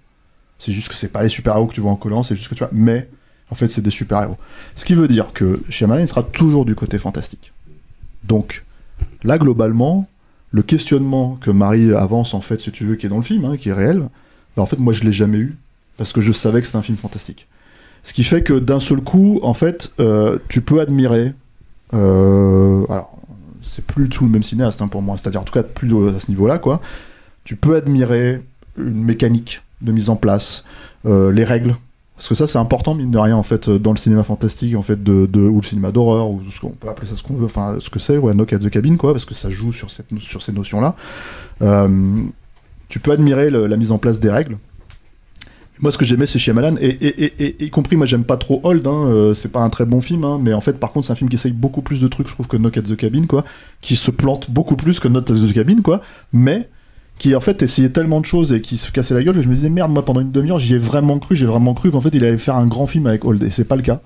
C'est 0.59 0.71
juste 0.71 0.87
que 0.87 0.95
c'est 0.95 1.07
pas 1.07 1.23
les 1.23 1.29
super-héros 1.29 1.67
que 1.67 1.73
tu 1.73 1.81
vois 1.81 1.91
en 1.91 1.95
collant, 1.95 2.23
c'est 2.23 2.35
juste 2.35 2.47
que 2.47 2.55
tu 2.55 2.59
vois. 2.59 2.71
Mais 2.71 3.09
en 3.49 3.55
fait, 3.55 3.67
c'est 3.67 3.81
des 3.81 3.89
super-héros. 3.89 4.37
Ce 4.75 4.85
qui 4.85 4.95
veut 4.95 5.07
dire 5.07 5.33
que 5.33 5.61
Shyamalan 5.69 6.07
sera 6.07 6.23
toujours 6.23 6.65
du 6.65 6.75
côté 6.75 6.97
fantastique. 6.97 7.51
Donc, 8.23 8.63
Là, 9.23 9.37
globalement, 9.37 10.07
le 10.51 10.61
questionnement 10.61 11.37
que 11.41 11.51
Marie 11.51 11.93
avance, 11.93 12.33
en 12.33 12.41
fait, 12.41 12.59
si 12.59 12.71
tu 12.71 12.85
veux, 12.85 12.95
qui 12.95 13.05
est 13.05 13.09
dans 13.09 13.17
le 13.17 13.23
film, 13.23 13.45
hein, 13.45 13.57
qui 13.57 13.69
est 13.69 13.73
réel, 13.73 14.09
en 14.61 14.65
fait, 14.65 14.79
moi, 14.79 14.93
je 14.93 15.03
l'ai 15.03 15.11
jamais 15.11 15.37
eu, 15.37 15.57
parce 15.97 16.13
que 16.13 16.21
je 16.21 16.31
savais 16.31 16.61
que 16.61 16.67
c'était 16.67 16.77
un 16.77 16.83
film 16.83 16.97
fantastique. 16.97 17.47
Ce 18.03 18.13
qui 18.13 18.23
fait 18.23 18.41
que 18.41 18.53
d'un 18.53 18.79
seul 18.79 19.01
coup, 19.01 19.39
en 19.43 19.53
fait, 19.53 19.91
euh, 19.99 20.39
tu 20.49 20.61
peux 20.61 20.79
admirer. 20.79 21.33
euh, 21.93 22.85
alors, 22.89 23.17
c'est 23.61 23.83
plus 23.83 24.07
tout 24.07 24.23
le 24.23 24.29
même 24.29 24.43
cinéaste 24.43 24.81
hein, 24.81 24.87
pour 24.87 25.01
moi, 25.01 25.17
c'est-à-dire 25.17 25.41
en 25.41 25.43
tout 25.43 25.53
cas 25.53 25.63
plus 25.63 25.93
à 26.09 26.19
ce 26.19 26.29
niveau-là, 26.29 26.57
quoi. 26.57 26.79
Tu 27.43 27.55
peux 27.55 27.75
admirer 27.75 28.41
une 28.77 29.03
mécanique 29.03 29.61
de 29.81 29.91
mise 29.91 30.09
en 30.09 30.15
place, 30.15 30.63
euh, 31.05 31.31
les 31.31 31.43
règles. 31.43 31.75
Parce 32.15 32.29
que 32.29 32.35
ça, 32.35 32.47
c'est 32.47 32.57
important, 32.57 32.95
mine 32.95 33.11
de 33.11 33.17
rien, 33.17 33.35
en 33.35 33.43
fait, 33.43 33.69
dans 33.69 33.91
le 33.91 33.97
cinéma 33.97 34.23
fantastique, 34.23 34.75
en 34.75 34.81
fait, 34.81 35.03
de, 35.03 35.39
ou 35.39 35.57
le 35.57 35.65
cinéma 35.65 35.91
d'horreur, 35.91 36.29
ou 36.29 36.41
ce 36.49 36.59
qu'on 36.59 36.69
peut 36.69 36.89
appeler 36.89 37.07
ça 37.07 37.15
ce 37.15 37.21
qu'on 37.21 37.35
veut, 37.35 37.45
enfin, 37.45 37.75
ce 37.79 37.89
que 37.91 37.99
c'est, 37.99 38.17
ou 38.17 38.27
un 38.27 38.33
Knock 38.33 38.53
at 38.53 38.59
the 38.59 38.69
Cabin, 38.69 38.95
quoi, 38.95 39.11
parce 39.11 39.25
que 39.25 39.35
ça 39.35 39.51
joue 39.51 39.71
sur 39.71 39.91
ces 39.91 40.51
notions-là. 40.51 40.95
Tu 42.89 42.99
peux 42.99 43.11
admirer 43.11 43.49
la 43.49 43.77
mise 43.77 43.91
en 43.91 43.97
place 43.97 44.19
des 44.19 44.29
règles. 44.29 44.57
Moi, 45.79 45.91
ce 45.91 45.97
que 45.97 46.05
j'aimais, 46.05 46.25
c'est 46.25 46.39
Shyamalan, 46.39 46.75
et, 46.81 46.87
et, 46.87 47.65
y 47.65 47.69
compris, 47.69 47.95
moi, 47.97 48.07
j'aime 48.07 48.23
pas 48.23 48.37
trop 48.37 48.59
Hold, 48.63 48.87
hein, 48.87 49.05
euh, 49.05 49.33
c'est 49.35 49.51
pas 49.51 49.59
un 49.59 49.69
très 49.69 49.85
bon 49.85 50.01
film, 50.01 50.23
hein, 50.23 50.39
mais 50.41 50.53
en 50.53 50.61
fait, 50.61 50.73
par 50.73 50.89
contre, 50.89 51.05
c'est 51.05 51.13
un 51.13 51.15
film 51.15 51.29
qui 51.29 51.35
essaye 51.35 51.51
beaucoup 51.51 51.83
plus 51.83 52.01
de 52.01 52.07
trucs, 52.07 52.27
je 52.27 52.33
trouve, 52.33 52.47
que 52.47 52.57
Knock 52.57 52.77
at 52.77 52.81
the 52.81 52.95
Cabin, 52.95 53.27
quoi, 53.27 53.43
qui 53.81 53.95
se 53.95 54.09
plante 54.09 54.49
beaucoup 54.49 54.75
plus 54.75 54.99
que 54.99 55.07
Knock 55.07 55.29
at 55.29 55.35
the 55.35 55.53
Cabin, 55.53 55.81
quoi, 55.83 56.01
mais 56.33 56.67
qui, 57.19 57.35
en 57.35 57.41
fait, 57.41 57.61
essayait 57.61 57.89
tellement 57.89 58.21
de 58.21 58.25
choses 58.25 58.53
et 58.53 58.61
qui 58.61 58.77
se 58.77 58.91
cassait 58.91 59.13
la 59.13 59.23
gueule 59.23 59.39
je 59.39 59.49
me 59.49 59.53
disais, 59.53 59.69
merde, 59.69 59.91
moi, 59.91 60.03
pendant 60.03 60.21
une 60.21 60.31
demi-heure, 60.31 60.57
j'y 60.57 60.73
ai 60.73 60.79
vraiment 60.79 61.19
cru, 61.19 61.35
j'ai 61.35 61.45
vraiment 61.45 61.75
cru 61.75 61.91
qu'en 61.91 62.01
fait, 62.01 62.13
il 62.13 62.23
allait 62.23 62.39
faire 62.39 62.55
un 62.55 62.65
grand 62.65 62.87
film 62.87 63.05
avec 63.05 63.23
Hold, 63.23 63.43
et 63.43 63.51
c'est 63.51 63.63
pas 63.63 63.75
le 63.75 63.83
cas. 63.83 64.01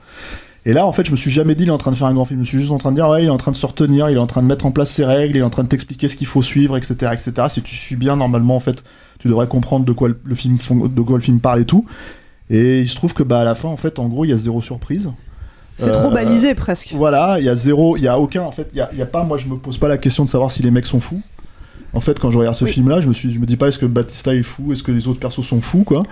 Et 0.66 0.74
là, 0.74 0.86
en 0.86 0.94
fait, 0.94 1.06
je 1.06 1.12
me 1.12 1.16
suis 1.16 1.32
jamais 1.32 1.56
dit, 1.56 1.64
il 1.64 1.70
est 1.70 1.72
en 1.72 1.78
train 1.80 1.90
de 1.92 1.96
faire 1.96 2.08
un 2.08 2.14
grand 2.14 2.26
film. 2.26 2.38
Je 2.40 2.42
me 2.42 2.46
suis 2.46 2.60
juste 2.60 2.72
en 2.72 2.78
train 2.78 2.92
de 2.92 2.96
dire, 2.96 3.08
ouais, 3.10 3.24
il 3.24 3.28
est 3.28 3.32
en 3.32 3.38
train 3.38 3.52
de 3.52 3.56
se 3.56 3.66
retenir, 3.66 4.10
il 4.10 4.16
est 4.18 4.20
en 4.20 4.28
train 4.28 4.42
de 4.44 4.48
mettre 4.48 4.66
en 4.68 4.72
place 4.72 4.92
ses 4.92 5.06
règles, 5.06 5.36
il 5.38 5.40
est 5.40 5.44
en 5.44 5.50
train 5.50 5.64
de 5.64 5.68
t'expliquer 5.70 6.08
ce 6.08 6.16
qu'il 6.16 6.28
faut 6.28 6.42
suivre, 6.44 6.78
etc., 6.78 6.94
etc. 7.14 7.32
Si 7.50 7.62
tu 7.64 7.76
suis 7.76 7.96
bien, 7.96 8.16
normalement, 8.16 8.56
en 8.56 8.60
fait, 8.60 8.84
tu 9.18 9.28
devrais 9.28 9.48
comprendre 9.48 9.86
de 9.86 9.92
quoi 9.92 10.10
le- 10.10 10.20
le 10.24 10.36
film, 10.36 10.58
de 10.58 11.02
quoi 11.02 11.18
le 11.18 11.24
film 11.24 11.40
parle 11.40 11.62
et 11.62 11.66
tout. 11.66 11.86
Et 12.52 12.82
il 12.82 12.90
se 12.90 12.96
trouve 12.96 13.14
que, 13.14 13.24
bah, 13.24 13.40
à 13.42 13.44
la 13.44 13.56
fin, 13.56 13.70
en 13.70 13.78
fait, 13.78 13.98
en 13.98 14.08
gros, 14.08 14.24
il 14.26 14.30
y 14.30 14.34
a 14.34 14.38
zéro 14.38 14.62
surprise. 14.62 15.10
C'est 15.78 15.92
trop 15.92 16.10
Euh, 16.10 16.14
balisé 16.14 16.54
presque. 16.54 16.94
Voilà, 16.96 17.38
il 17.40 17.46
y 17.46 17.50
a 17.50 17.56
zéro, 17.56 17.98
il 17.98 18.04
y 18.04 18.08
a 18.08 18.20
aucun, 18.20 18.44
en 18.44 18.52
fait, 18.52 18.70
il 18.74 18.76
y 18.94 18.98
y 18.98 19.02
a 19.02 19.06
pas, 19.08 19.24
moi, 19.24 19.38
je 19.40 19.48
me 19.48 19.56
pose 19.56 19.80
pas 19.80 19.88
la 19.88 19.98
question 19.98 20.24
de 20.26 20.30
savoir 20.30 20.52
si 20.52 20.62
les 20.62 20.70
mecs 20.70 20.86
sont 20.86 21.00
fous. 21.00 21.22
En 21.94 22.00
fait, 22.00 22.20
quand 22.20 22.32
je 22.32 22.38
regarde 22.38 22.56
ce 22.56 22.64
Oui. 22.66 22.72
film-là, 22.72 23.02
je 23.02 23.08
me 23.10 23.14
suis, 23.14 23.32
je 23.34 23.40
me 23.40 23.46
dis 23.46 23.58
pas 23.58 23.68
est-ce 23.68 23.78
que 23.80 23.86
Batista 23.86 24.34
est 24.34 24.44
fou, 24.44 24.72
est-ce 24.72 24.82
que 24.84 24.92
les 24.94 25.08
autres 25.10 25.20
persos 25.20 25.42
sont 25.46 25.60
fous, 25.62 25.84
quoi. 25.84 26.04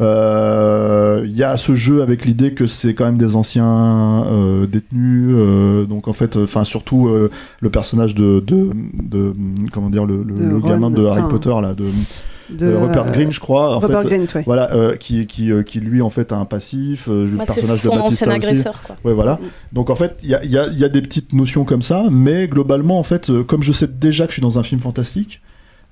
Euh, 0.00 1.22
Il 1.24 1.36
y 1.36 1.42
a 1.44 1.56
ce 1.56 1.74
jeu 1.74 2.02
avec 2.02 2.24
l'idée 2.24 2.54
que 2.54 2.66
c'est 2.66 2.94
quand 2.94 3.04
même 3.04 3.18
des 3.18 3.36
anciens 3.36 4.24
euh, 4.26 4.66
détenus, 4.66 5.30
euh, 5.32 5.84
donc 5.84 6.08
en 6.08 6.12
fait, 6.12 6.36
enfin 6.36 6.64
surtout 6.64 7.08
euh, 7.08 7.30
le 7.60 7.70
personnage 7.70 8.14
de, 8.14 8.42
de, 8.46 8.70
de- 9.02 9.34
comment 9.72 9.90
dire, 9.90 10.06
le, 10.06 10.24
gamin 10.60 10.90
de 10.90 11.04
Harry 11.06 11.22
Potter 11.28 11.54
là, 11.62 11.74
de, 11.74 11.84
de, 12.50 12.66
euh, 12.66 12.78
Rupert 12.86 13.06
euh, 13.06 13.10
Green, 13.12 13.30
je 13.32 13.40
crois. 13.40 13.76
En 13.76 13.80
fait, 13.80 13.88
Grint, 13.88 14.26
ouais. 14.34 14.42
Voilà, 14.46 14.72
euh, 14.74 14.96
qui, 14.96 15.26
qui, 15.26 15.50
euh, 15.52 15.62
qui 15.62 15.80
lui 15.80 16.00
en 16.02 16.10
fait 16.10 16.32
a 16.32 16.36
un 16.36 16.44
passif. 16.44 17.08
euh, 17.08 17.26
le 17.26 17.36
Bah, 17.36 17.44
c'est 17.46 17.54
personnage 17.56 17.78
son 17.80 17.90
de 17.96 17.98
Batista 18.00 18.24
ancien 18.24 18.26
aussi. 18.28 18.36
agresseur, 18.36 18.82
quoi. 18.82 18.96
Ouais, 19.04 19.12
voilà. 19.12 19.38
Donc 19.72 19.90
en 19.90 19.96
fait, 19.96 20.16
il 20.22 20.28
y 20.30 20.34
a, 20.34 20.44
il 20.44 20.50
y 20.50 20.58
a- 20.58 20.66
il 20.68 20.78
y 20.78 20.84
a 20.84 20.88
des 20.88 21.02
petites 21.02 21.32
notions 21.32 21.64
comme 21.64 21.82
ça, 21.82 22.04
mais 22.10 22.48
globalement, 22.48 22.98
en 22.98 23.02
fait, 23.02 23.30
euh, 23.30 23.44
comme 23.44 23.62
je 23.62 23.72
sais 23.72 23.86
déjà 23.88 24.24
que 24.24 24.30
je 24.30 24.34
suis 24.34 24.42
dans 24.42 24.58
un 24.58 24.62
film 24.62 24.80
fantastique, 24.80 25.40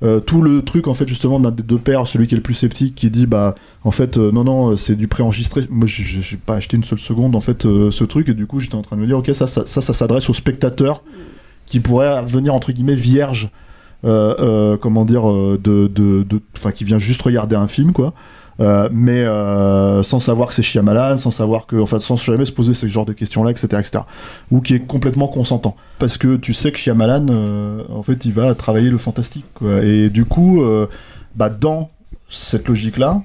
euh, 0.03 0.21
tout 0.21 0.43
le 0.43 0.61
truc 0.61 0.89
en 0.89 0.95
fait 0.95 1.09
justement 1.09 1.41
d'un 1.41 1.51
des 1.51 1.63
deux 1.63 1.79
pères, 1.79 2.07
celui 2.07 2.27
qui 2.27 2.35
est 2.35 2.37
le 2.37 2.43
plus 2.43 2.53
sceptique, 2.53 2.95
qui 2.95 3.09
dit 3.09 3.25
bah 3.25 3.55
en 3.83 3.91
fait 3.91 4.19
euh, 4.19 4.31
non 4.31 4.45
non 4.45 4.73
euh, 4.73 4.77
c'est 4.77 4.95
du 4.95 5.09
préenregistré. 5.09 5.63
Moi 5.71 5.87
j'ai- 5.89 6.37
pas 6.37 6.57
acheté 6.57 6.77
une 6.77 6.85
seule 6.85 6.99
seconde 6.99 7.35
en 7.35 7.41
fait 7.41 7.65
euh, 7.65 7.91
ce 7.91 8.05
truc 8.05 8.29
et 8.29 8.35
du 8.35 8.47
coup 8.47 8.61
j'étais 8.61 8.75
en 8.75 8.83
train 8.83 8.97
de 8.97 9.01
me 9.01 9.07
dire 9.07 9.17
ok 9.17 9.31
ça 9.33 9.47
ça 9.47 9.63
ça, 9.65 9.81
ça 9.81 9.93
s'adresse 9.95 10.29
aux 10.29 10.35
spectateurs 10.35 11.03
qui 11.65 11.81
pourraient 11.81 12.23
venir 12.25 12.53
entre 12.55 12.73
guillemets 12.73 12.95
vierges, 12.95 13.45
euh, 13.47 13.49
euh, 13.49 13.66
comment 14.03 15.05
dire 15.05 15.29
euh, 15.31 15.59
de 15.63 15.87
de 15.89 16.23
de- 16.25 16.71
qui 16.73 16.85
vient 16.85 16.99
juste 16.99 17.23
regarder 17.23 17.57
un 17.57 17.69
film 17.69 17.93
quoi. 17.93 18.13
Euh, 18.59 18.89
mais 18.91 19.21
euh, 19.21 20.03
sans 20.03 20.19
savoir 20.19 20.49
que 20.49 20.55
c'est 20.55 20.63
Shyamalan, 20.63 21.19
sans 21.19 21.31
savoir 21.31 21.67
que, 21.67 21.77
enfin, 21.77 22.01
sans 22.01 22.17
jamais 22.17 22.47
se 22.47 22.53
poser 22.53 22.73
ce 22.73 22.87
genre 22.87 23.05
de 23.05 23.13
questions-là, 23.13 23.51
etc., 23.51 23.67
etc. 23.81 24.05
Ou 24.51 24.63
qui 24.63 24.75
est 24.75 24.81
complètement 24.87 25.29
consentant, 25.29 25.77
parce 25.99 26.17
que 26.17 26.37
tu 26.37 26.55
sais 26.55 26.73
que 26.73 26.79
Shyamalan, 26.79 27.27
euh, 27.29 27.83
en 27.91 28.03
fait, 28.03 28.25
il 28.25 28.33
va 28.33 28.55
travailler 28.55 28.89
le 28.89 28.97
fantastique. 28.97 29.45
Et 29.83 30.09
du 30.09 30.25
coup, 30.25 30.63
euh, 30.63 30.87
bah, 31.35 31.51
dans 31.51 31.91
cette 32.31 32.67
logique-là, 32.67 33.21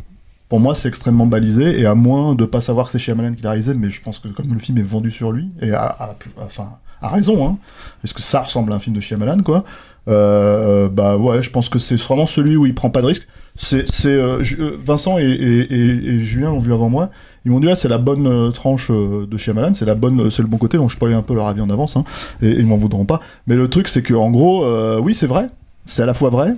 pour 0.49 0.60
moi, 0.60 0.76
c'est 0.76 0.89
extrêmement 0.89 1.27
balisé, 1.27 1.80
et 1.80 1.85
à 1.85 1.95
moins 1.95 2.35
de 2.35 2.43
pas 2.43 2.60
savoir 2.60 2.88
que 2.88 2.91
c'est 2.91 2.99
Shyamalan 2.99 3.31
qui 3.34 3.43
l'a 3.43 3.52
réalisé, 3.52 3.73
mais 3.73 3.89
je 3.89 4.02
pense 4.02 4.19
que 4.19 4.27
comme 4.27 4.52
le 4.53 4.60
film 4.60 4.80
est 4.80 4.84
vendu 4.84 5.11
sur 5.11 5.31
lui, 5.31 5.48
et 5.61 5.72
à, 5.72 5.85
à- 5.85 6.15
enfin, 6.41 6.72
à 7.01 7.09
raison, 7.09 7.47
hein, 7.47 7.57
parce 8.01 8.13
que 8.13 8.21
ça 8.21 8.41
ressemble 8.41 8.71
à 8.71 8.75
un 8.75 8.79
film 8.79 8.95
de 8.95 9.01
Shyamalan, 9.01 9.41
quoi? 9.43 9.63
Euh, 10.07 10.89
bah 10.89 11.17
ouais, 11.17 11.41
je 11.41 11.51
pense 11.51 11.69
que 11.69 11.79
c'est 11.79 11.95
vraiment 11.95 12.25
celui 12.25 12.55
où 12.55 12.65
il 12.65 12.73
prend 12.73 12.89
pas 12.89 13.01
de 13.01 13.07
risque. 13.07 13.27
C'est, 13.55 13.87
c'est 13.89 14.09
euh, 14.09 14.41
euh, 14.59 14.77
Vincent 14.83 15.17
et, 15.19 16.19
Julien 16.19 16.49
l'ont 16.49 16.59
vu 16.59 16.73
avant 16.73 16.89
moi. 16.89 17.09
Ils 17.45 17.51
m'ont 17.51 17.59
dit 17.59 17.69
ah 17.69 17.75
c'est 17.75 17.87
la 17.87 17.97
bonne 17.97 18.51
tranche 18.53 18.91
de 18.91 19.37
Shyamalan, 19.37 19.73
c'est 19.73 19.85
la 19.85 19.95
bonne, 19.95 20.29
c'est 20.29 20.41
le 20.41 20.47
bon 20.47 20.57
côté. 20.57 20.77
Donc 20.77 20.89
je 20.89 20.95
spoil 20.95 21.13
un 21.13 21.21
peu 21.21 21.33
leur 21.33 21.47
avis 21.47 21.61
en 21.61 21.69
avance, 21.69 21.97
hein, 21.97 22.03
et, 22.41 22.49
ils 22.49 22.65
m'en 22.65 22.77
voudront 22.77 23.05
pas. 23.05 23.19
Mais 23.47 23.55
le 23.55 23.67
truc 23.67 23.87
c'est 23.87 24.01
que 24.01 24.13
en 24.13 24.29
gros, 24.31 24.63
euh, 24.63 24.99
oui 24.99 25.13
c'est 25.13 25.27
vrai, 25.27 25.49
c'est 25.85 26.03
à 26.03 26.05
la 26.05 26.13
fois 26.13 26.29
vrai 26.29 26.53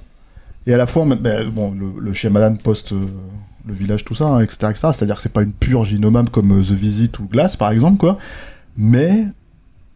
et 0.65 0.73
à 0.73 0.77
la 0.77 0.87
fois 0.87 1.05
ben, 1.05 1.49
bon 1.49 1.71
le, 1.71 1.99
le 1.99 2.13
Shyamalan 2.13 2.55
poste 2.55 2.93
le 3.65 3.73
village 3.73 4.03
tout 4.03 4.13
ça, 4.13 4.25
hein, 4.25 4.41
etc., 4.41 4.57
etc. 4.71 4.89
C'est-à-dire 4.93 5.15
que 5.15 5.21
c'est 5.21 5.31
pas 5.31 5.41
une 5.41 5.53
pure 5.53 5.85
ginomame 5.85 6.29
comme 6.29 6.61
The 6.61 6.71
Visit 6.71 7.17
ou 7.19 7.27
Glass 7.27 7.55
par 7.55 7.71
exemple 7.71 7.97
quoi. 7.97 8.17
Mais 8.77 9.25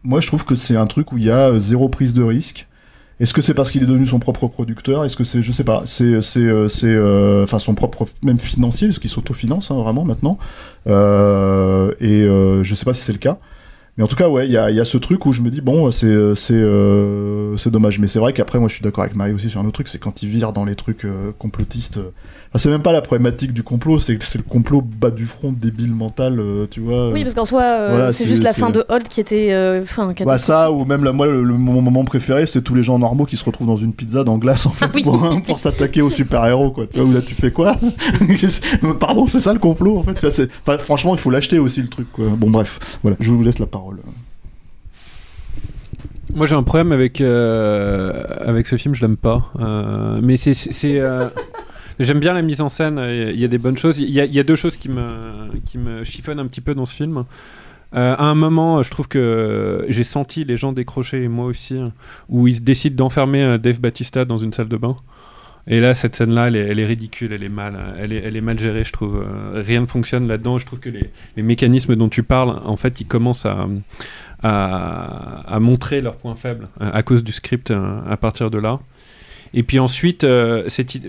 moi 0.02 0.20
je 0.20 0.26
trouve 0.26 0.44
que 0.44 0.54
c'est 0.54 0.76
un 0.76 0.86
truc 0.86 1.12
où 1.12 1.18
il 1.18 1.24
y 1.24 1.30
a 1.30 1.50
euh, 1.50 1.58
zéro 1.58 1.88
prise 1.88 2.14
de 2.14 2.22
risque. 2.22 2.66
Est-ce 3.20 3.34
que 3.34 3.42
c'est 3.42 3.54
parce 3.54 3.72
qu'il 3.72 3.82
est 3.82 3.86
devenu 3.86 4.06
son 4.06 4.20
propre 4.20 4.46
producteur? 4.46 5.04
Est-ce 5.04 5.16
que 5.16 5.24
c'est, 5.24 5.42
je 5.42 5.50
sais 5.50 5.64
pas, 5.64 5.82
c'est, 5.86 6.22
c'est, 6.22 6.38
euh, 6.38 6.68
c'est, 6.68 6.86
euh, 6.86 7.42
enfin 7.42 7.58
son 7.58 7.74
propre 7.74 8.06
même 8.22 8.38
financier, 8.38 8.86
parce 8.86 9.00
qu'il 9.00 9.10
s'autofinance 9.10 9.72
hein, 9.72 9.74
vraiment 9.74 10.04
maintenant. 10.04 10.38
Et 10.86 10.90
euh, 10.90 12.62
je 12.62 12.74
sais 12.76 12.84
pas 12.84 12.92
si 12.92 13.02
c'est 13.02 13.12
le 13.12 13.18
cas. 13.18 13.38
Mais 13.98 14.04
en 14.04 14.06
tout 14.06 14.16
cas, 14.16 14.28
ouais, 14.28 14.46
il 14.46 14.52
y 14.52 14.56
a, 14.56 14.70
y 14.70 14.78
a 14.80 14.84
ce 14.84 14.96
truc 14.96 15.26
où 15.26 15.32
je 15.32 15.42
me 15.42 15.50
dis 15.50 15.60
bon, 15.60 15.90
c'est, 15.90 16.34
c'est, 16.36 16.54
euh, 16.54 17.56
c'est 17.56 17.70
dommage. 17.70 17.98
Mais 17.98 18.06
c'est 18.06 18.20
vrai 18.20 18.32
qu'après, 18.32 18.58
moi, 18.60 18.68
je 18.68 18.74
suis 18.74 18.82
d'accord 18.84 19.02
avec 19.02 19.16
Marie 19.16 19.32
aussi 19.32 19.50
sur 19.50 19.60
un 19.60 19.64
autre 19.64 19.72
truc, 19.72 19.88
c'est 19.88 19.98
quand 19.98 20.22
il 20.22 20.28
vire 20.28 20.52
dans 20.52 20.64
les 20.64 20.76
trucs 20.76 21.04
euh, 21.04 21.32
complotistes. 21.38 21.98
euh, 21.98 22.10
Enfin, 22.50 22.60
c'est 22.60 22.70
même 22.70 22.80
pas 22.80 22.92
la 22.92 23.02
problématique 23.02 23.52
du 23.52 23.62
complot, 23.62 23.98
c'est 23.98 24.16
que 24.16 24.24
c'est 24.24 24.38
le 24.38 24.44
complot 24.44 24.80
bas 24.80 25.10
du 25.10 25.26
front 25.26 25.52
débile 25.52 25.92
mental, 25.92 26.40
euh, 26.40 26.66
tu 26.70 26.80
vois. 26.80 27.10
Oui, 27.10 27.20
parce 27.22 27.34
qu'en 27.34 27.44
soi, 27.44 27.60
euh, 27.62 27.88
Voilà, 27.90 28.12
c'est 28.12 28.26
juste 28.26 28.42
la 28.42 28.54
fin 28.54 28.70
de 28.70 28.84
Holt 28.88 29.06
qui 29.06 29.20
était. 29.20 29.52
euh, 29.52 29.82
Enfin, 29.82 30.14
bah 30.24 30.38
ça, 30.38 30.72
ou 30.72 30.86
même 30.86 31.04
là, 31.04 31.12
moi, 31.12 31.26
le, 31.26 31.42
le- 31.42 31.54
mon 31.58 31.82
moment 31.82 32.04
préféré, 32.04 32.46
c'est 32.46 32.62
tous 32.62 32.74
les 32.74 32.82
gens 32.82 32.98
normaux 32.98 33.26
qui 33.26 33.36
se 33.36 33.44
retrouvent 33.44 33.66
dans 33.66 33.76
une 33.76 33.92
pizza 33.92 34.24
dans 34.24 34.38
glace, 34.38 34.64
en 34.64 34.70
fait, 34.70 34.86
Ah 34.86 34.90
oui. 34.94 35.02
pour, 35.02 35.28
pour 35.46 35.58
s'attaquer 35.58 36.00
aux 36.00 36.08
super-héros, 36.08 36.70
quoi. 36.70 36.86
Tu 36.86 37.00
vois, 37.00 37.08
où 37.08 37.12
là, 37.12 37.20
tu 37.20 37.34
fais 37.34 37.50
quoi? 37.50 37.76
Pardon, 39.00 39.26
c'est 39.26 39.40
ça 39.40 39.52
le 39.52 39.58
complot, 39.58 39.98
en 39.98 40.02
fait. 40.04 40.24
Enfin, 40.66 40.78
franchement, 40.78 41.14
il 41.14 41.18
faut 41.20 41.30
l'acheter 41.30 41.58
aussi, 41.58 41.82
le 41.82 41.88
truc, 41.88 42.06
quoi. 42.12 42.26
Bon, 42.36 42.48
bref, 42.50 42.78
voilà, 43.02 43.16
je 43.20 43.30
vous 43.30 43.42
laisse 43.42 43.58
la 43.58 43.66
parole. 43.66 43.87
Moi 46.34 46.46
j'ai 46.46 46.54
un 46.54 46.62
problème 46.62 46.92
avec, 46.92 47.20
euh, 47.20 48.22
avec 48.40 48.66
ce 48.66 48.76
film, 48.76 48.94
je 48.94 49.02
l'aime 49.02 49.16
pas. 49.16 49.50
Euh, 49.60 50.20
mais 50.22 50.36
c'est. 50.36 50.54
euh, 50.84 51.28
J'aime 52.00 52.20
bien 52.20 52.32
la 52.32 52.42
mise 52.42 52.60
en 52.60 52.68
scène, 52.68 53.00
il 53.10 53.40
y 53.40 53.44
a 53.44 53.48
des 53.48 53.58
bonnes 53.58 53.76
choses. 53.76 53.98
Il 53.98 54.10
y 54.10 54.38
a, 54.38 54.42
deux 54.44 54.54
choses 54.54 54.76
qui 54.76 54.88
me, 54.88 55.50
qui 55.64 55.78
me 55.78 56.04
chiffonnent 56.04 56.38
un 56.38 56.46
petit 56.46 56.60
peu 56.60 56.72
dans 56.72 56.86
ce 56.86 56.94
film. 56.94 57.24
À 57.90 58.24
un 58.24 58.36
moment, 58.36 58.84
je 58.84 58.90
trouve 58.92 59.08
que 59.08 59.84
j'ai 59.88 60.04
senti 60.04 60.44
les 60.44 60.56
gens 60.56 60.72
décrocher, 60.72 61.24
et 61.24 61.28
moi 61.28 61.46
aussi, 61.46 61.74
où 62.28 62.46
ils 62.46 62.62
décident 62.62 62.94
d'enfermer 62.94 63.58
Dave 63.58 63.80
Batista 63.80 64.24
dans 64.24 64.38
une 64.38 64.52
salle 64.52 64.68
de 64.68 64.76
bain. 64.76 64.96
Et 65.70 65.80
là, 65.80 65.94
cette 65.94 66.16
scène-là, 66.16 66.48
elle, 66.48 66.56
est- 66.56 66.86
ridicule, 66.86 67.32
elle 67.32 67.42
est 67.42 67.50
mal, 67.50 67.78
elle 67.98 68.12
est, 68.12 68.40
mal 68.40 68.58
gérée, 68.58 68.84
je 68.84 68.92
trouve. 68.92 69.22
Euh, 69.22 69.60
Rien 69.60 69.82
ne 69.82 69.86
fonctionne 69.86 70.26
là-dedans. 70.26 70.58
Je 70.58 70.64
trouve 70.64 70.80
que 70.80 70.88
les, 70.88 71.42
mécanismes 71.42 71.94
dont 71.94 72.08
tu 72.08 72.22
parles, 72.22 72.58
en 72.64 72.76
fait, 72.76 73.00
ils 73.00 73.06
commencent 73.06 73.46
à, 73.46 73.66
montrer 75.60 76.00
leurs 76.00 76.16
points 76.16 76.36
faibles 76.36 76.68
euh, 76.80 76.90
à 76.92 77.02
cause 77.02 77.22
du 77.22 77.32
script 77.32 77.70
euh, 77.70 78.00
à 78.08 78.16
partir 78.16 78.50
de 78.50 78.58
là. 78.58 78.80
Et 79.54 79.62
puis 79.62 79.78
ensuite, 79.78 80.26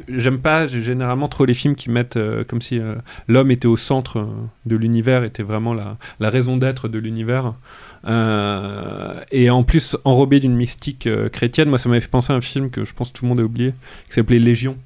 j'aime 0.07 0.39
pas 0.39 0.65
généralement 0.65 1.27
trop 1.27 1.43
les 1.43 1.53
films 1.53 1.75
qui 1.75 1.91
mettent 1.91 2.17
comme 2.47 2.61
si 2.61 2.79
l'homme 3.27 3.51
était 3.51 3.67
au 3.67 3.75
centre 3.75 4.29
de 4.65 4.77
l'univers, 4.77 5.25
était 5.25 5.43
vraiment 5.43 5.73
la 5.73 6.29
raison 6.29 6.55
d'être 6.55 6.87
de 6.87 6.99
l'univers. 6.99 7.53
Euh, 8.05 9.19
et 9.31 9.49
en 9.49 9.63
plus, 9.63 9.97
enrobé 10.05 10.39
d'une 10.39 10.55
mystique 10.55 11.07
euh, 11.07 11.29
chrétienne, 11.29 11.69
moi 11.69 11.77
ça 11.77 11.89
m'avait 11.89 12.01
fait 12.01 12.07
penser 12.09 12.33
à 12.33 12.35
un 12.35 12.41
film 12.41 12.69
que 12.69 12.85
je 12.85 12.93
pense 12.93 13.11
que 13.11 13.17
tout 13.17 13.25
le 13.25 13.29
monde 13.29 13.39
a 13.39 13.43
oublié, 13.43 13.73
qui 14.07 14.13
s'appelait 14.13 14.39
Légion. 14.39 14.77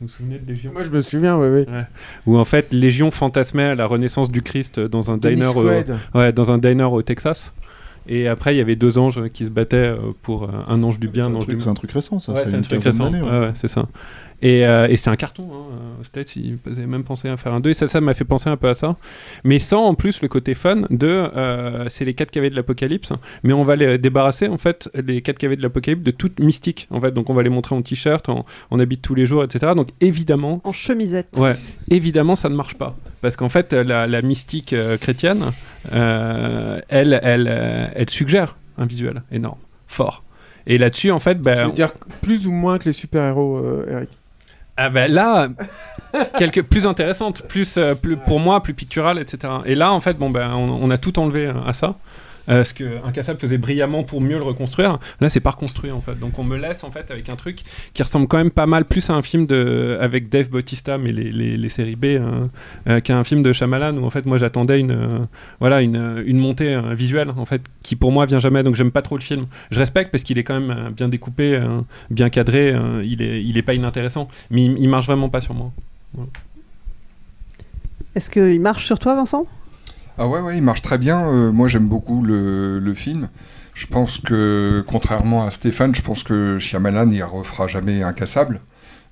Vous 0.00 0.06
vous 0.08 0.12
souvenez 0.12 0.38
de 0.38 0.46
Légion? 0.46 0.72
Moi, 0.72 0.82
je 0.84 0.90
me 0.90 1.00
souviens, 1.00 1.38
oui, 1.38 1.48
oui. 1.48 1.72
Ouais. 1.72 1.86
Où 2.26 2.36
en 2.36 2.44
fait, 2.44 2.72
Légion 2.72 3.10
fantasmait 3.10 3.74
la 3.74 3.86
renaissance 3.86 4.30
du 4.30 4.42
Christ 4.42 4.78
dans 4.78 5.10
un 5.10 5.16
Denis 5.16 5.36
diner, 5.36 5.56
au, 5.56 6.18
ouais, 6.18 6.32
dans 6.32 6.52
un 6.52 6.58
diner 6.58 6.84
au 6.84 7.00
Texas. 7.00 7.52
Et 8.08 8.28
après, 8.28 8.54
il 8.54 8.58
y 8.58 8.60
avait 8.60 8.76
deux 8.76 8.98
anges 8.98 9.28
qui 9.32 9.44
se 9.44 9.50
battaient 9.50 9.76
euh, 9.76 9.96
pour 10.22 10.44
euh, 10.44 10.48
un 10.68 10.82
ange 10.82 10.98
du 11.00 11.08
bien, 11.08 11.24
C'est 11.26 11.30
un 11.32 11.34
ange 11.34 11.44
truc- 11.44 11.56
du 11.56 11.62
c'est 11.62 11.68
un 11.70 11.74
truc 11.74 11.90
récent, 11.92 12.18
ça, 12.18 12.32
Ouais, 12.32 12.42
c'est 12.44 12.54
un 12.54 12.58
une 12.58 12.62
truc 12.62 12.82
récent. 12.82 13.12
ouais. 13.12 13.20
Ouais, 13.20 13.38
ouais, 13.40 13.50
c'est 13.54 13.68
ça. 13.68 13.86
Et, 14.42 14.66
euh, 14.66 14.86
et 14.86 14.96
c'est 14.96 15.08
un 15.08 15.16
carton. 15.16 15.48
Hein. 15.50 16.02
States, 16.02 16.36
ils 16.36 16.58
avaient 16.66 16.86
même 16.86 17.04
pensé 17.04 17.26
à 17.28 17.36
faire 17.38 17.54
un 17.54 17.60
2. 17.60 17.70
Et 17.70 17.74
ça, 17.74 17.88
ça 17.88 18.02
m'a 18.02 18.12
fait 18.12 18.24
penser 18.26 18.50
un 18.50 18.56
peu 18.58 18.68
à 18.68 18.74
ça. 18.74 18.96
Mais 19.44 19.58
sans 19.58 19.84
en 19.86 19.94
plus 19.94 20.20
le 20.20 20.28
côté 20.28 20.52
fun 20.54 20.82
de. 20.90 21.06
euh, 21.08 21.86
c'est 21.88 22.04
les 22.04 22.12
4 22.12 22.30
KV 22.30 22.50
de 22.50 22.54
l'apocalypse. 22.54 23.12
Mais 23.44 23.54
on 23.54 23.64
va 23.64 23.76
les 23.76 23.96
débarrasser, 23.96 24.46
en 24.48 24.58
fait, 24.58 24.90
les 24.94 25.22
4 25.22 25.38
KV 25.38 25.56
de 25.56 25.62
l'apocalypse 25.62 26.02
de 26.02 26.10
toute 26.10 26.38
mystique. 26.38 26.86
En 26.90 27.00
fait. 27.00 27.12
Donc 27.12 27.30
on 27.30 27.34
va 27.34 27.42
les 27.42 27.48
montrer 27.50 27.74
en 27.74 27.80
t-shirt, 27.82 28.28
en, 28.28 28.44
en 28.70 28.78
habit 28.78 28.96
de 28.98 29.02
tous 29.02 29.14
les 29.14 29.24
jours, 29.24 29.42
etc. 29.42 29.72
Donc 29.74 29.88
évidemment. 30.02 30.60
En 30.64 30.72
chemisette. 30.72 31.38
Ouais, 31.38 31.56
évidemment, 31.88 32.34
ça 32.36 32.50
ne 32.50 32.54
marche 32.56 32.74
pas. 32.74 32.94
Parce 33.22 33.36
qu'en 33.36 33.48
fait, 33.48 33.72
la, 33.72 34.06
la 34.06 34.22
mystique 34.22 34.72
euh, 34.72 34.96
chrétienne, 34.98 35.52
euh, 35.92 36.78
elle, 36.88 37.18
elle, 37.22 37.48
euh, 37.50 37.86
elle 37.94 38.10
suggère 38.10 38.56
un 38.78 38.86
visuel 38.86 39.22
énorme, 39.32 39.58
fort. 39.88 40.22
Et 40.66 40.78
là-dessus, 40.78 41.10
en 41.10 41.18
fait, 41.18 41.40
ben, 41.40 41.56
Je 41.58 41.64
veux 41.66 41.72
dire 41.72 41.92
plus 42.22 42.46
ou 42.46 42.52
moins 42.52 42.78
que 42.78 42.84
les 42.84 42.92
super-héros, 42.92 43.58
euh, 43.58 43.86
Eric? 43.90 44.10
ah 44.76 44.90
ben 44.90 45.10
là, 45.10 45.48
quelque 46.38 46.60
plus 46.60 46.86
intéressante, 46.86 47.42
plus, 47.48 47.78
euh, 47.78 47.94
plus 47.94 48.16
pour 48.16 48.40
moi, 48.40 48.62
plus 48.62 48.74
picturale, 48.74 49.18
etc. 49.18 49.52
Et 49.64 49.74
là, 49.74 49.92
en 49.92 50.00
fait, 50.00 50.14
bon 50.18 50.28
ben, 50.28 50.52
on, 50.52 50.78
on 50.82 50.90
a 50.90 50.98
tout 50.98 51.18
enlevé 51.18 51.50
à 51.66 51.72
ça. 51.72 51.94
Euh, 52.48 52.64
ce 52.64 52.74
que 52.74 53.04
Incassable 53.04 53.40
faisait 53.40 53.58
brillamment 53.58 54.04
pour 54.04 54.20
mieux 54.20 54.36
le 54.36 54.42
reconstruire. 54.42 54.98
Là, 55.20 55.28
c'est 55.28 55.40
pas 55.40 55.50
reconstruit 55.50 55.90
en 55.90 56.00
fait. 56.00 56.18
Donc, 56.18 56.38
on 56.38 56.44
me 56.44 56.56
laisse 56.56 56.84
en 56.84 56.90
fait 56.90 57.10
avec 57.10 57.28
un 57.28 57.36
truc 57.36 57.60
qui 57.92 58.02
ressemble 58.02 58.28
quand 58.28 58.38
même 58.38 58.50
pas 58.50 58.66
mal 58.66 58.84
plus 58.84 59.10
à 59.10 59.14
un 59.14 59.22
film 59.22 59.46
de 59.46 59.98
avec 60.00 60.28
Dave 60.28 60.48
Bautista, 60.48 60.98
mais 60.98 61.12
les, 61.12 61.56
les, 61.56 61.68
séries 61.68 61.96
B, 61.96 62.04
hein, 62.04 62.48
euh, 62.88 63.00
qu'à 63.00 63.18
un 63.18 63.24
film 63.24 63.42
de 63.42 63.52
Shyamalan 63.52 63.96
où 63.98 64.04
en 64.04 64.10
fait, 64.10 64.26
moi, 64.26 64.38
j'attendais 64.38 64.80
une 64.80 64.92
euh, 64.92 65.18
voilà 65.60 65.82
une, 65.82 65.96
euh, 65.96 66.22
une 66.26 66.38
montée 66.38 66.80
visuelle 66.92 67.30
en 67.36 67.44
fait 67.44 67.62
qui 67.82 67.96
pour 67.96 68.12
moi 68.12 68.26
vient 68.26 68.38
jamais. 68.38 68.62
Donc, 68.62 68.74
j'aime 68.74 68.92
pas 68.92 69.02
trop 69.02 69.16
le 69.16 69.22
film. 69.22 69.46
Je 69.70 69.78
respecte 69.78 70.10
parce 70.10 70.22
qu'il 70.22 70.38
est 70.38 70.44
quand 70.44 70.60
même 70.60 70.92
bien 70.92 71.08
découpé, 71.08 71.60
bien 72.10 72.28
cadré. 72.28 72.74
il 73.04 73.22
est 73.22 73.42
il 73.42 73.58
est 73.58 73.62
pas 73.62 73.74
inintéressant, 73.74 74.28
mais 74.50 74.64
il, 74.64 74.88
marche 74.88 75.06
vraiment 75.06 75.28
pas 75.28 75.40
sur 75.40 75.54
moi. 75.54 75.72
Est-ce 78.14 78.30
qu'il 78.30 78.60
marche 78.60 78.86
sur 78.86 78.98
toi, 78.98 79.14
Vincent? 79.14 79.46
Ah 80.18 80.28
ouais, 80.28 80.40
ouais, 80.40 80.56
il 80.56 80.62
marche 80.62 80.82
très 80.82 80.98
bien. 80.98 81.26
Euh, 81.28 81.52
moi, 81.52 81.68
j'aime 81.68 81.88
beaucoup 81.88 82.22
le, 82.22 82.78
le 82.78 82.94
film. 82.94 83.28
Je 83.74 83.86
pense 83.86 84.18
que, 84.18 84.82
contrairement 84.86 85.46
à 85.46 85.50
Stéphane, 85.50 85.94
je 85.94 86.02
pense 86.02 86.22
que 86.22 86.58
Shyamalan, 86.58 87.10
il 87.10 87.22
refera 87.22 87.66
jamais 87.66 88.02
Incassable. 88.02 88.60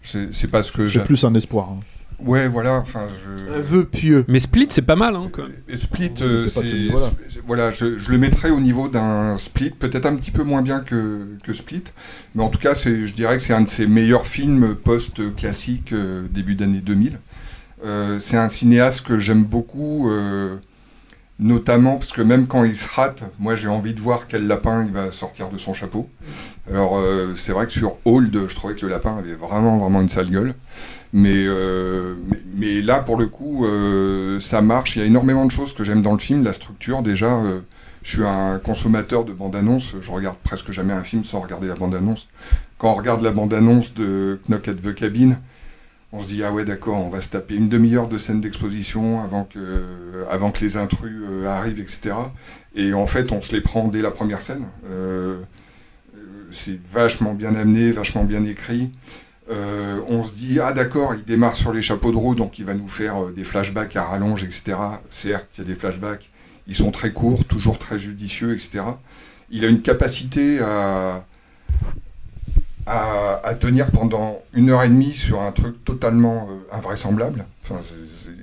C'est 0.02 0.34
c'est 0.34 0.48
pas 0.48 0.62
ce 0.62 0.72
que 0.72 0.86
C'est 0.86 0.94
j'ai- 0.94 1.00
plus 1.00 1.24
un 1.24 1.34
espoir. 1.34 1.70
hein. 1.70 1.80
Ouais, 2.24 2.46
voilà. 2.48 2.76
Enfin, 2.78 3.06
je... 3.48 3.52
Un 3.52 3.60
vœu 3.60 3.84
pieux. 3.84 4.24
Mais 4.28 4.38
Split, 4.38 4.68
c'est 4.70 4.82
pas 4.82 4.94
mal, 4.96 5.16
hein, 5.16 5.28
quoi. 5.32 5.44
Split, 5.76 6.12
euh, 6.22 6.46
voilà, 7.46 7.70
je, 7.72 7.98
je 7.98 8.10
le 8.12 8.18
mettrais 8.18 8.50
au 8.50 8.60
niveau 8.60 8.88
d'un 8.88 9.36
Split, 9.36 9.70
peut-être 9.72 10.06
un 10.06 10.14
petit 10.14 10.30
peu 10.30 10.44
moins 10.44 10.62
bien 10.62 10.80
que, 10.80 11.26
que 11.42 11.52
Split, 11.52 11.82
mais 12.34 12.42
en 12.44 12.48
tout 12.50 12.60
cas, 12.60 12.74
c'est, 12.76 13.06
je 13.06 13.14
dirais 13.14 13.36
que 13.36 13.42
c'est 13.42 13.52
un 13.52 13.62
de 13.62 13.68
ses 13.68 13.86
meilleurs 13.88 14.26
films 14.26 14.76
post-classiques 14.76 15.92
euh, 15.92 16.26
début 16.30 16.54
d'année 16.54 16.80
2000. 16.80 17.18
Euh, 17.84 18.18
c'est 18.20 18.36
un 18.38 18.48
cinéaste 18.48 19.02
que 19.04 19.18
j'aime 19.18 19.44
beaucoup, 19.44 20.08
euh, 20.10 20.56
notamment 21.38 21.96
parce 21.96 22.12
que 22.12 22.22
même 22.22 22.46
quand 22.46 22.64
il 22.64 22.74
se 22.74 22.88
rate, 22.88 23.24
moi 23.38 23.56
j'ai 23.56 23.68
envie 23.68 23.94
de 23.94 24.00
voir 24.00 24.26
quel 24.28 24.46
lapin 24.46 24.84
il 24.84 24.92
va 24.92 25.10
sortir 25.10 25.50
de 25.50 25.58
son 25.58 25.74
chapeau. 25.74 26.08
Alors 26.70 26.96
euh, 26.96 27.34
c'est 27.36 27.52
vrai 27.52 27.66
que 27.66 27.72
sur 27.72 27.98
Hold, 28.04 28.48
je 28.48 28.54
trouvais 28.54 28.74
que 28.74 28.86
le 28.86 28.92
lapin 28.92 29.16
avait 29.16 29.34
vraiment 29.34 29.78
vraiment 29.78 30.00
une 30.00 30.08
sale 30.08 30.30
gueule. 30.30 30.54
Mais, 31.16 31.44
euh, 31.46 32.16
mais, 32.56 32.82
là, 32.82 32.98
pour 32.98 33.16
le 33.16 33.26
coup, 33.26 33.64
euh, 33.64 34.40
ça 34.40 34.60
marche. 34.60 34.96
Il 34.96 34.98
y 34.98 35.02
a 35.02 35.06
énormément 35.06 35.46
de 35.46 35.50
choses 35.52 35.72
que 35.72 35.84
j'aime 35.84 36.02
dans 36.02 36.12
le 36.12 36.18
film. 36.18 36.42
La 36.42 36.52
structure, 36.52 37.02
déjà, 37.02 37.36
euh, 37.36 37.60
je 38.02 38.10
suis 38.10 38.26
un 38.26 38.58
consommateur 38.58 39.24
de 39.24 39.32
bande-annonce. 39.32 39.94
Je 40.02 40.10
regarde 40.10 40.36
presque 40.42 40.72
jamais 40.72 40.92
un 40.92 41.04
film 41.04 41.22
sans 41.22 41.38
regarder 41.38 41.68
la 41.68 41.76
bande-annonce. 41.76 42.26
Quand 42.78 42.90
on 42.90 42.94
regarde 42.94 43.22
la 43.22 43.30
bande-annonce 43.30 43.94
de 43.94 44.40
Knock 44.48 44.66
at 44.66 44.74
the 44.74 44.92
Cabin, 44.92 45.36
on 46.14 46.20
se 46.20 46.28
dit 46.28 46.44
ah 46.44 46.52
ouais 46.52 46.64
d'accord, 46.64 47.00
on 47.00 47.08
va 47.08 47.20
se 47.20 47.28
taper 47.28 47.56
une 47.56 47.68
demi-heure 47.68 48.08
de 48.08 48.18
scène 48.18 48.40
d'exposition 48.40 49.20
avant 49.20 49.44
que, 49.44 50.60
les 50.60 50.76
intrus 50.76 51.12
euh, 51.28 51.46
arrivent, 51.46 51.80
etc. 51.80 52.14
Et 52.76 52.94
en 52.94 53.06
fait, 53.06 53.32
on 53.32 53.42
se 53.42 53.52
les 53.52 53.60
prend 53.60 53.88
dès 53.88 54.00
la 54.00 54.12
première 54.12 54.40
scène. 54.40 54.66
Euh, 54.86 55.42
euh, 56.14 56.18
c'est 56.52 56.78
vachement 56.92 57.34
bien 57.34 57.56
amené, 57.56 57.90
vachement 57.90 58.24
bien 58.24 58.44
écrit. 58.44 58.92
On 60.08 60.22
se 60.22 60.32
dit 60.32 60.60
ah 60.60 60.72
d'accord, 60.72 61.14
il 61.14 61.24
démarre 61.24 61.54
sur 61.54 61.72
les 61.72 61.82
chapeaux 61.82 62.12
de 62.12 62.16
roue, 62.16 62.34
donc 62.34 62.58
il 62.58 62.64
va 62.64 62.74
nous 62.74 62.88
faire 62.88 63.26
des 63.26 63.44
flashbacks 63.44 63.96
à 63.96 64.04
rallonge, 64.04 64.44
etc. 64.44 64.78
Certes, 65.10 65.48
il 65.56 65.58
y 65.58 65.64
a 65.64 65.66
des 65.66 65.74
flashbacks, 65.74 66.30
ils 66.66 66.76
sont 66.76 66.90
très 66.90 67.12
courts, 67.12 67.44
toujours 67.44 67.78
très 67.78 67.98
judicieux, 67.98 68.54
etc. 68.54 68.84
Il 69.50 69.64
a 69.64 69.68
une 69.68 69.82
capacité 69.82 70.60
à, 70.60 71.26
à, 72.86 73.54
tenir 73.58 73.90
pendant 73.90 74.42
une 74.52 74.70
heure 74.70 74.82
et 74.82 74.88
demie 74.88 75.14
sur 75.14 75.40
un 75.40 75.52
truc 75.52 75.84
totalement 75.84 76.48
euh, 76.50 76.76
invraisemblable. 76.76 77.46
Enfin, 77.62 77.80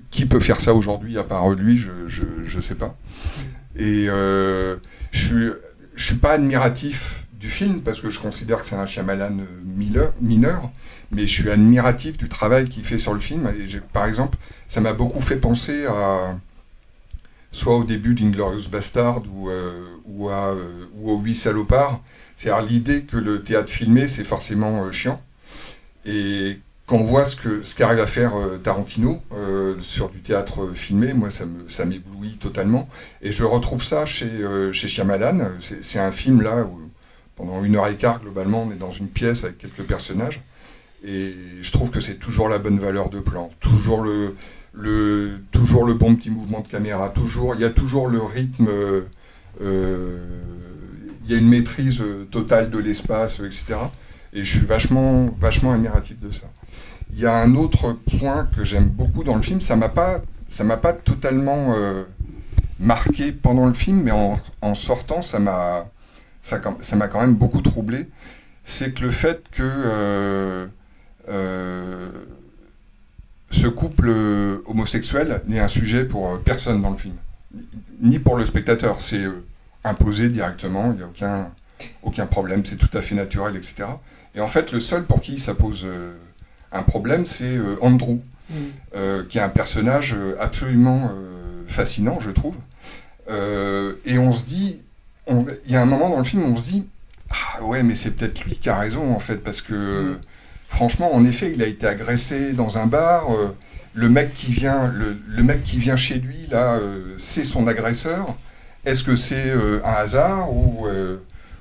qui 0.09 0.25
peut 0.25 0.39
faire 0.39 0.59
ça 0.59 0.73
aujourd'hui 0.73 1.17
à 1.17 1.23
part 1.23 1.49
lui 1.51 1.77
Je 1.77 1.91
je 2.07 2.61
sais 2.61 2.75
pas. 2.75 2.95
Et 3.75 4.07
euh, 4.09 4.77
je 5.11 5.19
suis 5.19 5.49
je 5.95 6.05
suis 6.05 6.15
pas 6.15 6.33
admiratif 6.33 7.25
du 7.33 7.49
film 7.49 7.81
parce 7.81 8.01
que 8.01 8.09
je 8.09 8.19
considère 8.19 8.59
que 8.59 8.65
c'est 8.65 8.75
un 8.75 8.85
Shyamalan 8.85 9.39
euh, 9.39 10.11
mineur, 10.21 10.71
mais 11.11 11.25
je 11.25 11.31
suis 11.31 11.49
admiratif 11.49 12.17
du 12.17 12.29
travail 12.29 12.69
qu'il 12.69 12.83
fait 12.83 12.99
sur 12.99 13.13
le 13.13 13.19
film. 13.19 13.51
Et 13.59 13.79
par 13.93 14.05
exemple, 14.05 14.37
ça 14.67 14.81
m'a 14.81 14.93
beaucoup 14.93 15.21
fait 15.21 15.37
penser 15.37 15.85
à 15.85 16.37
soit 17.51 17.75
au 17.75 17.83
début 17.83 18.13
d'Inglorious 18.13 18.69
Bastard 18.69 19.23
ou, 19.33 19.49
euh, 19.49 19.85
ou, 20.05 20.29
à, 20.29 20.55
ou 20.95 21.11
aux 21.11 21.19
Huit 21.19 21.35
Salopards. 21.35 22.01
C'est-à-dire 22.41 22.65
l'idée 22.65 23.03
que 23.03 23.17
le 23.17 23.43
théâtre 23.43 23.71
filmé, 23.71 24.07
c'est 24.07 24.23
forcément 24.23 24.83
euh, 24.83 24.91
chiant. 24.91 25.21
Et 26.07 26.57
quand 26.87 26.97
on 26.97 27.03
voit 27.03 27.25
ce 27.25 27.35
que 27.35 27.63
ce 27.63 27.75
qu'arrive 27.75 27.99
à 27.99 28.07
faire 28.07 28.35
euh, 28.35 28.57
Tarantino 28.57 29.21
euh, 29.31 29.75
sur 29.81 30.09
du 30.09 30.21
théâtre 30.21 30.73
filmé, 30.73 31.13
moi 31.13 31.29
ça 31.29 31.85
m'éblouit 31.85 32.37
totalement. 32.37 32.89
Et 33.21 33.31
je 33.31 33.43
retrouve 33.43 33.83
ça 33.83 34.07
chez 34.07 34.27
chez 34.71 34.87
Shyamalan. 34.87 35.49
C'est 35.83 35.99
un 35.99 36.11
film 36.11 36.41
là 36.41 36.63
où 36.63 36.81
pendant 37.35 37.63
une 37.63 37.75
heure 37.75 37.87
et 37.87 37.95
quart 37.95 38.19
globalement 38.19 38.63
on 38.63 38.71
est 38.71 38.79
dans 38.79 38.91
une 38.91 39.09
pièce 39.09 39.43
avec 39.43 39.59
quelques 39.59 39.83
personnages. 39.83 40.41
Et 41.03 41.35
je 41.61 41.71
trouve 41.71 41.91
que 41.91 42.01
c'est 42.01 42.15
toujours 42.15 42.49
la 42.49 42.57
bonne 42.57 42.79
valeur 42.79 43.11
de 43.11 43.19
plan, 43.19 43.51
toujours 43.59 44.03
le 44.03 44.33
bon 45.93 46.15
petit 46.15 46.31
mouvement 46.31 46.61
de 46.61 46.67
caméra, 46.67 47.09
toujours 47.09 47.53
il 47.53 47.61
y 47.61 47.65
a 47.65 47.69
toujours 47.69 48.07
le 48.07 48.19
rythme. 48.19 48.67
Il 51.23 51.31
y 51.31 51.35
a 51.35 51.37
une 51.37 51.47
maîtrise 51.47 52.01
euh, 52.01 52.25
totale 52.31 52.69
de 52.69 52.79
l'espace, 52.79 53.39
euh, 53.39 53.45
etc. 53.45 53.75
Et 54.33 54.43
je 54.43 54.57
suis 54.57 54.65
vachement, 54.65 55.27
vachement 55.39 55.71
admiratif 55.73 56.19
de 56.19 56.31
ça. 56.31 56.47
Il 57.13 57.19
y 57.19 57.25
a 57.25 57.35
un 57.35 57.55
autre 57.55 57.93
point 58.19 58.45
que 58.55 58.63
j'aime 58.63 58.85
beaucoup 58.87 59.23
dans 59.23 59.35
le 59.35 59.41
film, 59.41 59.59
ça 59.61 59.75
m'a 59.75 59.89
pas, 59.89 60.21
ça 60.47 60.63
m'a 60.63 60.77
pas 60.77 60.93
totalement 60.93 61.73
euh, 61.75 62.03
marqué 62.79 63.31
pendant 63.31 63.65
le 63.67 63.73
film, 63.73 64.01
mais 64.03 64.11
en, 64.11 64.75
sortant, 64.75 65.21
ça 65.21 65.39
m'a, 65.39 65.87
ça, 66.41 66.61
ça 66.79 67.07
quand 67.09 67.19
même 67.21 67.35
beaucoup 67.35 67.61
troublé. 67.61 68.07
C'est 68.63 68.93
que 68.93 69.01
le 69.03 69.11
fait 69.11 69.43
que 69.51 70.69
ce 73.49 73.67
couple 73.67 74.09
homosexuel 74.65 75.41
n'est 75.47 75.59
un 75.59 75.67
sujet 75.67 76.05
pour 76.05 76.39
personne 76.39 76.81
dans 76.81 76.91
le 76.91 76.97
film, 76.97 77.15
ni- 78.01 78.19
pour 78.19 78.37
le 78.37 78.45
spectateur. 78.45 79.01
C'est 79.01 79.25
imposé 79.83 80.29
directement, 80.29 80.91
il 80.91 80.97
n'y 80.97 81.03
a 81.03 81.07
aucun, 81.07 81.51
aucun 82.03 82.25
problème, 82.25 82.63
c'est 82.65 82.75
tout 82.75 82.95
à 82.97 83.01
fait 83.01 83.15
naturel, 83.15 83.55
etc. 83.55 83.87
Et 84.35 84.41
en 84.41 84.47
fait, 84.47 84.71
le 84.71 84.79
seul 84.79 85.05
pour 85.05 85.21
qui 85.21 85.39
ça 85.39 85.53
pose 85.55 85.83
euh, 85.85 86.13
un 86.71 86.83
problème, 86.83 87.25
c'est 87.25 87.57
euh, 87.57 87.75
Andrew, 87.81 88.19
euh, 88.95 89.23
qui 89.27 89.37
est 89.37 89.41
un 89.41 89.49
personnage 89.49 90.15
absolument 90.39 91.09
fascinant, 91.67 92.19
je 92.19 92.29
trouve. 92.31 92.55
Et 94.05 94.17
on 94.17 94.33
se 94.33 94.43
dit, 94.43 94.81
il 95.29 95.71
y 95.71 95.75
a 95.75 95.81
un 95.81 95.85
moment 95.85 96.09
dans 96.09 96.17
le 96.17 96.25
film 96.25 96.43
où 96.43 96.47
on 96.47 96.55
se 96.57 96.63
dit, 96.63 96.85
ah 97.29 97.63
ouais, 97.63 97.81
mais 97.83 97.95
c'est 97.95 98.11
peut-être 98.11 98.43
lui 98.43 98.57
qui 98.57 98.69
a 98.69 98.77
raison 98.77 99.13
en 99.15 99.19
fait, 99.19 99.37
parce 99.37 99.61
que 99.61 100.17
franchement, 100.67 101.13
en 101.13 101.23
effet, 101.25 101.51
il 101.53 101.61
a 101.63 101.67
été 101.67 101.87
agressé 101.87 102.53
dans 102.53 102.77
un 102.77 102.87
bar. 102.87 103.31
euh, 103.31 103.55
le 103.93 104.09
mec 104.09 104.33
qui 104.33 104.51
vient, 104.53 104.87
le, 104.87 105.17
le 105.27 105.43
mec 105.43 105.63
qui 105.63 105.77
vient 105.77 105.97
chez 105.97 106.15
lui 106.15 106.47
là, 106.49 106.75
euh, 106.75 107.13
c'est 107.17 107.43
son 107.43 107.67
agresseur. 107.67 108.37
Est-ce 108.85 109.03
que 109.03 109.15
c'est 109.15 109.51
euh, 109.51 109.79
un 109.85 109.91
hasard 109.93 110.53
ou, 110.55 110.87
euh, 110.87 111.17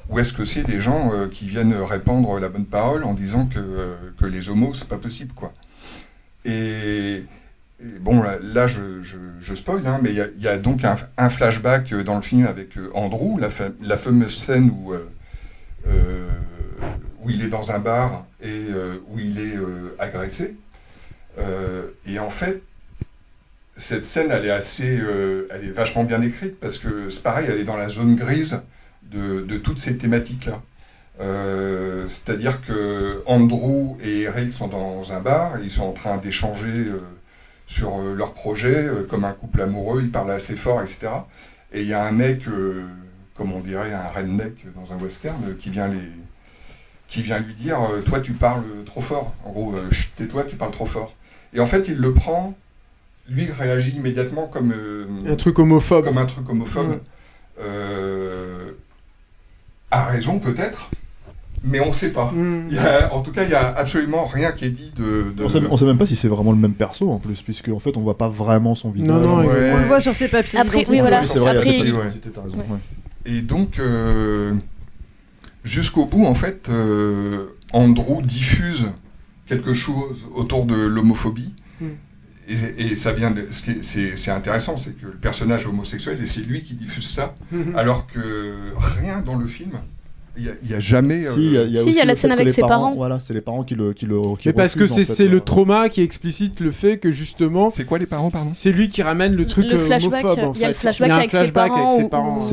ou 0.08 0.18
est-ce 0.18 0.32
que 0.32 0.44
c'est 0.44 0.64
des 0.64 0.80
gens 0.80 1.12
euh, 1.12 1.28
qui 1.28 1.46
viennent 1.46 1.74
répandre 1.74 2.38
la 2.40 2.48
bonne 2.48 2.64
parole 2.64 3.04
en 3.04 3.12
disant 3.14 3.46
que, 3.46 3.96
que 4.18 4.24
les 4.26 4.48
homos 4.48 4.74
c'est 4.74 4.88
pas 4.88 4.96
possible 4.98 5.32
quoi 5.34 5.52
Et, 6.44 7.24
bon 8.00 8.22
là, 8.22 8.66
je, 8.66 9.02
je, 9.02 9.54
spoil, 9.54 9.86
hein, 9.86 10.00
mais 10.02 10.10
il 10.10 10.42
y 10.42 10.48
a- 10.48 10.56
donc 10.58 10.80
un, 11.16 11.30
flashback 11.30 11.92
dans 11.94 12.16
le 12.16 12.22
film 12.22 12.46
avec 12.46 12.70
Andrew, 12.94 13.38
la, 13.38 13.50
fa- 13.50 13.70
la 13.82 13.96
fameuse 13.98 14.36
scène 14.36 14.70
où 14.70 14.92
où 17.22 17.28
il 17.28 17.42
est 17.42 17.48
dans 17.48 17.70
un 17.70 17.78
bar 17.78 18.24
et 18.42 18.66
où 19.08 19.18
il 19.18 19.38
est 19.38 19.58
agressé. 19.98 20.56
Et 22.06 22.18
en 22.18 22.30
fait, 22.30 22.62
cette 23.80 24.04
scène, 24.04 24.30
elle 24.30 24.44
est 24.44 24.50
assez, 24.50 24.98
euh, 25.00 25.48
elle 25.50 25.64
est 25.64 25.72
vachement 25.72 26.04
bien 26.04 26.20
écrite 26.20 26.60
parce 26.60 26.78
que 26.78 27.08
c'est 27.08 27.22
pareil, 27.22 27.46
elle 27.48 27.58
est 27.58 27.64
dans 27.64 27.78
la 27.78 27.88
zone 27.88 28.14
grise 28.14 28.60
de, 29.02 29.56
toutes 29.56 29.80
ces 29.80 29.96
thématiques-là. 29.96 30.62
Euh, 31.20 32.06
C'est-à-dire 32.06 32.60
que 32.60 33.22
Andrew 33.26 33.96
et 34.02 34.22
Eric 34.22 34.52
sont 34.52 34.68
dans 34.68 35.12
un 35.12 35.20
bar, 35.20 35.58
ils 35.62 35.70
sont 35.70 35.84
en 35.84 35.92
train 35.92 36.18
d'échanger 36.18 36.68
euh, 36.68 37.00
sur 37.66 38.00
leur 38.00 38.34
projet, 38.34 38.88
comme 39.08 39.24
un 39.24 39.32
couple 39.32 39.62
amoureux, 39.62 40.02
ils 40.02 40.10
parlent 40.10 40.30
assez 40.30 40.56
fort, 40.56 40.82
etc. 40.82 41.08
Et 41.72 41.82
il 41.82 41.86
y 41.86 41.94
a 41.94 42.04
un 42.04 42.12
mec, 42.12 42.42
comme 43.34 43.52
on 43.52 43.60
dirait 43.60 43.94
un 43.94 44.08
redneck 44.08 44.54
dans 44.74 44.92
un 44.92 44.98
western, 44.98 45.56
qui 45.56 45.70
vient 45.70 45.88
les 45.88 46.10
qui 47.06 47.22
vient 47.22 47.40
lui 47.40 47.54
dire 47.54 47.80
toi 48.04 48.20
tu 48.20 48.34
parles 48.34 48.62
trop 48.86 49.00
fort 49.00 49.34
en 49.44 49.50
gros 49.50 49.74
tais-toi 50.16 50.44
tu 50.44 50.54
parles 50.54 50.70
trop 50.70 50.86
fort 50.86 51.12
et 51.52 51.58
en 51.58 51.66
fait 51.66 51.88
il 51.88 51.96
le 51.96 52.14
prend 52.14 52.54
lui 53.30 53.44
il 53.44 53.52
réagit 53.52 53.92
immédiatement 53.96 54.46
comme 54.48 54.72
euh, 54.76 55.06
Un 55.26 55.36
truc 55.36 55.58
homophobe. 55.58 56.04
comme 56.04 56.18
un 56.18 56.26
truc 56.26 56.48
homophobe. 56.50 57.00
Euh, 57.60 58.70
a 59.90 60.04
raison 60.06 60.38
peut-être 60.38 60.90
mais 61.62 61.78
on 61.80 61.92
sait 61.92 62.08
pas 62.10 62.30
Mm. 62.32 62.68
Il 62.70 62.76
y 62.76 62.78
a- 62.78 63.12
en 63.14 63.20
tout 63.20 63.32
cas 63.32 63.44
il 63.44 63.50
y 63.50 63.54
a 63.54 63.68
absolument 63.76 64.24
rien 64.26 64.50
qui 64.52 64.64
est 64.64 64.70
dit 64.70 64.92
de, 64.96 65.30
de- 65.32 65.44
On 65.44 65.48
sait, 65.50 65.60
on 65.70 65.76
sait 65.76 65.84
même 65.84 65.98
pas 65.98 66.06
si 66.06 66.16
c'est 66.16 66.28
vraiment 66.28 66.52
le 66.52 66.58
même 66.58 66.72
perso 66.72 67.10
en 67.10 67.18
plus, 67.18 67.42
puisque 67.42 67.68
en 67.68 67.78
fait 67.78 67.96
on 67.98 68.00
voit 68.00 68.16
pas 68.16 68.30
vraiment 68.30 68.74
son 68.74 68.90
visage. 68.90 69.10
non, 69.10 69.40
Ouais. 69.46 69.72
On 69.74 69.78
le 69.78 69.84
voit 69.86 70.00
sur 70.00 70.14
ses 70.14 70.28
papiers. 70.28 70.58
Après, 70.58 70.84
oui, 70.88 71.00
voilà. 71.00 71.20
C'est 71.22 71.38
vrai, 71.38 71.56
Après, 71.56 71.68
Ouais. 71.70 71.82
raison, 71.82 71.98
Ouais. 71.98 72.52
ouais. 72.54 72.78
Et 73.26 73.42
donc, 73.42 73.78
euh, 73.78 74.54
jusqu'au 75.62 76.06
bout, 76.06 76.24
en 76.24 76.34
fait, 76.34 76.70
euh, 76.70 77.48
Andrew 77.74 78.22
diffuse 78.22 78.86
quelque 79.46 79.74
chose 79.74 80.26
autour 80.34 80.64
de 80.64 80.74
l'homophobie. 80.76 81.54
Mm. 81.82 81.86
Et, 82.50 82.82
et 82.92 82.94
ça 82.96 83.12
vient 83.12 83.30
de. 83.30 83.46
ce 83.50 83.62
qui 83.62 83.70
est- 83.72 84.16
C'est 84.16 84.30
intéressant, 84.30 84.76
c'est 84.76 84.92
que 85.00 85.06
le 85.06 85.12
personnage 85.12 85.66
homosexuel 85.66 86.18
et 86.22 86.26
c'est 86.26 86.40
lui 86.40 86.62
qui 86.64 86.74
diffuse 86.74 87.08
ça, 87.08 87.34
Mhm. 87.52 87.76
alors 87.76 88.06
que 88.06 88.72
rien 89.00 89.20
dans 89.20 89.36
le 89.36 89.46
film, 89.46 89.72
il 90.62 90.68
n'y 90.68 90.74
a, 90.74 90.80
jamais. 90.80 91.26
euh, 91.26 91.34
Si, 91.34 91.40
il 91.40 91.52
y 91.52 91.58
a, 91.58 91.62
il 91.64 91.74
y 91.74 91.78
a 91.78 91.82
Si, 91.82 91.88
il 91.88 91.92
y 91.92 91.92
aussi 91.96 92.00
a 92.00 92.04
la 92.04 92.14
scène 92.14 92.32
avec 92.32 92.48
ses 92.50 92.62
parents. 92.62 92.94
Voilà, 92.94 93.20
c'est 93.20 93.34
les 93.34 93.40
parents 93.40 93.62
qui 93.64 93.74
le. 93.74 93.92
Qui 93.92 94.06
le 94.06 94.20
qui 94.38 94.48
Mais 94.48 94.52
parce 94.52 94.74
que 94.74 94.86
c'est 94.86 95.10
en 95.10 95.14
fait, 95.14 95.26
le 95.28 95.36
euh, 95.36 95.40
trauma 95.40 95.88
qui 95.88 96.02
explicite 96.02 96.60
le 96.60 96.70
fait 96.70 96.98
que 96.98 97.10
justement. 97.10 97.70
C'est 97.70 97.84
quoi 97.84 97.98
les 97.98 98.06
parents, 98.06 98.30
pardon? 98.30 98.50
C'est 98.54 98.72
lui 98.72 98.88
qui 98.88 99.02
ramène 99.02 99.34
le 99.34 99.46
truc 99.46 99.66
Le 99.66 99.74
euh, 99.76 99.78
flashback, 99.86 100.24
homophobe 100.24 100.52
il 100.56 100.60
y 100.62 100.64
a 100.64 100.68
le 100.68 100.74
flashback 100.74 101.06
Il 101.06 101.10
y 101.10 101.12
a 101.12 101.14
un 101.14 101.18
avec 101.18 101.30
ses 101.30 101.36
flashback 101.38 101.68
parents 101.68 101.88
avec 101.90 102.00
ses 102.00 102.04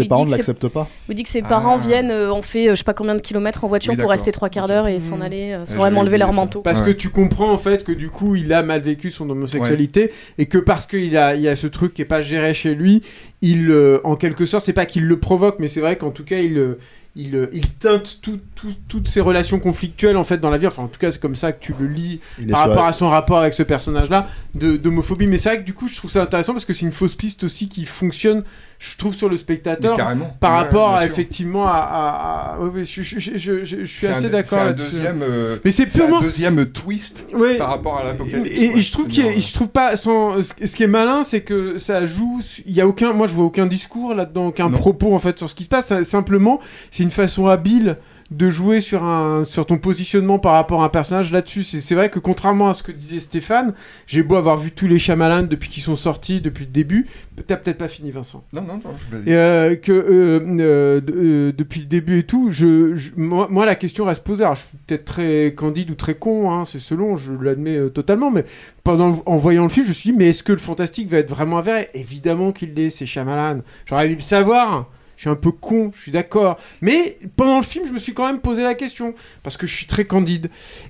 où- 0.04 0.08
parents. 0.08 0.26
ne 0.26 0.32
l'acceptent 0.32 0.68
pas. 0.68 0.90
Vous 1.08 1.14
dit 1.14 1.24
que 1.24 1.30
ses 1.30 1.42
parents 1.42 1.80
Ah. 1.82 1.88
viennent, 1.88 2.12
euh, 2.12 2.34
on 2.34 2.42
fait 2.42 2.68
euh, 2.68 2.72
je 2.72 2.76
sais 2.78 2.84
pas 2.84 2.94
combien 2.94 3.16
de 3.16 3.22
kilomètres 3.22 3.64
en 3.64 3.68
voiture 3.68 3.94
Oui, 3.94 3.98
pour 4.00 4.10
rester 4.10 4.32
trois 4.32 4.50
quarts 4.50 4.68
d'heure 4.68 4.88
et 4.88 5.00
s'en 5.00 5.18
Mm. 5.18 5.22
aller 5.22 5.52
euh, 5.54 5.66
sans 5.66 5.78
vraiment 5.78 5.98
j'avais 6.00 6.06
lever 6.08 6.18
leur 6.18 6.34
manteau. 6.34 6.62
Parce 6.62 6.82
que 6.82 6.92
tu 6.92 7.10
comprends 7.10 7.52
en 7.52 7.58
fait 7.58 7.84
que 7.84 7.92
du 7.92 8.10
coup 8.10 8.36
il 8.36 8.52
a 8.54 8.64
mal 8.64 8.82
vécu 8.82 9.12
son 9.12 9.30
homosexualité 9.30 10.12
et 10.38 10.46
que 10.48 10.58
parce 10.58 10.88
qu'il 10.88 11.16
a, 11.18 11.36
il 11.36 11.42
y 11.42 11.48
a 11.48 11.56
ce 11.56 11.68
truc 11.68 11.94
qui 11.94 12.02
est 12.02 12.06
pas 12.06 12.22
géré 12.22 12.54
chez 12.54 12.76
lui, 12.76 13.02
il, 13.42 13.72
euh, 13.72 14.00
en 14.04 14.16
quelque 14.16 14.46
sorte, 14.46 14.66
c'est 14.66 14.74
pas 14.74 14.86
qu'il 14.86 15.06
le 15.06 15.20
provoque, 15.20 15.58
mais 15.60 15.68
c'est 15.68 15.80
vrai 15.82 15.98
qu'en 15.98 16.12
tout 16.12 16.24
cas 16.24 16.40
il, 16.40 16.76
il, 17.18 17.36
euh, 17.36 17.48
il 17.52 17.70
teinte 17.74 18.20
tout- 18.22 18.40
tout- 18.56 18.76
toutes 18.88 19.08
ces 19.08 19.20
relations 19.22 19.60
conflictuelles 19.60 20.16
en 20.18 20.24
fait 20.24 20.38
dans 20.38 20.50
la 20.50 20.58
vie. 20.58 20.68
Enfin 20.68 20.84
en 20.84 20.88
tout 20.88 21.00
cas 21.00 21.12
c'est 21.12 21.20
comme 21.22 21.36
ça 21.36 21.52
que 21.52 21.60
tu 21.60 21.74
le 21.80 21.88
lis 21.88 22.20
par 22.52 22.62
rapport 22.70 22.86
à 22.86 22.94
son 22.94 23.10
rapport 23.10 23.40
avec 23.40 23.54
ce 23.54 23.64
personnage-là 23.64 24.30
de- 24.56 24.78
d'homophobie. 24.78 25.28
Mais 25.28 25.38
c'est 25.38 25.50
vrai 25.50 25.58
que 25.60 25.66
du 25.66 25.74
coup 25.74 25.88
je 25.88 25.96
trouve 25.98 26.12
ça 26.12 26.22
intéressant 26.22 26.54
parce 26.54 26.66
que 26.66 26.74
c'est 26.74 26.86
une 26.86 26.92
fausse 26.92 27.16
piste 27.16 27.44
aussi 27.44 27.68
qui 27.68 27.86
fonctionne, 27.86 28.44
je 28.80 28.96
trouve, 28.98 29.16
sur 29.16 29.28
le 29.30 29.38
spectateur. 29.38 29.98
carrément. 29.98 30.36
Par 30.40 30.52
Ouais, 30.52 30.58
rapport 30.60 30.94
à 30.96 31.06
effectivement 31.06 31.68
à, 31.68 31.72
à- 31.78 32.54
à- 32.56 32.60
ouais, 32.60 32.70
ouais, 32.70 32.86
je, 32.86 33.02
je- 33.02 33.20
je- 33.20 33.38
je- 33.38 33.64
je- 33.64 33.80
je 33.80 33.86
suis 33.86 34.06
assez 34.08 34.30
d'accord 34.30 34.60
C'est 34.60 34.64
un 34.64 34.66
là-dessus. 34.66 34.96
deuxième. 34.96 35.22
euh, 35.24 35.58
Mais 35.66 35.72
c'est 35.72 35.90
c'est 35.90 36.02
un 36.02 36.06
purement 36.06 36.22
deuxième 36.22 36.66
twist 36.68 37.26
Ouais. 37.34 37.56
par 37.58 37.70
rapport 37.70 37.98
à 37.98 38.04
l'apocalypse. 38.04 38.50
Et, 38.56 38.78
et 38.78 38.82
je 38.82 38.92
trouve 38.92 39.08
qu'il 39.08 39.42
je 39.42 39.54
trouve 39.54 39.70
pas 39.70 39.96
sans 39.96 40.42
ce 40.42 40.54
qui 40.76 40.84
est 40.84 40.88
malin 40.88 41.24
c'est 41.24 41.42
que 41.42 41.78
ça 41.78 42.06
joue 42.06 42.40
il 42.66 42.74
y 42.74 42.82
a 42.82 42.88
aucun 42.88 43.14
moi 43.14 43.26
je 43.28 43.34
vois 43.34 43.46
aucun 43.46 43.66
discours 43.66 44.14
là-dedans 44.14 44.48
aucun 44.48 44.70
Non. 44.70 44.78
propos 44.78 45.14
en 45.16 45.20
fait 45.20 45.38
sur 45.38 45.50
ce 45.50 45.56
qui 45.56 45.64
se 45.64 45.70
passe 45.70 46.04
simplement 46.04 46.60
c'est 46.92 47.04
une 47.04 47.12
façon 47.12 47.48
habile 47.48 47.98
de 48.32 48.50
jouer 48.50 48.82
sur 48.82 49.04
un 49.04 49.44
sur 49.44 49.66
ton 49.66 49.78
positionnement 49.78 50.38
par 50.40 50.54
rapport 50.54 50.82
à 50.84 50.86
un 50.88 50.90
personnage 50.90 51.32
là-dessus 51.32 51.64
c'est 51.64 51.80
c'est 51.80 51.96
vrai 51.96 52.10
que 52.10 52.20
contrairement 52.20 52.68
à 52.70 52.74
ce 52.74 52.84
que 52.84 52.92
disait 52.92 53.20
Stéphane 53.20 53.74
j'ai 54.06 54.22
beau 54.22 54.36
avoir 54.36 54.58
vu 54.58 54.72
tous 54.72 54.88
les 54.88 55.00
Shyamalan 55.00 55.44
depuis 55.44 55.70
qu'ils 55.70 55.84
sont 55.84 55.96
sortis 55.96 56.42
depuis 56.42 56.66
le 56.66 56.72
début 56.72 57.08
t'as 57.48 57.56
peut-être 57.56 57.78
pas 57.78 57.88
fini 57.88 58.12
Vincent 58.12 58.44
Non, 58.52 58.64
non, 58.64 58.80
non, 58.84 58.94
je 59.12 59.16
vais- 59.18 59.32
et, 59.32 59.36
euh, 59.36 59.76
que 59.76 59.92
euh, 59.92 60.40
euh, 60.60 61.02
euh, 61.10 61.52
depuis 61.56 61.80
le 61.82 61.86
début 61.86 62.20
et 62.20 62.24
tout, 62.24 62.50
je, 62.52 62.96
je- 62.96 63.12
moi, 63.16 63.48
moi, 63.50 63.66
la 63.66 63.76
question 63.76 64.06
reste 64.06 64.24
posée. 64.24 64.44
Alors, 64.44 64.56
je 64.56 64.62
suis 64.62 64.78
peut-être 64.88 65.06
très 65.06 65.54
candide 65.56 65.92
ou 65.92 65.96
très 65.96 66.16
con, 66.16 66.52
hein, 66.52 66.66
c'est 66.66 66.80
selon, 66.80 67.16
je 67.16 67.34
l'admets 67.34 67.90
totalement, 67.92 68.32
mais 68.32 68.44
pendant 68.84 69.22
en 69.28 69.38
voyant 69.38 69.64
le 69.64 69.70
film, 69.70 69.86
je 69.86 69.90
me 69.92 69.94
suis 69.94 70.12
dit, 70.12 70.18
mais 70.18 70.30
est-ce 70.30 70.42
que 70.44 70.52
le 70.52 70.58
fantastique 70.58 71.08
va 71.10 71.20
être 71.20 71.30
vraiment 71.30 71.60
avéré 71.60 71.90
Évidemment 71.94 72.52
qu'il 72.52 72.74
l'est, 72.74 72.90
c'est 72.90 73.06
Shyamalan. 73.06 73.60
J'aurais 73.86 74.10
dû 74.10 74.16
le 74.16 74.22
savoir. 74.22 74.90
Je 75.18 75.22
suis 75.24 75.30
un 75.30 75.36
peu 75.36 75.52
con, 75.52 75.92
je 75.96 76.02
suis 76.04 76.12
d'accord. 76.12 76.58
Mais 76.82 77.18
pendant 77.36 77.58
le 77.58 77.64
film, 77.66 77.86
je 77.86 77.92
me 77.92 77.98
suis 78.00 78.14
quand 78.14 78.28
même 78.28 78.40
posé 78.40 78.62
la 78.64 78.76
question, 78.76 79.14
parce 79.44 79.58
que 79.58 79.66
je 79.68 79.76
suis 79.76 79.88
très 79.88 80.06
candide. 80.06 80.50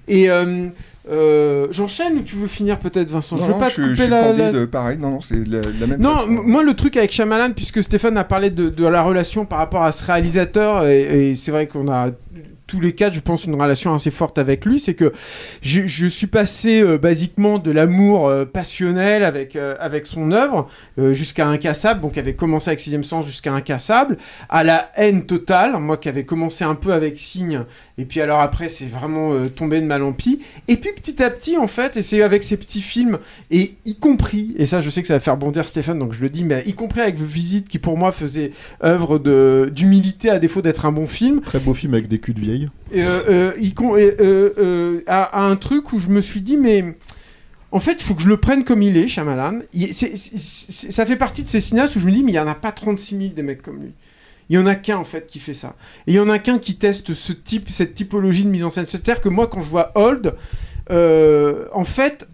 Et 0.10 0.30
euh, 0.30 0.68
euh, 1.10 1.68
j'enchaîne 1.72 2.18
ou 2.18 2.22
tu 2.24 2.36
veux 2.36 2.48
finir 2.48 2.78
peut-être, 2.80 3.10
Vincent? 3.10 3.38
Non, 3.38 3.41
Je 3.44 3.48
veux 3.48 3.54
non, 3.54 3.60
pas 3.60 3.70
je, 3.70 3.76
te 3.76 3.82
suis- 3.82 3.84
je 3.84 3.90
couper 3.91 4.02
suis 4.04 4.12
la, 4.12 4.24
candide, 4.24 4.54
la- 4.60 4.68
pareil, 4.68 4.98
non, 4.98 5.12
non, 5.12 5.22
c'est 5.22 5.48
la, 5.48 5.62
la 5.80 5.88
même 5.88 6.02
non, 6.02 6.16
façon. 6.18 6.28
moi 6.30 6.62
le 6.62 6.74
truc 6.76 6.98
avec 6.98 7.12
Shyamalan, 7.14 7.54
puisque 7.54 7.82
Stéphane 7.82 8.18
a 8.18 8.26
parlé 8.26 8.49
de, 8.49 8.68
de 8.68 8.86
la 8.86 9.02
relation 9.02 9.45
par 9.45 9.60
rapport 9.60 9.84
à 9.84 9.94
ce 9.94 10.04
réalisateur, 10.04 10.86
et, 10.86 11.30
et 11.30 11.36
c'est 11.36 11.52
vrai 11.52 11.68
qu'on 11.68 11.88
a 11.90 12.10
tous 12.68 12.81
les 12.81 12.94
quatre, 12.94 13.14
je 13.14 13.22
pense, 13.22 13.45
une 13.45 13.56
relation 13.56 13.94
assez 13.94 14.11
forte 14.11 14.38
avec 14.38 14.65
lui, 14.65 14.80
c'est 14.80 14.94
que 14.94 15.14
je, 15.61 16.07
suis 16.07 16.27
passé 16.27 16.81
euh, 16.81 16.98
basiquement 16.98 17.60
de 17.60 17.72
l'amour 17.72 18.27
euh, 18.27 18.45
passionnel 18.45 19.23
avec, 19.23 19.56
euh, 19.56 19.76
avec 19.80 20.06
son 20.06 20.31
œuvre 20.31 20.69
jusqu'à 21.11 21.48
Incassable, 21.48 22.02
donc 22.02 22.14
qui 22.14 22.19
avait 22.19 22.34
commencé 22.34 22.69
avec 22.69 22.80
Sixième 22.80 23.03
Sens 23.03 23.26
jusqu'à 23.26 23.53
Incassable, 23.53 24.18
à 24.49 24.64
la 24.64 24.91
haine 24.95 25.26
totale, 25.26 25.77
moi 25.80 25.98
qui 25.98 26.10
avais 26.10 26.26
commencé 26.26 26.64
un 26.64 26.76
peu 26.76 26.91
avec 26.91 27.18
Signe, 27.18 27.61
et 27.98 28.06
puis 28.06 28.19
alors 28.19 28.41
après 28.41 28.68
c'est 28.68 28.85
vraiment 28.85 29.48
tombé 29.49 29.80
de 29.80 29.85
mal 29.85 30.02
en 30.02 30.11
pis, 30.11 30.39
et 30.68 30.77
puis 30.77 30.91
petit 30.94 31.22
à 31.22 31.30
petit 31.30 31.56
en 31.56 31.68
fait, 31.68 31.98
et 31.98 32.02
c'est 32.02 32.22
avec 32.22 32.44
ces 32.44 32.57
petits 32.57 32.81
films, 32.81 33.19
et 33.52 33.76
y 33.85 33.95
compris, 33.95 34.56
et 34.57 34.65
ça 34.65 34.81
je 34.81 34.89
sais 34.89 35.02
que 35.02 35.07
ça 35.07 35.14
va 35.14 35.19
faire 35.19 35.38
bondir 35.38 35.69
Stéphane, 35.69 35.99
donc 35.99 36.14
je 36.14 36.22
le 36.22 36.30
dis, 36.30 36.44
mais 36.44 36.64
y 36.65 36.73
compris 36.73 37.02
avec 37.02 37.15
Visite 37.15 37.69
qui 37.69 37.80
pour 37.80 37.98
moi 37.98 38.11
faisait 38.11 38.52
œuvre 38.84 39.19
d'humilité 39.69 40.30
à 40.30 40.39
défaut 40.39 40.61
d'être 40.61 40.85
un 40.85 40.91
bon 40.91 41.07
film, 41.07 41.41
Très 41.41 41.60
beau 41.60 41.73
film 41.73 41.94
avec 41.94 42.07
des 42.07 42.19
culs 42.19 42.34
de 42.34 42.39
vieille. 42.39 42.57
Et, 42.92 43.02
euh, 43.02 43.52
euh, 43.60 44.52
euh, 44.58 45.04
à, 45.08 45.24
à 45.24 45.42
un 45.42 45.56
truc 45.56 45.94
où 45.94 46.00
je 46.00 46.10
me 46.10 46.22
suis 46.22 46.42
dit, 46.42 46.58
mais 46.58 46.96
en 47.72 47.80
fait, 47.80 47.94
il 47.94 48.04
faut 48.04 48.16
que 48.16 48.22
je 48.22 48.30
le 48.30 48.38
prenne 48.38 48.64
comme 48.64 48.82
il 48.82 48.98
est, 48.98 49.08
Shyamalan. 49.08 49.60
Ça 49.92 51.06
fait 51.06 51.18
partie 51.18 51.44
de 51.44 51.50
ces 51.50 51.60
cinéastes 51.60 51.96
où 51.96 52.00
je 52.00 52.06
me 52.06 52.12
dis, 52.12 52.24
mais 52.24 52.32
il 52.32 52.36
n'y 52.36 52.40
en 52.40 52.48
a 52.48 52.56
pas 52.56 52.72
36 52.72 53.18
000 53.18 53.30
des 53.34 53.44
mecs 53.44 53.62
comme 53.62 53.82
lui. 53.82 53.92
Il 54.50 54.56
y 54.56 54.60
en 54.60 54.66
a 54.66 54.76
qu'un 54.76 54.98
en 54.98 55.04
fait 55.04 55.28
qui 55.28 55.40
fait 55.40 55.54
ça. 55.54 55.76
Et 56.08 56.14
il 56.14 56.16
y 56.16 56.20
en 56.20 56.30
a 56.30 56.40
qu'un 56.40 56.58
qui 56.58 56.76
teste 56.76 57.14
ce 57.14 57.34
type, 57.34 57.70
cette 57.70 57.96
typologie 57.96 58.46
de 58.46 58.50
mise 58.50 58.64
en 58.64 58.70
scène. 58.70 58.86
C'est-à-dire 58.86 59.20
que 59.20 59.28
moi, 59.28 59.48
quand 59.48 59.60
je 59.60 59.70
vois 59.70 59.92
Old, 59.96 60.36
euh, 60.90 61.66
en 61.74 61.84
fait, 61.84 62.28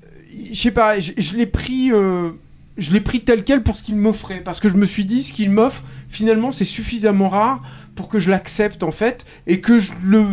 je 0.52 0.54
sais 0.54 0.72
pas, 0.72 1.00
je, 1.00 1.36
l'ai 1.36 1.48
pris, 1.48 1.90
je 1.90 2.92
l'ai 2.92 3.02
pris 3.02 3.22
tel 3.22 3.44
quel 3.44 3.64
pour 3.64 3.78
ce 3.78 3.84
qu'il 3.84 3.96
m'offrait, 3.96 4.42
parce 4.42 4.60
que 4.60 4.70
je 4.70 4.78
me 4.78 4.86
suis 4.86 5.06
dit, 5.06 5.24
ce 5.24 5.34
qu'il 5.34 5.50
m'offre, 5.50 5.84
finalement, 6.14 6.52
c'est 6.52 6.66
suffisamment 6.66 7.28
rare 7.28 7.62
pour 7.96 8.08
que 8.08 8.20
je 8.20 8.30
l'accepte 8.32 8.84
en 8.84 8.92
fait 8.92 9.26
et 9.48 9.62
que 9.62 9.80
je 9.80 9.92
le 10.04 10.26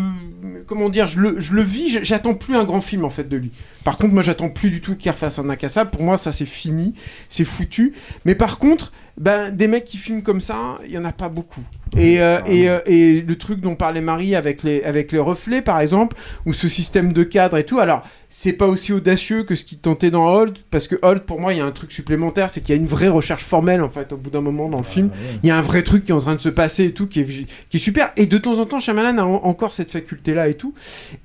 comment 0.67 0.89
dire 0.89 1.09
je 1.09 1.21
le, 1.21 1.41
je 1.41 1.53
le 1.53 1.63
vis 1.63 1.99
j'attends 2.03 2.35
plus 2.35 2.57
un 2.57 2.65
grand 2.65 2.81
film 2.81 3.05
en 3.05 3.11
fait 3.11 3.29
de 3.29 3.37
lui. 3.37 3.51
Par 3.85 3.99
contre 3.99 4.15
moi 4.15 4.23
j'attends 4.23 4.49
plus 4.49 4.71
du 4.71 4.81
tout 4.81 4.97
qu'il 4.97 5.11
refasse 5.11 5.39
un 5.39 5.51
incassable. 5.51 5.91
Pour 5.91 6.03
moi 6.03 6.17
ça 6.17 6.33
c'est 6.33 6.47
fini 6.47 6.95
c'est 7.29 7.45
foutu. 7.45 7.93
Mais 8.25 8.35
par 8.35 8.59
contre 8.59 8.93
ben 9.19 9.51
des 9.51 9.69
mecs 9.69 9.85
qui 9.85 9.99
filment 9.99 10.23
comme 10.23 10.41
ça 10.41 10.79
il 10.87 10.93
y 10.93 10.99
en 10.99 11.05
a 11.05 11.13
pas 11.13 11.29
beaucoup. 11.29 11.65
Et, 11.97 12.21
euh, 12.21 12.39
et, 12.47 12.69
euh, 12.69 12.79
et 12.87 13.21
le 13.21 13.37
truc 13.37 13.61
dont 13.61 13.75
parlait 13.75 14.01
Marie 14.01 14.37
avec 14.37 14.63
les, 14.63 14.83
avec 14.85 15.11
les 15.13 15.19
reflets, 15.19 15.63
par 15.63 15.81
exemple, 15.81 16.17
ou 16.47 16.53
ce 16.53 16.69
système 16.69 17.13
de 17.13 17.25
cadre 17.25 17.57
et 17.57 17.65
tout, 17.65 17.81
alors 17.81 18.03
c'est 18.29 18.53
pas 18.53 18.67
aussi 18.67 18.93
audacieux 18.93 19.43
que 19.43 19.57
ce 19.57 19.65
qui 19.65 19.77
tentait 19.77 20.11
dans 20.11 20.27
Hold, 20.27 20.59
parce 20.71 20.87
que 20.87 20.97
Hold, 21.03 21.23
pour 21.25 21.41
moi, 21.41 21.53
il 21.53 21.59
y 21.59 21.61
a 21.61 21.65
un 21.65 21.73
truc 21.73 21.91
supplémentaire, 21.91 22.49
c'est 22.49 22.61
qu'il 22.61 22.75
y 22.75 22.79
a 22.79 22.81
une 22.81 22.87
vraie 22.87 23.09
recherche 23.09 23.43
formelle, 23.43 23.83
en 23.83 23.91
fait, 23.91 24.13
au 24.13 24.17
bout 24.17 24.31
d'un 24.31 24.41
moment 24.41 24.69
dans 24.69 24.79
le 24.79 24.85
film. 24.85 25.11
Il 25.43 25.49
y 25.49 25.51
a 25.51 25.59
un 25.59 25.63
truc 25.79 26.05
qui 26.05 26.11
est 26.11 26.15
en 26.15 26.21
train 26.21 26.35
de 26.35 26.41
se 26.41 26.49
passer 26.49 26.85
et 26.87 26.93
tout, 26.93 27.07
qui 27.07 27.21
est, 27.21 27.47
qui 27.69 27.77
est 27.77 27.81
super. 27.81 28.13
Et 28.17 28.27
de 28.27 28.39
temps 28.39 28.59
en 28.59 28.67
temps, 28.67 28.81
Shyamalan 28.81 29.19
a 29.19 29.23
en- 29.25 29.45
encore 29.45 29.73
cette 29.75 29.91
faculté-là 29.91 30.49
et 30.49 30.55
tout. 30.55 30.75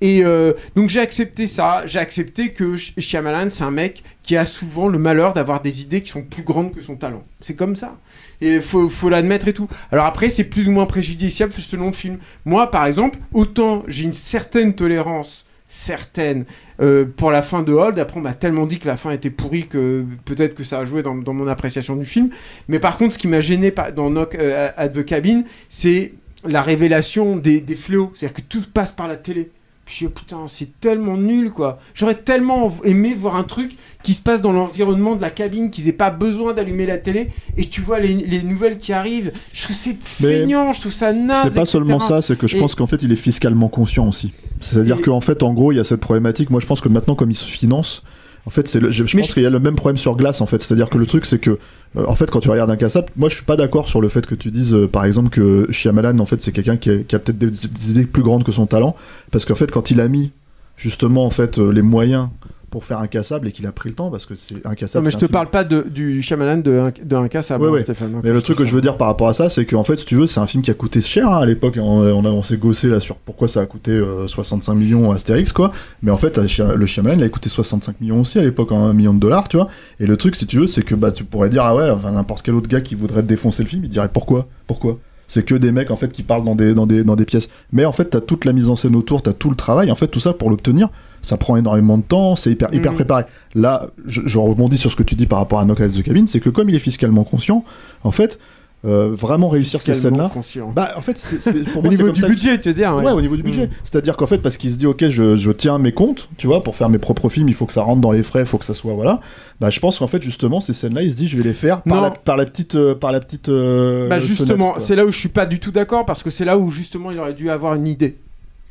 Et 0.01 0.23
euh, 0.23 0.53
donc 0.75 0.89
j'ai 0.89 0.99
accepté 0.99 1.47
ça, 1.47 1.83
j'ai 1.85 1.99
accepté 1.99 2.53
que 2.53 2.75
Sh- 2.77 2.93
Shyamalan, 2.99 3.49
c'est 3.49 3.63
un 3.63 3.71
mec 3.71 4.03
qui 4.23 4.37
a 4.37 4.45
souvent 4.45 4.87
le 4.87 4.97
malheur 4.97 5.33
d'avoir 5.33 5.61
des 5.61 5.81
idées 5.81 6.01
qui 6.01 6.09
sont 6.11 6.23
plus 6.23 6.43
grandes 6.43 6.73
que 6.73 6.81
son 6.81 6.95
talent. 6.95 7.23
C'est 7.41 7.55
comme 7.55 7.75
ça. 7.75 7.97
Et 8.41 8.59
faut, 8.61 8.89
faut 8.89 9.09
l'admettre 9.09 9.47
et 9.47 9.53
tout. 9.53 9.67
Alors 9.91 10.05
après, 10.05 10.29
c'est 10.29 10.43
plus 10.43 10.67
ou 10.67 10.71
moins 10.71 10.85
préjudiciable 10.85 11.51
selon 11.53 11.87
le 11.87 11.93
film. 11.93 12.17
Moi, 12.43 12.69
par 12.71 12.85
exemple, 12.85 13.19
autant 13.33 13.83
j'ai 13.87 14.03
une 14.03 14.13
certaine 14.13 14.73
tolérance, 14.75 15.44
certaine, 15.67 16.45
euh, 16.79 17.05
pour 17.05 17.31
la 17.31 17.41
fin 17.41 17.63
de 17.63 17.73
Hold. 17.73 17.99
Après, 17.99 18.19
on 18.19 18.23
m'a 18.23 18.33
tellement 18.33 18.65
dit 18.65 18.79
que 18.79 18.87
la 18.87 18.97
fin 18.97 19.11
était 19.11 19.29
pourrie 19.29 19.67
que 19.67 20.05
peut-être 20.25 20.55
que 20.55 20.63
ça 20.63 20.79
a 20.79 20.85
joué 20.85 21.01
dans, 21.03 21.15
mon 21.15 21.47
appréciation 21.47 21.95
du 21.95 22.05
film. 22.05 22.29
Mais 22.67 22.79
par 22.79 22.97
contre, 22.97 23.13
ce 23.13 23.17
qui 23.17 23.27
m'a 23.27 23.39
gêné 23.39 23.73
dans 23.95 24.09
Knock 24.09 24.35
euh, 24.35 24.69
at 24.77 24.89
the 24.89 25.03
Cabin, 25.03 25.43
c'est 25.69 26.13
la 26.43 26.61
révélation 26.61 27.35
des, 27.35 27.61
des 27.61 27.75
fléaux. 27.75 28.11
C'est-à-dire 28.13 28.35
que 28.35 28.47
tout 28.47 28.63
passe 28.73 28.91
par 28.91 29.07
la 29.07 29.17
télé. 29.17 29.49
Puis 29.85 30.07
putain, 30.07 30.45
c'est 30.47 30.79
tellement 30.79 31.15
nul 31.15 31.51
quoi. 31.51 31.77
J'aurais 31.93 32.15
tellement 32.15 32.71
aimé 32.83 33.13
voir 33.13 33.35
un 33.35 33.43
truc 33.43 33.77
qui 34.01 34.15
se 34.15 34.21
passe 34.21 34.41
dans 34.41 34.51
l'environnement 34.51 35.15
de 35.15 35.21
la 35.21 35.29
cabine, 35.29 35.69
qu'ils 35.69 35.87
aient 35.87 35.91
pas 35.93 36.09
besoin 36.09 36.53
d'allumer 36.53 36.87
la 36.87 36.97
télé 36.97 37.29
et 37.55 37.69
tu 37.69 37.81
vois 37.81 37.99
les, 37.99 38.13
les 38.15 38.41
nouvelles 38.41 38.77
qui 38.79 38.93
arrivent. 38.93 39.31
Je 39.53 39.63
trouve 39.63 39.75
c'est 39.75 39.95
feignant, 40.01 40.73
je 40.73 40.79
trouve 40.81 40.91
ça 40.91 41.13
naze. 41.13 41.37
C'est 41.43 41.49
pas 41.55 41.61
etc. 41.61 41.65
seulement 41.71 41.99
ça, 41.99 42.23
c'est 42.23 42.35
que 42.35 42.47
je 42.47 42.57
Et- 42.57 42.59
pense 42.59 42.73
qu'en 42.73 42.87
fait 42.87 43.03
il 43.03 43.11
est 43.11 43.15
fiscalement 43.15 43.69
conscient 43.69 44.07
aussi. 44.07 44.31
C'est-à-dire 44.59 44.97
Et- 44.99 45.01
qu'en 45.03 45.21
fait, 45.21 45.43
en 45.43 45.53
gros, 45.53 45.71
il 45.71 45.75
y 45.75 45.79
a 45.79 45.83
cette 45.83 45.99
problématique. 45.99 46.49
Moi, 46.49 46.59
je 46.61 46.65
pense 46.65 46.81
que 46.81 46.89
maintenant, 46.89 47.13
comme 47.13 47.29
il 47.29 47.35
se 47.35 47.45
finance, 47.45 48.01
en 48.45 48.49
fait, 48.51 48.67
c'est 48.67 48.79
le- 48.79 48.91
je, 48.91 49.05
je 49.05 49.17
pense 49.17 49.33
qu'il 49.33 49.43
y 49.43 49.45
a 49.45 49.49
le 49.49 49.59
même 49.59 49.75
problème 49.75 49.97
sur 49.97 50.15
glace. 50.15 50.39
En 50.41 50.45
fait, 50.45 50.61
c'est-à-dire 50.61 50.89
que 50.89 50.97
le 50.97 51.05
truc, 51.05 51.25
c'est 51.25 51.39
que, 51.39 51.51
euh, 51.97 52.05
en 52.07 52.13
fait, 52.15 52.29
quand 52.29 52.39
tu 52.41 52.49
regardes 52.49 52.69
un 52.69 52.75
cassable, 52.75 53.07
moi, 53.15 53.27
je 53.29 53.35
suis 53.35 53.43
pas 53.45 53.55
d'accord 53.55 53.87
sur 53.89 54.01
le 54.01 54.09
fait 54.09 54.25
que 54.25 54.35
tu 54.35 54.51
dises, 54.51 54.73
euh, 54.73 54.87
par 54.87 55.03
exemple, 55.05 55.29
que 55.29 55.67
Shyamalan, 55.71 56.19
en 56.19 56.25
fait, 56.25 56.41
c'est 56.41 56.51
quelqu'un 56.51 56.77
qui 56.77 56.89
a, 56.91 56.97
qui 56.99 57.15
a 57.15 57.19
peut-être 57.19 57.37
des, 57.39 57.49
des 57.49 57.89
idées 57.91 58.05
plus 58.05 58.21
grandes 58.23 58.43
que 58.43 58.51
son 58.51 58.65
talent, 58.67 58.95
parce 59.31 59.45
qu'en 59.45 59.55
fait, 59.55 59.71
quand 59.71 59.89
il 59.91 59.99
a 59.99 60.07
mis 60.07 60.31
justement, 60.77 61.25
en 61.25 61.29
fait, 61.31 61.57
euh, 61.57 61.71
les 61.71 61.81
moyens 61.81 62.27
pour 62.75 62.83
faire 62.83 62.99
incassable 62.99 63.47
et 63.47 63.53
qu'il 63.53 63.65
a 63.67 63.71
pris 63.71 63.87
le 63.87 63.95
temps, 63.95 64.11
parce 64.11 64.25
que 64.25 64.35
c'est 64.35 64.55
Non, 64.65 64.71
incassable. 64.71 65.05
mais 65.05 65.09
c'est 65.11 65.15
je 65.15 65.19
te 65.19 65.25
film- 65.27 65.31
parle 65.31 65.49
pas 65.49 65.63
de, 65.63 65.81
du 65.89 66.21
Shyamalan 66.21 66.57
de, 66.57 66.77
un- 66.77 66.91
de 67.01 67.15
Incassable, 67.15 67.63
Ouais, 67.63 67.69
hein, 67.69 67.73
ouais. 67.75 67.79
Stéphane. 67.83 68.13
hein, 68.15 68.21
Mais 68.21 68.31
le 68.31 68.41
truc 68.41 68.57
que 68.57 68.63
ça. 68.63 68.69
je 68.69 68.75
veux 68.75 68.81
dire 68.81 68.97
par 68.97 69.07
rapport 69.07 69.29
à 69.29 69.33
ça, 69.33 69.47
c'est 69.47 69.65
qu'en 69.65 69.85
fait, 69.85 69.95
si 69.95 70.03
tu 70.05 70.15
veux, 70.17 70.27
c'est 70.27 70.41
un 70.41 70.45
film 70.45 70.61
qui 70.61 70.71
a 70.71 70.73
coûté 70.73 70.99
cher 70.99 71.29
hein, 71.29 71.37
à 71.39 71.45
l'époque. 71.45 71.75
On, 71.81 72.01
on, 72.01 72.25
a- 72.25 72.29
on 72.29 72.43
s'est 72.43 72.57
gossé 72.57 72.89
là 72.89 72.99
sur 72.99 73.15
pourquoi 73.15 73.47
ça 73.47 73.61
a 73.61 73.65
coûté 73.65 73.91
euh, 73.91 74.27
65 74.27 74.73
millions 74.73 75.09
à 75.13 75.15
Astérix, 75.15 75.53
quoi. 75.53 75.71
Mais 76.03 76.11
en 76.11 76.17
fait, 76.17 76.37
le 76.37 76.85
Shyamalan, 76.85 77.17
il 77.17 77.23
a 77.23 77.29
coûté 77.29 77.47
65 77.47 78.01
millions 78.01 78.19
aussi 78.19 78.39
à 78.39 78.43
l'époque, 78.43 78.73
hein, 78.73 78.75
un 78.89 78.93
million 78.93 79.13
de 79.13 79.19
dollars, 79.21 79.47
tu 79.47 79.55
vois. 79.55 79.69
Et 80.01 80.05
le 80.05 80.17
truc, 80.17 80.35
si 80.35 80.45
tu 80.45 80.59
veux, 80.59 80.67
c'est 80.67 80.81
que 80.83 80.95
bah, 80.95 81.11
tu 81.13 81.23
pourrais 81.23 81.47
dire, 81.47 81.63
ah 81.63 81.73
ouais, 81.77 81.89
enfin, 81.89 82.11
n'importe 82.11 82.41
quel 82.45 82.55
autre 82.55 82.67
gars 82.67 82.81
qui 82.81 82.95
voudrait 82.95 83.23
défoncer 83.23 83.63
le 83.63 83.69
film, 83.69 83.83
il 83.85 83.89
dirait 83.89 84.09
pourquoi? 84.11 84.47
Pourquoi? 84.67 84.99
C'est 85.29 85.43
que 85.45 85.55
des 85.55 85.71
mecs 85.71 85.89
en 85.89 85.95
fait 85.95 86.11
qui 86.11 86.21
parlent 86.23 86.43
dans 86.43 86.53
des, 86.55 86.73
dans 86.75 86.85
des, 86.85 87.03
dans 87.05 87.15
des 87.15 87.25
pièces. 87.25 87.49
Mais 87.71 87.85
en 87.85 87.93
fait, 87.93 88.05
t'as 88.11 88.19
toute 88.21 88.43
la 88.45 88.51
mise 88.53 88.69
en 88.69 88.75
scène 88.75 88.95
autour, 88.97 89.23
t'as 89.23 89.33
tout 89.33 89.49
le 89.49 89.55
travail. 89.55 89.89
En 89.91 89.95
fait, 89.95 90.07
tout 90.07 90.19
ça 90.19 90.33
pour 90.33 90.51
l'obtenir, 90.51 90.89
ça 91.25 91.37
prend 91.37 91.57
énormément 91.57 91.97
de 91.97 92.03
temps, 92.03 92.35
c'est 92.35 92.51
hyper, 92.51 92.73
hyper 92.73 92.91
Mhm. 92.91 92.95
préparé. 92.97 93.23
Là, 93.55 93.87
je, 94.05 94.21
je 94.25 94.37
rebondis 94.37 94.77
sur 94.77 94.91
ce 94.91 94.95
que 94.95 95.03
tu 95.03 95.15
dis 95.15 95.25
par 95.27 95.39
rapport 95.39 95.59
à 95.59 95.65
Knock 95.65 95.81
at 95.81 95.89
the 95.89 96.03
Cabin, 96.03 96.25
c'est 96.27 96.39
que 96.39 96.49
comme 96.49 96.69
il 96.69 96.75
est 96.75 96.79
fiscalement 96.79 97.23
conscient, 97.23 97.63
en 98.03 98.11
fait, 98.11 98.37
euh, 98.85 99.09
vraiment 99.15 99.47
réussir 99.47 99.81
ces 99.81 99.95
scènes-là. 99.95 100.29
Bah, 100.75 100.91
en 100.95 101.01
fait, 101.01 101.17
c'est, 101.17 101.41
c'est- 101.41 101.53
pour 101.71 101.77
Au 101.79 101.81
moi, 101.81 101.89
niveau 101.89 102.11
du 102.11 102.21
que- 102.21 102.27
budget, 102.27 102.59
tu 102.59 102.69
veux 102.69 102.75
dire, 102.75 102.93
ouais. 102.95 103.03
Ouais, 103.03 103.11
au 103.13 103.21
niveau 103.21 103.35
du 103.35 103.41
budget. 103.41 103.65
Mm. 103.65 103.69
C'est-à-dire 103.83 104.15
qu'en 104.15 104.27
fait, 104.27 104.37
parce 104.37 104.57
qu'il 104.57 104.69
se 104.69 104.75
dit, 104.75 104.85
ok, 104.85 105.07
je, 105.07 105.35
je 105.35 105.51
tiens 105.51 105.79
mes 105.79 105.91
comptes, 105.91 106.29
tu 106.37 106.45
vois, 106.45 106.61
pour 106.61 106.75
faire 106.75 106.89
mes 106.89 106.99
propres 106.99 107.27
films, 107.29 107.47
il 107.49 107.55
faut 107.55 107.65
que 107.65 107.73
ça 107.73 107.81
rentre 107.81 108.01
dans 108.01 108.11
les 108.11 108.21
frais, 108.21 108.41
il 108.41 108.45
faut 108.45 108.59
que 108.59 108.65
ça 108.65 108.75
soit, 108.75 108.93
voilà. 108.93 109.21
Bah, 109.59 109.71
je 109.71 109.79
pense 109.79 109.97
qu'en 109.97 110.05
fait, 110.05 110.21
justement, 110.21 110.61
ces 110.61 110.73
scènes-là, 110.73 111.01
il 111.01 111.11
se 111.11 111.15
dit, 111.17 111.27
je 111.27 111.35
vais 111.35 111.43
les 111.43 111.55
faire 111.55 111.81
par, 111.81 111.99
la, 111.99 112.11
par 112.11 112.37
la 112.37 112.45
petite, 112.45 112.75
euh, 112.75 112.93
par 112.93 113.11
la 113.11 113.21
petite. 113.21 113.49
euh, 113.49 114.07
Bah 114.07 114.19
justement, 114.19 114.75
c'est 114.77 114.95
là 114.95 115.03
où 115.03 115.11
je 115.11 115.17
suis 115.17 115.29
pas 115.29 115.47
du 115.47 115.59
tout 115.59 115.71
d'accord 115.71 116.05
parce 116.05 116.21
que 116.21 116.29
c'est 116.29 116.45
là 116.45 116.55
où 116.59 116.69
justement 116.69 117.09
il 117.09 117.17
aurait 117.17 117.33
dû 117.33 117.49
avoir 117.49 117.73
une 117.73 117.87
idée. 117.87 118.17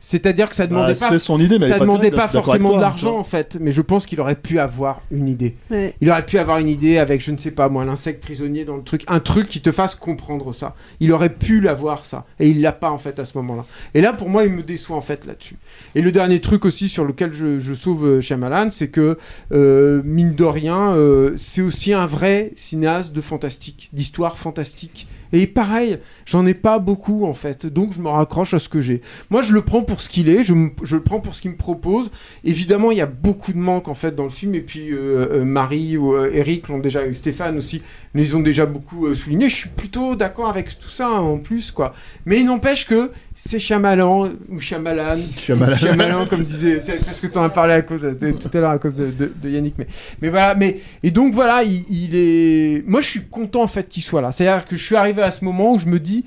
C'est-à-dire 0.06 0.50
que 0.50 0.54
ça 0.54 0.66
demandait 0.66 0.92
Bah, 0.92 0.98
pas, 1.00 1.08
c'est 1.08 1.18
son 1.18 1.40
idée, 1.40 1.58
mais 1.58 1.66
ça 1.66 1.78
demandait 1.78 2.10
terrible, 2.10 2.16
pas 2.18 2.28
forcément 2.28 2.68
de 2.68 2.74
toi, 2.74 2.82
l'argent 2.82 3.18
en 3.18 3.24
fait, 3.24 3.56
mais 3.58 3.70
je 3.70 3.80
pense 3.80 4.04
qu'il 4.04 4.20
aurait 4.20 4.34
pu 4.34 4.58
avoir 4.58 5.00
une 5.10 5.26
idée. 5.28 5.56
Ouais. 5.70 5.94
Il 6.02 6.10
aurait 6.10 6.26
pu 6.26 6.36
avoir 6.36 6.58
une 6.58 6.68
idée 6.68 6.98
avec, 6.98 7.22
je 7.22 7.30
ne 7.30 7.38
sais 7.38 7.52
pas 7.52 7.70
moi, 7.70 7.86
l'insecte 7.86 8.22
prisonnier 8.22 8.66
dans 8.66 8.76
le 8.76 8.82
truc, 8.82 9.04
un 9.08 9.20
truc 9.20 9.48
qui 9.48 9.62
te 9.62 9.72
fasse 9.72 9.94
comprendre 9.94 10.52
ça. 10.52 10.74
Il 11.00 11.10
aurait 11.10 11.30
pu 11.30 11.58
l'avoir 11.58 12.04
ça, 12.04 12.26
et 12.38 12.48
il 12.48 12.60
l'a 12.60 12.72
pas 12.72 12.90
en 12.90 12.98
fait 12.98 13.18
à 13.18 13.24
ce 13.24 13.38
moment-là. 13.38 13.64
Et 13.94 14.02
là, 14.02 14.12
pour 14.12 14.28
moi, 14.28 14.44
il 14.44 14.50
me 14.50 14.62
déçoit 14.62 14.94
en 14.94 15.00
fait 15.00 15.24
là-dessus. 15.24 15.56
Et 15.94 16.02
le 16.02 16.12
dernier 16.12 16.38
truc 16.38 16.66
aussi 16.66 16.90
sur 16.90 17.06
lequel 17.06 17.32
je, 17.32 17.58
je 17.58 17.72
sauve 17.72 18.04
euh, 18.04 18.20
Shyamalan, 18.20 18.70
c'est 18.72 18.88
que 18.88 19.16
euh, 19.52 20.02
mine 20.04 20.34
de 20.34 20.44
rien, 20.44 20.92
euh, 20.92 21.32
c'est 21.38 21.62
aussi 21.62 21.94
un 21.94 22.04
vrai 22.04 22.52
cinéaste 22.56 23.12
de 23.12 23.22
fantastique, 23.22 23.88
d'histoire 23.94 24.36
fantastique. 24.36 25.08
Et 25.32 25.46
pareil, 25.46 25.98
j'en 26.26 26.46
ai 26.46 26.54
pas 26.54 26.78
beaucoup 26.78 27.24
en 27.24 27.34
fait, 27.34 27.66
donc 27.66 27.92
je 27.92 28.00
me 28.00 28.08
raccroche 28.08 28.54
à 28.54 28.58
ce 28.58 28.68
que 28.68 28.80
j'ai. 28.80 29.00
Moi, 29.30 29.42
je 29.42 29.52
le 29.52 29.62
prends 29.62 29.82
pour 29.82 30.00
ce 30.00 30.08
qu'il 30.08 30.28
est, 30.28 30.44
je, 30.44 30.54
le 30.54 31.02
prends 31.02 31.20
pour 31.20 31.34
ce 31.34 31.42
qu'il 31.42 31.50
me 31.50 31.56
propose. 31.56 32.10
Évidemment, 32.44 32.90
il 32.90 32.98
y 32.98 33.00
a 33.00 33.06
beaucoup 33.06 33.52
de 33.52 33.58
manques 33.58 33.88
en 33.88 33.94
fait 33.94 34.14
dans 34.14 34.24
le 34.24 34.30
film, 34.30 34.54
et 34.54 34.60
puis 34.60 34.90
euh, 34.92 35.40
euh, 35.40 35.44
Marie 35.44 35.96
ou 35.96 36.14
euh, 36.14 36.30
Eric 36.32 36.68
l'ont 36.68 36.78
déjà, 36.78 37.00
Stéphane 37.12 37.56
aussi, 37.58 37.82
les 38.14 38.34
ont 38.34 38.40
déjà 38.40 38.66
beaucoup 38.66 39.12
souligné. 39.14 39.48
Je 39.48 39.54
suis 39.54 39.68
plutôt 39.68 40.14
d'accord 40.14 40.48
avec 40.48 40.78
tout 40.78 40.88
ça 40.88 41.08
hein, 41.08 41.20
en 41.20 41.38
plus, 41.38 41.70
quoi. 41.70 41.94
Mais 42.26 42.40
il 42.40 42.46
n'empêche 42.46 42.86
que 42.86 43.10
c'est 43.34 43.58
Shyamalan 43.58 44.30
ou 44.48 44.60
Shyamalan, 44.60 45.18
Shyamalan. 45.36 45.76
Shyamalan, 45.76 46.26
comme 46.26 46.44
disait, 46.44 46.78
c'est 46.78 47.04
parce 47.04 47.20
que 47.20 47.26
tu 47.26 47.36
en 47.38 47.42
as 47.44 47.48
parlé 47.50 47.74
à 47.74 47.82
cause 47.82 48.06
tout 48.40 48.50
à 48.56 48.60
l'heure 48.60 48.70
à 48.70 48.78
cause 48.78 48.94
de, 48.94 49.10
de- 49.10 49.32
de 49.42 49.50
Yannick, 49.50 49.74
mais 49.76 49.86
mais 50.22 50.28
voilà, 50.28 50.54
mais 50.54 50.80
et 51.02 51.10
donc 51.10 51.34
voilà, 51.34 51.62
il, 51.64 51.82
il 51.90 52.14
est. 52.14 52.84
Moi, 52.86 53.00
je 53.00 53.08
suis 53.08 53.22
content 53.24 53.62
en 53.62 53.68
fait 53.68 53.88
qu'il 53.88 54.02
soit 54.04 54.20
là. 54.22 54.30
C'est-à-dire 54.32 54.64
que 54.64 54.76
je 54.76 54.84
suis 54.84 54.96
arrivé 54.96 55.22
à 55.22 55.30
ce 55.32 55.44
moment 55.44 55.72
où 55.72 55.78
je 55.78 55.86
me 55.86 55.98
dis, 55.98 56.24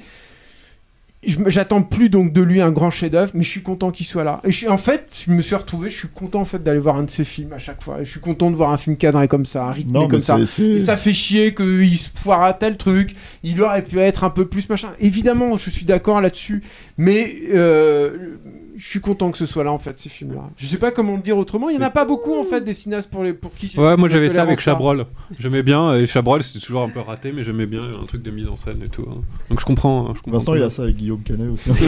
j'attends 1.23 1.81
plus 1.81 2.09
donc 2.09 2.31
de 2.31 2.41
lui 2.41 2.61
un 2.61 2.71
grand 2.71 2.91
chef-d'œuvre, 2.91 3.31
mais 3.33 3.43
je 3.43 3.49
suis 3.49 3.61
content 3.61 3.91
qu'il 3.91 4.05
soit 4.05 4.23
là. 4.23 4.39
Et 4.43 4.51
je 4.51 4.57
suis, 4.57 4.67
en 4.67 4.77
fait, 4.77 5.23
je 5.25 5.31
me 5.31 5.41
suis 5.41 5.55
retrouvé, 5.55 5.89
je 5.89 5.97
suis 5.97 6.07
content 6.07 6.41
en 6.41 6.45
fait 6.45 6.61
d'aller 6.61 6.79
voir 6.79 6.97
un 6.97 7.03
de 7.03 7.09
ses 7.09 7.23
films 7.23 7.53
à 7.53 7.57
chaque 7.57 7.81
fois. 7.81 8.01
Et 8.01 8.05
je 8.05 8.11
suis 8.11 8.19
content 8.19 8.51
de 8.51 8.55
voir 8.55 8.71
un 8.71 8.77
film 8.77 8.97
cadré 8.97 9.27
comme 9.27 9.45
ça, 9.45 9.69
rythmé 9.71 9.93
Non, 9.93 10.07
comme 10.07 10.19
ça. 10.19 10.37
Et 10.39 10.79
ça 10.79 10.95
fait 10.97 11.13
chier 11.13 11.55
qu'il 11.55 11.97
se 11.97 12.09
foire 12.13 12.43
à 12.43 12.53
tel 12.53 12.77
truc. 12.77 13.15
Il 13.43 13.61
aurait 13.61 13.83
pu 13.83 13.99
être 13.99 14.23
un 14.23 14.29
peu 14.29 14.47
plus 14.47 14.69
machin. 14.69 14.89
Évidemment, 14.99 15.57
je 15.57 15.69
suis 15.69 15.85
d'accord 15.85 16.21
là-dessus, 16.21 16.63
mais 16.97 17.35
euh, 17.53 18.37
je 18.77 18.87
suis 18.87 18.99
content 19.01 19.31
que 19.31 19.37
ce 19.37 19.45
soit 19.45 19.63
là 19.63 19.71
en 19.71 19.79
fait 19.79 19.97
ces 19.99 20.09
films-là. 20.09 20.49
Je 20.55 20.65
sais 20.67 20.77
pas 20.77 20.91
comment 20.91 21.15
le 21.15 21.21
dire 21.21 21.37
autrement. 21.37 21.69
Il 21.69 21.75
y 21.75 21.79
en 21.79 21.81
a 21.81 21.89
pas 21.89 22.05
beaucoup 22.05 22.35
en 22.39 22.43
fait 22.43 22.61
des 22.61 22.73
cinéastes 22.73 23.09
pour 23.09 23.23
les 23.23 23.33
pour 23.33 23.53
qui. 23.53 23.73
Ouais, 23.77 23.97
moi 23.97 24.07
j'avais 24.07 24.29
ça 24.29 24.43
avec. 24.43 24.59
Chabrol. 24.59 25.05
J'aimais 25.39 25.63
bien, 25.63 25.95
et 25.95 26.05
Chabrol 26.05 26.43
c'était 26.43 26.59
toujours 26.63 26.83
un 26.83 26.89
peu 26.89 26.99
raté, 26.99 27.31
mais 27.31 27.43
j'aimais 27.43 27.65
bien 27.65 27.81
un 27.81 28.05
truc 28.05 28.21
de 28.23 28.31
mise 28.31 28.47
en 28.47 28.55
scène 28.55 28.81
et 28.85 28.89
tout. 28.89 29.05
hein. 29.09 29.21
Donc 29.49 29.59
je 29.59 29.65
comprends. 29.65 30.09
hein, 30.09 30.13
Je 30.15 30.21
comprends 30.21 30.39
Vincent, 30.39 30.55
il 30.55 30.61
a 30.61 30.69
ça 30.69 30.83
avec 30.83 30.95
Guillaume 30.95 31.21
Canet 31.23 31.49
aussi. 31.49 31.69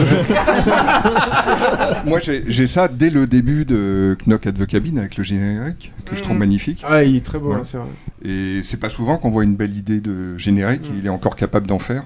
Moi, 2.06 2.20
j'ai 2.20 2.44
j'ai 2.48 2.66
ça 2.66 2.88
dès 2.88 3.10
le 3.10 3.26
début 3.26 3.64
de 3.64 4.16
Knock 4.26 4.46
at 4.46 4.52
the 4.52 4.66
Cabin 4.66 4.96
avec 4.96 5.16
le 5.16 5.24
générique, 5.24 5.92
que 6.06 6.16
je 6.16 6.22
trouve 6.22 6.34
Mhm. 6.34 6.38
magnifique. 6.40 6.84
Ouais, 6.90 7.08
il 7.08 7.16
est 7.16 7.24
très 7.24 7.38
beau, 7.38 7.50
Ouais. 7.50 7.56
hein, 7.56 7.62
c'est 7.64 7.78
vrai. 7.78 7.86
Et 8.24 8.62
c'est 8.62 8.78
pas 8.78 8.90
souvent 8.90 9.16
qu'on 9.16 9.30
voit 9.30 9.44
une 9.44 9.56
belle 9.56 9.76
idée 9.76 10.00
de 10.00 10.36
générique, 10.38 10.82
Mhm. 10.90 10.96
il 10.98 11.06
est 11.06 11.10
encore 11.10 11.36
capable 11.36 11.66
d'en 11.66 11.78
faire. 11.78 12.04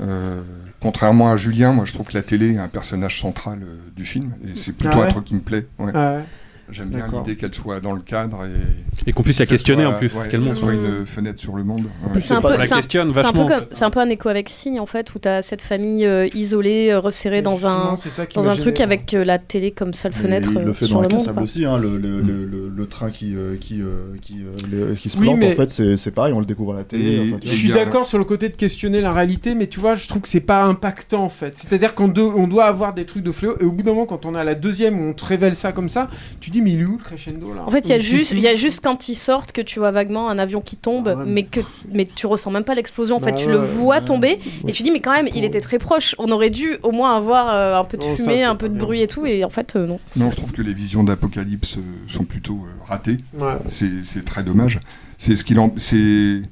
Euh, 0.00 0.42
contrairement 0.80 1.30
à 1.30 1.36
Julien, 1.36 1.72
moi 1.72 1.84
je 1.86 1.92
trouve 1.94 2.06
que 2.08 2.14
la 2.14 2.22
télé 2.22 2.54
est 2.54 2.58
un 2.58 2.68
personnage 2.68 3.20
central 3.20 3.60
euh, 3.62 3.76
du 3.96 4.04
film, 4.04 4.34
et 4.44 4.56
c'est 4.56 4.72
plutôt 4.72 4.92
Ah 4.98 5.00
ouais 5.00 5.06
un 5.06 5.10
truc 5.10 5.24
qui 5.24 5.34
me 5.34 5.40
plaît. 5.40 5.66
ouais. 5.78 5.92
Ah 5.94 6.14
ouais. 6.16 6.24
J'aime 6.70 6.88
bien 6.88 7.06
l'idée 7.12 7.36
qu'elle 7.36 7.54
soit 7.54 7.78
dans 7.80 7.92
le 7.92 8.00
cadre 8.00 8.38
et, 8.44 9.08
Et 9.08 9.12
qu'en 9.12 9.22
plus, 9.22 9.32
il 9.32 9.38
y 9.38 9.42
a 9.42 9.44
que 9.44 9.48
ça 9.48 9.54
questionné, 9.54 9.84
soit- 9.84 9.94
en 9.94 9.98
plus, 9.98 10.14
ouais, 10.14 10.28
que 10.28 10.42
ça 10.42 10.54
soit 10.56 10.72
une 10.74 11.06
fenêtre 11.06 11.38
sur 11.38 11.54
le 11.54 11.62
monde. 11.62 11.84
C'est 12.18 12.34
un, 12.34 12.40
pas- 12.40 12.48
peu, 12.50 12.54
ça 12.56 12.62
c'est 12.62 12.72
un- 12.72 12.76
questionne 12.76 13.12
c'est 13.14 13.20
un 13.24 13.32
peu 13.32 13.84
un 13.84 13.90
peu 13.90 14.00
un 14.00 14.08
écho 14.08 14.28
avec 14.28 14.48
Signe 14.48 14.80
en 14.80 14.86
fait, 14.86 15.14
où 15.14 15.18
tu 15.20 15.28
as 15.28 15.42
cette 15.42 15.62
famille 15.62 16.04
euh, 16.04 16.26
isolée, 16.34 16.90
euh, 16.90 16.98
resserrée 16.98 17.36
Mais 17.36 17.42
dans 17.42 17.66
un, 17.68 17.94
dans 18.34 18.50
un 18.50 18.56
truc 18.56 18.80
avec 18.80 19.14
euh, 19.14 19.24
la 19.24 19.38
télé 19.38 19.70
comme 19.70 19.94
seule 19.94 20.12
fenêtre 20.12 20.50
il 20.54 20.62
le 20.62 20.72
fait 20.72 20.86
sur 20.86 20.96
dans 20.96 21.02
le 21.02 21.08
monde. 21.14 21.32
Quoi. 21.34 21.42
aussi, 21.42 21.64
hein, 21.64 21.78
le, 21.78 21.96
le, 21.98 22.20
le, 22.20 22.44
le- 22.44 22.68
le 22.68 22.86
train 22.88 23.10
qui, 23.10 23.34
euh, 23.36 23.56
qui, 23.60 23.80
euh, 23.80 24.14
qui, 24.20 24.40
euh, 24.42 24.96
se 24.96 25.16
Oui, 25.18 25.24
plante, 25.26 25.38
mais- 25.38 25.52
en 25.52 25.56
fait, 25.56 25.70
c'est 25.70 25.96
c'est 25.96 26.10
pareil, 26.10 26.32
on 26.32 26.40
le 26.40 26.46
découvre 26.46 26.74
à 26.74 26.78
la 26.78 26.84
télé. 26.84 27.04
Et- 27.04 27.20
enfin, 27.30 27.38
tu 27.40 27.48
Je 27.48 27.52
suis 27.54 27.68
d'accord 27.72 28.08
sur 28.08 28.18
le 28.18 28.24
côté 28.24 28.48
de 28.48 28.56
questionner 28.56 29.00
la 29.00 29.12
réalité, 29.12 29.54
mais 29.54 29.68
tu 29.68 29.78
vois, 29.78 29.94
je 29.94 30.08
trouve 30.08 30.22
que 30.22 30.28
c'est 30.28 30.40
pas 30.40 30.64
impactant 30.64 31.22
en 31.22 31.28
fait. 31.28 31.54
C'est-à-dire 31.56 31.94
qu'on 31.94 32.08
do- 32.08 32.34
on 32.36 32.48
doit 32.48 32.64
avoir 32.66 32.92
des 32.92 33.04
trucs 33.06 33.22
de 33.22 33.30
fléau, 33.32 33.54
et 33.60 33.64
au 33.64 33.70
bout 33.72 33.82
d'un 33.84 33.92
moment, 33.92 34.06
quand 34.06 34.26
on 34.26 34.34
a 34.34 34.42
la 34.42 34.54
deuxième 34.56 34.98
où 35.00 35.10
on 35.10 35.12
te 35.12 35.24
révèle 35.24 35.54
ça 35.54 35.70
comme 35.72 35.88
ça, 35.88 36.08
tu 36.40 36.50
dis, 36.50 36.55
mais 36.62 36.72
il 36.72 36.80
est 36.80 36.84
où 36.84 36.96
le 36.98 37.02
crescendo 37.02 37.52
là 37.54 37.62
En 37.66 37.70
fait, 37.70 37.80
il 37.80 37.90
y 37.90 37.92
a 37.92 37.98
juste, 37.98 38.28
si. 38.28 38.34
il 38.36 38.40
y 38.42 38.48
a 38.48 38.54
juste 38.54 38.82
quand 38.82 39.08
ils 39.08 39.14
sortent 39.14 39.52
que 39.52 39.60
tu 39.60 39.78
vois 39.78 39.90
vaguement 39.90 40.28
un 40.28 40.38
avion 40.38 40.60
qui 40.60 40.76
tombe, 40.76 41.08
Ah 41.08 41.16
ouais, 41.18 41.24
mais 41.26 41.44
que, 41.44 41.60
mais 41.92 42.04
tu 42.04 42.26
ressens 42.26 42.50
même 42.50 42.64
pas 42.64 42.74
l'explosion. 42.74 43.16
En 43.16 43.20
fait, 43.20 43.32
Bah 43.32 43.36
tu 43.38 43.46
ouais, 43.46 43.52
le 43.52 43.58
vois 43.58 43.96
ouais. 43.96 44.04
tomber 44.04 44.38
Ouais. 44.64 44.70
et 44.70 44.72
tu 44.72 44.82
dis, 44.82 44.90
mais 44.90 45.00
quand 45.00 45.12
même, 45.12 45.28
il 45.34 45.44
était 45.44 45.60
très 45.60 45.78
proche. 45.78 46.14
On 46.18 46.30
aurait 46.30 46.50
dû 46.50 46.76
au 46.82 46.92
moins 46.92 47.16
avoir 47.16 47.48
euh, 47.54 47.80
un 47.80 47.84
peu 47.84 47.96
de 47.96 48.02
ça, 48.02 48.14
fumée, 48.16 48.44
un 48.44 48.56
peu 48.56 48.68
de 48.68 48.78
bruit 48.78 49.00
et 49.02 49.06
tout, 49.06 49.26
et 49.26 49.44
en 49.44 49.50
fait, 49.50 49.76
euh, 49.76 49.86
non. 49.86 49.98
Non, 50.16 50.30
je 50.30 50.36
trouve 50.36 50.52
que 50.52 50.62
les 50.62 50.74
visions 50.74 51.04
d'Apocalypse 51.04 51.78
euh, 51.78 51.80
sont 52.08 52.24
plutôt 52.24 52.58
euh, 52.64 52.84
ratées. 52.86 53.18
Ouais. 53.38 53.56
C'est 53.68 54.04
c'est 54.04 54.24
très 54.24 54.42
dommage. 54.44 54.80
C'est 55.18 55.36
ce 55.36 55.44
qui 55.44 55.54
l'em- 55.54 55.72
c'est 55.76 56.42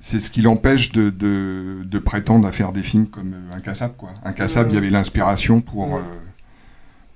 c'est 0.00 0.20
ce 0.20 0.30
qui 0.30 0.42
l'empêche 0.42 0.92
de, 0.92 1.08
de, 1.08 1.82
de 1.82 1.98
prétendre 1.98 2.46
à 2.46 2.52
faire 2.52 2.72
des 2.72 2.82
films 2.82 3.06
comme 3.06 3.32
euh, 3.32 3.56
Incassable. 3.56 3.94
Quoi. 3.96 4.10
Incassable, 4.24 4.70
il 4.70 4.74
y 4.74 4.78
avait 4.78 4.90
l'inspiration 4.90 5.62
pour, 5.62 5.96
euh, 5.96 6.00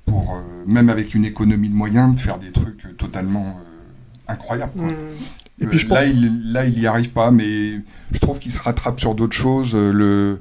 pour 0.09 0.35
euh, 0.35 0.65
même 0.67 0.89
avec 0.89 1.15
une 1.15 1.25
économie 1.25 1.69
de 1.69 1.75
moyens, 1.75 2.15
de 2.15 2.21
faire 2.21 2.39
des 2.39 2.51
trucs 2.53 2.85
euh, 2.87 2.93
totalement 2.93 3.47
euh, 3.61 4.33
incroyables. 4.33 4.73
Quoi. 4.77 4.89
Mm. 4.89 4.97
Et 5.61 5.67
puis, 5.67 5.79
je 5.81 5.89
là, 5.89 6.05
il, 6.07 6.53
là, 6.53 6.65
il 6.67 6.79
y 6.79 6.87
arrive 6.87 7.11
pas, 7.11 7.31
mais 7.33 7.81
je 8.13 8.19
trouve 8.21 8.39
qu'il 8.39 8.53
se 8.53 8.61
rattrape 8.61 9.01
sur 9.01 9.15
d'autres 9.17 9.35
choses. 9.37 9.75
Le, 9.75 10.41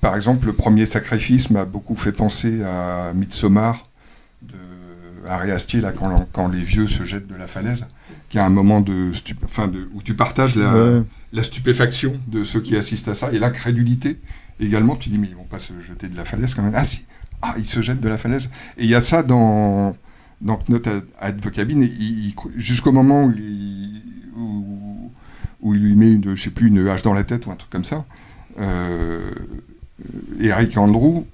par 0.00 0.14
exemple, 0.14 0.46
le 0.46 0.52
premier 0.52 0.86
sacrifice 0.86 1.50
m'a 1.50 1.64
beaucoup 1.64 1.96
fait 1.96 2.12
penser 2.12 2.62
à 2.62 3.12
Midsommar 3.12 3.88
de 4.42 4.54
Harry 5.28 5.50
Astier, 5.50 5.80
là, 5.80 5.90
quand, 5.90 6.28
quand 6.30 6.46
les 6.46 6.62
vieux 6.62 6.86
se 6.86 7.04
jettent 7.04 7.26
de 7.26 7.34
la 7.34 7.48
falaise, 7.48 7.86
qui 8.28 8.38
a 8.38 8.46
un 8.46 8.50
moment 8.50 8.80
de, 8.80 9.12
stup- 9.12 9.44
enfin 9.44 9.66
de 9.66 9.88
où 9.94 10.00
tu 10.02 10.14
partages 10.14 10.54
la, 10.54 10.72
Ouais. 10.74 11.02
la 11.32 11.42
stupéfaction 11.42 12.20
de 12.28 12.44
ceux 12.44 12.60
qui 12.60 12.76
assistent 12.76 13.08
à 13.08 13.14
ça 13.14 13.32
et 13.32 13.40
l'incrédulité 13.40 14.20
également. 14.60 14.94
Tu 14.94 15.08
dis, 15.10 15.18
mais 15.18 15.26
ils 15.28 15.34
vont 15.36 15.42
pas 15.42 15.58
se 15.58 15.72
jeter 15.80 16.08
de 16.08 16.16
la 16.16 16.24
falaise 16.24 16.54
quand 16.54 16.62
même. 16.62 16.74
Ah 16.76 16.84
si, 16.84 17.04
ah, 17.42 17.54
ils 17.58 17.66
se 17.66 17.82
jettent 17.82 18.00
de 18.00 18.08
la 18.08 18.18
falaise. 18.18 18.48
Et 18.78 18.84
il 18.84 18.90
y 18.90 18.94
a 18.94 19.00
ça 19.00 19.22
dans, 19.22 19.96
dans 20.40 20.56
il- 21.82 22.24
il- 22.28 22.34
jusqu'au 22.56 22.92
moment 22.92 23.26
où 23.26 23.32
il, 23.36 24.02
où, 24.36 25.10
où 25.60 25.74
il 25.74 25.80
lui 25.82 25.94
met 25.94 26.12
une, 26.12 26.34
je 26.36 26.42
sais 26.42 26.50
plus, 26.50 26.68
une 26.68 26.86
hache 26.88 27.02
dans 27.02 27.12
la 27.12 27.24
tête 27.24 27.46
ou 27.46 27.50
un 27.50 27.56
truc 27.56 27.70
comme 27.70 27.84
ça. 27.84 28.04
Euh, 28.58 29.30
Eric 30.40 30.76
Andrew 30.76 31.24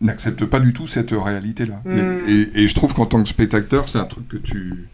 n'accepte 0.00 0.44
pas 0.44 0.60
du 0.60 0.72
tout 0.72 0.86
cette 0.86 1.10
réalité-là. 1.12 1.80
Mm. 1.84 1.90
Et, 2.28 2.32
et- 2.32 2.62
et 2.64 2.68
je 2.68 2.74
trouve 2.74 2.94
qu'en 2.94 3.06
tant 3.06 3.22
que 3.22 3.28
spectateur, 3.28 3.88
c'est 3.88 3.98
un 3.98 4.04
truc 4.04 4.28
que 4.28 4.36
tu 4.36 4.86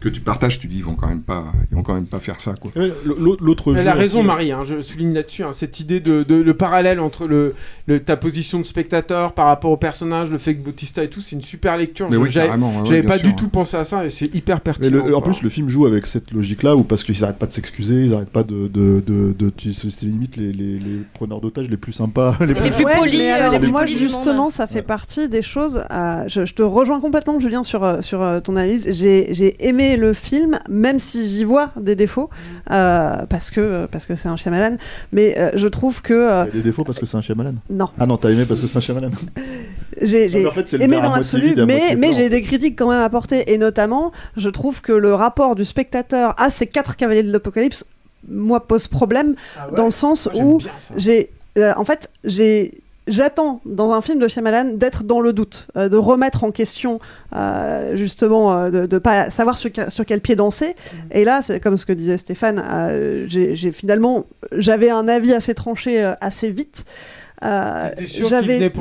que 0.00 0.08
tu 0.08 0.20
partages. 0.20 0.58
Tu 0.58 0.66
dis, 0.68 0.78
ils 0.78 0.84
vont 0.84 0.94
quand 0.94 1.08
même 1.08 1.22
pas, 1.22 1.44
ils 1.70 1.74
vont 1.76 1.82
quand 1.82 1.94
même 1.94 2.06
pas 2.06 2.18
faire 2.20 2.40
ça, 2.40 2.54
quoi. 2.60 2.70
L'autre 3.04 3.74
Elle 3.76 3.88
a 3.88 3.92
raison, 3.92 4.18
aussi- 4.18 4.26
Marie. 4.26 4.52
hein, 4.52 4.62
je 4.64 4.80
souligne 4.80 5.12
là-dessus 5.14 5.42
hein, 5.44 5.50
cette 5.52 5.80
idée 5.80 6.00
de, 6.00 6.22
de- 6.22 6.36
le 6.36 6.54
parallèle 6.54 7.00
entre 7.00 7.26
le, 7.26 7.54
le- 7.86 8.00
ta 8.00 8.16
position 8.16 8.58
de 8.58 8.64
spectateur 8.64 9.32
par 9.32 9.46
rapport 9.46 9.70
au 9.70 9.76
personnage, 9.76 10.30
le 10.30 10.38
fait 10.38 10.54
que 10.54 10.62
Bautista 10.64 11.02
et 11.02 11.08
tout, 11.08 11.20
c'est 11.20 11.36
une 11.36 11.42
super 11.42 11.76
lecture. 11.76 12.06
Mais 12.08 12.16
Je- 12.16 12.20
oui, 12.20 12.30
J'avais 12.30 12.50
ouais, 12.50 12.58
j'avais 12.84 13.00
bien 13.02 13.10
pas 13.10 13.18
sûr, 13.18 13.26
du 13.28 13.32
hein. 13.32 13.36
tout 13.38 13.48
pensé 13.48 13.76
à 13.76 13.84
ça 13.84 14.04
et 14.04 14.10
c'est 14.10 14.32
hyper 14.34 14.56
Mais 14.56 14.60
pertinent. 14.62 15.06
le- 15.06 15.16
en 15.16 15.20
plus, 15.20 15.42
le 15.42 15.48
film 15.48 15.68
joue 15.68 15.86
avec 15.86 16.06
cette 16.06 16.30
logique-là, 16.30 16.76
où 16.76 16.84
parce 16.84 17.02
qu'ils 17.04 17.22
arrêtent 17.24 17.38
pas 17.38 17.46
de 17.46 17.52
s'excuser, 17.52 18.04
ils 18.04 18.14
arrêtent 18.14 18.30
pas 18.30 18.42
de. 18.44 18.68
de, 18.68 19.02
de, 19.06 19.34
de- 19.38 19.50
tu- 19.50 19.72
c'est 19.74 20.02
limite 20.02 20.36
les, 20.36 20.52
les, 20.52 20.78
les 20.78 20.98
preneurs 21.14 21.40
d'otages 21.40 21.68
les 21.68 21.76
plus 21.76 21.92
sympas. 21.92 22.36
Les 22.48 22.54
plus, 22.54 22.84
Ouais, 22.84 22.94
mais 23.12 23.30
alors, 23.30 23.52
les 23.52 23.58
plus 23.58 23.70
moi, 23.70 23.80
polis 23.82 23.98
justement, 23.98 24.50
ça 24.50 24.66
fait 24.66 24.82
partie 24.82 25.28
des 25.28 25.42
choses. 25.42 25.82
euh, 25.90 26.24
je, 26.28 26.44
je 26.44 26.54
te 26.54 26.62
rejoins 26.62 27.00
complètement, 27.00 27.38
Julien, 27.40 27.64
sur, 27.64 27.82
euh, 27.84 28.00
sur 28.02 28.22
euh, 28.22 28.40
ton 28.40 28.56
analyse. 28.56 28.88
J'ai 28.90 29.28
j'ai 29.34 29.66
aimé 29.66 29.87
le 29.96 30.12
film, 30.12 30.58
même 30.68 30.98
si 30.98 31.28
j'y 31.28 31.44
vois 31.44 31.70
des 31.80 31.96
défauts, 31.96 32.30
euh, 32.70 33.24
parce 33.28 33.50
que 33.50 33.86
parce 33.86 34.06
que 34.06 34.14
c'est 34.14 34.28
un 34.28 34.36
Shyamalan. 34.36 34.76
Mais 35.12 35.36
euh, 35.38 35.50
je 35.54 35.68
trouve 35.68 36.02
que 36.02 36.14
euh, 36.14 36.44
Il 36.44 36.56
y 36.56 36.58
a 36.58 36.62
des 36.62 36.62
défauts 36.62 36.84
parce 36.84 36.98
que 36.98 37.06
c'est 37.06 37.16
un 37.16 37.22
Shyamalan. 37.22 37.54
Non. 37.70 37.88
Ah 37.98 38.06
non, 38.06 38.16
t'as 38.16 38.30
aimé 38.30 38.44
parce 38.46 38.60
que 38.60 38.66
c'est 38.66 38.78
un 38.78 38.80
Shyamalan. 38.80 39.10
j'ai 40.02 40.28
j'ai 40.28 40.46
en 40.46 40.50
fait, 40.50 40.68
c'est 40.68 40.78
le 40.78 40.84
aimé 40.84 41.00
dans 41.00 41.12
l'absolu, 41.14 41.54
mais, 41.66 41.96
mais 41.96 42.12
j'ai 42.12 42.28
des 42.28 42.42
critiques 42.42 42.78
quand 42.78 42.88
même 42.90 43.00
à 43.02 43.08
porter. 43.08 43.52
Et 43.52 43.58
notamment, 43.58 44.12
je 44.36 44.48
trouve 44.50 44.80
que 44.80 44.92
le 44.92 45.14
rapport 45.14 45.54
du 45.54 45.64
spectateur 45.64 46.34
à 46.40 46.50
ces 46.50 46.66
quatre 46.66 46.96
cavaliers 46.96 47.22
de 47.22 47.32
l'Apocalypse, 47.32 47.84
moi, 48.28 48.66
pose 48.66 48.88
problème, 48.88 49.34
Ah 49.58 49.68
ouais 49.68 49.74
dans 49.76 49.84
le 49.86 49.90
sens 49.90 50.28
Moi, 50.34 50.42
où 50.44 50.60
j'ai. 50.96 51.30
euh, 51.56 51.72
en 51.76 51.84
fait, 51.84 52.10
j'ai. 52.24 52.80
J'attends 53.08 53.60
dans 53.64 53.92
un 53.92 54.00
film 54.00 54.18
de 54.18 54.28
Shyamalan 54.28 54.72
d'être 54.74 55.02
dans 55.04 55.20
le 55.20 55.32
doute, 55.32 55.66
euh, 55.76 55.88
de 55.88 55.96
remettre 55.96 56.44
en 56.44 56.50
question 56.50 56.98
euh, 57.34 57.96
justement, 57.96 58.52
euh, 58.56 58.70
de 58.70 58.94
ne 58.94 58.98
pas 58.98 59.30
savoir 59.30 59.58
sur, 59.58 59.72
que- 59.72 59.90
sur 59.90 60.04
quel 60.06 60.20
pied 60.20 60.36
danser. 60.36 60.74
Et 61.10 61.24
là, 61.24 61.40
c'est 61.42 61.60
comme 61.60 61.76
ce 61.76 61.86
que 61.86 61.92
disait 61.92 62.18
Stéphane, 62.18 62.62
j'ai 63.26 63.72
finalement, 63.72 64.26
j'avais 64.52 64.90
un 64.90 65.08
avis 65.08 65.32
assez 65.32 65.54
tranché 65.54 66.02
assez 66.20 66.50
vite. 66.50 66.84
Euh, 67.44 67.90
j'avais 67.98 68.72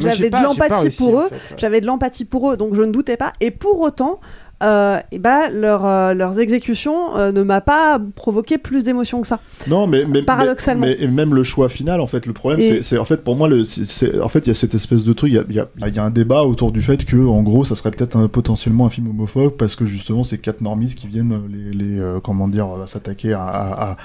j'avais 0.00 0.30
de 0.30 0.42
l'empathie 0.42 0.90
pour 0.96 1.14
en 1.14 1.20
eux, 1.20 1.28
fait, 1.28 1.34
ouais. 1.34 1.40
j'avais 1.56 1.80
de 1.80 1.86
l'empathie 1.86 2.24
pour 2.24 2.50
eux, 2.50 2.56
donc 2.56 2.74
je 2.74 2.82
ne 2.82 2.90
doutais 2.90 3.16
pas. 3.16 3.32
Et 3.40 3.52
pour 3.52 3.80
autant, 3.80 4.18
euh, 4.62 4.98
eh 5.12 5.18
ben, 5.18 5.48
leur, 5.52 5.84
euh, 5.84 6.14
leurs 6.14 6.38
exécutions 6.38 7.16
euh, 7.16 7.32
ne 7.32 7.42
m'a 7.42 7.60
pas 7.60 7.98
provoqué 8.14 8.58
plus 8.58 8.84
d'émotion 8.84 9.20
que 9.20 9.26
ça. 9.26 9.40
Non, 9.66 9.86
mais, 9.86 10.04
mais 10.04 10.22
Paradoxalement. 10.22 10.86
Mais, 10.86 10.96
mais 11.00 11.06
même 11.08 11.34
le 11.34 11.42
choix 11.42 11.68
final, 11.68 12.00
en 12.00 12.06
fait, 12.06 12.26
le 12.26 12.32
problème, 12.32 12.60
Et- 12.60 12.82
c'est- 12.82 12.98
en 12.98 13.04
fait 13.04 13.18
pour 13.24 13.36
moi, 13.36 13.48
le, 13.48 13.64
c'est- 13.64 14.20
en 14.20 14.28
fait, 14.28 14.40
il 14.46 14.48
y 14.48 14.50
a 14.50 14.54
cette 14.54 14.74
espèce 14.74 15.04
de 15.04 15.12
truc, 15.12 15.30
il 15.32 15.34
y 15.52 15.54
y 15.54 15.60
a- 15.60 15.66
il 15.86 15.94
y 15.94 15.98
a 15.98 16.04
un 16.04 16.10
débat 16.10 16.42
autour 16.44 16.72
du 16.72 16.80
fait 16.82 17.04
que, 17.04 17.16
en 17.16 17.42
gros, 17.42 17.64
ça 17.64 17.74
serait 17.76 17.90
peut-être 17.90 18.26
potentiellement 18.28 18.86
un 18.86 18.90
film 18.90 19.08
homophobe 19.10 19.52
parce 19.56 19.76
que 19.76 19.84
justement, 19.86 20.24
c'est 20.24 20.38
quatre 20.38 20.60
normistes 20.60 20.98
qui 20.98 21.06
viennent 21.06 21.42
les, 21.50 21.70
les, 21.98 22.02
comment 22.22 22.48
dire, 22.48 22.68
s'attaquer 22.86 23.32
à, 23.32 23.44
à- 23.44 23.90
à- 23.92 23.96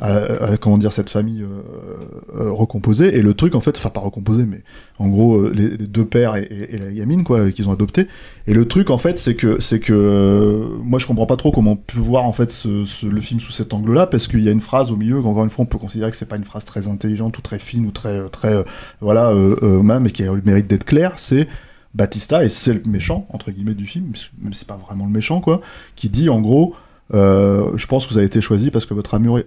à- 0.00 0.56
comment 0.58 0.78
dire 0.78 0.92
cette 0.92 1.10
famille 1.10 1.42
euh, 1.42 2.40
euh, 2.40 2.50
recomposée. 2.52 3.16
Et 3.16 3.22
le 3.22 3.34
truc 3.34 3.54
en 3.54 3.60
fait 3.60 3.76
enfin 3.76 3.90
pas 3.90 4.00
recomposée 4.00 4.44
mais 4.44 4.62
en 4.98 5.08
gros 5.08 5.36
euh, 5.36 5.52
les, 5.54 5.70
deux 5.76 6.04
pères 6.04 6.36
et, 6.36 6.42
et- 6.42 6.74
et 6.74 6.78
la 6.78 6.90
gamine 6.92 7.24
quoi 7.24 7.38
euh, 7.38 7.50
qu'ils 7.50 7.68
ont 7.68 7.72
adopté 7.72 8.06
et 8.46 8.54
le 8.54 8.66
truc 8.68 8.90
en 8.90 8.98
fait 8.98 9.18
c'est 9.18 9.34
que 9.34 9.60
c'est 9.60 9.80
que 9.80 9.92
euh, 9.92 10.68
moi 10.82 10.98
je 10.98 11.06
comprends 11.06 11.26
pas 11.26 11.36
trop 11.36 11.50
comment 11.50 11.72
on 11.72 11.76
peut 11.76 11.98
voir 12.00 12.24
en 12.24 12.32
fait 12.32 12.50
ce- 12.50 12.84
ce- 12.84 13.06
le 13.06 13.20
film 13.20 13.40
sous 13.40 13.52
cet 13.52 13.74
angle 13.74 13.92
là 13.94 14.06
parce 14.06 14.28
qu'il 14.28 14.40
y 14.42 14.48
a 14.48 14.52
une 14.52 14.60
phrase 14.60 14.90
au 14.92 14.96
milieu 14.96 15.20
qu'encore 15.20 15.44
une 15.44 15.50
fois 15.50 15.64
on 15.64 15.66
peut 15.66 15.78
considérer 15.78 16.10
que 16.10 16.16
c'est 16.16 16.28
pas 16.28 16.36
une 16.36 16.44
phrase 16.44 16.64
très 16.64 16.86
intelligente 16.88 17.36
ou 17.38 17.40
très 17.42 17.58
fine 17.58 17.84
ou 17.86 17.90
très 17.90 18.28
très 18.28 18.54
euh, 18.54 18.62
voilà 19.00 19.32
même 19.34 20.02
mais 20.04 20.10
qui 20.10 20.22
a 20.22 20.32
le 20.32 20.42
mérite 20.44 20.66
d'être 20.68 20.84
claire. 20.84 21.12
C'est 21.16 21.48
Batista 21.94 22.44
et 22.44 22.48
c'est 22.48 22.74
le 22.74 22.82
méchant 22.86 23.26
entre 23.32 23.50
guillemets 23.50 23.74
du 23.74 23.86
film 23.86 24.12
même 24.40 24.52
si 24.52 24.60
c'est 24.60 24.68
pas 24.68 24.76
vraiment 24.76 25.06
le 25.06 25.10
méchant 25.10 25.40
quoi 25.40 25.60
qui 25.96 26.08
dit 26.10 26.28
en 26.28 26.40
gros 26.40 26.74
euh, 27.14 27.70
je 27.76 27.86
pense 27.86 28.06
que 28.06 28.12
vous 28.12 28.18
avez 28.18 28.26
été 28.26 28.40
choisi 28.40 28.70
parce 28.70 28.86
que 28.86 28.94
votre 28.94 29.14
amour 29.14 29.38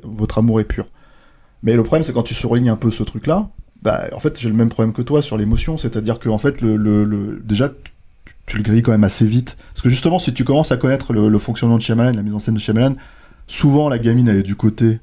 est, 0.59 0.63
pur. 0.63 0.85
Mais 1.63 1.75
le 1.75 1.83
problème, 1.83 2.03
c'est 2.03 2.13
quand 2.13 2.23
tu 2.23 2.33
surlignes 2.33 2.69
un 2.69 2.75
peu 2.75 2.91
ce 2.91 3.03
truc-là, 3.03 3.49
bah, 3.81 4.05
en 4.13 4.19
fait, 4.19 4.39
j'ai 4.39 4.49
le 4.49 4.55
même 4.55 4.69
problème 4.69 4.93
que 4.93 5.01
toi 5.01 5.21
sur 5.21 5.37
l'émotion, 5.37 5.77
c'est-à-dire 5.77 6.19
que 6.19 6.29
en 6.29 6.37
fait, 6.37 6.61
le, 6.61 7.41
déjà, 7.43 7.69
tu, 7.69 8.33
tu 8.45 8.57
le 8.57 8.63
grilles 8.63 8.81
quand 8.81 8.91
même 8.91 9.03
assez 9.03 9.25
vite. 9.25 9.57
Parce 9.73 9.81
que 9.81 9.89
justement, 9.89 10.19
si 10.19 10.33
tu 10.33 10.43
commences 10.43 10.71
à 10.71 10.77
connaître 10.77 11.13
le, 11.13 11.29
le 11.29 11.39
fonctionnement 11.39 11.77
de 11.77 11.81
Shyamalan, 11.81 12.13
la 12.13 12.23
mise 12.23 12.33
en 12.33 12.39
scène 12.39 12.55
de 12.55 12.59
Shyamalan, 12.59 12.95
souvent 13.47 13.89
la 13.89 13.99
gamine, 13.99 14.27
elle 14.27 14.37
est 14.37 14.43
du 14.43 14.55
côté 14.55 14.99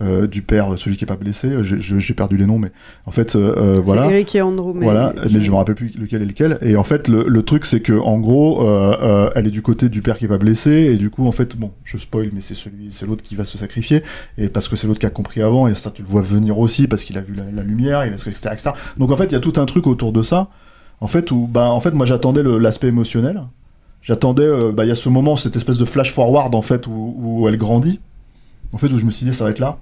euh, 0.00 0.26
du 0.28 0.42
père, 0.42 0.74
celui 0.76 0.96
qui 0.96 1.04
est 1.04 1.06
pas 1.08 1.16
blessé. 1.16 1.48
Je- 1.62 1.76
J'ai 1.98 2.14
perdu 2.14 2.36
les 2.36 2.46
noms, 2.46 2.58
mais 2.58 2.70
en 3.06 3.10
fait, 3.10 3.34
euh, 3.34 3.54
euh, 3.56 3.72
voilà. 3.84 4.04
Eric 4.10 4.34
et 4.36 4.42
Andrew, 4.42 4.72
mais 4.74 4.84
voilà, 4.84 5.12
je- 5.26 5.34
mais 5.36 5.40
je 5.44 5.50
me 5.50 5.56
rappelle 5.56 5.74
plus 5.74 5.92
lequel 5.98 6.22
est 6.22 6.26
lequel. 6.26 6.58
Et 6.62 6.76
en 6.76 6.84
fait, 6.84 7.08
le, 7.08 7.24
le 7.26 7.42
truc, 7.42 7.66
c'est 7.66 7.80
que 7.80 7.92
en 7.98 8.18
gros, 8.18 8.62
euh, 8.68 8.96
euh, 9.02 9.30
elle 9.34 9.46
est 9.48 9.50
du 9.50 9.62
côté 9.62 9.88
du 9.88 10.00
père 10.02 10.16
qui 10.18 10.26
est 10.26 10.28
pas 10.28 10.38
blessé, 10.38 10.70
et 10.70 10.96
du 10.96 11.10
coup, 11.10 11.26
en 11.26 11.32
fait, 11.32 11.56
bon, 11.56 11.72
je 11.84 11.96
spoil, 11.98 12.30
mais 12.32 12.40
c'est 12.40 12.54
celui, 12.54 12.88
c'est 12.92 13.06
l'autre 13.06 13.22
qui 13.24 13.34
va 13.34 13.44
se 13.44 13.58
sacrifier, 13.58 14.02
et 14.36 14.48
parce 14.48 14.68
que 14.68 14.76
c'est 14.76 14.86
l'autre 14.86 15.00
qui 15.00 15.06
a 15.06 15.10
compris 15.10 15.42
avant, 15.42 15.66
et 15.68 15.74
ça, 15.74 15.90
tu 15.90 16.02
le 16.02 16.08
vois 16.08 16.22
venir 16.22 16.58
aussi 16.58 16.86
parce 16.86 17.02
qu'il 17.04 17.18
a 17.18 17.20
vu 17.20 17.34
la, 17.34 17.44
la 17.52 17.62
lumière, 17.62 18.04
il 18.06 18.12
a, 18.12 18.14
etc., 18.16 18.50
etc. 18.52 18.70
Donc 18.98 19.10
en 19.10 19.16
fait, 19.16 19.24
il 19.26 19.32
y 19.32 19.36
a 19.36 19.40
tout 19.40 19.54
un 19.56 19.66
truc 19.66 19.86
autour 19.88 20.12
de 20.12 20.22
ça, 20.22 20.48
en 21.00 21.06
fait, 21.08 21.30
où, 21.32 21.46
bah, 21.48 21.70
en 21.70 21.80
fait, 21.80 21.90
moi, 21.92 22.06
j'attendais 22.06 22.42
l'aspect 22.44 22.88
émotionnel. 22.88 23.42
J'attendais, 24.00 24.42
euh, 24.44 24.70
bah, 24.72 24.84
il 24.84 24.88
y 24.88 24.92
a 24.92 24.94
ce 24.94 25.08
moment, 25.08 25.36
cette 25.36 25.56
espèce 25.56 25.76
de 25.76 25.84
flash 25.84 26.12
forward, 26.12 26.54
en 26.54 26.62
fait, 26.62 26.86
où, 26.86 27.14
où 27.18 27.48
elle 27.48 27.56
grandit. 27.58 27.98
En 28.72 28.78
fait, 28.78 28.86
où 28.92 28.98
je 28.98 29.04
me 29.04 29.10
suis 29.10 29.26
dit, 29.26 29.34
ça 29.34 29.44
va 29.44 29.50
être 29.50 29.58
là 29.58 29.78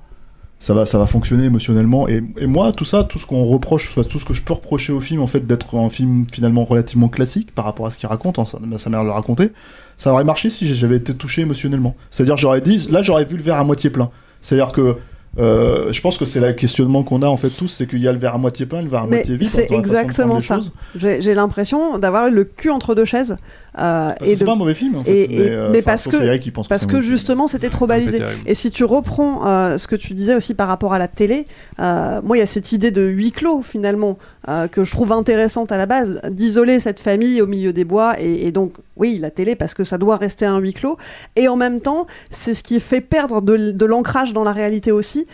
ça 0.58 0.74
va, 0.74 0.86
ça 0.86 0.98
va 0.98 1.06
fonctionner 1.06 1.44
émotionnellement. 1.44 2.08
Et, 2.08 2.22
et 2.38 2.46
moi, 2.46 2.72
tout 2.72 2.84
ça, 2.84 3.04
tout 3.04 3.18
ce 3.18 3.26
qu'on 3.26 3.44
reproche, 3.44 3.92
soit 3.92 4.04
tout 4.04 4.18
ce 4.18 4.24
que 4.24 4.34
je 4.34 4.42
peux 4.42 4.54
reprocher 4.54 4.92
au 4.92 5.00
film, 5.00 5.20
en 5.20 5.26
fait, 5.26 5.46
d'être 5.46 5.76
un 5.76 5.90
film 5.90 6.26
finalement 6.32 6.64
relativement 6.64 7.08
classique 7.08 7.54
par 7.54 7.64
rapport 7.64 7.86
à 7.86 7.90
ce 7.90 7.98
qu'il 7.98 8.08
raconte, 8.08 8.38
en 8.38 8.44
sa, 8.44 8.58
sa 8.78 8.90
de 8.90 8.94
le 8.96 9.10
raconter, 9.10 9.52
ça 9.98 10.12
aurait 10.12 10.24
marché 10.24 10.50
si 10.50 10.74
j'avais 10.74 10.96
été 10.96 11.14
touché 11.14 11.42
émotionnellement. 11.42 11.94
C'est-à-dire, 12.10 12.36
j'aurais 12.36 12.60
dit, 12.60 12.88
là, 12.90 13.02
j'aurais 13.02 13.24
vu 13.24 13.36
le 13.36 13.42
verre 13.42 13.58
à 13.58 13.64
moitié 13.64 13.90
plein. 13.90 14.10
C'est-à-dire 14.40 14.72
que 14.72 14.96
euh, 15.38 15.92
je 15.92 16.00
pense 16.00 16.16
que 16.16 16.24
c'est 16.24 16.40
le 16.40 16.52
questionnement 16.54 17.02
qu'on 17.02 17.20
a 17.20 17.26
en 17.26 17.36
fait 17.36 17.50
tous, 17.50 17.68
c'est 17.68 17.86
qu'il 17.86 17.98
y 17.98 18.08
a 18.08 18.12
le 18.12 18.18
verre 18.18 18.34
à 18.34 18.38
moitié 18.38 18.64
plein 18.64 18.80
le 18.80 18.88
verre 18.88 19.02
à 19.02 19.06
Mais 19.06 19.16
moitié 19.16 19.36
vide. 19.36 19.48
c'est 19.48 19.70
exactement 19.70 20.40
ça. 20.40 20.60
J'ai 20.94 21.34
l'impression 21.34 21.98
d'avoir 21.98 22.30
le 22.30 22.44
cul 22.44 22.70
entre 22.70 22.94
deux 22.94 23.04
chaises. 23.04 23.36
Euh, 23.78 24.10
c'est 24.38 24.44
pas 24.44 24.52
un 24.52 24.56
mauvais 24.56 24.74
film, 24.74 24.96
en 24.96 25.04
fait, 25.04 25.10
et- 25.24 25.28
mais, 25.28 25.34
et- 25.34 25.48
euh, 25.50 25.68
mais 25.70 25.82
parce 25.82 26.04
que, 26.08 26.36
qui 26.38 26.50
pense 26.50 26.68
parce 26.68 26.86
que 26.86 27.00
justement 27.00 27.46
c'était 27.46 27.68
trop 27.68 27.86
balisé. 27.86 28.18
Et 28.46 28.54
si 28.54 28.70
tu 28.70 28.84
reprends 28.84 29.46
euh, 29.46 29.76
ce 29.78 29.86
que 29.86 29.96
tu 29.96 30.14
disais 30.14 30.34
aussi 30.34 30.54
par 30.54 30.68
rapport 30.68 30.94
à 30.94 30.98
la 30.98 31.08
télé, 31.08 31.46
euh, 31.80 32.20
moi 32.22 32.36
il 32.36 32.40
y 32.40 32.42
a 32.42 32.46
cette 32.46 32.72
idée 32.72 32.90
de 32.90 33.02
huis 33.02 33.32
clos 33.32 33.62
finalement 33.62 34.18
euh, 34.48 34.66
que 34.68 34.84
je 34.84 34.90
trouve 34.90 35.12
intéressante 35.12 35.72
à 35.72 35.76
la 35.76 35.86
base, 35.86 36.20
d'isoler 36.30 36.80
cette 36.80 37.00
famille 37.00 37.40
au 37.42 37.46
milieu 37.46 37.72
des 37.72 37.84
bois 37.84 38.14
et, 38.20 38.46
et 38.46 38.52
donc 38.52 38.74
oui 38.96 39.18
la 39.20 39.30
télé 39.30 39.56
parce 39.56 39.74
que 39.74 39.84
ça 39.84 39.98
doit 39.98 40.16
rester 40.16 40.46
un 40.46 40.58
huis 40.58 40.72
clos. 40.72 40.96
Et 41.36 41.48
en 41.48 41.56
même 41.56 41.80
temps 41.80 42.06
c'est 42.30 42.54
ce 42.54 42.62
qui 42.62 42.80
fait 42.80 43.00
perdre 43.00 43.42
de, 43.42 43.72
de 43.72 43.84
l'ancrage 43.86 44.32
dans 44.32 44.44
la 44.44 44.52
réalité 44.52 44.92
aussi 44.92 45.26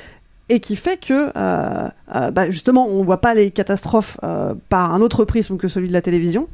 et 0.54 0.60
qui 0.60 0.76
fait 0.76 0.98
que 0.98 1.30
euh, 1.36 1.88
euh, 2.14 2.30
bah, 2.30 2.50
justement 2.50 2.86
on 2.88 3.02
voit 3.04 3.20
pas 3.22 3.32
les 3.34 3.50
catastrophes 3.50 4.18
euh, 4.22 4.54
par 4.68 4.92
un 4.94 5.00
autre 5.00 5.24
prisme 5.24 5.56
que 5.56 5.66
celui 5.68 5.88
de 5.88 5.92
la 5.94 6.02
télévision. 6.02 6.46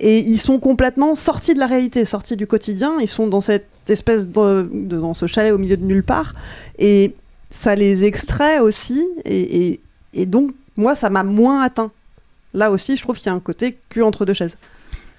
Et 0.00 0.20
ils 0.20 0.38
sont 0.38 0.58
complètement 0.58 1.14
sortis 1.16 1.52
de 1.52 1.58
la 1.58 1.66
réalité 1.66 2.06
sortis 2.06 2.34
du 2.36 2.46
quotidien. 2.46 2.96
Ils 3.00 3.08
sont 3.08 3.26
dans 3.26 3.42
cette 3.42 3.66
espèce 3.88 4.26
de, 4.28 4.70
dans 4.72 5.12
ce 5.12 5.26
chalet 5.26 5.52
au 5.52 5.58
milieu 5.58 5.76
de 5.76 5.84
nulle 5.84 6.02
part. 6.04 6.34
Et 6.78 7.14
ça 7.50 7.74
les 7.74 8.04
extrait 8.04 8.58
aussi. 8.60 9.06
Et, 9.26 9.66
et- 9.66 9.80
et 10.14 10.24
donc 10.26 10.52
moi 10.76 10.94
ça 10.94 11.10
m'a 11.10 11.24
moins 11.24 11.60
atteint. 11.62 11.90
Là 12.54 12.70
aussi 12.70 12.96
je 12.96 13.02
trouve 13.02 13.16
qu'il 13.16 13.26
y 13.26 13.28
a 13.28 13.34
un 13.34 13.40
côté 13.40 13.76
cul 13.90 14.02
entre 14.02 14.24
deux 14.24 14.32
chaises 14.34 14.56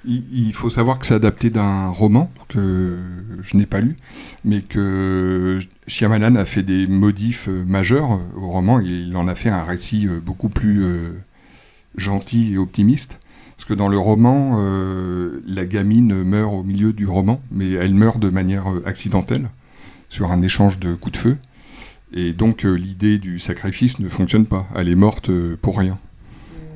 Il, 0.03 0.52
faut 0.53 0.72
savoir 0.72 0.98
que 0.98 1.06
c'est 1.06 1.14
adapté 1.14 1.52
d'un 1.52 1.90
roman 1.90 2.32
que 2.48 2.98
je 3.44 3.56
n'ai 3.56 3.68
pas 3.68 3.82
lu, 3.82 3.98
mais 4.44 4.61
que 4.61 5.60
Shyamalan 5.88 6.36
a 6.36 6.45
fait 6.45 6.64
des 6.64 6.88
modifs 6.88 7.48
euh, 7.49 7.64
majeurs 7.65 8.14
euh, 8.14 8.40
au 8.40 8.48
roman 8.48 8.80
et 8.80 8.86
il 8.86 9.15
en 9.15 9.28
a 9.28 9.36
fait 9.36 9.49
un 9.49 9.64
récit 9.64 10.07
euh, 10.07 10.19
beaucoup 10.19 10.49
plus 10.49 10.84
gentil 11.95 12.53
et 12.53 12.57
optimiste. 12.57 13.19
Parce 13.57 13.68
que 13.68 13.73
dans 13.76 13.90
le 13.90 13.99
roman, 13.99 14.57
la 15.45 15.65
gamine 15.68 16.23
meurt 16.23 16.52
au 16.52 16.64
milieu 16.64 16.94
du 16.94 17.06
roman, 17.06 17.40
mais 17.52 17.69
elle 17.73 17.94
meurt 17.94 18.19
de 18.19 18.32
manière 18.32 18.65
accidentelle, 18.88 19.52
sur 20.10 20.32
un 20.32 20.41
échange 20.41 20.80
de 20.80 20.95
coups 20.95 21.14
de 21.14 21.18
feu. 21.18 21.38
Et 22.11 22.34
donc 22.34 22.64
l'idée 22.64 23.19
du 23.19 23.38
sacrifice 23.38 23.99
ne 23.99 24.10
fonctionne 24.10 24.48
pas. 24.48 24.68
Elle 24.73 24.90
est 24.90 24.95
morte 24.95 25.30
pour 25.57 25.78
rien. 25.78 25.99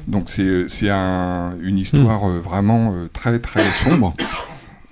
Donc 0.07 0.29
c'est 0.29 0.67
c'est 0.67 0.89
un- 0.89 1.55
une 1.61 1.77
histoire 1.77 2.25
euh, 2.29 2.39
vraiment 2.39 2.93
euh, 2.93 3.07
très 3.11 3.39
très 3.39 3.63
sombre 3.71 4.13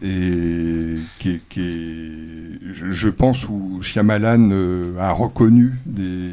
et 0.01 0.97
qui 1.19 1.29
est, 1.31 1.41
qui 1.49 1.61
est- 1.61 2.73
je, 2.73 2.91
je 2.91 3.09
pense 3.09 3.47
où 3.47 3.79
Shyamalan 3.81 4.49
euh, 4.51 4.97
a 4.99 5.11
reconnu 5.11 5.75
des, 5.85 6.31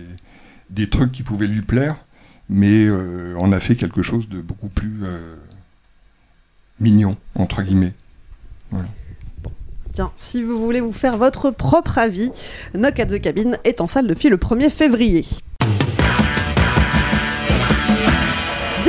des 0.71 0.89
trucs 0.89 1.13
qui 1.13 1.23
pouvaient 1.23 1.47
lui 1.47 1.61
plaire, 1.63 1.97
mais 2.49 2.87
euh, 2.87 3.35
en 3.39 3.53
a 3.53 3.61
fait 3.61 3.77
quelque 3.77 4.03
chose 4.03 4.29
de 4.29 4.41
beaucoup 4.41 4.69
plus 4.69 5.01
euh, 5.05 5.37
mignon 6.81 7.17
entre 7.35 7.63
guillemets. 7.63 7.93
Voilà. 8.71 8.89
Tiens, 9.93 10.13
si 10.17 10.43
vous 10.43 10.59
voulez 10.59 10.81
vous 10.81 10.93
faire 10.93 11.17
votre 11.19 11.51
propre 11.51 11.99
avis, 11.99 12.31
Knock 12.75 12.99
at 13.01 13.07
the 13.07 13.21
Cabin 13.21 13.53
est 13.65 13.81
en 13.81 13.89
salle 13.89 14.07
depuis 14.07 14.29
le 14.31 14.37
1er 14.37 14.71
février. 14.71 15.27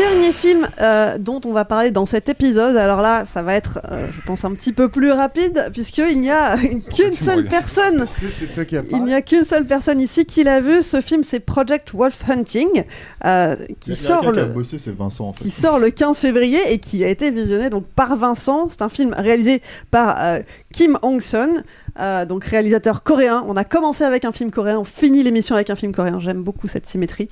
Yeah. 0.02 0.11
Dernier 0.22 0.34
film 0.36 0.68
euh, 0.80 1.18
dont 1.18 1.42
on 1.46 1.52
va 1.52 1.66
parler 1.66 1.90
dans 1.90 2.06
cet 2.06 2.30
épisode, 2.30 2.78
alors 2.78 3.02
là, 3.02 3.26
ça 3.26 3.42
va 3.42 3.56
être, 3.56 3.80
euh, 3.92 4.06
je 4.12 4.22
pense, 4.24 4.46
un 4.46 4.52
petit 4.52 4.72
peu 4.72 4.88
plus 4.88 5.12
rapide, 5.12 5.70
puisqu'il 5.74 6.22
n'y 6.22 6.30
a 6.30 6.58
qu'une 6.96 7.16
seule 7.16 7.46
personne. 7.46 8.06
qui 8.06 8.76
Il 8.92 9.04
n'y 9.04 9.16
a 9.16 9.24
qu'une 9.24 9.44
seule 9.44 9.66
personne 9.66 10.00
ici 10.00 10.28
qui 10.28 10.44
l'a 10.44 10.62
vu. 10.62 10.84
Ce 10.84 11.02
film, 11.02 11.24
c'est 11.24 11.40
Project 11.40 11.96
Wolf 11.96 12.20
Hunting, 12.30 12.84
euh, 13.26 13.56
qui 13.80 13.96
sort 13.96 14.22
qui 14.22 14.38
le 14.38 14.46
bossé, 14.46 14.78
c'est 14.78 14.96
Vincent 14.96 15.30
en 15.30 15.34
fait. 15.34 15.42
qui 15.42 15.50
sort 15.50 15.80
le 15.80 15.90
15 15.90 16.20
février 16.20 16.60
et 16.70 16.78
qui 16.78 17.04
a 17.04 17.08
été 17.08 17.32
visionné 17.32 17.72
donc 17.72 17.86
par 17.88 18.16
Vincent. 18.16 18.68
C'est 18.70 18.84
un 18.84 18.90
film 18.90 19.16
réalisé 19.18 19.64
par 19.90 20.20
Kim 20.72 21.00
Hong-sun, 21.02 21.64
euh, 22.00 22.26
donc 22.26 22.46
réalisateur 22.46 23.04
coréen. 23.04 23.44
On 23.48 23.58
a 23.58 23.64
commencé 23.64 24.04
avec 24.04 24.26
un 24.26 24.32
film 24.32 24.52
coréen, 24.52 24.80
on 24.80 24.84
finit 24.84 25.24
l'émission 25.24 25.56
avec 25.56 25.70
un 25.70 25.76
film 25.76 25.92
coréen. 25.92 26.20
J'aime 26.20 26.44
beaucoup 26.44 26.68
cette 26.68 26.86
symétrie. 26.86 27.30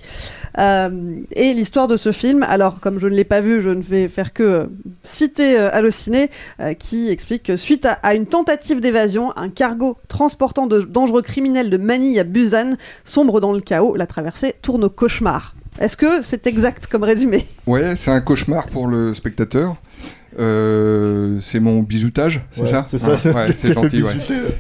Euh, 0.58 1.16
et 1.32 1.54
l'histoire 1.54 1.88
de 1.88 1.98
ce 1.98 2.12
film, 2.12 2.44
alors 2.44 2.79
comme 2.80 3.00
je 3.00 3.08
ne 3.08 3.16
l'ai 3.16 3.24
pas 3.24 3.42
vu, 3.42 3.62
je 3.62 3.70
ne 3.70 3.82
vais 3.82 4.08
faire 4.08 4.34
que 4.34 4.44
euh, 4.44 4.66
citer 5.04 5.60
euh, 5.60 5.70
Allociné, 5.72 6.30
euh, 6.60 6.74
qui 6.74 7.10
explique 7.10 7.44
que 7.44 7.56
suite 7.56 7.88
à, 8.02 8.16
une 8.16 8.26
tentative 8.26 8.80
d'évasion, 8.80 9.36
un 9.38 9.50
cargo 9.50 9.98
transportant 10.08 10.68
de 10.68 10.82
dangereux 10.82 11.22
criminels 11.22 11.70
de 11.70 11.78
Manille 11.78 12.20
à 12.20 12.24
Busan 12.24 12.76
sombre 13.04 13.42
dans 13.42 13.54
le 13.54 13.62
chaos. 13.62 13.96
La 13.96 14.08
traversée 14.08 14.56
tourne 14.62 14.86
au 14.86 14.90
cauchemar. 14.90 15.56
Est-ce 15.80 15.96
que 15.96 16.22
c'est 16.22 16.46
exact 16.48 16.88
comme 16.88 17.04
résumé? 17.04 17.46
Ouais, 17.66 17.96
c'est 17.96 18.12
un 18.12 18.20
cauchemar 18.20 18.68
pour 18.68 18.88
le 18.88 19.14
spectateur. 19.14 19.78
Euh, 20.38 21.38
c'est 21.42 21.60
mon 21.60 21.82
bisoutage, 21.82 22.42
c'est 22.52 22.62
Ouais, 22.62 22.68
ça 22.68 22.86
c'est 22.90 22.98
ça. 23.00 23.18
Ah, 23.26 23.30
Ouais, 23.30 23.54
c'est 23.54 23.74
gentil. 23.74 24.04
ouais. 24.04 24.12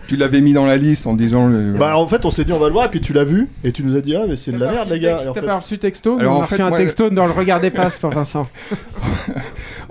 Tu 0.08 0.16
l'avais 0.16 0.42
mis 0.42 0.54
dans 0.54 0.66
la 0.66 0.78
liste 0.78 1.06
en 1.06 1.14
disant. 1.14 1.48
le- 1.48 1.74
Bah 1.78 1.96
en 1.98 2.08
fait 2.08 2.26
on 2.26 2.32
s'est 2.32 2.44
dit 2.44 2.52
on 2.52 2.60
va 2.60 2.68
le 2.68 2.74
voir 2.74 2.86
et 2.86 2.90
puis 2.90 3.02
tu 3.02 3.14
l'as 3.14 3.24
vu 3.24 3.48
et 3.64 3.72
tu 3.72 3.84
nous 3.84 3.96
as 3.96 4.02
dit 4.02 4.16
ah 4.16 4.26
mais 4.28 4.36
c'est 4.36 4.52
de 4.52 4.58
la 4.58 4.72
merde 4.72 4.90
les 4.90 5.00
gars. 5.00 5.20
T'as 5.26 5.34
fait- 5.42 5.46
pas 5.46 5.58
reçu 5.60 5.78
texto 5.78 6.18
Alors, 6.20 6.34
On 6.34 6.38
en 6.40 6.42
a 6.42 6.46
reçu 6.46 6.62
un 6.62 6.72
texto 6.72 7.10
dans 7.12 7.28
le 7.28 7.34
Regardez 7.34 7.70
pas, 7.70 7.90
c'est 7.90 8.00
pour 8.02 8.10
Vincent. 8.14 8.48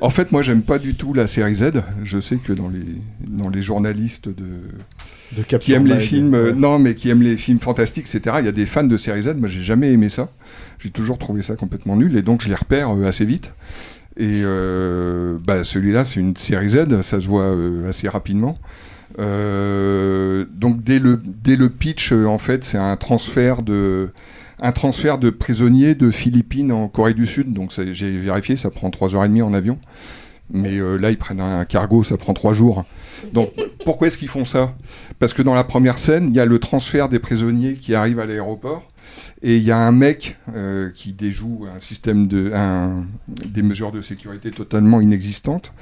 En 0.00 0.10
fait, 0.10 0.30
moi, 0.32 0.42
j'aime 0.42 0.62
pas 0.62 0.78
du 0.78 0.94
tout 0.94 1.12
la 1.12 1.26
série 1.26 1.54
Z. 1.56 1.70
Je 2.04 2.20
sais 2.20 2.36
que 2.36 2.52
dans 2.52 2.68
les, 2.68 2.80
dans 3.26 3.48
les 3.48 3.62
journalistes 3.62 4.28
de, 4.28 4.44
De 5.36 5.42
Capture 5.42 5.58
qui 5.58 5.72
aiment 5.72 5.86
les 5.86 5.98
films, 6.00 6.34
euh, 6.34 6.52
non, 6.52 6.78
mais 6.78 6.94
qui 6.94 7.10
aiment 7.10 7.22
les 7.22 7.36
films 7.36 7.58
fantastiques, 7.60 8.06
etc. 8.12 8.36
Il 8.40 8.44
y 8.44 8.48
a 8.48 8.52
des 8.52 8.66
fans 8.66 8.84
de 8.84 8.96
série 8.96 9.22
Z. 9.22 9.34
Moi, 9.36 9.48
j'ai 9.48 9.62
jamais 9.62 9.90
aimé 9.92 10.08
ça. 10.08 10.28
J'ai 10.78 10.90
toujours 10.90 11.18
trouvé 11.18 11.42
ça 11.42 11.56
complètement 11.56 11.96
nul, 11.96 12.16
et 12.16 12.22
donc 12.22 12.42
je 12.42 12.48
les 12.48 12.54
repère 12.54 12.90
euh, 12.94 13.06
assez 13.08 13.24
vite. 13.24 13.50
Et 14.18 14.42
euh, 14.44 15.38
bah, 15.44 15.62
celui-là, 15.62 16.04
c'est 16.04 16.18
une 16.18 16.36
série 16.36 16.70
Z. 16.70 17.02
Ça 17.02 17.20
se 17.20 17.26
voit 17.26 17.44
euh, 17.44 17.88
assez 17.88 18.08
rapidement. 18.08 18.56
Euh, 19.20 20.44
donc 20.52 20.82
dès 20.82 20.98
le, 20.98 21.20
dès 21.24 21.54
le 21.54 21.68
pitch, 21.70 22.12
en 22.12 22.38
fait, 22.38 22.64
c'est 22.64 22.78
un 22.78 22.96
transfert 22.96 23.62
de 23.62 24.10
un 24.60 24.72
transfert 24.72 25.18
de 25.18 25.30
prisonniers 25.30 25.94
de 25.94 26.10
Philippines 26.10 26.72
en 26.72 26.88
Corée 26.88 27.14
du 27.14 27.26
Sud. 27.26 27.52
Donc 27.52 27.72
j'ai 27.92 28.18
vérifié, 28.18 28.56
ça 28.56 28.70
prend 28.70 28.88
3h30 28.88 29.42
en 29.42 29.54
avion. 29.54 29.78
Mais 30.50 30.78
là, 30.98 31.10
ils 31.10 31.18
prennent 31.18 31.40
un 31.40 31.64
cargo, 31.64 32.02
ça 32.02 32.16
prend 32.16 32.32
3 32.32 32.54
jours. 32.54 32.84
Donc 33.32 33.52
pourquoi 33.84 34.08
est-ce 34.08 34.18
qu'ils 34.18 34.28
font 34.28 34.44
ça? 34.44 34.74
Parce 35.20 35.32
que 35.32 35.42
dans 35.42 35.54
la 35.54 35.62
première 35.62 35.98
scène, 35.98 36.28
il 36.28 36.34
y 36.34 36.40
a 36.40 36.44
le 36.44 36.58
transfert 36.58 37.08
des 37.08 37.20
prisonniers 37.20 37.74
qui 37.74 37.94
arrivent 37.94 38.18
à 38.18 38.26
l'aéroport. 38.26 38.82
Et 39.42 39.56
il 39.56 39.62
y 39.62 39.70
a 39.70 39.78
un 39.78 39.92
mec 39.92 40.36
euh, 40.54 40.90
qui 40.94 41.12
déjoue 41.12 41.66
un 41.74 41.78
système 41.80 42.26
de, 42.26 42.50
un- 42.54 43.04
des 43.28 43.62
mesures 43.62 43.92
de 43.92 44.02
sécurité 44.02 44.50
totalement 44.50 45.00
inexistantes 45.00 45.72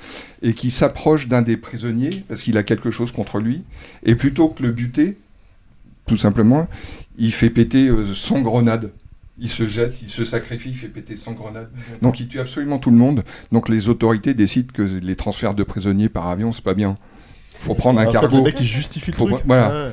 et 0.43 0.53
qui 0.53 0.71
s'approche 0.71 1.27
d'un 1.29 1.43
des 1.43 1.57
prisonniers 1.57 2.25
parce 2.29 2.43
qu'il 2.43 2.57
a 2.59 2.63
quelque 2.63 2.91
chose 2.91 3.13
contre 3.13 3.39
lui. 3.39 3.65
Et 4.05 4.15
plutôt 4.15 4.49
que 4.49 4.63
le 4.63 4.73
buter, 4.73 5.17
tout 6.07 6.17
simplement, 6.19 6.69
il 7.19 7.33
fait 7.33 7.51
péter 7.51 7.89
euh, 7.89 8.15
100 8.15 8.43
grenades. 8.43 8.93
Il 9.39 9.51
se 9.51 9.69
jette, 9.69 9.95
il 10.03 10.11
se 10.11 10.25
sacrifie, 10.25 10.71
il 10.71 10.77
fait 10.77 10.89
péter 10.89 11.17
100 11.17 11.33
grenades. 11.33 11.71
Donc 12.01 12.21
il 12.21 12.29
tue 12.29 12.41
absolument 12.41 12.79
tout 12.79 12.91
le 12.91 12.97
monde. 12.97 13.23
Donc 13.53 13.69
les 13.69 13.89
autorités 13.89 14.33
décident 14.35 14.69
que 14.73 14.83
les 14.83 15.17
transferts 15.17 15.55
de 15.55 15.63
prisonniers 15.63 16.09
par 16.09 16.27
avion, 16.29 16.53
c'est 16.53 16.65
pas 16.65 16.73
bien. 16.75 16.97
Faut 17.59 17.75
prendre 17.75 18.01
un 18.01 18.05
En 18.07 18.13
fait, 18.13 18.19
cargo. 18.21 18.37
le 18.39 18.43
mec, 18.45 18.57
il 18.61 18.67
justifie 18.67 19.11
le 19.11 19.17
Faut- 19.17 19.29
truc. 19.29 19.43
Voilà. 19.47 19.87
Ouais. 19.89 19.93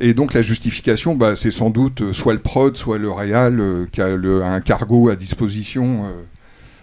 Et 0.00 0.14
donc 0.14 0.34
la 0.34 0.42
justification, 0.42 1.14
bah, 1.14 1.36
c'est 1.36 1.50
sans 1.50 1.70
doute 1.70 2.00
euh, 2.02 2.12
soit 2.12 2.32
le 2.34 2.38
prod, 2.40 2.76
soit 2.76 2.98
le 2.98 3.10
réal 3.10 3.60
euh, 3.60 3.86
qui 3.90 4.00
a 4.02 4.08
le- 4.16 4.42
un 4.42 4.60
cargo 4.60 5.08
à 5.08 5.16
disposition 5.16 6.04
euh, 6.04 6.08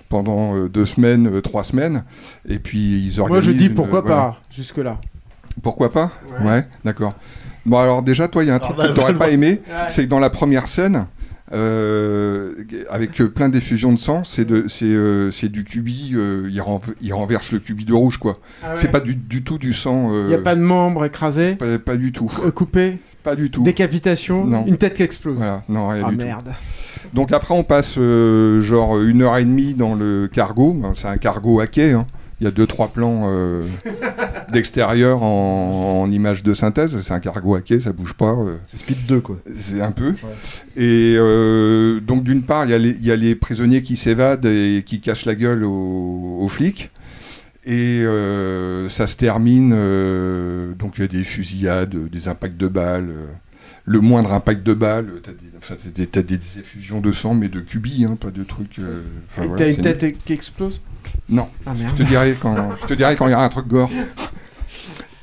pendant 0.10 0.56
euh, 0.56 0.70
deux 0.70 0.86
semaines, 0.86 1.28
euh, 1.28 1.42
trois 1.42 1.64
semaines, 1.64 2.04
et 2.48 2.60
puis 2.60 2.80
ils 3.06 3.18
Moi, 3.18 3.30
organisent. 3.30 3.46
je 3.46 3.52
dis 3.52 3.66
une- 3.68 3.76
pourquoi 3.76 4.02
voilà. 4.02 4.16
pas, 4.16 4.42
jusque-là. 4.52 5.00
Pourquoi 5.64 5.92
pas 5.92 6.12
Ouais, 6.44 6.66
d'accord. 6.86 7.14
Bon 7.66 7.78
alors 7.78 8.02
déjà, 8.02 8.28
toi, 8.28 8.44
il 8.44 8.48
y 8.48 8.52
a 8.52 8.56
un 8.56 8.60
truc 8.60 8.76
bah, 8.78 8.88
que 8.88 8.94
tu 8.94 9.00
n'aurais 9.00 9.14
bah, 9.14 9.26
pas 9.26 9.32
aimé, 9.32 9.62
Ouais. 9.70 9.76
c'est 9.90 10.06
que 10.06 10.10
dans 10.10 10.20
la 10.20 10.30
première 10.30 10.68
scène, 10.68 11.06
euh, 11.54 12.54
avec 12.90 13.20
euh, 13.22 13.30
plein 13.30 13.50
d'effusions 13.50 13.92
de 13.94 14.00
sang, 14.00 14.24
c'est 14.24 14.50
euh, 14.52 15.32
c'est 15.32 15.50
du 15.50 15.64
cubi, 15.64 16.14
euh, 16.16 16.48
il, 16.50 16.60
renv- 16.60 16.94
il 17.02 17.14
renverse 17.14 17.52
le 17.52 17.60
cubi 17.60 17.86
de 17.86 17.94
rouge, 17.94 18.18
quoi. 18.18 18.38
Ah 18.64 18.70
ouais. 18.70 18.76
C'est 18.76 18.90
pas 18.90 19.00
du, 19.00 19.16
du 19.16 19.44
tout 19.44 19.58
du 19.58 19.74
sang. 19.74 20.12
Il 20.14 20.28
n'y 20.28 20.34
a 20.34 20.38
pas 20.40 20.56
de 20.56 20.62
membres 20.62 21.06
écrasés 21.06 21.56
Pas, 21.56 21.78
pas 21.80 21.98
du 21.98 22.12
tout. 22.12 22.32
Coupé 22.56 23.00
Pas 23.24 23.36
du 23.36 23.50
tout. 23.52 23.64
Décapitation 23.64 24.46
Non. 24.46 24.66
Une 24.66 24.78
tête 24.78 24.94
qui 24.96 25.04
explose 25.04 25.38
Voilà, 25.38 25.64
non, 25.70 25.88
rien 25.90 26.04
Ah 26.08 26.12
du 26.12 26.18
tout. 26.18 26.26
merde. 26.26 26.50
Donc 27.14 27.32
après, 27.32 27.54
on 27.54 27.64
passe 27.64 27.96
euh, 27.98 28.62
genre 28.62 29.00
une 29.02 29.22
heure 29.22 29.38
et 29.38 29.44
demie 29.46 29.74
dans 29.74 29.96
le 29.96 30.30
cargo. 30.32 30.74
Ben, 30.74 30.94
c'est 30.94 31.08
un 31.08 31.18
cargo 31.18 31.60
à 31.60 31.68
quai. 31.68 31.92
hein. 31.94 32.06
Il 32.42 32.46
y 32.46 32.48
a 32.48 32.52
deux 32.52 32.66
trois 32.66 32.88
plans 32.88 33.22
euh, 33.26 33.64
d'extérieur 34.52 35.22
en, 35.22 36.02
en 36.04 36.12
images 36.12 36.42
de 36.42 36.54
synthèse. 36.56 37.00
C'est 37.02 37.14
un 37.14 37.20
cargo 37.20 37.54
à 37.56 37.62
quai, 37.62 37.80
ça 37.80 37.94
bouge 37.94 38.14
pas. 38.16 38.32
euh. 38.34 38.56
C'est 38.70 38.78
Speed 38.80 39.06
2 39.08 39.20
quoi. 39.22 39.38
C'est 39.46 39.80
un 39.82 39.92
peu. 39.92 40.14
Et 40.76 41.16
euh, 41.18 42.00
donc 42.00 42.24
d'une 42.24 42.42
part, 42.42 42.66
il 42.66 42.72
y, 42.72 42.74
a 42.74 42.78
les- 42.80 42.90
il 43.00 43.06
y 43.06 43.12
a 43.12 43.16
les 43.16 43.36
prisonniers 43.36 43.84
qui 43.84 43.96
s'évadent 43.96 44.46
et 44.48 44.84
qui 44.86 45.00
cachent 45.02 45.26
la 45.26 45.36
gueule 45.36 45.64
aux, 45.64 46.40
aux 46.42 46.50
flics. 46.50 46.90
Et 47.64 48.02
euh, 48.04 48.90
ça 48.90 49.06
se 49.06 49.16
termine. 49.18 49.72
euh, 49.76 50.74
donc 50.74 50.94
il 50.98 51.02
y 51.02 51.04
a 51.04 51.08
des 51.08 51.24
fusillades, 51.24 51.96
des 52.10 52.28
impacts 52.28 52.58
de 52.58 52.68
balles. 52.68 53.10
le 53.86 54.00
moindre 54.00 54.34
impact 54.34 54.64
de 54.66 54.74
balle, 54.74 55.12
t'as 55.24 55.32
des, 55.32 55.38
enfin, 55.60 55.76
t'as 55.82 55.90
des, 55.92 56.08
t'as 56.08 56.22
des 56.24 56.40
effusions 56.60 57.02
de 57.02 57.12
sang, 57.12 57.36
mais 57.36 57.50
de 57.50 57.60
cubis, 57.60 58.04
hein, 58.06 58.16
pas 58.20 58.32
de 58.32 58.44
trucs. 58.44 58.80
euh, 58.80 59.02
Et 59.38 59.46
voilà, 59.48 59.56
T'as 59.58 59.70
une 59.70 59.82
tête 59.84 60.16
qui 60.26 60.34
explose? 60.34 60.82
Non. 61.30 61.48
Ah 61.66 61.74
merde. 61.74 61.96
Je 61.98 62.04
te 62.04 62.08
dirai 62.08 62.36
quand, 62.40 62.76
je 62.82 62.86
te 62.86 62.94
dirai 62.94 63.16
quand 63.16 63.28
il 63.28 63.32
y 63.32 63.34
aura 63.34 63.46
un 63.46 63.50
truc 63.50 63.68
gore. 63.68 63.90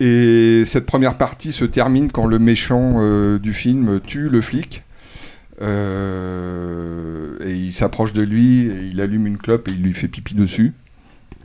Et 0.00 0.62
cette 0.64 0.86
première 0.86 1.18
partie 1.18 1.52
se 1.52 1.64
termine 1.64 2.10
quand 2.12 2.26
le 2.26 2.38
méchant 2.38 2.94
euh, 2.98 3.38
du 3.38 3.52
film 3.52 4.00
tue 4.00 4.28
le 4.28 4.40
flic. 4.40 4.84
Euh, 5.60 7.36
et 7.44 7.52
il 7.52 7.72
s'approche 7.72 8.12
de 8.12 8.22
lui 8.22 8.60
et 8.60 8.90
il 8.92 9.00
allume 9.00 9.26
une 9.26 9.38
clope 9.38 9.66
et 9.68 9.72
il 9.72 9.82
lui 9.82 9.92
fait 9.92 10.08
pipi 10.08 10.34
dessus. 10.34 10.72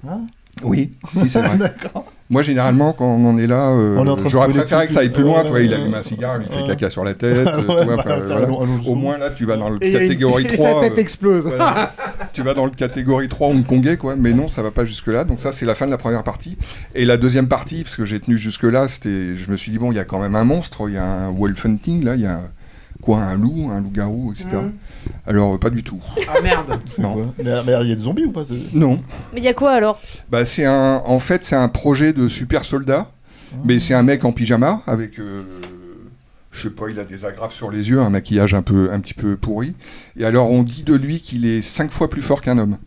Ah. 0.07 0.19
Oui, 0.61 0.91
si 1.13 1.29
c'est 1.29 1.41
vrai. 1.41 1.57
D'accord. 1.57 2.11
Moi, 2.29 2.41
généralement, 2.41 2.93
quand 2.93 3.05
on 3.05 3.25
en 3.25 3.37
est 3.37 3.47
là, 3.47 3.69
euh, 3.69 3.97
On 3.97 4.29
j'aurais 4.29 4.47
préféré 4.47 4.87
que 4.87 4.93
ça 4.93 5.01
aille 5.01 5.11
plus 5.11 5.23
loin. 5.23 5.43
Toi, 5.43 5.61
il 5.61 5.73
allume 5.73 5.93
un 5.93 6.01
cigare, 6.03 6.39
il 6.41 6.47
fait 6.57 6.63
caca 6.65 6.89
sur 6.89 7.03
la 7.03 7.13
tête. 7.15 7.47
euh, 7.47 7.95
bah, 7.95 8.17
voilà. 8.25 8.49
Au 8.49 8.95
moins, 8.95 9.17
là, 9.17 9.29
tu 9.29 9.45
vas 9.45 9.57
dans 9.57 9.69
le 9.69 9.77
Et 9.83 9.91
catégorie 9.91 10.45
et 10.51 10.55
3. 10.55 10.73
sa 10.73 10.79
tête 10.79 10.97
euh, 10.97 11.01
explose. 11.01 11.45
voilà. 11.45 11.93
tu 12.31 12.41
vas 12.41 12.53
dans 12.53 12.65
le 12.65 12.71
catégorie 12.71 13.27
3 13.27 13.49
hongkongais, 13.49 13.97
quoi. 13.97 14.15
Mais 14.15 14.33
non, 14.33 14.47
ça 14.47 14.61
va 14.61 14.71
pas 14.71 14.85
jusque-là. 14.85 15.25
Donc, 15.25 15.41
ça, 15.41 15.51
c'est 15.51 15.65
la 15.65 15.75
fin 15.75 15.85
de 15.85 15.91
la 15.91 15.97
première 15.97 16.23
partie. 16.23 16.57
Et 16.95 17.05
la 17.05 17.17
deuxième 17.17 17.47
partie, 17.47 17.83
parce 17.83 17.97
que 17.97 18.05
j'ai 18.05 18.19
tenu 18.19 18.37
jusque-là, 18.37 18.87
c'était. 18.87 19.35
Je 19.35 19.51
me 19.51 19.57
suis 19.57 19.71
dit, 19.71 19.77
bon, 19.77 19.91
il 19.91 19.95
y 19.95 19.99
a 19.99 20.05
quand 20.05 20.19
même 20.19 20.35
un 20.35 20.45
monstre, 20.45 20.85
il 20.87 20.95
y 20.95 20.97
a 20.97 21.05
un 21.05 21.29
wolf 21.31 21.65
hunting, 21.65 22.03
là, 22.03 22.15
il 22.15 22.21
y 22.21 22.25
a. 22.27 22.39
Quoi, 23.03 23.17
un 23.19 23.35
loup, 23.35 23.69
un 23.69 23.81
loup-garou, 23.81 24.31
etc. 24.31 24.47
Mhm. 24.53 24.71
Alors, 25.27 25.55
euh, 25.55 25.57
pas 25.57 25.69
du 25.69 25.83
tout. 25.83 25.99
Ah 26.33 26.39
merde 26.41 26.79
Non. 26.97 27.33
Mais 27.37 27.51
il 27.83 27.89
y 27.89 27.91
a 27.91 27.95
des 27.95 28.01
zombies 28.01 28.23
ou 28.23 28.31
pas 28.31 28.43
Non. 28.73 29.03
Mais 29.33 29.41
il 29.41 29.43
y 29.43 29.49
a 29.49 29.53
quoi 29.53 29.71
alors? 29.71 29.99
Bah, 30.31 30.45
c'est 30.45 30.63
un, 30.63 31.01
en 31.05 31.19
fait, 31.19 31.43
c'est 31.43 31.55
un 31.57 31.67
projet 31.67 32.13
de 32.13 32.29
super 32.29 32.63
soldat, 32.63 33.11
mais 33.65 33.77
c'est 33.79 33.93
un 33.93 34.03
mec 34.03 34.23
en 34.23 34.31
pyjama 34.31 34.81
avec, 34.87 35.19
euh, 35.19 35.43
je 36.51 36.61
sais 36.61 36.69
pas, 36.69 36.85
il 36.89 36.97
a 36.97 37.03
des 37.03 37.25
agrafes 37.25 37.53
sur 37.53 37.69
les 37.71 37.89
yeux, 37.89 37.99
un 37.99 38.09
maquillage 38.09 38.53
un 38.53 38.61
peu, 38.61 38.89
un 38.93 39.01
petit 39.01 39.13
peu 39.13 39.35
pourri. 39.35 39.75
Et 40.17 40.23
alors, 40.23 40.49
on 40.49 40.63
dit 40.63 40.83
de 40.83 40.95
lui 40.95 41.19
qu'il 41.19 41.45
est 41.45 41.61
cinq 41.61 41.91
fois 41.91 42.09
plus 42.09 42.21
fort 42.21 42.39
qu'un 42.41 42.57
homme. 42.57 42.77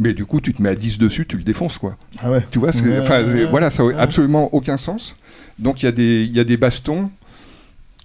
Mais 0.00 0.14
du 0.14 0.26
coup, 0.26 0.40
tu 0.40 0.52
te 0.52 0.60
mets 0.60 0.70
à 0.70 0.74
10 0.74 0.98
dessus, 0.98 1.26
tu 1.26 1.36
le 1.36 1.44
défonces, 1.44 1.78
quoi. 1.78 1.96
Ah 2.20 2.30
ouais. 2.30 2.44
Tu 2.50 2.58
vois, 2.58 2.72
ce 2.72 2.82
que- 2.82 2.88
Ouais, 2.88 3.44
voilà, 3.46 3.70
ça 3.70 3.84
n'a 3.84 3.88
Ouais. 3.90 3.94
absolument 3.96 4.52
aucun 4.52 4.76
sens. 4.76 5.14
Donc, 5.60 5.82
il 5.82 5.86
y 5.86 5.88
a 5.88 5.92
des, 5.92 6.24
il 6.24 6.36
y 6.36 6.40
a 6.40 6.44
des 6.44 6.56
bastons 6.56 7.08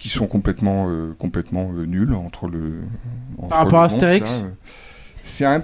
qui 0.02 0.10
sont 0.10 0.26
complètement, 0.26 0.88
euh, 0.90 1.14
complètement 1.20 1.72
euh, 1.78 1.86
nuls 1.86 2.16
entre 2.16 2.48
le. 2.48 2.82
entre 3.38 3.50
Par 3.50 3.60
rapport 3.60 3.74
le 3.80 3.84
à 3.84 3.86
Astérix 3.86 4.42
euh. 4.44 4.50
C'est 5.22 5.46
un. 5.46 5.62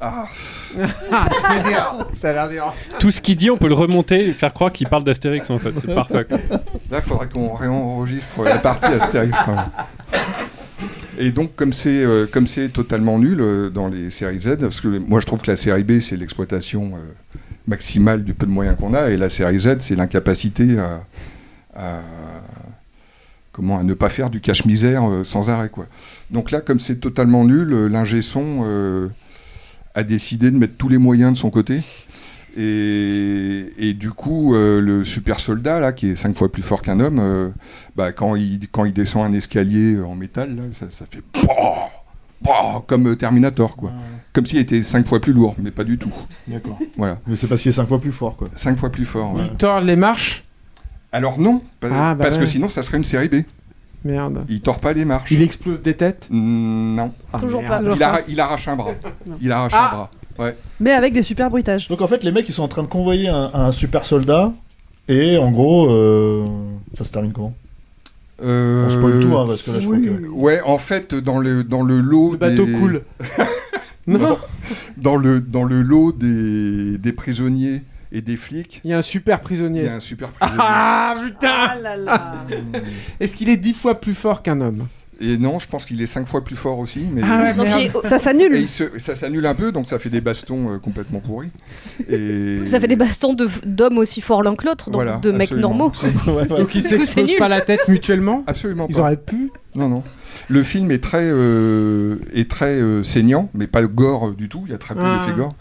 Ah. 0.00 0.26
C'est 0.76 1.62
dur 1.62 2.08
Ça 2.12 2.30
a 2.30 2.32
l'air 2.32 2.48
dur. 2.48 2.74
Tout 2.98 3.12
ce 3.12 3.20
qu'il 3.20 3.36
dit, 3.36 3.48
on 3.48 3.56
peut 3.56 3.68
le 3.68 3.74
remonter 3.74 4.28
et 4.28 4.32
faire 4.32 4.52
croire 4.52 4.72
qu'il 4.72 4.88
parle 4.88 5.04
d'Astérix 5.04 5.48
en 5.50 5.58
fait. 5.60 5.72
C'est 5.80 5.94
parfait. 5.94 6.24
quoi. 6.28 6.38
Là, 6.90 6.98
il 6.98 7.02
faudrait 7.02 7.28
qu'on 7.28 7.54
réenregistre 7.54 8.42
la 8.42 8.58
partie 8.58 8.86
Astérix. 8.92 9.38
quand 9.44 9.54
même. 9.54 9.70
Et 11.18 11.30
donc, 11.30 11.54
comme 11.54 11.72
c'est 11.72 12.04
euh, 12.04 12.26
comme 12.26 12.48
c'est 12.48 12.68
totalement 12.70 13.20
nul 13.20 13.38
euh, 13.40 13.70
dans 13.70 13.86
les 13.86 14.10
séries 14.10 14.40
Z, 14.40 14.56
parce 14.58 14.80
que 14.80 14.88
moi 14.98 15.20
je 15.20 15.26
trouve 15.26 15.38
que 15.40 15.50
la 15.50 15.56
série 15.56 15.84
B 15.84 16.00
c'est 16.00 16.16
l'exploitation 16.16 16.90
euh, 16.96 17.38
maximale 17.68 18.24
du 18.24 18.34
peu 18.34 18.46
de 18.46 18.50
moyens 18.50 18.76
qu'on 18.76 18.92
a, 18.94 19.10
et 19.10 19.16
la 19.16 19.30
série 19.30 19.60
Z 19.60 19.76
c'est 19.78 19.94
l'incapacité 19.94 20.76
à, 20.78 21.04
à- 21.74 22.00
comment 23.56 23.78
à 23.78 23.82
ne 23.84 23.94
pas 23.94 24.10
faire 24.10 24.28
du 24.28 24.42
cache-misère 24.42 25.08
euh, 25.08 25.24
sans 25.24 25.48
arrêt 25.48 25.70
quoi. 25.70 25.86
Donc 26.30 26.50
là, 26.50 26.60
comme 26.60 26.78
c'est 26.78 26.96
totalement 26.96 27.44
nul, 27.46 27.72
euh, 27.72 27.88
l'ingé 27.88 28.20
son 28.20 28.60
euh, 28.64 29.08
a 29.94 30.02
décidé 30.02 30.50
de 30.50 30.58
mettre 30.58 30.76
tous 30.76 30.90
les 30.90 30.98
moyens 30.98 31.32
de 31.32 31.38
son 31.38 31.48
côté. 31.48 31.80
Et, 32.58 33.72
et 33.78 33.92
du 33.92 34.10
coup, 34.10 34.54
euh, 34.54 34.80
le 34.80 35.04
super 35.04 35.40
soldat, 35.40 35.78
là, 35.78 35.92
qui 35.92 36.08
est 36.08 36.16
cinq 36.16 36.36
fois 36.36 36.50
plus 36.50 36.62
fort 36.62 36.80
qu'un 36.80 37.00
homme, 37.00 37.18
euh, 37.18 37.50
bah, 37.96 38.12
quand, 38.12 38.34
il, 38.34 38.60
quand 38.70 38.86
il 38.86 38.94
descend 38.94 39.26
un 39.26 39.34
escalier 39.34 40.00
en 40.00 40.14
métal, 40.14 40.56
là, 40.56 40.62
ça, 40.72 40.86
ça 40.90 41.04
fait 41.10 41.20
bah, 41.46 41.90
bah, 42.42 42.82
comme 42.86 43.14
Terminator, 43.16 43.76
quoi. 43.76 43.92
Comme 44.32 44.46
s'il 44.46 44.58
était 44.58 44.80
cinq 44.80 45.06
fois 45.06 45.20
plus 45.20 45.34
lourd, 45.34 45.54
mais 45.58 45.70
pas 45.70 45.84
du 45.84 45.98
tout. 45.98 46.12
D'accord. 46.48 46.78
Voilà. 46.96 47.18
Mais 47.26 47.36
c'est 47.36 47.46
parce 47.46 47.60
qu'il 47.60 47.68
est 47.68 47.72
cinq 47.72 47.88
fois 47.88 48.00
plus 48.00 48.12
fort, 48.12 48.36
quoi. 48.36 48.48
Cinq 48.56 48.78
fois 48.78 48.90
plus 48.90 49.04
fort. 49.04 49.34
ouais. 49.34 49.44
Il 49.50 49.56
tord 49.58 49.82
les 49.82 49.96
marches? 49.96 50.45
Alors 51.16 51.38
non, 51.38 51.62
Ah, 51.82 52.14
bah 52.14 52.24
parce 52.24 52.38
que 52.38 52.46
sinon, 52.46 52.68
ça 52.68 52.82
serait 52.82 52.98
une 52.98 53.04
série 53.04 53.28
B. 53.28 53.36
Merde. 54.04 54.44
Il 54.48 54.60
tord 54.60 54.78
pas 54.78 54.92
les 54.92 55.04
marches. 55.04 55.30
Il 55.32 55.42
explose 55.42 55.82
des 55.82 55.94
têtes? 55.94 56.28
Non. 56.30 57.12
Ah, 57.32 57.38
Toujours 57.40 57.62
merde. 57.62 57.84
pas. 57.86 57.94
Il, 57.96 58.02
arra- 58.02 58.20
il 58.28 58.40
arrache 58.40 58.68
un 58.68 58.76
bras. 58.76 58.92
Il 59.40 59.50
arrache 59.50 59.72
Ah. 59.74 59.90
un 59.90 59.96
bras. 59.96 60.10
Ouais. 60.38 60.56
Mais 60.80 60.92
avec 60.92 61.12
des 61.12 61.22
super 61.22 61.48
bruitages. 61.50 61.88
Donc 61.88 62.00
en 62.02 62.06
fait, 62.06 62.22
les 62.22 62.30
mecs, 62.30 62.48
ils 62.48 62.52
sont 62.52 62.62
en 62.62 62.68
train 62.68 62.82
de 62.82 62.88
convoyer 62.88 63.28
un, 63.28 63.50
un 63.54 63.72
super 63.72 64.04
soldat. 64.04 64.52
Et 65.08 65.38
en 65.38 65.50
gros, 65.50 65.90
euh, 65.90 66.44
ça 66.96 67.04
se 67.04 67.10
termine 67.12 67.32
comment? 67.32 67.54
Euh, 68.44 68.86
On 68.86 68.90
spoil 68.90 69.20
tout, 69.20 69.36
hein, 69.38 69.44
parce 69.48 69.62
que 69.62 69.70
là, 69.70 69.80
je 69.80 69.88
oui. 69.88 70.06
crois 70.06 70.18
que... 70.20 70.26
Ouais, 70.28 70.60
en 70.64 70.78
fait, 70.78 71.14
dans 71.14 71.38
le, 71.38 71.64
dans 71.64 71.82
le 71.82 72.00
lot. 72.00 72.32
Le 72.32 72.38
bateau 72.38 72.66
des- 72.66 72.72
coule. 72.72 73.02
non 74.06 74.36
Dans 74.98 75.16
le, 75.16 75.40
dans 75.40 75.64
le 75.64 75.80
lot 75.82 76.12
des, 76.12 76.98
des 76.98 77.12
prisonniers 77.12 77.82
et 78.12 78.20
des 78.22 78.36
flics, 78.36 78.80
Il 78.84 78.90
y 78.90 78.94
a 78.94 78.98
un 78.98 79.02
super 79.02 79.38
il 79.38 79.44
prisonnier. 79.44 79.84
y 79.84 79.88
a 79.88 79.94
un 79.96 80.00
super 80.00 80.30
prisonnier. 80.30 80.60
Ah 80.62 81.16
putain 81.24 81.50
Ah 81.70 81.76
là 81.82 81.96
là. 81.96 82.46
Est-ce 83.20 83.34
qu'il 83.36 83.48
est 83.48 83.56
dix 83.56 83.74
fois 83.74 84.00
plus 84.00 84.14
fort 84.14 84.42
qu'un 84.42 84.60
homme? 84.60 84.86
Et 85.18 85.38
non, 85.38 85.58
je 85.58 85.66
pense 85.66 85.86
qu'il 85.86 86.02
est 86.02 86.06
cinq 86.06 86.28
fois 86.28 86.44
plus 86.44 86.56
fort 86.56 86.78
aussi. 86.78 87.08
Mais... 87.10 87.22
Ah 87.24 87.40
ouais, 87.44 87.54
Donc, 87.54 87.68
il 87.80 88.08
Ça 88.08 88.18
s'annule. 88.18 88.52
il 88.54 88.68
se- 88.68 88.98
ça 88.98 89.16
s'annule 89.16 89.46
un 89.46 89.54
peu, 89.54 89.72
donc 89.72 89.88
ça 89.88 89.98
fait 89.98 90.10
des 90.10 90.20
bastons 90.20 90.74
euh, 90.74 90.78
complètement 90.78 91.20
pourris. 91.20 91.48
Et... 92.10 92.58
Ça 92.66 92.78
fait 92.80 92.86
des 92.86 92.96
bastons 92.96 93.32
de- 93.32 93.48
d'hommes 93.64 93.96
aussi 93.96 94.20
forts 94.20 94.42
l'un 94.42 94.54
que 94.56 94.66
l'autre, 94.66 94.90
donc 94.90 94.96
Voilà, 94.96 95.16
de 95.16 95.30
mecs 95.32 95.52
normaux. 95.52 95.90
Ouais, 96.26 96.32
ouais. 96.34 96.46
Donc 96.46 96.74
ils 96.74 96.82
s'explosent 96.82 97.36
pas 97.38 97.48
la 97.48 97.62
tête 97.62 97.88
mutuellement? 97.88 98.44
Absolument 98.46 98.88
Ils 98.90 98.96
pas. 98.96 99.00
auraient 99.00 99.16
pu 99.16 99.50
Non, 99.74 99.88
non. 99.88 100.02
Le 100.48 100.62
film 100.62 100.90
est 100.90 101.02
très, 101.02 101.22
euh, 101.24 102.18
est 102.34 102.50
très 102.50 102.74
euh, 102.74 103.02
saignant, 103.02 103.48
mais 103.54 103.66
pas 103.66 103.82
gore 103.84 104.32
du 104.34 104.50
tout. 104.50 104.64
Il 104.66 104.72
y 104.72 104.74
a 104.74 104.78
très 104.78 104.94
peu 104.94 105.00
Ah. 105.02 105.20
d'effets 105.24 105.34
gore. 105.38 105.54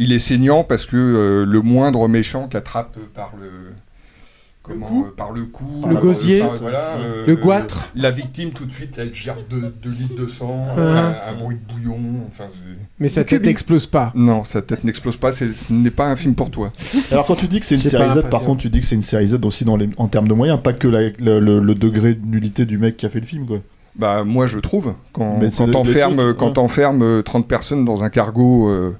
Il 0.00 0.12
est 0.12 0.18
saignant 0.18 0.64
parce 0.64 0.86
que 0.86 0.96
euh, 0.96 1.44
le 1.46 1.60
moindre 1.60 2.08
méchant 2.08 2.48
qu'attrape 2.48 2.96
par 3.14 3.32
le. 3.40 3.48
Comment, 4.62 4.86
cou 4.86 5.04
euh, 5.08 5.14
par 5.16 5.32
le 5.32 5.44
cou, 5.46 5.86
Le 5.88 5.96
gosier. 5.96 6.40
par- 6.40 6.56
voilà, 6.58 6.84
euh, 6.98 7.26
Le 7.26 7.34
goitre. 7.34 7.86
La 7.96 8.10
victime 8.10 8.50
tout 8.50 8.66
de 8.66 8.72
suite, 8.72 8.94
elle 8.98 9.14
gerbe 9.14 9.38
de, 9.48 9.56
de 9.82 9.90
litres 9.90 10.16
de 10.22 10.28
sang, 10.28 10.66
un, 10.76 11.14
un 11.28 11.34
bruit 11.38 11.56
de 11.56 11.72
bouillon. 11.74 11.98
Enfin, 12.28 12.44
Mais 12.98 13.08
sa 13.08 13.24
tête 13.24 13.42
n'explose 13.44 13.86
pas. 13.86 14.12
non, 14.14 14.44
sa 14.44 14.60
tête 14.60 14.84
n'explose 14.84 15.16
pas. 15.16 15.32
c'est- 15.32 15.52
Ce 15.54 15.72
n'est 15.72 15.90
pas 15.90 16.06
un 16.08 16.16
film 16.16 16.34
pour 16.34 16.50
toi. 16.50 16.72
Alors 17.10 17.24
quand 17.26 17.36
tu 17.36 17.46
dis 17.48 17.58
que 17.60 17.64
c'est 17.66 17.76
une 17.76 17.80
série 17.80 18.10
Z, 18.10 18.28
par 18.30 18.42
contre, 18.42 18.60
tu 18.60 18.68
dis 18.68 18.80
que 18.80 18.86
c'est 18.86 18.94
une 18.96 19.02
série 19.02 19.28
Z 19.28 19.38
aussi 19.44 19.64
dans 19.64 19.76
les... 19.78 19.88
en 19.96 20.08
termes 20.08 20.28
de 20.28 20.34
moyens, 20.34 20.60
pas 20.62 20.74
que 20.74 20.88
la- 20.88 21.08
le, 21.08 21.40
le- 21.40 21.60
le 21.60 21.74
degré 21.74 22.14
de 22.14 22.24
nullité 22.26 22.66
du 22.66 22.76
mec 22.76 22.98
qui 22.98 23.06
a 23.06 23.10
fait 23.10 23.20
le 23.20 23.26
film, 23.26 23.46
quoi. 23.46 23.60
Bah 23.96 24.22
moi 24.24 24.46
je 24.46 24.58
trouve 24.58 24.94
quand 25.12 25.40
quand 25.56 25.66
le- 25.66 25.72
t'enfermes 25.72 26.16
le 26.28 26.32
quand 26.34 26.46
ouais. 26.48 26.52
t'enfermes, 26.52 27.02
euh, 27.02 27.22
30 27.22 27.48
personnes 27.48 27.84
dans 27.84 28.04
un 28.04 28.08
cargo 28.10 28.68
euh, 28.70 28.92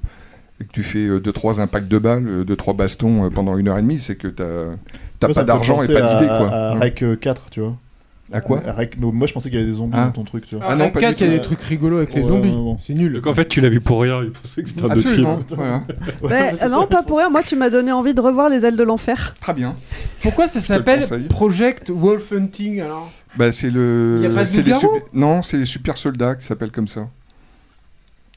et 0.60 0.64
que 0.64 0.72
tu 0.72 0.82
fais 0.82 1.06
2 1.20 1.20
trois 1.32 1.60
impacts 1.60 1.88
de 1.88 1.98
balles, 1.98 2.44
2 2.44 2.56
trois 2.56 2.74
bastons 2.74 3.24
euh, 3.24 3.30
pendant 3.30 3.56
une 3.56 3.68
heure 3.68 3.78
et 3.78 3.82
demie, 3.82 3.98
c'est 3.98 4.16
que 4.16 4.28
t'as 4.28 4.76
t'as 5.18 5.28
Moi, 5.28 5.34
ça 5.34 5.40
pas 5.40 5.46
d'argent 5.46 5.82
et 5.82 5.88
pas 5.92 6.04
à- 6.04 6.14
d'idée 6.14 6.26
quoi. 6.28 6.48
À 6.48 6.72
Ouais. 6.74 6.80
Rec 6.80 7.02
euh, 7.02 7.16
4, 7.16 7.50
tu 7.50 7.60
vois. 7.60 7.76
À 8.32 8.40
quoi 8.40 8.62
À 8.64 8.72
Rec- 8.72 8.96
Moi 9.00 9.26
je 9.26 9.32
pensais 9.32 9.50
qu'il 9.50 9.58
y 9.58 9.62
avait 9.62 9.68
des 9.72 9.76
zombies 9.78 9.96
Ah. 9.96 10.04
dans 10.06 10.12
ton 10.12 10.22
truc, 10.24 10.46
tu 10.46 10.54
vois. 10.54 10.64
Ah 10.68 10.76
non, 10.76 10.82
Avec 10.82 10.94
pas 10.94 11.00
4, 11.00 11.18
du 11.18 11.24
il 11.24 11.30
y 11.30 11.34
a 11.34 11.36
des 11.36 11.42
trucs 11.42 11.60
rigolos 11.62 11.96
avec 11.96 12.14
les 12.14 12.22
zombies. 12.22 12.50
ouais. 12.50 12.76
C'est 12.80 12.94
nul. 12.94 13.14
Donc 13.14 13.26
en 13.26 13.34
fait, 13.34 13.48
tu 13.48 13.60
l'as 13.60 13.68
vu 13.70 13.80
pour 13.80 14.02
rien. 14.02 14.20
Il 14.22 14.30
pensait 14.30 14.62
que 14.62 14.68
c'était 14.68 14.82
un 14.84 14.90
autre 14.96 15.00
film. 15.00 15.26
Absolument. 15.26 15.84
euh, 16.62 16.68
non, 16.68 16.86
pas 16.86 17.02
pour 17.02 17.18
rien. 17.18 17.28
Moi, 17.28 17.42
tu 17.42 17.56
m'as 17.56 17.70
donné 17.70 17.90
envie 17.90 18.14
de 18.14 18.20
revoir 18.20 18.48
Les 18.48 18.64
ailes 18.64 18.76
de 18.76 18.84
l'enfer. 18.84 19.34
Très 19.40 19.52
bien. 19.54 19.74
Pourquoi 20.22 20.46
ça 20.46 20.60
le 20.60 20.64
s'appelle. 20.64 21.08
Project 21.28 21.90
Wolf 21.90 22.32
Hunting 22.32 22.80
alors? 22.82 23.10
Bah 23.36 23.50
c'est 23.52 23.70
le 23.70 24.20
Y 24.22 24.26
a 24.26 24.34
pas 24.34 24.44
de 24.44 24.50
les 24.56 24.74
super- 24.74 24.90
non, 25.12 25.42
c'est 25.42 25.56
les 25.56 25.66
super 25.66 25.96
soldats 25.96 26.34
qui 26.36 26.44
s'appellent 26.46 26.70
comme 26.72 26.88
ça. 26.88 27.08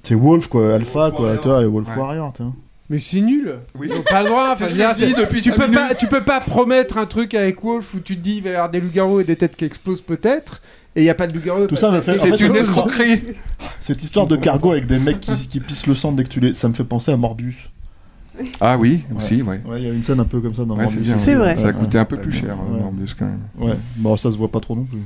C'est 0.04 0.16
Wolf, 0.16 0.48
quoi, 0.48 0.76
Alpha, 0.76 1.12
quoi, 1.12 1.22
Warrior. 1.26 1.42
tu 1.42 1.48
vois, 1.48 1.62
les 1.62 1.68
Wolf 1.68 1.88
Ouais. 1.90 2.02
Warrior, 2.02 2.34
tu 2.36 2.44
vois. 2.44 2.54
Mais 2.90 3.00
c'est 3.00 3.22
nul. 3.22 3.56
Oui. 3.80 3.88
Ils 3.90 3.98
ont 3.98 4.04
pas 4.04 4.22
le 4.22 4.30
droit. 4.30 4.56
C'est 4.56 4.66
Enfin, 4.66 4.66
ce 4.66 4.70
je 4.72 4.76
dire, 5.06 5.08
dis 5.08 5.14
depuis 5.22 5.42
tu 5.42 5.52
peux 5.52 5.58
pas, 5.58 5.68
minutes. 5.68 5.98
tu 5.98 6.08
peux 6.08 6.22
pas 6.22 6.42
promettre 6.42 6.98
un 6.98 7.06
truc 7.06 7.34
avec 7.34 7.64
Wolf 7.64 7.94
où 7.94 8.00
tu 8.02 8.18
te 8.18 8.22
dis 8.22 8.36
il 8.38 8.44
va 8.44 8.50
y 8.50 8.54
avoir 8.54 8.70
des 8.70 8.82
loups-garous 8.82 9.22
et 9.22 9.24
des 9.24 9.36
têtes 9.38 9.56
qui 9.56 9.64
explosent 9.66 10.02
peut-être, 10.02 10.62
et 10.96 11.02
il 11.02 11.06
y 11.06 11.10
a 11.10 11.16
pas 11.16 11.26
de 11.26 11.34
loups-garous. 11.34 11.68
Tout 11.68 11.78
ça 11.78 11.90
de 11.90 11.96
me 11.96 12.02
fait- 12.02 12.16
C'est 12.16 12.40
une 12.42 12.56
escroquerie. 12.56 13.22
Cette 13.82 14.04
histoire 14.04 14.28
de 14.28 14.36
cargo 14.36 14.72
avec 14.72 14.86
des 14.86 15.00
mecs 15.00 15.22
qui, 15.22 15.32
qui 15.48 15.60
pissent 15.62 15.88
le 15.88 15.96
sang 15.96 16.12
dès 16.12 16.24
que 16.26 16.30
tu 16.30 16.42
les. 16.42 16.54
Ça 16.54 16.68
me 16.68 16.74
fait 16.74 16.84
penser 16.84 17.12
à 17.12 17.18
Morbius. 17.18 17.56
Ah 18.60 18.78
oui, 18.78 19.04
aussi, 19.16 19.42
ouais. 19.44 19.62
Ouais, 19.66 19.80
il 19.82 19.88
y 19.88 19.90
a 19.90 19.94
une 19.94 20.04
scène 20.04 20.20
un 20.20 20.26
peu 20.26 20.42
comme 20.42 20.54
ça 20.56 20.66
dans 20.66 20.76
Ouais, 20.76 20.86
bien. 20.98 21.16
C'est 21.16 21.36
vrai. 21.36 21.56
Ça 21.56 21.68
a 21.68 21.74
coûté 21.74 21.98
un 22.00 22.06
peu 22.06 22.18
plus 22.18 22.32
cher, 22.32 22.58
euh, 22.60 22.74
Ouais. 22.76 22.82
Morbius, 22.82 23.14
quand 23.14 23.26
même. 23.26 23.40
Ouais, 23.58 23.76
bon, 23.98 24.18
ça 24.18 24.30
se 24.32 24.36
voit 24.38 24.50
pas 24.52 24.60
trop 24.60 24.76
non 24.76 24.84
plus. 24.84 25.00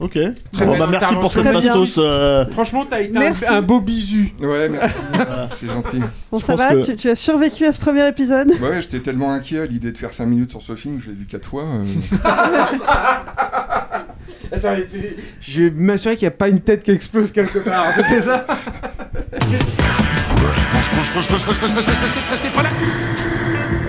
Ok. 0.00 0.12
Très 0.52 0.64
Bon, 0.64 0.70
belle 0.72 0.78
bah, 0.80 0.88
merci 0.92 1.14
pour 1.14 1.32
cette 1.32 1.52
bastos. 1.52 1.96
euh, 1.98 2.44
Franchement, 2.52 2.86
t'as 2.88 3.00
été 3.00 3.16
un, 3.16 3.20
Merci. 3.20 3.46
un 3.48 3.62
beau 3.62 3.80
bisu. 3.80 4.32
Ouais, 4.40 4.68
merci. 4.68 4.96
c'est 5.56 5.66
gentil. 5.66 6.00
Bon, 6.30 6.38
Je 6.38 6.44
ça 6.44 6.54
va 6.54 6.74
que- 6.74 6.84
tu, 6.84 6.94
tu 6.94 7.10
as 7.10 7.16
survécu 7.16 7.64
à 7.64 7.72
ce 7.72 7.80
premier 7.80 8.06
épisode 8.06 8.52
Bah 8.60 8.68
ouais, 8.70 8.80
j'étais 8.80 9.00
tellement 9.00 9.32
inquiet 9.32 9.58
à 9.60 9.66
l'idée 9.66 9.90
de 9.90 9.98
faire 9.98 10.12
5 10.12 10.26
minutes 10.26 10.50
sur 10.52 10.62
ce 10.62 10.76
film, 10.76 11.00
je 11.00 11.08
l'ai 11.10 11.16
vu 11.16 11.26
4 11.26 11.48
fois. 11.48 11.64
euh. 11.64 11.84
Attends, 14.52 14.74
je 15.40 15.62
vais 15.62 15.70
m'assurer 15.72 16.16
qu'il 16.16 16.26
n'y 16.26 16.32
a 16.32 16.36
pas 16.36 16.48
une 16.48 16.60
tête 16.60 16.84
qui 16.84 16.92
explose 16.92 17.32
quelque 17.32 17.58
part. 17.58 17.86
C'était 17.96 18.20
ça 18.20 18.46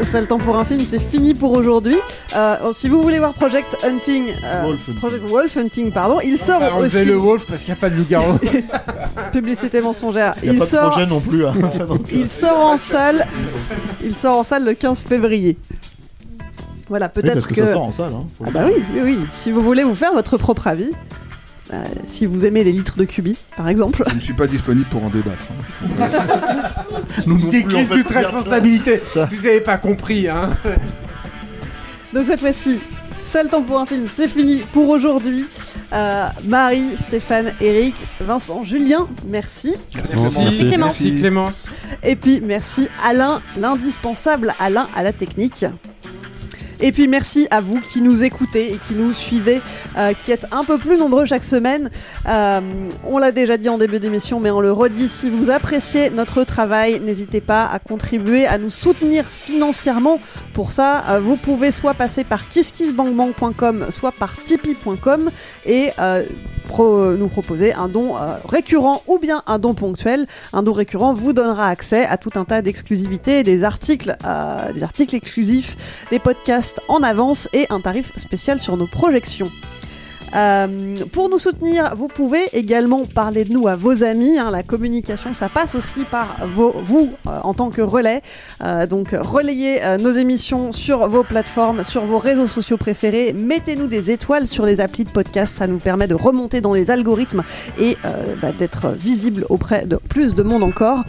Ça, 0.04 0.22
le 0.22 0.28
temps 0.28 0.38
pour 0.40 0.58
un 0.58 0.66
film, 0.66 0.80
c'est 0.86 1.00
fini 1.00 1.34
pour 1.34 1.52
aujourd'hui. 1.52 1.98
Euh, 2.36 2.56
oh, 2.66 2.74
si 2.74 2.88
vous 2.90 3.02
voulez 3.02 3.20
voir 3.20 3.34
Project 3.34 3.78
Hunting, 3.84 4.34
euh, 4.44 4.62
Wolf 4.64 4.80
Hunting. 4.88 4.96
Project 5.00 5.30
Wolf 5.30 5.58
Hunting, 5.58 5.92
pardon, 5.92 6.20
il 6.24 6.38
sort 6.38 6.62
On 6.62 6.80
va 6.80 6.86
aussi. 6.86 7.06
le 7.06 7.16
Wolf 7.16 7.46
parce 7.48 7.62
qu'il 7.62 7.74
n'y 7.74 7.78
a 7.78 7.82
pas 7.82 7.90
de 7.90 7.96
loup-garou. 7.96 8.40
Publicité 9.34 9.82
mensongère. 9.82 10.34
Il 10.42 10.48
y 10.48 10.50
a 10.50 10.54
Il 10.54 10.60
pas 10.60 10.66
de 10.66 10.70
sort, 10.70 10.90
projet 10.92 11.06
non 11.06 11.20
plus. 11.20 11.46
hein. 11.46 11.54
Il 12.12 12.28
sort 12.28 12.58
en 12.60 12.78
salle. 12.78 13.28
Il 14.04 14.16
sort 14.16 14.38
en 14.40 14.44
salle 14.44 14.66
le 14.66 14.74
15 14.74 15.04
février. 15.04 15.58
Voilà, 16.88 17.06
oui, 17.16 17.22
peut-être 17.22 17.34
parce 17.36 17.48
que, 17.48 17.54
ça 17.56 17.74
sort 17.74 17.84
en 17.84 17.92
salle. 17.92 18.12
Hein, 18.16 18.26
Ah 18.48 18.50
bah 18.52 18.62
oui, 18.66 18.82
oui, 18.94 19.02
oui. 19.04 19.20
Si 19.30 19.52
vous 19.52 19.62
voulez 19.62 19.84
vous 19.84 19.96
faire 19.96 20.14
votre 20.14 20.38
propre 20.38 20.68
avis, 20.68 20.90
euh, 21.74 21.84
si 22.08 22.26
vous 22.26 22.46
aimez 22.46 22.64
les 22.64 22.72
litres 22.72 22.98
de 22.98 23.06
cubi, 23.06 23.38
par 23.56 23.70
exemple. 23.70 24.04
Je 24.10 24.16
ne 24.16 24.22
suis 24.22 24.34
pas 24.34 24.48
disponible 24.48 24.88
pour 24.88 25.04
en 25.04 25.10
débattre. 25.10 25.46
hein. 26.02 26.10
Nous 27.28 27.40
toute 27.40 28.12
responsabilité. 28.12 29.02
Si 29.28 29.36
vous 29.36 29.44
n'avez 29.46 29.62
pas 29.62 29.78
compris, 29.78 30.28
hein. 30.28 30.50
Donc 32.14 32.26
cette 32.26 32.40
fois-ci, 32.40 32.82
seul 33.22 33.50
temps 33.50 33.62
pour 33.62 33.80
un 33.80 33.86
film, 33.86 34.08
c'est 34.08 34.28
fini 34.28 34.64
pour 34.74 34.90
aujourd'hui. 34.90 35.46
Euh, 35.94 36.26
Marie, 36.46 36.96
Stéphane, 36.98 37.54
Eric, 37.62 38.08
Vincent, 38.20 38.64
Julien, 38.64 39.08
merci. 39.28 39.76
Merci. 39.96 40.38
Merci, 40.40 40.60
Clémence. 40.66 41.00
Merci 41.02 41.20
Clémence. 41.20 41.66
Et 42.04 42.16
puis 42.16 42.42
merci 42.42 42.88
Alain, 43.04 43.42
l'indispensable 43.58 44.54
Alain 44.60 44.88
à 44.96 45.04
la 45.04 45.14
technique. 45.14 45.66
Et 46.82 46.92
puis 46.92 47.08
merci 47.08 47.48
à 47.52 47.62
vous 47.62 47.82
qui 47.82 48.02
nous 48.02 48.24
écoutez 48.24 48.74
et 48.74 48.78
qui 48.78 48.96
nous 48.96 49.14
suivez, 49.14 49.62
euh, 49.98 50.14
qui 50.14 50.32
êtes 50.32 50.48
un 50.52 50.64
peu 50.64 50.78
plus 50.78 50.98
nombreux 50.98 51.26
chaque 51.26 51.44
semaine. 51.44 51.90
Euh, 52.28 52.62
on 53.04 53.18
l'a 53.18 53.32
déjà 53.32 53.58
dit 53.58 53.70
en 53.70 53.78
début 53.78 54.00
d'émission, 54.00 54.40
mais 54.40 54.52
on 54.52 54.62
le 54.62 54.72
redit, 54.72 55.10
si 55.10 55.30
vous 55.30 55.50
appréciez 55.50 56.10
notre 56.10 56.44
travail, 56.44 57.00
n'hésitez 57.00 57.42
pas 57.42 57.66
à 57.66 57.80
contribuer, 57.80 58.46
à 58.46 58.58
nous 58.58 58.70
soutenir 58.70 59.26
financièrement. 59.26 60.20
Pour 60.54 60.72
ça, 60.72 61.04
euh, 61.10 61.20
vous 61.20 61.36
pouvez 61.36 61.72
soit 61.72 61.94
passer 61.94 62.24
par 62.24 62.48
kisskissbankbank.com, 62.48 63.88
soit 63.90 64.14
par 64.14 64.36
tipeee.com 64.36 65.32
et 65.66 65.90
pro- 66.70 67.12
nous 67.18 67.28
proposer 67.28 67.74
un 67.74 67.90
don 67.90 68.16
euh, 68.16 68.38
récurrent 68.48 69.02
ou 69.08 69.18
bien 69.20 69.42
un 69.48 69.60
don 69.60 69.74
ponctuel. 69.74 70.26
Un 70.54 70.64
don 70.64 70.72
récurrent 70.72 71.14
vous 71.14 71.34
donnera 71.34 71.68
accès 71.68 72.06
à 72.06 72.18
tout 72.18 72.32
un 72.36 72.46
tas 72.46 72.62
d'exclusivités, 72.62 73.44
des 73.44 73.64
articles, 73.64 74.16
euh, 74.26 74.72
des 74.72 74.84
articles 74.84 75.16
exclusifs, 75.16 76.06
des 76.12 76.20
podcasts 76.20 76.80
en 76.88 77.04
avance 77.04 77.50
et 77.54 77.66
un 77.70 77.82
tarif 77.82 78.12
spécial 78.18 78.60
sur 78.60 78.78
nos 78.78 78.88
projections. 78.88 79.50
Euh, 80.36 80.96
pour 81.12 81.30
nous 81.30 81.38
soutenir, 81.38 81.96
vous 81.96 82.08
pouvez 82.08 82.44
également 82.54 83.06
parler 83.06 83.44
de 83.44 83.54
nous 83.54 83.68
à 83.68 83.76
vos 83.76 84.04
amis. 84.04 84.38
hein. 84.38 84.52
la 84.52 84.64
communication, 84.64 85.34
ça 85.34 85.50
passe 85.50 85.76
aussi 85.76 86.06
par 86.06 86.38
vous 86.56 86.74
euh, 87.28 87.32
en 87.44 87.54
tant 87.54 87.70
que 87.70 87.82
relais. 87.82 88.22
Euh, 88.64 88.86
donc 88.86 89.16
relayez 89.20 89.80
nos 90.00 90.12
émissions 90.12 90.72
sur 90.72 91.08
vos 91.08 91.24
plateformes, 91.24 91.84
sur 91.84 92.06
vos 92.06 92.20
réseaux 92.20 92.48
sociaux 92.48 92.78
préférés. 92.78 93.34
Mettez-nous 93.34 93.88
des 93.88 94.12
étoiles 94.12 94.48
sur 94.48 94.66
les 94.66 94.82
applis 94.82 95.04
de 95.04 95.10
podcast. 95.10 95.58
Ça 95.58 95.68
nous 95.68 95.80
permet 95.80 96.08
de 96.08 96.16
remonter 96.16 96.62
dans 96.62 96.74
les 96.74 96.92
algorithmes 96.92 97.44
et 97.80 97.98
bah, 98.42 98.52
d'être 98.52 98.90
visible 98.90 99.46
auprès 99.50 99.86
de 99.86 99.98
plus 99.98 100.36
de 100.36 100.44
monde 100.44 100.64
encore. 100.64 101.04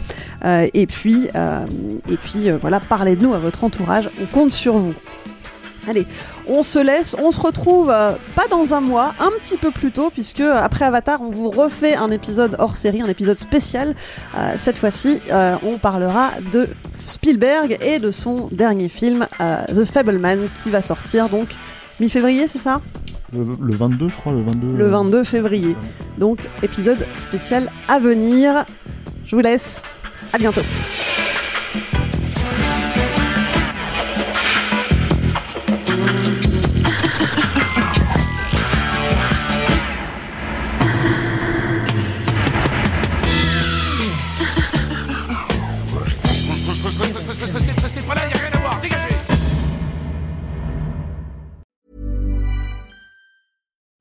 Et 0.45 0.87
puis, 0.87 1.27
et 2.09 2.17
puis 2.17 2.49
voilà, 2.51 2.79
parlez 2.79 3.15
de 3.15 3.23
nous 3.25 3.33
à 3.33 3.39
votre 3.39 3.63
entourage. 3.63 4.09
On 4.21 4.25
compte 4.25 4.51
sur 4.51 4.77
vous. 4.77 4.93
Allez, 5.87 6.05
on 6.51 6.63
se 6.63 6.79
laisse, 6.79 7.15
on 7.17 7.31
se 7.31 7.39
retrouve 7.39 7.89
euh, 7.89 8.13
pas 8.35 8.47
dans 8.49 8.73
un 8.73 8.81
mois, 8.81 9.13
un 9.19 9.29
petit 9.39 9.57
peu 9.57 9.71
plus 9.71 9.91
tôt, 9.91 10.09
puisque 10.09 10.41
après 10.41 10.85
Avatar, 10.85 11.21
on 11.21 11.31
vous 11.31 11.49
refait 11.49 11.95
un 11.95 12.11
épisode 12.11 12.57
hors 12.59 12.75
série, 12.75 13.01
un 13.01 13.07
épisode 13.07 13.37
spécial. 13.37 13.95
Euh, 14.37 14.53
cette 14.57 14.77
fois-ci, 14.77 15.21
euh, 15.31 15.55
on 15.63 15.77
parlera 15.77 16.31
de 16.51 16.67
Spielberg 17.05 17.77
et 17.81 17.99
de 17.99 18.11
son 18.11 18.49
dernier 18.51 18.89
film, 18.89 19.27
The 19.39 19.85
Fableman, 19.85 20.49
qui 20.61 20.69
va 20.69 20.81
sortir 20.81 21.29
donc 21.29 21.55
mi-février, 21.99 22.47
c'est 22.47 22.59
ça? 22.59 22.81
Le, 23.33 23.45
le 23.59 23.75
22, 23.75 24.09
je 24.09 24.15
crois, 24.17 24.33
le 24.33 24.41
22. 24.43 24.77
Le 24.77 24.87
22 24.87 25.23
février. 25.23 25.75
Donc, 26.17 26.39
épisode 26.61 27.07
spécial 27.15 27.71
à 27.87 27.99
venir. 27.99 28.65
Je 29.25 29.35
vous 29.35 29.41
laisse. 29.41 29.81
À 30.33 30.37
bientôt. 30.37 30.61